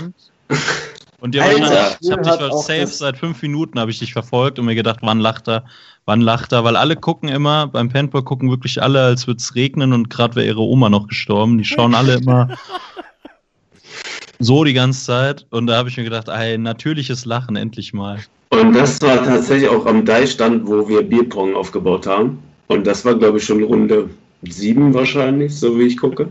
Und 1.20 1.34
dir 1.34 1.44
Alter. 1.44 1.96
ich 2.00 2.10
habe 2.10 2.22
dich 2.22 2.32
auch 2.32 2.62
safe 2.62 2.80
das- 2.80 2.98
seit 2.98 3.18
fünf 3.18 3.42
Minuten 3.42 3.78
habe 3.78 3.90
ich 3.90 3.98
dich 3.98 4.12
verfolgt 4.12 4.58
und 4.58 4.64
mir 4.64 4.74
gedacht, 4.74 5.00
wann 5.02 5.20
lacht 5.20 5.48
er, 5.48 5.64
wann 6.06 6.20
lacht 6.22 6.52
er, 6.52 6.64
weil 6.64 6.76
alle 6.76 6.96
gucken 6.96 7.28
immer, 7.28 7.66
beim 7.66 7.88
Paintball 7.90 8.22
gucken 8.22 8.50
wirklich 8.50 8.82
alle, 8.82 9.02
als 9.04 9.26
würde 9.26 9.38
es 9.38 9.54
regnen 9.54 9.92
und 9.92 10.08
gerade 10.08 10.36
wäre 10.36 10.46
ihre 10.46 10.60
Oma 10.62 10.88
noch 10.88 11.08
gestorben. 11.08 11.58
Die 11.58 11.64
schauen 11.64 11.94
alle 11.94 12.14
immer 12.14 12.48
so 14.38 14.64
die 14.64 14.72
ganze 14.72 15.04
Zeit 15.04 15.46
und 15.50 15.66
da 15.66 15.76
habe 15.76 15.88
ich 15.90 15.96
mir 15.96 16.04
gedacht, 16.04 16.28
ein 16.30 16.62
natürliches 16.62 17.24
Lachen 17.26 17.56
endlich 17.56 17.92
mal. 17.92 18.18
Und 18.50 18.72
das 18.72 19.00
war 19.02 19.22
tatsächlich 19.22 19.68
auch 19.68 19.86
am 19.86 20.04
Deichstand, 20.04 20.66
wo 20.66 20.88
wir 20.88 21.02
Bierpong 21.02 21.54
aufgebaut 21.54 22.06
haben. 22.06 22.42
Und 22.66 22.86
das 22.86 23.04
war, 23.04 23.14
glaube 23.14 23.38
ich, 23.38 23.44
schon 23.44 23.62
Runde 23.62 24.08
sieben 24.42 24.92
wahrscheinlich, 24.94 25.54
so 25.54 25.78
wie 25.78 25.84
ich 25.84 25.96
gucke. 25.96 26.28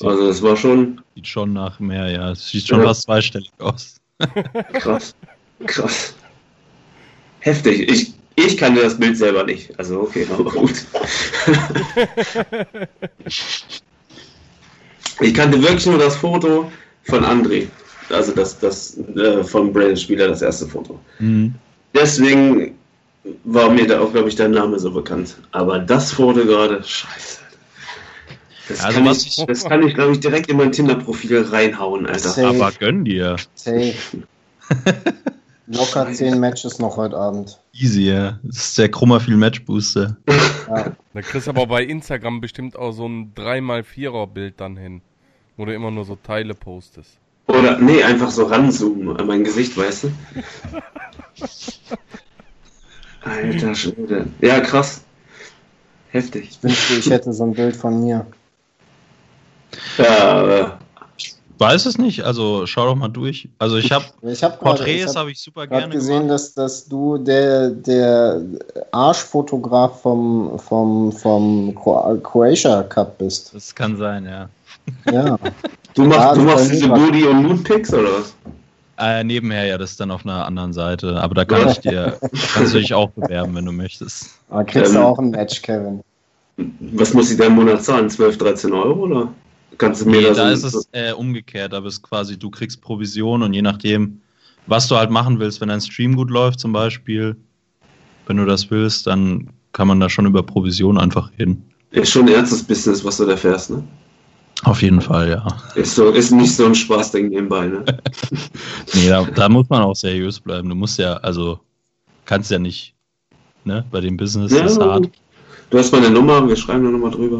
Also 0.00 0.28
es 0.28 0.42
war 0.42 0.56
schon 0.56 1.00
Sieht 1.16 1.26
schon 1.26 1.52
nach 1.52 1.80
mehr, 1.80 2.08
ja. 2.10 2.30
Es 2.30 2.48
sieht 2.48 2.68
schon 2.68 2.78
Ja. 2.80 2.86
fast 2.86 3.02
zweistellig 3.02 3.50
aus. 3.58 3.96
Krass. 4.74 5.14
Krass. 5.66 6.14
Heftig. 7.40 7.88
Ich, 7.88 8.14
ich 8.36 8.56
kannte 8.56 8.82
das 8.82 8.98
Bild 8.98 9.16
selber 9.16 9.44
nicht. 9.44 9.78
Also 9.78 10.00
okay, 10.00 10.26
aber 10.32 10.50
gut. 10.50 10.84
ich 15.20 15.34
kannte 15.34 15.60
wirklich 15.62 15.86
nur 15.86 15.98
das 15.98 16.16
Foto 16.16 16.70
von 17.04 17.24
André. 17.24 17.66
Also 18.10 18.32
das, 18.32 18.58
das 18.58 18.96
äh, 18.98 19.44
vom 19.44 19.72
Brandon-Spieler, 19.72 20.28
das 20.28 20.42
erste 20.42 20.66
Foto. 20.66 20.98
Mhm. 21.18 21.54
Deswegen 21.94 22.78
war 23.44 23.70
mir 23.70 23.86
da 23.86 24.00
auch, 24.00 24.12
glaube 24.12 24.28
ich, 24.28 24.36
dein 24.36 24.52
Name 24.52 24.78
so 24.78 24.90
bekannt. 24.90 25.36
Aber 25.52 25.78
das 25.78 26.12
Foto 26.12 26.44
gerade, 26.44 26.82
scheiße. 26.82 27.40
Das, 28.68 28.84
Also 28.84 28.98
kann 28.98 29.08
was 29.08 29.24
ich, 29.24 29.44
das 29.46 29.64
kann 29.64 29.86
ich, 29.86 29.94
glaube 29.94 30.12
ich, 30.12 30.20
direkt 30.20 30.48
in 30.50 30.56
mein 30.58 30.72
Tinder-Profil 30.72 31.42
reinhauen, 31.50 32.06
Alter. 32.06 32.28
Safe. 32.28 32.48
Aber 32.48 32.72
gönn 32.72 33.04
dir. 33.04 33.36
Safe. 33.54 33.94
Locker 35.66 36.10
10 36.10 36.40
Matches 36.40 36.78
noch 36.78 36.96
heute 36.96 37.16
Abend. 37.16 37.58
Easy, 37.74 38.10
ja. 38.10 38.38
Das 38.42 38.56
ist 38.56 38.78
der 38.78 38.90
Chromafil 38.90 39.36
Match 39.36 39.64
Booster. 39.64 40.16
Ja. 40.68 40.96
Da 41.12 41.20
kriegst 41.22 41.46
du 41.46 41.50
aber 41.50 41.66
bei 41.66 41.84
Instagram 41.84 42.40
bestimmt 42.40 42.76
auch 42.76 42.92
so 42.92 43.06
ein 43.06 43.32
3x4er 43.34 44.26
Bild 44.26 44.54
dann 44.60 44.76
hin. 44.76 45.02
Wo 45.56 45.64
du 45.64 45.74
immer 45.74 45.90
nur 45.90 46.04
so 46.04 46.16
Teile 46.16 46.54
postest. 46.54 47.18
Oder, 47.48 47.78
nee, 47.78 48.02
einfach 48.02 48.30
so 48.30 48.44
ranzoomen 48.44 49.16
an 49.16 49.26
mein 49.26 49.44
Gesicht, 49.44 49.76
weißt 49.76 50.04
du? 50.04 50.10
Alter 53.22 53.74
Schwede. 53.74 54.26
Ja, 54.40 54.60
krass. 54.60 55.02
Heftig. 56.10 56.50
Ich 56.50 56.62
wünschte, 56.62 56.94
ich 56.94 57.10
hätte 57.10 57.32
so 57.32 57.44
ein 57.44 57.54
Bild 57.54 57.76
von 57.76 58.00
mir. 58.00 58.26
Ja, 59.98 60.48
äh, 60.48 60.66
Weiß 61.60 61.86
es 61.86 61.98
nicht, 61.98 62.22
also 62.22 62.66
schau 62.66 62.86
doch 62.86 62.94
mal 62.94 63.08
durch. 63.08 63.48
Also 63.58 63.78
ich 63.78 63.90
habe 63.90 64.04
Ich 64.22 64.44
habe 64.44 64.56
Porträts 64.58 65.16
habe 65.16 65.32
ich 65.32 65.40
super 65.40 65.66
gerade 65.66 65.80
gerne 65.82 65.94
gesehen, 65.94 66.14
gemacht. 66.28 66.30
dass, 66.34 66.54
dass 66.54 66.86
du 66.88 67.18
der, 67.18 67.70
der 67.70 68.40
Arschfotograf 68.92 70.02
vom, 70.02 70.56
vom, 70.58 71.10
vom 71.12 71.74
Cro- 71.74 72.16
Croatia 72.22 72.82
Cup 72.84 73.18
bist. 73.18 73.52
Das 73.54 73.74
kann 73.74 73.96
sein, 73.96 74.24
ja. 74.24 74.48
Ja. 75.12 75.36
du 75.94 76.04
machst, 76.04 76.20
Ja, 76.20 76.34
du 76.34 76.40
machst 76.42 76.70
diese. 76.72 76.88
Booty- 76.88 77.24
und 77.26 77.42
Nude-Pics 77.42 77.92
oder 77.92 78.08
was? 78.20 78.34
Äh, 79.00 79.24
nebenher 79.24 79.64
ja, 79.66 79.78
das 79.78 79.92
ist 79.92 80.00
dann 80.00 80.10
auf 80.12 80.24
einer 80.24 80.44
anderen 80.46 80.72
Seite. 80.72 81.16
Aber 81.20 81.34
da 81.34 81.44
kann 81.44 81.68
ich 81.68 81.78
dir, 81.80 82.18
kannst 82.54 82.74
du 82.74 82.78
dich 82.78 82.94
auch 82.94 83.10
bewerben, 83.10 83.54
wenn 83.56 83.64
du 83.64 83.72
möchtest. 83.72 84.30
Aber 84.48 84.64
kriegst 84.64 84.92
du 84.94 84.98
Ähm. 84.98 85.04
auch 85.04 85.18
ein 85.18 85.30
Match, 85.30 85.60
Kevin. 85.62 86.02
Was 86.56 87.14
muss 87.14 87.30
ich 87.32 87.36
da 87.38 87.46
im 87.46 87.54
Monat 87.54 87.82
zahlen? 87.84 88.08
12, 88.10 88.38
13 88.38 88.72
Euro 88.72 89.00
oder? 89.04 89.28
Kannst 89.78 90.02
du 90.02 90.06
mir 90.06 90.18
Nee, 90.18 90.22
da, 90.24 90.34
da 90.34 90.50
ist 90.50 90.64
es 90.64 90.88
äh, 90.92 91.12
umgekehrt. 91.12 91.72
Da 91.72 91.80
bist 91.80 92.02
quasi, 92.02 92.38
du 92.38 92.50
kriegst 92.50 92.80
Provision 92.82 93.42
und 93.42 93.52
je 93.52 93.62
nachdem, 93.62 94.20
was 94.66 94.88
du 94.88 94.96
halt 94.96 95.10
machen 95.10 95.38
willst, 95.38 95.60
wenn 95.60 95.68
dein 95.68 95.80
Stream 95.80 96.16
gut 96.16 96.30
läuft 96.30 96.60
zum 96.60 96.72
Beispiel, 96.72 97.36
wenn 98.26 98.36
du 98.36 98.44
das 98.44 98.70
willst, 98.70 99.06
dann 99.06 99.50
kann 99.72 99.88
man 99.88 100.00
da 100.00 100.10
schon 100.10 100.26
über 100.26 100.42
Provision 100.42 100.98
einfach 100.98 101.30
reden. 101.38 101.64
ist 101.92 102.10
schon 102.10 102.22
ein 102.22 102.34
ernstes 102.34 102.62
Business, 102.62 103.04
was 103.04 103.16
du 103.16 103.26
da 103.26 103.36
fährst, 103.36 103.70
ne? 103.70 103.82
Auf 104.64 104.82
jeden 104.82 105.00
Fall, 105.00 105.30
ja. 105.30 105.46
Ist, 105.76 105.94
so, 105.94 106.10
ist 106.10 106.32
nicht 106.32 106.54
so 106.54 106.66
ein 106.66 106.74
Spaßding 106.74 107.28
nebenbei, 107.28 107.66
ne? 107.68 107.84
Nee, 108.94 109.08
da, 109.08 109.24
da 109.24 109.48
muss 109.48 109.68
man 109.68 109.82
auch 109.82 109.94
seriös 109.94 110.40
bleiben. 110.40 110.68
Du 110.68 110.74
musst 110.74 110.98
ja, 110.98 111.14
also, 111.18 111.60
kannst 112.24 112.50
ja 112.50 112.58
nicht, 112.58 112.94
ne, 113.64 113.84
bei 113.90 114.00
dem 114.00 114.16
Business 114.16 114.52
Ja, 114.52 114.64
ist 114.64 114.80
hart. 114.80 115.08
Du 115.70 115.78
hast 115.78 115.92
meine 115.92 116.10
Nummer, 116.10 116.46
wir 116.48 116.56
schreiben 116.56 116.84
da 116.84 116.90
nochmal 116.90 117.12
drüber. 117.12 117.38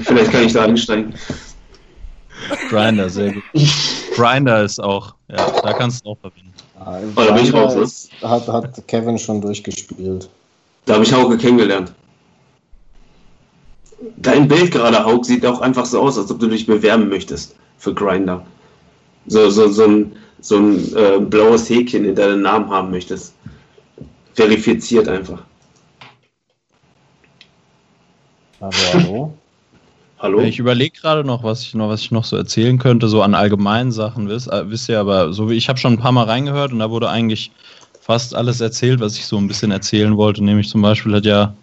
Vielleicht 0.00 0.32
kann 0.32 0.44
ich 0.44 0.52
da 0.52 0.64
einsteigen. 0.64 1.14
Grinder, 2.68 3.08
sehr 3.08 3.32
gut. 3.32 3.42
Grinder 4.14 4.62
ist 4.62 4.78
auch, 4.82 5.14
ja, 5.28 5.50
da 5.62 5.72
kannst 5.72 6.04
du 6.04 6.10
auch 6.10 6.18
verbinden. 6.18 6.52
Ja, 6.78 7.00
Oh, 7.16 7.22
da 7.26 7.32
bin 7.32 7.44
ich 7.44 7.52
raus, 7.54 7.74
ne? 7.74 7.82
ist- 7.82 8.10
hat, 8.22 8.46
hat 8.48 8.86
Kevin 8.88 9.18
schon 9.18 9.40
durchgespielt. 9.40 10.28
Da 10.84 10.94
habe 10.94 11.04
ich 11.04 11.12
Hauke 11.12 11.36
kennengelernt. 11.38 11.92
Dein 14.18 14.46
Bild 14.46 14.70
gerade, 14.70 15.02
Hauke, 15.04 15.24
sieht 15.24 15.44
auch 15.46 15.60
einfach 15.60 15.86
so 15.86 16.00
aus, 16.00 16.18
als 16.18 16.30
ob 16.30 16.38
du 16.38 16.46
dich 16.48 16.66
bewerben 16.66 17.08
möchtest 17.08 17.56
für 17.78 17.94
Grinder. 17.94 18.44
So, 19.26 19.48
so, 19.50 19.68
so 19.68 19.84
ein, 19.84 20.12
so 20.40 20.58
ein 20.58 20.94
äh, 20.96 21.18
blaues 21.18 21.68
Häkchen 21.68 22.04
in 22.04 22.14
deinen 22.14 22.42
Namen 22.42 22.70
haben 22.70 22.90
möchtest. 22.90 23.32
Verifiziert 24.34 25.08
einfach. 25.08 25.42
Also, 28.60 28.78
hallo? 28.92 29.34
Hallo? 30.18 30.40
Ich 30.40 30.58
überlege 30.58 30.98
gerade 30.98 31.24
noch, 31.24 31.42
was 31.42 31.60
ich 31.60 31.74
noch, 31.74 31.90
was 31.90 32.00
ich 32.00 32.10
noch 32.10 32.24
so 32.24 32.36
erzählen 32.38 32.78
könnte, 32.78 33.06
so 33.08 33.20
an 33.20 33.34
allgemeinen 33.34 33.92
Sachen, 33.92 34.30
wisst, 34.30 34.50
äh, 34.50 34.70
wisst 34.70 34.88
ihr, 34.88 34.98
aber 34.98 35.34
so 35.34 35.50
wie 35.50 35.54
ich 35.54 35.68
habe 35.68 35.78
schon 35.78 35.92
ein 35.92 35.98
paar 35.98 36.12
Mal 36.12 36.24
reingehört 36.24 36.72
und 36.72 36.78
da 36.78 36.88
wurde 36.90 37.10
eigentlich 37.10 37.50
fast 38.00 38.34
alles 38.34 38.62
erzählt, 38.62 39.00
was 39.00 39.16
ich 39.18 39.26
so 39.26 39.36
ein 39.36 39.46
bisschen 39.46 39.72
erzählen 39.72 40.16
wollte. 40.16 40.42
Nämlich 40.42 40.70
zum 40.70 40.80
Beispiel 40.80 41.14
hat 41.14 41.26
ja 41.26 41.54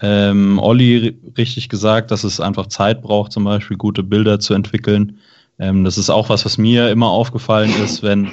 ähm, 0.00 0.58
Olli 0.58 0.96
ri- 1.10 1.36
richtig 1.36 1.68
gesagt, 1.68 2.10
dass 2.10 2.24
es 2.24 2.40
einfach 2.40 2.68
Zeit 2.68 3.02
braucht, 3.02 3.32
zum 3.32 3.44
Beispiel 3.44 3.76
gute 3.76 4.02
Bilder 4.02 4.40
zu 4.40 4.54
entwickeln. 4.54 5.18
Ähm, 5.58 5.84
das 5.84 5.98
ist 5.98 6.08
auch 6.08 6.30
was, 6.30 6.46
was 6.46 6.56
mir 6.56 6.90
immer 6.90 7.10
aufgefallen 7.10 7.70
ist, 7.84 8.02
wenn, 8.02 8.30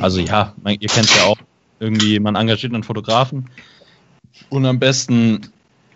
also 0.00 0.18
ja, 0.18 0.54
man, 0.62 0.76
ihr 0.80 0.88
kennt 0.88 1.14
ja 1.14 1.24
auch, 1.24 1.36
irgendwie, 1.78 2.18
man 2.20 2.36
engagiert 2.36 2.72
einen 2.72 2.84
Fotografen 2.84 3.50
und 4.48 4.64
am 4.64 4.78
besten 4.78 5.42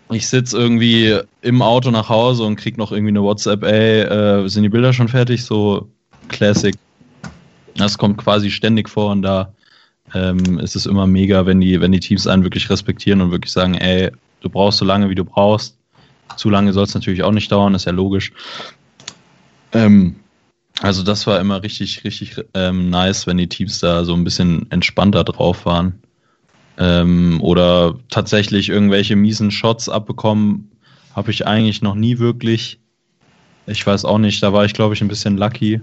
ich 0.09 0.27
sitze 0.27 0.57
irgendwie 0.57 1.19
im 1.41 1.61
Auto 1.61 1.91
nach 1.91 2.09
Hause 2.09 2.43
und 2.43 2.57
krieg 2.57 2.77
noch 2.77 2.91
irgendwie 2.91 3.11
eine 3.11 3.23
WhatsApp, 3.23 3.63
ey, 3.63 4.01
äh, 4.01 4.47
sind 4.47 4.63
die 4.63 4.69
Bilder 4.69 4.93
schon 4.93 5.07
fertig? 5.07 5.43
So 5.43 5.89
Classic. 6.27 6.75
Das 7.75 7.97
kommt 7.97 8.17
quasi 8.17 8.51
ständig 8.51 8.87
vor 8.87 9.11
und 9.11 9.23
da 9.23 9.53
ähm, 10.13 10.59
ist 10.59 10.75
es 10.75 10.85
immer 10.85 11.07
mega, 11.07 11.45
wenn 11.45 11.59
die, 11.59 11.81
wenn 11.81 11.91
die 11.91 11.99
Teams 11.99 12.27
einen 12.27 12.43
wirklich 12.43 12.69
respektieren 12.69 13.21
und 13.21 13.31
wirklich 13.31 13.51
sagen, 13.51 13.73
ey, 13.73 14.11
du 14.41 14.49
brauchst 14.49 14.77
so 14.77 14.85
lange, 14.85 15.09
wie 15.09 15.15
du 15.15 15.25
brauchst. 15.25 15.77
Zu 16.37 16.49
lange 16.49 16.73
soll 16.73 16.83
es 16.83 16.93
natürlich 16.93 17.23
auch 17.23 17.31
nicht 17.31 17.51
dauern, 17.51 17.73
ist 17.73 17.85
ja 17.85 17.91
logisch. 17.91 18.31
Ähm, 19.73 20.15
also 20.81 21.03
das 21.03 21.25
war 21.25 21.39
immer 21.39 21.63
richtig, 21.63 22.03
richtig 22.03 22.35
ähm, 22.53 22.89
nice, 22.89 23.27
wenn 23.27 23.37
die 23.37 23.49
Teams 23.49 23.79
da 23.79 24.03
so 24.03 24.13
ein 24.13 24.23
bisschen 24.23 24.69
entspannter 24.71 25.23
drauf 25.23 25.65
waren 25.65 25.99
ähm, 26.77 27.39
oder 27.41 27.95
tatsächlich 28.09 28.69
irgendwelche 28.69 29.15
miesen 29.15 29.51
Shots 29.51 29.89
abbekommen, 29.89 30.71
habe 31.15 31.31
ich 31.31 31.47
eigentlich 31.47 31.81
noch 31.81 31.95
nie 31.95 32.19
wirklich. 32.19 32.79
Ich 33.67 33.85
weiß 33.85 34.05
auch 34.05 34.17
nicht, 34.17 34.43
da 34.43 34.53
war 34.53 34.65
ich 34.65 34.73
glaube 34.73 34.93
ich 34.93 35.01
ein 35.01 35.07
bisschen 35.07 35.37
lucky 35.37 35.81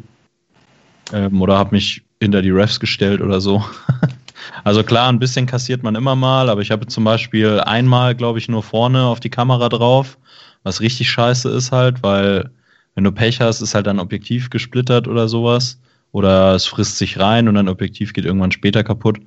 ähm, 1.12 1.40
oder 1.40 1.59
habe 1.59 1.74
mich 1.74 2.02
hinter 2.20 2.43
die 2.43 2.51
Refs 2.51 2.78
gestellt 2.78 3.20
oder 3.20 3.40
so. 3.40 3.64
also 4.64 4.85
klar, 4.85 5.09
ein 5.09 5.19
bisschen 5.19 5.47
kassiert 5.47 5.82
man 5.82 5.94
immer 5.94 6.14
mal, 6.14 6.48
aber 6.48 6.60
ich 6.60 6.70
habe 6.70 6.86
zum 6.86 7.05
Beispiel 7.05 7.60
einmal 7.60 8.14
glaube 8.14 8.39
ich 8.39 8.48
nur 8.48 8.62
vorne 8.62 9.05
auf 9.05 9.20
die 9.20 9.31
Kamera 9.31 9.69
drauf, 9.69 10.19
was 10.62 10.81
richtig 10.81 11.10
scheiße 11.10 11.48
ist 11.51 11.73
halt, 11.73 12.02
weil 12.02 12.51
wenn 12.94 13.05
du 13.05 13.12
Pech 13.12 13.40
hast, 13.40 13.62
ist 13.62 13.74
halt 13.74 13.86
dein 13.86 13.98
Objektiv 13.98 14.51
gesplittert 14.51 15.09
oder 15.09 15.28
sowas 15.28 15.81
oder 16.12 16.55
es 16.55 16.66
frisst 16.66 16.98
sich 16.98 17.19
rein 17.19 17.48
und 17.48 17.55
dein 17.55 17.69
Objektiv 17.69 18.12
geht 18.12 18.27
irgendwann 18.27 18.52
später 18.52 18.85
kaputt. 18.85 19.19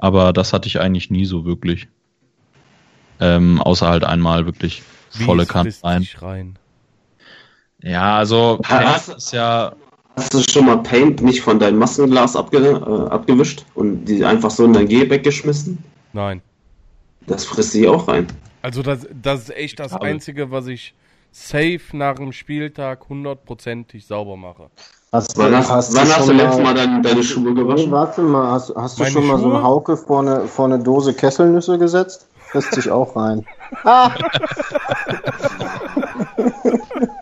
Aber 0.00 0.32
das 0.32 0.52
hatte 0.52 0.66
ich 0.66 0.80
eigentlich 0.80 1.10
nie 1.10 1.26
so 1.26 1.44
wirklich. 1.44 1.88
Ähm, 3.20 3.60
außer 3.60 3.86
halt 3.86 4.02
einmal 4.02 4.46
wirklich 4.46 4.82
Wie 5.12 5.24
volle 5.24 5.44
Kante 5.44 5.74
rein. 6.22 6.58
Ja, 7.82 8.16
also 8.16 8.58
Hast- 8.64 9.06
Paint 9.06 9.18
ist 9.18 9.32
ja. 9.32 9.74
Hast 10.16 10.34
du 10.34 10.42
schon 10.50 10.66
mal 10.66 10.78
Paint 10.82 11.22
nicht 11.22 11.40
von 11.40 11.58
deinem 11.58 11.78
Maskenglas 11.78 12.34
abge 12.34 12.58
äh, 12.58 13.10
abgewischt 13.10 13.64
und 13.74 14.04
die 14.06 14.24
einfach 14.24 14.50
so 14.50 14.64
in 14.64 14.72
dein 14.72 14.88
Gel 14.88 15.08
weggeschmissen? 15.08 15.78
Nein. 16.12 16.42
Das 17.26 17.44
frisst 17.44 17.72
sich 17.72 17.86
auch 17.86 18.08
rein. 18.08 18.26
Also 18.62 18.82
das, 18.82 19.06
das 19.22 19.42
ist 19.42 19.56
echt 19.56 19.78
das 19.78 19.92
Einzige, 19.92 20.50
was 20.50 20.66
ich 20.66 20.94
safe 21.30 21.80
nach 21.92 22.16
dem 22.16 22.32
Spieltag 22.32 23.08
hundertprozentig 23.08 24.06
sauber 24.06 24.36
mache. 24.36 24.70
Hast, 25.12 25.36
Wann 25.36 25.56
hast, 25.56 25.92
wann 25.96 26.08
hast 26.08 26.20
du 26.20 26.24
schon 26.26 26.36
letztes 26.36 26.62
Mal 26.62 26.72
deine, 26.74 27.02
deine 27.02 27.22
Schuhe 27.24 27.50
Nee, 27.50 27.60
gewaschen? 27.62 27.90
warte 27.90 28.22
mal, 28.22 28.52
hast, 28.52 28.72
hast 28.76 29.00
du 29.00 29.04
schon 29.06 29.26
mal 29.26 29.38
so 29.38 29.44
Schuhe? 29.44 29.54
eine 29.56 29.62
Hauke 29.64 29.96
vor 29.96 30.20
eine, 30.20 30.42
vor 30.46 30.66
eine 30.66 30.78
Dose 30.78 31.12
Kesselnüsse 31.14 31.78
gesetzt? 31.78 32.26
Frisst 32.38 32.74
sich 32.74 32.88
auch 32.90 33.16
rein. 33.16 33.44
Ah, 33.84 34.10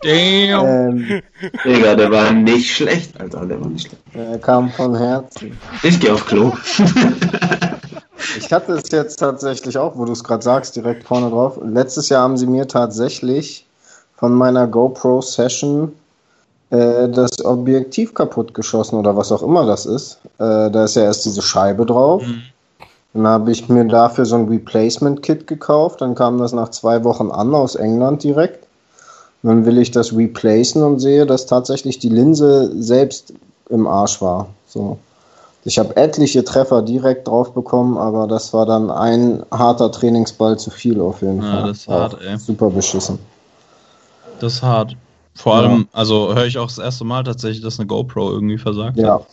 Damn! 0.03 0.65
ähm, 1.11 1.21
Digga, 1.65 1.95
der 1.95 2.11
war 2.11 2.31
nicht 2.31 2.71
schlecht, 2.75 3.19
Alter, 3.19 3.45
der 3.45 3.59
war 3.59 3.67
nicht 3.67 3.87
schlecht. 3.87 4.03
er 4.13 4.37
kam 4.39 4.69
von 4.71 4.95
Herzen. 4.95 5.57
Ich 5.83 5.99
geh 5.99 6.09
auf 6.11 6.25
Klo. 6.25 6.53
Ich 8.37 8.51
hatte 8.53 8.73
es 8.73 8.91
jetzt 8.91 9.15
tatsächlich 9.15 9.77
auch, 9.77 9.97
wo 9.97 10.05
du 10.05 10.11
es 10.11 10.23
gerade 10.23 10.43
sagst, 10.43 10.75
direkt 10.75 11.03
vorne 11.05 11.29
drauf. 11.31 11.57
Letztes 11.63 12.09
Jahr 12.09 12.21
haben 12.23 12.37
sie 12.37 12.45
mir 12.45 12.67
tatsächlich 12.67 13.65
von 14.17 14.33
meiner 14.35 14.67
GoPro-Session 14.67 15.93
äh, 16.71 17.09
das 17.09 17.43
Objektiv 17.43 18.13
kaputt 18.13 18.53
geschossen 18.53 18.97
oder 18.97 19.15
was 19.17 19.31
auch 19.31 19.41
immer 19.43 19.65
das 19.65 19.85
ist. 19.85 20.19
Äh, 20.37 20.69
da 20.69 20.83
ist 20.85 20.95
ja 20.95 21.03
erst 21.03 21.25
diese 21.25 21.41
Scheibe 21.41 21.85
drauf. 21.85 22.25
Mhm. 22.25 22.41
Dann 23.13 23.27
habe 23.27 23.51
ich 23.51 23.67
mir 23.69 23.85
dafür 23.85 24.25
so 24.25 24.35
ein 24.35 24.47
Replacement-Kit 24.47 25.47
gekauft. 25.47 26.01
Dann 26.01 26.13
kam 26.13 26.37
das 26.37 26.53
nach 26.53 26.69
zwei 26.69 27.03
Wochen 27.03 27.31
an 27.31 27.55
aus 27.55 27.75
England 27.75 28.23
direkt. 28.23 28.67
Und 29.41 29.49
dann 29.49 29.65
will 29.65 29.77
ich 29.79 29.91
das 29.91 30.15
replacen 30.15 30.83
und 30.83 30.99
sehe, 30.99 31.25
dass 31.25 31.45
tatsächlich 31.45 31.97
die 31.97 32.09
Linse 32.09 32.71
selbst 32.81 33.33
im 33.69 33.87
Arsch 33.87 34.21
war. 34.21 34.49
So. 34.67 34.99
Ich 35.65 35.79
habe 35.79 35.95
etliche 35.97 36.43
Treffer 36.43 36.81
direkt 36.81 37.27
drauf 37.27 37.53
bekommen, 37.53 37.97
aber 37.97 38.27
das 38.27 38.53
war 38.53 38.65
dann 38.65 38.91
ein 38.91 39.43
harter 39.51 39.91
Trainingsball 39.91 40.57
zu 40.59 40.69
viel 40.71 41.01
auf 41.01 41.21
jeden 41.21 41.41
Ja, 41.41 41.51
Fall. 41.51 41.67
das 41.69 41.77
ist 41.77 41.87
hart, 41.87 42.17
ey. 42.21 42.37
Super 42.37 42.69
beschissen. 42.69 43.19
Das 44.39 44.53
ist 44.53 44.63
hart. 44.63 44.95
Vor 45.35 45.53
Ja. 45.55 45.59
allem, 45.61 45.87
also 45.93 46.33
höre 46.35 46.45
ich 46.45 46.57
auch 46.57 46.67
das 46.67 46.79
erste 46.79 47.05
Mal 47.05 47.23
tatsächlich, 47.23 47.61
dass 47.61 47.79
eine 47.79 47.87
GoPro 47.87 48.29
irgendwie 48.31 48.57
versagt 48.57 48.97
Ja. 48.97 49.15
hat. 49.15 49.27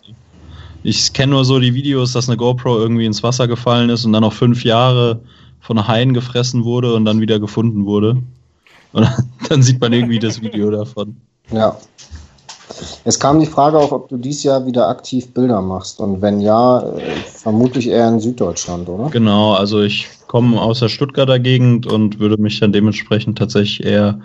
Ich 0.83 1.13
kenne 1.13 1.33
nur 1.33 1.45
so 1.45 1.59
die 1.59 1.75
Videos, 1.75 2.13
dass 2.13 2.29
eine 2.29 2.37
GoPro 2.37 2.79
irgendwie 2.79 3.07
ins 3.07 3.23
Wasser 3.23 3.49
gefallen 3.49 3.91
ist 3.91 4.05
und 4.05 4.13
dann 4.13 4.23
noch 4.23 4.33
fünf 4.33 4.63
Jahre 4.63 5.21
von 5.61 5.89
Haien 5.89 6.15
gefressen 6.15 6.65
wurde 6.65 6.95
und 6.95 7.05
dann 7.05 7.21
wieder 7.21 7.41
gefunden 7.41 7.87
wurde. 7.87 8.23
Und 8.93 9.09
dann 9.49 9.63
sieht 9.63 9.81
man 9.81 9.93
irgendwie 9.93 10.21
das 10.21 10.41
Video 10.41 10.71
davon. 10.71 11.17
Ja. 11.51 11.77
Es 13.05 13.19
kam 13.19 13.39
die 13.41 13.47
Frage 13.47 13.79
auf, 13.79 13.93
ob 13.93 14.09
du 14.09 14.17
dieses 14.17 14.43
Jahr 14.43 14.67
wieder 14.67 14.89
aktiv 14.89 15.33
Bilder 15.33 15.61
machst. 15.63 16.01
Und 16.01 16.21
wenn 16.21 16.41
ja, 16.41 16.81
äh, 16.81 17.01
vermutlich 17.25 17.89
eher 17.89 18.09
in 18.09 18.21
Süddeutschland, 18.21 18.89
oder? 18.89 19.11
Genau, 19.11 19.55
also 19.55 19.81
ich 19.83 20.09
komme 20.27 20.61
aus 20.61 20.81
der 20.81 20.89
Stuttgarter 20.89 21.39
Gegend 21.39 21.87
und 21.87 22.19
würde 22.19 22.37
mich 22.41 22.61
dann 22.61 22.73
dementsprechend 22.73 23.39
tatsächlich 23.39 23.85
eher 23.87 24.21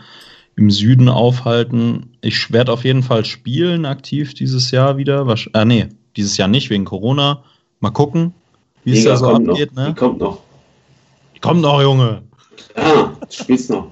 im 0.56 0.70
Süden 0.72 1.10
aufhalten. 1.10 2.18
Ich 2.22 2.52
werde 2.52 2.72
auf 2.74 2.84
jeden 2.84 3.04
Fall 3.04 3.26
spielen 3.26 3.86
aktiv 3.86 4.34
dieses 4.34 4.72
Jahr 4.72 4.98
wieder. 4.98 5.24
Wasch- 5.28 5.50
Ah, 5.54 5.66
nee, 5.66 5.88
dieses 6.16 6.38
Jahr 6.38 6.48
nicht 6.48 6.70
wegen 6.70 6.86
Corona. 6.86 7.44
Mal 7.80 7.92
gucken, 7.92 8.34
wie 8.84 8.92
es 8.98 9.04
da 9.06 9.18
so 9.18 9.26
kommt 9.30 9.50
abgeht. 9.50 9.74
noch. 9.76 9.84
Die 9.84 9.90
Ne? 9.90 9.96
kommt 9.96 10.20
noch. 10.20 10.40
Kommt 11.42 11.62
noch, 11.62 11.82
Junge. 11.82 12.22
Ah, 12.76 13.10
spielst 13.30 13.70
noch. 13.72 13.88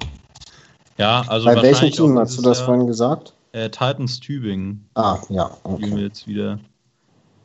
Ja, 0.98 1.24
also 1.28 1.46
Bei 1.46 1.62
welchem 1.62 1.90
Team 1.92 2.18
hast 2.20 2.38
du 2.38 2.42
das 2.42 2.60
Jahr, 2.60 2.66
vorhin 2.68 2.86
gesagt? 2.88 3.34
Äh, 3.54 3.70
Titans 3.70 4.20
Tübingen 4.20 4.86
Ah, 4.94 5.18
ja. 5.30 5.50
spielen 5.64 5.80
wir 5.80 5.94
Okay. 5.96 6.04
jetzt 6.04 6.28
wieder. 6.28 6.60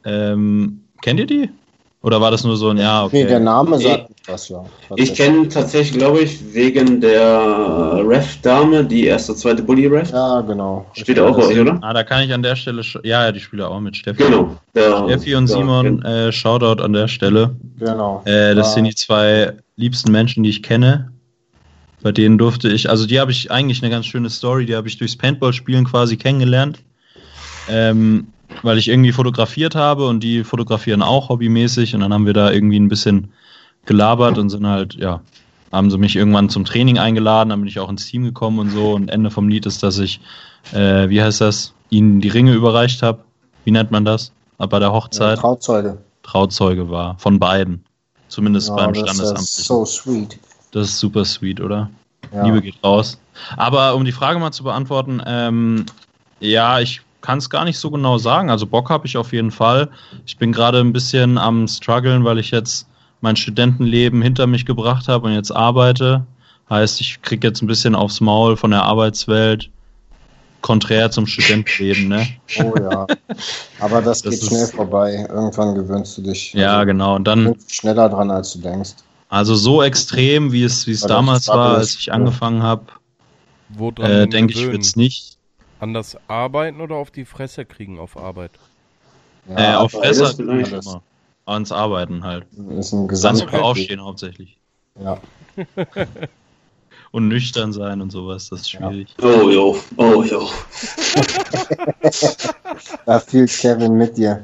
Ähm, 0.05 0.81
kennt 1.01 1.21
ihr 1.21 1.27
die? 1.27 1.51
Oder 2.05 2.21
war 2.21 2.31
das 2.31 2.45
nur 2.45 2.55
so 2.59 2.69
ein, 2.69 2.77
ja, 2.77 3.05
okay. 3.05 3.23
Nee, 3.23 3.29
der 3.31 3.41
Name 3.41 3.79
sagt 3.79 4.11
das 4.27 4.51
ja. 4.51 4.63
Ich 4.97 5.15
kenne 5.15 5.49
tatsächlich, 5.49 5.97
glaube 5.99 6.21
ich, 6.21 6.39
wegen 6.53 7.01
der 7.01 8.03
Ref-Dame, 8.07 8.85
die 8.85 9.07
erste, 9.07 9.35
zweite 9.35 9.63
Bully-Ref. 9.63 10.11
Ja, 10.13 10.43
genau. 10.43 10.85
Spielt 10.93 11.19
auch 11.19 11.35
bei 11.35 11.47
euch, 11.47 11.59
oder? 11.59 11.79
Ah, 11.81 11.95
da 11.95 12.03
kann 12.05 12.23
ich 12.23 12.35
an 12.35 12.43
der 12.43 12.57
Stelle, 12.57 12.83
ja, 13.05 13.25
ja, 13.25 13.33
die 13.33 13.41
spiele 13.41 13.67
auch 13.67 13.81
mit 13.81 13.97
Steffi. 13.97 14.23
Genau. 14.23 14.55
Der, 14.75 14.99
Steffi 15.09 15.35
und 15.35 15.49
der- 15.49 15.57
Simon, 15.57 16.03
äh, 16.03 16.31
Shoutout 16.31 16.83
an 16.83 16.93
der 16.93 17.09
Stelle. 17.09 17.57
Genau. 17.79 18.21
Äh, 18.27 18.55
das 18.55 18.69
Ah. 18.69 18.75
sind 18.75 18.85
die 18.85 18.95
zwei 18.95 19.55
liebsten 19.77 20.13
Menschen, 20.13 20.43
die 20.43 20.51
ich 20.51 20.63
kenne. 20.63 21.11
Bei 22.03 22.13
denen 22.13 22.37
durfte 22.37 22.69
ich, 22.69 22.91
also 22.91 23.07
die 23.07 23.19
habe 23.19 23.31
ich 23.31 23.51
eigentlich 23.51 23.83
eine 23.83 23.91
ganz 23.91 24.05
schöne 24.05 24.29
Story, 24.29 24.67
die 24.67 24.77
habe 24.77 24.89
ich 24.89 24.99
durchs 24.99 25.17
Paintball-Spielen 25.17 25.87
quasi 25.87 26.19
kennengelernt. 26.19 26.81
Ähm, 27.71 28.27
weil 28.63 28.79
ich 28.79 28.89
irgendwie 28.89 29.13
fotografiert 29.13 29.75
habe 29.75 30.07
und 30.07 30.21
die 30.21 30.45
fotografieren 30.45 31.03
auch 31.03 31.29
hobbymäßig 31.29 31.95
und 31.95 32.01
dann 32.01 32.13
haben 32.13 32.27
wir 32.27 32.33
da 32.33 32.51
irgendwie 32.51 32.79
ein 32.81 32.89
bisschen 32.89 33.33
gelabert 33.87 34.39
und 34.39 34.51
sind 34.51 34.67
halt, 34.67 34.95
ja, 34.95 35.21
haben 35.73 35.91
sie 35.91 35.99
mich 35.99 36.17
irgendwann 36.17 36.49
zum 36.49 36.65
Training 36.65 36.99
eingeladen, 36.99 37.51
dann 37.51 37.61
bin 37.61 37.69
ich 37.69 37.79
auch 37.81 37.89
ins 37.91 38.07
Team 38.07 38.25
gekommen 38.25 38.59
und 38.61 38.71
so 38.71 38.93
und 38.95 39.09
Ende 39.09 39.31
vom 39.31 39.49
Lied 39.49 39.67
ist, 39.67 39.83
dass 39.83 39.99
ich, 39.99 40.21
äh, 40.73 41.09
wie 41.09 41.21
heißt 41.23 41.41
das, 41.41 41.75
ihnen 41.91 42.21
die 42.21 42.29
Ringe 42.29 42.53
überreicht 42.55 43.03
habe. 43.03 43.25
Wie 43.65 43.71
nennt 43.71 43.91
man 43.91 44.05
das? 44.05 44.33
Aber 44.59 44.69
bei 44.69 44.79
der 44.79 44.89
Ja, 44.89 44.95
Hochzeit. 44.95 45.39
Trauzeuge. 45.39 45.99
Trauzeuge 46.23 46.91
war. 46.91 47.19
Von 47.19 47.39
beiden. 47.39 47.85
Zumindest 48.29 48.69
Ja, 48.69 48.77
beim 48.77 48.93
das 48.95 49.03
ist 49.03 49.07
ja 49.09 49.15
Standesamt. 49.15 49.47
so 49.49 49.85
sweet. 49.85 50.39
Das 50.73 50.89
ist 50.89 50.99
super 50.99 51.25
sweet, 51.25 51.61
oder? 51.61 51.91
Ja. 52.33 52.45
Liebe 52.45 52.63
geht 52.63 52.77
raus. 52.83 53.19
Aber 53.57 53.95
um 53.95 54.05
die 54.05 54.13
Frage 54.13 54.39
mal 54.39 54.51
zu 54.53 54.65
beantworten, 54.65 55.21
ähm, 55.27 55.87
ja, 56.41 56.81
ich 56.81 57.03
kann 57.25 57.39
es 57.39 57.49
gar 57.49 57.65
nicht 57.65 57.79
so 57.79 57.91
genau 57.91 58.19
sagen. 58.19 58.51
Also 58.51 58.67
Bock 58.67 58.91
habe 58.91 59.07
ich 59.07 59.17
auf 59.17 59.33
jeden 59.33 59.51
Fall. 59.51 59.89
Ich 60.27 60.37
bin 60.37 60.53
gerade 60.53 60.79
ein 60.81 60.93
bisschen 60.93 61.39
am 61.39 61.67
struggeln, 61.67 62.23
weil 62.25 62.39
ich 62.39 62.51
jetzt 62.51 62.87
mein 63.23 63.35
Studentenleben 63.37 64.21
hinter 64.21 64.47
mich 64.47 64.67
gebracht 64.67 65.09
habe 65.09 65.27
und 65.29 65.33
jetzt 65.35 65.51
arbeite. 65.51 66.27
Heißt, 66.69 67.01
ich 67.01 67.23
kriege 67.23 67.47
jetzt 67.49 67.63
ein 67.63 67.67
bisschen 67.67 67.95
aufs 67.95 68.21
Maul 68.21 68.57
von 68.59 68.71
der 68.71 68.83
Arbeitswelt. 68.83 69.71
Konträr 70.61 71.11
zum 71.11 71.27
Studentenleben, 71.27 72.09
ne? 72.09 72.27
Oh 72.63 72.75
ja. 72.79 73.07
Aber 73.81 74.01
das, 74.03 74.23
Das 74.23 74.33
geht 74.33 74.43
ist- 74.43 74.49
schnell 74.49 74.67
vorbei. 74.67 75.27
Irgendwann 75.29 75.75
gewöhnst 75.75 76.17
du 76.19 76.23
dich. 76.23 76.53
Ja, 76.55 76.75
Also, 76.79 76.87
genau. 76.87 77.17
Und 77.17 77.25
dann 77.25 77.55
schneller 77.69 78.09
dran, 78.11 78.31
als 78.31 78.53
du 78.53 78.61
denkst. 78.61 78.93
Also 79.31 79.55
so 79.55 79.83
extrem, 79.83 80.53
wie 80.53 80.63
es, 80.63 80.87
wie 80.87 80.93
es 80.93 81.01
damals 81.03 81.49
war, 81.49 81.77
als 81.79 81.97
ich 81.97 82.13
angefangen 82.13 82.63
habe, 82.63 82.85
äh, 83.99 84.27
denke 84.27 84.53
ich, 84.53 84.59
gewöhnen? 84.61 84.73
wird's 84.75 84.95
nicht. 84.97 85.37
An 85.85 85.93
das 85.93 86.17
Arbeiten 86.29 86.81
oder 86.81 86.95
auf 86.95 87.11
die 87.11 87.27
Fresse 87.27 87.67
kriegen 87.67 87.99
auf 87.99 88.17
Arbeit? 88.17 88.53
äh, 89.55 89.75
auf 89.75 89.93
Fresser 89.93 90.33
vielleicht. 90.35 90.73
immer. 90.73 91.03
Ans 91.45 91.73
Arbeiten 91.73 92.25
halt. 92.25 92.47
ist 92.79 92.95
ein 92.95 93.07
Gesamtpaket. 93.07 93.61
aufstehen 93.61 94.01
hauptsächlich. 94.03 94.57
Ja. 94.99 95.19
Und 97.11 97.29
nüchtern 97.29 97.75
sein 97.75 98.01
und 98.01 98.09
sowas, 98.13 98.49
das 98.49 98.63
ist 98.63 98.73
Ja. 98.73 98.89
schwierig. 98.91 99.15
Oh, 99.23 99.51
jo. 99.51 99.77
Oh, 99.99 100.23
jo. 100.23 100.49
Da 103.05 103.21
fühlt 103.21 103.51
Kevin 103.51 103.99
mit 103.99 104.17
dir. 104.17 104.43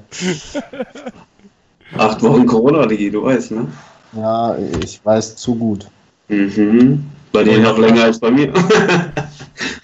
Acht 1.97 2.23
Wochen 2.23 2.45
Corona, 2.45 2.85
Digi, 2.85 3.11
du 3.11 3.23
weißt, 3.23 3.53
ne? 3.53 3.67
Ja, 4.13 4.59
ich 4.83 5.03
weiß 5.03 5.37
zu 5.37 5.55
gut. 5.55 5.87
Mhm. 6.29 7.11
Bei 7.33 7.45
dir 7.45 7.59
noch 7.59 7.79
länger 7.79 8.05
als 8.05 8.21
bei 8.21 8.31
mir. 8.31 8.53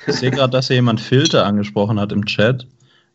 Ich 0.09 0.15
sehe 0.15 0.31
gerade, 0.31 0.53
dass 0.53 0.69
hier 0.69 0.77
jemand 0.77 1.01
Filter 1.01 1.45
angesprochen 1.45 1.99
hat 1.99 2.13
im 2.13 2.27
Chat. 2.27 2.67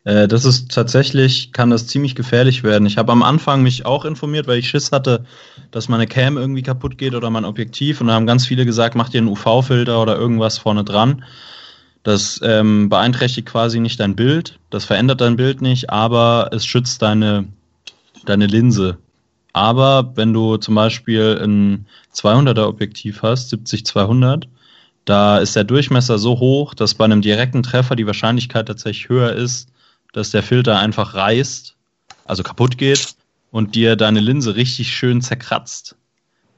Äh, 0.04 0.28
das 0.28 0.44
ist 0.44 0.70
tatsächlich, 0.70 1.52
kann 1.52 1.70
das 1.70 1.86
ziemlich 1.86 2.14
gefährlich 2.14 2.62
werden. 2.64 2.86
Ich 2.86 2.98
habe 2.98 3.12
am 3.12 3.22
Anfang 3.22 3.62
mich 3.62 3.86
auch 3.86 4.04
informiert, 4.04 4.46
weil 4.46 4.58
ich 4.58 4.68
Schiss 4.68 4.92
hatte, 4.92 5.24
dass 5.70 5.88
meine 5.88 6.06
Cam 6.06 6.36
irgendwie 6.36 6.62
kaputt 6.62 6.98
geht 6.98 7.14
oder 7.14 7.30
mein 7.30 7.44
Objektiv. 7.44 8.00
Und 8.00 8.08
da 8.08 8.14
haben 8.14 8.26
ganz 8.26 8.46
viele 8.46 8.66
gesagt, 8.66 8.94
mach 8.94 9.08
dir 9.08 9.18
einen 9.18 9.28
UV-Filter 9.28 10.00
oder 10.00 10.16
irgendwas 10.16 10.58
vorne 10.58 10.84
dran. 10.84 11.24
Das 12.02 12.40
ähm, 12.42 12.88
beeinträchtigt 12.88 13.48
quasi 13.48 13.78
nicht 13.78 14.00
dein 14.00 14.16
Bild, 14.16 14.58
das 14.70 14.84
verändert 14.84 15.20
dein 15.20 15.36
Bild 15.36 15.62
nicht, 15.62 15.90
aber 15.90 16.50
es 16.52 16.66
schützt 16.66 17.00
deine, 17.00 17.46
deine 18.26 18.46
Linse. 18.46 18.98
Aber 19.52 20.12
wenn 20.16 20.32
du 20.32 20.56
zum 20.56 20.74
Beispiel 20.74 21.38
ein 21.42 21.86
200er 22.14 22.66
Objektiv 22.66 23.22
hast, 23.22 23.52
70-200, 23.52 24.44
da 25.04 25.38
ist 25.38 25.56
der 25.56 25.64
Durchmesser 25.64 26.18
so 26.18 26.38
hoch, 26.38 26.74
dass 26.74 26.94
bei 26.94 27.04
einem 27.04 27.22
direkten 27.22 27.62
Treffer 27.62 27.96
die 27.96 28.06
Wahrscheinlichkeit 28.06 28.66
tatsächlich 28.66 29.08
höher 29.08 29.32
ist, 29.32 29.68
dass 30.12 30.30
der 30.30 30.42
Filter 30.42 30.78
einfach 30.78 31.14
reißt, 31.14 31.76
also 32.24 32.42
kaputt 32.42 32.78
geht 32.78 33.14
und 33.50 33.74
dir 33.74 33.96
deine 33.96 34.20
Linse 34.20 34.56
richtig 34.56 34.94
schön 34.94 35.20
zerkratzt. 35.20 35.96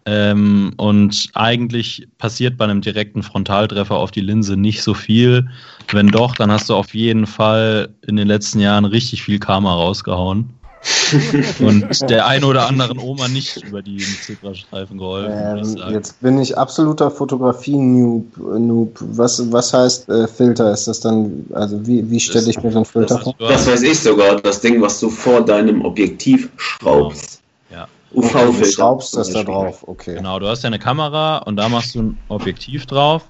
Ähm, 0.07 0.75
und 0.77 1.31
eigentlich 1.33 2.07
passiert 2.19 2.59
bei 2.59 2.65
einem 2.65 2.83
direkten 2.83 3.23
Frontaltreffer 3.23 3.97
auf 3.97 4.11
die 4.11 4.21
Linse 4.21 4.57
nicht 4.57 4.83
so 4.83 4.93
viel. 4.93 5.49
Wenn 5.91 6.09
doch, 6.09 6.35
dann 6.35 6.53
hast 6.53 6.69
du 6.69 6.75
auf 6.75 6.95
jeden 6.95 7.27
Fall 7.27 7.95
in 8.07 8.17
den 8.17 8.29
letzten 8.29 8.61
Jahren 8.61 8.85
richtig 8.85 9.23
viel 9.23 9.39
Karma 9.39 9.73
rausgehauen. 9.73 10.51
und 11.61 12.11
der 12.11 12.27
ein 12.27 12.45
oder 12.45 12.67
anderen 12.67 12.99
Oma 12.99 13.29
nicht 13.29 13.57
über 13.65 13.83
die 13.83 13.99
Zebrastreifen 13.99 14.99
geholfen, 14.99 15.79
Ähm, 15.79 15.93
jetzt 15.93 16.21
bin 16.21 16.39
ich 16.39 16.57
absoluter 16.59 17.11
Fotografie-Noob. 17.11 18.37
Noob. 18.59 18.99
Was, 19.01 19.51
was 19.53 19.73
heißt 19.73 20.09
äh, 20.09 20.29
Filter? 20.29 20.73
Ist 20.73 20.87
das 20.87 21.01
dann, 21.01 21.47
also 21.55 21.87
wie, 21.87 22.09
wie 22.11 22.21
stelle 22.21 22.51
ich 22.51 22.63
mir 22.63 22.71
so 22.71 22.79
einen 22.79 22.85
Filter 22.85 23.19
vor? 23.19 23.35
Du 23.39 23.47
Das 23.47 23.67
weiß 23.67 23.83
ich 23.83 23.99
sogar, 23.99 24.41
das 24.41 24.61
Ding, 24.61 24.81
was 24.83 25.01
du 25.01 25.09
vor 25.09 25.45
deinem 25.45 25.85
Objektiv 25.85 26.51
schraubst. 26.57 27.41
Ja. 27.71 27.89
Du 28.13 28.21
UV-Filter. 28.21 28.65
schraubst 28.71 29.17
das 29.17 29.31
da 29.31 29.43
drauf, 29.43 29.87
okay. 29.87 30.15
Genau, 30.17 30.39
du 30.39 30.47
hast 30.47 30.63
ja 30.63 30.69
eine 30.69 30.79
Kamera 30.79 31.39
und 31.39 31.57
da 31.57 31.69
machst 31.69 31.95
du 31.95 32.03
ein 32.03 32.19
Objektiv 32.29 32.87
drauf. 32.87 33.25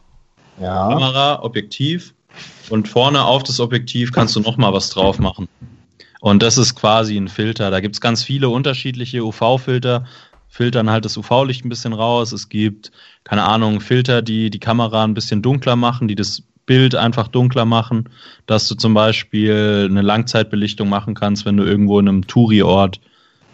Ja, 0.60 0.88
Kamera, 0.88 1.42
Objektiv 1.42 2.14
und 2.70 2.88
vorne 2.88 3.24
auf 3.24 3.42
das 3.42 3.60
Objektiv 3.60 4.12
kannst 4.12 4.36
du 4.36 4.40
nochmal 4.40 4.72
was 4.72 4.90
drauf 4.90 5.18
machen. 5.18 5.48
Und 6.24 6.42
das 6.42 6.56
ist 6.56 6.74
quasi 6.74 7.18
ein 7.18 7.28
Filter. 7.28 7.70
Da 7.70 7.80
gibt 7.80 7.96
es 7.96 8.00
ganz 8.00 8.22
viele 8.22 8.48
unterschiedliche 8.48 9.22
UV-Filter, 9.22 10.06
filtern 10.48 10.88
halt 10.88 11.04
das 11.04 11.18
UV-Licht 11.18 11.66
ein 11.66 11.68
bisschen 11.68 11.92
raus. 11.92 12.32
Es 12.32 12.48
gibt, 12.48 12.92
keine 13.24 13.42
Ahnung, 13.42 13.82
Filter, 13.82 14.22
die 14.22 14.48
die 14.48 14.58
Kamera 14.58 15.04
ein 15.04 15.12
bisschen 15.12 15.42
dunkler 15.42 15.76
machen, 15.76 16.08
die 16.08 16.14
das 16.14 16.42
Bild 16.64 16.94
einfach 16.94 17.28
dunkler 17.28 17.66
machen, 17.66 18.08
dass 18.46 18.66
du 18.68 18.74
zum 18.74 18.94
Beispiel 18.94 19.86
eine 19.90 20.00
Langzeitbelichtung 20.00 20.88
machen 20.88 21.12
kannst, 21.12 21.44
wenn 21.44 21.58
du 21.58 21.64
irgendwo 21.64 22.00
in 22.00 22.08
einem 22.08 22.26
Touri-Ort 22.26 23.02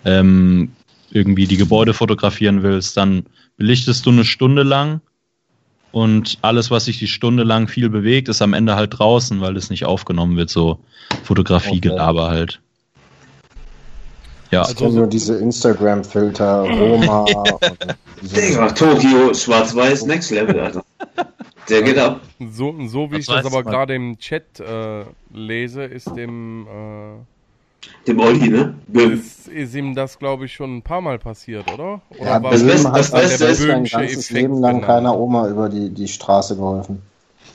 ähm, 0.04 0.70
irgendwie 1.10 1.48
die 1.48 1.56
Gebäude 1.56 1.92
fotografieren 1.92 2.62
willst, 2.62 2.96
dann 2.96 3.24
belichtest 3.56 4.06
du 4.06 4.10
eine 4.10 4.24
Stunde 4.24 4.62
lang 4.62 5.00
und 5.92 6.38
alles, 6.42 6.70
was 6.70 6.84
sich 6.84 6.98
die 6.98 7.08
Stunde 7.08 7.42
lang 7.42 7.68
viel 7.68 7.88
bewegt, 7.88 8.28
ist 8.28 8.42
am 8.42 8.52
Ende 8.52 8.76
halt 8.76 8.98
draußen, 8.98 9.40
weil 9.40 9.56
es 9.56 9.70
nicht 9.70 9.84
aufgenommen 9.84 10.36
wird, 10.36 10.50
so 10.50 10.78
Fotografie-Gelaber 11.24 12.28
halt. 12.28 12.60
Ja, 14.50 14.62
Also 14.62 14.88
nur 14.88 15.06
diese 15.06 15.36
Instagram-Filter, 15.36 16.62
Roma 16.78 17.24
Digga, 18.20 18.68
Tokio, 18.72 19.32
schwarz-weiß, 19.32 20.06
next 20.06 20.30
level, 20.30 20.58
Alter. 20.58 20.84
Der 21.68 21.82
geht 21.82 21.98
ab. 21.98 22.20
So, 22.40 22.74
so 22.86 23.10
wie 23.10 23.14
Was 23.14 23.20
ich 23.20 23.26
das 23.26 23.46
aber 23.46 23.62
gerade 23.62 23.94
im 23.94 24.18
Chat 24.18 24.58
äh, 24.58 25.04
lese, 25.32 25.84
ist 25.84 26.08
dem 26.16 26.66
äh, 26.66 27.29
Dem 28.06 28.18
Olli, 28.20 28.48
ne? 28.48 28.74
Böhm. 28.88 29.12
Ist, 29.14 29.48
ist 29.48 29.74
ihm 29.74 29.94
das, 29.94 30.18
glaube 30.18 30.44
ich, 30.46 30.52
schon 30.54 30.78
ein 30.78 30.82
paar 30.82 31.00
Mal 31.00 31.18
passiert, 31.18 31.70
oder? 31.72 32.00
Oder 32.10 32.24
Ja, 32.30 32.42
war 32.42 32.50
das 32.50 32.60
Böhm 32.60 32.68
Beste- 32.70 32.92
hat 32.92 32.98
das 32.98 33.12
als 33.12 33.38
Beste 33.38 33.44
Böhm 33.44 33.52
ist- 33.52 33.58
sein 33.58 33.68
Böhmische 33.76 33.96
ganzes 33.96 34.18
Effekt 34.18 34.32
Leben 34.40 34.54
lang 34.60 34.74
genannt. 34.80 34.86
keiner 34.86 35.18
Oma 35.18 35.48
über 35.48 35.68
die, 35.68 35.88
die 35.90 36.08
Straße 36.08 36.56
geholfen. 36.56 37.02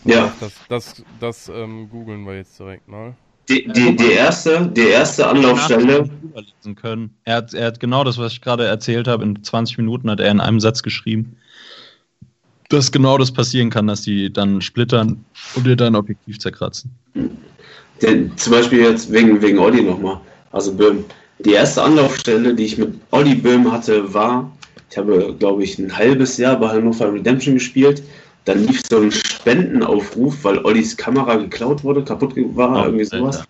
Ja, 0.04 0.32
Das, 0.40 0.52
das, 0.70 1.04
das 1.20 1.50
ähm, 1.50 1.90
googeln 1.90 2.26
wir 2.26 2.36
jetzt 2.36 2.60
direkt 2.60 2.88
mal. 2.88 3.16
die, 3.50 3.68
die, 3.72 3.96
die, 3.96 4.12
erste, 4.12 4.68
die 4.68 4.88
erste 4.88 5.28
Anlaufstelle. 5.28 6.10
Können. 6.76 7.16
Er 7.24 7.36
hat, 7.38 7.54
er 7.54 7.68
hat 7.68 7.80
genau 7.80 8.04
das, 8.04 8.18
was 8.18 8.34
ich 8.34 8.42
gerade 8.42 8.66
erzählt 8.66 9.08
habe, 9.08 9.24
in 9.24 9.44
20 9.44 9.78
Minuten 9.78 10.10
hat 10.10 10.20
er 10.20 10.30
in 10.32 10.40
einem 10.42 10.60
Satz 10.60 10.82
geschrieben, 10.84 11.38
dass 12.70 12.92
genau 12.92 13.18
das 13.20 13.32
passieren 13.32 13.70
kann, 13.70 13.86
dass 13.88 14.02
die 14.02 14.34
dann 14.34 14.62
splittern 14.62 15.24
und 15.56 15.66
dir 15.68 15.76
dein 15.76 15.96
Objektiv 15.96 16.40
zerkratzen. 16.40 16.92
Der, 18.02 18.36
zum 18.36 18.54
Beispiel 18.54 18.80
jetzt 18.80 19.12
wegen, 19.12 19.42
wegen 19.42 19.60
Olli 19.60 19.82
nochmal. 19.82 20.20
Also 20.52 20.74
Böhm. 20.74 21.06
Die 21.40 21.52
erste 21.52 21.84
Anlaufstelle, 21.84 22.54
die 22.54 22.66
ich 22.66 22.78
mit 22.78 22.94
Olli 23.12 23.36
Böhm 23.36 23.72
hatte, 23.72 24.14
war, 24.14 24.52
ich 24.90 24.98
habe, 24.98 25.36
glaube 25.38 25.64
ich, 25.64 25.78
ein 25.78 25.96
halbes 25.98 26.38
Jahr 26.38 26.58
bei 26.60 26.70
Hannover 26.70 27.14
Redemption 27.14 27.56
gespielt. 27.56 28.04
Dann 28.46 28.66
lief 28.66 28.82
so 28.88 29.00
ein 29.00 29.12
Spendenaufruf, 29.12 30.36
weil 30.44 30.60
Ollis 30.60 30.96
Kamera 30.96 31.36
geklaut 31.36 31.84
wurde, 31.84 32.04
kaputt 32.04 32.34
war, 32.36 32.82
Oh, 32.82 32.86
irgendwie 32.86 33.06
sowas. 33.06 33.38
Alter. 33.38 33.48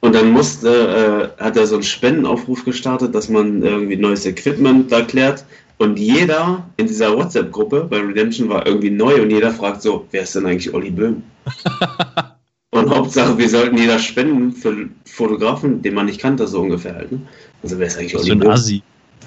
Und 0.00 0.14
dann 0.14 0.30
musste, 0.30 1.32
äh, 1.38 1.42
hat 1.42 1.56
er 1.56 1.66
so 1.66 1.74
einen 1.74 1.82
Spendenaufruf 1.82 2.64
gestartet, 2.64 3.14
dass 3.14 3.28
man 3.28 3.62
irgendwie 3.62 3.96
neues 3.96 4.26
Equipment 4.26 4.92
erklärt. 4.92 5.44
Und 5.78 5.98
jeder 5.98 6.64
in 6.76 6.86
dieser 6.86 7.16
WhatsApp-Gruppe 7.16 7.86
bei 7.90 7.98
Redemption 7.98 8.48
war 8.48 8.66
irgendwie 8.66 8.90
neu 8.90 9.22
und 9.22 9.30
jeder 9.30 9.50
fragt 9.50 9.82
so, 9.82 10.06
wer 10.10 10.22
ist 10.22 10.34
denn 10.34 10.46
eigentlich 10.46 10.72
Olli 10.72 10.90
Böhm? 10.90 11.22
und 12.78 12.90
Hauptsache, 12.90 13.36
wir 13.38 13.48
sollten 13.48 13.76
jeder 13.76 13.98
spenden 13.98 14.52
für 14.52 14.88
Fotografen, 15.04 15.82
den 15.82 15.94
man 15.94 16.06
nicht 16.06 16.20
kannte, 16.20 16.46
so 16.46 16.60
ungefähr 16.60 16.94
halt. 16.94 17.12
Ne? 17.12 17.20
Also 17.62 17.78
wer 17.78 17.86
ist 17.86 17.98
eigentlich 17.98 18.16
Olli 18.16 18.26
für 18.26 18.32
ein 18.32 18.40
Böhm? 18.40 18.50
Assi. 18.50 18.82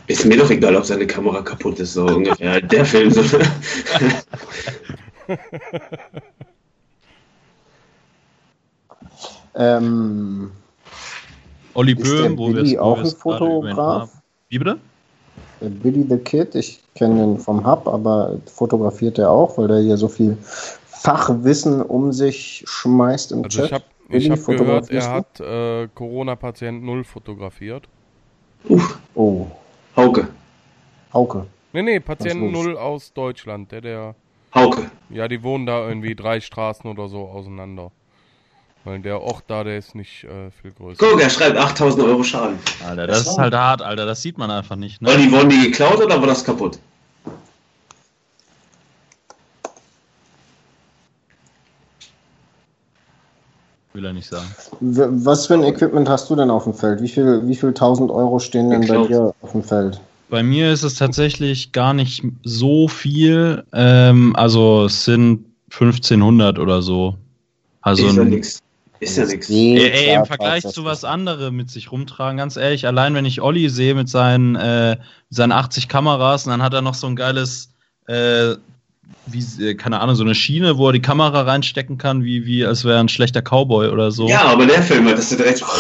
Ist 0.07 0.25
mir 0.25 0.37
doch 0.37 0.49
egal, 0.49 0.75
ob 0.75 0.85
seine 0.85 1.07
Kamera 1.07 1.41
kaputt 1.41 1.79
ist, 1.79 1.93
so 1.93 2.05
ungefähr. 2.05 2.51
Halt 2.51 2.71
der 2.71 2.85
Film 2.85 3.11
so. 3.11 3.23
Ähm, 9.55 10.51
Olli 11.73 11.93
ist 11.93 12.11
der 12.11 12.29
Böhm, 12.29 12.37
wo 12.37 12.53
wir 12.53 12.63
es 12.63 12.77
auch 12.77 12.97
ein 12.97 13.05
es 13.05 13.13
Fotograf? 13.13 14.09
Wie 14.49 14.59
bitte? 14.59 14.77
Der 15.61 15.69
Billy 15.69 16.05
the 16.09 16.17
Kid, 16.17 16.55
ich 16.55 16.81
kenne 16.95 17.19
den 17.19 17.37
vom 17.37 17.65
Hub, 17.65 17.87
aber 17.87 18.37
fotografiert 18.45 19.19
er 19.19 19.29
auch, 19.29 19.57
weil 19.57 19.67
der 19.67 19.79
hier 19.79 19.97
so 19.97 20.07
viel 20.07 20.37
Fachwissen 21.01 21.81
um 21.81 22.11
sich 22.13 22.63
schmeißt 22.67 23.31
im 23.31 23.43
Also 23.43 23.59
Chat. 23.61 23.65
ich 23.67 23.73
habe 23.73 23.83
ich 24.09 24.29
hab 24.29 24.45
gehört, 24.45 24.89
er 24.91 25.09
hat 25.09 25.39
äh, 25.39 25.87
Corona-Patient 25.95 26.83
0 26.83 27.03
fotografiert. 27.03 27.87
Uff, 28.67 28.99
Oh, 29.15 29.47
Hauke. 29.95 30.27
Hauke. 31.13 31.47
Nee, 31.73 31.81
nee, 31.81 31.99
Patient? 31.99 32.51
0 32.51 32.77
aus 32.77 33.13
Deutschland. 33.13 33.71
Der, 33.71 33.81
der, 33.81 34.15
Hauke. 34.53 34.91
ja, 35.09 35.27
die 35.27 35.41
wohnen 35.41 35.65
da 35.65 35.87
irgendwie 35.87 36.13
drei 36.13 36.39
Straßen 36.39 36.89
oder 36.89 37.07
so 37.07 37.21
auseinander. 37.27 37.91
Weil 38.83 38.99
der 38.99 39.21
Ort 39.21 39.43
da, 39.47 39.63
der 39.63 39.77
ist 39.77 39.95
nicht 39.95 40.23
äh, 40.23 40.49
viel 40.51 40.71
größer. 40.71 40.97
Guck, 41.05 41.21
er 41.21 41.29
schreibt 41.29 41.57
8000 41.57 42.03
Euro 42.03 42.23
Schaden. 42.23 42.57
Alter, 42.87 43.07
das 43.07 43.21
ist 43.21 43.37
halt 43.37 43.53
hart, 43.53 43.81
Alter. 43.81 44.05
Das 44.05 44.21
sieht 44.21 44.37
man 44.37 44.51
einfach 44.51 44.75
nicht. 44.75 45.01
Ne? 45.01 45.09
Olli, 45.09 45.31
wurden 45.31 45.49
die 45.49 45.67
geklaut 45.69 45.99
oder 46.03 46.19
war 46.19 46.27
das 46.27 46.43
kaputt? 46.43 46.79
Will 53.93 54.05
er 54.05 54.13
nicht 54.13 54.29
sagen. 54.29 54.47
Was 54.79 55.47
für 55.47 55.55
ein 55.55 55.63
Equipment 55.63 56.07
hast 56.07 56.29
du 56.29 56.35
denn 56.35 56.49
auf 56.49 56.63
dem 56.63 56.73
Feld? 56.73 57.01
Wie 57.01 57.09
viel, 57.09 57.47
wie 57.47 57.55
viel 57.55 57.73
tausend 57.73 58.09
Euro 58.09 58.39
stehen 58.39 58.69
denn 58.69 58.87
bei 58.87 59.05
dir 59.07 59.33
auf 59.41 59.51
dem 59.51 59.63
Feld? 59.63 59.99
Bei 60.29 60.43
mir 60.43 60.71
ist 60.71 60.83
es 60.83 60.95
tatsächlich 60.95 61.73
gar 61.73 61.93
nicht 61.93 62.23
so 62.43 62.87
viel. 62.87 63.65
Ähm, 63.73 64.33
also 64.37 64.85
es 64.85 65.03
sind 65.03 65.45
1500 65.71 66.57
oder 66.57 66.81
so. 66.81 67.17
Also 67.81 68.07
ist 68.07 68.15
ja 68.15 68.23
nix. 68.23 68.59
Ist 69.01 69.17
ja 69.17 69.25
nix. 69.25 69.49
Ey, 69.49 69.89
ey, 69.89 70.15
im 70.15 70.25
Vergleich 70.25 70.65
zu 70.65 70.85
was 70.85 71.03
andere 71.03 71.51
mit 71.51 71.69
sich 71.69 71.91
rumtragen, 71.91 72.37
ganz 72.37 72.55
ehrlich, 72.55 72.87
allein 72.87 73.13
wenn 73.13 73.25
ich 73.25 73.41
Olli 73.41 73.67
sehe 73.69 73.95
mit 73.95 74.07
seinen, 74.07 74.55
äh, 74.55 74.97
seinen 75.29 75.51
80 75.51 75.89
Kameras 75.89 76.45
und 76.45 76.51
dann 76.51 76.61
hat 76.61 76.73
er 76.73 76.81
noch 76.81 76.93
so 76.93 77.07
ein 77.07 77.15
geiles, 77.15 77.73
äh, 78.07 78.55
wie, 79.25 79.63
äh, 79.63 79.75
keine 79.75 79.99
Ahnung, 79.99 80.15
so 80.15 80.23
eine 80.23 80.35
Schiene, 80.35 80.77
wo 80.77 80.87
er 80.87 80.93
die 80.93 81.01
Kamera 81.01 81.41
reinstecken 81.41 81.97
kann, 81.97 82.23
wie, 82.23 82.45
wie 82.45 82.65
als 82.65 82.85
wäre 82.85 82.99
ein 82.99 83.09
schlechter 83.09 83.41
Cowboy 83.41 83.89
oder 83.89 84.11
so. 84.11 84.27
Ja, 84.27 84.43
aber 84.43 84.65
der 84.65 84.81
Film, 84.81 85.05
dass 85.07 85.29
du 85.29 85.37
direkt. 85.37 85.63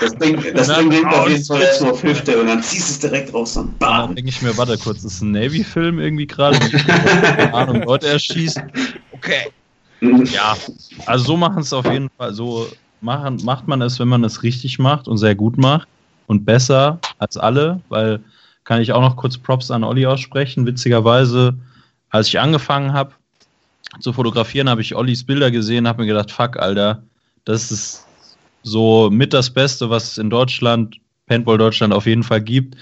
Das 0.00 0.18
Ding, 0.18 0.36
das 0.54 0.66
Ding 0.66 0.90
geht 0.90 1.06
auf 1.06 1.28
jeden. 1.28 1.44
Fall 1.44 1.62
erstmal 1.62 1.92
auf 1.92 2.02
Hüfte 2.02 2.40
und 2.40 2.48
dann 2.48 2.60
ziehst 2.62 2.88
du 2.88 2.92
es 2.92 2.98
direkt 2.98 3.32
raus 3.32 3.56
und 3.56 3.66
Und 3.66 3.82
dann 3.82 4.06
bam. 4.08 4.14
denke 4.16 4.30
ich 4.30 4.42
mir, 4.42 4.56
warte 4.58 4.76
kurz, 4.76 5.04
ist 5.04 5.22
ein 5.22 5.30
Navy-Film 5.30 6.00
irgendwie 6.00 6.26
gerade? 6.26 6.58
Keine 6.58 7.54
Ahnung, 7.54 7.82
Leute 7.84 8.08
erschießt. 8.08 8.60
Okay. 9.12 9.46
Ja, 10.32 10.56
also 11.06 11.24
so 11.24 11.36
machen 11.36 11.60
es 11.60 11.72
auf 11.72 11.86
jeden 11.90 12.08
Fall. 12.18 12.34
So 12.34 12.66
machen, 13.00 13.40
macht 13.44 13.68
man 13.68 13.80
es, 13.80 14.00
wenn 14.00 14.08
man 14.08 14.24
es 14.24 14.42
richtig 14.42 14.78
macht 14.80 15.06
und 15.06 15.18
sehr 15.18 15.36
gut 15.36 15.56
macht 15.56 15.88
und 16.26 16.44
besser 16.44 16.98
als 17.18 17.36
alle, 17.36 17.80
weil 17.88 18.24
kann 18.64 18.80
ich 18.80 18.92
auch 18.92 19.00
noch 19.00 19.16
kurz 19.16 19.38
Props 19.38 19.70
an 19.70 19.84
Olli 19.84 20.06
aussprechen. 20.06 20.66
Witzigerweise, 20.66 21.54
als 22.12 22.28
ich 22.28 22.38
angefangen 22.38 22.92
habe 22.92 23.14
zu 24.00 24.12
fotografieren, 24.12 24.68
habe 24.68 24.82
ich 24.82 24.94
Ollis 24.94 25.24
Bilder 25.24 25.50
gesehen, 25.50 25.88
habe 25.88 26.02
mir 26.02 26.08
gedacht, 26.08 26.30
fuck, 26.30 26.58
Alter, 26.58 27.02
das 27.44 27.72
ist 27.72 28.06
so 28.62 29.10
mit 29.10 29.32
das 29.32 29.50
Beste, 29.50 29.90
was 29.90 30.12
es 30.12 30.18
in 30.18 30.30
Deutschland, 30.30 30.98
Paintball 31.26 31.58
Deutschland 31.58 31.92
auf 31.92 32.06
jeden 32.06 32.22
Fall 32.22 32.42
gibt. 32.42 32.76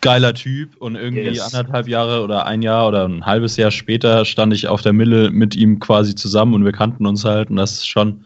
Geiler 0.00 0.32
Typ 0.32 0.76
und 0.76 0.94
irgendwie 0.94 1.26
Yes. 1.26 1.54
anderthalb 1.54 1.86
Jahre 1.88 2.22
oder 2.22 2.46
ein 2.46 2.62
Jahr 2.62 2.88
oder 2.88 3.06
ein 3.06 3.26
halbes 3.26 3.56
Jahr 3.56 3.70
später 3.70 4.24
stand 4.24 4.54
ich 4.54 4.68
auf 4.68 4.80
der 4.80 4.92
Mille 4.92 5.30
mit 5.30 5.54
ihm 5.54 5.78
quasi 5.80 6.14
zusammen 6.14 6.54
und 6.54 6.64
wir 6.64 6.72
kannten 6.72 7.04
uns 7.04 7.24
halt 7.24 7.50
und 7.50 7.56
das 7.56 7.72
ist 7.72 7.88
schon 7.88 8.24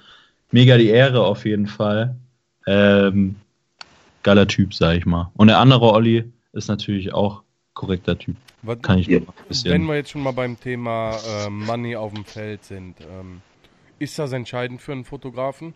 mega 0.51 0.77
die 0.77 0.89
Ehre 0.89 1.25
auf 1.25 1.45
jeden 1.45 1.67
Fall. 1.67 2.15
Ähm, 2.67 3.37
geiler 4.23 4.47
Typ, 4.47 4.75
sag 4.75 4.97
ich 4.97 5.07
mal. 5.07 5.31
Und 5.35 5.49
der 5.49 5.59
andere 5.59 5.91
Olli 5.93 6.31
ist 6.53 6.69
natürlich 6.69 7.13
auch 7.15 7.43
korrekter 7.75 8.19
Typ. 8.19 8.37
Was, 8.63 8.81
Kann 8.81 8.99
ich 8.99 9.09
Ja. 9.09 9.21
noch 9.21 9.35
ein 9.51 9.65
wenn 9.65 9.85
wir 9.87 9.97
jetzt 9.97 10.11
schon 10.11 10.23
mal 10.23 10.33
beim 10.33 10.59
Thema 10.59 11.19
äh, 11.27 11.51
Money 11.51 11.97
auf 11.97 12.13
dem 12.13 12.25
Feld 12.25 12.65
sind, 12.65 12.95
ähm, 13.01 13.41
ist 13.99 14.19
das 14.19 14.33
entscheidend 14.33 14.81
für 14.81 14.93
einen 14.93 15.05
Fotografen? 15.05 15.75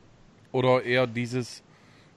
Oder 0.52 0.84
eher 0.84 1.06
dieses 1.06 1.62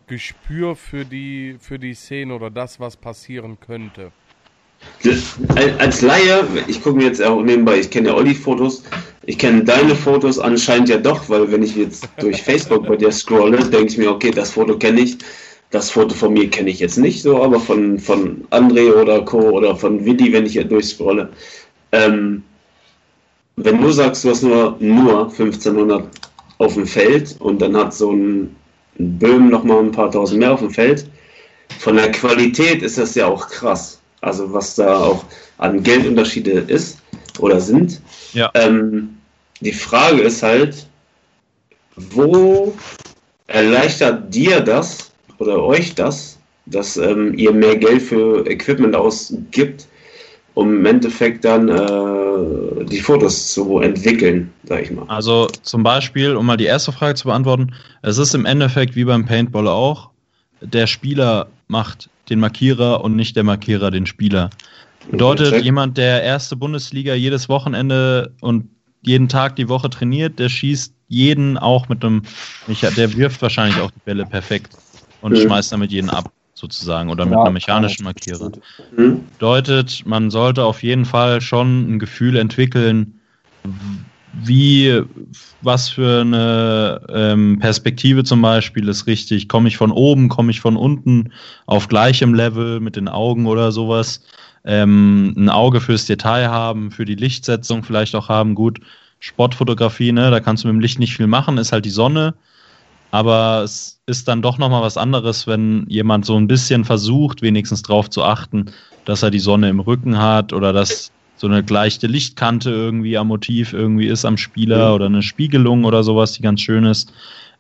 Gespür 0.08 0.76
für 0.76 1.06
die, 1.06 1.58
für 1.60 1.80
die 1.80 1.94
Szene 1.94 2.34
oder 2.34 2.50
das, 2.50 2.80
was 2.80 2.96
passieren 2.96 3.58
könnte? 3.60 4.12
Als 5.80 6.02
Laie, 6.02 6.46
ich 6.68 6.82
gucke 6.82 6.98
mir 6.98 7.06
jetzt 7.06 7.22
auch 7.22 7.42
nebenbei, 7.42 7.80
ich 7.80 7.90
kenne 7.90 8.10
ja 8.10 8.16
Olli-Fotos, 8.16 8.84
ich 9.26 9.38
kenne 9.38 9.64
deine 9.64 9.96
Fotos 9.96 10.40
anscheinend 10.40 10.90
ja 10.90 10.98
doch, 10.98 11.28
weil 11.30 11.52
wenn 11.52 11.64
ich 11.64 11.76
jetzt 11.76 12.08
durch 12.20 12.42
Facebook 12.44 12.88
bei 12.88 12.96
dir 12.96 13.12
scrolle, 13.12 13.58
denke 13.58 13.88
ich 13.88 13.98
mir, 13.98 14.12
okay, 14.12 14.32
das 14.32 14.52
Foto 14.52 14.78
kenne 14.78 15.02
ich, 15.02 15.18
das 15.72 15.92
Foto 15.92 16.16
von 16.16 16.34
mir 16.34 16.50
kenne 16.50 16.70
ich 16.70 16.80
jetzt 16.80 16.98
nicht 16.98 17.22
so, 17.22 17.44
aber 17.44 17.60
von, 17.60 18.00
von 18.00 18.46
André 18.50 18.92
oder 18.92 19.24
Co. 19.24 19.40
oder 19.40 19.76
von 19.76 20.04
Willi, 20.04 20.34
wenn 20.34 20.46
ich 20.46 20.54
hier 20.54 20.64
durchscrolle. 20.64 21.30
Ähm, 21.92 22.44
wenn 23.56 23.82
du 23.82 23.92
sagst, 23.92 24.24
du 24.24 24.30
hast 24.30 24.42
nur, 24.42 24.78
nur 24.80 25.30
1500 25.30 26.08
auf 26.58 26.74
dem 26.74 26.88
Feld 26.88 27.36
und 27.40 27.62
dann 27.62 27.76
hat 27.76 27.94
so 27.94 28.12
ein, 28.12 28.56
ein 29.00 29.20
Böhm 29.20 29.50
nochmal 29.50 29.80
ein 29.80 29.92
paar 29.92 30.12
tausend 30.12 30.40
mehr 30.40 30.54
auf 30.54 30.60
dem 30.60 30.72
Feld, 30.72 31.06
von 31.78 31.96
der 31.96 32.12
Qualität 32.12 32.82
ist 32.82 32.98
das 32.98 33.16
ja 33.16 33.28
auch 33.28 33.48
krass. 33.48 34.00
Also 34.22 34.52
was 34.52 34.76
da 34.76 34.98
auch 34.98 35.24
an 35.60 35.84
Geldunterschiede 35.84 36.52
ist 36.52 37.00
oder 37.40 37.62
sind. 37.62 38.02
Ja. 38.34 38.50
Ähm, 38.56 39.18
die 39.62 39.72
Frage 39.72 40.22
ist 40.22 40.42
halt, 40.42 40.88
wo 41.96 42.74
erleichtert 43.48 44.34
dir 44.34 44.62
das 44.62 45.09
oder 45.40 45.64
euch 45.64 45.96
das, 45.96 46.38
dass 46.66 46.98
ähm, 46.98 47.34
ihr 47.36 47.52
mehr 47.52 47.76
Geld 47.78 48.02
für 48.02 48.46
Equipment 48.46 48.96
ausgibt, 48.96 49.88
um 50.54 50.76
im 50.76 50.86
Endeffekt 50.86 51.46
dann 51.46 51.70
äh, 51.70 52.86
die 52.86 53.00
Fotos 53.00 53.54
zu 53.54 53.80
entwickeln, 53.80 54.52
sag 54.66 54.84
ich 54.84 54.92
mal. 54.92 55.06
Also 55.08 55.48
zum 55.64 55.84
Beispiel, 55.84 56.36
um 56.36 56.46
mal 56.46 56.58
die 56.58 56.66
erste 56.66 56.92
Frage 56.92 57.16
zu 57.16 57.28
beantworten, 57.28 57.74
es 58.02 58.18
ist 58.18 58.36
im 58.36 58.46
Endeffekt 58.46 58.96
wie 58.96 59.06
beim 59.06 59.26
Paintball 59.26 59.68
auch, 59.68 60.10
der 60.62 60.88
Spieler 60.88 61.48
macht 61.68 62.10
den 62.30 62.40
Markierer 62.40 63.04
und 63.04 63.16
nicht 63.16 63.36
der 63.36 63.44
Markierer 63.44 63.92
den 63.92 64.06
Spieler. 64.06 64.50
Bedeutet, 65.10 65.52
Check. 65.52 65.64
jemand, 65.64 65.98
der 65.98 66.22
erste 66.24 66.56
Bundesliga 66.56 67.14
jedes 67.14 67.50
Wochenende 67.50 68.34
und 68.42 68.70
jeden 69.02 69.30
Tag 69.30 69.56
die 69.56 69.70
Woche 69.70 69.90
trainiert, 69.90 70.38
der 70.40 70.50
schießt 70.50 70.94
jeden 71.08 71.58
auch 71.58 71.88
mit 71.88 72.04
einem, 72.04 72.24
der 72.68 73.16
wirft 73.16 73.42
wahrscheinlich 73.42 73.80
auch 73.80 73.92
die 73.92 74.02
Bälle 74.06 74.26
perfekt 74.26 74.76
und 75.22 75.36
Mhm. 75.36 75.42
schmeißt 75.42 75.72
damit 75.72 75.92
jeden 75.92 76.10
ab, 76.10 76.32
sozusagen, 76.54 77.10
oder 77.10 77.26
mit 77.26 77.34
Ja, 77.36 77.46
einem 77.46 77.54
mechanischen 77.54 78.04
Markierer 78.04 78.52
Hm? 78.96 79.28
bedeutet, 79.34 80.04
man 80.06 80.30
sollte 80.32 80.66
auf 80.66 80.84
jeden 80.84 81.06
Fall 81.06 81.42
schon 81.42 81.96
ein 81.96 82.00
Gefühl 82.00 82.36
entwickeln, 82.36 83.22
wie, 84.32 85.02
was 85.62 85.90
für 85.90 86.22
eine 86.22 87.02
ähm, 87.10 87.58
Perspektive 87.60 88.24
zum 88.24 88.42
Beispiel 88.42 88.88
ist 88.88 89.08
richtig? 89.08 89.48
Komme 89.48 89.68
ich 89.68 89.78
von 89.78 89.92
oben, 89.92 90.30
komme 90.30 90.52
ich 90.52 90.62
von 90.62 90.78
unten 90.78 91.32
auf 91.66 91.88
gleichem 91.88 92.34
Level 92.34 92.80
mit 92.80 92.96
den 92.96 93.08
Augen 93.08 93.48
oder 93.48 93.72
sowas? 93.72 94.22
Ähm, 94.66 95.34
ein 95.38 95.50
Auge 95.50 95.82
fürs 95.82 96.06
Detail 96.06 96.50
haben, 96.50 96.92
für 96.92 97.06
die 97.06 97.16
Lichtsetzung 97.16 97.84
vielleicht 97.84 98.14
auch 98.16 98.30
haben. 98.30 98.56
Gut, 98.56 98.80
Sportfotografie, 99.20 100.12
ne, 100.12 100.30
da 100.32 100.40
kannst 100.40 100.64
du 100.64 100.68
mit 100.68 100.76
dem 100.76 100.80
Licht 100.82 101.00
nicht 101.00 101.16
viel 101.16 101.28
machen, 101.28 101.58
ist 101.58 101.72
halt 101.72 101.86
die 101.86 101.90
Sonne. 101.90 102.36
Aber 103.12 103.64
es 103.64 104.02
ist 104.06 104.28
dann 104.28 104.42
doch 104.42 104.58
nochmal 104.58 104.84
was 104.84 104.98
anderes, 104.98 105.48
wenn 105.48 105.86
jemand 105.88 106.26
so 106.26 106.36
ein 106.36 106.48
bisschen 106.48 106.86
versucht, 106.86 107.42
wenigstens 107.42 107.82
drauf 107.82 108.10
zu 108.10 108.24
achten, 108.24 108.66
dass 109.06 109.24
er 109.24 109.32
die 109.32 109.40
Sonne 109.40 109.70
im 109.70 109.80
Rücken 109.80 110.20
hat 110.20 110.54
oder 110.54 110.74
dass 110.74 111.12
so 111.36 111.48
eine 111.48 111.62
leichte 111.62 112.08
Lichtkante 112.08 112.70
irgendwie 112.70 113.18
am 113.18 113.28
Motiv 113.28 113.74
irgendwie 113.74 114.08
ist 114.08 114.26
am 114.26 114.38
Spieler 114.38 114.94
oder 114.94 115.06
eine 115.06 115.24
Spiegelung 115.24 115.86
oder 115.86 116.04
sowas, 116.04 116.34
die 116.34 116.42
ganz 116.42 116.62
schön 116.62 116.86
ist. 116.86 117.14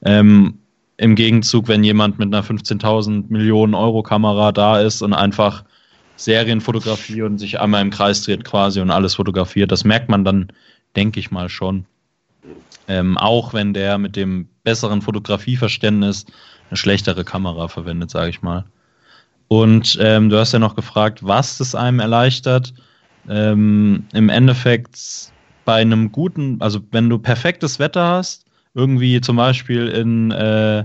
Ähm, 0.03 0.59
Im 0.97 1.15
Gegenzug, 1.15 1.67
wenn 1.67 1.83
jemand 1.83 2.19
mit 2.19 2.33
einer 2.33 2.43
15.000 2.43 3.25
Millionen 3.29 3.73
Euro 3.73 4.03
Kamera 4.03 4.51
da 4.51 4.81
ist 4.81 5.01
und 5.01 5.13
einfach 5.13 5.63
Serienfotografie 6.17 7.21
und 7.21 7.37
sich 7.37 7.61
einmal 7.61 7.81
im 7.81 7.89
Kreis 7.89 8.21
dreht 8.23 8.43
quasi 8.43 8.81
und 8.81 8.91
alles 8.91 9.15
fotografiert, 9.15 9.71
das 9.71 9.85
merkt 9.85 10.09
man 10.09 10.25
dann, 10.25 10.51
denke 10.97 11.21
ich 11.21 11.31
mal 11.31 11.47
schon. 11.47 11.85
Ähm, 12.89 13.17
auch 13.17 13.53
wenn 13.53 13.73
der 13.73 13.97
mit 13.97 14.15
dem 14.15 14.49
besseren 14.63 15.01
Fotografieverständnis 15.01 16.25
eine 16.69 16.77
schlechtere 16.77 17.23
Kamera 17.23 17.67
verwendet, 17.67 18.09
sage 18.09 18.31
ich 18.31 18.41
mal. 18.41 18.65
Und 19.47 19.97
ähm, 20.01 20.29
du 20.29 20.37
hast 20.37 20.51
ja 20.51 20.59
noch 20.59 20.75
gefragt, 20.75 21.19
was 21.25 21.57
das 21.57 21.75
einem 21.75 21.99
erleichtert. 21.99 22.73
Ähm, 23.29 24.05
Im 24.13 24.29
Endeffekt 24.29 25.31
bei 25.65 25.75
einem 25.75 26.11
guten, 26.11 26.59
also 26.61 26.79
wenn 26.91 27.09
du 27.09 27.19
perfektes 27.19 27.79
Wetter 27.79 28.07
hast, 28.07 28.45
irgendwie 28.73 29.21
zum 29.21 29.35
Beispiel 29.35 29.87
in 29.87 30.31
äh, 30.31 30.83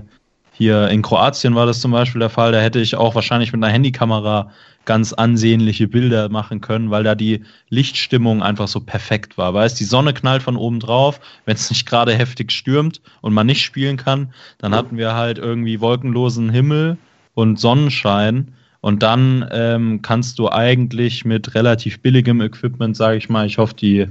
hier 0.57 0.87
in 0.89 1.01
Kroatien 1.01 1.53
war 1.53 1.65
das 1.65 1.81
zum 1.81 1.91
Beispiel 1.91 2.19
der 2.19 2.29
Fall, 2.29 2.53
da 2.53 2.59
hätte 2.59 2.79
ich 2.79 2.95
auch 2.95 3.13
wahrscheinlich 3.13 3.51
mit 3.51 3.61
einer 3.61 3.73
Handykamera 3.73 4.51
ganz 4.85 5.11
ansehnliche 5.11 5.87
Bilder 5.87 6.29
machen 6.29 6.61
können, 6.61 6.91
weil 6.91 7.03
da 7.03 7.15
die 7.15 7.43
Lichtstimmung 7.69 8.41
einfach 8.41 8.67
so 8.67 8.79
perfekt 8.79 9.37
war. 9.37 9.53
Weißt, 9.53 9.79
die 9.79 9.83
Sonne 9.83 10.13
knallt 10.13 10.43
von 10.43 10.55
oben 10.55 10.79
drauf, 10.79 11.19
wenn 11.45 11.55
es 11.55 11.69
nicht 11.69 11.85
gerade 11.85 12.13
heftig 12.13 12.51
stürmt 12.51 13.01
und 13.21 13.33
man 13.33 13.47
nicht 13.47 13.63
spielen 13.63 13.97
kann, 13.97 14.33
dann 14.59 14.73
hatten 14.73 14.97
wir 14.97 15.15
halt 15.15 15.39
irgendwie 15.39 15.81
wolkenlosen 15.81 16.49
Himmel 16.49 16.97
und 17.33 17.59
Sonnenschein. 17.59 18.53
Und 18.79 19.01
dann 19.01 19.45
ähm, 19.51 20.03
kannst 20.03 20.37
du 20.37 20.49
eigentlich 20.49 21.25
mit 21.25 21.55
relativ 21.55 22.01
billigem 22.01 22.39
Equipment, 22.39 22.95
sage 22.95 23.17
ich 23.17 23.29
mal, 23.29 23.47
ich 23.47 23.57
hoffe, 23.57 23.73
die, 23.73 24.07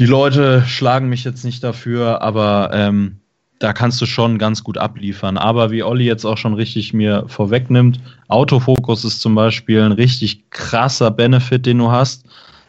die 0.00 0.06
Leute 0.06 0.64
schlagen 0.66 1.08
mich 1.08 1.22
jetzt 1.22 1.44
nicht 1.44 1.62
dafür, 1.62 2.22
aber 2.22 2.70
ähm, 2.72 3.20
da 3.58 3.72
kannst 3.72 4.00
du 4.00 4.06
schon 4.06 4.38
ganz 4.38 4.62
gut 4.62 4.78
abliefern. 4.78 5.38
Aber 5.38 5.70
wie 5.70 5.82
Olli 5.82 6.04
jetzt 6.04 6.24
auch 6.24 6.36
schon 6.36 6.54
richtig 6.54 6.92
mir 6.92 7.24
vorwegnimmt, 7.26 8.00
Autofokus 8.28 9.04
ist 9.04 9.20
zum 9.20 9.34
Beispiel 9.34 9.82
ein 9.82 9.92
richtig 9.92 10.50
krasser 10.50 11.10
Benefit, 11.10 11.66
den 11.66 11.78
du 11.78 11.90
hast. 11.90 12.24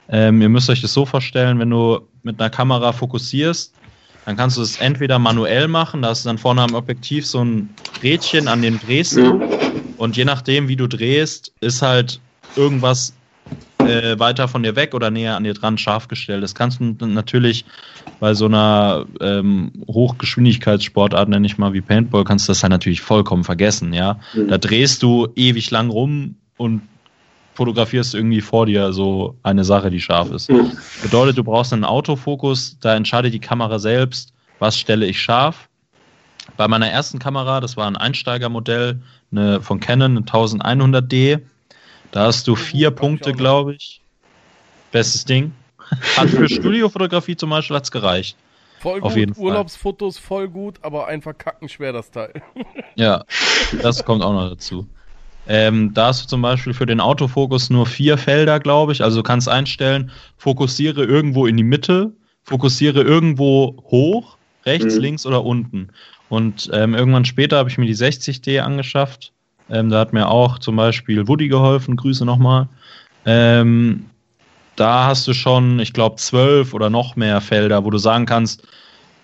Ähm, 0.10 0.42
ihr 0.42 0.50
müsst 0.50 0.70
euch 0.70 0.82
das 0.82 0.94
so 0.94 1.06
vorstellen, 1.06 1.60
wenn 1.60 1.70
du 1.70 2.00
mit 2.24 2.40
einer 2.40 2.50
Kamera 2.50 2.94
fokussierst, 2.94 3.74
dann 4.26 4.38
kannst 4.38 4.58
du 4.58 4.62
es 4.62 4.78
entweder 4.80 5.20
manuell 5.20 5.68
machen, 5.68 6.02
da 6.02 6.10
hast 6.10 6.26
du 6.26 6.30
dann 6.30 6.38
vorne 6.38 6.62
am 6.62 6.74
Objektiv 6.74 7.26
so 7.26 7.44
ein 7.44 7.70
Rädchen, 8.04 8.48
an 8.48 8.62
dem 8.62 8.80
drehst 8.80 9.16
du. 9.18 9.42
Und 9.98 10.16
je 10.16 10.26
nachdem, 10.26 10.68
wie 10.68 10.76
du 10.76 10.88
drehst, 10.88 11.54
ist 11.62 11.82
halt 11.82 12.20
irgendwas 12.56 13.14
äh, 13.80 14.20
weiter 14.20 14.48
von 14.48 14.64
dir 14.64 14.76
weg 14.76 14.94
oder 14.94 15.12
näher 15.12 15.36
an 15.36 15.44
dir 15.44 15.54
dran 15.54 15.78
scharf 15.78 16.08
gestellt. 16.08 16.44
Das 16.44 16.56
kannst 16.56 16.80
du 16.80 17.06
natürlich 17.06 17.66
bei 18.20 18.34
so 18.34 18.46
einer 18.46 19.06
ähm, 19.22 19.72
Hochgeschwindigkeitssportart, 19.88 21.30
nenne 21.30 21.46
ich 21.46 21.58
mal 21.58 21.74
wie 21.74 21.82
Paintball, 21.82 22.24
kannst 22.24 22.48
du 22.48 22.52
das 22.52 22.64
halt 22.64 22.72
natürlich 22.72 23.02
vollkommen 23.02 23.44
vergessen, 23.44 23.94
ja. 23.94 24.20
Mhm. 24.34 24.48
Da 24.50 24.58
drehst 24.58 25.04
du 25.04 25.28
ewig 25.36 25.72
lang 25.72 25.90
rum 25.90 26.36
und 26.58 26.82
fotografierst 27.54 28.14
irgendwie 28.14 28.42
vor 28.42 28.68
dir 28.68 28.94
so 28.94 29.36
eine 29.44 29.64
Sache, 29.64 29.90
die 29.90 30.00
scharf 30.00 30.32
ist. 30.32 30.50
Mhm. 30.50 30.72
Bedeutet, 31.02 31.38
du 31.38 31.44
brauchst 31.44 31.74
einen 31.74 31.86
Autofokus, 31.86 32.78
da 32.80 32.96
entscheidet 32.96 33.34
die 33.34 33.40
Kamera 33.40 33.80
selbst, 33.80 34.34
was 34.60 34.78
stelle 34.78 35.06
ich 35.06 35.22
scharf. 35.22 35.70
Bei 36.56 36.68
meiner 36.68 36.88
ersten 36.88 37.20
Kamera, 37.20 37.60
das 37.60 37.76
war 37.76 37.88
ein 37.88 37.98
Einsteigermodell 37.98 39.02
eine, 39.32 39.62
von 39.62 39.80
Canon, 39.80 40.18
eine 40.18 40.26
1100D, 40.26 41.42
da 42.12 42.26
hast 42.26 42.48
du 42.48 42.56
vier 42.56 42.92
Punkte, 42.92 43.34
glaube 43.34 43.76
ich. 43.76 44.02
Bestes 44.92 45.26
Ding. 45.26 45.52
Hat 46.16 46.30
für 46.30 46.48
Studiofotografie 46.50 47.36
zum 47.36 47.50
Beispiel 47.50 47.76
hat's 47.76 47.92
gereicht. 47.92 48.38
Voll 48.80 49.02
Auf 49.02 49.14
gut, 49.14 49.20
jeden 49.20 49.34
Fall. 49.34 49.44
Urlaubsfotos 49.44 50.18
voll 50.20 50.48
gut, 50.48 50.76
aber 50.84 51.08
einfach 51.08 51.38
kackenschwer 51.38 51.94
das 51.94 52.12
Teil. 52.12 52.34
Ja, 52.96 53.24
das 53.84 54.04
kommt 54.06 54.24
auch 54.24 54.34
noch 54.34 54.50
dazu. 54.50 54.88
Ähm, 55.48 55.94
da 55.94 56.08
hast 56.08 56.24
du 56.24 56.28
zum 56.28 56.42
Beispiel 56.42 56.74
für 56.74 56.88
den 56.88 57.00
Autofokus 57.00 57.70
nur 57.70 57.86
vier 57.86 58.18
Felder, 58.18 58.60
glaube 58.60 58.92
ich. 58.92 59.04
Also 59.04 59.18
du 59.18 59.24
kannst 59.24 59.48
einstellen, 59.48 60.12
fokussiere 60.38 61.04
irgendwo 61.06 61.46
in 61.46 61.58
die 61.58 61.64
Mitte, 61.64 62.12
fokussiere 62.44 63.02
irgendwo 63.04 63.78
hoch, 63.84 64.38
rechts, 64.66 64.96
Mhm. 64.96 65.02
links 65.02 65.26
oder 65.28 65.44
unten. 65.46 65.90
Und 66.28 66.70
ähm, 66.74 66.96
irgendwann 66.96 67.24
später 67.24 67.58
habe 67.58 67.70
ich 67.70 67.78
mir 67.78 67.86
die 67.86 67.96
60D 67.96 68.60
angeschafft. 68.62 69.32
Ähm, 69.70 69.90
da 69.90 70.00
hat 70.00 70.14
mir 70.14 70.28
auch 70.30 70.60
zum 70.60 70.76
Beispiel 70.76 71.28
Woody 71.28 71.48
geholfen. 71.48 71.96
Grüße 71.96 72.26
nochmal. 72.26 72.68
Ähm, 73.26 74.06
da 74.76 75.06
hast 75.08 75.28
du 75.28 75.34
schon, 75.34 75.80
ich 75.80 75.94
glaube, 75.94 76.18
zwölf 76.18 76.74
oder 76.74 76.90
noch 76.90 77.16
mehr 77.16 77.42
Felder, 77.42 77.84
wo 77.84 77.90
du 77.90 77.98
sagen 77.98 78.26
kannst, 78.26 78.66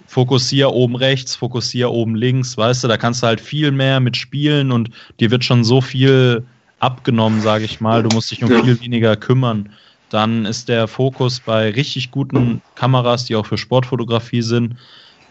fokussier 0.07 0.71
oben 0.71 0.95
rechts, 0.95 1.35
fokussier 1.35 1.91
oben 1.91 2.15
links, 2.15 2.57
weißt 2.57 2.83
du, 2.83 2.87
da 2.87 2.97
kannst 2.97 3.23
du 3.23 3.27
halt 3.27 3.39
viel 3.41 3.71
mehr 3.71 3.99
mit 3.99 4.17
spielen 4.17 4.71
und 4.71 4.89
dir 5.19 5.31
wird 5.31 5.43
schon 5.43 5.63
so 5.63 5.79
viel 5.81 6.45
abgenommen, 6.79 7.39
sage 7.39 7.65
ich 7.65 7.79
mal. 7.79 8.03
Du 8.03 8.09
musst 8.09 8.29
dich 8.31 8.43
um 8.43 8.51
Ja. 8.51 8.61
viel 8.61 8.79
weniger 8.79 9.15
kümmern. 9.15 9.69
Dann 10.09 10.45
ist 10.45 10.69
der 10.69 10.87
Fokus 10.87 11.39
bei 11.39 11.71
richtig 11.71 12.11
guten 12.11 12.61
Kameras, 12.75 13.25
die 13.25 13.35
auch 13.35 13.45
für 13.45 13.57
Sportfotografie 13.57 14.41
sind, 14.41 14.75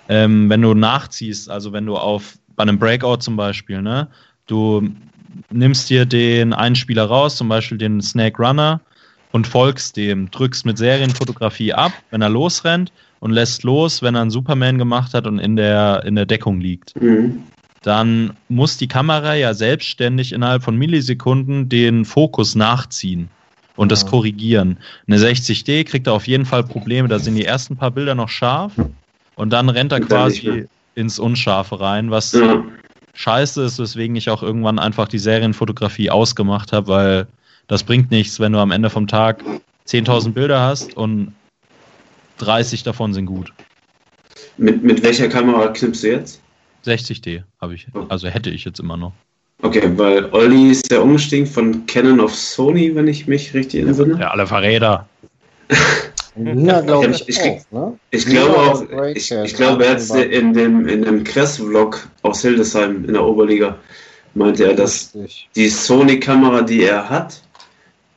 ähm, 0.08 0.49
wenn 0.50 0.62
du 0.62 0.74
nachziehst, 0.74 1.49
also 1.50 1.73
wenn 1.73 1.86
du 1.86 1.97
auf 1.97 2.39
bei 2.57 2.62
einem 2.62 2.78
Breakout 2.78 3.18
zum 3.18 3.36
Beispiel, 3.36 3.81
ne, 3.82 4.08
du 4.47 4.89
nimmst 5.51 5.91
dir 5.91 6.07
den 6.07 6.53
einen 6.53 6.77
Spieler 6.77 7.05
raus, 7.05 7.37
zum 7.37 7.49
Beispiel 7.49 7.79
den 7.79 8.01
Snake 8.01 8.43
Runner, 8.43 8.81
und 9.33 9.47
folgst 9.47 9.97
dem, 9.97 10.31
drückst 10.31 10.67
mit 10.67 10.79
Serienfotografie 10.79 11.73
ab, 11.73 11.93
wenn 12.11 12.21
er 12.21 12.29
losrennt 12.29 12.93
und 13.19 13.31
lässt 13.31 13.62
los, 13.62 14.03
wenn 14.03 14.15
er 14.15 14.21
einen 14.21 14.31
Superman 14.31 14.79
gemacht 14.79 15.15
hat 15.15 15.27
und 15.27 15.39
in 15.39 15.57
der, 15.57 16.05
in 16.05 16.15
der 16.15 16.27
Deckung 16.27 16.61
liegt. 16.61 17.01
Mhm. 17.01 17.43
Dann 17.83 18.35
muss 18.49 18.77
die 18.77 18.89
Kamera 18.89 19.35
ja 19.35 19.55
selbstständig 19.55 20.33
innerhalb 20.33 20.62
von 20.62 20.77
Millisekunden 20.77 21.69
den 21.69 22.05
Fokus 22.05 22.55
nachziehen 22.55 23.29
und 23.75 23.91
das 23.91 24.07
korrigieren. 24.07 24.79
Eine 25.09 25.17
60D 25.17 25.85
kriegt 25.85 26.07
er 26.07 26.12
auf 26.12 26.29
jeden 26.29 26.45
Fall 26.45 26.62
Probleme, 26.62 27.09
da 27.09 27.19
sind 27.19 27.35
die 27.35 27.45
ersten 27.45 27.77
paar 27.77 27.91
Bilder 27.91 28.15
noch 28.15 28.29
scharf 28.29 28.73
und 29.35 29.51
dann 29.53 29.69
rennt 29.69 29.93
er 29.93 30.01
quasi 30.01 30.67
ins 30.95 31.19
Unscharfe 31.19 31.81
rein, 31.81 32.11
was 32.11 32.33
Ja. 32.33 32.62
Scheiße 33.15 33.62
ist, 33.62 33.78
weswegen 33.78 34.16
ich 34.16 34.31
auch 34.31 34.42
irgendwann 34.42 34.78
einfach 34.78 35.08
die 35.08 35.18
Serienfotografie 35.18 36.10
ausgemacht 36.10 36.73
habe, 36.73 36.89
weil 36.89 37.26
das 37.68 37.82
bringt 37.82 38.10
nichts, 38.10 38.41
wenn 38.41 38.52
du 38.52 38.58
am 38.58 38.70
Ende 38.70 38.91
vom 38.91 39.07
Tag 39.07 39.42
10.000 39.86 40.32
Bilder 40.32 40.60
hast 40.60 40.97
und 40.97 41.34
30 42.39 42.82
davon 42.82 43.15
sind 43.15 43.26
gut. 43.26 43.52
Mit, 44.57 44.82
mit 44.82 45.02
welcher 45.02 45.28
Kamera 45.28 45.68
knippst 45.68 46.02
du 46.02 46.08
jetzt? 46.08 46.41
60D 46.84 47.42
habe 47.60 47.74
ich, 47.74 47.86
also 48.08 48.28
hätte 48.28 48.50
ich 48.50 48.65
jetzt 48.65 48.81
immer 48.81 48.97
noch. 48.97 49.12
Okay, 49.62 49.92
weil 49.97 50.28
Olli 50.32 50.70
ist 50.70 50.91
ja 50.91 51.00
umgestiegen 51.00 51.47
von 51.47 51.86
Canon 51.86 52.20
auf 52.20 52.34
Sony, 52.34 52.94
wenn 52.94 53.07
ich 53.07 53.28
mich 53.28 53.55
richtig 53.55 53.82
entsinne. 53.82 54.18
Ja, 54.18 54.32
alle 54.32 54.47
Verräter. 54.47 55.07
Ja, 56.36 56.81
glaube 56.81 57.07
Ja, 57.07 57.11
ich, 57.11 57.28
ich- 57.28 57.41
auch. 57.41 57.61
Ne? 57.70 57.99
Ich 58.11 58.27
glaube 58.27 58.57
auch, 58.57 58.83
ich, 59.15 59.31
ich 59.31 59.55
glaube, 59.55 59.85
er 59.85 59.94
hat 59.97 60.11
in 60.11 60.55
dem, 60.55 60.89
in 60.89 61.02
dem 61.02 61.25
Kress-Vlog 61.25 62.09
aus 62.23 62.41
Hildesheim 62.43 63.05
in 63.05 63.12
der 63.12 63.25
Oberliga 63.25 63.77
meinte 64.35 64.65
er, 64.65 64.75
dass 64.75 65.12
die 65.55 65.69
Sony-Kamera, 65.69 66.62
die 66.62 66.85
er 66.85 67.09
hat, 67.09 67.43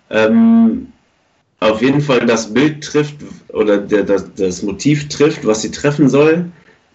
ähm, 0.10 0.88
auf 1.60 1.82
jeden 1.82 2.02
Fall 2.02 2.26
das 2.26 2.54
Bild 2.54 2.84
trifft 2.84 3.16
oder 3.50 3.78
der, 3.78 4.04
das, 4.04 4.26
das 4.36 4.62
Motiv 4.62 5.10
trifft, 5.10 5.46
was 5.46 5.62
sie 5.62 5.72
treffen 5.72 6.10
soll 6.10 6.46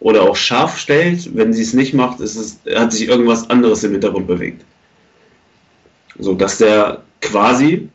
oder 0.01 0.23
auch 0.23 0.37
scharf 0.37 0.79
stellt. 0.79 1.35
Wenn 1.35 1.53
sie 1.53 1.63
es 1.63 1.75
nicht 1.75 1.93
macht, 1.93 2.21
ist 2.21 2.37
es, 2.37 2.59
hat 2.75 2.93
sich 2.93 3.09
irgendwas 3.09 3.49
anderes 3.51 3.85
im 3.85 3.93
Hintergrund 3.93 4.27
bewegt. 4.27 4.65
So 6.19 6.35
dass 6.35 6.59
der 6.59 7.03
quasi, 7.21 7.75
ich 7.75 7.89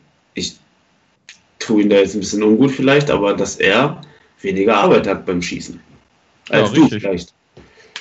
tue 1.66 1.82
ihn 1.82 1.90
da 1.90 1.96
jetzt 1.96 2.14
ein 2.14 2.20
bisschen 2.20 2.42
ungut 2.42 2.70
vielleicht, 2.70 3.10
aber 3.10 3.34
dass 3.34 3.56
er 3.56 4.00
weniger 4.40 4.76
Arbeit 4.76 5.06
hat 5.06 5.26
beim 5.26 5.42
Schießen. 5.42 5.80
Ja, 6.50 6.60
Als 6.60 6.72
du 6.72 6.82
richtig. 6.82 7.02
vielleicht. 7.02 7.34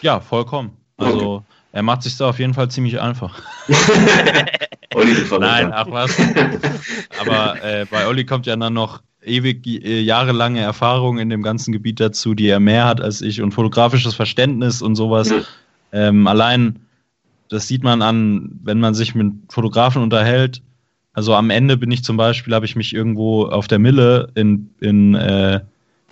Ja, 0.02 0.20
vollkommen. 0.20 0.72
Also 0.98 1.44
er 1.72 1.84
macht 1.84 2.04
sich 2.04 2.16
da 2.18 2.30
auf 2.30 2.40
jeden 2.40 2.54
Fall 2.54 2.70
ziemlich 2.70 3.02
einfach. 3.02 3.42
Olli. 4.94 5.14
Nein, 5.40 5.74
ach 5.74 5.88
was. 5.90 6.16
Aber 7.20 7.62
äh, 7.64 7.86
bei 7.90 8.08
Olli 8.08 8.26
kommt 8.26 8.46
ja 8.46 8.56
dann 8.56 8.74
noch 8.74 9.02
ewig 9.22 9.66
äh, 9.68 10.00
jahrelange 10.00 10.62
Erfahrung 10.62 11.18
in 11.18 11.30
dem 11.30 11.42
ganzen 11.44 11.72
Gebiet 11.72 12.00
dazu, 12.00 12.34
die 12.34 12.48
er 12.48 12.60
mehr 12.60 12.86
hat 12.86 13.02
als 13.02 13.22
ich 13.22 13.42
und 13.42 13.52
fotografisches 13.52 14.14
Verständnis 14.14 14.82
und 14.82 14.96
sowas. 14.96 15.32
Ja. 15.32 15.42
Ähm, 15.92 16.28
allein, 16.28 16.80
das 17.50 17.68
sieht 17.68 17.84
man 17.84 18.02
an, 18.02 18.60
wenn 18.64 18.80
man 18.80 18.94
sich 18.94 19.16
mit 19.16 19.34
Fotografen 19.50 20.02
unterhält. 20.02 20.62
Also 21.16 21.34
am 21.34 21.50
Ende 21.50 21.78
bin 21.78 21.90
ich 21.92 22.04
zum 22.04 22.18
Beispiel, 22.18 22.54
habe 22.54 22.66
ich 22.66 22.76
mich 22.76 22.94
irgendwo 22.94 23.46
auf 23.46 23.70
der 23.70 23.80
Mille 23.80 24.28
in, 24.36 24.70
in 24.82 25.16
äh, 25.16 25.62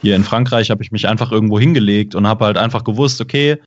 hier 0.01 0.15
in 0.15 0.23
Frankreich, 0.23 0.71
habe 0.71 0.81
ich 0.81 0.91
mich 0.91 1.09
einfach 1.09 1.31
irgendwo 1.31 1.59
hingelegt 1.59 2.15
und 2.15 2.25
habe 2.25 2.45
halt 2.45 2.57
einfach 2.57 2.85
gewusst, 2.85 3.19
okay, 3.19 3.57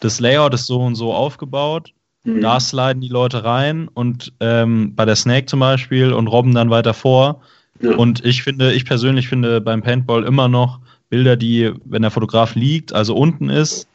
das 0.00 0.20
Layout 0.20 0.52
ist 0.52 0.66
so 0.66 0.82
und 0.82 0.94
so 0.94 1.14
aufgebaut. 1.14 1.92
Mhm. 2.24 2.42
Da 2.42 2.60
sliden 2.60 3.00
die 3.00 3.08
Leute 3.08 3.42
rein 3.42 3.88
und 3.88 4.34
ähm, 4.40 4.94
bei 4.94 5.06
der 5.06 5.16
Snake 5.16 5.46
zum 5.46 5.60
Beispiel 5.60 6.12
und 6.12 6.28
robben 6.28 6.54
dann 6.54 6.68
weiter 6.68 6.92
vor. 6.92 7.40
Ja. 7.80 7.96
Und 7.96 8.22
ich 8.24 8.42
finde, 8.42 8.74
ich 8.74 8.84
persönlich 8.84 9.28
finde 9.28 9.62
beim 9.62 9.82
Paintball 9.82 10.24
immer 10.24 10.48
noch 10.48 10.80
Bilder, 11.08 11.36
die, 11.36 11.72
wenn 11.86 12.02
der 12.02 12.10
Fotograf 12.10 12.54
liegt, 12.54 12.92
also 12.92 13.16
unten 13.16 13.48
ist, 13.48 13.88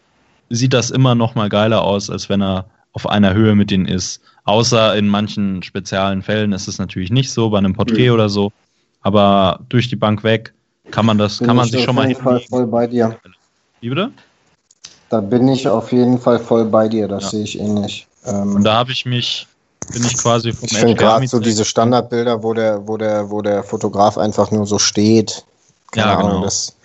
sieht 0.50 0.74
das 0.74 0.90
immer 0.90 1.14
noch 1.14 1.36
mal 1.36 1.50
geiler 1.50 1.84
aus, 1.84 2.10
als 2.10 2.28
wenn 2.28 2.42
er 2.42 2.66
auf 2.94 3.08
einer 3.08 3.36
Höhe 3.36 3.54
mit 3.54 3.70
denen 3.70 3.86
ist. 3.86 4.22
Außer 4.44 4.96
in 4.96 5.08
manchen 5.08 5.62
speziellen 5.64 6.22
Fällen 6.24 6.52
ist 6.52 6.68
es 6.68 6.80
natürlich 6.80 7.12
nicht 7.12 7.32
so, 7.32 7.50
bei 7.50 7.58
einem 7.60 7.74
Porträt 7.74 8.10
Mhm. 8.10 8.14
oder 8.16 8.30
so. 8.30 8.52
Aber 9.02 9.60
durch 9.70 9.88
die 9.90 9.96
Bank 9.96 10.24
weg 10.24 10.54
kann 10.92 11.06
man 11.06 11.18
das, 11.18 11.40
Bin 11.40 11.48
kann 11.48 11.56
man 11.56 11.66
ich 11.66 11.72
sich 11.72 11.80
auf 11.82 11.86
schon 11.86 11.96
mal 11.96 12.08
jeden 12.08 12.22
Fall 12.22 12.40
voll 12.50 12.68
bei 12.68 12.88
dir. 12.88 13.18
Wie 13.80 13.90
bitte? 13.90 14.12
Da 15.10 15.20
bin 15.22 15.48
ich 15.48 15.68
auf 15.68 15.92
jeden 15.92 16.20
Fall 16.20 16.40
voll 16.40 16.66
bei 16.66 16.88
dir, 16.88 17.08
das 17.08 17.24
Ja. 17.24 17.30
sehe 17.32 17.44
ich 17.44 17.60
ähnlich. 17.60 18.08
Ähm, 18.26 18.56
Und 18.56 18.64
da 18.64 18.76
habe 18.76 18.92
ich 18.92 19.06
mich, 19.06 19.48
bin 19.92 20.06
ich 20.06 20.18
quasi 20.18 20.54
vom 20.54 20.68
ich 20.72 20.78
finde 20.78 20.96
gerade 20.96 21.28
so 21.28 21.40
diese 21.40 21.66
Standardbilder, 21.66 22.42
wo 22.44 22.54
der, 22.54 22.88
wo 22.88 22.98
der, 22.98 23.30
wo 23.30 23.42
der 23.42 23.64
Fotograf 23.64 24.18
einfach 24.18 24.52
nur 24.52 24.66
so 24.66 24.80
steht. 24.80 25.46
Ja, 25.96 26.16
genau. 26.16 26.42
Das, 26.42 26.76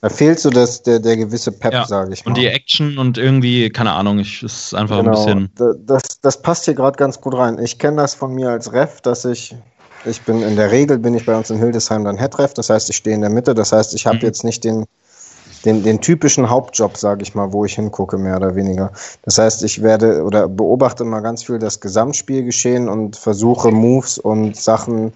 da 0.00 0.08
fehlt 0.08 0.40
so 0.40 0.50
das, 0.50 0.82
der, 0.82 0.98
der 1.00 1.16
gewisse 1.16 1.52
Pep, 1.52 1.74
Ja, 1.74 1.84
sage 1.84 2.12
ich 2.12 2.26
mal. 2.26 2.32
Und 2.32 2.36
die 2.36 2.46
Action 2.46 2.98
und 2.98 3.18
irgendwie, 3.18 3.70
keine 3.70 3.92
Ahnung, 3.92 4.18
ich 4.18 4.42
ist 4.42 4.74
einfach 4.74 4.98
ein 4.98 5.10
Genau, 5.10 5.10
bisschen. 5.10 5.50
da- 5.56 5.74
das, 5.78 6.02
das 6.20 6.42
passt 6.42 6.64
hier 6.64 6.74
gerade 6.74 6.96
ganz 6.96 7.20
gut 7.20 7.34
rein. 7.34 7.58
Ich 7.58 7.78
kenne 7.78 7.98
das 7.98 8.14
von 8.14 8.34
mir 8.34 8.50
als 8.50 8.72
Ref, 8.72 9.00
dass 9.00 9.24
ich, 9.24 9.54
ich 10.04 10.24
bin 10.24 10.42
in 10.42 10.56
der 10.56 10.70
Regel 10.70 10.98
bin 10.98 11.14
ich 11.14 11.24
bei 11.24 11.36
uns 11.36 11.50
in 11.50 11.58
Hildesheim 11.58 12.04
dann 12.04 12.16
Headref, 12.16 12.54
das 12.54 12.70
heißt, 12.70 12.90
ich 12.90 12.96
stehe 12.96 13.14
in 13.14 13.20
der 13.20 13.30
Mitte, 13.30 13.54
das 13.54 13.72
heißt, 13.72 13.94
ich 13.94 14.06
habe 14.06 14.18
Mhm. 14.18 14.26
jetzt 14.26 14.42
nicht 14.42 14.64
den, 14.64 14.86
den, 15.64 15.82
den 15.82 16.00
typischen 16.00 16.50
Hauptjob, 16.50 16.96
sage 16.98 17.22
ich 17.22 17.34
mal, 17.34 17.52
wo 17.52 17.64
ich 17.64 17.74
hingucke, 17.74 18.18
mehr 18.18 18.36
oder 18.36 18.54
weniger. 18.56 18.92
Das 19.22 19.38
heißt, 19.38 19.64
ich 19.64 19.82
werde 19.82 20.24
oder 20.24 20.48
beobachte 20.48 21.04
mal 21.04 21.20
ganz 21.20 21.44
viel 21.44 21.58
das 21.58 21.80
Gesamtspielgeschehen 21.80 22.88
und 22.88 23.16
versuche 23.16 23.70
Moves 23.72 24.18
und 24.18 24.56
Sachen 24.56 25.14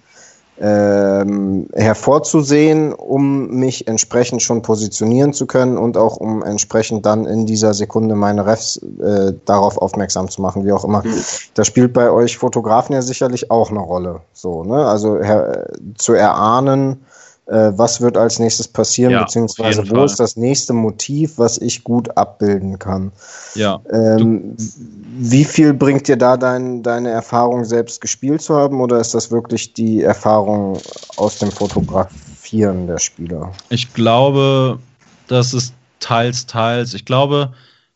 ähm, 0.59 1.67
hervorzusehen, 1.73 2.93
um 2.93 3.47
mich 3.49 3.87
entsprechend 3.87 4.41
schon 4.41 4.61
positionieren 4.61 5.33
zu 5.33 5.47
können 5.47 5.77
und 5.77 5.97
auch 5.97 6.17
um 6.17 6.43
entsprechend 6.43 7.05
dann 7.05 7.25
in 7.25 7.45
dieser 7.45 7.73
Sekunde 7.73 8.15
meine 8.15 8.45
Refs 8.45 8.77
äh, 8.77 9.33
darauf 9.45 9.77
aufmerksam 9.77 10.29
zu 10.29 10.41
machen, 10.41 10.65
wie 10.65 10.71
auch 10.71 10.85
immer. 10.85 11.03
Mhm. 11.03 11.13
Das 11.55 11.67
spielt 11.67 11.93
bei 11.93 12.09
euch 12.09 12.37
Fotografen 12.37 12.93
ja 12.93 13.01
sicherlich 13.01 13.51
auch 13.51 13.69
eine 13.69 13.79
Rolle. 13.79 14.21
So, 14.33 14.63
ne? 14.63 14.85
Also 14.85 15.19
her, 15.19 15.67
zu 15.97 16.13
erahnen, 16.13 17.05
äh, 17.47 17.71
was 17.75 18.01
wird 18.01 18.17
als 18.17 18.39
nächstes 18.39 18.67
passieren, 18.67 19.11
Ja, 19.13 19.23
beziehungsweise 19.23 19.83
wo 19.89 19.95
Fall. 19.95 20.05
ist 20.05 20.19
das 20.19 20.35
nächste 20.35 20.73
Motiv, 20.73 21.37
was 21.37 21.57
ich 21.57 21.83
gut 21.83 22.17
abbilden 22.17 22.79
kann. 22.79 23.11
Ja. 23.53 23.81
Ähm, 23.91 24.55
wie 25.17 25.45
viel 25.45 25.73
bringt 25.73 26.07
dir 26.07 26.17
da 26.17 26.37
dein, 26.37 26.81
deine 26.83 27.09
Erfahrung, 27.09 27.63
selbst 27.63 28.01
gespielt 28.01 28.41
zu 28.41 28.55
haben, 28.55 28.81
oder 28.81 28.99
ist 28.99 29.13
das 29.13 29.31
wirklich 29.31 29.73
die 29.73 30.01
Erfahrung 30.01 30.79
aus 31.17 31.37
dem 31.37 31.51
Fotografieren 31.51 32.87
der 32.87 32.97
Spieler? 32.97 33.51
Ich 33.69 33.93
glaube, 33.93 34.79
das 35.27 35.53
ist 35.53 35.73
teils, 35.99 36.45
teils. 36.45 36.93
Ich 36.93 37.05
glaube, 37.05 37.53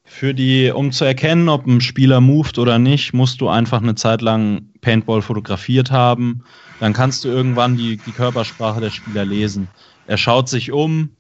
für 0.10 0.34
die, 0.34 0.72
um 0.72 0.92
zu 0.92 1.06
erkennen, 1.06 1.50
ob 1.50 1.68
ein 1.68 1.82
Spieler 1.82 2.20
moved 2.20 2.58
oder 2.58 2.80
nicht, 2.80 3.14
musst 3.14 3.42
du 3.42 3.48
einfach 3.48 3.82
eine 3.82 3.94
Zeit 3.94 4.22
lang 4.24 4.64
Paintball 4.82 5.22
fotografiert 5.22 5.92
haben. 5.92 6.44
Dann 6.80 6.94
kannst 6.94 7.24
du 7.24 7.30
irgendwann 7.30 7.78
die, 7.78 7.98
die 7.98 8.12
Körpersprache 8.12 8.82
der 8.82 8.90
Spieler 8.90 9.24
lesen. 9.24 9.68
Er 10.08 10.18
schaut 10.18 10.50
sich 10.50 10.72
um 10.72 11.12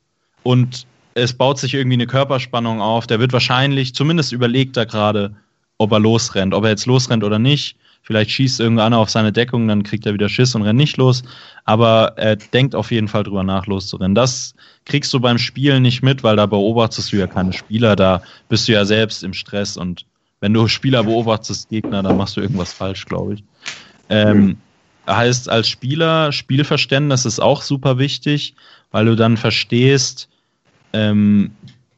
und 0.41 0.87
es 1.13 1.33
baut 1.33 1.59
sich 1.59 1.75
irgendwie 1.75 1.97
eine 1.97 2.07
Körperspannung 2.07 2.81
auf. 2.81 3.05
Der 3.05 3.19
wird 3.19 3.31
wahrscheinlich, 3.31 3.93
zumindest 3.93 4.31
überlegt 4.31 4.75
er 4.75 4.87
gerade, 4.87 5.35
ob 5.77 5.91
er 5.91 5.99
losrennt. 5.99 6.55
Ob 6.55 6.63
er 6.63 6.71
jetzt 6.71 6.87
losrennt 6.87 7.23
oder 7.23 7.37
nicht. 7.37 7.77
Vielleicht 8.09 8.31
schießt 8.31 8.59
irgendeiner 8.59 8.97
auf 8.97 9.11
seine 9.11 9.31
Deckung, 9.31 9.67
dann 9.67 9.83
kriegt 9.83 10.03
er 10.07 10.15
wieder 10.15 10.29
Schiss 10.29 10.55
und 10.55 10.63
rennt 10.63 10.79
nicht 10.79 10.97
los. 10.97 11.21
Aber 11.63 12.13
er 12.17 12.37
denkt 12.37 12.73
auf 12.73 12.89
jeden 12.89 13.07
Fall 13.07 13.21
drüber 13.21 13.43
nach, 13.43 13.67
loszurennen. 13.67 14.15
Das 14.15 14.55
kriegst 14.85 15.13
du 15.13 15.19
beim 15.19 15.37
Spielen 15.37 15.83
nicht 15.83 16.01
mit, 16.01 16.23
weil 16.23 16.35
da 16.35 16.47
beobachtest 16.47 17.13
du 17.13 17.17
ja 17.17 17.27
keine 17.27 17.53
Spieler. 17.53 17.95
Da 17.95 18.23
bist 18.47 18.67
du 18.67 18.71
ja 18.71 18.83
selbst 18.83 19.23
im 19.23 19.33
Stress 19.33 19.77
und 19.77 20.07
wenn 20.39 20.55
du 20.55 20.67
Spieler 20.67 21.03
beobachtest, 21.03 21.69
Gegner, 21.69 22.01
dann 22.01 22.17
machst 22.17 22.35
du 22.35 22.41
irgendwas 22.41 22.73
falsch, 22.73 23.05
glaube 23.05 23.35
ich. 23.35 23.43
Ähm, 24.09 24.57
heißt 25.07 25.47
als 25.47 25.69
Spieler, 25.69 26.31
Spielverständnis 26.31 27.25
ist 27.25 27.39
auch 27.39 27.61
super 27.61 27.99
wichtig, 27.99 28.55
weil 28.89 29.05
du 29.05 29.15
dann 29.15 29.37
verstehst, 29.37 30.29
ähm, 30.93 31.51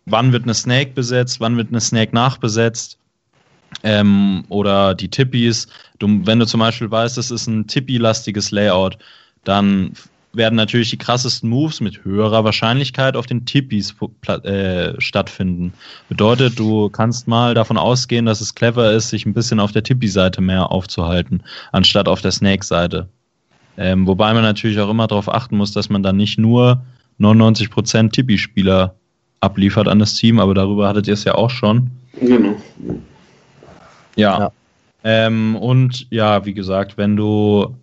wann 0.06 0.34
wird 0.34 0.44
eine 0.44 0.56
Snake 0.56 0.92
besetzt, 0.92 1.40
wann 1.40 1.56
wird 1.56 1.70
eine 1.70 1.80
Snake 1.80 2.14
nachbesetzt. 2.14 2.98
Ähm, 3.84 4.44
oder 4.50 4.96
die 4.96 5.10
Tippies. 5.10 5.68
Du, 6.02 6.22
wenn 6.26 6.40
du 6.40 6.48
zum 6.48 6.60
Beispiel 6.60 6.90
weißt, 6.90 7.18
es 7.18 7.30
ist 7.30 7.48
ein 7.48 7.68
Tippi-lastiges 7.68 8.50
Layout, 8.52 8.98
dann 9.44 9.94
werden 10.34 10.56
natürlich 10.56 10.90
die 10.90 10.98
krassesten 10.98 11.50
Moves 11.50 11.82
mit 11.82 12.04
höherer 12.04 12.44
Wahrscheinlichkeit 12.44 13.16
auf 13.16 13.26
den 13.26 13.46
Tippis 13.46 13.94
äh, 14.44 15.00
stattfinden. 15.00 15.74
Bedeutet, 16.10 16.58
du 16.58 16.90
kannst 16.90 17.28
mal 17.28 17.54
davon 17.54 17.78
ausgehen, 17.78 18.26
dass 18.26 18.42
es 18.42 18.56
clever 18.56 18.94
ist, 18.94 19.10
sich 19.10 19.26
ein 19.26 19.34
bisschen 19.34 19.60
auf 19.60 19.74
der 19.74 19.84
Tippi-Seite 19.84 20.42
mehr 20.42 20.72
aufzuhalten, 20.72 21.44
anstatt 21.72 22.08
auf 22.08 22.22
der 22.22 22.32
Snake-Seite. 22.32 23.10
Ähm, 23.78 24.08
wobei 24.08 24.34
man 24.34 24.44
natürlich 24.44 24.80
auch 24.80 24.90
immer 24.90 25.08
darauf 25.08 25.30
achten 25.30 25.58
muss, 25.58 25.72
dass 25.72 25.90
man 25.90 26.02
dann 26.02 26.18
nicht 26.18 26.40
nur 26.40 26.82
99% 27.20 28.12
Tippi-Spieler 28.12 28.96
abliefert 29.40 29.88
an 29.88 30.00
das 30.00 30.16
Team, 30.16 30.40
aber 30.40 30.54
darüber 30.54 30.88
hattet 30.88 31.08
ihr 31.08 31.14
es 31.14 31.26
ja 31.26 31.36
auch 31.36 31.50
schon. 31.50 31.92
Genau. 32.20 32.56
Ja. 34.16 34.40
Ja. 34.40 34.52
Ähm, 35.04 35.56
und 35.56 36.08
ja, 36.12 36.46
wie 36.46 36.54
gesagt, 36.54 36.98
wenn 36.98 37.16
du, 37.16 37.76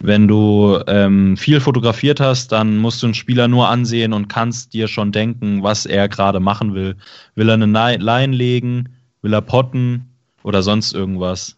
wenn 0.00 0.28
du 0.28 0.78
ähm, 0.86 1.36
viel 1.36 1.60
fotografiert 1.60 2.20
hast, 2.20 2.52
dann 2.52 2.76
musst 2.78 3.02
du 3.02 3.06
einen 3.06 3.14
Spieler 3.14 3.48
nur 3.48 3.68
ansehen 3.68 4.12
und 4.12 4.28
kannst 4.28 4.74
dir 4.74 4.88
schon 4.88 5.12
denken, 5.12 5.62
was 5.62 5.86
er 5.86 6.08
gerade 6.08 6.40
machen 6.40 6.74
will. 6.74 6.96
Will 7.34 7.48
er 7.48 7.54
eine 7.54 7.96
Line 7.96 8.34
legen? 8.34 8.90
Will 9.22 9.34
er 9.34 9.40
potten? 9.40 10.04
Oder 10.42 10.62
sonst 10.62 10.92
irgendwas? 10.92 11.56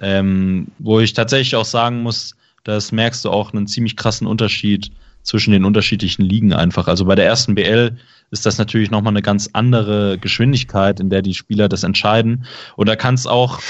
Ähm, 0.00 0.68
wo 0.78 1.00
ich 1.00 1.12
tatsächlich 1.12 1.56
auch 1.56 1.64
sagen 1.64 2.02
muss, 2.02 2.36
das 2.64 2.92
merkst 2.92 3.24
du 3.24 3.30
auch 3.30 3.52
einen 3.52 3.66
ziemlich 3.66 3.96
krassen 3.96 4.26
Unterschied 4.26 4.90
zwischen 5.22 5.52
den 5.52 5.64
unterschiedlichen 5.64 6.22
Ligen 6.22 6.52
einfach. 6.52 6.88
Also 6.88 7.04
bei 7.04 7.14
der 7.14 7.26
ersten 7.26 7.54
BL 7.54 7.96
ist 8.30 8.46
das 8.46 8.58
natürlich 8.58 8.90
nochmal 8.90 9.12
eine 9.12 9.22
ganz 9.22 9.50
andere 9.52 10.18
Geschwindigkeit, 10.18 11.00
in 11.00 11.10
der 11.10 11.22
die 11.22 11.34
Spieler 11.34 11.68
das 11.68 11.82
entscheiden. 11.82 12.44
Und 12.76 12.88
da 12.88 12.96
kann 12.96 13.14
es 13.14 13.26
auch, 13.26 13.60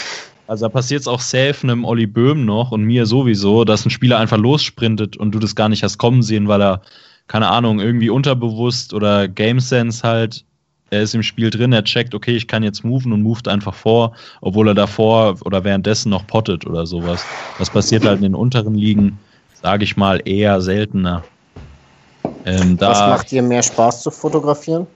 also 0.50 0.64
da 0.64 0.68
passiert 0.68 1.02
es 1.02 1.06
auch 1.06 1.20
safe 1.20 1.62
einem 1.62 1.84
Olli 1.84 2.06
Böhm 2.06 2.44
noch 2.44 2.72
und 2.72 2.82
mir 2.82 3.06
sowieso, 3.06 3.64
dass 3.64 3.86
ein 3.86 3.90
Spieler 3.90 4.18
einfach 4.18 4.36
lossprintet 4.36 5.16
und 5.16 5.32
du 5.32 5.38
das 5.38 5.54
gar 5.54 5.68
nicht 5.68 5.84
hast 5.84 5.96
kommen 5.96 6.22
sehen, 6.22 6.48
weil 6.48 6.60
er, 6.60 6.82
keine 7.28 7.48
Ahnung, 7.48 7.78
irgendwie 7.78 8.10
unterbewusst 8.10 8.92
oder 8.92 9.28
Game 9.28 9.60
Sense 9.60 10.02
halt, 10.02 10.44
er 10.90 11.02
ist 11.02 11.14
im 11.14 11.22
Spiel 11.22 11.50
drin, 11.50 11.72
er 11.72 11.84
checkt, 11.84 12.16
okay, 12.16 12.34
ich 12.34 12.48
kann 12.48 12.64
jetzt 12.64 12.84
moven 12.84 13.12
und 13.12 13.22
moved 13.22 13.46
einfach 13.46 13.74
vor, 13.74 14.16
obwohl 14.40 14.66
er 14.66 14.74
davor 14.74 15.36
oder 15.44 15.62
währenddessen 15.62 16.10
noch 16.10 16.26
pottet 16.26 16.66
oder 16.66 16.84
sowas. 16.84 17.24
Das 17.60 17.70
passiert 17.70 18.04
halt 18.04 18.16
in 18.16 18.22
den 18.22 18.34
unteren 18.34 18.74
Ligen, 18.74 19.20
sage 19.62 19.84
ich 19.84 19.96
mal, 19.96 20.20
eher 20.24 20.60
seltener. 20.60 21.22
Ähm, 22.44 22.76
Was 22.80 22.98
macht 23.06 23.30
dir 23.30 23.42
mehr 23.42 23.62
Spaß 23.62 24.02
zu 24.02 24.10
fotografieren? 24.10 24.88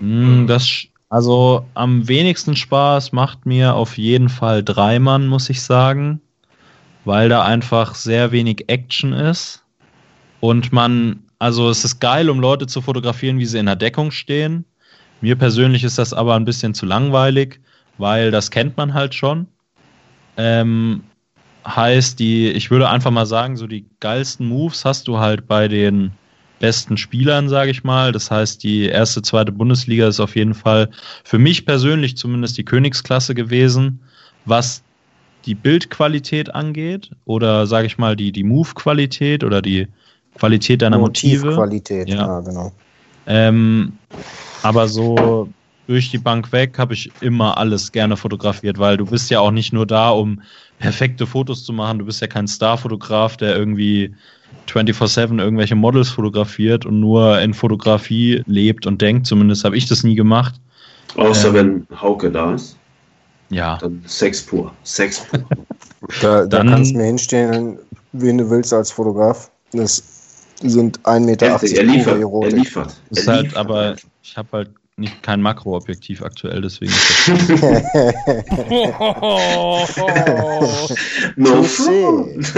Mm, 0.00 0.46
Das, 0.46 0.86
also 1.10 1.66
am 1.74 2.08
wenigsten 2.08 2.56
Spaß 2.56 3.12
macht 3.12 3.44
mir 3.44 3.74
auf 3.74 3.98
jeden 3.98 4.28
Fall 4.28 4.62
Dreimann, 4.62 5.26
muss 5.26 5.50
ich 5.50 5.60
sagen, 5.60 6.20
weil 7.04 7.28
da 7.28 7.44
einfach 7.44 7.94
sehr 7.96 8.32
wenig 8.32 8.64
Action 8.68 9.12
ist 9.12 9.64
und 10.38 10.72
man, 10.72 11.24
also 11.38 11.68
es 11.68 11.84
ist 11.84 12.00
geil, 12.00 12.30
um 12.30 12.40
Leute 12.40 12.66
zu 12.66 12.80
fotografieren, 12.80 13.38
wie 13.38 13.46
sie 13.46 13.58
in 13.58 13.66
der 13.66 13.76
Deckung 13.76 14.12
stehen. 14.12 14.64
Mir 15.20 15.36
persönlich 15.36 15.84
ist 15.84 15.98
das 15.98 16.14
aber 16.14 16.36
ein 16.36 16.44
bisschen 16.44 16.74
zu 16.74 16.86
langweilig, 16.86 17.60
weil 17.98 18.30
das 18.30 18.50
kennt 18.50 18.76
man 18.76 18.94
halt 18.94 19.14
schon. 19.14 19.48
Ähm, 20.36 21.02
heißt, 21.66 22.20
die, 22.20 22.50
ich 22.50 22.70
würde 22.70 22.88
einfach 22.88 23.10
mal 23.10 23.26
sagen, 23.26 23.56
so 23.56 23.66
die 23.66 23.84
geilsten 23.98 24.46
Moves 24.46 24.84
hast 24.84 25.08
du 25.08 25.18
halt 25.18 25.46
bei 25.46 25.66
den 25.66 26.12
besten 26.60 26.96
Spielern, 26.96 27.48
sage 27.48 27.72
ich 27.72 27.82
mal. 27.82 28.12
Das 28.12 28.30
heißt, 28.30 28.62
die 28.62 28.84
erste, 28.84 29.22
zweite 29.22 29.50
Bundesliga 29.50 30.06
ist 30.06 30.20
auf 30.20 30.36
jeden 30.36 30.54
Fall 30.54 30.90
für 31.24 31.38
mich 31.38 31.66
persönlich 31.66 32.16
zumindest 32.16 32.56
die 32.58 32.64
Königsklasse 32.64 33.34
gewesen, 33.34 34.00
was 34.44 34.84
die 35.46 35.54
Bildqualität 35.56 36.54
angeht 36.54 37.10
oder 37.24 37.66
sage 37.66 37.86
ich 37.86 37.98
mal 37.98 38.14
die, 38.14 38.30
die 38.30 38.44
Move-Qualität 38.44 39.42
oder 39.42 39.62
die 39.62 39.88
Qualität 40.38 40.82
deiner 40.82 40.98
Motive. 40.98 41.46
Motivqualität, 41.46 42.08
Ja. 42.08 42.26
ja, 42.26 42.40
genau. 42.40 42.72
Ähm, 43.26 43.98
aber 44.62 44.86
so 44.86 45.48
durch 45.86 46.10
die 46.10 46.18
Bank 46.18 46.52
weg 46.52 46.78
habe 46.78 46.94
ich 46.94 47.10
immer 47.20 47.58
alles 47.58 47.90
gerne 47.90 48.16
fotografiert, 48.16 48.78
weil 48.78 48.96
du 48.96 49.06
bist 49.06 49.30
ja 49.30 49.40
auch 49.40 49.50
nicht 49.50 49.72
nur 49.72 49.86
da, 49.86 50.10
um 50.10 50.42
perfekte 50.78 51.26
Fotos 51.26 51.64
zu 51.64 51.72
machen. 51.72 51.98
Du 51.98 52.04
bist 52.04 52.20
ja 52.20 52.26
kein 52.26 52.46
Starfotograf, 52.46 53.36
der 53.36 53.56
irgendwie 53.56 54.14
24/7 54.68 55.40
irgendwelche 55.40 55.74
Models 55.74 56.10
fotografiert 56.10 56.86
und 56.86 57.00
nur 57.00 57.40
in 57.40 57.54
Fotografie 57.54 58.42
lebt 58.46 58.86
und 58.86 59.00
denkt. 59.02 59.26
Zumindest 59.26 59.64
habe 59.64 59.76
ich 59.76 59.86
das 59.86 60.04
nie 60.04 60.14
gemacht. 60.14 60.54
Außer 61.16 61.48
Ähm. 61.48 61.54
wenn 61.90 62.00
Hauke 62.00 62.30
da 62.30 62.54
ist. 62.54 62.76
Ja, 63.50 63.78
Dann 63.78 64.00
Sex 64.06 64.42
pur. 64.42 64.72
Sex 64.84 65.20
pur. 65.20 65.40
Da, 66.22 66.40
da 66.40 66.46
Dann- 66.46 66.70
kannst 66.70 66.92
du 66.92 66.96
mir 66.96 67.04
hinstellen, 67.04 67.78
wen 68.12 68.38
du 68.38 68.48
willst 68.48 68.72
als 68.72 68.90
Fotograf. 68.90 69.50
Das 69.72 70.02
sind 70.62 70.98
1,80 71.00 71.20
Meter 71.26 71.46
er 71.46 71.58
liefert. 71.84 72.20
Er 72.42 72.50
liefert. 72.50 72.96
das 73.10 73.18
ist 73.18 73.26
Er 73.28 73.34
halt, 73.34 73.42
liefert. 73.44 73.58
aber 73.58 73.96
ich 74.22 74.34
habe 74.36 74.48
halt 74.52 74.70
nicht 74.96 75.22
kein 75.22 75.42
Makroobjektiv 75.42 76.22
aktuell, 76.22 76.62
deswegen 76.62 76.90
ist 76.92 77.28
das 77.28 77.38
no 81.36 81.62
front. 81.74 82.52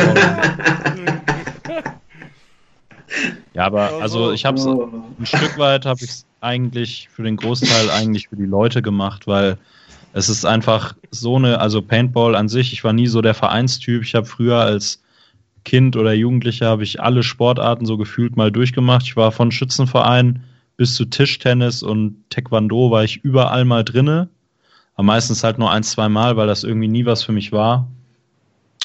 Ja, 3.55 3.67
aber 3.67 4.01
also 4.01 4.33
ich 4.33 4.45
habe 4.45 4.59
es 4.59 4.67
ein 4.67 5.27
Stück 5.27 5.59
weit 5.59 5.85
habe 5.85 6.01
ich 6.03 6.11
es 6.11 6.27
eigentlich 6.41 7.09
für 7.11 7.23
den 7.23 7.37
Großteil 7.37 7.91
eigentlich 7.91 8.29
für 8.29 8.37
die 8.37 8.47
Leute 8.47 8.83
gemacht, 8.83 9.27
weil 9.27 9.59
es 10.13 10.29
ist 10.29 10.45
einfach 10.45 10.95
so 11.11 11.37
eine, 11.37 11.61
also 11.61 11.83
Paintball 11.83 12.35
an 12.35 12.49
sich, 12.49 12.73
ich 12.73 12.85
war 12.85 12.93
nie 12.93 13.07
so 13.07 13.23
der 13.23 13.35
Vereinstyp. 13.35 14.03
Ich 14.03 14.15
habe 14.15 14.27
früher 14.27 14.59
als 14.59 15.03
Kind 15.65 15.97
oder 15.97 16.13
Jugendlicher 16.13 16.67
habe 16.67 16.83
ich 16.83 17.01
alle 17.01 17.23
Sportarten 17.23 17.87
so 17.87 17.97
gefühlt 17.97 18.37
mal 18.37 18.51
durchgemacht. 18.51 19.05
Ich 19.05 19.17
war 19.17 19.33
von 19.33 19.53
Schützenverein 19.53 20.45
bis 20.77 20.95
zu 20.95 21.05
Tischtennis 21.05 21.83
und 21.83 22.17
Taekwondo 22.31 22.91
war 22.91 23.05
ich 23.05 23.19
überall 23.25 23.65
mal 23.65 23.85
drinne. 23.85 24.29
Aber 24.95 25.05
meistens 25.05 25.45
halt 25.45 25.59
nur 25.59 25.71
ein, 25.71 25.83
zwei 25.83 26.09
Mal, 26.09 26.37
weil 26.37 26.47
das 26.47 26.65
irgendwie 26.65 26.89
nie 26.89 27.07
was 27.07 27.23
für 27.23 27.33
mich 27.33 27.53
war. 27.53 27.89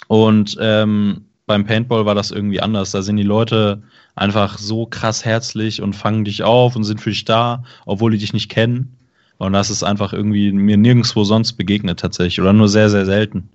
Und 0.07 0.57
ähm, 0.61 1.25
beim 1.47 1.65
Paintball 1.65 2.05
war 2.05 2.13
das 2.13 2.29
irgendwie 2.29 2.61
anders. 2.61 2.91
Da 2.91 3.01
sind 3.01 3.17
die 3.17 3.23
Leute 3.23 3.81
einfach 4.15 4.59
so 4.59 4.85
krass 4.85 5.25
herzlich 5.25 5.81
und 5.81 5.95
fangen 5.95 6.25
dich 6.25 6.43
auf 6.43 6.75
und 6.75 6.83
sind 6.83 7.01
für 7.01 7.09
dich 7.09 7.25
da, 7.25 7.63
obwohl 7.85 8.11
die 8.11 8.17
dich 8.19 8.33
nicht 8.33 8.49
kennen. 8.49 8.95
Und 9.37 9.53
das 9.53 9.69
ist 9.69 9.83
einfach 9.83 10.13
irgendwie 10.13 10.51
mir 10.51 10.77
nirgendwo 10.77 11.23
sonst 11.23 11.53
begegnet 11.53 11.99
tatsächlich 11.99 12.41
oder 12.41 12.53
nur 12.53 12.69
sehr, 12.69 12.89
sehr 12.89 13.05
selten. 13.05 13.49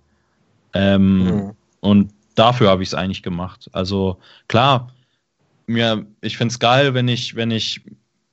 Ähm, 0.75 1.25
Mhm. 1.25 1.51
Und 1.81 2.13
dafür 2.35 2.71
habe 2.71 2.83
ich 2.83 2.91
es 2.91 2.95
eigentlich 2.95 3.23
gemacht. 3.23 3.69
Also 3.73 4.19
klar, 4.49 4.93
mir, 5.67 6.07
ich 6.21 6.37
find's 6.37 6.59
geil, 6.59 6.95
wenn 6.95 7.09
ich, 7.09 7.35
wenn 7.35 7.51
ich 7.51 7.83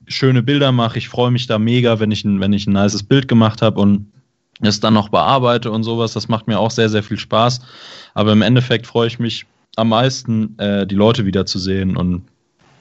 schöne 0.07 0.43
Bilder 0.43 0.71
mache. 0.71 0.99
Ich 0.99 1.09
freue 1.09 1.31
mich 1.31 1.47
da 1.47 1.59
mega, 1.59 1.99
wenn 1.99 2.11
ich 2.11 2.23
ein, 2.23 2.39
wenn 2.39 2.53
ich 2.53 2.67
ein 2.67 2.73
nices 2.73 3.03
Bild 3.03 3.27
gemacht 3.27 3.61
habe 3.61 3.79
und 3.81 4.11
es 4.61 4.79
dann 4.79 4.93
noch 4.93 5.09
bearbeite 5.09 5.71
und 5.71 5.83
sowas. 5.83 6.13
Das 6.13 6.27
macht 6.27 6.47
mir 6.47 6.59
auch 6.59 6.71
sehr, 6.71 6.89
sehr 6.89 7.03
viel 7.03 7.17
Spaß. 7.17 7.61
Aber 8.19 8.33
im 8.33 8.41
Endeffekt 8.41 8.85
freue 8.85 9.07
ich 9.07 9.17
mich 9.17 9.45
am 9.77 9.87
meisten, 9.87 10.59
äh, 10.59 10.85
die 10.85 10.95
Leute 10.95 11.25
wiederzusehen 11.25 11.95
und 11.95 12.23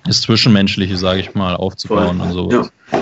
das 0.05 0.21
Zwischenmenschliche, 0.21 0.97
sage 0.97 1.21
ich 1.21 1.37
mal, 1.37 1.55
aufzubauen 1.55 2.21
und 2.21 2.33
sowas. 2.33 2.73
Ja. 2.91 3.01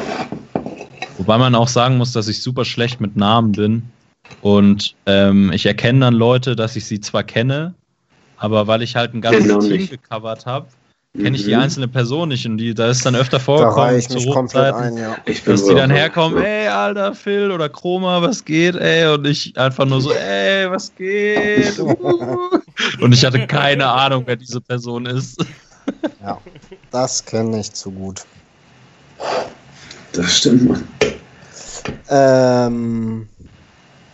Wobei 1.17 1.39
man 1.39 1.55
auch 1.55 1.69
sagen 1.69 1.97
muss, 1.97 2.13
dass 2.13 2.29
ich 2.29 2.43
super 2.43 2.67
schlecht 2.67 3.01
mit 3.01 3.17
Namen 3.17 3.53
bin. 3.53 3.85
Und 4.43 4.97
ähm, 5.07 5.51
ich 5.51 5.65
erkenne 5.65 6.01
dann 6.01 6.13
Leute, 6.13 6.57
dass 6.57 6.77
ich 6.77 6.85
sie 6.85 7.01
zwar 7.01 7.25
kenne, 7.25 7.75
aber 8.37 8.67
weil 8.67 8.83
ich 8.83 8.97
halt 8.97 9.15
ein 9.15 9.23
ganzes 9.23 9.45
Genau 9.45 9.61
Team 9.61 9.89
gecovert 9.89 10.45
habe, 10.45 10.67
kenne 11.17 11.37
ich 11.37 11.45
die 11.45 11.55
Mhm. 11.55 11.61
einzelne 11.61 11.89
Person 11.89 12.29
nicht. 12.29 12.47
Und 12.47 12.59
die, 12.59 12.75
da 12.75 12.89
ist 12.89 13.05
dann 13.07 13.15
öfter 13.15 13.39
Da 13.39 13.43
vorgekommen, 13.45 13.99
ich 13.99 14.09
zu 14.09 14.31
komplett 14.31 14.75
ein, 14.75 14.97
ja. 14.97 15.17
Dass 15.45 15.65
die 15.65 15.75
dann 15.75 15.91
herkommen, 15.91 16.43
ey, 16.43 16.69
alter 16.69 17.15
Phil 17.15 17.51
oder 17.51 17.69
Chroma, 17.69 18.23
was 18.23 18.45
geht, 18.45 18.77
ey? 18.77 19.13
Und 19.15 19.27
ich 19.27 19.57
einfach 19.59 19.85
nur 19.85 20.01
so, 20.01 20.13
ey, 20.13 20.71
was 20.71 20.95
geht? 20.95 21.79
Und 23.01 23.13
ich 23.13 23.25
hatte 23.25 23.47
keine 23.47 23.87
Ahnung, 23.89 24.25
wer 24.27 24.37
diese 24.37 24.61
Person 24.61 25.07
ist. 25.07 25.45
ja. 26.23 26.39
Das 26.91 27.25
kenne 27.25 27.61
ich 27.61 27.73
zu 27.73 27.91
gut. 27.91 28.23
Das 30.13 30.37
stimmt, 30.39 30.69
Mann. 30.69 30.89
Ähm, 32.09 33.29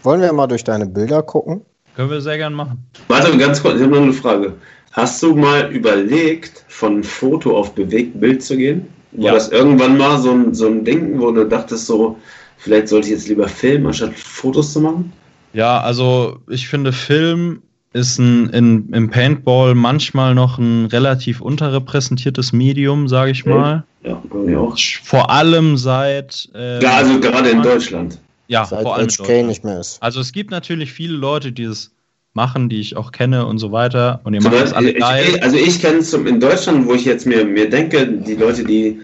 wollen 0.02 0.20
wir 0.20 0.32
mal 0.32 0.46
durch 0.46 0.64
deine 0.64 0.86
Bilder 0.86 1.22
gucken? 1.22 1.62
Können 1.94 2.10
wir 2.10 2.20
sehr 2.20 2.38
gern 2.38 2.54
machen. 2.54 2.86
Warte, 3.08 3.36
ganz 3.36 3.62
kurz, 3.62 3.76
ich 3.76 3.82
habe 3.82 3.94
noch 3.94 4.02
eine 4.02 4.12
Frage. 4.12 4.54
Hast 4.92 5.22
du 5.22 5.34
mal 5.34 5.70
überlegt, 5.72 6.64
von 6.68 7.02
Foto 7.02 7.56
auf 7.56 7.74
Bewegtbild 7.74 8.42
zu 8.42 8.56
gehen? 8.56 8.86
War 9.12 9.26
Ja. 9.26 9.32
das 9.34 9.48
irgendwann 9.50 9.96
mal 9.96 10.18
so 10.20 10.30
ein, 10.32 10.54
so 10.54 10.66
ein 10.66 10.84
Ding, 10.84 11.18
wo 11.20 11.30
du 11.32 11.44
dachtest, 11.44 11.86
so, 11.86 12.18
vielleicht 12.58 12.88
sollte 12.88 13.08
ich 13.08 13.12
jetzt 13.14 13.28
lieber 13.28 13.48
filmen, 13.48 13.86
anstatt 13.86 14.14
Fotos 14.14 14.72
zu 14.72 14.80
machen? 14.80 15.12
Ja, 15.54 15.80
also 15.80 16.38
ich 16.48 16.68
finde, 16.68 16.92
Film 16.92 17.62
ist 17.94 18.18
ein, 18.18 18.48
in, 18.50 18.88
im 18.92 19.10
Paintball 19.10 19.74
manchmal 19.74 20.34
noch 20.34 20.56
ein 20.58 20.86
relativ 20.86 21.40
unterrepräsentiertes 21.42 22.52
Medium, 22.52 23.06
sage 23.08 23.32
ich 23.32 23.44
mal. 23.44 23.84
Ja, 24.02 24.22
irgendwie 24.32 24.56
auch. 24.56 24.76
Vor 25.04 25.30
allem 25.30 25.76
seit. 25.76 26.48
ähm, 26.54 26.80
Ja, 26.82 26.94
also 26.96 27.20
gerade 27.20 27.50
in 27.50 27.62
Deutschland. 27.62 28.18
Ja, 28.48 28.64
Seit 28.64 28.82
vor 28.82 28.96
allem. 28.96 29.08
in 29.08 29.10
HK 29.10 29.42
nicht 29.46 29.64
mehr 29.64 29.80
ist. 29.80 30.02
Also 30.02 30.20
es 30.20 30.32
gibt 30.32 30.50
natürlich 30.50 30.92
viele 30.92 31.14
Leute, 31.16 31.52
die 31.52 31.64
das 31.64 31.90
machen, 32.34 32.68
die 32.68 32.80
ich 32.80 32.96
auch 32.96 33.12
kenne 33.12 33.46
und 33.46 33.58
so 33.58 33.72
weiter. 33.72 34.20
Und 34.24 34.34
ihr 34.34 34.42
macht 34.42 34.54
das 34.54 34.72
alle 34.72 34.94
geil. 34.94 35.24
ich, 35.34 35.42
also 35.42 35.56
ich 35.56 35.80
kenne 35.80 35.98
es 35.98 36.12
in 36.14 36.40
Deutschland, 36.40 36.86
wo 36.86 36.94
ich 36.94 37.04
jetzt 37.04 37.26
mir, 37.26 37.44
mir 37.44 37.68
denke, 37.68 38.06
die 38.06 38.34
Leute, 38.34 38.64
die 38.64 39.00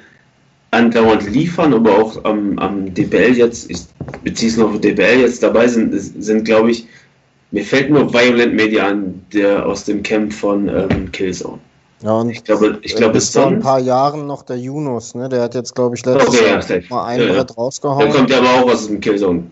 andauernd 0.70 1.30
liefern, 1.30 1.72
aber 1.74 1.96
auch 1.98 2.24
am, 2.24 2.58
am 2.58 2.92
DBL 2.92 3.36
jetzt, 3.36 3.70
ich 3.70 3.80
beziehe 4.22 4.50
es 4.50 4.56
noch 4.56 4.72
auf 4.74 4.80
DBL 4.80 5.20
jetzt 5.20 5.42
dabei 5.42 5.66
sind, 5.68 5.92
sind 5.94 6.44
glaube 6.44 6.70
ich, 6.70 6.86
mir 7.50 7.64
fällt 7.64 7.88
nur 7.90 8.12
Violent 8.12 8.54
Media 8.54 8.88
an, 8.88 9.22
der 9.32 9.64
aus 9.64 9.84
dem 9.84 10.02
Camp 10.02 10.32
von 10.32 10.68
ähm, 10.68 11.10
Killzone. 11.12 11.58
Ja, 12.02 12.12
und 12.12 12.28
Ich 12.30 12.44
glaube, 12.44 12.78
ich 12.82 12.94
glaube, 12.94 13.14
bis 13.14 13.24
es 13.24 13.32
vor 13.32 13.46
ein 13.46 13.60
paar 13.60 13.80
Jahren 13.80 14.26
noch 14.26 14.42
der 14.42 14.56
Yunus, 14.58 15.14
ne? 15.14 15.28
Der 15.28 15.42
hat 15.42 15.54
jetzt, 15.54 15.74
glaube 15.74 15.96
ich, 15.96 16.04
letztes 16.04 16.28
Okay, 16.28 16.44
ja, 16.44 16.50
Jahr 16.52 16.62
safe. 16.62 16.84
mal 16.90 17.06
ein 17.06 17.20
Ja, 17.20 17.26
ja. 17.26 17.32
Brett 17.32 17.48
Der 17.50 17.56
rausgehauen. 17.56 18.10
kommt 18.12 18.30
ja 18.30 18.38
aber 18.38 18.50
auch 18.50 18.70
aus 18.72 18.86
dem 18.86 19.00
Killzone. 19.00 19.44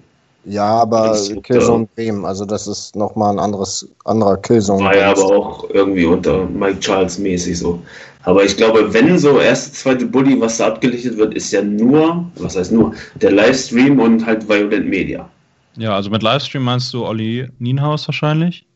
Ja, 0.49 0.83
aber 0.83 1.09
Das 1.09 1.29
ist, 1.29 1.43
Killzone 1.43 1.89
Bremen, 1.95 2.25
also 2.25 2.45
das 2.45 2.69
ist 2.69 2.95
nochmal 2.95 3.33
ein 3.33 3.41
anderes, 3.41 3.89
anderer 4.05 4.37
Killzone. 4.37 4.85
War 4.85 4.97
ja 4.97 5.11
aber 5.11 5.25
auch 5.25 5.69
irgendwie 5.71 6.05
unter 6.05 6.47
Mike 6.47 6.79
Charles 6.79 7.19
mäßig 7.19 7.59
so. 7.59 7.81
Aber 8.23 8.45
ich 8.45 8.57
glaube, 8.57 8.93
wenn 8.93 9.19
so 9.19 9.41
erste, 9.41 9.73
zweite 9.73 10.07
Bully, 10.07 10.41
was 10.41 10.59
da 10.59 10.69
abgelichtet 10.69 11.17
wird, 11.17 11.35
ist 11.35 11.53
ja 11.53 11.63
nur, 11.63 12.25
was 12.37 12.57
heißt 12.57 12.73
nur, 12.73 12.93
der 13.17 13.33
Livestream 13.33 13.99
und 13.99 14.25
halt 14.25 14.49
Violent 14.49 14.89
Media. 14.89 15.29
Ja, 15.77 15.95
also 15.95 16.11
mit 16.11 16.23
Livestream 16.23 16.63
meinst 16.63 16.93
du 16.95 17.05
Olli 17.05 17.49
Nienhaus 17.59 18.07
wahrscheinlich? 18.09 18.67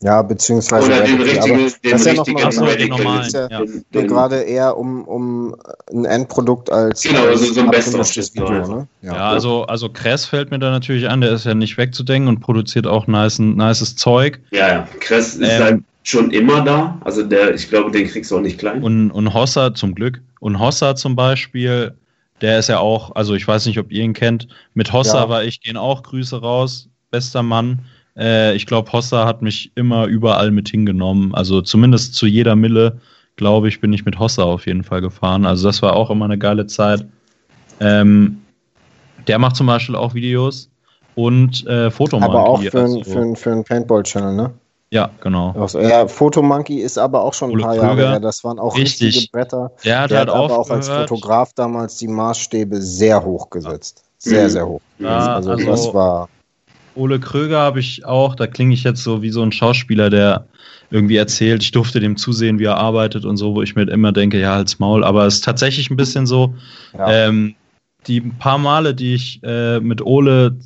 Ja, 0.00 0.22
beziehungsweise. 0.22 0.86
Oder 0.86 1.02
den 1.02 1.20
richtigen, 1.20 1.42
aber 1.42 1.70
den 1.82 1.90
das 1.90 2.00
ist 2.00 2.06
ja 2.06 2.12
noch 2.14 2.26
richtigen 2.26 2.40
mal 2.40 2.46
Ach 2.46 2.52
so, 2.52 2.64
normalen, 2.88 3.20
Es 3.20 3.32
geht 3.32 3.50
ja. 3.50 3.60
ja 3.64 3.66
Den- 3.94 4.06
gerade 4.06 4.36
eher 4.42 4.76
um, 4.76 5.04
um 5.04 5.56
ein 5.92 6.04
Endprodukt 6.04 6.70
als, 6.70 7.02
Genau, 7.02 7.22
als 7.22 7.40
also 7.42 7.52
so 7.54 7.60
ein 7.62 7.70
ist 7.72 8.34
Video. 8.34 8.46
einfach. 8.46 8.68
Ne? 8.68 8.88
Ja, 9.02 9.28
also, 9.30 9.64
also 9.64 9.88
Kress 9.88 10.24
fällt 10.26 10.52
mir 10.52 10.60
da 10.60 10.70
natürlich 10.70 11.08
an, 11.08 11.20
der 11.20 11.32
ist 11.32 11.46
ja 11.46 11.54
nicht 11.54 11.76
wegzudenken 11.78 12.28
und 12.28 12.40
produziert 12.40 12.86
auch 12.86 13.08
nice, 13.08 13.40
nices 13.40 13.96
Zeug. 13.96 14.40
Ja, 14.52 14.68
ja. 14.68 14.88
Kress 15.00 15.34
ist 15.34 15.50
Ähm, 15.50 15.62
halt 15.64 15.82
schon 16.04 16.30
immer 16.30 16.60
da. 16.62 16.98
Also 17.04 17.24
der, 17.24 17.54
ich 17.54 17.68
glaube, 17.68 17.90
den 17.90 18.06
kriegst 18.06 18.30
du 18.30 18.36
auch 18.36 18.40
nicht 18.40 18.58
klein. 18.58 18.82
Und, 18.84 19.10
und 19.10 19.34
Hossa 19.34 19.74
zum 19.74 19.96
Glück. 19.96 20.20
Und 20.38 20.60
Hossa 20.60 20.94
zum 20.94 21.16
Beispiel, 21.16 21.94
der 22.40 22.60
ist 22.60 22.68
ja 22.68 22.78
auch, 22.78 23.16
also 23.16 23.34
ich 23.34 23.46
weiß 23.48 23.66
nicht, 23.66 23.78
ob 23.80 23.90
ihr 23.90 24.04
ihn 24.04 24.12
kennt. 24.14 24.46
Mit 24.74 24.92
Hossa 24.92 25.22
Ja. 25.24 25.28
war 25.28 25.42
ich, 25.42 25.60
gehen 25.60 25.76
auch 25.76 26.04
Grüße 26.04 26.40
raus. 26.40 26.88
Bester 27.10 27.42
Mann. 27.42 27.80
Äh, 28.18 28.54
ich 28.56 28.66
glaube, 28.66 28.90
Hossa 28.92 29.26
hat 29.26 29.42
mich 29.42 29.70
immer 29.74 30.06
überall 30.06 30.50
mit 30.50 30.68
hingenommen. 30.68 31.34
Also 31.34 31.62
zumindest 31.62 32.14
zu 32.14 32.26
jeder 32.26 32.56
Mille, 32.56 32.98
glaube 33.36 33.68
ich, 33.68 33.80
bin 33.80 33.92
ich 33.92 34.04
mit 34.04 34.18
Hossa 34.18 34.42
auf 34.42 34.66
jeden 34.66 34.82
Fall 34.84 35.00
gefahren. 35.00 35.46
Also 35.46 35.68
das 35.68 35.80
war 35.82 35.94
auch 35.94 36.10
immer 36.10 36.24
eine 36.24 36.38
geile 36.38 36.66
Zeit. 36.66 37.06
Ähm, 37.80 38.42
der 39.26 39.38
macht 39.38 39.56
zum 39.56 39.66
Beispiel 39.66 39.94
auch 39.94 40.14
Videos 40.14 40.68
und 41.14 41.66
äh, 41.66 41.90
Fotomonkey. 41.90 42.36
aber 42.36 42.48
auch 42.48 42.62
für, 42.62 42.80
also, 42.80 43.02
für, 43.04 43.36
für 43.36 43.52
einen 43.52 43.64
Paintball-Channel, 43.64 44.34
ne? 44.34 44.50
ja, 44.90 45.10
genau. 45.20 45.52
Also, 45.58 45.80
ja, 45.80 46.08
Fotomonkey 46.08 46.78
ist 46.80 46.96
aber 46.98 47.22
auch 47.22 47.34
schon 47.34 47.50
ein 47.50 47.54
Ole 47.54 47.62
paar 47.62 47.72
Krüger. 47.76 47.86
Jahre 47.86 48.10
her. 48.12 48.20
Das 48.20 48.42
waren 48.42 48.58
auch 48.58 48.76
Richtig. 48.76 49.08
richtige 49.14 49.30
Bretter. 49.32 49.70
Der 49.84 50.00
hat 50.00 50.10
Der 50.10 50.18
halt 50.20 50.28
hat 50.30 50.34
aber 50.36 50.58
auch 50.58 50.70
als. 50.70 50.88
Fotograf 50.88 51.52
damals 51.52 51.96
die 51.98 52.08
Maßstäbe 52.08 52.80
sehr 52.80 53.22
hoch 53.22 53.50
gesetzt. 53.50 54.02
Sehr, 54.18 54.44
Mhm. 54.44 54.48
sehr 54.50 54.66
hoch. 54.66 54.80
Ja, 54.98 55.34
also, 55.34 55.50
also- 55.50 55.66
das 55.66 55.94
war. 55.94 56.28
Ole 56.98 57.20
Kröger 57.20 57.58
habe 57.58 57.80
ich 57.80 58.04
auch, 58.04 58.34
da 58.34 58.46
klinge 58.46 58.74
ich 58.74 58.84
jetzt 58.84 59.02
so 59.02 59.22
wie 59.22 59.30
so 59.30 59.42
ein 59.42 59.52
Schauspieler, 59.52 60.10
der 60.10 60.46
irgendwie 60.90 61.16
erzählt, 61.16 61.62
ich 61.62 61.70
durfte 61.70 62.00
dem 62.00 62.16
zusehen, 62.16 62.58
wie 62.58 62.64
er 62.64 62.76
arbeitet 62.76 63.24
und 63.24 63.36
so, 63.36 63.54
wo 63.54 63.62
ich 63.62 63.76
mir 63.76 63.88
immer 63.88 64.12
denke, 64.12 64.40
ja, 64.40 64.54
halt's 64.54 64.78
Maul. 64.78 65.04
Aber 65.04 65.26
es 65.26 65.36
ist 65.36 65.44
tatsächlich 65.44 65.90
ein 65.90 65.96
bisschen 65.96 66.26
so, 66.26 66.54
Ja. 66.96 67.10
ähm, 67.28 67.54
die 68.06 68.20
paar 68.20 68.58
Male, 68.58 68.94
die 68.94 69.14
ich 69.14 69.40
äh, 69.42 69.80
mit 69.80 70.00
Ole 70.00 70.56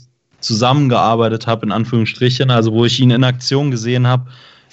zusammengearbeitet 0.41 1.47
habe, 1.47 1.67
in 1.67 1.73
Anführungsstrichen, 1.73 2.51
also 2.51 2.73
wo 2.73 2.85
ich 2.85 2.99
ihn 3.01 3.11
in 3.11 3.25
Aktion 3.25 3.70
gesehen 3.70 4.07
habe, 4.07 4.27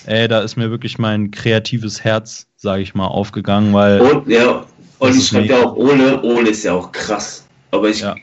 ey, 0.05 0.27
da 0.27 0.39
ist 0.41 0.55
mir 0.55 0.69
wirklich 0.69 0.97
mein 0.97 1.31
kreatives 1.31 2.03
Herz 2.03 2.47
sage 2.59 2.81
ich 2.81 2.93
mal, 2.93 3.07
aufgegangen, 3.07 3.73
weil. 3.73 4.01
Und 4.01 4.27
ja, 4.27 4.65
und 4.99 5.15
ich 5.15 5.27
schreibe 5.27 5.47
ja 5.47 5.65
auch 5.65 5.75
Ole. 5.77 6.21
Ole 6.21 6.49
ist 6.49 6.63
ja 6.63 6.73
auch 6.73 6.91
krass. 6.91 7.47
Aber 7.71 7.89
ich, 7.89 8.01
Ja. 8.01 8.15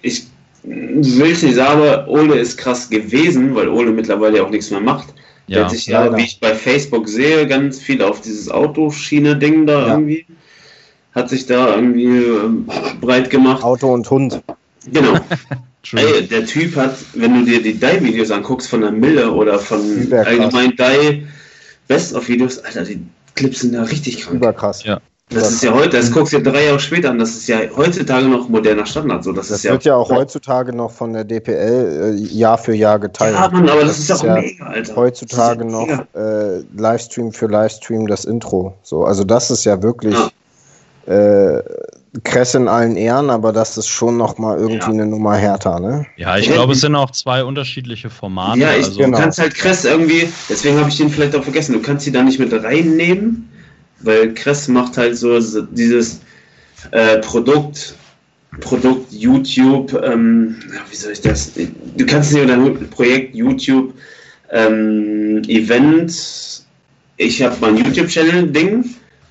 ich 0.00 0.24
will 0.64 1.32
es 1.32 1.42
nicht 1.42 1.54
sagen, 1.56 1.80
aber 1.82 2.08
Ole 2.08 2.38
ist 2.38 2.56
krass 2.56 2.88
gewesen, 2.88 3.54
weil 3.54 3.68
Ole 3.68 3.90
mittlerweile 3.90 4.42
auch 4.42 4.50
nichts 4.50 4.70
mehr 4.70 4.80
macht. 4.80 5.08
Der 5.48 5.58
ja, 5.58 5.64
hat 5.64 5.70
sich 5.72 5.86
ja, 5.86 6.16
wie 6.16 6.22
ich 6.22 6.40
bei 6.40 6.54
Facebook 6.54 7.06
sehe, 7.08 7.46
ganz 7.46 7.78
viel 7.78 8.02
auf 8.02 8.20
dieses 8.22 8.50
Autoschiene-Ding 8.50 9.66
da 9.66 9.86
Ja. 9.86 9.94
irgendwie. 9.94 10.26
Hat 11.14 11.28
sich 11.28 11.46
da 11.46 11.76
irgendwie 11.76 12.06
ähm, 12.06 12.66
breit 13.00 13.30
gemacht. 13.30 13.62
Auto 13.62 13.92
und 13.92 14.10
Hund. 14.10 14.42
Genau. 14.90 15.18
Ey, 15.92 16.26
der 16.26 16.46
Typ 16.46 16.74
hat, 16.76 16.96
wenn 17.12 17.34
du 17.34 17.44
dir 17.44 17.62
die 17.62 17.74
Die-Videos 17.74 18.30
anguckst 18.30 18.68
von 18.68 18.80
der 18.80 18.90
Mille 18.90 19.30
oder 19.30 19.58
von 19.58 19.80
Überkrass. 19.98 20.26
allgemein 20.26 20.72
Die 20.76 21.26
Best-of-Videos, 21.88 22.60
Alter, 22.60 22.84
die 22.84 23.00
Clips 23.34 23.60
sind 23.60 23.74
da 23.74 23.82
richtig 23.82 24.22
krank. 24.22 24.36
Überkrass. 24.36 24.82
Ja. 24.84 25.00
Das 25.34 25.50
ist 25.52 25.62
ja 25.62 25.72
heute, 25.74 25.96
das 25.96 26.10
guckst 26.12 26.32
du 26.32 26.38
dir 26.40 26.50
drei 26.50 26.64
Jahre 26.66 26.80
später 26.80 27.10
an, 27.10 27.18
das 27.18 27.30
ist 27.30 27.46
ja 27.48 27.58
heutzutage 27.76 28.26
noch 28.26 28.48
moderner 28.48 28.86
Standard. 28.86 29.24
So, 29.24 29.32
das, 29.32 29.48
Das 29.48 29.58
ist 29.58 29.64
ja, 29.64 29.72
wird 29.72 29.84
ja 29.84 29.96
auch 29.96 30.10
heutzutage 30.10 30.74
noch 30.74 30.90
von 30.90 31.12
der 31.12 31.24
DPL 31.24 32.14
äh, 32.16 32.34
Jahr 32.34 32.58
für 32.58 32.74
Jahr 32.74 32.98
geteilt. 32.98 33.34
Ja, 33.34 33.48
Mann, 33.50 33.68
aber 33.68 33.82
das, 33.82 33.90
Das 33.90 33.98
ist 33.98 34.08
ja 34.08 34.14
ist 34.14 34.20
auch 34.20 34.24
ja 34.26 34.34
mega, 34.40 34.66
Alter. 34.66 34.96
heutzutage 34.96 35.64
noch 35.64 35.88
ja 35.88 36.06
mega. 36.14 36.56
äh, 36.58 36.62
Livestream 36.76 37.32
für 37.32 37.46
Livestream 37.46 38.06
das 38.06 38.24
Intro. 38.24 38.74
So, 38.82 39.04
also 39.04 39.24
das 39.24 39.50
ist 39.50 39.64
ja 39.64 39.82
wirklich 39.82 40.14
Ja. 40.14 41.58
äh, 41.58 41.62
Kress 42.22 42.54
in 42.54 42.68
allen 42.68 42.94
Ehren, 42.96 43.28
aber 43.28 43.52
das 43.52 43.76
ist 43.76 43.88
schon 43.88 44.16
noch 44.16 44.38
mal 44.38 44.56
irgendwie 44.56 44.78
Ja. 44.78 44.86
eine 44.86 45.06
Nummer 45.06 45.34
härter, 45.34 45.80
ne? 45.80 46.06
Ja, 46.16 46.36
ich 46.38 46.48
glaube, 46.48 46.72
es 46.74 46.80
sind 46.80 46.94
auch 46.94 47.10
zwei 47.10 47.42
unterschiedliche 47.42 48.08
Formate. 48.08 48.60
Ja, 48.60 48.70
ich, 48.76 48.86
also, 48.86 48.98
genau. 49.00 49.16
du 49.16 49.22
kannst 49.24 49.40
halt 49.40 49.54
Kress 49.56 49.84
irgendwie, 49.84 50.28
deswegen 50.48 50.78
habe 50.78 50.88
ich 50.88 50.96
den 50.96 51.10
vielleicht 51.10 51.34
auch 51.34 51.42
vergessen, 51.42 51.72
du 51.72 51.80
kannst 51.82 52.04
sie 52.04 52.12
da 52.12 52.22
nicht 52.22 52.38
mit 52.38 52.52
reinnehmen, 52.52 53.50
weil 54.04 54.34
Kress 54.34 54.68
macht 54.68 54.96
halt 54.96 55.16
so 55.16 55.38
dieses 55.72 56.20
äh, 56.90 57.18
Produkt, 57.18 57.94
Produkt 58.60 59.12
YouTube, 59.12 59.92
ähm, 60.04 60.56
ja, 60.72 60.80
wie 60.90 60.96
soll 60.96 61.12
ich 61.12 61.20
das, 61.20 61.52
du 61.54 62.06
kannst 62.06 62.32
nicht 62.32 62.42
unter 62.42 62.56
dem 62.56 62.90
Projekt 62.90 63.34
YouTube 63.34 63.92
ähm, 64.52 65.42
Event, 65.48 66.62
ich 67.16 67.42
habe 67.42 67.56
mein 67.60 67.76
YouTube-Channel-Ding, 67.76 68.84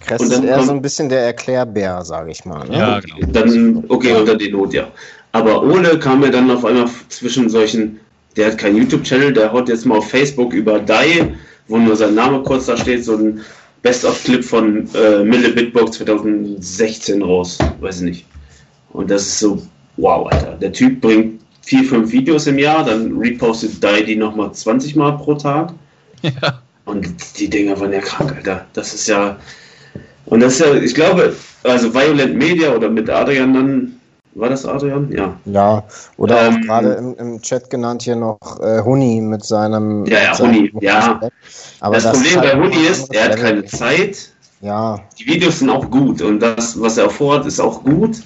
Kress 0.06 0.22
Und 0.22 0.28
ist 0.28 0.34
dann 0.38 0.44
eher 0.48 0.56
kommt- 0.56 0.68
so 0.68 0.74
ein 0.74 0.82
bisschen 0.82 1.10
der 1.10 1.22
Erklärbär, 1.22 2.04
sage 2.04 2.32
ich 2.32 2.44
mal. 2.44 2.68
Ne? 2.68 2.78
Ja, 2.78 3.00
genau. 3.00 3.32
Dann, 3.32 3.84
okay, 3.88 4.14
unter 4.14 4.36
die 4.36 4.52
Not, 4.52 4.74
ja. 4.74 4.88
Aber 5.32 5.64
Ole 5.64 5.98
kam 5.98 6.20
mir 6.20 6.30
dann 6.32 6.52
auf 6.52 6.66
einmal 6.66 6.90
zwischen 7.10 7.50
solchen, 7.50 8.00
der 8.36 8.48
hat 8.48 8.58
keinen 8.58 8.78
YouTube-Channel, 8.78 9.32
der 9.34 9.52
haut 9.54 9.70
jetzt 9.70 9.86
mal 9.86 9.98
auf 9.98 10.10
Facebook 10.10 10.54
über 10.54 10.80
Die, 10.80 11.34
wo 11.68 11.78
nur 11.78 11.96
sein 11.96 12.16
Name 12.16 12.44
kurz 12.44 12.66
da 12.66 12.76
steht, 12.76 13.06
so 13.06 13.16
ein 13.16 13.42
Best-of-Clip 13.84 14.44
von 14.44 14.90
äh, 14.96 15.24
Mille 15.24 15.50
Bitbox 15.50 15.98
2016 15.98 17.22
raus. 17.22 17.60
Weiß 17.80 17.98
ich 17.98 18.04
nicht. 18.04 18.26
Und 18.94 19.12
das 19.12 19.24
ist 19.24 19.40
so, 19.40 19.62
wow, 19.98 20.32
Alter. 20.32 20.58
Der 20.60 20.72
Typ 20.72 21.02
bringt 21.02 21.42
vier, 21.62 21.84
fünf 21.84 22.12
Videos 22.12 22.48
im 22.48 22.58
Jahr, 22.58 22.84
dann 22.86 23.18
repostet 23.18 23.84
Die 23.84 24.06
die 24.06 24.16
nochmal 24.16 24.52
20 24.54 24.96
Mal 24.96 25.12
pro 25.18 25.36
Tag. 25.36 25.74
Ja. 26.22 26.62
Und 26.86 27.40
die 27.40 27.50
Dinger 27.50 27.80
waren 27.80 27.94
ja 27.94 28.00
krank, 28.00 28.34
Alter. 28.36 28.66
Das 28.74 28.94
ist 28.94 29.08
ja. 29.08 29.38
Und 30.26 30.40
das 30.40 30.54
ist 30.54 30.60
ja, 30.60 30.74
ich 30.76 30.96
glaube, 30.96 31.36
also 31.64 31.94
Violent 31.94 32.36
Media 32.36 32.74
oder 32.74 32.90
mit 32.90 33.10
Adrian 33.10 33.54
dann, 33.54 34.00
war 34.36 34.50
das 34.50 34.66
Adrian? 34.66 35.12
Ja. 35.12 35.38
Ja, 35.46 35.84
oder 36.18 36.48
Ähm, 36.48 36.56
auch 36.56 36.62
gerade 36.62 36.94
im, 36.94 37.16
im 37.16 37.42
Chat 37.42 37.70
genannt 37.70 38.04
hier 38.04 38.16
noch 38.16 38.60
äh, 38.62 38.82
Huni 38.84 39.22
mit 39.22 39.44
seinem. 39.44 40.06
Ja, 40.06 40.24
ja, 40.24 40.40
Huni, 40.40 40.72
ja. 40.82 41.20
Aber 41.80 41.96
das, 41.96 42.04
das 42.04 42.14
Problem 42.14 42.42
bei 42.42 42.54
Huni 42.54 42.88
ist, 42.88 43.14
er 43.14 43.26
hat 43.26 43.38
keine. 43.38 43.66
Zeit. 43.66 44.30
Ja, 44.62 45.00
Die 45.20 45.26
Videos 45.28 45.60
sind 45.60 45.70
auch 45.70 45.90
gut 45.92 46.22
und 46.22 46.40
das, 46.40 46.80
was 46.80 46.98
er 46.98 47.10
vorhat, 47.10 47.46
ist 47.46 47.60
auch 47.60 47.84
gut. 47.84 48.22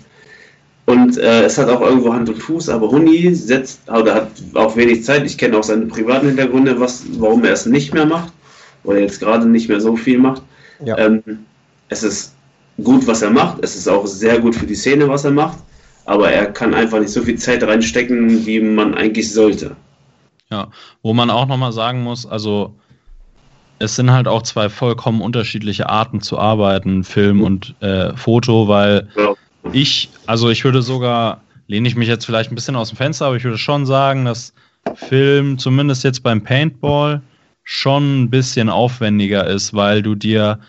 Und 0.85 1.17
äh, 1.17 1.43
es 1.43 1.57
hat 1.57 1.67
auch 1.67 1.81
irgendwo 1.81 2.13
Hand 2.13 2.29
und 2.29 2.37
Fuß, 2.37 2.69
aber 2.69 2.89
Huni 2.89 3.33
setzt, 3.35 3.81
oder 3.89 4.15
hat 4.15 4.27
auch 4.53 4.75
wenig 4.77 5.03
Zeit. 5.03 5.25
Ich 5.25 5.37
kenne 5.37 5.57
auch 5.57 5.63
seine 5.63 5.87
privaten 5.87 6.27
Hintergründe, 6.27 6.79
was, 6.79 7.03
warum 7.17 7.43
er 7.43 7.53
es 7.53 7.65
nicht 7.65 7.93
mehr 7.93 8.05
macht. 8.05 8.31
Oder 8.83 8.99
jetzt 8.99 9.19
gerade 9.19 9.45
nicht 9.47 9.67
mehr 9.67 9.81
so 9.81 9.97
viel 9.97 10.17
macht. 10.17 10.43
Ja. 10.85 10.97
Ähm, 10.97 11.23
es 11.89 12.03
ist 12.03 12.33
gut, 12.81 13.05
was 13.05 13.21
er 13.21 13.31
macht. 13.31 13.57
Es 13.63 13.75
ist 13.75 13.89
auch 13.89 14.05
sehr 14.07 14.39
gut 14.39 14.55
für 14.55 14.65
die 14.67 14.75
Szene, 14.75 15.09
was 15.09 15.25
er 15.25 15.31
macht. 15.31 15.57
Aber 16.07 16.31
er 16.31 16.47
kann 16.47 16.73
einfach 16.73 16.99
nicht 16.99 17.11
so 17.11 17.21
viel 17.21 17.35
Zeit 17.37 17.61
reinstecken, 17.63 18.45
wie 18.45 18.61
man 18.61 18.95
eigentlich 18.95 19.31
sollte. 19.33 19.75
Ja, 20.49 20.69
wo 21.03 21.13
man 21.13 21.29
auch 21.29 21.45
nochmal 21.47 21.73
sagen 21.73 22.01
muss, 22.01 22.25
also 22.25 22.73
es 23.79 23.95
sind 23.95 24.09
halt 24.11 24.27
auch 24.27 24.41
zwei 24.43 24.69
vollkommen 24.69 25.21
unterschiedliche 25.21 25.89
Arten 25.89 26.21
zu 26.21 26.39
arbeiten, 26.39 27.03
Film 27.03 27.41
und 27.41 27.75
äh, 27.81 28.15
Foto, 28.15 28.69
weil 28.69 29.09
Ja. 29.17 29.33
ich, 29.73 30.09
also 30.25 30.49
ich 30.49 30.63
würde 30.63 30.81
sogar, 30.81 31.41
lehne 31.67 31.87
ich 31.89 31.97
mich 31.97 32.07
jetzt 32.07 32.25
vielleicht 32.25 32.51
ein 32.51 32.55
bisschen 32.55 32.77
aus 32.77 32.89
dem 32.89 32.97
Fenster, 32.97 33.25
aber 33.25 33.35
ich 33.35 33.43
würde 33.43 33.57
schon 33.57 33.85
sagen, 33.85 34.23
dass 34.23 34.53
Film 34.95 35.57
zumindest 35.57 36.05
jetzt 36.05 36.23
beim 36.23 36.41
Paintball 36.41 37.21
schon 37.63 38.23
ein 38.23 38.29
bisschen 38.29 38.69
aufwendiger 38.69 39.45
ist, 39.45 39.73
weil 39.73 40.01
du 40.01 40.15
dir, 40.15 40.59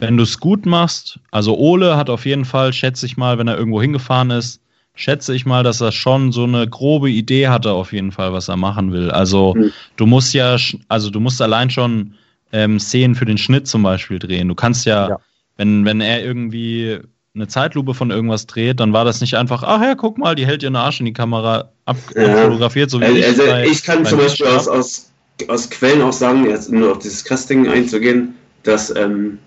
wenn 0.00 0.18
du 0.18 0.22
es 0.24 0.38
gut 0.38 0.66
machst, 0.66 1.18
also 1.30 1.56
Ole 1.56 1.96
hat 1.96 2.10
auf 2.10 2.26
jeden 2.26 2.44
Fall, 2.44 2.74
schätze 2.74 3.06
ich 3.06 3.16
mal, 3.16 3.38
wenn 3.38 3.48
er 3.48 3.56
irgendwo 3.56 3.80
hingefahren 3.80 4.30
ist, 4.30 4.60
schätze 4.96 5.34
ich 5.34 5.46
mal, 5.46 5.62
dass 5.62 5.80
er 5.80 5.92
schon 5.92 6.32
so 6.32 6.42
eine 6.44 6.66
grobe 6.68 7.10
Idee 7.10 7.48
hatte 7.48 7.70
auf 7.72 7.92
jeden 7.92 8.10
Fall, 8.10 8.32
was 8.32 8.48
er 8.48 8.56
machen 8.56 8.92
will. 8.92 9.10
Also 9.12 9.54
Hm. 9.54 9.70
du 9.96 10.06
musst 10.06 10.34
ja, 10.34 10.56
also 10.88 11.10
du 11.10 11.20
musst 11.20 11.40
allein 11.40 11.70
schon 11.70 12.14
ähm, 12.52 12.80
Szenen 12.80 13.14
für 13.14 13.26
den 13.26 13.38
Schnitt 13.38 13.68
zum 13.68 13.82
Beispiel 13.82 14.18
drehen. 14.18 14.48
Du 14.48 14.54
kannst 14.54 14.86
ja, 14.86 15.08
Ja. 15.10 15.18
wenn, 15.56 15.84
wenn 15.84 16.00
er 16.00 16.24
irgendwie 16.24 16.98
eine 17.34 17.46
Zeitlupe 17.48 17.92
von 17.92 18.10
irgendwas 18.10 18.46
dreht, 18.46 18.80
dann 18.80 18.94
war 18.94 19.04
das 19.04 19.20
nicht 19.20 19.34
einfach, 19.34 19.62
ach 19.62 19.82
ja, 19.82 19.94
guck 19.94 20.16
mal, 20.16 20.34
die 20.34 20.46
hält 20.46 20.62
ihren 20.62 20.76
Arsch 20.76 21.00
in 21.00 21.06
die 21.06 21.12
Kamera 21.12 21.70
ab, 21.84 21.96
Ja. 22.16 22.22
abfotografiert, 22.28 22.90
so 22.90 22.98
wie 23.00 23.04
Also, 23.04 23.18
ich. 23.18 23.26
also 23.26 23.42
bei- 23.44 23.64
ich 23.66 23.82
kann 23.84 24.04
zum 24.06 24.18
Beispiel 24.18 24.46
aus, 24.46 24.66
aus, 24.68 25.12
aus 25.48 25.68
Quellen 25.68 26.00
auch 26.00 26.12
sagen, 26.14 26.48
jetzt 26.48 26.72
nur 26.72 26.92
auf 26.92 26.98
dieses 27.00 27.22
Casting 27.22 27.68
einzugehen, 27.68 28.34
dass 28.62 28.94
ähm, 28.96 29.38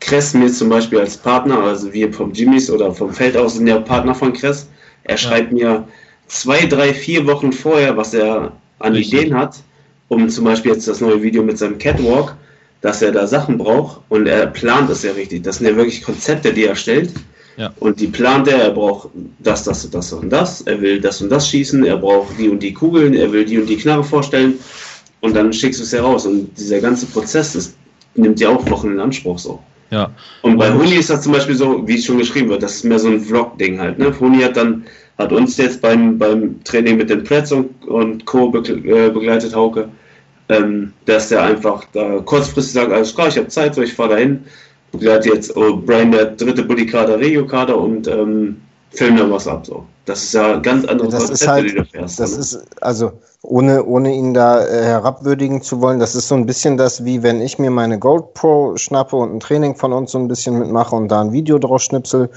Kress 0.00 0.34
mir 0.34 0.50
zum 0.52 0.68
Beispiel 0.68 0.98
als 0.98 1.16
Partner, 1.16 1.58
also 1.60 1.92
wir 1.92 2.12
vom 2.12 2.32
Jimmys 2.32 2.68
oder 2.70 2.92
vom 2.92 3.12
Feld 3.12 3.36
aus 3.36 3.54
sind 3.54 3.66
ja 3.68 3.78
Partner 3.78 4.14
von 4.14 4.32
Kress, 4.32 4.68
er 5.08 5.16
schreibt 5.16 5.52
mir 5.52 5.86
zwei, 6.26 6.66
drei, 6.66 6.92
vier 6.92 7.26
Wochen 7.26 7.52
vorher, 7.52 7.96
was 7.96 8.14
er 8.14 8.52
an 8.78 8.92
Richtig. 8.92 9.14
Ideen 9.14 9.34
hat, 9.34 9.56
um 10.08 10.28
zum 10.28 10.44
Beispiel 10.44 10.72
jetzt 10.72 10.88
das 10.88 11.00
neue 11.00 11.22
Video 11.22 11.42
mit 11.42 11.58
seinem 11.58 11.78
Catwalk, 11.78 12.34
dass 12.80 13.02
er 13.02 13.12
da 13.12 13.26
Sachen 13.26 13.58
braucht 13.58 14.00
und 14.08 14.26
er 14.26 14.46
plant 14.46 14.90
es 14.90 15.02
ja 15.02 15.12
richtig. 15.12 15.42
Das 15.42 15.58
sind 15.58 15.66
ja 15.66 15.76
wirklich 15.76 16.02
Konzepte, 16.02 16.52
die 16.52 16.64
er 16.64 16.76
stellt. 16.76 17.12
Ja. 17.56 17.72
Und 17.80 18.00
die 18.00 18.08
plant 18.08 18.48
er, 18.48 18.58
er 18.58 18.70
braucht 18.70 19.08
das, 19.38 19.64
das 19.64 19.84
und 19.86 19.94
das 19.94 20.12
und 20.12 20.30
das, 20.30 20.60
er 20.62 20.80
will 20.82 21.00
das 21.00 21.22
und 21.22 21.30
das 21.30 21.48
schießen, 21.48 21.84
er 21.84 21.96
braucht 21.96 22.38
die 22.38 22.50
und 22.50 22.62
die 22.62 22.74
Kugeln, 22.74 23.14
er 23.14 23.32
will 23.32 23.46
die 23.46 23.58
und 23.58 23.66
die 23.66 23.78
Knarre 23.78 24.04
vorstellen 24.04 24.58
und 25.20 25.34
dann 25.34 25.52
schickst 25.52 25.80
du 25.80 25.84
es 25.84 25.92
heraus. 25.92 26.26
Und 26.26 26.50
dieser 26.58 26.80
ganze 26.80 27.06
Prozess 27.06 27.54
das 27.54 27.74
nimmt 28.14 28.40
ja 28.40 28.50
auch 28.50 28.68
Wochen 28.70 28.90
in 28.90 29.00
Anspruch 29.00 29.38
so. 29.38 29.60
Ja, 29.90 30.10
Und 30.42 30.58
bei 30.58 30.72
Huni 30.72 30.94
ist 30.94 31.10
das 31.10 31.22
zum 31.22 31.32
Beispiel 31.32 31.54
so, 31.54 31.86
wie 31.86 31.96
es 31.96 32.04
schon 32.04 32.18
geschrieben 32.18 32.48
wird, 32.48 32.62
das 32.62 32.76
ist 32.76 32.84
mehr 32.84 32.98
so 32.98 33.08
ein 33.08 33.20
Vlog-Ding 33.20 33.78
halt. 33.78 33.98
Ne? 33.98 34.12
Huni 34.18 34.42
hat 34.42 34.56
dann, 34.56 34.84
hat 35.18 35.32
uns 35.32 35.56
jetzt 35.56 35.80
beim, 35.80 36.18
beim 36.18 36.62
Training 36.64 36.96
mit 36.96 37.08
den 37.08 37.22
Preds 37.22 37.52
und, 37.52 37.84
und 37.86 38.24
Co. 38.24 38.52
Äh, 38.56 39.10
begleitet, 39.10 39.54
Hauke, 39.54 39.88
ähm, 40.48 40.92
dass 41.04 41.28
der 41.28 41.42
einfach 41.42 41.84
da 41.92 42.18
kurzfristig 42.18 42.74
sagt, 42.74 42.92
alles 42.92 43.14
klar, 43.14 43.28
ich 43.28 43.36
habe 43.36 43.48
Zeit, 43.48 43.74
so 43.74 43.82
ich 43.82 43.94
fahre 43.94 44.10
dahin, 44.10 44.44
begleite 44.90 45.28
jetzt 45.28 45.56
oh, 45.56 45.76
Brian 45.76 46.10
der 46.10 46.26
dritte 46.26 46.64
Bodykader, 46.64 47.20
Regio-Kader 47.20 47.78
und 47.78 48.08
ähm, 48.08 48.56
film 48.90 49.16
da 49.16 49.30
was 49.30 49.46
ab. 49.46 49.66
So. 49.66 49.86
Das 50.06 50.22
ist 50.22 50.34
ja 50.34 50.58
ganz 50.58 50.86
andere 50.86 51.08
das 51.08 51.24
ist 51.24 51.28
Konzepte, 51.28 51.52
halt, 51.52 51.70
die 51.70 51.74
du 51.74 51.84
fährst. 51.84 52.20
das 52.20 52.32
ne? 52.32 52.38
ist, 52.38 52.64
also 52.80 53.12
ohne, 53.42 53.84
ohne 53.84 54.14
ihn 54.14 54.34
da 54.34 54.64
äh, 54.64 54.84
herabwürdigen 54.84 55.62
zu 55.62 55.80
wollen, 55.80 55.98
das 55.98 56.14
ist 56.14 56.28
so 56.28 56.36
ein 56.36 56.46
bisschen 56.46 56.76
das, 56.76 57.04
wie 57.04 57.24
wenn 57.24 57.40
ich 57.40 57.58
mir 57.58 57.70
meine 57.70 57.98
GoPro 57.98 58.76
schnappe 58.76 59.16
und 59.16 59.34
ein 59.34 59.40
Training 59.40 59.74
von 59.74 59.92
uns 59.92 60.12
so 60.12 60.18
ein 60.18 60.28
bisschen 60.28 60.58
mitmache 60.58 60.94
und 60.94 61.08
da 61.08 61.20
ein 61.20 61.32
Video 61.32 61.58
draus 61.58 61.82
schnipsel. 61.82 62.30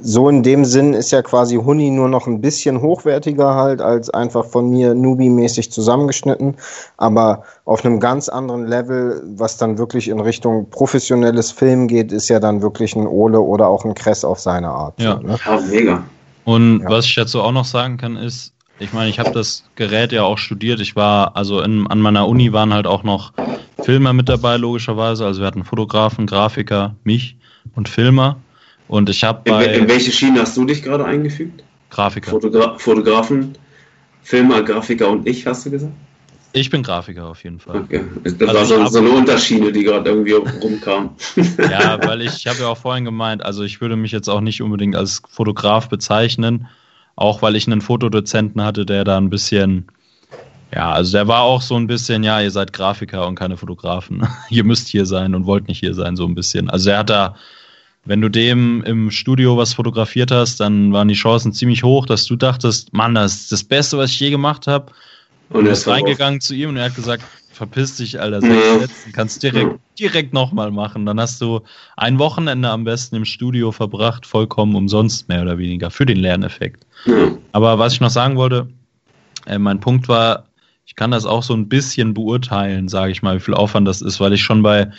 So 0.00 0.28
in 0.28 0.42
dem 0.42 0.64
Sinn 0.64 0.92
ist 0.92 1.12
ja 1.12 1.22
quasi 1.22 1.56
Huni 1.56 1.90
nur 1.90 2.08
noch 2.08 2.26
ein 2.26 2.40
bisschen 2.40 2.80
hochwertiger 2.80 3.54
halt, 3.54 3.80
als 3.80 4.10
einfach 4.10 4.44
von 4.44 4.68
mir 4.68 4.94
Newbie-mäßig 4.94 5.70
zusammengeschnitten, 5.70 6.56
aber 6.96 7.44
auf 7.64 7.84
einem 7.84 8.00
ganz 8.00 8.28
anderen 8.28 8.66
Level, 8.66 9.22
was 9.36 9.56
dann 9.56 9.78
wirklich 9.78 10.08
in 10.08 10.18
Richtung 10.18 10.68
professionelles 10.70 11.52
Film 11.52 11.86
geht, 11.86 12.10
ist 12.10 12.28
ja 12.28 12.40
dann 12.40 12.60
wirklich 12.60 12.96
ein 12.96 13.06
Ole 13.06 13.40
oder 13.40 13.68
auch 13.68 13.84
ein 13.84 13.94
Kress 13.94 14.24
auf 14.24 14.40
seine 14.40 14.68
Art. 14.68 15.00
Ja. 15.00 15.20
So, 15.20 15.26
ne? 15.26 15.38
ja, 15.44 15.60
mega. 15.70 16.02
Und 16.44 16.80
Ja. 16.80 16.88
was 16.88 17.06
ich 17.06 17.14
dazu 17.14 17.40
auch 17.42 17.52
noch 17.52 17.64
sagen 17.64 17.96
kann, 17.96 18.16
ist, 18.16 18.54
ich 18.78 18.92
meine, 18.92 19.10
ich 19.10 19.18
habe 19.18 19.30
das 19.30 19.64
Gerät 19.76 20.12
ja 20.12 20.22
auch 20.24 20.38
studiert. 20.38 20.80
Ich 20.80 20.96
war, 20.96 21.36
also 21.36 21.60
in, 21.60 21.86
an 21.86 22.00
meiner 22.00 22.26
Uni 22.26 22.52
waren 22.52 22.72
halt 22.74 22.86
auch 22.86 23.04
noch 23.04 23.32
Filmer 23.78 24.12
mit 24.12 24.28
dabei, 24.28 24.56
logischerweise. 24.56 25.24
Also 25.24 25.40
wir 25.40 25.46
hatten 25.46 25.64
Fotografen, 25.64 26.26
Grafiker, 26.26 26.96
mich 27.04 27.36
und 27.74 27.88
Filmer. 27.88 28.38
Und 28.88 29.08
ich 29.08 29.22
habe 29.24 29.42
In, 29.44 29.52
bei 29.52 29.66
in 29.66 29.88
welche 29.88 30.10
Schiene 30.10 30.40
hast 30.40 30.56
du 30.56 30.64
dich 30.64 30.82
gerade 30.82 31.04
eingefügt? 31.04 31.62
Grafiker. 31.90 32.30
Fotogra 32.30 32.76
Fotografen, 32.78 33.56
Filmer, 34.22 34.62
Grafiker 34.62 35.08
und 35.10 35.28
ich, 35.28 35.46
hast 35.46 35.66
du 35.66 35.70
gesagt? 35.70 35.92
Ich 36.54 36.68
bin 36.68 36.82
Grafiker 36.82 37.28
auf 37.28 37.42
jeden 37.44 37.60
Fall. 37.60 37.80
Okay. 37.80 38.04
Das 38.24 38.48
also 38.54 38.76
war 38.76 38.86
so, 38.86 38.86
so 38.86 38.98
eine 38.98 39.10
Unterschiede, 39.10 39.72
die 39.72 39.84
gerade 39.84 40.10
irgendwie 40.10 40.32
rumkamen. 40.32 41.10
Ja, 41.58 41.98
weil 42.04 42.22
ich, 42.22 42.36
ich 42.36 42.46
habe 42.46 42.60
ja 42.60 42.68
auch 42.68 42.76
vorhin 42.76 43.04
gemeint, 43.04 43.44
also 43.44 43.62
ich 43.62 43.80
würde 43.80 43.96
mich 43.96 44.12
jetzt 44.12 44.28
auch 44.28 44.40
nicht 44.40 44.60
unbedingt 44.60 44.94
als 44.94 45.22
Fotograf 45.28 45.88
bezeichnen, 45.88 46.68
auch 47.16 47.40
weil 47.40 47.56
ich 47.56 47.66
einen 47.66 47.80
Fotodozenten 47.80 48.62
hatte, 48.62 48.84
der 48.84 49.04
da 49.04 49.16
ein 49.16 49.30
bisschen, 49.30 49.86
ja, 50.74 50.92
also 50.92 51.12
der 51.12 51.26
war 51.26 51.42
auch 51.42 51.62
so 51.62 51.76
ein 51.76 51.86
bisschen, 51.86 52.22
ja, 52.22 52.40
ihr 52.40 52.50
seid 52.50 52.72
Grafiker 52.72 53.26
und 53.26 53.34
keine 53.34 53.56
Fotografen. 53.56 54.26
ihr 54.50 54.64
müsst 54.64 54.88
hier 54.88 55.06
sein 55.06 55.34
und 55.34 55.46
wollt 55.46 55.68
nicht 55.68 55.80
hier 55.80 55.94
sein, 55.94 56.16
so 56.16 56.26
ein 56.26 56.34
bisschen. 56.34 56.68
Also 56.68 56.90
er 56.90 56.98
hat 56.98 57.10
da, 57.10 57.36
wenn 58.04 58.20
du 58.20 58.28
dem 58.28 58.82
im 58.82 59.10
Studio 59.10 59.56
was 59.56 59.72
fotografiert 59.72 60.30
hast, 60.30 60.60
dann 60.60 60.92
waren 60.92 61.08
die 61.08 61.14
Chancen 61.14 61.54
ziemlich 61.54 61.82
hoch, 61.82 62.04
dass 62.04 62.26
du 62.26 62.36
dachtest, 62.36 62.92
Mann, 62.92 63.14
das 63.14 63.34
ist 63.34 63.52
das 63.52 63.64
Beste, 63.64 63.96
was 63.96 64.10
ich 64.10 64.20
je 64.20 64.30
gemacht 64.30 64.66
habe. 64.66 64.92
Und 65.52 65.66
er 65.66 65.72
ist 65.72 65.86
reingegangen 65.86 66.40
zu 66.40 66.54
ihm 66.54 66.70
und 66.70 66.76
er 66.76 66.84
hat 66.84 66.94
gesagt, 66.94 67.24
verpiss 67.52 67.96
dich, 67.96 68.18
Alter, 68.20 68.40
sechs 68.40 68.80
Sätzen, 68.80 69.12
kannst 69.12 69.42
direkt, 69.42 69.78
direkt 69.98 70.32
nochmal 70.32 70.70
machen. 70.70 71.06
Dann 71.06 71.20
hast 71.20 71.40
du 71.40 71.60
ein 71.96 72.18
Wochenende 72.18 72.68
am 72.68 72.84
besten 72.84 73.16
im 73.16 73.24
Studio 73.24 73.72
verbracht, 73.72 74.26
vollkommen 74.26 74.74
umsonst, 74.74 75.28
mehr 75.28 75.42
oder 75.42 75.58
weniger, 75.58 75.90
für 75.90 76.06
den 76.06 76.18
Lerneffekt. 76.18 76.86
Aber 77.52 77.78
was 77.78 77.94
ich 77.94 78.00
noch 78.00 78.10
sagen 78.10 78.36
wollte, 78.36 78.68
äh, 79.46 79.58
mein 79.58 79.80
Punkt 79.80 80.08
war, 80.08 80.46
ich 80.86 80.96
kann 80.96 81.10
das 81.10 81.24
auch 81.24 81.42
so 81.42 81.54
ein 81.54 81.68
bisschen 81.68 82.14
beurteilen, 82.14 82.88
sage 82.88 83.12
ich 83.12 83.22
mal, 83.22 83.36
wie 83.36 83.40
viel 83.40 83.54
Aufwand 83.54 83.86
das 83.86 84.02
ist, 84.02 84.20
weil 84.20 84.32
ich 84.32 84.42
schon 84.42 84.62
bei 84.62 84.90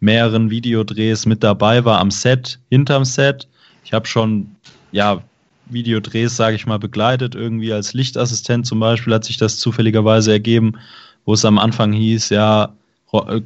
mehreren 0.00 0.50
Videodrehs 0.50 1.26
mit 1.26 1.42
dabei 1.42 1.84
war, 1.84 1.98
am 1.98 2.10
Set, 2.10 2.58
hinterm 2.70 3.04
Set. 3.04 3.48
Ich 3.84 3.92
habe 3.92 4.06
schon, 4.06 4.56
ja, 4.92 5.22
Videodrehs, 5.70 6.36
sage 6.36 6.56
ich 6.56 6.66
mal, 6.66 6.78
begleitet, 6.78 7.34
irgendwie 7.34 7.72
als 7.72 7.94
Lichtassistent 7.94 8.66
zum 8.66 8.80
Beispiel 8.80 9.14
hat 9.14 9.24
sich 9.24 9.36
das 9.36 9.58
zufälligerweise 9.58 10.32
ergeben, 10.32 10.74
wo 11.24 11.34
es 11.34 11.44
am 11.44 11.58
Anfang 11.58 11.92
hieß, 11.92 12.30
ja, 12.30 12.72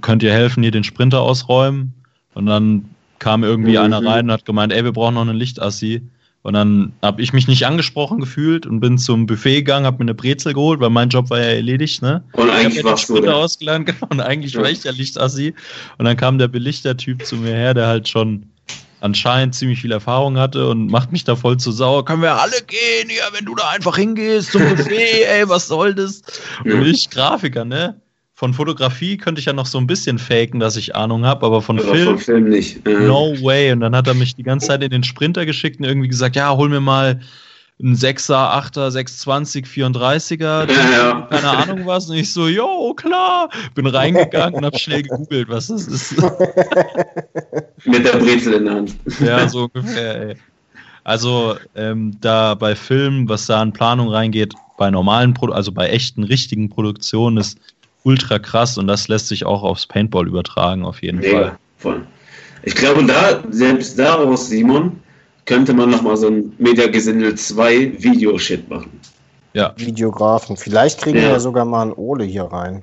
könnt 0.01 0.23
ihr 0.23 0.33
helfen, 0.33 0.62
hier 0.62 0.73
den 0.73 0.84
Sprinter 0.84 1.20
ausräumen? 1.20 1.94
Und 2.34 2.47
dann 2.47 2.91
kam 3.18 3.44
irgendwie 3.44 3.73
mhm. 3.73 3.84
einer 3.84 4.05
rein 4.05 4.26
und 4.26 4.33
hat 4.33 4.44
gemeint, 4.44 4.73
ey, 4.73 4.84
wir 4.84 4.92
brauchen 4.92 5.15
noch 5.15 5.23
einen 5.23 5.36
Lichtassi. 5.36 6.02
Und 6.42 6.55
dann 6.55 6.92
habe 7.02 7.23
ich 7.23 7.33
mich 7.33 7.47
nicht 7.47 7.67
angesprochen 7.67 8.18
gefühlt 8.18 8.67
und 8.67 8.81
bin 8.81 8.99
zum 8.99 9.26
Buffet 9.26 9.59
gegangen, 9.59 9.86
habe 9.86 9.99
mir 9.99 10.10
eine 10.10 10.15
Brezel 10.15 10.55
geholt, 10.55 10.81
weil 10.81 10.91
mein 10.91 11.09
Job 11.09 11.31
war 11.31 11.39
ja 11.39 11.47
erledigt, 11.47 12.02
ne? 12.02 12.25
Und 12.33 12.51
eigentlich 12.51 12.83
war 12.83 12.97
du 12.97 13.33
ausgeladen, 13.33 13.84
genau, 13.86 14.09
und 14.10 14.20
eigentlich 14.20 14.55
ja. 14.55 14.60
war 14.60 14.68
ich 14.68 14.83
ja 14.83 14.91
Lichtassi. 14.91 15.55
Und 15.99 16.05
dann 16.05 16.17
kam 16.17 16.39
der 16.39 16.49
Belichtertyp 16.49 17.25
zu 17.25 17.36
mir 17.36 17.55
her, 17.55 17.75
der 17.75 17.86
halt 17.86 18.09
schon 18.09 18.47
anscheinend 19.02 19.55
ziemlich 19.55 19.81
viel 19.81 19.90
Erfahrung 19.90 20.39
hatte 20.39 20.68
und 20.68 20.86
macht 20.86 21.10
mich 21.10 21.24
da 21.24 21.34
voll 21.34 21.56
zu 21.56 21.72
sauer. 21.72 22.05
Können 22.05 22.22
wir 22.22 22.40
alle 22.40 22.62
gehen 22.66 23.08
hier, 23.08 23.24
wenn 23.32 23.44
du 23.44 23.55
da 23.55 23.68
einfach 23.70 23.97
hingehst 23.97 24.52
zum 24.52 24.62
Buffet, 24.68 25.24
ey, 25.28 25.48
was 25.48 25.66
soll 25.66 25.94
das? 25.94 26.22
Und 26.64 26.86
ich 26.86 27.10
Grafiker, 27.10 27.64
ne? 27.64 28.00
Von 28.32 28.55
Fotografie 28.55 29.18
könnte 29.18 29.40
ich 29.40 29.47
ja 29.47 29.52
noch 29.52 29.66
so 29.66 29.78
ein 29.78 29.86
bisschen 29.86 30.18
faken, 30.18 30.58
dass 30.58 30.76
ich 30.76 30.97
Ahnung 30.97 31.26
habe, 31.26 31.44
aber 31.44 31.62
von 31.62 31.78
aber 31.78 31.92
Film, 31.92 32.06
von 32.06 32.18
Film 32.18 32.48
nicht. 32.48 32.84
No 32.86 33.34
way. 33.42 33.72
Und 33.72 33.81
dann 33.81 33.94
hat 33.94 34.06
er 34.06 34.14
mich 34.14 34.34
die 34.34 34.42
ganze 34.42 34.68
Zeit 34.68 34.82
in 34.82 34.90
den 34.90 35.05
Sprinter 35.05 35.47
geschickt 35.47 35.81
und 35.81 35.84
irgendwie 35.84 36.08
gesagt, 36.08 36.34
ja, 36.34 36.56
hol 36.56 36.68
mir 36.68 36.81
mal 36.81 37.20
ein 37.81 37.97
6er, 37.97 38.73
8er, 38.73 38.91
620, 38.91 39.67
34er, 39.67 40.70
ja, 40.70 41.26
keine 41.31 41.49
Ahnung 41.49 41.86
was. 41.86 42.09
Und 42.09 42.17
ich 42.17 42.33
so, 42.33 42.47
jo, 42.47 42.94
klar. 42.94 43.51
Bin 43.75 43.86
reingegangen 43.86 44.55
und 44.55 44.65
habe 44.65 44.78
schnell 44.78 45.02
gegoogelt, 45.02 45.49
was 45.49 45.67
das 45.67 45.89
ist. 45.89 46.17
Mit 47.84 48.05
der 48.05 48.18
Brezel 48.18 48.55
in 48.55 48.65
der 48.67 48.75
Hand. 48.75 48.97
Ja, 49.20 49.49
so 49.49 49.68
ungefähr, 49.73 50.28
ey. 50.28 50.36
Also 51.05 51.57
ähm, 51.75 52.17
da 52.20 52.55
bei 52.55 52.76
Filmen, 52.76 53.28
was 53.28 53.47
da 53.47 53.60
an 53.60 53.73
Planung 53.73 54.09
reingeht, 54.09 54.55
bei 54.78 54.91
normalen, 54.91 55.34
Pro 55.34 55.49
also 55.49 55.73
bei 55.73 55.89
echten, 55.89 56.23
richtigen 56.23 56.68
Produktionen 56.68 57.39
ist 57.39 57.59
ultra 58.05 58.39
krass 58.39 58.78
und 58.78 58.86
das 58.86 59.09
lässt 59.09 59.28
sich 59.28 59.44
auch 59.44 59.62
aufs 59.62 59.86
Paintball 59.86 60.28
übertragen, 60.28 60.84
auf 60.84 61.02
jeden 61.02 61.18
Mega, 61.18 61.39
Fall. 61.39 61.59
Voll. 61.78 62.07
Ich 62.62 62.75
glaube, 62.76 63.05
da, 63.05 63.42
selbst 63.51 63.99
daraus, 63.99 64.49
Simon, 64.49 65.01
könnte 65.46 65.72
man 65.74 65.90
nochmal 65.90 66.16
so 66.16 66.28
ein 66.28 66.52
Mediagesindel 66.58 67.34
2 67.34 68.02
Videoshit 68.02 68.68
machen. 68.68 68.90
Ja. 69.54 69.74
Videografen. 69.76 70.56
Vielleicht 70.56 71.02
kriegen 71.02 71.18
ja. 71.18 71.30
wir 71.30 71.40
sogar 71.40 71.64
mal 71.64 71.82
einen 71.82 71.92
Ole 71.92 72.24
hier 72.24 72.44
rein. 72.44 72.82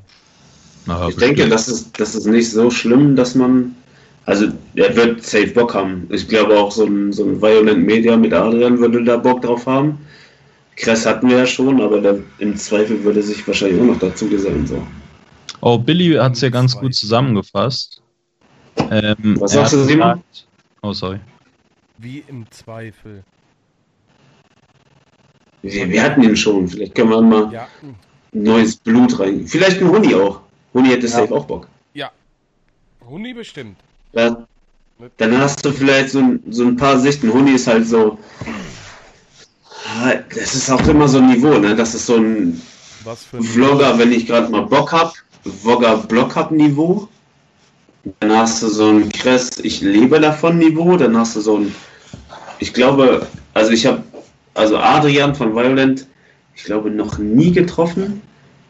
Na, 0.86 1.08
ich 1.08 1.16
bestimmt. 1.16 1.38
denke, 1.38 1.50
das 1.50 1.68
ist, 1.68 2.00
das 2.00 2.16
ist 2.16 2.26
nicht 2.26 2.50
so 2.50 2.70
schlimm, 2.70 3.16
dass 3.16 3.36
man. 3.36 3.76
Also, 4.26 4.48
er 4.76 4.96
wird 4.96 5.24
safe 5.24 5.48
Bock 5.48 5.74
haben. 5.74 6.08
Ich 6.12 6.28
glaube 6.28 6.56
auch, 6.56 6.72
so 6.72 6.86
ein, 6.86 7.12
so 7.12 7.24
ein 7.24 7.42
Violent 7.42 7.84
Media 7.84 8.16
mit 8.16 8.32
Adrian 8.32 8.78
würde 8.78 9.04
da 9.04 9.18
Bock 9.18 9.42
drauf 9.42 9.66
haben. 9.66 9.98
Kress 10.76 11.06
hatten 11.06 11.30
wir 11.30 11.38
ja 11.38 11.46
schon, 11.48 11.82
aber 11.82 12.00
der, 12.00 12.20
im 12.38 12.56
Zweifel 12.56 13.04
würde 13.04 13.24
sich 13.24 13.46
wahrscheinlich 13.48 13.82
auch 13.82 13.86
noch 13.86 14.00
dazu 14.00 14.28
gesellen. 14.28 14.68
So. 14.68 14.86
Oh, 15.62 15.78
Billy 15.80 16.14
hat 16.14 16.34
es 16.34 16.42
ja 16.42 16.50
ganz 16.50 16.76
gut 16.76 16.94
zusammengefasst. 16.94 18.02
Ähm, 18.92 19.36
Was 19.40 19.54
sagst 19.54 19.74
du, 19.74 19.84
Simon? 19.84 20.22
Oh, 20.84 20.94
sorry. 20.94 21.20
Wie 22.02 22.24
im 22.28 22.50
Zweifel. 22.50 23.26
Wir, 25.62 25.90
wir 25.90 26.02
hatten 26.02 26.24
ihn 26.24 26.38
schon. 26.38 26.66
Vielleicht 26.66 26.96
können 26.96 27.10
wir 27.10 27.22
mal 27.22 27.52
ja. 27.52 27.68
neues 28.32 28.78
Blut 28.78 29.20
rein. 29.20 29.46
Vielleicht 29.46 29.82
ein 29.82 29.90
Huni 29.90 30.16
auch. 30.16 30.40
Huni 30.74 30.90
hätte 30.90 31.08
ja. 31.08 31.12
safe 31.12 31.36
auch 31.36 31.44
Bock. 31.44 31.68
Ja. 31.94 32.10
Huni 33.06 33.34
bestimmt. 33.34 33.78
Ja. 34.14 34.48
Dann 35.18 35.38
hast 35.38 35.66
du 35.66 35.72
vielleicht 35.74 36.12
so, 36.12 36.24
so 36.50 36.68
ein 36.68 36.78
paar 36.78 37.00
Sichten. 37.00 37.34
Huni 37.34 37.52
ist 37.52 37.68
halt 37.68 37.86
so. 37.86 38.18
Das 40.34 40.56
ist 40.56 40.70
auch 40.70 40.88
immer 40.88 41.10
so 41.10 41.18
ein 41.18 41.28
Niveau, 41.28 41.58
ne? 41.58 41.76
Das 41.76 41.96
ist 41.96 42.06
so 42.06 42.16
ein, 42.16 42.62
ein 43.34 43.44
Vlogger, 43.44 43.98
wenn 43.98 44.14
ich 44.14 44.26
gerade 44.26 44.50
mal 44.50 44.62
Bock 44.62 44.94
hab. 44.94 45.14
Vlogger 45.62 45.98
Block 45.98 46.36
hab 46.38 46.52
Niveau. 46.52 47.10
Dann 48.22 48.32
hast 48.32 48.64
du 48.64 48.70
so 48.70 48.90
ein 48.90 49.10
Kress, 49.12 49.58
ich 49.60 49.82
lebe 49.82 50.22
davon 50.22 50.58
Niveau. 50.60 50.96
Dann 50.96 51.18
hast 51.18 51.36
du 51.36 51.42
so 51.42 51.58
ein 51.58 51.76
ich 52.60 52.74
glaube, 52.74 53.28
also 53.54 53.72
ich 53.72 53.86
habe, 53.86 54.04
also 54.54 54.78
Adrian 54.78 55.36
von 55.36 55.56
Violent, 55.56 56.06
ich 56.56 56.64
glaube, 56.64 56.92
noch 56.92 57.18
nie 57.18 57.52
getroffen. 57.52 58.22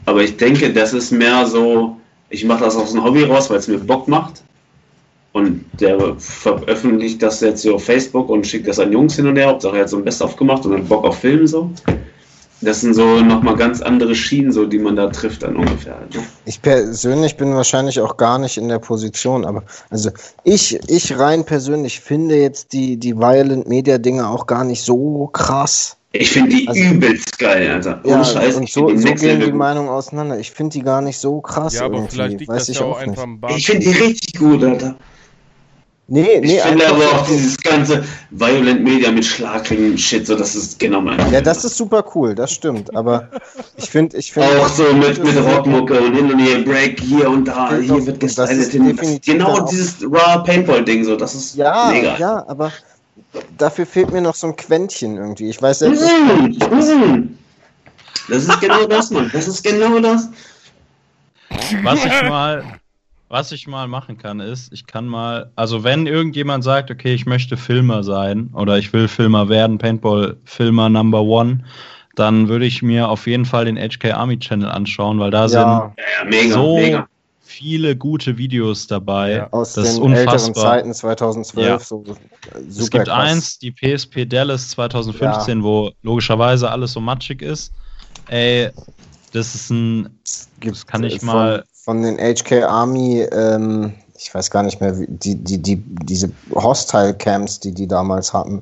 Aber 0.06 0.24
ich 0.24 0.38
denke, 0.38 0.72
das 0.72 0.94
ist 0.94 1.12
mehr 1.12 1.46
so, 1.46 1.98
ich 2.30 2.46
mache 2.46 2.64
das 2.64 2.76
aus 2.76 2.92
dem 2.92 3.04
Hobby 3.04 3.24
raus, 3.24 3.50
weil 3.50 3.58
es 3.58 3.68
mir 3.68 3.80
Bock 3.80 4.08
macht. 4.08 4.42
Und 5.34 5.66
der 5.80 6.16
veröffentlicht 6.18 7.22
das 7.22 7.42
jetzt 7.42 7.62
so 7.62 7.76
auf 7.76 7.86
Facebook 7.86 8.30
und 8.30 8.48
schickt 8.48 8.68
das 8.68 8.80
an 8.80 8.92
Jungs 8.92 9.16
hin 9.16 9.28
und 9.28 9.36
her. 9.36 9.48
Hauptsache 9.48 9.76
er 9.76 9.82
hat 9.82 9.90
so 9.90 9.98
ein 9.98 10.04
Best-of 10.04 10.36
gemacht 10.36 10.66
und 10.66 10.74
hat 10.74 10.90
Bock 10.90 11.04
auf 11.04 11.20
Film 11.20 11.46
so 11.46 11.72
das 12.62 12.82
sind 12.82 12.94
so 12.94 13.22
nochmal 13.22 13.56
ganz 13.56 13.82
andere 13.82 14.16
Schienen, 14.16 14.52
so 14.52 14.66
die 14.66 14.80
man 14.80 14.96
da 14.96 15.08
trifft 15.08 15.44
dann 15.44 15.56
ungefähr. 15.56 16.00
Ne? 16.14 16.24
Ich 16.46 16.62
persönlich 16.62 17.38
bin 17.38 17.54
wahrscheinlich 17.56 18.00
auch 18.02 18.18
gar 18.18 18.38
nicht 18.38 18.58
in 18.58 18.68
der 18.68 18.80
Position, 18.80 19.46
aber 19.46 19.64
also 19.90 20.12
ich, 20.44 20.80
ich 20.90 21.18
rein 21.18 21.46
persönlich 21.46 22.00
finde 22.00 22.36
jetzt 22.36 22.74
die, 22.74 22.98
die 22.98 23.18
Violent 23.18 23.68
Media 23.68 23.98
Dinge 23.98 24.28
auch 24.28 24.46
gar 24.46 24.64
nicht 24.64 24.84
so 24.84 25.28
krass. 25.28 25.96
Ich 26.12 26.32
finde 26.32 26.56
die 26.56 26.68
also, 26.68 26.82
übelst 26.82 27.38
geil, 27.38 27.70
also 27.70 27.94
ja, 28.04 28.26
Scheiß, 28.26 28.56
und 28.56 28.68
so, 28.68 28.96
so 28.96 29.14
gehen 29.14 29.42
die 29.42 29.52
Meinungen 29.52 29.90
auseinander. 29.90 30.40
Ich 30.40 30.50
finde 30.50 30.74
die 30.74 30.82
gar 30.82 31.02
nicht 31.02 31.20
so 31.20 31.40
krass. 31.40 31.76
Ja, 31.76 31.84
aber 31.84 31.98
irgendwie. 31.98 32.16
vielleicht 32.16 32.40
liegt 32.40 32.50
Weiß 32.50 32.66
das 32.66 32.70
ich 32.70 32.80
ja 32.80 32.86
auch 32.86 32.98
einfach 32.98 33.24
am 33.24 33.40
Ich 33.56 33.68
finde 33.68 33.86
die 33.86 33.92
richtig 33.92 34.40
gut, 34.40 34.64
Alter. 34.64 34.96
Nee, 36.12 36.40
nee, 36.42 36.56
ich 36.56 36.62
finde 36.62 36.88
aber 36.88 37.06
auch 37.06 37.28
dieses 37.28 37.56
ganze 37.58 38.04
Violent 38.32 38.84
Media 38.84 39.12
mit 39.12 39.24
Schlagringen 39.24 39.96
Shit, 39.96 40.26
so 40.26 40.36
das 40.36 40.56
ist 40.56 40.80
genau 40.80 41.02
mein. 41.02 41.32
Ja, 41.32 41.40
das 41.40 41.64
ist 41.64 41.78
super 41.78 42.04
cool, 42.16 42.34
das 42.34 42.52
stimmt. 42.52 42.96
Aber 42.96 43.30
ich 43.78 43.92
finde, 43.92 44.18
ich 44.18 44.32
finde. 44.32 44.60
Auch 44.60 44.70
so 44.70 44.92
mit, 44.94 45.24
mit 45.24 45.38
Rockmucke 45.38 46.02
und 46.02 46.16
hin 46.16 46.32
und 46.32 46.40
her, 46.40 46.60
Break 46.64 47.00
hier 47.00 47.30
und 47.30 47.46
da, 47.46 47.76
hier 47.76 48.06
wird 48.08 48.20
gestylt. 48.20 49.24
Genau 49.24 49.68
dieses 49.68 50.02
Raw 50.02 50.44
Paintball-Ding, 50.44 51.04
so, 51.04 51.16
das 51.16 51.36
ist 51.36 51.56
ja, 51.56 51.92
mega. 51.92 52.18
Ja, 52.18 52.44
aber 52.48 52.72
dafür 53.60 53.86
fehlt 53.86 54.12
mir 54.12 54.22
noch 54.22 54.36
so 54.36 54.48
ein 54.48 54.56
Quäntchen 54.56 55.16
irgendwie. 55.16 55.50
Ich 55.50 55.62
weiß 55.62 55.80
selbst 55.80 56.02
nicht. 56.02 56.72
Mm, 56.72 57.38
das 58.30 58.44
ist 58.46 58.62
genau 58.62 58.86
das, 58.88 59.12
Mann. 59.12 59.30
Das 59.32 59.48
ist 59.48 59.64
genau 59.64 60.00
das. 60.00 60.28
Was 61.84 62.04
ich 62.04 62.22
mal 62.24 62.79
was 63.30 63.52
ich 63.52 63.68
mal 63.68 63.88
machen 63.88 64.18
kann, 64.18 64.40
ist, 64.40 64.74
ich 64.74 64.88
kann 64.88 65.08
mal, 65.08 65.52
also 65.56 65.84
wenn 65.84 66.08
irgendjemand 66.08 66.64
sagt, 66.64 66.90
okay, 66.90 67.14
ich 67.14 67.28
möchte 67.28 67.58
Filmer 67.58 68.04
sein 68.04 68.50
oder 68.54 68.78
ich 68.80 68.92
will 68.92 69.08
Filmer 69.08 69.48
werden, 69.50 69.78
Paintball-Filmer 69.78 70.90
Number 70.90 71.22
One, 71.22 71.64
dann 72.16 72.50
würde 72.50 72.66
ich 72.66 72.82
mir 72.82 73.08
auf 73.08 73.28
jeden 73.28 73.46
Fall 73.46 73.66
den 73.66 73.78
HK 73.78 74.14
Army 74.14 74.40
Channel 74.40 74.70
anschauen, 74.70 75.20
weil 75.20 75.30
da 75.30 75.44
ja. 75.44 75.48
sind 75.48 75.60
ja, 75.62 75.94
mega, 76.28 76.54
so 76.54 76.78
mega. 76.78 77.08
viele 77.40 77.96
gute 77.96 78.36
Videos 78.36 78.88
dabei. 78.88 79.34
Ja, 79.34 79.48
aus 79.52 79.74
das 79.74 80.00
den 80.00 80.12
älteren 80.12 80.56
Zeiten 80.56 80.94
2012. 80.94 81.68
Ja. 81.68 81.80
So 81.80 82.04
es 82.68 82.90
gibt 82.90 83.06
krass. 83.06 83.32
eins, 83.32 83.60
die 83.60 83.72
PSP 83.72 84.26
Dallas 84.26 84.70
2015, 84.70 85.64
wo 85.64 85.92
logischerweise 86.02 86.70
alles 86.70 86.94
so 86.94 87.00
matschig 87.00 87.44
ist. 87.44 87.72
Ey, 88.28 88.70
das 89.32 89.54
ist 89.54 89.70
ein, 89.70 90.10
das 90.62 90.88
kann 90.88 91.04
ich 91.04 91.22
mal 91.22 91.64
von 91.84 92.02
den 92.02 92.18
HK 92.18 92.64
Army, 92.64 93.22
ähm, 93.32 93.94
ich 94.18 94.34
weiß 94.34 94.52
gar 94.52 94.64
nicht 94.64 94.82
mehr, 94.82 94.92
die, 94.92 95.36
die, 95.36 95.62
die, 95.62 95.78
diese 95.78 96.32
Hostile 96.54 97.14
Camps, 97.14 97.60
die 97.60 97.74
die 97.74 97.88
damals 97.88 98.34
hatten. 98.34 98.62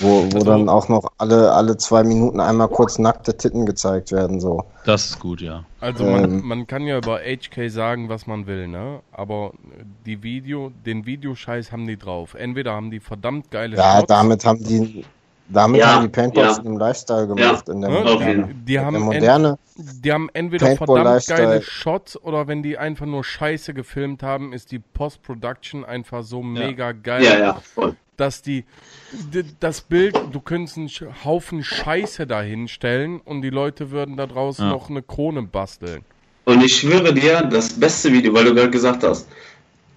Wo, 0.00 0.06
wo 0.30 0.36
Also- 0.36 0.44
dann 0.44 0.68
auch 0.68 0.88
noch 0.88 1.10
alle, 1.18 1.50
alle 1.52 1.76
zwei 1.76 2.04
Minuten 2.04 2.38
einmal 2.38 2.68
kurz 2.68 3.00
nackte 3.00 3.36
Titten 3.36 3.66
gezeigt 3.66 4.12
werden. 4.12 4.38
So. 4.38 4.62
Das 4.84 5.06
ist 5.06 5.18
gut, 5.18 5.40
ja. 5.40 5.64
Also 5.80 6.04
man, 6.04 6.24
Ähm. 6.24 6.46
man 6.46 6.66
kann 6.68 6.82
ja 6.86 6.98
über 6.98 7.18
HK 7.18 7.68
sagen, 7.68 8.08
was 8.08 8.28
man 8.28 8.46
will, 8.46 8.68
ne? 8.68 9.00
Aber 9.10 9.52
die 10.06 10.22
Video, 10.22 10.70
den 10.86 11.04
Videoscheiß 11.04 11.72
haben 11.72 11.88
die 11.88 11.96
drauf. 11.96 12.34
Entweder 12.34 12.74
haben 12.74 12.92
die 12.92 13.00
verdammt 13.00 13.50
geile 13.50 13.76
Ja, 13.76 13.96
Shots, 13.96 14.06
damit 14.06 14.44
haben 14.44 14.62
die, 14.62 15.04
damit 15.48 15.80
Ja, 15.80 15.94
haben 15.94 16.02
die 16.02 16.08
Paintballs 16.08 16.58
ja. 16.58 16.62
im 16.64 16.78
Lifestyle 16.78 17.26
gemacht. 17.26 17.68
In 17.68 17.80
der, 17.80 17.90
ne? 17.90 17.98
auf 18.04 18.22
die, 18.64 18.78
haben 18.78 18.92
der 18.94 19.02
moderne. 19.02 19.58
die 19.76 20.12
haben 20.12 20.28
entweder 20.34 20.66
Paintball 20.66 20.96
verdammt 21.02 21.26
geile 21.26 21.44
Lifestyle. 21.54 21.62
Shots 21.62 22.22
oder 22.22 22.46
wenn 22.48 22.62
die 22.62 22.76
einfach 22.78 23.06
nur 23.06 23.24
Scheiße 23.24 23.74
gefilmt 23.74 24.22
haben, 24.22 24.52
ist 24.52 24.70
die 24.72 24.78
Post-Production 24.78 25.84
einfach 25.84 26.22
so 26.22 26.42
mega 26.42 26.92
geil, 26.92 27.24
Ja, 27.24 27.38
ja, 27.38 27.54
voll. 27.54 27.96
dass 28.16 28.42
die 28.42 28.64
das 29.60 29.80
Bild, 29.80 30.18
du 30.32 30.40
könntest 30.40 30.76
einen 30.76 30.90
Haufen 31.24 31.62
Scheiße 31.64 32.26
dahinstellen 32.26 33.20
und 33.20 33.42
die 33.42 33.50
Leute 33.50 33.90
würden 33.90 34.16
da 34.16 34.26
draußen 34.26 34.64
Ja. 34.66 34.70
noch 34.72 34.90
eine 34.90 35.02
Krone 35.02 35.42
basteln. 35.42 36.04
Und 36.44 36.62
ich 36.64 36.76
schwöre 36.76 37.12
dir, 37.12 37.42
das 37.42 37.68
beste 37.78 38.12
Video, 38.12 38.32
weil 38.34 38.44
du 38.44 38.54
gerade 38.54 38.70
gesagt 38.70 39.02
hast, 39.04 39.28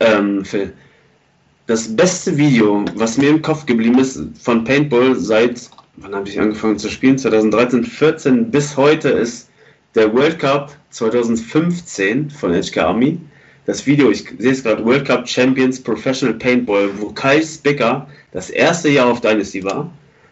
ähm, 0.01 0.43
Phil, 0.43 0.73
das 1.71 1.95
beste 1.95 2.37
Video, 2.37 2.83
was 2.95 3.17
mir 3.17 3.29
im 3.29 3.41
Kopf 3.41 3.65
geblieben 3.65 3.97
ist 3.97 4.19
von 4.43 4.65
Paintball 4.65 5.15
seit, 5.15 5.69
wann 5.95 6.13
habe 6.13 6.27
ich 6.27 6.37
angefangen 6.37 6.77
zu 6.77 6.89
spielen? 6.89 7.17
2013, 7.17 7.85
14 7.85 8.51
bis 8.51 8.75
heute 8.75 9.07
ist 9.07 9.49
der 9.95 10.13
World 10.13 10.37
Cup 10.37 10.75
2015 10.89 12.29
von 12.29 12.51
HK 12.51 12.77
Army. 12.77 13.17
Das 13.67 13.87
Video, 13.87 14.11
ich 14.11 14.25
sehe 14.37 14.51
es 14.51 14.63
gerade, 14.63 14.83
World 14.83 15.05
Cup 15.05 15.29
Champions 15.29 15.81
Professional 15.81 16.37
Paintball, 16.37 16.89
wo 16.99 17.07
Kai 17.13 17.41
Spicker 17.41 18.05
das 18.33 18.49
erste 18.49 18.89
Jahr 18.89 19.07
auf 19.07 19.21
Dynasty 19.21 19.63
war, 19.63 19.89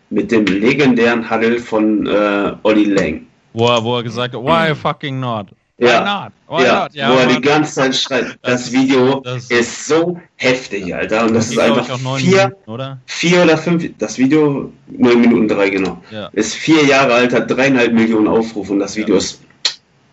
mit 0.10 0.34
dem 0.34 0.44
legendären 0.44 1.24
Huddle 1.32 1.60
von 1.60 2.06
äh, 2.06 2.52
Olli 2.64 2.84
Lang. 2.84 3.22
Wo 3.54 3.68
er, 3.68 3.82
wo 3.82 3.96
er 3.96 4.04
gesagt 4.04 4.36
hat, 4.36 4.44
why 4.44 4.76
fucking 4.76 5.22
not? 5.22 5.48
Why 5.80 5.86
Ja. 5.88 6.24
not? 6.24 6.34
Why 6.60 6.66
ja, 6.66 6.82
not? 6.84 6.94
Ja, 6.94 7.10
wo 7.10 7.18
er 7.20 7.28
die 7.28 7.42
ganze 7.42 7.74
Zeit 7.74 7.96
schreit. 7.96 8.26
Das, 8.42 8.64
Das- 8.66 8.72
Video 8.74 9.22
das- 9.22 9.50
ist 9.50 9.88
so 9.88 10.20
heftig, 10.36 10.94
Alter. 10.94 11.26
Und 11.26 11.34
das 11.34 11.50
geht, 11.50 11.58
ist 11.58 11.64
einfach 11.64 11.86
ich, 11.88 11.92
auch 11.94 12.02
neun 12.02 12.20
vier, 12.20 12.44
Minuten, 12.50 12.72
oder? 12.72 12.98
vier 13.06 13.44
oder 13.44 13.58
fünf, 13.58 13.90
das 13.98 14.18
Video, 14.18 14.72
neun 14.88 15.22
Minuten 15.22 15.48
drei, 15.48 15.70
genau. 15.70 16.02
Ja. 16.12 16.28
Ist 16.34 16.56
vier 16.56 16.84
Jahre 16.86 17.14
alt, 17.14 17.34
hat 17.34 17.50
dreieinhalb 17.50 17.94
Millionen 17.94 18.28
Aufrufe 18.28 18.74
und 18.74 18.80
das 18.80 18.96
Video 18.98 19.16
ist, 19.16 19.42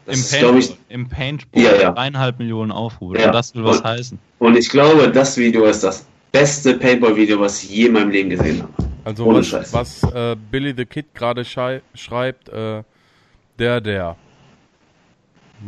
das 0.07 0.15
Im 0.17 0.21
ist, 0.21 0.39
glaube 0.39 0.53
Paintball, 0.59 0.77
ich, 0.89 0.95
im 0.95 1.09
Paintball 1.09 1.63
Ja, 1.63 1.75
ja. 1.83 1.91
dreieinhalb 1.91 2.39
Millionen 2.39 2.71
Aufrufe. 2.71 3.19
Ja. 3.19 3.27
Und 3.27 3.33
das 3.35 3.53
will 3.55 3.65
was 3.65 3.79
Und- 3.79 3.85
heißen. 3.85 4.19
und 4.39 4.57
ich 4.57 4.69
glaube, 4.69 5.11
das 5.11 5.37
Video 5.37 5.65
ist 5.65 5.83
das 5.83 6.07
beste 6.31 6.75
Paintball-Video, 6.75 7.41
was 7.41 7.65
ich 7.65 7.71
je 7.71 7.87
in 7.87 7.93
meinem 7.95 8.11
Leben 8.11 8.31
gesehen 8.31 8.63
habe. 8.63 8.73
Also 9.05 9.25
Ohne 9.25 9.39
was, 9.41 9.47
Scheiß. 9.49 9.73
was 9.73 10.03
äh, 10.15 10.37
Billy 10.51 10.73
the 10.77 10.85
Kid 10.85 11.07
gerade 11.15 11.45
schrei 11.45 11.81
schreibt, 11.95 12.49
äh, 12.51 12.83
der, 13.59 13.81
der. 13.81 14.17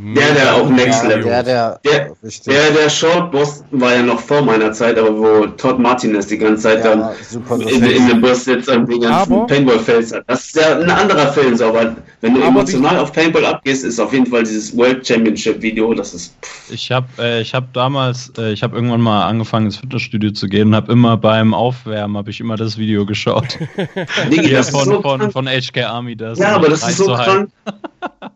Der, 0.01 0.33
der 0.33 0.55
auch 0.55 0.71
Next 0.71 1.03
Level. 1.03 1.25
der, 1.25 1.43
der, 1.43 1.81
Der-. 1.85 2.13
Der, 2.47 2.71
der 2.71 2.89
Short-Boss 2.89 3.65
war 3.73 3.95
ja 3.95 4.03
noch 4.03 4.21
vor 4.21 4.43
meiner 4.43 4.73
Zeit, 4.73 4.97
aber 4.97 5.17
wo 5.19 5.47
Todd 5.47 5.81
Martinez 5.81 6.29
die 6.29 6.39
ganze 6.39 6.63
Zeit 6.63 6.85
dann 6.85 7.01
ja, 7.01 7.13
super 7.29 7.57
in, 7.61 7.83
in 7.83 8.07
dem 8.07 8.21
Bus 8.21 8.45
sitzt 8.45 8.69
und 8.69 8.89
die 8.89 9.01
ganzen 9.01 9.45
Paintball-Fails 9.49 10.13
hat. 10.13 10.23
Das 10.29 10.45
ist 10.47 10.55
ja 10.57 10.79
ein 10.79 10.89
anderer 10.89 11.33
Film, 11.33 11.57
so, 11.57 11.67
aber 11.67 11.97
wenn 12.21 12.35
du 12.35 12.41
Aber 12.41 12.49
emotional 12.61 12.97
auf 12.99 13.13
Paintball 13.13 13.45
abgehst, 13.45 13.85
ist 13.85 13.99
auf 13.99 14.13
jeden 14.13 14.27
Fall 14.27 14.45
dieses 14.45 14.77
World 14.77 15.05
Championship-Video, 15.05 15.93
das 15.95 16.15
ist. 16.15 16.33
Pff, 16.43 16.71
Ich 16.71 16.93
habe 16.93 17.07
äh, 17.19 17.41
ich 17.41 17.53
hab 17.53 17.73
damals, 17.73 18.33
äh, 18.39 18.53
ich 18.53 18.63
habe 18.63 18.77
irgendwann 18.77 19.01
mal 19.01 19.27
angefangen 19.27 19.67
ins 19.67 19.79
Fitnessstudio 19.79 20.31
zu 20.31 20.47
gehen 20.47 20.69
und 20.69 20.77
habe 20.77 20.93
immer 20.93 21.17
beim 21.17 21.55
Aufwärmen, 21.55 22.17
habe 22.17 22.31
ich 22.31 22.39
immer 22.39 22.57
das 22.57 22.79
Video 22.79 23.05
geschaut. 23.05 23.59
Digi, 24.31 24.53
Ja, 24.53 24.63
von, 24.63 24.85
so 24.85 25.03
von, 25.03 25.19
krank. 25.19 25.33
von 25.33 25.49
HK 25.49 25.85
Army. 25.87 26.15
Das 26.15 26.39
Ja, 26.39 26.55
aber 26.55 26.69
das 26.69 26.89
ist 26.89 26.99
so 26.99 27.07
krank. 27.07 27.51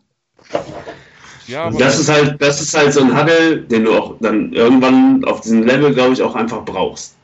Ja, 1.48 1.70
Das 1.70 1.98
ist 1.98 2.08
halt, 2.10 2.40
das 2.40 2.60
ist 2.60 2.76
halt 2.76 2.92
so 2.92 3.00
ein 3.02 3.16
Huddle, 3.18 3.58
den 3.62 3.84
du 3.84 3.94
auch 3.98 4.14
dann 4.20 4.52
irgendwann 4.52 5.24
auf 5.24 5.40
diesem 5.40 5.64
Level, 5.64 5.92
glaube 5.92 6.12
ich, 6.12 6.22
auch 6.22 6.34
einfach 6.34 6.64
brauchst. 6.64 7.16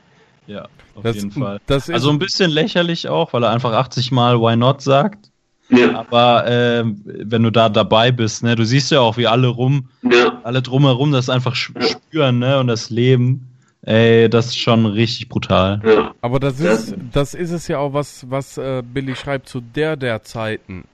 Ja, 0.46 0.62
auf 0.94 1.02
das, 1.02 1.16
jeden 1.16 1.30
Fall. 1.30 1.60
das 1.66 1.88
ist, 1.88 1.94
Also 1.94 2.10
ein 2.10 2.18
bisschen 2.18 2.50
lächerlich 2.50 3.08
auch, 3.08 3.32
weil 3.32 3.44
er 3.44 3.50
einfach 3.50 3.72
80 3.72 4.10
Mal 4.12 4.40
Why 4.40 4.56
Not 4.56 4.82
sagt. 4.82 5.30
Ja, 5.70 5.98
Aber 6.10 6.44
ähm, 6.48 7.02
wenn 7.04 7.42
du 7.42 7.50
da 7.52 7.68
dabei 7.68 8.10
bist, 8.10 8.42
ne, 8.42 8.56
du 8.56 8.64
siehst 8.64 8.90
ja 8.90 9.00
auch, 9.00 9.18
wie 9.18 9.26
alle 9.26 9.48
rum, 9.48 9.90
ja, 10.02 10.40
alle 10.42 10.62
drumherum 10.62 11.12
das 11.12 11.28
einfach 11.28 11.54
spüren, 11.54 12.38
ne, 12.38 12.58
und 12.58 12.68
das 12.68 12.88
Leben, 12.88 13.46
ey, 13.82 14.30
das 14.30 14.46
ist 14.46 14.58
schon 14.58 14.86
richtig 14.86 15.28
brutal. 15.28 15.82
ja. 15.84 16.14
aber 16.22 16.40
das 16.40 16.56
Das- 16.56 16.84
ist, 16.84 16.94
das 17.12 17.34
ist 17.34 17.50
es 17.50 17.68
ja 17.68 17.78
auch, 17.78 17.92
was, 17.92 18.24
was 18.30 18.56
äh, 18.56 18.82
Billy 18.82 19.14
schreibt 19.14 19.46
zu 19.48 19.60
der 19.60 19.96
der 19.96 20.22
Zeiten. 20.22 20.84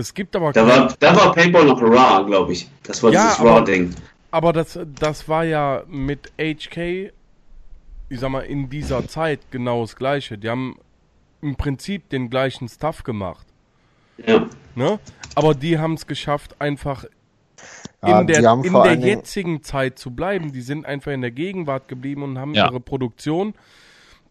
Es 0.00 0.14
gibt 0.14 0.34
aber 0.36 0.52
Da 0.52 0.66
war, 0.66 0.94
da 0.98 1.16
war 1.16 1.32
Paintball 1.32 1.64
noch 1.64 1.80
Raw, 1.80 2.24
glaube 2.26 2.52
ich. 2.52 2.68
Das 2.82 3.02
war 3.02 3.12
Ja, 3.12 3.22
dieses 3.24 3.40
aber- 3.40 3.50
Raw-Ding. 3.58 3.94
Aber 4.32 4.52
das, 4.52 4.78
das 4.98 5.28
war 5.28 5.44
ja 5.44 5.82
mit 5.88 6.32
HK, 6.38 7.12
ich 8.08 8.20
sag 8.20 8.30
mal, 8.30 8.40
in 8.42 8.70
dieser 8.70 9.06
Zeit 9.08 9.40
genau 9.50 9.80
das 9.82 9.96
Gleiche. 9.96 10.38
Die 10.38 10.48
haben 10.48 10.76
im 11.42 11.56
Prinzip 11.56 12.08
den 12.10 12.30
gleichen 12.30 12.68
Stuff 12.68 13.02
gemacht. 13.02 13.46
Ja. 14.24 14.46
Ne? 14.74 14.98
Aber 15.34 15.54
die 15.54 15.78
haben 15.78 15.94
es 15.94 16.06
geschafft, 16.06 16.54
einfach 16.60 17.04
Ja, 18.06 18.20
in 18.20 18.26
die 18.28 18.34
der, 18.34 18.52
in 18.62 18.70
vor 18.70 18.84
der 18.84 18.94
jetzigen 18.96 19.62
Zeit 19.62 19.98
zu 19.98 20.10
bleiben. 20.12 20.52
Die 20.52 20.60
sind 20.62 20.86
einfach 20.86 21.10
in 21.12 21.22
der 21.22 21.30
Gegenwart 21.32 21.88
geblieben 21.88 22.22
und 22.22 22.38
haben 22.38 22.54
Ja. 22.54 22.66
ihre 22.68 22.80
Produktion 22.80 23.54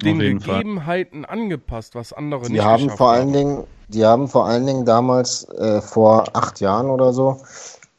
den 0.01 0.21
jeden 0.21 0.39
Fall. 0.39 0.59
Gegebenheiten 0.59 1.25
angepasst, 1.25 1.93
was 1.95 2.13
andere 2.13 2.45
Die 2.45 2.53
nicht 2.53 2.63
haben 2.63 2.89
vor 2.89 3.09
haben. 3.11 3.19
allen 3.19 3.33
Dingen, 3.33 3.63
die 3.89 4.05
haben 4.05 4.27
vor 4.27 4.45
allen 4.45 4.65
Dingen 4.65 4.85
damals 4.85 5.47
äh, 5.49 5.81
vor 5.81 6.25
acht 6.33 6.59
Jahren 6.59 6.89
oder 6.89 7.11
so 7.13 7.41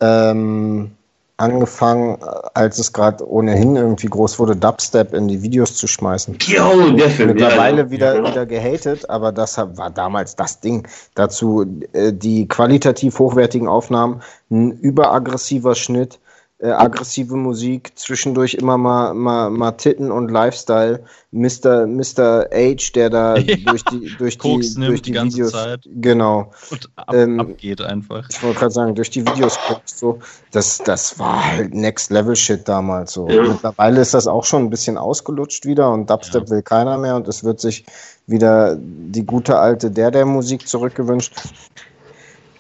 ähm, 0.00 0.92
angefangen, 1.36 2.18
äh, 2.20 2.26
als 2.54 2.78
es 2.78 2.92
gerade 2.92 3.28
ohnehin 3.28 3.76
irgendwie 3.76 4.08
groß 4.08 4.38
wurde, 4.38 4.56
Dubstep 4.56 5.14
in 5.14 5.28
die 5.28 5.42
Videos 5.42 5.74
zu 5.74 5.86
schmeißen. 5.86 6.38
Jo, 6.42 6.90
der 6.92 7.10
Film. 7.10 7.30
Mittlerweile 7.30 7.78
ja, 7.78 7.84
ja. 7.84 7.90
wieder, 7.90 8.16
ja. 8.16 8.30
wieder 8.30 8.46
gehatet, 8.46 9.08
aber 9.08 9.32
das 9.32 9.56
war 9.58 9.90
damals 9.90 10.36
das 10.36 10.60
Ding. 10.60 10.86
Dazu 11.14 11.66
äh, 11.92 12.12
die 12.12 12.46
qualitativ 12.46 13.18
hochwertigen 13.18 13.68
Aufnahmen, 13.68 14.22
ein 14.50 14.72
überaggressiver 14.72 15.74
Schnitt, 15.74 16.18
äh, 16.62 16.70
aggressive 16.70 17.36
Musik, 17.36 17.92
zwischendurch 17.96 18.54
immer 18.54 18.76
mal, 18.76 19.14
mal, 19.14 19.48
mal 19.50 19.72
Titten 19.72 20.10
und 20.10 20.30
Lifestyle. 20.30 21.02
Mr. 21.32 21.86
Mr. 21.86 22.48
H, 22.52 22.90
der 22.94 23.08
da 23.08 23.36
Ja. 23.38 23.56
durch 23.66 23.84
die, 23.84 24.14
durch 24.18 24.38
Koks 24.38 24.74
die, 24.74 24.80
nimmt 24.80 24.90
durch 24.90 25.02
die 25.02 25.10
die, 25.10 25.14
ganze 25.16 25.36
Videos. 25.38 25.52
Zeit. 25.52 25.80
Genau. 25.86 26.50
Und 26.70 26.90
ab, 26.96 27.14
Ähm, 27.14 27.40
abgeht 27.40 27.80
einfach. 27.80 28.28
Ich 28.30 28.42
wollte 28.42 28.58
gerade 28.58 28.72
sagen, 28.72 28.94
durch 28.94 29.10
die 29.10 29.24
Videos 29.26 29.58
guckst 29.68 29.98
so, 29.98 30.18
das, 30.52 30.78
das 30.78 31.18
war 31.18 31.44
halt 31.52 31.72
Next 31.72 32.10
Level 32.10 32.36
Shit 32.36 32.68
damals 32.68 33.12
so. 33.12 33.28
Ja. 33.28 33.42
Mittlerweile 33.42 34.00
ist 34.00 34.12
das 34.12 34.26
auch 34.26 34.44
schon 34.44 34.64
ein 34.64 34.70
bisschen 34.70 34.98
ausgelutscht 34.98 35.64
wieder 35.64 35.90
und 35.92 36.10
Dubstep 36.10 36.50
will 36.50 36.62
keiner 36.62 36.98
mehr 36.98 37.16
und 37.16 37.26
es 37.28 37.42
wird 37.42 37.60
sich 37.60 37.86
wieder 38.26 38.76
die 38.78 39.24
gute 39.24 39.58
alte 39.58 39.90
der 39.90 40.10
der 40.10 40.26
Musik 40.26 40.68
zurückgewünscht. 40.68 41.32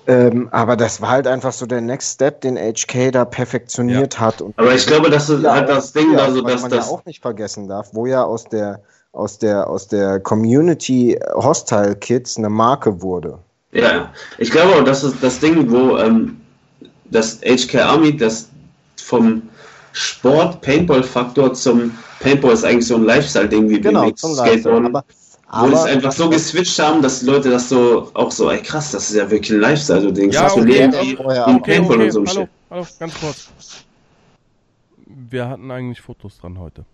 Ähm, 0.06 0.48
aber 0.50 0.76
das 0.76 1.00
war 1.00 1.10
halt 1.10 1.26
einfach 1.26 1.52
so 1.52 1.66
der 1.66 1.80
Next 1.80 2.14
Step, 2.14 2.40
den 2.40 2.56
HK 2.56 3.12
da 3.12 3.24
perfektioniert 3.24 4.18
hat. 4.18 4.40
Und 4.40 4.58
Aber 4.58 4.74
ich 4.74 4.86
glaube, 4.86 5.10
das 5.10 5.28
ist 5.28 5.42
ja, 5.42 5.52
halt 5.52 5.68
das 5.68 5.92
Ding, 5.92 6.12
ja, 6.14 6.20
also 6.20 6.42
was 6.42 6.52
dass 6.52 6.62
man 6.62 6.70
das. 6.70 6.86
ja 6.86 6.92
auch 6.92 7.04
nicht 7.04 7.20
vergessen 7.20 7.68
darf, 7.68 7.90
wo 7.92 8.06
ja 8.06 8.24
aus 8.24 8.44
der 8.44 8.80
aus 9.12 9.38
der 9.38 9.68
aus 9.68 9.88
der 9.88 10.20
Community 10.20 11.18
Hostile 11.34 11.96
Kids 11.96 12.36
eine 12.38 12.48
Marke 12.48 13.02
wurde. 13.02 13.38
Ja, 13.72 13.80
ja. 13.92 14.12
Ich 14.38 14.50
glaube 14.50 14.82
das 14.84 15.04
ist 15.04 15.16
das 15.22 15.38
Ding, 15.40 15.70
wo 15.70 15.96
ähm, 15.98 16.40
das 17.10 17.40
HK 17.40 17.74
Army 17.82 18.16
das 18.16 18.48
vom 18.96 19.42
Sport 19.92 20.60
Paintball-Faktor 20.62 21.52
zum 21.54 21.92
Paintball 22.20 22.52
ist 22.52 22.64
eigentlich 22.64 22.86
so 22.86 22.94
ein 22.96 23.04
Lifestyle-Ding 23.04 23.68
wie 23.68 23.80
Genau, 23.80 24.02
BMX, 24.02 24.22
Lifestyle. 24.22 24.48
Skateboarden, 24.48 24.86
Aber, 24.86 25.04
wo 25.52 25.66
es 25.66 25.80
aber 25.80 25.84
einfach 25.84 26.12
so 26.12 26.30
geswitcht 26.30 26.78
haben, 26.78 27.02
dass 27.02 27.20
die 27.20 27.26
Leute 27.26 27.50
das 27.50 27.68
so 27.68 28.10
auch 28.14 28.30
so, 28.30 28.50
ey 28.50 28.62
krass, 28.62 28.92
das 28.92 29.10
ist 29.10 29.16
ja 29.16 29.30
wirklich 29.30 29.50
ein 29.52 29.60
Lifestyle, 29.60 30.00
so 30.02 30.10
den 30.10 30.30
Ja, 30.30 30.42
krass 30.42 30.52
okay, 30.56 30.64
Leben 30.64 30.94
okay, 30.94 31.18
wie 31.18 31.50
ein 31.52 31.60
auch. 31.60 31.62
Paintball 31.62 32.00
und 32.02 32.10
so 32.12 32.20
ein 32.20 32.26
hallo, 32.28 32.40
Shit. 32.42 32.48
hallo, 32.70 32.86
ganz 32.98 33.14
kurz. 33.20 33.48
Wir 35.06 35.48
hatten 35.48 35.70
eigentlich 35.70 36.00
Fotos 36.00 36.38
dran 36.38 36.58
heute. 36.58 36.84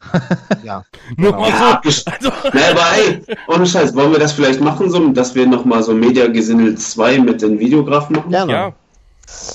ja. 0.62 0.84
Nur 1.16 1.32
Genau. 1.32 1.40
mal 1.40 1.48
Ja, 1.48 1.80
so. 1.84 2.02
Also, 2.10 2.30
Na, 2.52 2.60
aber 2.70 2.82
ey, 2.96 3.22
ohne 3.48 3.66
Scheiß, 3.66 3.94
wollen 3.96 4.12
wir 4.12 4.18
das 4.18 4.32
vielleicht 4.32 4.60
machen, 4.60 4.90
so, 4.90 5.08
dass 5.08 5.34
wir 5.34 5.46
nochmal 5.46 5.82
so 5.82 5.92
Media 5.94 6.26
Gesindel 6.28 6.76
2 6.76 7.18
mit 7.20 7.42
den 7.42 7.58
Videografen 7.58 8.16
machen? 8.16 8.30
Gerne. 8.30 8.52
ja, 8.52 8.72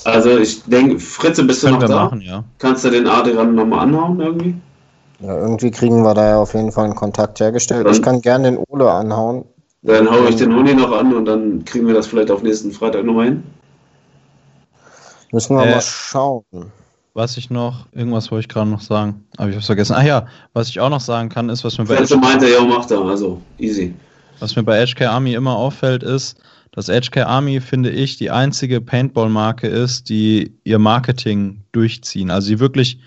Also 0.04 0.38
ich 0.38 0.62
denke, 0.64 0.98
Fritze, 0.98 1.44
bist 1.44 1.62
du 1.62 1.68
Können 1.68 1.80
noch 1.80 1.88
wir 1.88 1.88
da? 1.88 2.04
machen, 2.04 2.20
ja. 2.20 2.44
Kannst 2.58 2.84
du 2.84 2.90
den 2.90 3.06
Adrian 3.06 3.54
nochmal 3.54 3.80
anhauen 3.80 4.20
irgendwie? 4.20 4.54
Ja, 5.22 5.36
irgendwie 5.38 5.70
kriegen 5.70 6.02
wir 6.02 6.14
da 6.14 6.28
ja 6.30 6.38
auf 6.38 6.54
jeden 6.54 6.72
Fall 6.72 6.84
einen 6.86 6.94
Kontakt 6.96 7.38
hergestellt. 7.40 7.86
Dann- 7.86 7.94
Ich 7.94 8.02
kann 8.02 8.20
gerne 8.20 8.50
den 8.52 8.58
Ole 8.68 8.90
anhauen. 8.90 9.44
Dann 9.82 10.08
hau 10.10 10.26
ich 10.28 10.36
den 10.36 10.54
Huni 10.54 10.74
noch 10.74 10.92
an 10.92 11.12
und 11.14 11.24
dann 11.24 11.64
kriegen 11.64 11.86
wir 11.86 11.94
das 11.94 12.06
vielleicht 12.06 12.30
auf 12.30 12.42
nächsten 12.42 12.70
Freitag 12.72 13.04
nochmal 13.04 13.26
hin. 13.26 13.42
Müssen 15.32 15.56
wir 15.56 15.64
Äh, 15.64 15.70
mal 15.72 15.80
schauen. 15.80 16.44
Was 17.14 17.36
ich 17.36 17.50
noch, 17.50 17.86
irgendwas 17.92 18.30
wollte 18.30 18.42
ich 18.42 18.48
gerade 18.48 18.70
noch 18.70 18.80
sagen, 18.80 19.24
aber 19.36 19.50
ich 19.50 19.56
hab's 19.56 19.66
vergessen. 19.66 19.94
Ah 19.94 20.02
ja, 20.04 20.26
was 20.54 20.68
ich 20.70 20.80
auch 20.80 20.88
noch 20.88 21.00
sagen 21.00 21.28
kann, 21.28 21.48
ist, 21.50 21.62
was 21.64 21.76
mir 21.78 21.84
bei 21.84 21.96
Fritze 21.96 22.16
meinte, 22.16 22.48
ja, 22.48 22.62
macht 22.64 22.90
er, 22.90 23.02
also 23.02 23.40
easy. 23.58 23.94
was 24.40 24.56
mir 24.56 24.62
bei 24.62 24.82
HK 24.86 25.02
Army 25.08 25.34
immer 25.34 25.54
auffällt, 25.56 26.02
ist, 26.02 26.38
dass 26.70 26.88
HK 26.88 27.24
Army, 27.26 27.60
finde 27.60 27.90
ich, 27.90 28.16
die 28.16 28.30
einzige 28.30 28.80
Paintball-Marke 28.80 29.66
ist, 29.66 30.08
die 30.08 30.54
ihr 30.64 30.78
Marketing 30.78 31.60
durchziehen. 31.72 32.30
Also 32.30 32.46
sie 32.48 32.60
wirklich, 32.60 32.98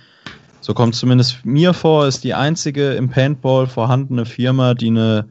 so 0.66 0.74
kommt 0.74 0.96
zumindest 0.96 1.46
mir 1.46 1.76
vor, 1.76 2.08
ist 2.08 2.24
die 2.24 2.34
einzige 2.34 2.94
im 2.94 3.08
Paintball 3.08 3.68
vorhandene 3.68 4.26
Firma, 4.26 4.74
die 4.74 4.88
eine 4.88 5.28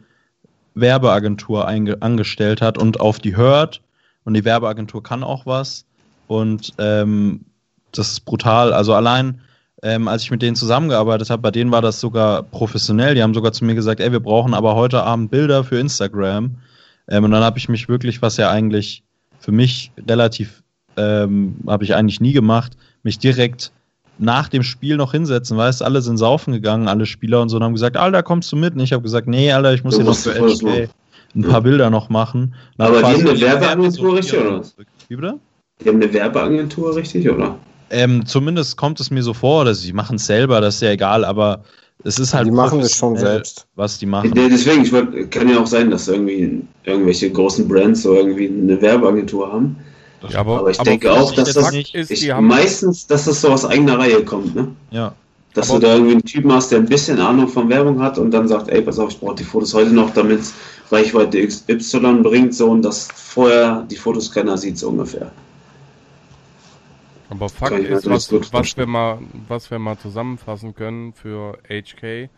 Werbeagentur 0.76 1.66
angestellt 1.66 2.62
hat 2.62 2.78
und 2.78 3.00
auf 3.00 3.18
die 3.18 3.34
hört. 3.34 3.80
Und 4.22 4.34
die 4.34 4.44
Werbeagentur 4.44 5.02
kann 5.02 5.24
auch 5.24 5.44
was. 5.44 5.86
Und 6.28 6.74
ähm, 6.78 7.46
das 7.90 8.12
ist 8.12 8.20
brutal. 8.20 8.72
Also 8.72 8.94
allein, 8.94 9.40
ähm, 9.82 10.06
als 10.06 10.22
ich 10.22 10.30
mit 10.30 10.40
denen 10.40 10.54
zusammengearbeitet 10.54 11.30
habe, 11.30 11.42
bei 11.42 11.50
denen 11.50 11.72
war 11.72 11.82
das 11.82 11.98
sogar 11.98 12.44
professionell. 12.44 13.16
Die 13.16 13.22
haben 13.24 13.34
sogar 13.34 13.52
zu 13.52 13.64
mir 13.64 13.74
gesagt, 13.74 13.98
ey, 13.98 14.12
wir 14.12 14.20
brauchen 14.20 14.54
aber 14.54 14.76
heute 14.76 15.02
Abend 15.02 15.32
Bilder 15.32 15.64
für 15.64 15.80
Instagram. 15.80 16.58
Ähm, 17.08 17.24
und 17.24 17.32
dann 17.32 17.42
habe 17.42 17.58
ich 17.58 17.68
mich 17.68 17.88
wirklich, 17.88 18.22
was 18.22 18.36
ja 18.36 18.52
eigentlich 18.52 19.02
für 19.40 19.50
mich 19.50 19.90
relativ, 19.98 20.62
ähm, 20.96 21.56
habe 21.66 21.82
ich 21.82 21.96
eigentlich 21.96 22.20
nie 22.20 22.34
gemacht, 22.34 22.76
mich 23.02 23.18
direkt 23.18 23.72
nach 24.18 24.48
dem 24.48 24.62
Spiel 24.62 24.96
noch 24.96 25.12
hinsetzen, 25.12 25.56
weißt 25.56 25.82
alle 25.82 26.02
sind 26.02 26.16
saufen 26.16 26.52
gegangen, 26.52 26.88
alle 26.88 27.06
Spieler 27.06 27.42
und 27.42 27.48
so, 27.48 27.56
und 27.56 27.64
haben 27.64 27.74
gesagt, 27.74 27.96
Alter, 27.96 28.22
kommst 28.22 28.50
du 28.52 28.56
mit? 28.56 28.74
Und 28.74 28.80
ich 28.80 28.92
habe 28.92 29.02
gesagt, 29.02 29.26
nee, 29.26 29.52
Alter, 29.52 29.74
ich 29.74 29.84
muss 29.84 29.96
hier 29.96 30.04
noch 30.04 30.16
für 30.16 30.34
HK 30.34 30.88
ein 31.36 31.42
paar 31.42 31.62
Bilder 31.62 31.90
noch 31.90 32.08
machen. 32.08 32.54
Aber 32.78 32.98
die 32.98 33.04
haben 33.04 33.28
eine 33.28 33.40
Werbeagentur, 33.40 34.16
richtig, 34.16 34.38
oder? 34.40 34.62
Wie 35.08 35.16
bitte? 35.16 35.38
Die 35.82 35.88
haben 35.88 35.96
eine 35.96 36.12
Werbeagentur, 36.12 36.94
richtig, 36.94 37.28
oder? 37.28 37.58
Ähm, 37.90 38.24
zumindest 38.24 38.76
kommt 38.76 39.00
es 39.00 39.10
mir 39.10 39.22
so 39.22 39.34
vor, 39.34 39.64
dass 39.64 39.80
sie 39.80 39.92
machen 39.92 40.16
es 40.16 40.26
selber, 40.26 40.60
das 40.60 40.76
ist 40.76 40.82
ja 40.82 40.90
egal, 40.90 41.24
aber 41.24 41.64
es 42.02 42.18
ist 42.18 42.34
halt. 42.34 42.46
Die 42.46 42.50
machen 42.50 42.80
es 42.80 42.96
schon 42.96 43.16
selbst. 43.16 43.66
Was 43.74 43.98
die 43.98 44.06
machen. 44.06 44.32
Deswegen, 44.34 44.82
ich 44.82 44.92
wollt, 44.92 45.30
kann 45.30 45.48
ja 45.48 45.58
auch 45.58 45.66
sein, 45.66 45.90
dass 45.90 46.08
irgendwie 46.08 46.62
irgendwelche 46.84 47.30
großen 47.30 47.68
Brands 47.68 48.02
so 48.02 48.14
irgendwie 48.14 48.48
eine 48.48 48.80
Werbeagentur 48.80 49.52
haben. 49.52 49.76
Ja, 50.28 50.40
aber, 50.40 50.60
aber, 50.60 50.70
ich 50.70 50.80
aber 50.80 50.90
denke 50.90 51.12
auch, 51.12 51.32
dass 51.32 51.52
das 51.52 51.72
nicht, 51.72 51.94
ist, 51.94 52.10
ich, 52.10 52.32
meistens, 52.34 53.06
dass 53.06 53.24
das 53.24 53.40
so 53.40 53.48
aus 53.48 53.64
eigener 53.64 53.98
Reihe 53.98 54.24
kommt, 54.24 54.54
ne? 54.54 54.68
Ja. 54.90 55.14
Dass 55.54 55.70
aber 55.70 55.80
du 55.80 55.86
da 55.86 55.92
irgendwie 55.94 56.12
einen 56.12 56.24
Typen 56.24 56.52
hast, 56.52 56.72
der 56.72 56.78
ein 56.78 56.86
bisschen 56.86 57.20
Ahnung 57.20 57.48
von 57.48 57.68
Werbung 57.68 58.00
hat 58.00 58.18
und 58.18 58.32
dann 58.32 58.48
sagt, 58.48 58.68
ey, 58.68 58.82
pass 58.82 58.98
auf, 58.98 59.10
ich 59.10 59.20
brauche 59.20 59.36
die 59.36 59.44
Fotos 59.44 59.72
heute 59.74 59.90
noch, 59.90 60.10
damit 60.12 60.40
es 60.40 60.54
Reichweite 60.90 61.46
XY 61.46 62.22
bringt, 62.22 62.54
so 62.54 62.70
und 62.70 62.82
dass 62.82 63.08
vorher 63.14 63.86
die 63.90 63.96
Fotos 63.96 64.30
keiner 64.32 64.58
sieht, 64.58 64.78
so 64.78 64.88
ungefähr. 64.88 65.30
Aber 67.30 67.48
Fakt 67.48 67.78
ist, 67.78 68.08
was, 68.08 68.32
was, 68.52 68.76
wir 68.76 68.86
mal, 68.86 69.18
was 69.48 69.70
wir 69.70 69.78
mal 69.78 69.98
zusammenfassen 69.98 70.74
können 70.74 71.12
für 71.14 71.58
HK, 71.68 72.02
äh, 72.02 72.28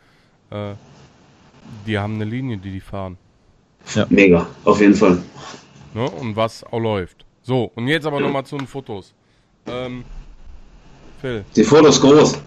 die 1.86 1.98
haben 1.98 2.14
eine 2.14 2.24
Linie, 2.24 2.56
die 2.58 2.70
die 2.70 2.80
fahren. 2.80 3.18
Ja. 3.94 4.06
Mega, 4.08 4.46
auf 4.64 4.80
jeden 4.80 4.94
Fall. 4.94 5.22
Ne? 5.94 6.08
Und 6.08 6.36
was 6.36 6.64
auch 6.64 6.78
läuft. 6.78 7.25
So, 7.46 7.70
und 7.76 7.86
jetzt 7.86 8.04
aber 8.04 8.18
nochmal 8.18 8.44
zu 8.44 8.58
den 8.58 8.66
Fotos. 8.66 9.14
Ähm, 9.66 10.04
Phil. 11.20 11.44
Die 11.54 11.62
Fotos 11.62 12.00
groß. 12.00 12.42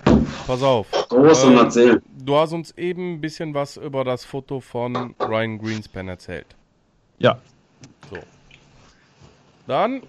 Pass 0.45 0.61
auf. 0.61 0.91
Groß 1.07 1.45
ähm, 1.45 1.49
und 1.51 1.57
erzählen. 1.57 2.01
Du 2.17 2.35
hast 2.35 2.51
uns 2.51 2.71
eben 2.77 3.13
ein 3.13 3.21
bisschen 3.21 3.53
was 3.53 3.77
über 3.77 4.03
das 4.03 4.25
Foto 4.25 4.59
von 4.59 5.15
Ryan 5.21 5.57
Greenspan 5.57 6.09
erzählt. 6.09 6.47
Ja. 7.17 7.39
So. 8.09 8.17
Dann 9.67 10.01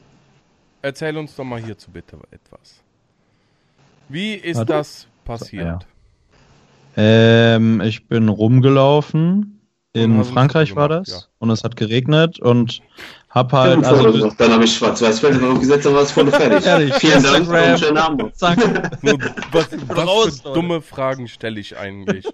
erzähl 0.83 1.17
uns 1.17 1.37
doch 1.37 1.45
mal 1.45 1.63
hierzu 1.63 1.93
bitte 1.93 2.19
etwas. 2.33 2.83
Wie 4.09 4.35
ist 4.35 4.57
Warte. 4.57 4.73
das 4.73 5.07
passiert? 5.25 5.87
Ähm, 6.97 7.81
ich 7.81 8.09
bin 8.09 8.29
rumgelaufen. 8.29 9.61
In 9.93 10.25
Frankreich 10.25 10.75
war 10.75 10.89
das. 10.89 11.09
Ja. 11.09 11.19
Und 11.39 11.51
es 11.51 11.63
hat 11.63 11.77
geregnet 11.77 12.41
und 12.41 12.81
hab 13.31 13.53
halt. 13.53 13.85
Also, 13.85 14.31
dann 14.37 14.53
habe 14.53 14.65
ich 14.65 14.77
Schwarz-Weiß-Feld 14.77 15.61
gesetzt 15.61 15.87
und 15.87 15.95
war 15.95 16.01
das 16.01 16.13
Foto 16.13 16.31
fertig. 16.33 16.65
fertig. 16.65 16.95
Vielen 16.95 17.23
Dank 17.23 17.49
und 17.49 17.79
schönen 17.79 17.99
Abend. 17.99 18.37
Zack. 18.37 18.59
was, 19.53 19.69
was 19.89 20.41
für 20.41 20.53
dumme 20.53 20.83
Fragen 20.83 21.29
stelle 21.29 21.61
ich 21.61 21.77
eigentlich? 21.77 22.27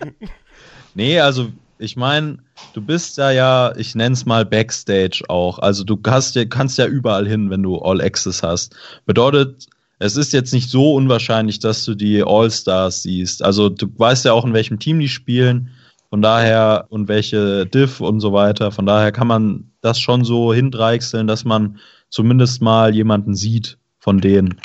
nee, 0.94 1.20
also 1.20 1.48
ich 1.78 1.96
meine, 1.96 2.38
du 2.72 2.80
bist 2.80 3.18
ja 3.18 3.30
ja, 3.30 3.76
ich 3.76 3.94
nenn's 3.94 4.24
mal 4.24 4.46
Backstage 4.46 5.22
auch. 5.28 5.58
Also 5.58 5.84
du 5.84 6.00
hast 6.06 6.34
ja, 6.34 6.46
kannst 6.46 6.78
ja 6.78 6.86
überall 6.86 7.28
hin, 7.28 7.50
wenn 7.50 7.62
du 7.62 7.78
All 7.78 8.00
Access 8.00 8.42
hast. 8.42 8.74
Bedeutet, 9.04 9.66
es 9.98 10.16
ist 10.16 10.32
jetzt 10.32 10.54
nicht 10.54 10.70
so 10.70 10.94
unwahrscheinlich, 10.94 11.58
dass 11.58 11.84
du 11.84 11.94
die 11.94 12.22
All-Stars 12.24 13.02
siehst. 13.02 13.44
Also 13.44 13.68
du 13.68 13.86
weißt 13.96 14.24
ja 14.24 14.32
auch, 14.32 14.44
in 14.44 14.54
welchem 14.54 14.78
Team 14.78 14.98
die 14.98 15.08
spielen. 15.08 15.70
Von 16.10 16.22
daher, 16.22 16.86
und 16.88 17.08
welche 17.08 17.66
Diff 17.66 18.00
und 18.00 18.20
so 18.20 18.32
weiter. 18.32 18.72
Von 18.72 18.86
daher 18.86 19.12
kann 19.12 19.26
man 19.26 19.70
das 19.82 20.00
schon 20.00 20.24
so 20.24 20.54
hindreichseln, 20.54 21.26
dass 21.26 21.44
man 21.44 21.78
zumindest 22.08 22.62
mal 22.62 22.94
jemanden 22.94 23.34
sieht 23.34 23.78
von 23.98 24.20
denen. 24.20 24.60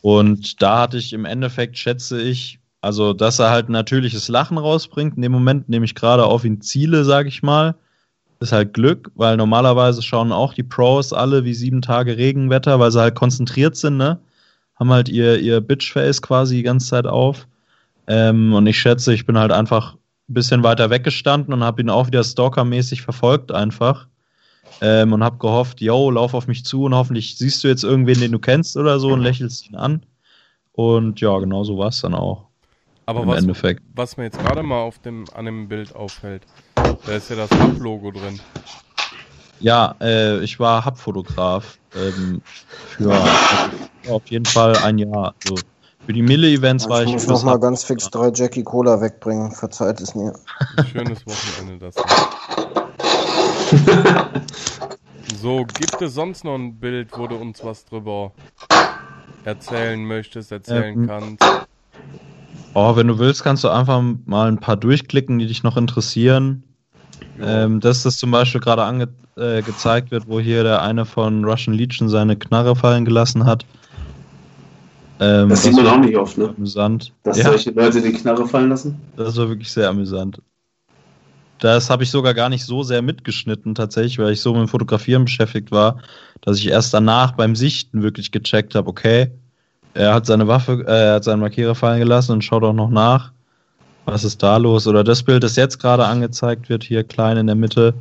Und 0.00 0.62
da 0.62 0.80
hatte 0.80 0.96
ich 0.98 1.12
im 1.12 1.24
Endeffekt, 1.24 1.76
schätze 1.76 2.20
ich, 2.20 2.60
also, 2.80 3.12
dass 3.12 3.38
er 3.40 3.50
halt 3.50 3.68
ein 3.68 3.72
natürliches 3.72 4.28
Lachen 4.28 4.58
rausbringt. 4.58 5.16
In 5.16 5.22
dem 5.22 5.32
Moment 5.32 5.68
nehme 5.68 5.84
ich 5.84 5.94
gerade 5.94 6.24
auf 6.24 6.44
ihn 6.44 6.60
Ziele, 6.60 7.04
sage 7.04 7.28
ich 7.28 7.42
mal. 7.42 7.74
Ist 8.38 8.52
halt 8.52 8.74
Glück, 8.74 9.10
weil 9.14 9.36
normalerweise 9.36 10.02
schauen 10.02 10.30
auch 10.30 10.54
die 10.54 10.62
Pros 10.62 11.12
alle 11.12 11.44
wie 11.44 11.54
sieben 11.54 11.82
Tage 11.82 12.16
Regenwetter, 12.16 12.78
weil 12.78 12.92
sie 12.92 13.00
halt 13.00 13.14
konzentriert 13.14 13.76
sind, 13.76 13.96
ne? 13.96 14.20
Haben 14.78 14.90
halt 14.90 15.08
ihr, 15.08 15.38
ihr 15.40 15.60
Bitchface 15.60 16.20
quasi 16.20 16.56
die 16.56 16.62
ganze 16.62 16.88
Zeit 16.88 17.06
auf. 17.06 17.48
Ähm, 18.06 18.52
und 18.52 18.66
ich 18.66 18.78
schätze, 18.78 19.14
ich 19.14 19.26
bin 19.26 19.38
halt 19.38 19.52
einfach 19.52 19.96
ein 20.28 20.34
bisschen 20.34 20.62
weiter 20.62 20.90
weggestanden 20.90 21.54
und 21.54 21.62
habe 21.62 21.82
ihn 21.82 21.90
auch 21.90 22.08
wieder 22.08 22.24
stalkermäßig 22.24 23.02
verfolgt 23.02 23.52
einfach. 23.52 24.08
Ähm, 24.80 25.12
und 25.12 25.22
habe 25.24 25.38
gehofft, 25.38 25.80
yo, 25.80 26.10
lauf 26.10 26.34
auf 26.34 26.48
mich 26.48 26.64
zu 26.64 26.84
und 26.84 26.94
hoffentlich 26.94 27.38
siehst 27.38 27.62
du 27.64 27.68
jetzt 27.68 27.84
irgendwen, 27.84 28.20
den 28.20 28.32
du 28.32 28.38
kennst 28.38 28.76
oder 28.76 28.98
so 28.98 29.12
und 29.12 29.20
lächelst 29.20 29.68
ihn 29.68 29.76
an. 29.76 30.04
Und 30.72 31.20
ja, 31.20 31.38
genau 31.38 31.64
so 31.64 31.78
war 31.78 31.88
es 31.88 32.00
dann 32.00 32.14
auch. 32.14 32.46
Aber 33.06 33.26
was, 33.26 33.38
Endeffekt. 33.38 33.82
was 33.94 34.16
mir 34.16 34.24
jetzt 34.24 34.38
gerade 34.38 34.62
mal 34.62 34.80
auf 34.80 34.98
dem, 34.98 35.24
an 35.32 35.44
dem 35.44 35.68
Bild 35.68 35.94
auffällt, 35.94 36.42
da 36.74 37.12
ist 37.12 37.30
ja 37.30 37.36
das 37.36 37.50
Hub-Logo 37.50 38.10
drin. 38.10 38.40
Ja, 39.60 39.94
äh, 40.00 40.40
ich 40.40 40.58
war 40.58 40.84
Hub-Fotograf 40.84 41.78
ähm, 41.94 42.42
für 42.88 43.14
auf 44.10 44.26
jeden 44.26 44.44
Fall 44.44 44.76
ein 44.78 44.98
Jahr. 44.98 45.34
Also, 45.44 45.62
für 46.06 46.12
die 46.12 46.22
Mille-Events 46.22 46.88
war 46.88 47.02
ich. 47.02 47.08
Ich 47.08 47.14
muss 47.14 47.26
noch 47.26 47.42
mal 47.42 47.58
ganz 47.58 47.82
fix 47.82 48.08
drei 48.08 48.30
Jackie 48.32 48.62
Cola 48.62 49.00
wegbringen. 49.00 49.50
Verzeiht 49.50 50.00
es 50.00 50.14
mir. 50.14 50.32
Schönes 50.92 51.26
Wochenende 51.26 51.78
das. 51.78 51.96
so, 55.42 55.64
gibt 55.64 56.00
es 56.00 56.14
sonst 56.14 56.44
noch 56.44 56.54
ein 56.54 56.76
Bild, 56.76 57.08
wo 57.16 57.26
du 57.26 57.34
uns 57.34 57.64
was 57.64 57.84
drüber 57.84 58.30
erzählen 59.44 60.04
möchtest, 60.04 60.52
erzählen 60.52 60.94
ähm, 60.94 61.06
kannst? 61.08 61.42
Oh, 62.74 62.94
wenn 62.94 63.08
du 63.08 63.18
willst, 63.18 63.42
kannst 63.42 63.64
du 63.64 63.68
einfach 63.68 64.00
mal 64.26 64.46
ein 64.46 64.58
paar 64.58 64.76
durchklicken, 64.76 65.40
die 65.40 65.46
dich 65.46 65.64
noch 65.64 65.76
interessieren. 65.76 66.62
Ähm, 67.40 67.80
dass 67.80 68.04
das 68.04 68.16
zum 68.16 68.30
Beispiel 68.30 68.60
gerade 68.60 68.84
angezeigt 68.84 70.08
äh, 70.08 70.10
wird, 70.10 70.28
wo 70.28 70.38
hier 70.38 70.62
der 70.62 70.82
eine 70.82 71.04
von 71.04 71.44
Russian 71.44 71.76
Legion 71.76 72.08
seine 72.08 72.36
Knarre 72.36 72.76
fallen 72.76 73.04
gelassen 73.04 73.44
hat. 73.44 73.66
Ähm, 75.18 75.48
das 75.48 75.62
sieht 75.62 75.74
man 75.74 75.86
auch 75.86 75.98
nicht 75.98 76.16
oft, 76.16 76.36
ne? 76.36 76.54
Amüsant. 76.56 77.12
Dass 77.22 77.38
ja. 77.38 77.44
solche 77.44 77.70
Leute 77.70 78.02
die 78.02 78.12
Knarre 78.12 78.46
fallen 78.46 78.68
lassen. 78.68 79.00
Das 79.16 79.36
war 79.36 79.48
wirklich 79.48 79.72
sehr 79.72 79.88
amüsant. 79.88 80.42
Das 81.58 81.88
habe 81.88 82.02
ich 82.02 82.10
sogar 82.10 82.34
gar 82.34 82.50
nicht 82.50 82.64
so 82.64 82.82
sehr 82.82 83.00
mitgeschnitten, 83.00 83.74
tatsächlich, 83.74 84.18
weil 84.18 84.32
ich 84.32 84.42
so 84.42 84.52
mit 84.52 84.62
dem 84.62 84.68
Fotografieren 84.68 85.24
beschäftigt 85.24 85.70
war, 85.70 85.98
dass 86.42 86.58
ich 86.58 86.68
erst 86.68 86.92
danach 86.92 87.32
beim 87.32 87.56
Sichten 87.56 88.02
wirklich 88.02 88.30
gecheckt 88.30 88.74
habe, 88.74 88.88
okay, 88.88 89.30
er 89.94 90.12
hat 90.12 90.26
seine 90.26 90.46
Waffe, 90.46 90.84
äh, 90.86 91.06
er 91.06 91.14
hat 91.14 91.24
seinen 91.24 91.40
Markierer 91.40 91.74
fallen 91.74 91.98
gelassen 91.98 92.32
und 92.32 92.44
schaut 92.44 92.62
auch 92.62 92.74
noch 92.74 92.90
nach. 92.90 93.32
Was 94.04 94.22
ist 94.22 94.42
da 94.42 94.58
los? 94.58 94.86
Oder 94.86 95.02
das 95.02 95.22
Bild, 95.22 95.42
das 95.42 95.56
jetzt 95.56 95.78
gerade 95.78 96.04
angezeigt 96.04 96.68
wird, 96.68 96.84
hier 96.84 97.02
klein 97.02 97.38
in 97.38 97.46
der 97.46 97.56
Mitte. 97.56 97.94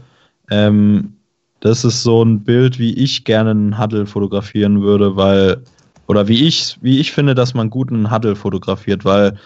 Ähm, 0.52 1.14
das 1.61 1.85
ist 1.85 2.03
so 2.03 2.22
ein 2.22 2.44
Bild, 2.44 2.77
wie 2.77 2.94
ich 2.94 3.24
gerne 3.24 3.52
einen 3.52 3.80
Huddle 3.80 4.06
fotografieren 4.06 4.82
würde, 4.82 5.16
weil, 5.16 5.64
oder 6.08 6.27
wie 6.27 6.45
ich, 6.48 6.77
wie 6.82 7.00
ich 7.00 7.11
finde, 7.11 7.35
dass 7.35 7.53
man 7.53 7.69
gut 7.69 7.92
einen 7.92 8.11
Huddle 8.11 8.35
fotografiert, 8.35 9.06
weil 9.06 9.38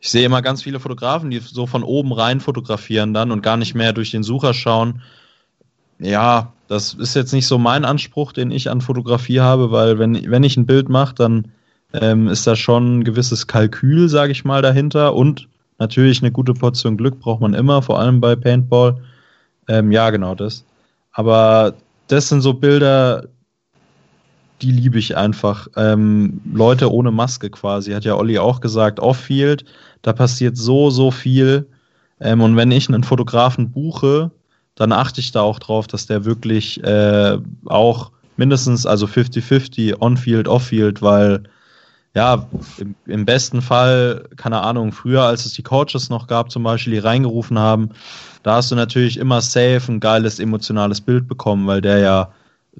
ich 0.00 0.10
sehe 0.10 0.26
immer 0.26 0.42
ganz 0.42 0.62
viele 0.62 0.80
Fotografen, 0.80 1.30
die 1.30 1.38
so 1.38 1.66
von 1.66 1.82
oben 1.82 2.12
rein 2.12 2.40
fotografieren 2.40 3.14
dann 3.14 3.32
und 3.32 3.42
gar 3.42 3.56
nicht 3.56 3.74
mehr 3.74 3.92
durch 3.92 4.10
den 4.10 4.22
Sucher 4.22 4.54
schauen. 4.54 5.02
Ja, 5.98 6.52
das 6.68 6.94
ist 6.94 7.14
jetzt 7.14 7.32
nicht 7.32 7.46
so 7.46 7.58
mein 7.58 7.84
Anspruch, 7.84 8.32
den 8.32 8.50
ich 8.50 8.70
an 8.70 8.80
Fotografie 8.80 9.40
habe, 9.40 9.70
weil 9.70 9.98
wenn, 9.98 10.30
wenn 10.30 10.44
ich 10.44 10.56
ein 10.56 10.66
Bild 10.66 10.88
mache, 10.88 11.14
dann 11.14 11.52
ähm, 11.92 12.28
ist 12.28 12.46
da 12.46 12.56
schon 12.56 12.98
ein 12.98 13.04
gewisses 13.04 13.46
Kalkül, 13.46 14.08
sage 14.08 14.32
ich 14.32 14.44
mal, 14.44 14.62
dahinter. 14.62 15.14
Und 15.14 15.48
natürlich 15.78 16.22
eine 16.22 16.32
gute 16.32 16.54
Portion 16.54 16.96
Glück 16.96 17.20
braucht 17.20 17.40
man 17.40 17.54
immer, 17.54 17.82
vor 17.82 17.98
allem 17.98 18.20
bei 18.20 18.36
Paintball. 18.36 19.00
Ähm, 19.68 19.92
ja, 19.92 20.10
genau 20.10 20.34
das. 20.34 20.64
Aber 21.12 21.74
das 22.08 22.28
sind 22.28 22.42
so 22.42 22.54
Bilder, 22.54 23.24
die 24.62 24.70
liebe 24.70 24.98
ich 24.98 25.16
einfach. 25.16 25.68
Ähm, 25.76 26.40
Leute 26.52 26.92
ohne 26.92 27.10
Maske 27.10 27.50
quasi, 27.50 27.92
hat 27.92 28.04
ja 28.04 28.16
Olli 28.16 28.38
auch 28.38 28.60
gesagt, 28.60 29.00
Off-Field, 29.00 29.64
da 30.02 30.12
passiert 30.12 30.56
so, 30.56 30.90
so 30.90 31.10
viel. 31.10 31.66
Ähm, 32.20 32.40
und 32.40 32.56
wenn 32.56 32.70
ich 32.70 32.88
einen 32.88 33.04
Fotografen 33.04 33.70
buche, 33.70 34.30
dann 34.74 34.92
achte 34.92 35.20
ich 35.20 35.32
da 35.32 35.42
auch 35.42 35.58
drauf, 35.58 35.86
dass 35.86 36.06
der 36.06 36.24
wirklich 36.24 36.82
äh, 36.84 37.38
auch 37.66 38.12
mindestens, 38.36 38.86
also 38.86 39.06
50-50 39.06 40.00
on-field, 40.00 40.48
off-field, 40.48 41.02
weil 41.02 41.42
ja, 42.14 42.46
im, 42.78 42.94
im, 43.06 43.26
besten 43.26 43.60
Fall, 43.60 44.24
keine 44.36 44.62
Ahnung, 44.62 44.92
früher, 44.92 45.24
als 45.24 45.44
es 45.44 45.52
die 45.52 45.62
Coaches 45.62 46.08
noch 46.08 46.26
gab, 46.26 46.50
zum 46.50 46.62
Beispiel, 46.62 46.94
die 46.94 46.98
reingerufen 46.98 47.58
haben, 47.58 47.90
da 48.42 48.56
hast 48.56 48.70
du 48.70 48.74
natürlich 48.74 49.18
immer 49.18 49.42
safe 49.42 49.82
ein 49.88 50.00
geiles 50.00 50.38
emotionales 50.38 51.02
Bild 51.02 51.28
bekommen, 51.28 51.66
weil 51.66 51.82
der 51.82 51.98
ja 51.98 52.32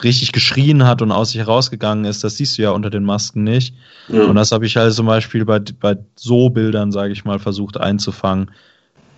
richtig 0.02 0.32
geschrien 0.32 0.86
hat 0.86 1.02
und 1.02 1.10
aus 1.10 1.30
sich 1.30 1.38
herausgegangen 1.38 2.04
ist, 2.04 2.22
das 2.22 2.36
siehst 2.36 2.58
du 2.58 2.62
ja 2.62 2.70
unter 2.70 2.90
den 2.90 3.04
Masken 3.04 3.44
nicht. 3.44 3.74
Ja. 4.08 4.24
Und 4.24 4.36
das 4.36 4.52
habe 4.52 4.66
ich 4.66 4.76
halt 4.76 4.92
zum 4.92 5.06
Beispiel 5.06 5.44
bei, 5.44 5.58
bei 5.58 5.96
so 6.16 6.50
Bildern, 6.50 6.92
sage 6.92 7.12
ich 7.12 7.24
mal, 7.24 7.38
versucht 7.38 7.78
einzufangen. 7.78 8.50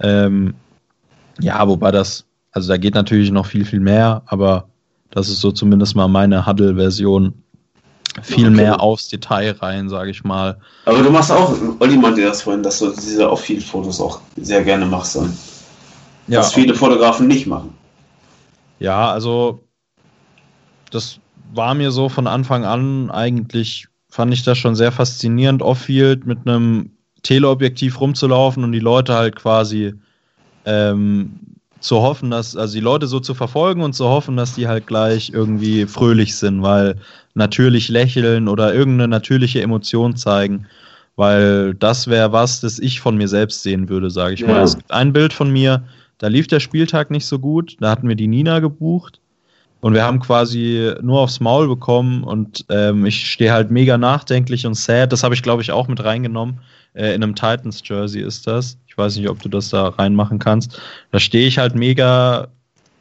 Ähm, 0.01 0.55
ja, 1.41 1.67
wobei 1.67 1.91
das, 1.91 2.25
also 2.53 2.69
da 2.69 2.77
geht 2.77 2.95
natürlich 2.95 3.31
noch 3.31 3.47
viel, 3.47 3.65
viel 3.65 3.81
mehr, 3.81 4.23
aber 4.27 4.69
das 5.11 5.29
ist 5.29 5.41
so 5.41 5.51
zumindest 5.51 5.97
mal 5.97 6.09
meine 6.09 6.47
Huddle-Version. 6.47 7.35
Viel 8.23 8.47
okay. 8.47 8.57
mehr 8.57 8.81
aufs 8.81 9.09
Detail 9.09 9.53
rein, 9.61 9.89
sage 9.89 10.11
ich 10.11 10.25
mal. 10.25 10.59
Aber 10.87 11.03
du 11.03 11.11
machst 11.11 11.31
auch, 11.31 11.55
Olli 11.79 11.97
meinte 11.97 12.23
das 12.23 12.43
vorhin, 12.43 12.65
dass 12.65 12.81
du 12.81 12.91
diese 12.91 13.31
Off-Field-Fotos 13.31 14.01
auch 14.01 14.21
sehr 14.37 14.65
gerne 14.65 14.87
machst. 14.87 15.15
Dann. 15.15 15.37
Ja. 16.27 16.41
Was 16.41 16.53
viele 16.53 16.75
Fotografen 16.75 17.29
nicht 17.29 17.47
machen. 17.47 17.75
Ja, 18.81 19.11
also 19.13 19.68
das 20.91 21.21
war 21.53 21.75
mir 21.75 21.91
so 21.91 22.09
von 22.09 22.27
Anfang 22.27 22.65
an 22.65 23.11
eigentlich, 23.11 23.87
fand 24.09 24.33
ich 24.33 24.43
das 24.43 24.59
schon 24.59 24.75
sehr 24.75 24.93
faszinierend, 24.93 25.63
Off-Field 25.63 26.27
mit 26.27 26.47
einem 26.47 26.91
Teleobjektiv 27.23 28.01
rumzulaufen 28.01 28.65
und 28.65 28.73
die 28.73 28.81
Leute 28.81 29.15
halt 29.15 29.37
quasi 29.37 29.95
ähm, 30.65 31.41
zu 31.81 32.03
hoffen, 32.03 32.31
dass, 32.31 32.57
also 32.57 32.75
die 32.75 32.81
Leute 32.81 33.07
so 33.07 33.21
zu 33.21 33.35
verfolgen 33.35 33.83
und 33.83 33.95
zu 33.95 34.09
hoffen, 34.09 34.37
dass 34.37 34.55
die 34.55 34.69
halt 34.69 34.87
gleich 34.87 35.31
irgendwie 35.33 35.87
fröhlich 35.87 36.37
sind, 36.37 36.63
weil 36.63 36.97
natürlich 37.35 37.89
lächeln 37.89 38.49
oder 38.49 38.75
irgendeine 38.75 39.09
natürliche 39.09 39.63
Emotion 39.63 40.17
zeigen, 40.17 40.67
weil 41.17 41.75
das 41.75 42.09
wäre 42.09 42.33
was, 42.33 42.61
das 42.61 42.79
ich 42.79 43.01
von 43.01 43.17
mir 43.17 43.29
selbst 43.29 43.63
sehen 43.63 43.89
würde, 43.89 44.11
sage 44.11 44.35
ich 44.35 44.41
ja. 44.41 44.49
mal. 44.49 44.63
Es 44.63 44.77
gibt 44.77 44.93
ein 44.93 45.13
Bild 45.13 45.33
von 45.33 45.51
mir, 45.51 45.85
da 46.19 46.27
lief 46.27 46.49
der 46.49 46.61
Spieltag 46.61 47.11
nicht 47.11 47.27
so 47.27 47.39
gut, 47.39 47.77
da 47.81 47.91
hatten 47.91 48.09
wir 48.09 48.17
die 48.17 48.29
Nina 48.29 48.59
gebucht 48.59 49.21
und 49.81 49.95
wir 49.95 50.03
haben 50.03 50.19
quasi 50.21 50.93
nur 51.03 51.21
aufs 51.21 51.41
Maul 51.41 51.69
bekommen 51.69 52.25
und 52.25 52.65
ähm, 52.69 53.07
ich 53.07 53.31
stehe 53.31 53.53
halt 53.53 53.71
mega 53.71 53.97
nachdenklich 53.97 54.67
und 54.67 54.75
sad. 54.75 55.13
Das 55.13 55.23
habe 55.23 55.35
ich, 55.35 55.43
glaube 55.43 55.63
ich, 55.63 55.71
auch 55.71 55.87
mit 55.87 56.03
reingenommen. 56.03 56.61
Äh, 56.95 57.15
in 57.15 57.23
einem 57.23 57.37
Titans-Jersey 57.37 58.23
ist 58.23 58.47
das. 58.47 58.77
Ich 58.89 58.99
weiß 58.99 59.17
nicht, 59.17 59.29
ob 59.29 59.41
du 59.41 59.49
das 59.49 59.69
da 59.69 59.89
reinmachen 59.89 60.41
kannst. 60.41 60.81
Da 61.13 61.21
stehe 61.21 61.47
ich 61.47 61.59
halt 61.59 61.77
mega 61.77 62.49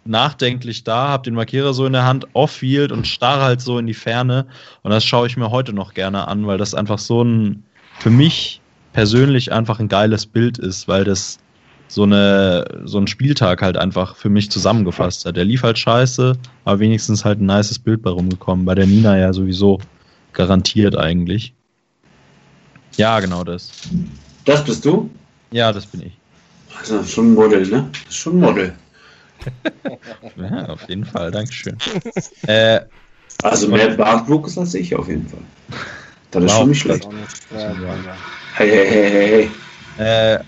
nachdenklich 0.05 0.83
da, 0.83 1.09
habe 1.09 1.23
den 1.23 1.33
Markierer 1.33 1.73
so 1.73 1.85
in 1.85 1.93
der 1.93 2.05
Hand, 2.05 2.27
off-field 2.33 2.91
und 2.91 3.07
starre 3.07 3.43
halt 3.43 3.61
so 3.61 3.79
in 3.79 3.87
die 3.87 3.93
Ferne. 3.93 4.45
Und 4.83 4.91
das 4.91 5.03
schaue 5.03 5.27
ich 5.27 5.35
mir 5.35 5.49
heute 5.49 5.73
noch 5.73 5.95
gerne 5.95 6.27
an, 6.27 6.45
weil 6.45 6.59
das 6.59 6.75
einfach 6.75 6.99
so 6.99 7.23
ein, 7.23 7.63
für 7.99 8.11
mich 8.11 8.61
persönlich 8.93 9.51
einfach 9.51 9.79
ein 9.79 9.89
geiles 9.89 10.25
Bild 10.25 10.59
ist, 10.59 10.87
weil 10.87 11.03
das 11.03 11.39
so, 11.87 12.03
eine, 12.03 12.81
so 12.85 12.97
einen 12.97 13.07
Spieltag 13.07 13.61
halt 13.61 13.77
einfach 13.77 14.15
für 14.15 14.29
mich 14.29 14.51
zusammengefasst 14.51 15.25
hat. 15.25 15.37
Der 15.37 15.45
lief 15.45 15.63
halt 15.63 15.77
scheiße, 15.77 16.37
aber 16.65 16.79
wenigstens 16.79 17.23
halt 17.23 17.41
ein 17.41 17.45
nices 17.45 17.79
Bild 17.79 18.01
bei 18.01 18.09
rumgekommen. 18.09 18.65
Bei 18.65 18.75
der 18.75 18.85
Nina 18.85 19.17
ja 19.17 19.33
sowieso 19.33 19.79
garantiert 20.33 20.97
eigentlich. 20.97 21.53
Ja, 22.97 23.19
genau 23.19 23.43
das. 23.43 23.71
Das 24.45 24.63
bist 24.63 24.85
du? 24.85 25.09
Ja, 25.51 25.71
das 25.71 25.85
bin 25.85 26.01
ich. 26.01 26.13
Also 26.79 27.03
schon 27.03 27.31
ein 27.31 27.33
Model, 27.35 27.65
ne? 27.67 27.89
Schon 28.09 28.37
ein 28.37 28.39
Model. 28.41 28.73
ja, 30.37 30.65
auf 30.69 30.87
jeden 30.89 31.05
Fall, 31.05 31.31
Dankeschön. 31.31 31.77
äh, 32.47 32.81
also 33.43 33.67
mehr 33.67 33.95
Bartwuchs 33.95 34.57
als 34.57 34.73
ich 34.73 34.95
auf 34.95 35.07
jeden 35.07 35.27
Fall. 35.27 35.39
Das 36.31 36.43
ist 36.43 36.51
wow. 36.51 36.57
schon 36.59 36.69
nicht 36.69 36.81
schlecht. 36.81 37.07
Hey, 38.55 38.69
hey, 38.69 38.87
hey, 38.87 39.09
hey, 39.09 39.49
hey. 39.97 40.35
Äh, 40.35 40.39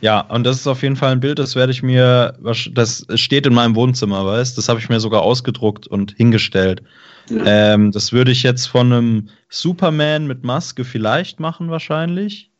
ja, 0.00 0.20
und 0.20 0.44
das 0.44 0.56
ist 0.56 0.66
auf 0.66 0.82
jeden 0.82 0.96
Fall 0.96 1.12
ein 1.12 1.20
Bild, 1.20 1.38
das 1.38 1.56
werde 1.56 1.72
ich 1.72 1.82
mir, 1.82 2.34
das 2.72 3.06
steht 3.14 3.46
in 3.46 3.54
meinem 3.54 3.74
Wohnzimmer, 3.74 4.26
weißt 4.26 4.58
Das 4.58 4.68
habe 4.68 4.78
ich 4.78 4.88
mir 4.88 5.00
sogar 5.00 5.22
ausgedruckt 5.22 5.86
und 5.86 6.12
hingestellt. 6.16 6.82
Ja. 7.30 7.74
Ähm, 7.74 7.92
das 7.92 8.12
würde 8.12 8.30
ich 8.30 8.42
jetzt 8.42 8.66
von 8.66 8.92
einem 8.92 9.28
Superman 9.48 10.26
mit 10.26 10.44
Maske 10.44 10.84
vielleicht 10.84 11.40
machen, 11.40 11.70
wahrscheinlich. 11.70 12.50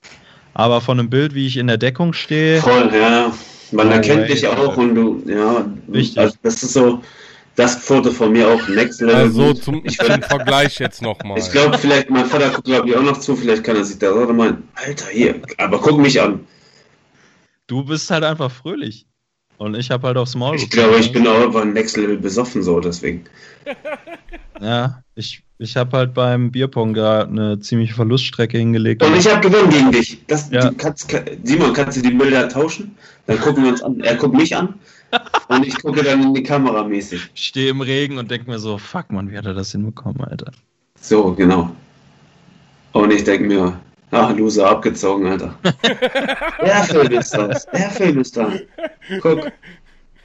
Aber 0.55 0.81
von 0.81 0.99
einem 0.99 1.11
Bild, 1.11 1.35
wie 1.35 1.47
ich 1.47 1.59
in 1.59 1.67
der 1.67 1.77
Deckung 1.77 2.13
stehe. 2.15 2.61
Voll, 2.61 2.91
ja. 2.93 3.33
Man 3.73 3.91
erkennt 3.91 4.29
dich 4.29 4.47
auch 4.47 4.77
und 4.77 4.95
du, 4.95 5.23
ja. 5.27 5.67
Richtig. 5.93 6.19
Also 6.19 6.37
das 6.43 6.63
ist 6.63 6.73
so, 6.73 7.03
das 7.57 7.77
Foto 7.77 8.11
von 8.11 8.33
mir 8.33 8.49
auch 8.49 8.69
Next 8.69 9.01
Level. 9.01 9.15
Also 9.15 9.53
zum, 9.55 9.83
ich 9.85 9.99
zum 9.99 10.23
Vergleich 10.23 10.79
jetzt 10.79 11.03
nochmal. 11.03 11.39
Ich 11.39 11.51
glaube, 11.51 11.77
vielleicht, 11.79 12.11
mein 12.11 12.27
Vater 12.27 12.51
guckt, 12.51 12.65
glaube 12.65 12.89
ich, 12.89 12.97
auch 12.97 13.03
noch 13.03 13.19
zu, 13.19 13.37
vielleicht 13.37 13.65
kann 13.65 13.77
er 13.77 13.85
sich 13.85 13.99
da 13.99 14.13
oder 14.13 14.33
meinen, 14.33 14.69
Alter, 14.75 15.07
hier, 15.11 15.37
aber 15.59 15.79
guck 15.79 15.99
mich 15.99 16.21
an. 16.21 16.41
Du 17.67 17.85
bist 17.85 18.11
halt 18.11 18.25
einfach 18.25 18.51
fröhlich. 18.51 19.07
Und 19.59 19.75
ich 19.75 19.91
habe 19.91 20.07
halt 20.07 20.19
aufs 20.19 20.35
Maul. 20.35 20.57
Ich 20.57 20.69
glaube, 20.69 20.99
ich 20.99 21.13
bin 21.13 21.27
auch 21.27 21.41
einfach 21.41 21.65
Next 21.65 21.97
Level 21.97 22.19
besoffen, 22.19 22.63
so 22.63 22.81
deswegen. 22.81 23.25
Ja, 24.61 25.03
ich, 25.15 25.43
ich 25.59 25.77
habe 25.77 25.97
halt 25.97 26.15
beim 26.15 26.51
Bierpong 26.51 26.95
da 26.95 27.25
eine 27.25 27.61
ziemliche 27.61 27.95
Verluststrecke 27.95 28.57
hingelegt. 28.57 29.03
Und 29.03 29.17
ich 29.17 29.31
habe 29.31 29.47
gewonnen 29.47 29.71
gegen 29.71 29.93
dich. 29.93 30.25
Das, 30.27 30.51
ja. 30.51 30.71
kannst, 30.79 31.15
Simon, 31.43 31.73
kannst 31.75 31.99
du 31.99 32.03
die 32.03 32.11
Bilder 32.15 32.49
tauschen? 32.49 32.97
Dann 33.27 33.39
gucken 33.41 33.65
wir 33.65 33.73
uns 33.73 33.83
an. 33.83 34.01
Er 34.01 34.17
guckt 34.17 34.35
mich 34.35 34.57
an 34.57 34.75
und 35.49 35.67
ich 35.67 35.77
gucke 35.83 36.03
dann 36.03 36.23
in 36.23 36.35
die 36.35 36.43
Kamera 36.43 36.85
mäßig. 36.85 37.31
Ich 37.35 37.47
stehe 37.47 37.71
im 37.71 37.81
Regen 37.81 38.19
und 38.19 38.31
denke 38.31 38.51
mir 38.51 38.59
so, 38.59 38.79
fuck 38.79 39.13
man, 39.13 39.31
wie 39.31 39.37
hat 39.37 39.47
er 39.47 39.55
das 39.55 39.73
hinbekommen, 39.73 40.23
Alter? 40.23 40.53
So, 41.01 41.35
genau. 41.35 41.71
Und 42.93 43.13
ich 43.13 43.25
denke 43.25 43.47
mir, 43.47 43.79
Ach, 44.11 44.37
Loser, 44.37 44.71
abgezogen, 44.71 45.27
Alter. 45.27 45.59
Der 46.63 46.85
Film 46.85 47.13
ist 47.13 47.35
das. 47.35 47.67
Der 47.67 47.91
Film 47.91 48.21
ist 48.21 48.37
da. 48.37 48.53
Guck. 49.21 49.51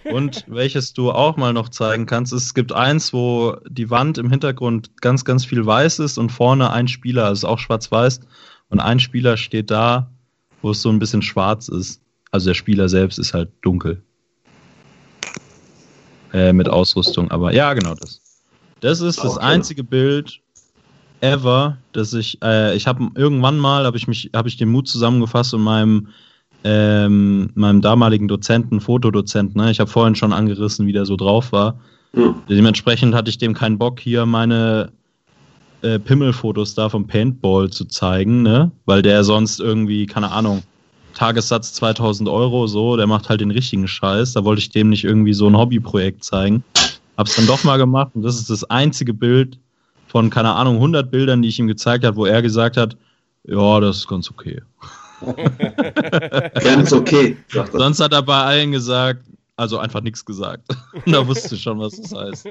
Und 0.03 0.45
welches 0.47 0.93
du 0.93 1.11
auch 1.11 1.37
mal 1.37 1.53
noch 1.53 1.69
zeigen 1.69 2.05
kannst, 2.05 2.33
es 2.33 2.53
gibt 2.53 2.73
eins, 2.73 3.13
wo 3.13 3.57
die 3.67 3.89
Wand 3.89 4.17
im 4.17 4.29
Hintergrund 4.29 5.01
ganz, 5.01 5.25
ganz 5.25 5.45
viel 5.45 5.65
weiß 5.65 5.99
ist 5.99 6.17
und 6.17 6.31
vorne 6.31 6.71
ein 6.71 6.87
Spieler, 6.87 7.25
also 7.25 7.47
auch 7.47 7.59
schwarz-weiß, 7.59 8.21
und 8.69 8.79
ein 8.79 8.99
Spieler 8.99 9.37
steht 9.37 9.69
da, 9.69 10.11
wo 10.61 10.71
es 10.71 10.81
so 10.81 10.89
ein 10.89 10.99
bisschen 10.99 11.21
schwarz 11.21 11.67
ist. 11.67 12.01
Also 12.31 12.49
der 12.49 12.55
Spieler 12.55 12.89
selbst 12.89 13.19
ist 13.19 13.33
halt 13.33 13.49
dunkel. 13.61 14.01
Äh, 16.33 16.53
mit 16.53 16.69
Ausrüstung, 16.69 17.29
aber 17.29 17.53
ja, 17.53 17.73
genau 17.73 17.93
das. 17.93 18.21
Das 18.79 19.01
ist 19.01 19.23
das 19.23 19.37
einzige 19.37 19.83
Bild, 19.83 20.39
ever, 21.21 21.77
dass 21.93 22.13
ich, 22.13 22.39
äh, 22.43 22.75
ich 22.75 22.87
habe 22.87 23.09
irgendwann 23.15 23.57
mal, 23.57 23.85
habe 23.85 23.97
ich 23.97 24.07
mich, 24.07 24.31
habe 24.35 24.49
ich 24.49 24.57
den 24.57 24.69
Mut 24.69 24.87
zusammengefasst 24.87 25.53
und 25.53 25.61
meinem, 25.61 26.07
ähm, 26.63 27.51
meinem 27.55 27.81
damaligen 27.81 28.27
Dozenten, 28.27 28.81
Fotodozenten, 28.81 29.61
ne, 29.61 29.71
ich 29.71 29.79
habe 29.79 29.89
vorhin 29.89 30.15
schon 30.15 30.33
angerissen, 30.33 30.87
wie 30.87 30.93
der 30.93 31.05
so 31.05 31.15
drauf 31.15 31.51
war. 31.51 31.79
Mhm. 32.13 32.35
Dementsprechend 32.49 33.15
hatte 33.15 33.29
ich 33.29 33.37
dem 33.37 33.53
keinen 33.53 33.77
Bock, 33.77 33.99
hier 33.99 34.25
meine 34.25 34.91
äh, 35.81 35.99
Pimmelfotos 35.99 36.75
da 36.75 36.89
vom 36.89 37.07
Paintball 37.07 37.69
zu 37.69 37.85
zeigen, 37.85 38.41
ne, 38.41 38.71
weil 38.85 39.01
der 39.01 39.23
sonst 39.23 39.59
irgendwie, 39.59 40.05
keine 40.05 40.31
Ahnung, 40.31 40.63
Tagessatz 41.13 41.73
2000 41.73 42.29
Euro, 42.29 42.67
so, 42.67 42.97
der 42.97 43.07
macht 43.07 43.29
halt 43.29 43.41
den 43.41 43.51
richtigen 43.51 43.87
Scheiß. 43.87 44.33
Da 44.33 44.43
wollte 44.45 44.61
ich 44.61 44.69
dem 44.69 44.89
nicht 44.89 45.03
irgendwie 45.03 45.33
so 45.33 45.47
ein 45.47 45.57
Hobbyprojekt 45.57 46.23
zeigen. 46.23 46.63
Hab's 47.17 47.35
dann 47.35 47.47
doch 47.47 47.63
mal 47.63 47.77
gemacht 47.77 48.11
und 48.15 48.23
das 48.23 48.37
ist 48.37 48.49
das 48.49 48.63
einzige 48.69 49.13
Bild, 49.13 49.59
von, 50.11 50.29
keine 50.29 50.53
Ahnung, 50.53 50.75
100 50.75 51.09
Bildern, 51.09 51.41
die 51.41 51.47
ich 51.47 51.57
ihm 51.57 51.67
gezeigt 51.67 52.03
habe, 52.03 52.17
wo 52.17 52.25
er 52.25 52.41
gesagt 52.41 52.75
hat, 52.75 52.97
ja, 53.45 53.79
das 53.79 53.97
ist 53.97 54.07
ganz 54.09 54.29
okay. 54.29 54.61
ganz 56.53 56.91
okay. 56.91 57.37
Sonst 57.71 58.01
hat 58.01 58.11
er 58.11 58.21
bei 58.21 58.43
allen 58.43 58.73
gesagt, 58.73 59.23
also 59.55 59.77
einfach 59.77 60.01
nichts 60.01 60.25
gesagt. 60.25 60.67
Und 60.93 61.07
da 61.13 61.25
wusste 61.25 61.55
schon, 61.55 61.79
was 61.79 61.95
das 61.95 62.13
heißt. 62.13 62.49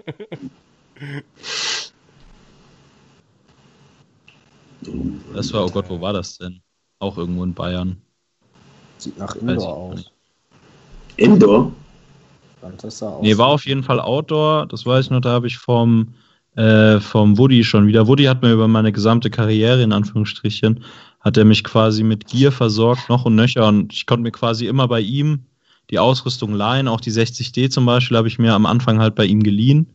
Das 5.34 5.52
war, 5.52 5.66
oh 5.66 5.70
Gott, 5.70 5.84
wo 5.90 6.00
war 6.00 6.14
das 6.14 6.38
denn? 6.38 6.62
Auch 6.98 7.18
irgendwo 7.18 7.44
in 7.44 7.52
Bayern. 7.52 8.00
Sieht 8.96 9.18
nach 9.18 9.34
Indoor 9.36 9.76
aus. 9.76 10.10
Indoor? 11.16 11.72
Nee, 13.20 13.36
war 13.36 13.48
auf 13.48 13.66
jeden 13.66 13.82
Fall 13.82 14.00
Outdoor. 14.00 14.66
Das 14.66 14.86
weiß 14.86 15.06
ich 15.06 15.10
noch, 15.10 15.20
da 15.20 15.30
habe 15.30 15.46
ich 15.46 15.58
vom 15.58 16.14
äh, 16.56 17.00
vom 17.00 17.38
Woody 17.38 17.64
schon 17.64 17.86
wieder. 17.86 18.06
Woody 18.06 18.24
hat 18.24 18.42
mir 18.42 18.52
über 18.52 18.68
meine 18.68 18.92
gesamte 18.92 19.30
Karriere, 19.30 19.82
in 19.82 19.92
Anführungsstrichen, 19.92 20.84
hat 21.20 21.36
er 21.36 21.44
mich 21.44 21.64
quasi 21.64 22.02
mit 22.02 22.26
Gier 22.26 22.50
versorgt, 22.52 23.08
noch 23.08 23.24
und 23.24 23.34
nöcher. 23.34 23.66
Und 23.68 23.92
ich 23.92 24.06
konnte 24.06 24.22
mir 24.22 24.30
quasi 24.32 24.66
immer 24.66 24.88
bei 24.88 25.00
ihm 25.00 25.40
die 25.90 25.98
Ausrüstung 25.98 26.54
leihen. 26.54 26.88
Auch 26.88 27.00
die 27.00 27.12
60D 27.12 27.70
zum 27.70 27.84
Beispiel 27.86 28.16
habe 28.16 28.28
ich 28.28 28.38
mir 28.38 28.54
am 28.54 28.66
Anfang 28.66 29.00
halt 29.00 29.14
bei 29.14 29.24
ihm 29.26 29.42
geliehen. 29.42 29.86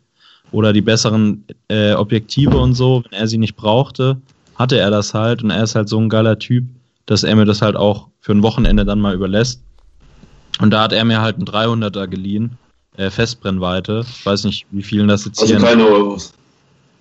Oder 0.51 0.71
die 0.73 0.81
besseren 0.81 1.43
äh, 1.69 1.93
Objektive 1.93 2.57
und 2.57 2.75
so. 2.75 3.03
Wenn 3.03 3.19
er 3.19 3.27
sie 3.27 3.37
nicht 3.39 3.55
brauchte, 3.55 4.17
hatte 4.55 4.77
er 4.77 4.91
das 4.91 5.13
halt. 5.13 5.43
Und 5.43 5.49
er 5.49 5.63
ist 5.63 5.75
halt 5.75 5.89
so 5.89 5.99
ein 5.99 6.09
geiler 6.09 6.37
Typ, 6.37 6.65
dass 7.07 7.23
er 7.23 7.35
mir 7.35 7.45
das 7.45 7.61
halt 7.61 7.75
auch 7.75 8.07
für 8.21 8.31
ein 8.31 8.43
Wochenende 8.43 8.85
dann 8.85 9.01
mal 9.01 9.15
überlässt. 9.15 9.61
Und 10.61 10.69
da 10.71 10.83
hat 10.83 10.93
er 10.93 11.03
mir 11.03 11.21
halt 11.21 11.35
einen 11.37 11.45
300er 11.45 12.07
geliehen 12.07 12.57
Äh, 12.97 13.09
Festbrennweite. 13.09 14.05
Ich 14.07 14.25
weiß 14.25 14.45
nicht, 14.45 14.65
wie 14.71 14.83
vielen 14.83 15.09
das 15.09 15.25
jetzt 15.25 15.41
Also 15.41 15.57
hier. 15.57 15.61
keine 15.65 15.83
Euros. 15.85 16.33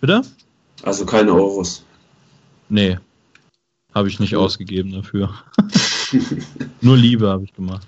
Bitte? 0.05 0.21
Also 0.83 1.07
keine 1.07 1.33
Euros. 1.33 1.83
Nee. 2.69 2.99
Habe 3.95 4.09
ich 4.09 4.21
nicht 4.21 4.37
ausgegeben 4.37 4.93
dafür. 4.93 5.31
Nur 6.83 6.99
Liebe 6.99 7.27
habe 7.27 7.45
ich 7.45 7.55
gemacht. 7.55 7.87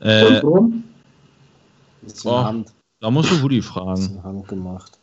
Äh, 0.00 0.40
Und 0.40 0.82
Oh. 2.24 2.42
Hand, 2.42 2.72
da 2.98 3.12
musst 3.12 3.30
du 3.30 3.40
Woody 3.40 3.62
fragen. 3.62 4.20
Hand 4.24 4.48
gemacht. 4.48 4.98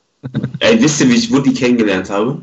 Ey, 0.59 0.83
wisst 0.83 0.99
ihr, 0.99 1.07
wie 1.07 1.15
ich 1.15 1.31
Woody 1.31 1.53
kennengelernt 1.53 2.09
habe? 2.09 2.41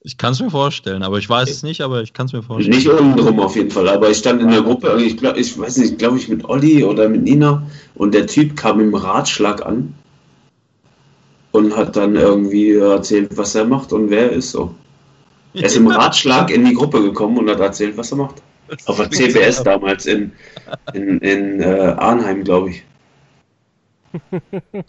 Ich 0.00 0.16
kann 0.16 0.32
es 0.32 0.40
mir 0.40 0.50
vorstellen, 0.50 1.02
aber 1.02 1.18
ich 1.18 1.28
weiß 1.28 1.50
es 1.50 1.62
nicht, 1.62 1.82
aber 1.82 2.00
ich 2.00 2.14
kann 2.14 2.24
es 2.24 2.32
mir 2.32 2.42
vorstellen. 2.42 2.74
Nicht 2.74 2.88
untenrum 2.88 3.38
auf 3.38 3.54
jeden 3.54 3.70
Fall, 3.70 3.86
aber 3.90 4.08
ich 4.08 4.16
stand 4.16 4.40
in 4.40 4.48
der 4.48 4.62
Gruppe, 4.62 4.98
ich, 5.02 5.18
glaub, 5.18 5.36
ich 5.36 5.58
weiß 5.58 5.76
nicht, 5.76 5.98
glaube 5.98 6.16
ich 6.16 6.30
mit 6.30 6.42
Olli 6.46 6.82
oder 6.84 7.06
mit 7.10 7.22
Nina 7.22 7.66
und 7.96 8.14
der 8.14 8.26
Typ 8.26 8.56
kam 8.56 8.80
im 8.80 8.94
Ratschlag 8.94 9.66
an 9.66 9.92
und 11.56 11.76
hat 11.76 11.96
dann 11.96 12.14
irgendwie 12.14 12.76
erzählt, 12.76 13.36
was 13.36 13.54
er 13.54 13.64
macht 13.64 13.92
und 13.92 14.10
wer 14.10 14.30
er 14.30 14.32
ist 14.32 14.50
so. 14.50 14.74
Er 15.54 15.64
ist 15.64 15.76
im 15.76 15.86
Ratschlag 15.86 16.50
in 16.50 16.66
die 16.66 16.74
Gruppe 16.74 17.00
gekommen 17.02 17.38
und 17.38 17.48
hat 17.48 17.60
erzählt, 17.60 17.96
was 17.96 18.12
er 18.12 18.18
macht. 18.18 18.42
Auf 18.84 18.98
der 18.98 19.10
CBS 19.10 19.62
damals 19.62 20.04
in, 20.04 20.30
in, 20.92 21.18
in 21.20 21.60
äh, 21.60 21.94
Arnheim, 21.96 22.44
glaube 22.44 22.70
ich. 22.70 22.84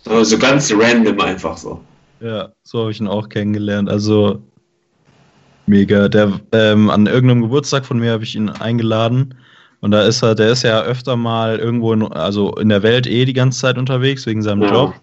So, 0.03 0.23
so 0.23 0.37
ganz 0.37 0.73
random 0.73 1.19
einfach 1.21 1.55
so. 1.55 1.79
Ja, 2.19 2.49
so 2.63 2.81
habe 2.81 2.91
ich 2.91 2.99
ihn 2.99 3.07
auch 3.07 3.29
kennengelernt. 3.29 3.89
Also 3.89 4.41
mega. 5.67 6.09
Der 6.09 6.39
ähm, 6.51 6.89
an 6.89 7.07
irgendeinem 7.07 7.43
Geburtstag 7.43 7.85
von 7.85 7.99
mir 7.99 8.11
habe 8.11 8.23
ich 8.23 8.35
ihn 8.35 8.49
eingeladen 8.49 9.35
und 9.79 9.91
da 9.91 10.03
ist 10.03 10.21
er, 10.21 10.35
der 10.35 10.51
ist 10.51 10.63
ja 10.63 10.81
öfter 10.81 11.15
mal 11.15 11.59
irgendwo 11.59 11.93
in, 11.93 12.03
also 12.03 12.55
in 12.55 12.69
der 12.69 12.83
Welt 12.83 13.07
eh 13.07 13.25
die 13.25 13.33
ganze 13.33 13.59
Zeit 13.59 13.77
unterwegs 13.77 14.25
wegen 14.25 14.41
seinem 14.41 14.63
Ja. 14.63 14.73
Job 14.73 14.93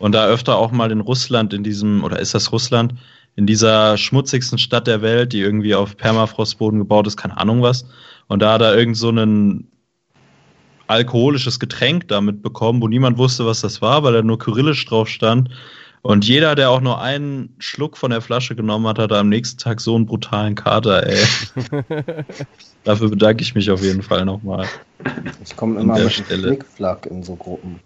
und 0.00 0.12
da 0.12 0.26
öfter 0.26 0.56
auch 0.56 0.72
mal 0.72 0.90
in 0.90 1.00
Russland 1.00 1.52
in 1.52 1.62
diesem 1.62 2.02
oder 2.02 2.18
ist 2.18 2.34
das 2.34 2.50
Russland 2.50 2.94
in 3.36 3.46
dieser 3.46 3.96
schmutzigsten 3.96 4.58
Stadt 4.58 4.86
der 4.86 5.02
Welt, 5.02 5.32
die 5.32 5.40
irgendwie 5.40 5.74
auf 5.74 5.96
Permafrostboden 5.96 6.80
gebaut 6.80 7.06
ist, 7.06 7.16
keine 7.16 7.36
Ahnung 7.36 7.62
was. 7.62 7.86
Und 8.26 8.40
da 8.40 8.54
hat 8.54 8.62
er 8.62 8.76
irgend 8.76 8.96
so 8.96 9.10
einen 9.10 9.70
alkoholisches 10.88 11.60
Getränk 11.60 12.08
damit 12.08 12.42
bekommen, 12.42 12.82
wo 12.82 12.88
niemand 12.88 13.18
wusste, 13.18 13.46
was 13.46 13.60
das 13.60 13.80
war, 13.80 14.02
weil 14.02 14.14
da 14.14 14.22
nur 14.22 14.38
Kyrillisch 14.38 14.84
drauf 14.86 15.08
stand. 15.08 15.50
Und 16.02 16.26
jeder, 16.26 16.54
der 16.54 16.70
auch 16.70 16.80
nur 16.80 17.02
einen 17.02 17.54
Schluck 17.58 17.98
von 17.98 18.10
der 18.10 18.22
Flasche 18.22 18.56
genommen 18.56 18.86
hat, 18.86 18.98
hatte 18.98 19.18
am 19.18 19.28
nächsten 19.28 19.58
Tag 19.58 19.82
so 19.82 19.94
einen 19.94 20.06
brutalen 20.06 20.54
Kater, 20.54 21.06
ey. 21.06 21.22
Dafür 22.84 23.10
bedanke 23.10 23.42
ich 23.42 23.54
mich 23.54 23.70
auf 23.70 23.82
jeden 23.82 24.02
Fall 24.02 24.24
nochmal. 24.24 24.66
Ich 25.44 25.54
komme 25.54 25.78
immer 25.78 25.98
mit 25.98 26.10
Stelle. 26.10 26.48
Flickflack 26.48 27.04
in 27.04 27.22
so 27.22 27.36
Gruppen. 27.36 27.80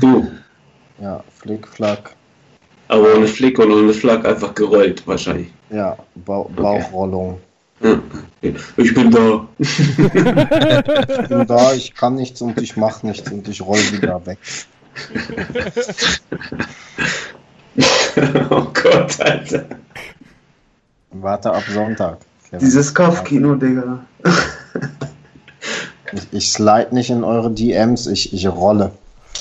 Du, 0.00 0.32
Ja, 1.00 1.22
Flickflack. 1.38 2.14
aber 2.88 3.14
ohne 3.16 3.26
Flick 3.26 3.58
und 3.58 3.72
ohne 3.72 3.92
Flack 3.92 4.24
einfach 4.24 4.54
gerollt 4.54 5.06
wahrscheinlich. 5.06 5.48
Ja, 5.70 5.96
Bau 6.14 6.50
Bauchrollung. 6.54 7.40
Ja. 7.82 7.98
Ich 8.76 8.94
bin 8.94 9.10
da. 9.10 9.48
Ich 9.58 11.28
bin 11.28 11.46
da, 11.46 11.72
ich 11.72 11.94
kann 11.94 12.14
nichts 12.14 12.40
und 12.40 12.60
ich 12.60 12.76
mach 12.76 13.02
nichts 13.02 13.30
und 13.30 13.48
ich 13.48 13.60
roll 13.60 13.80
wieder 13.92 14.24
weg. 14.26 14.38
oh 18.50 18.66
Gott, 18.74 19.20
Alter. 19.20 19.64
Warte 21.10 21.52
ab 21.52 21.64
Sonntag. 21.72 22.18
Kevin. 22.44 22.58
Dieses 22.60 22.94
Kopfkino, 22.94 23.54
Digga. 23.54 24.04
Ich, 26.12 26.28
ich 26.32 26.52
slide 26.52 26.94
nicht 26.94 27.10
in 27.10 27.24
eure 27.24 27.50
DMs, 27.50 28.06
ich, 28.06 28.32
ich 28.32 28.46
rolle. 28.46 28.92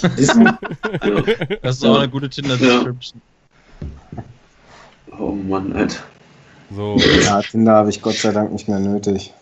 Das 1.61 1.75
ist 1.77 1.85
auch 1.85 1.99
eine 1.99 2.09
gute 2.09 2.29
Tinder-Description. 2.29 3.21
Oh 5.19 5.31
Mann, 5.31 5.73
Alter. 5.73 5.99
So, 6.75 6.97
Ja, 7.25 7.41
Tinder 7.41 7.73
habe 7.75 7.89
ich 7.89 8.01
Gott 8.01 8.15
sei 8.15 8.31
Dank 8.31 8.51
nicht 8.51 8.67
mehr 8.67 8.79
nötig. 8.79 9.33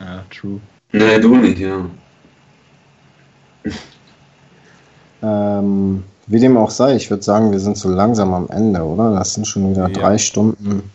Ja, 0.00 0.24
true. 0.30 0.60
Nee, 0.92 1.18
du 1.20 1.36
nicht, 1.36 1.58
ja. 1.58 1.84
Ähm, 5.22 6.04
wie 6.26 6.40
dem 6.40 6.56
auch 6.56 6.70
sei, 6.70 6.96
ich 6.96 7.10
würde 7.10 7.22
sagen, 7.22 7.52
wir 7.52 7.60
sind 7.60 7.76
so 7.78 7.88
langsam 7.88 8.34
am 8.34 8.48
Ende, 8.48 8.82
oder? 8.82 9.14
Das 9.14 9.34
sind 9.34 9.46
schon 9.46 9.70
wieder 9.70 9.88
Ja. 9.88 9.94
drei 9.94 10.18
Stunden, 10.18 10.90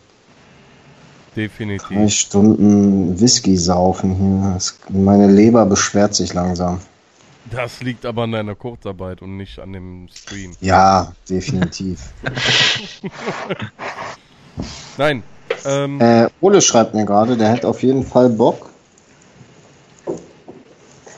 drei 1.34 1.42
definitiv. 1.42 2.12
Stunden 2.12 3.18
Whisky 3.20 3.56
saufen 3.56 4.14
hier. 4.14 4.52
Das, 4.54 4.78
meine 4.90 5.26
Leber 5.28 5.66
beschwert 5.66 6.14
sich 6.14 6.34
langsam. 6.34 6.80
Das 7.50 7.80
liegt 7.80 8.06
aber 8.06 8.22
an 8.22 8.32
deiner 8.32 8.54
Kurzarbeit 8.54 9.22
und 9.22 9.36
nicht 9.36 9.58
an 9.58 9.72
dem 9.72 10.08
Stream. 10.12 10.52
Ja, 10.60 11.12
definitiv. 11.28 12.12
Nein, 14.98 15.22
ähm, 15.64 16.00
Äh, 16.00 16.28
Ole 16.40 16.60
schreibt 16.60 16.94
mir 16.94 17.04
gerade, 17.04 17.36
der 17.36 17.48
hätte 17.48 17.68
auf 17.68 17.82
jeden 17.82 18.04
Fall 18.04 18.28
Bock. 18.30 18.68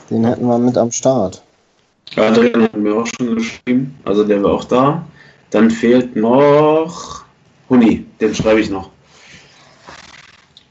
Den 0.09 0.25
hätten 0.25 0.45
wir 0.47 0.57
mit 0.57 0.77
am 0.77 0.91
Start. 0.91 1.41
Adrian 2.15 2.63
hat 2.63 2.75
mir 2.75 2.95
auch 2.95 3.07
schon 3.07 3.35
geschrieben, 3.35 3.97
also 4.05 4.23
der 4.23 4.43
war 4.43 4.51
auch 4.53 4.65
da. 4.65 5.05
Dann 5.49 5.71
fehlt 5.71 6.15
noch 6.15 7.23
Huni, 7.69 8.05
den 8.19 8.35
schreibe 8.35 8.59
ich 8.59 8.69
noch. 8.69 8.89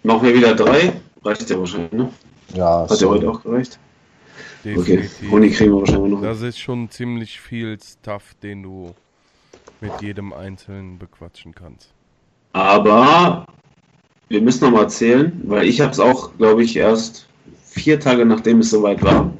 Machen 0.02 0.26
wir 0.26 0.34
wieder 0.34 0.54
drei. 0.54 0.92
Reicht 1.24 1.48
ja 1.48 1.58
wahrscheinlich, 1.58 1.92
ne? 1.92 2.10
Ja, 2.54 2.82
Hat 2.82 2.90
ja 2.90 2.96
so. 2.96 3.10
heute 3.10 3.30
auch 3.30 3.42
gereicht. 3.42 3.78
Okay, 4.64 4.96
definitiv. 4.96 5.30
Huni 5.30 5.50
kriegen 5.50 5.72
wir 5.72 5.80
wahrscheinlich 5.80 6.12
noch. 6.12 6.22
Das 6.22 6.40
ist 6.40 6.58
schon 6.58 6.90
ziemlich 6.90 7.40
viel 7.40 7.78
Stuff, 7.80 8.34
den 8.42 8.62
du 8.62 8.94
mit 9.80 9.92
jedem 10.00 10.32
Einzelnen 10.32 10.98
bequatschen 10.98 11.54
kannst. 11.54 11.92
Aber 12.52 13.44
wir 14.28 14.40
müssen 14.40 14.64
noch 14.64 14.72
mal 14.72 14.82
erzählen, 14.82 15.32
weil 15.44 15.66
ich 15.66 15.80
habe 15.80 15.90
es 15.90 15.98
auch, 15.98 16.36
glaube 16.38 16.62
ich, 16.62 16.76
erst 16.76 17.26
vier 17.64 17.98
Tage 17.98 18.24
nachdem 18.24 18.60
es 18.60 18.70
soweit 18.70 19.02
war, 19.02 19.32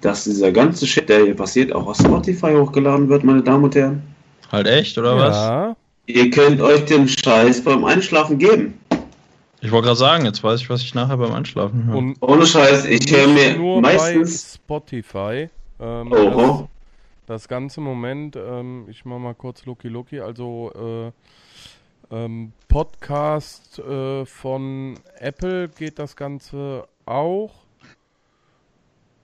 dass 0.00 0.24
dieser 0.24 0.52
ganze 0.52 0.86
Shit, 0.86 1.08
der 1.08 1.24
hier 1.24 1.34
passiert, 1.34 1.72
auch 1.72 1.86
auf 1.86 1.96
Spotify 1.96 2.54
hochgeladen 2.54 3.08
wird, 3.08 3.24
meine 3.24 3.42
Damen 3.42 3.64
und 3.64 3.74
Herren. 3.74 4.02
Halt 4.50 4.66
echt, 4.66 4.98
oder 4.98 5.16
was? 5.16 5.36
Ja, 5.36 5.76
Ihr 6.06 6.30
könnt 6.30 6.60
euch 6.60 6.84
den 6.84 7.08
Scheiß 7.08 7.62
beim 7.62 7.84
Einschlafen 7.84 8.36
geben. 8.36 8.74
Ich 9.64 9.70
wollte 9.70 9.86
gerade 9.86 9.98
sagen, 9.98 10.24
jetzt 10.24 10.42
weiß 10.42 10.60
ich, 10.60 10.68
was 10.68 10.82
ich 10.82 10.92
nachher 10.92 11.16
beim 11.16 11.32
Einschlafen 11.32 11.84
höre. 11.86 11.96
und 11.96 12.16
Ohne 12.20 12.44
Scheiß, 12.44 12.84
ich 12.84 13.08
höre 13.12 13.28
mir 13.28 13.56
nur 13.56 13.80
meistens. 13.80 14.58
bei 14.66 14.74
Spotify. 14.76 15.50
Ähm, 15.78 16.10
das, 16.10 16.64
das 17.26 17.48
ganze 17.48 17.80
Moment, 17.80 18.34
ähm, 18.34 18.86
ich 18.88 19.04
mach 19.04 19.20
mal 19.20 19.36
kurz 19.36 19.64
Loki 19.64 19.86
Loki, 19.86 20.18
also 20.18 21.12
äh, 22.10 22.14
ähm, 22.14 22.52
Podcast 22.66 23.78
äh, 23.78 24.26
von 24.26 24.98
Apple 25.20 25.68
geht 25.68 26.00
das 26.00 26.16
Ganze 26.16 26.88
auch. 27.06 27.52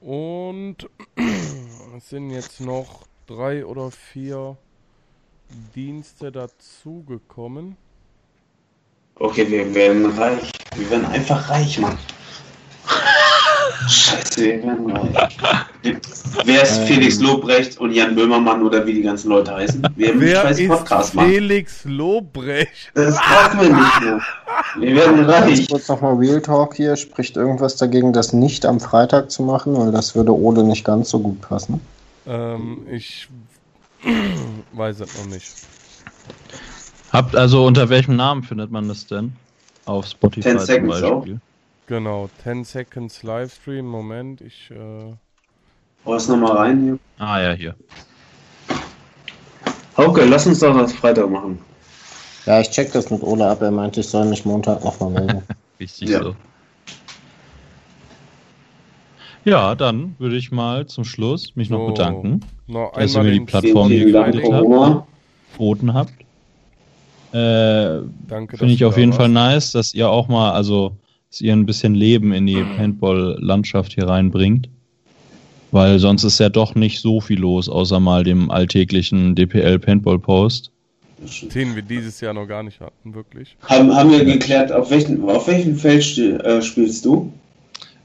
Und 0.01 0.89
es 1.97 2.11
sind 2.11 2.31
jetzt 2.31 2.61
noch 2.61 3.09
drei 3.27 3.67
oder 3.67 3.91
vier 3.91 4.57
Dienste 5.75 6.31
dazugekommen. 6.31 7.77
Okay, 9.21 9.51
wir 9.51 9.75
werden 9.75 10.07
reich. 10.17 10.51
Wir 10.77 10.91
werden 10.91 11.07
einfach 11.07 11.51
reich, 11.51 11.79
Mann. 11.81 11.99
Scheiße, 13.89 14.43
wir 14.43 14.63
werden 14.63 14.91
reich. 14.91 15.37
Wer 16.45 16.63
ist 16.63 16.79
Ähm. 16.79 16.87
Felix 16.87 17.19
Lobrecht 17.19 17.79
und 17.81 17.93
Jan 17.93 18.15
Böhmermann 18.15 18.63
oder 18.63 18.87
wie 18.87 18.95
die 18.95 19.03
ganzen 19.03 19.31
Leute 19.31 19.55
heißen? 19.55 19.83
Wir 19.97 20.09
haben 20.09 20.21
einen 20.21 20.21
Wer 20.21 20.51
ist 20.51 20.69
Podcast, 20.69 21.15
Mann. 21.15 21.29
Felix 21.29 21.85
Lobrecht? 21.85 22.93
Das 22.95 23.17
brauchen 23.17 23.61
wir 23.61 23.75
nicht 23.75 24.01
mehr. 24.03 24.21
Wir 24.79 24.95
werden 24.95 25.25
reich. 25.25 25.69
kurz 25.69 25.89
nochmal 25.89 26.15
Real 26.15 26.41
Talk 26.41 26.77
hier. 26.77 26.95
Spricht 26.97 27.37
irgendwas 27.37 27.77
dagegen, 27.77 28.13
das 28.13 28.33
nicht 28.33 28.65
am 28.67 28.79
Freitag 28.79 29.33
zu 29.33 29.43
machen? 29.43 29.77
Weil 29.77 29.91
das 29.91 30.15
würde 30.15 30.33
Ole 30.33 30.63
nicht 30.63 30.85
ganz 30.85 31.11
so 31.11 31.19
gut 31.19 31.41
passen. 31.41 31.81
Ähm, 32.27 32.87
ich 32.89 33.29
weiß 34.73 35.01
es 35.01 35.19
noch 35.19 35.27
nicht. 35.27 35.53
Habt 37.13 37.35
also 37.35 37.65
unter 37.67 37.89
welchem 37.89 38.17
Namen 38.17 38.43
findet 38.43 38.71
man 38.71 38.89
das 38.89 39.07
denn? 39.07 39.33
Auf 39.87 40.07
Spotify 40.07 40.43
10 40.51 40.59
zum 40.59 40.67
Seconds 40.67 41.01
Beispiel. 41.01 41.41
Genau, 41.87 42.29
10 42.43 42.65
Seconds 42.65 43.23
Livestream. 43.23 43.87
Moment, 43.87 44.41
ich. 44.43 44.71
Äh, 44.71 45.15
Hau 46.05 46.15
es 46.15 46.29
nochmal 46.29 46.57
rein 46.57 46.83
hier. 46.83 46.99
Ah 47.19 47.41
ja, 47.41 47.53
hier. 47.53 47.75
Okay, 49.97 50.27
lass 50.29 50.47
uns 50.47 50.61
doch 50.61 50.77
das 50.77 50.93
Freitag 50.93 51.31
machen. 51.31 51.59
Ja, 52.47 52.61
ich 52.61 52.71
check 52.71 52.93
das 52.93 53.11
mit 53.11 53.23
Ole 53.23 53.49
ab. 53.49 53.61
Er 53.63 53.71
meinte, 53.71 54.01
ich 54.01 54.09
soll 54.09 54.27
mich 54.27 54.45
Montag 54.45 54.85
nochmal 54.85 55.11
melden. 55.11 55.43
Richtig 55.81 56.09
Ja. 56.11 56.23
so. 56.23 56.37
Ja, 59.45 59.75
dann 59.75 60.15
würde 60.19 60.37
ich 60.37 60.53
mal 60.53 60.87
zum 60.87 61.05
Schluss 61.05 61.57
mich 61.57 61.71
noch 61.71 61.79
So. 61.79 61.87
bedanken, 61.89 62.41
noch 62.67 62.93
dass 62.93 63.15
ihr 63.15 63.23
mir 63.23 63.33
die 63.33 63.41
Plattform 63.41 63.89
hier 63.89 64.05
geleitet 64.05 64.45
habt, 64.53 65.05
geboten 65.53 65.95
habt. 65.95 66.13
Äh, 67.33 68.03
Danke, 68.29 68.57
Finde 68.57 68.75
ich 68.75 68.85
auf 68.85 68.97
jeden 68.97 69.11
da 69.11 69.19
Fall 69.19 69.35
warst. 69.35 69.55
nice, 69.55 69.73
dass 69.73 69.95
ihr 69.95 70.09
auch 70.09 70.29
mal, 70.29 70.53
also, 70.53 70.97
dass 71.31 71.41
ihr 71.41 71.53
ein 71.53 71.67
bisschen 71.67 71.95
Leben 71.95 72.33
in 72.33 72.47
die 72.47 72.63
Paintball-Landschaft 72.77 73.93
hier 73.95 74.09
reinbringt. 74.09 74.69
Weil 75.71 75.99
sonst 75.99 76.25
ist 76.25 76.41
ja 76.41 76.49
doch 76.49 76.75
nicht 76.75 77.01
so 77.01 77.21
viel 77.21 77.41
los, 77.41 77.69
außer 77.69 78.01
mal 78.01 78.25
dem 78.25 78.51
alltäglichen 78.51 79.35
DPL 79.35 79.79
Paintball 79.79 80.19
Post. 80.19 80.71
Den 81.53 81.75
wir 81.75 81.83
dieses 81.83 82.21
Jahr 82.21 82.33
noch 82.33 82.47
gar 82.47 82.63
nicht 82.63 82.81
hatten, 82.81 83.15
wirklich. 83.15 83.57
Haben, 83.63 83.95
haben 83.95 84.11
wir 84.11 84.25
geklärt, 84.25 84.73
auf 84.73 84.91
welchem, 84.91 85.29
auf 85.29 85.47
welchem 85.49 85.77
Feld 85.77 86.17
äh, 86.17 86.63
spielst 86.63 87.05
du? 87.05 87.33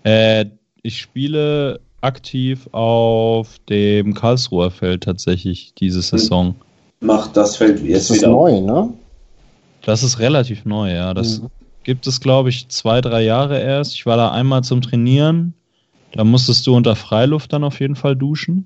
Äh, 0.03 0.45
ich 0.82 1.00
spiele 1.00 1.80
aktiv 2.02 2.68
auf 2.74 3.60
dem 3.69 4.14
Karlsruher 4.14 4.72
Feld 4.72 5.03
tatsächlich 5.03 5.74
diese 5.76 6.02
Saison. 6.02 6.56
Macht 7.00 7.38
das 7.38 7.56
Feld 7.56 7.80
Das 7.80 7.88
jetzt 7.88 8.10
ist 8.10 8.18
wieder 8.18 8.30
neu, 8.30 8.60
ne? 8.60 8.93
Das 9.86 10.03
ist 10.03 10.20
relativ 10.20 10.66
neu, 10.66 10.94
ja. 10.94 11.14
Das 11.14 11.42
Mhm. 11.42 11.50
gibt 11.84 12.08
es, 12.08 12.20
glaube 12.22 12.50
ich, 12.50 12.68
zwei, 12.70 13.02
drei 13.02 13.22
Jahre 13.24 13.60
erst. 13.60 13.94
Ich 13.94 14.06
war 14.06 14.18
da 14.18 14.32
einmal 14.32 14.64
zum 14.64 14.82
Trainieren. 14.82 15.53
Da 16.14 16.24
musstest 16.24 16.66
du 16.68 16.76
unter 16.76 16.95
Freiluft 16.95 17.53
dann 17.53 17.64
auf 17.64 17.80
jeden 17.80 17.95
Fall 17.95 18.16
duschen. 18.16 18.66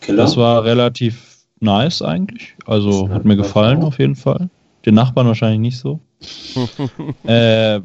Killer? 0.00 0.22
Das 0.22 0.36
war 0.36 0.64
relativ 0.64 1.38
nice 1.60 2.02
eigentlich. 2.02 2.54
Also 2.66 3.08
hat 3.08 3.24
mir 3.24 3.36
gefallen 3.36 3.82
auf 3.82 3.98
jeden 3.98 4.16
Fall. 4.16 4.50
Den 4.84 4.94
Nachbarn 4.94 5.26
wahrscheinlich 5.26 5.60
nicht 5.60 5.78
so. 5.78 6.00
äh, 7.26 7.80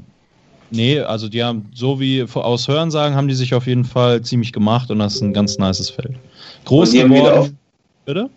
nee, 0.71 0.99
also 1.01 1.29
die 1.29 1.43
haben, 1.43 1.69
so 1.73 1.99
wie 1.99 2.23
aus 2.33 2.67
Hörensagen, 2.67 3.15
haben 3.15 3.27
die 3.27 3.35
sich 3.35 3.53
auf 3.53 3.67
jeden 3.67 3.85
Fall 3.85 4.21
ziemlich 4.21 4.51
gemacht 4.53 4.89
und 4.91 4.99
das 4.99 5.15
ist 5.15 5.21
ein 5.21 5.33
ganz 5.33 5.57
nices 5.57 5.89
Feld. 5.89 6.17
Groß 6.65 6.89
Und 6.89 6.95
die 6.95 7.01
haben 7.03 7.13
wieder 7.13 7.33
auf? 7.33 7.45
geworden. 7.45 7.59
Bitte? 8.05 8.29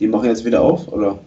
Die 0.00 0.06
machen 0.08 0.26
jetzt 0.26 0.44
wieder 0.44 0.60
auf, 0.60 0.88
oder? 0.88 1.18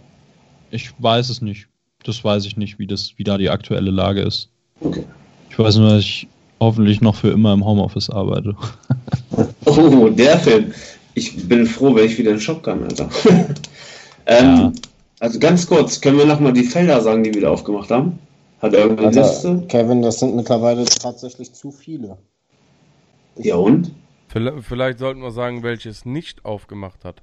Ich 0.70 0.90
weiß 0.98 1.30
es 1.30 1.40
nicht. 1.40 1.66
Das 2.06 2.22
weiß 2.22 2.46
ich 2.46 2.56
nicht, 2.56 2.78
wie, 2.78 2.86
das, 2.86 3.14
wie 3.16 3.24
da 3.24 3.36
die 3.36 3.50
aktuelle 3.50 3.90
Lage 3.90 4.20
ist. 4.20 4.48
Okay. 4.80 5.04
Ich 5.50 5.58
weiß 5.58 5.76
nur, 5.78 5.90
dass 5.90 6.00
ich 6.00 6.28
hoffentlich 6.60 7.00
noch 7.00 7.16
für 7.16 7.30
immer 7.30 7.52
im 7.52 7.64
Homeoffice 7.64 8.10
arbeite. 8.10 8.56
Oh, 9.64 10.08
der 10.08 10.38
Film. 10.38 10.72
Ich 11.14 11.48
bin 11.48 11.66
froh, 11.66 11.94
wenn 11.94 12.06
ich 12.06 12.16
wieder 12.18 12.30
in 12.30 12.36
den 12.36 12.40
Shop 12.40 12.62
kann, 12.62 12.84
Alter. 12.84 13.10
ähm, 14.26 14.56
Ja. 14.56 14.72
Also 15.18 15.38
ganz 15.38 15.66
kurz, 15.66 16.00
können 16.00 16.18
wir 16.18 16.24
nochmal 16.24 16.52
die 16.52 16.62
Felder 16.62 17.00
sagen, 17.00 17.24
die 17.24 17.30
wir 17.30 17.40
wieder 17.40 17.50
aufgemacht 17.50 17.90
haben? 17.90 18.18
Hat 18.60 18.74
er 18.74 18.80
irgendeine 18.80 19.08
Also, 19.08 19.20
Liste? 19.20 19.66
Kevin, 19.68 20.02
das 20.02 20.20
sind 20.20 20.36
mittlerweile 20.36 20.84
tatsächlich 20.84 21.52
zu 21.52 21.72
viele. 21.72 22.16
Ja 23.36 23.56
und? 23.56 23.90
Vielleicht 24.28 24.98
sollten 24.98 25.20
wir 25.20 25.30
sagen, 25.32 25.62
welches 25.62 26.04
nicht 26.04 26.44
aufgemacht 26.44 27.04
hat. 27.04 27.22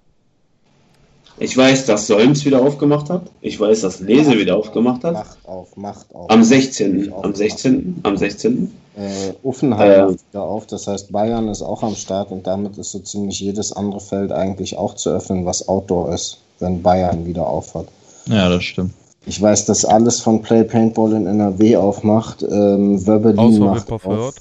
Ich 1.39 1.57
weiß, 1.57 1.85
dass 1.85 2.07
Solms 2.07 2.45
wieder 2.45 2.61
aufgemacht 2.61 3.09
hat. 3.09 3.23
Ich 3.41 3.59
weiß, 3.59 3.81
dass 3.81 3.99
Lese 3.99 4.37
wieder 4.37 4.55
aufgemacht 4.55 5.03
hat. 5.03 5.13
Macht 5.13 5.37
auf, 5.45 5.75
macht 5.75 6.13
auf. 6.13 6.29
Am 6.29 6.43
16. 6.43 7.11
Am 7.21 7.33
16. 7.33 8.01
Am 8.03 8.17
16. 8.17 8.71
Äh, 8.95 9.33
Uffenheim 9.41 10.07
macht 10.11 10.19
wieder 10.31 10.43
auf, 10.43 10.67
das 10.67 10.85
heißt 10.85 11.11
Bayern 11.11 11.47
ist 11.47 11.63
auch 11.63 11.81
am 11.81 11.95
Start 11.95 12.31
und 12.31 12.45
damit 12.45 12.77
ist 12.77 12.91
so 12.91 12.99
ziemlich 12.99 13.39
jedes 13.39 13.73
andere 13.73 13.99
Feld 13.99 14.31
eigentlich 14.31 14.77
auch 14.77 14.93
zu 14.93 15.09
öffnen, 15.09 15.47
was 15.47 15.67
Outdoor 15.67 16.13
ist, 16.13 16.37
wenn 16.59 16.83
Bayern 16.83 17.25
wieder 17.25 17.47
aufhat. 17.47 17.87
Ja, 18.27 18.49
das 18.49 18.63
stimmt. 18.63 18.93
Ich 19.25 19.41
weiß, 19.41 19.65
dass 19.65 19.85
alles 19.85 20.19
von 20.19 20.41
Play 20.41 20.63
Paintball 20.63 21.13
in 21.13 21.25
NRW 21.25 21.77
aufmacht. 21.77 22.43
Ähm, 22.43 23.05
Wörbelin 23.07 23.39
Außer 23.39 23.59
macht 23.59 23.91
auf. 23.91 24.35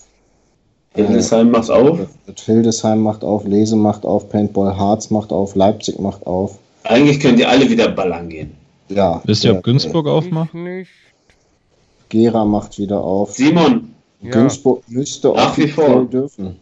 Hildesheim 0.95 1.51
macht 1.51 1.71
auf. 1.71 1.99
Hildesheim 2.45 3.01
macht 3.01 3.25
auf, 3.25 3.45
Lese 3.45 3.77
macht 3.77 4.05
auf, 4.05 4.29
Paintball 4.29 4.77
Harz 4.77 5.09
macht 5.09 5.33
auf, 5.33 5.55
Leipzig 5.55 5.99
macht 5.99 6.27
auf. 6.27 6.59
Eigentlich 6.85 7.21
könnt 7.21 7.39
ihr 7.39 7.49
alle 7.49 7.69
wieder 7.69 7.89
ballern 7.89 8.29
gehen. 8.29 8.53
Ja, 8.89 9.23
Wisst 9.25 9.45
ihr, 9.45 9.53
ob 9.57 9.63
Günzburg 9.63 10.07
aufmacht? 10.07 10.51
Ich 10.55 10.61
nicht. 10.61 10.91
Gera 12.09 12.45
macht 12.45 12.79
wieder 12.79 13.01
auf. 13.03 13.33
Simon, 13.33 13.93
Ja. 14.21 14.31
Günzburg 14.33 14.83
müsste 14.89 15.29
Nach 15.33 15.57
wie 15.57 15.69
vor. 15.69 16.05
dürfen. 16.05 16.57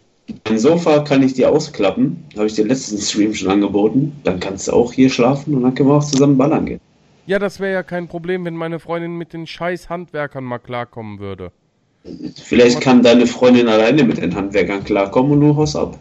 ein 0.44 0.58
Sofa 0.58 1.00
kann 1.00 1.22
ich 1.22 1.32
dir 1.34 1.50
ausklappen. 1.50 2.24
Habe 2.36 2.46
ich 2.46 2.54
dir 2.54 2.64
letzten 2.66 2.98
Stream 2.98 3.34
schon 3.34 3.50
angeboten. 3.50 4.12
Dann 4.22 4.38
kannst 4.38 4.68
du 4.68 4.72
auch 4.72 4.92
hier 4.92 5.10
schlafen 5.10 5.54
und 5.54 5.62
dann 5.62 5.74
können 5.74 5.88
wir 5.88 5.96
auch 5.96 6.04
zusammen 6.04 6.38
ballern 6.38 6.66
gehen. 6.66 6.80
Ja, 7.26 7.38
das 7.38 7.58
wäre 7.60 7.72
ja 7.72 7.82
kein 7.82 8.06
Problem, 8.08 8.44
wenn 8.44 8.56
meine 8.56 8.78
Freundin 8.78 9.16
mit 9.16 9.32
den 9.32 9.46
scheiß 9.46 9.88
Handwerkern 9.88 10.44
mal 10.44 10.58
klarkommen 10.58 11.18
würde. 11.18 11.50
Vielleicht 12.36 12.80
kann 12.80 13.02
deine 13.02 13.26
Freundin 13.26 13.68
alleine 13.68 14.04
mit 14.04 14.18
den 14.18 14.34
Handwerkern 14.34 14.84
klarkommen 14.84 15.32
und 15.32 15.40
du 15.40 15.56
haust 15.56 15.76
ab. 15.76 15.98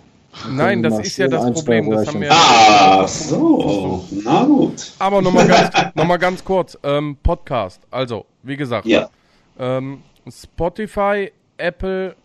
Nein, 0.49 0.83
das 0.83 0.99
ist 0.99 1.17
ja 1.17 1.27
das 1.27 1.51
Problem. 1.53 1.89
Das 1.89 2.07
haben 2.07 2.21
wir 2.21 2.31
Ah, 2.31 3.07
so. 3.07 4.05
Na 4.23 4.43
gut. 4.45 4.93
Aber 4.99 5.21
nochmal 5.21 5.47
ganz, 5.47 5.71
noch 5.95 6.05
mal 6.05 6.17
ganz 6.17 6.43
kurz. 6.43 6.77
Ähm, 6.83 7.17
Podcast. 7.21 7.81
Also, 7.91 8.25
wie 8.43 8.55
gesagt, 8.55 8.85
Ja. 8.85 9.09
ähm, 9.57 10.03
Spotify, 10.29 11.31
Apple, 11.57 12.15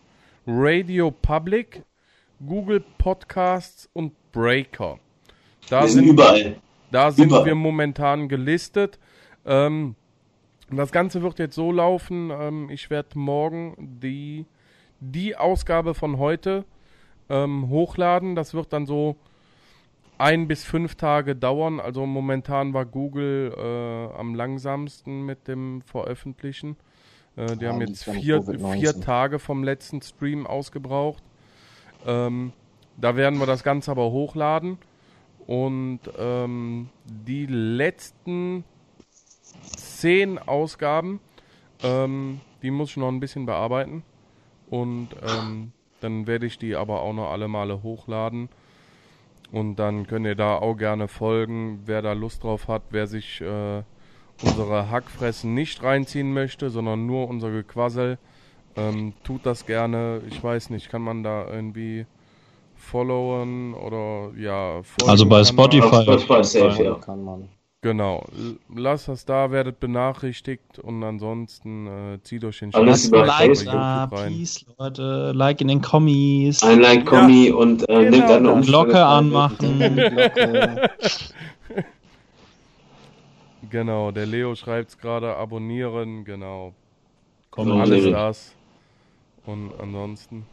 Radio 0.47 1.11
Public, 1.11 1.83
Google 2.45 2.83
Podcasts 2.97 3.89
und 3.93 4.13
Breaker. 4.31 4.99
Da 5.69 5.81
Wir 5.81 5.87
sind 5.89 6.05
sind, 6.05 6.13
überall. 6.13 6.55
da 6.91 7.11
sind 7.11 7.25
überall. 7.27 7.45
wir 7.45 7.55
momentan 7.55 8.29
gelistet. 8.29 8.99
Ähm, 9.45 9.95
das 10.71 10.91
Ganze 10.91 11.21
wird 11.23 11.39
jetzt 11.39 11.55
so 11.55 11.71
laufen. 11.71 12.29
Ähm, 12.31 12.69
ich 12.69 12.89
werde 12.89 13.17
morgen 13.17 13.97
die, 14.01 14.45
die 14.99 15.35
Ausgabe 15.35 15.93
von 15.95 16.17
heute 16.19 16.65
ähm, 17.29 17.69
hochladen. 17.69 18.35
Das 18.35 18.53
wird 18.53 18.73
dann 18.73 18.85
so 18.85 19.15
ein 20.17 20.47
bis 20.47 20.63
fünf 20.63 20.95
Tage 20.95 21.35
dauern. 21.35 21.79
Also 21.79 22.05
momentan 22.05 22.73
war 22.73 22.85
Google 22.85 23.53
äh, 23.57 24.17
am 24.17 24.35
langsamsten 24.35 25.25
mit 25.25 25.47
dem 25.47 25.81
Veröffentlichen. 25.81 26.77
Äh, 27.35 27.57
die 27.57 27.65
Ja, 27.65 27.71
haben 27.71 27.81
jetzt 27.81 28.05
vier, 28.05 28.39
Covid-19. 28.39 28.73
vier 28.73 29.01
Tage 29.01 29.39
vom 29.39 29.63
letzten 29.63 30.01
Stream 30.01 30.47
ausgebraucht. 30.47 31.23
Ähm, 32.05 32.53
da 32.97 33.15
werden 33.15 33.39
wir 33.39 33.45
das 33.45 33.63
Ganze 33.63 33.91
aber 33.91 34.11
hochladen. 34.11 34.77
Und 35.47 35.99
ähm, 36.17 36.89
die 37.05 37.45
letzten 37.45 38.63
zehn 39.75 40.39
Ausgaben, 40.39 41.19
ähm, 41.83 42.41
die 42.61 42.71
muss 42.71 42.91
ich 42.91 42.97
noch 42.97 43.09
ein 43.09 43.19
bisschen 43.19 43.45
bearbeiten. 43.45 44.03
Und 44.69 45.09
ähm, 45.21 45.71
dann 46.05 46.27
werde 46.27 46.45
ich 46.45 46.59
die 46.59 46.75
aber 46.75 47.01
auch 47.01 47.13
noch 47.13 47.31
alle 47.31 47.47
Male 47.47 47.81
hochladen. 47.81 48.49
Und 49.51 49.77
dann 49.77 50.05
könnt 50.07 50.25
ihr 50.25 50.35
da 50.35 50.57
auch 50.57 50.75
gerne 50.75 51.07
folgen, 51.07 51.81
wer 51.85 52.01
da 52.01 52.13
Lust 52.13 52.43
drauf 52.43 52.67
hat, 52.67 52.83
wer 52.91 53.07
sich 53.07 53.41
äh, 53.41 53.83
unsere 54.43 54.89
Hackfressen 54.91 55.53
nicht 55.53 55.81
reinziehen 55.81 56.31
möchte, 56.33 56.69
sondern 56.69 57.05
nur 57.05 57.27
unser 57.27 57.51
Gequassel. 57.51 58.17
Ähm, 58.75 59.13
tut 59.23 59.45
das 59.45 59.65
gerne. 59.65 60.21
Ich 60.29 60.43
weiß 60.43 60.69
nicht, 60.69 60.89
kann 60.89 61.01
man 61.01 61.23
da 61.23 61.47
irgendwie 61.47 62.05
followen 62.75 63.73
oder 63.73 64.31
ja. 64.37 64.83
folgen 64.83 65.09
Also 65.09 65.25
bei 65.25 65.41
kann 65.43 65.55
man. 65.55 65.65
Spotify. 65.65 66.03
Spotify 66.03 66.43
safe, 66.43 66.83
ja. 66.83 66.95
Kann 66.95 67.23
man. 67.23 67.49
Genau. 67.85 68.25
Lasst 68.75 69.09
das 69.09 69.25
da, 69.25 69.51
werdet 69.51 69.79
benachrichtigt 69.79 70.79
und 70.79 71.03
ansonsten 71.03 71.85
äh, 71.85 72.19
zieht 72.23 72.43
euch 72.43 72.57
den 72.57 72.73
Alles 72.73 73.09
über. 73.09 73.27
YouTube 73.45 73.67
rein. 74.11 74.31
please, 74.33 74.65
Leute. 74.79 75.31
Like 75.35 75.61
in 75.61 75.67
den 75.67 75.81
Kommis. 75.83 76.63
Ein 76.63 76.79
Like, 76.81 77.05
Kommi 77.05 77.51
und 77.51 77.87
äh, 77.87 78.05
genau 78.05 78.09
nimmt 78.09 78.23
eine. 78.23 78.51
Umfrage 78.53 78.65
Glocke 78.71 79.05
anmachen. 79.05 79.79
Glocke. 79.79 80.89
Genau, 83.69 84.11
der 84.11 84.25
Leo 84.25 84.55
schreibt 84.55 84.99
gerade 84.99 85.35
abonnieren, 85.35 86.23
genau. 86.23 86.73
Komm, 87.51 87.67
Ja, 87.67 87.81
Alles 87.83 88.05
das. 88.05 88.55
Und 89.45 89.73
ansonsten, 89.79 90.47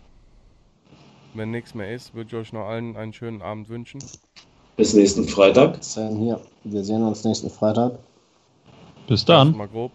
wenn 1.33 1.51
nichts 1.51 1.75
mehr 1.75 1.95
ist, 1.95 2.15
würde 2.15 2.29
ich 2.29 2.35
euch 2.35 2.53
noch 2.53 2.67
allen 2.67 2.97
einen 2.97 3.13
schönen 3.15 3.41
Abend 3.41 3.69
wünschen. 3.71 4.01
Bis 4.77 4.95
nächsten 4.95 5.29
Freitag. 5.29 5.79
Hier. 5.95 6.41
Wir 6.65 6.85
sehen 6.85 7.03
uns 7.03 7.25
nächsten 7.25 7.51
Freitag. 7.51 7.93
Bis 9.07 9.25
dann. 9.25 9.57
Mal 9.57 9.69
grob. 9.69 9.93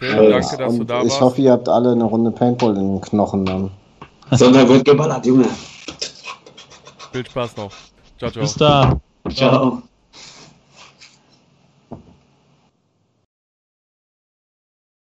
Ja, 0.00 0.16
danke, 0.16 0.56
dass 0.56 0.76
du 0.76 0.84
da 0.84 1.02
ich 1.02 1.10
warst. 1.10 1.20
hoffe, 1.20 1.42
ihr 1.42 1.52
habt 1.52 1.68
alle 1.68 1.92
eine 1.92 2.04
Runde 2.04 2.30
Paintball 2.30 2.76
in 2.76 2.94
den 2.94 3.00
Knochen 3.00 3.44
dann. 3.44 3.70
Sonntag 4.30 4.68
wird 4.68 4.84
geballert, 4.84 5.26
Junge. 5.26 5.46
Viel 7.12 7.26
Spaß 7.26 7.56
noch. 7.56 7.70
Ciao, 8.18 8.30
ciao. 8.30 8.42
Bis 8.42 8.54
dann. 8.54 9.00
Ciao. 9.34 9.82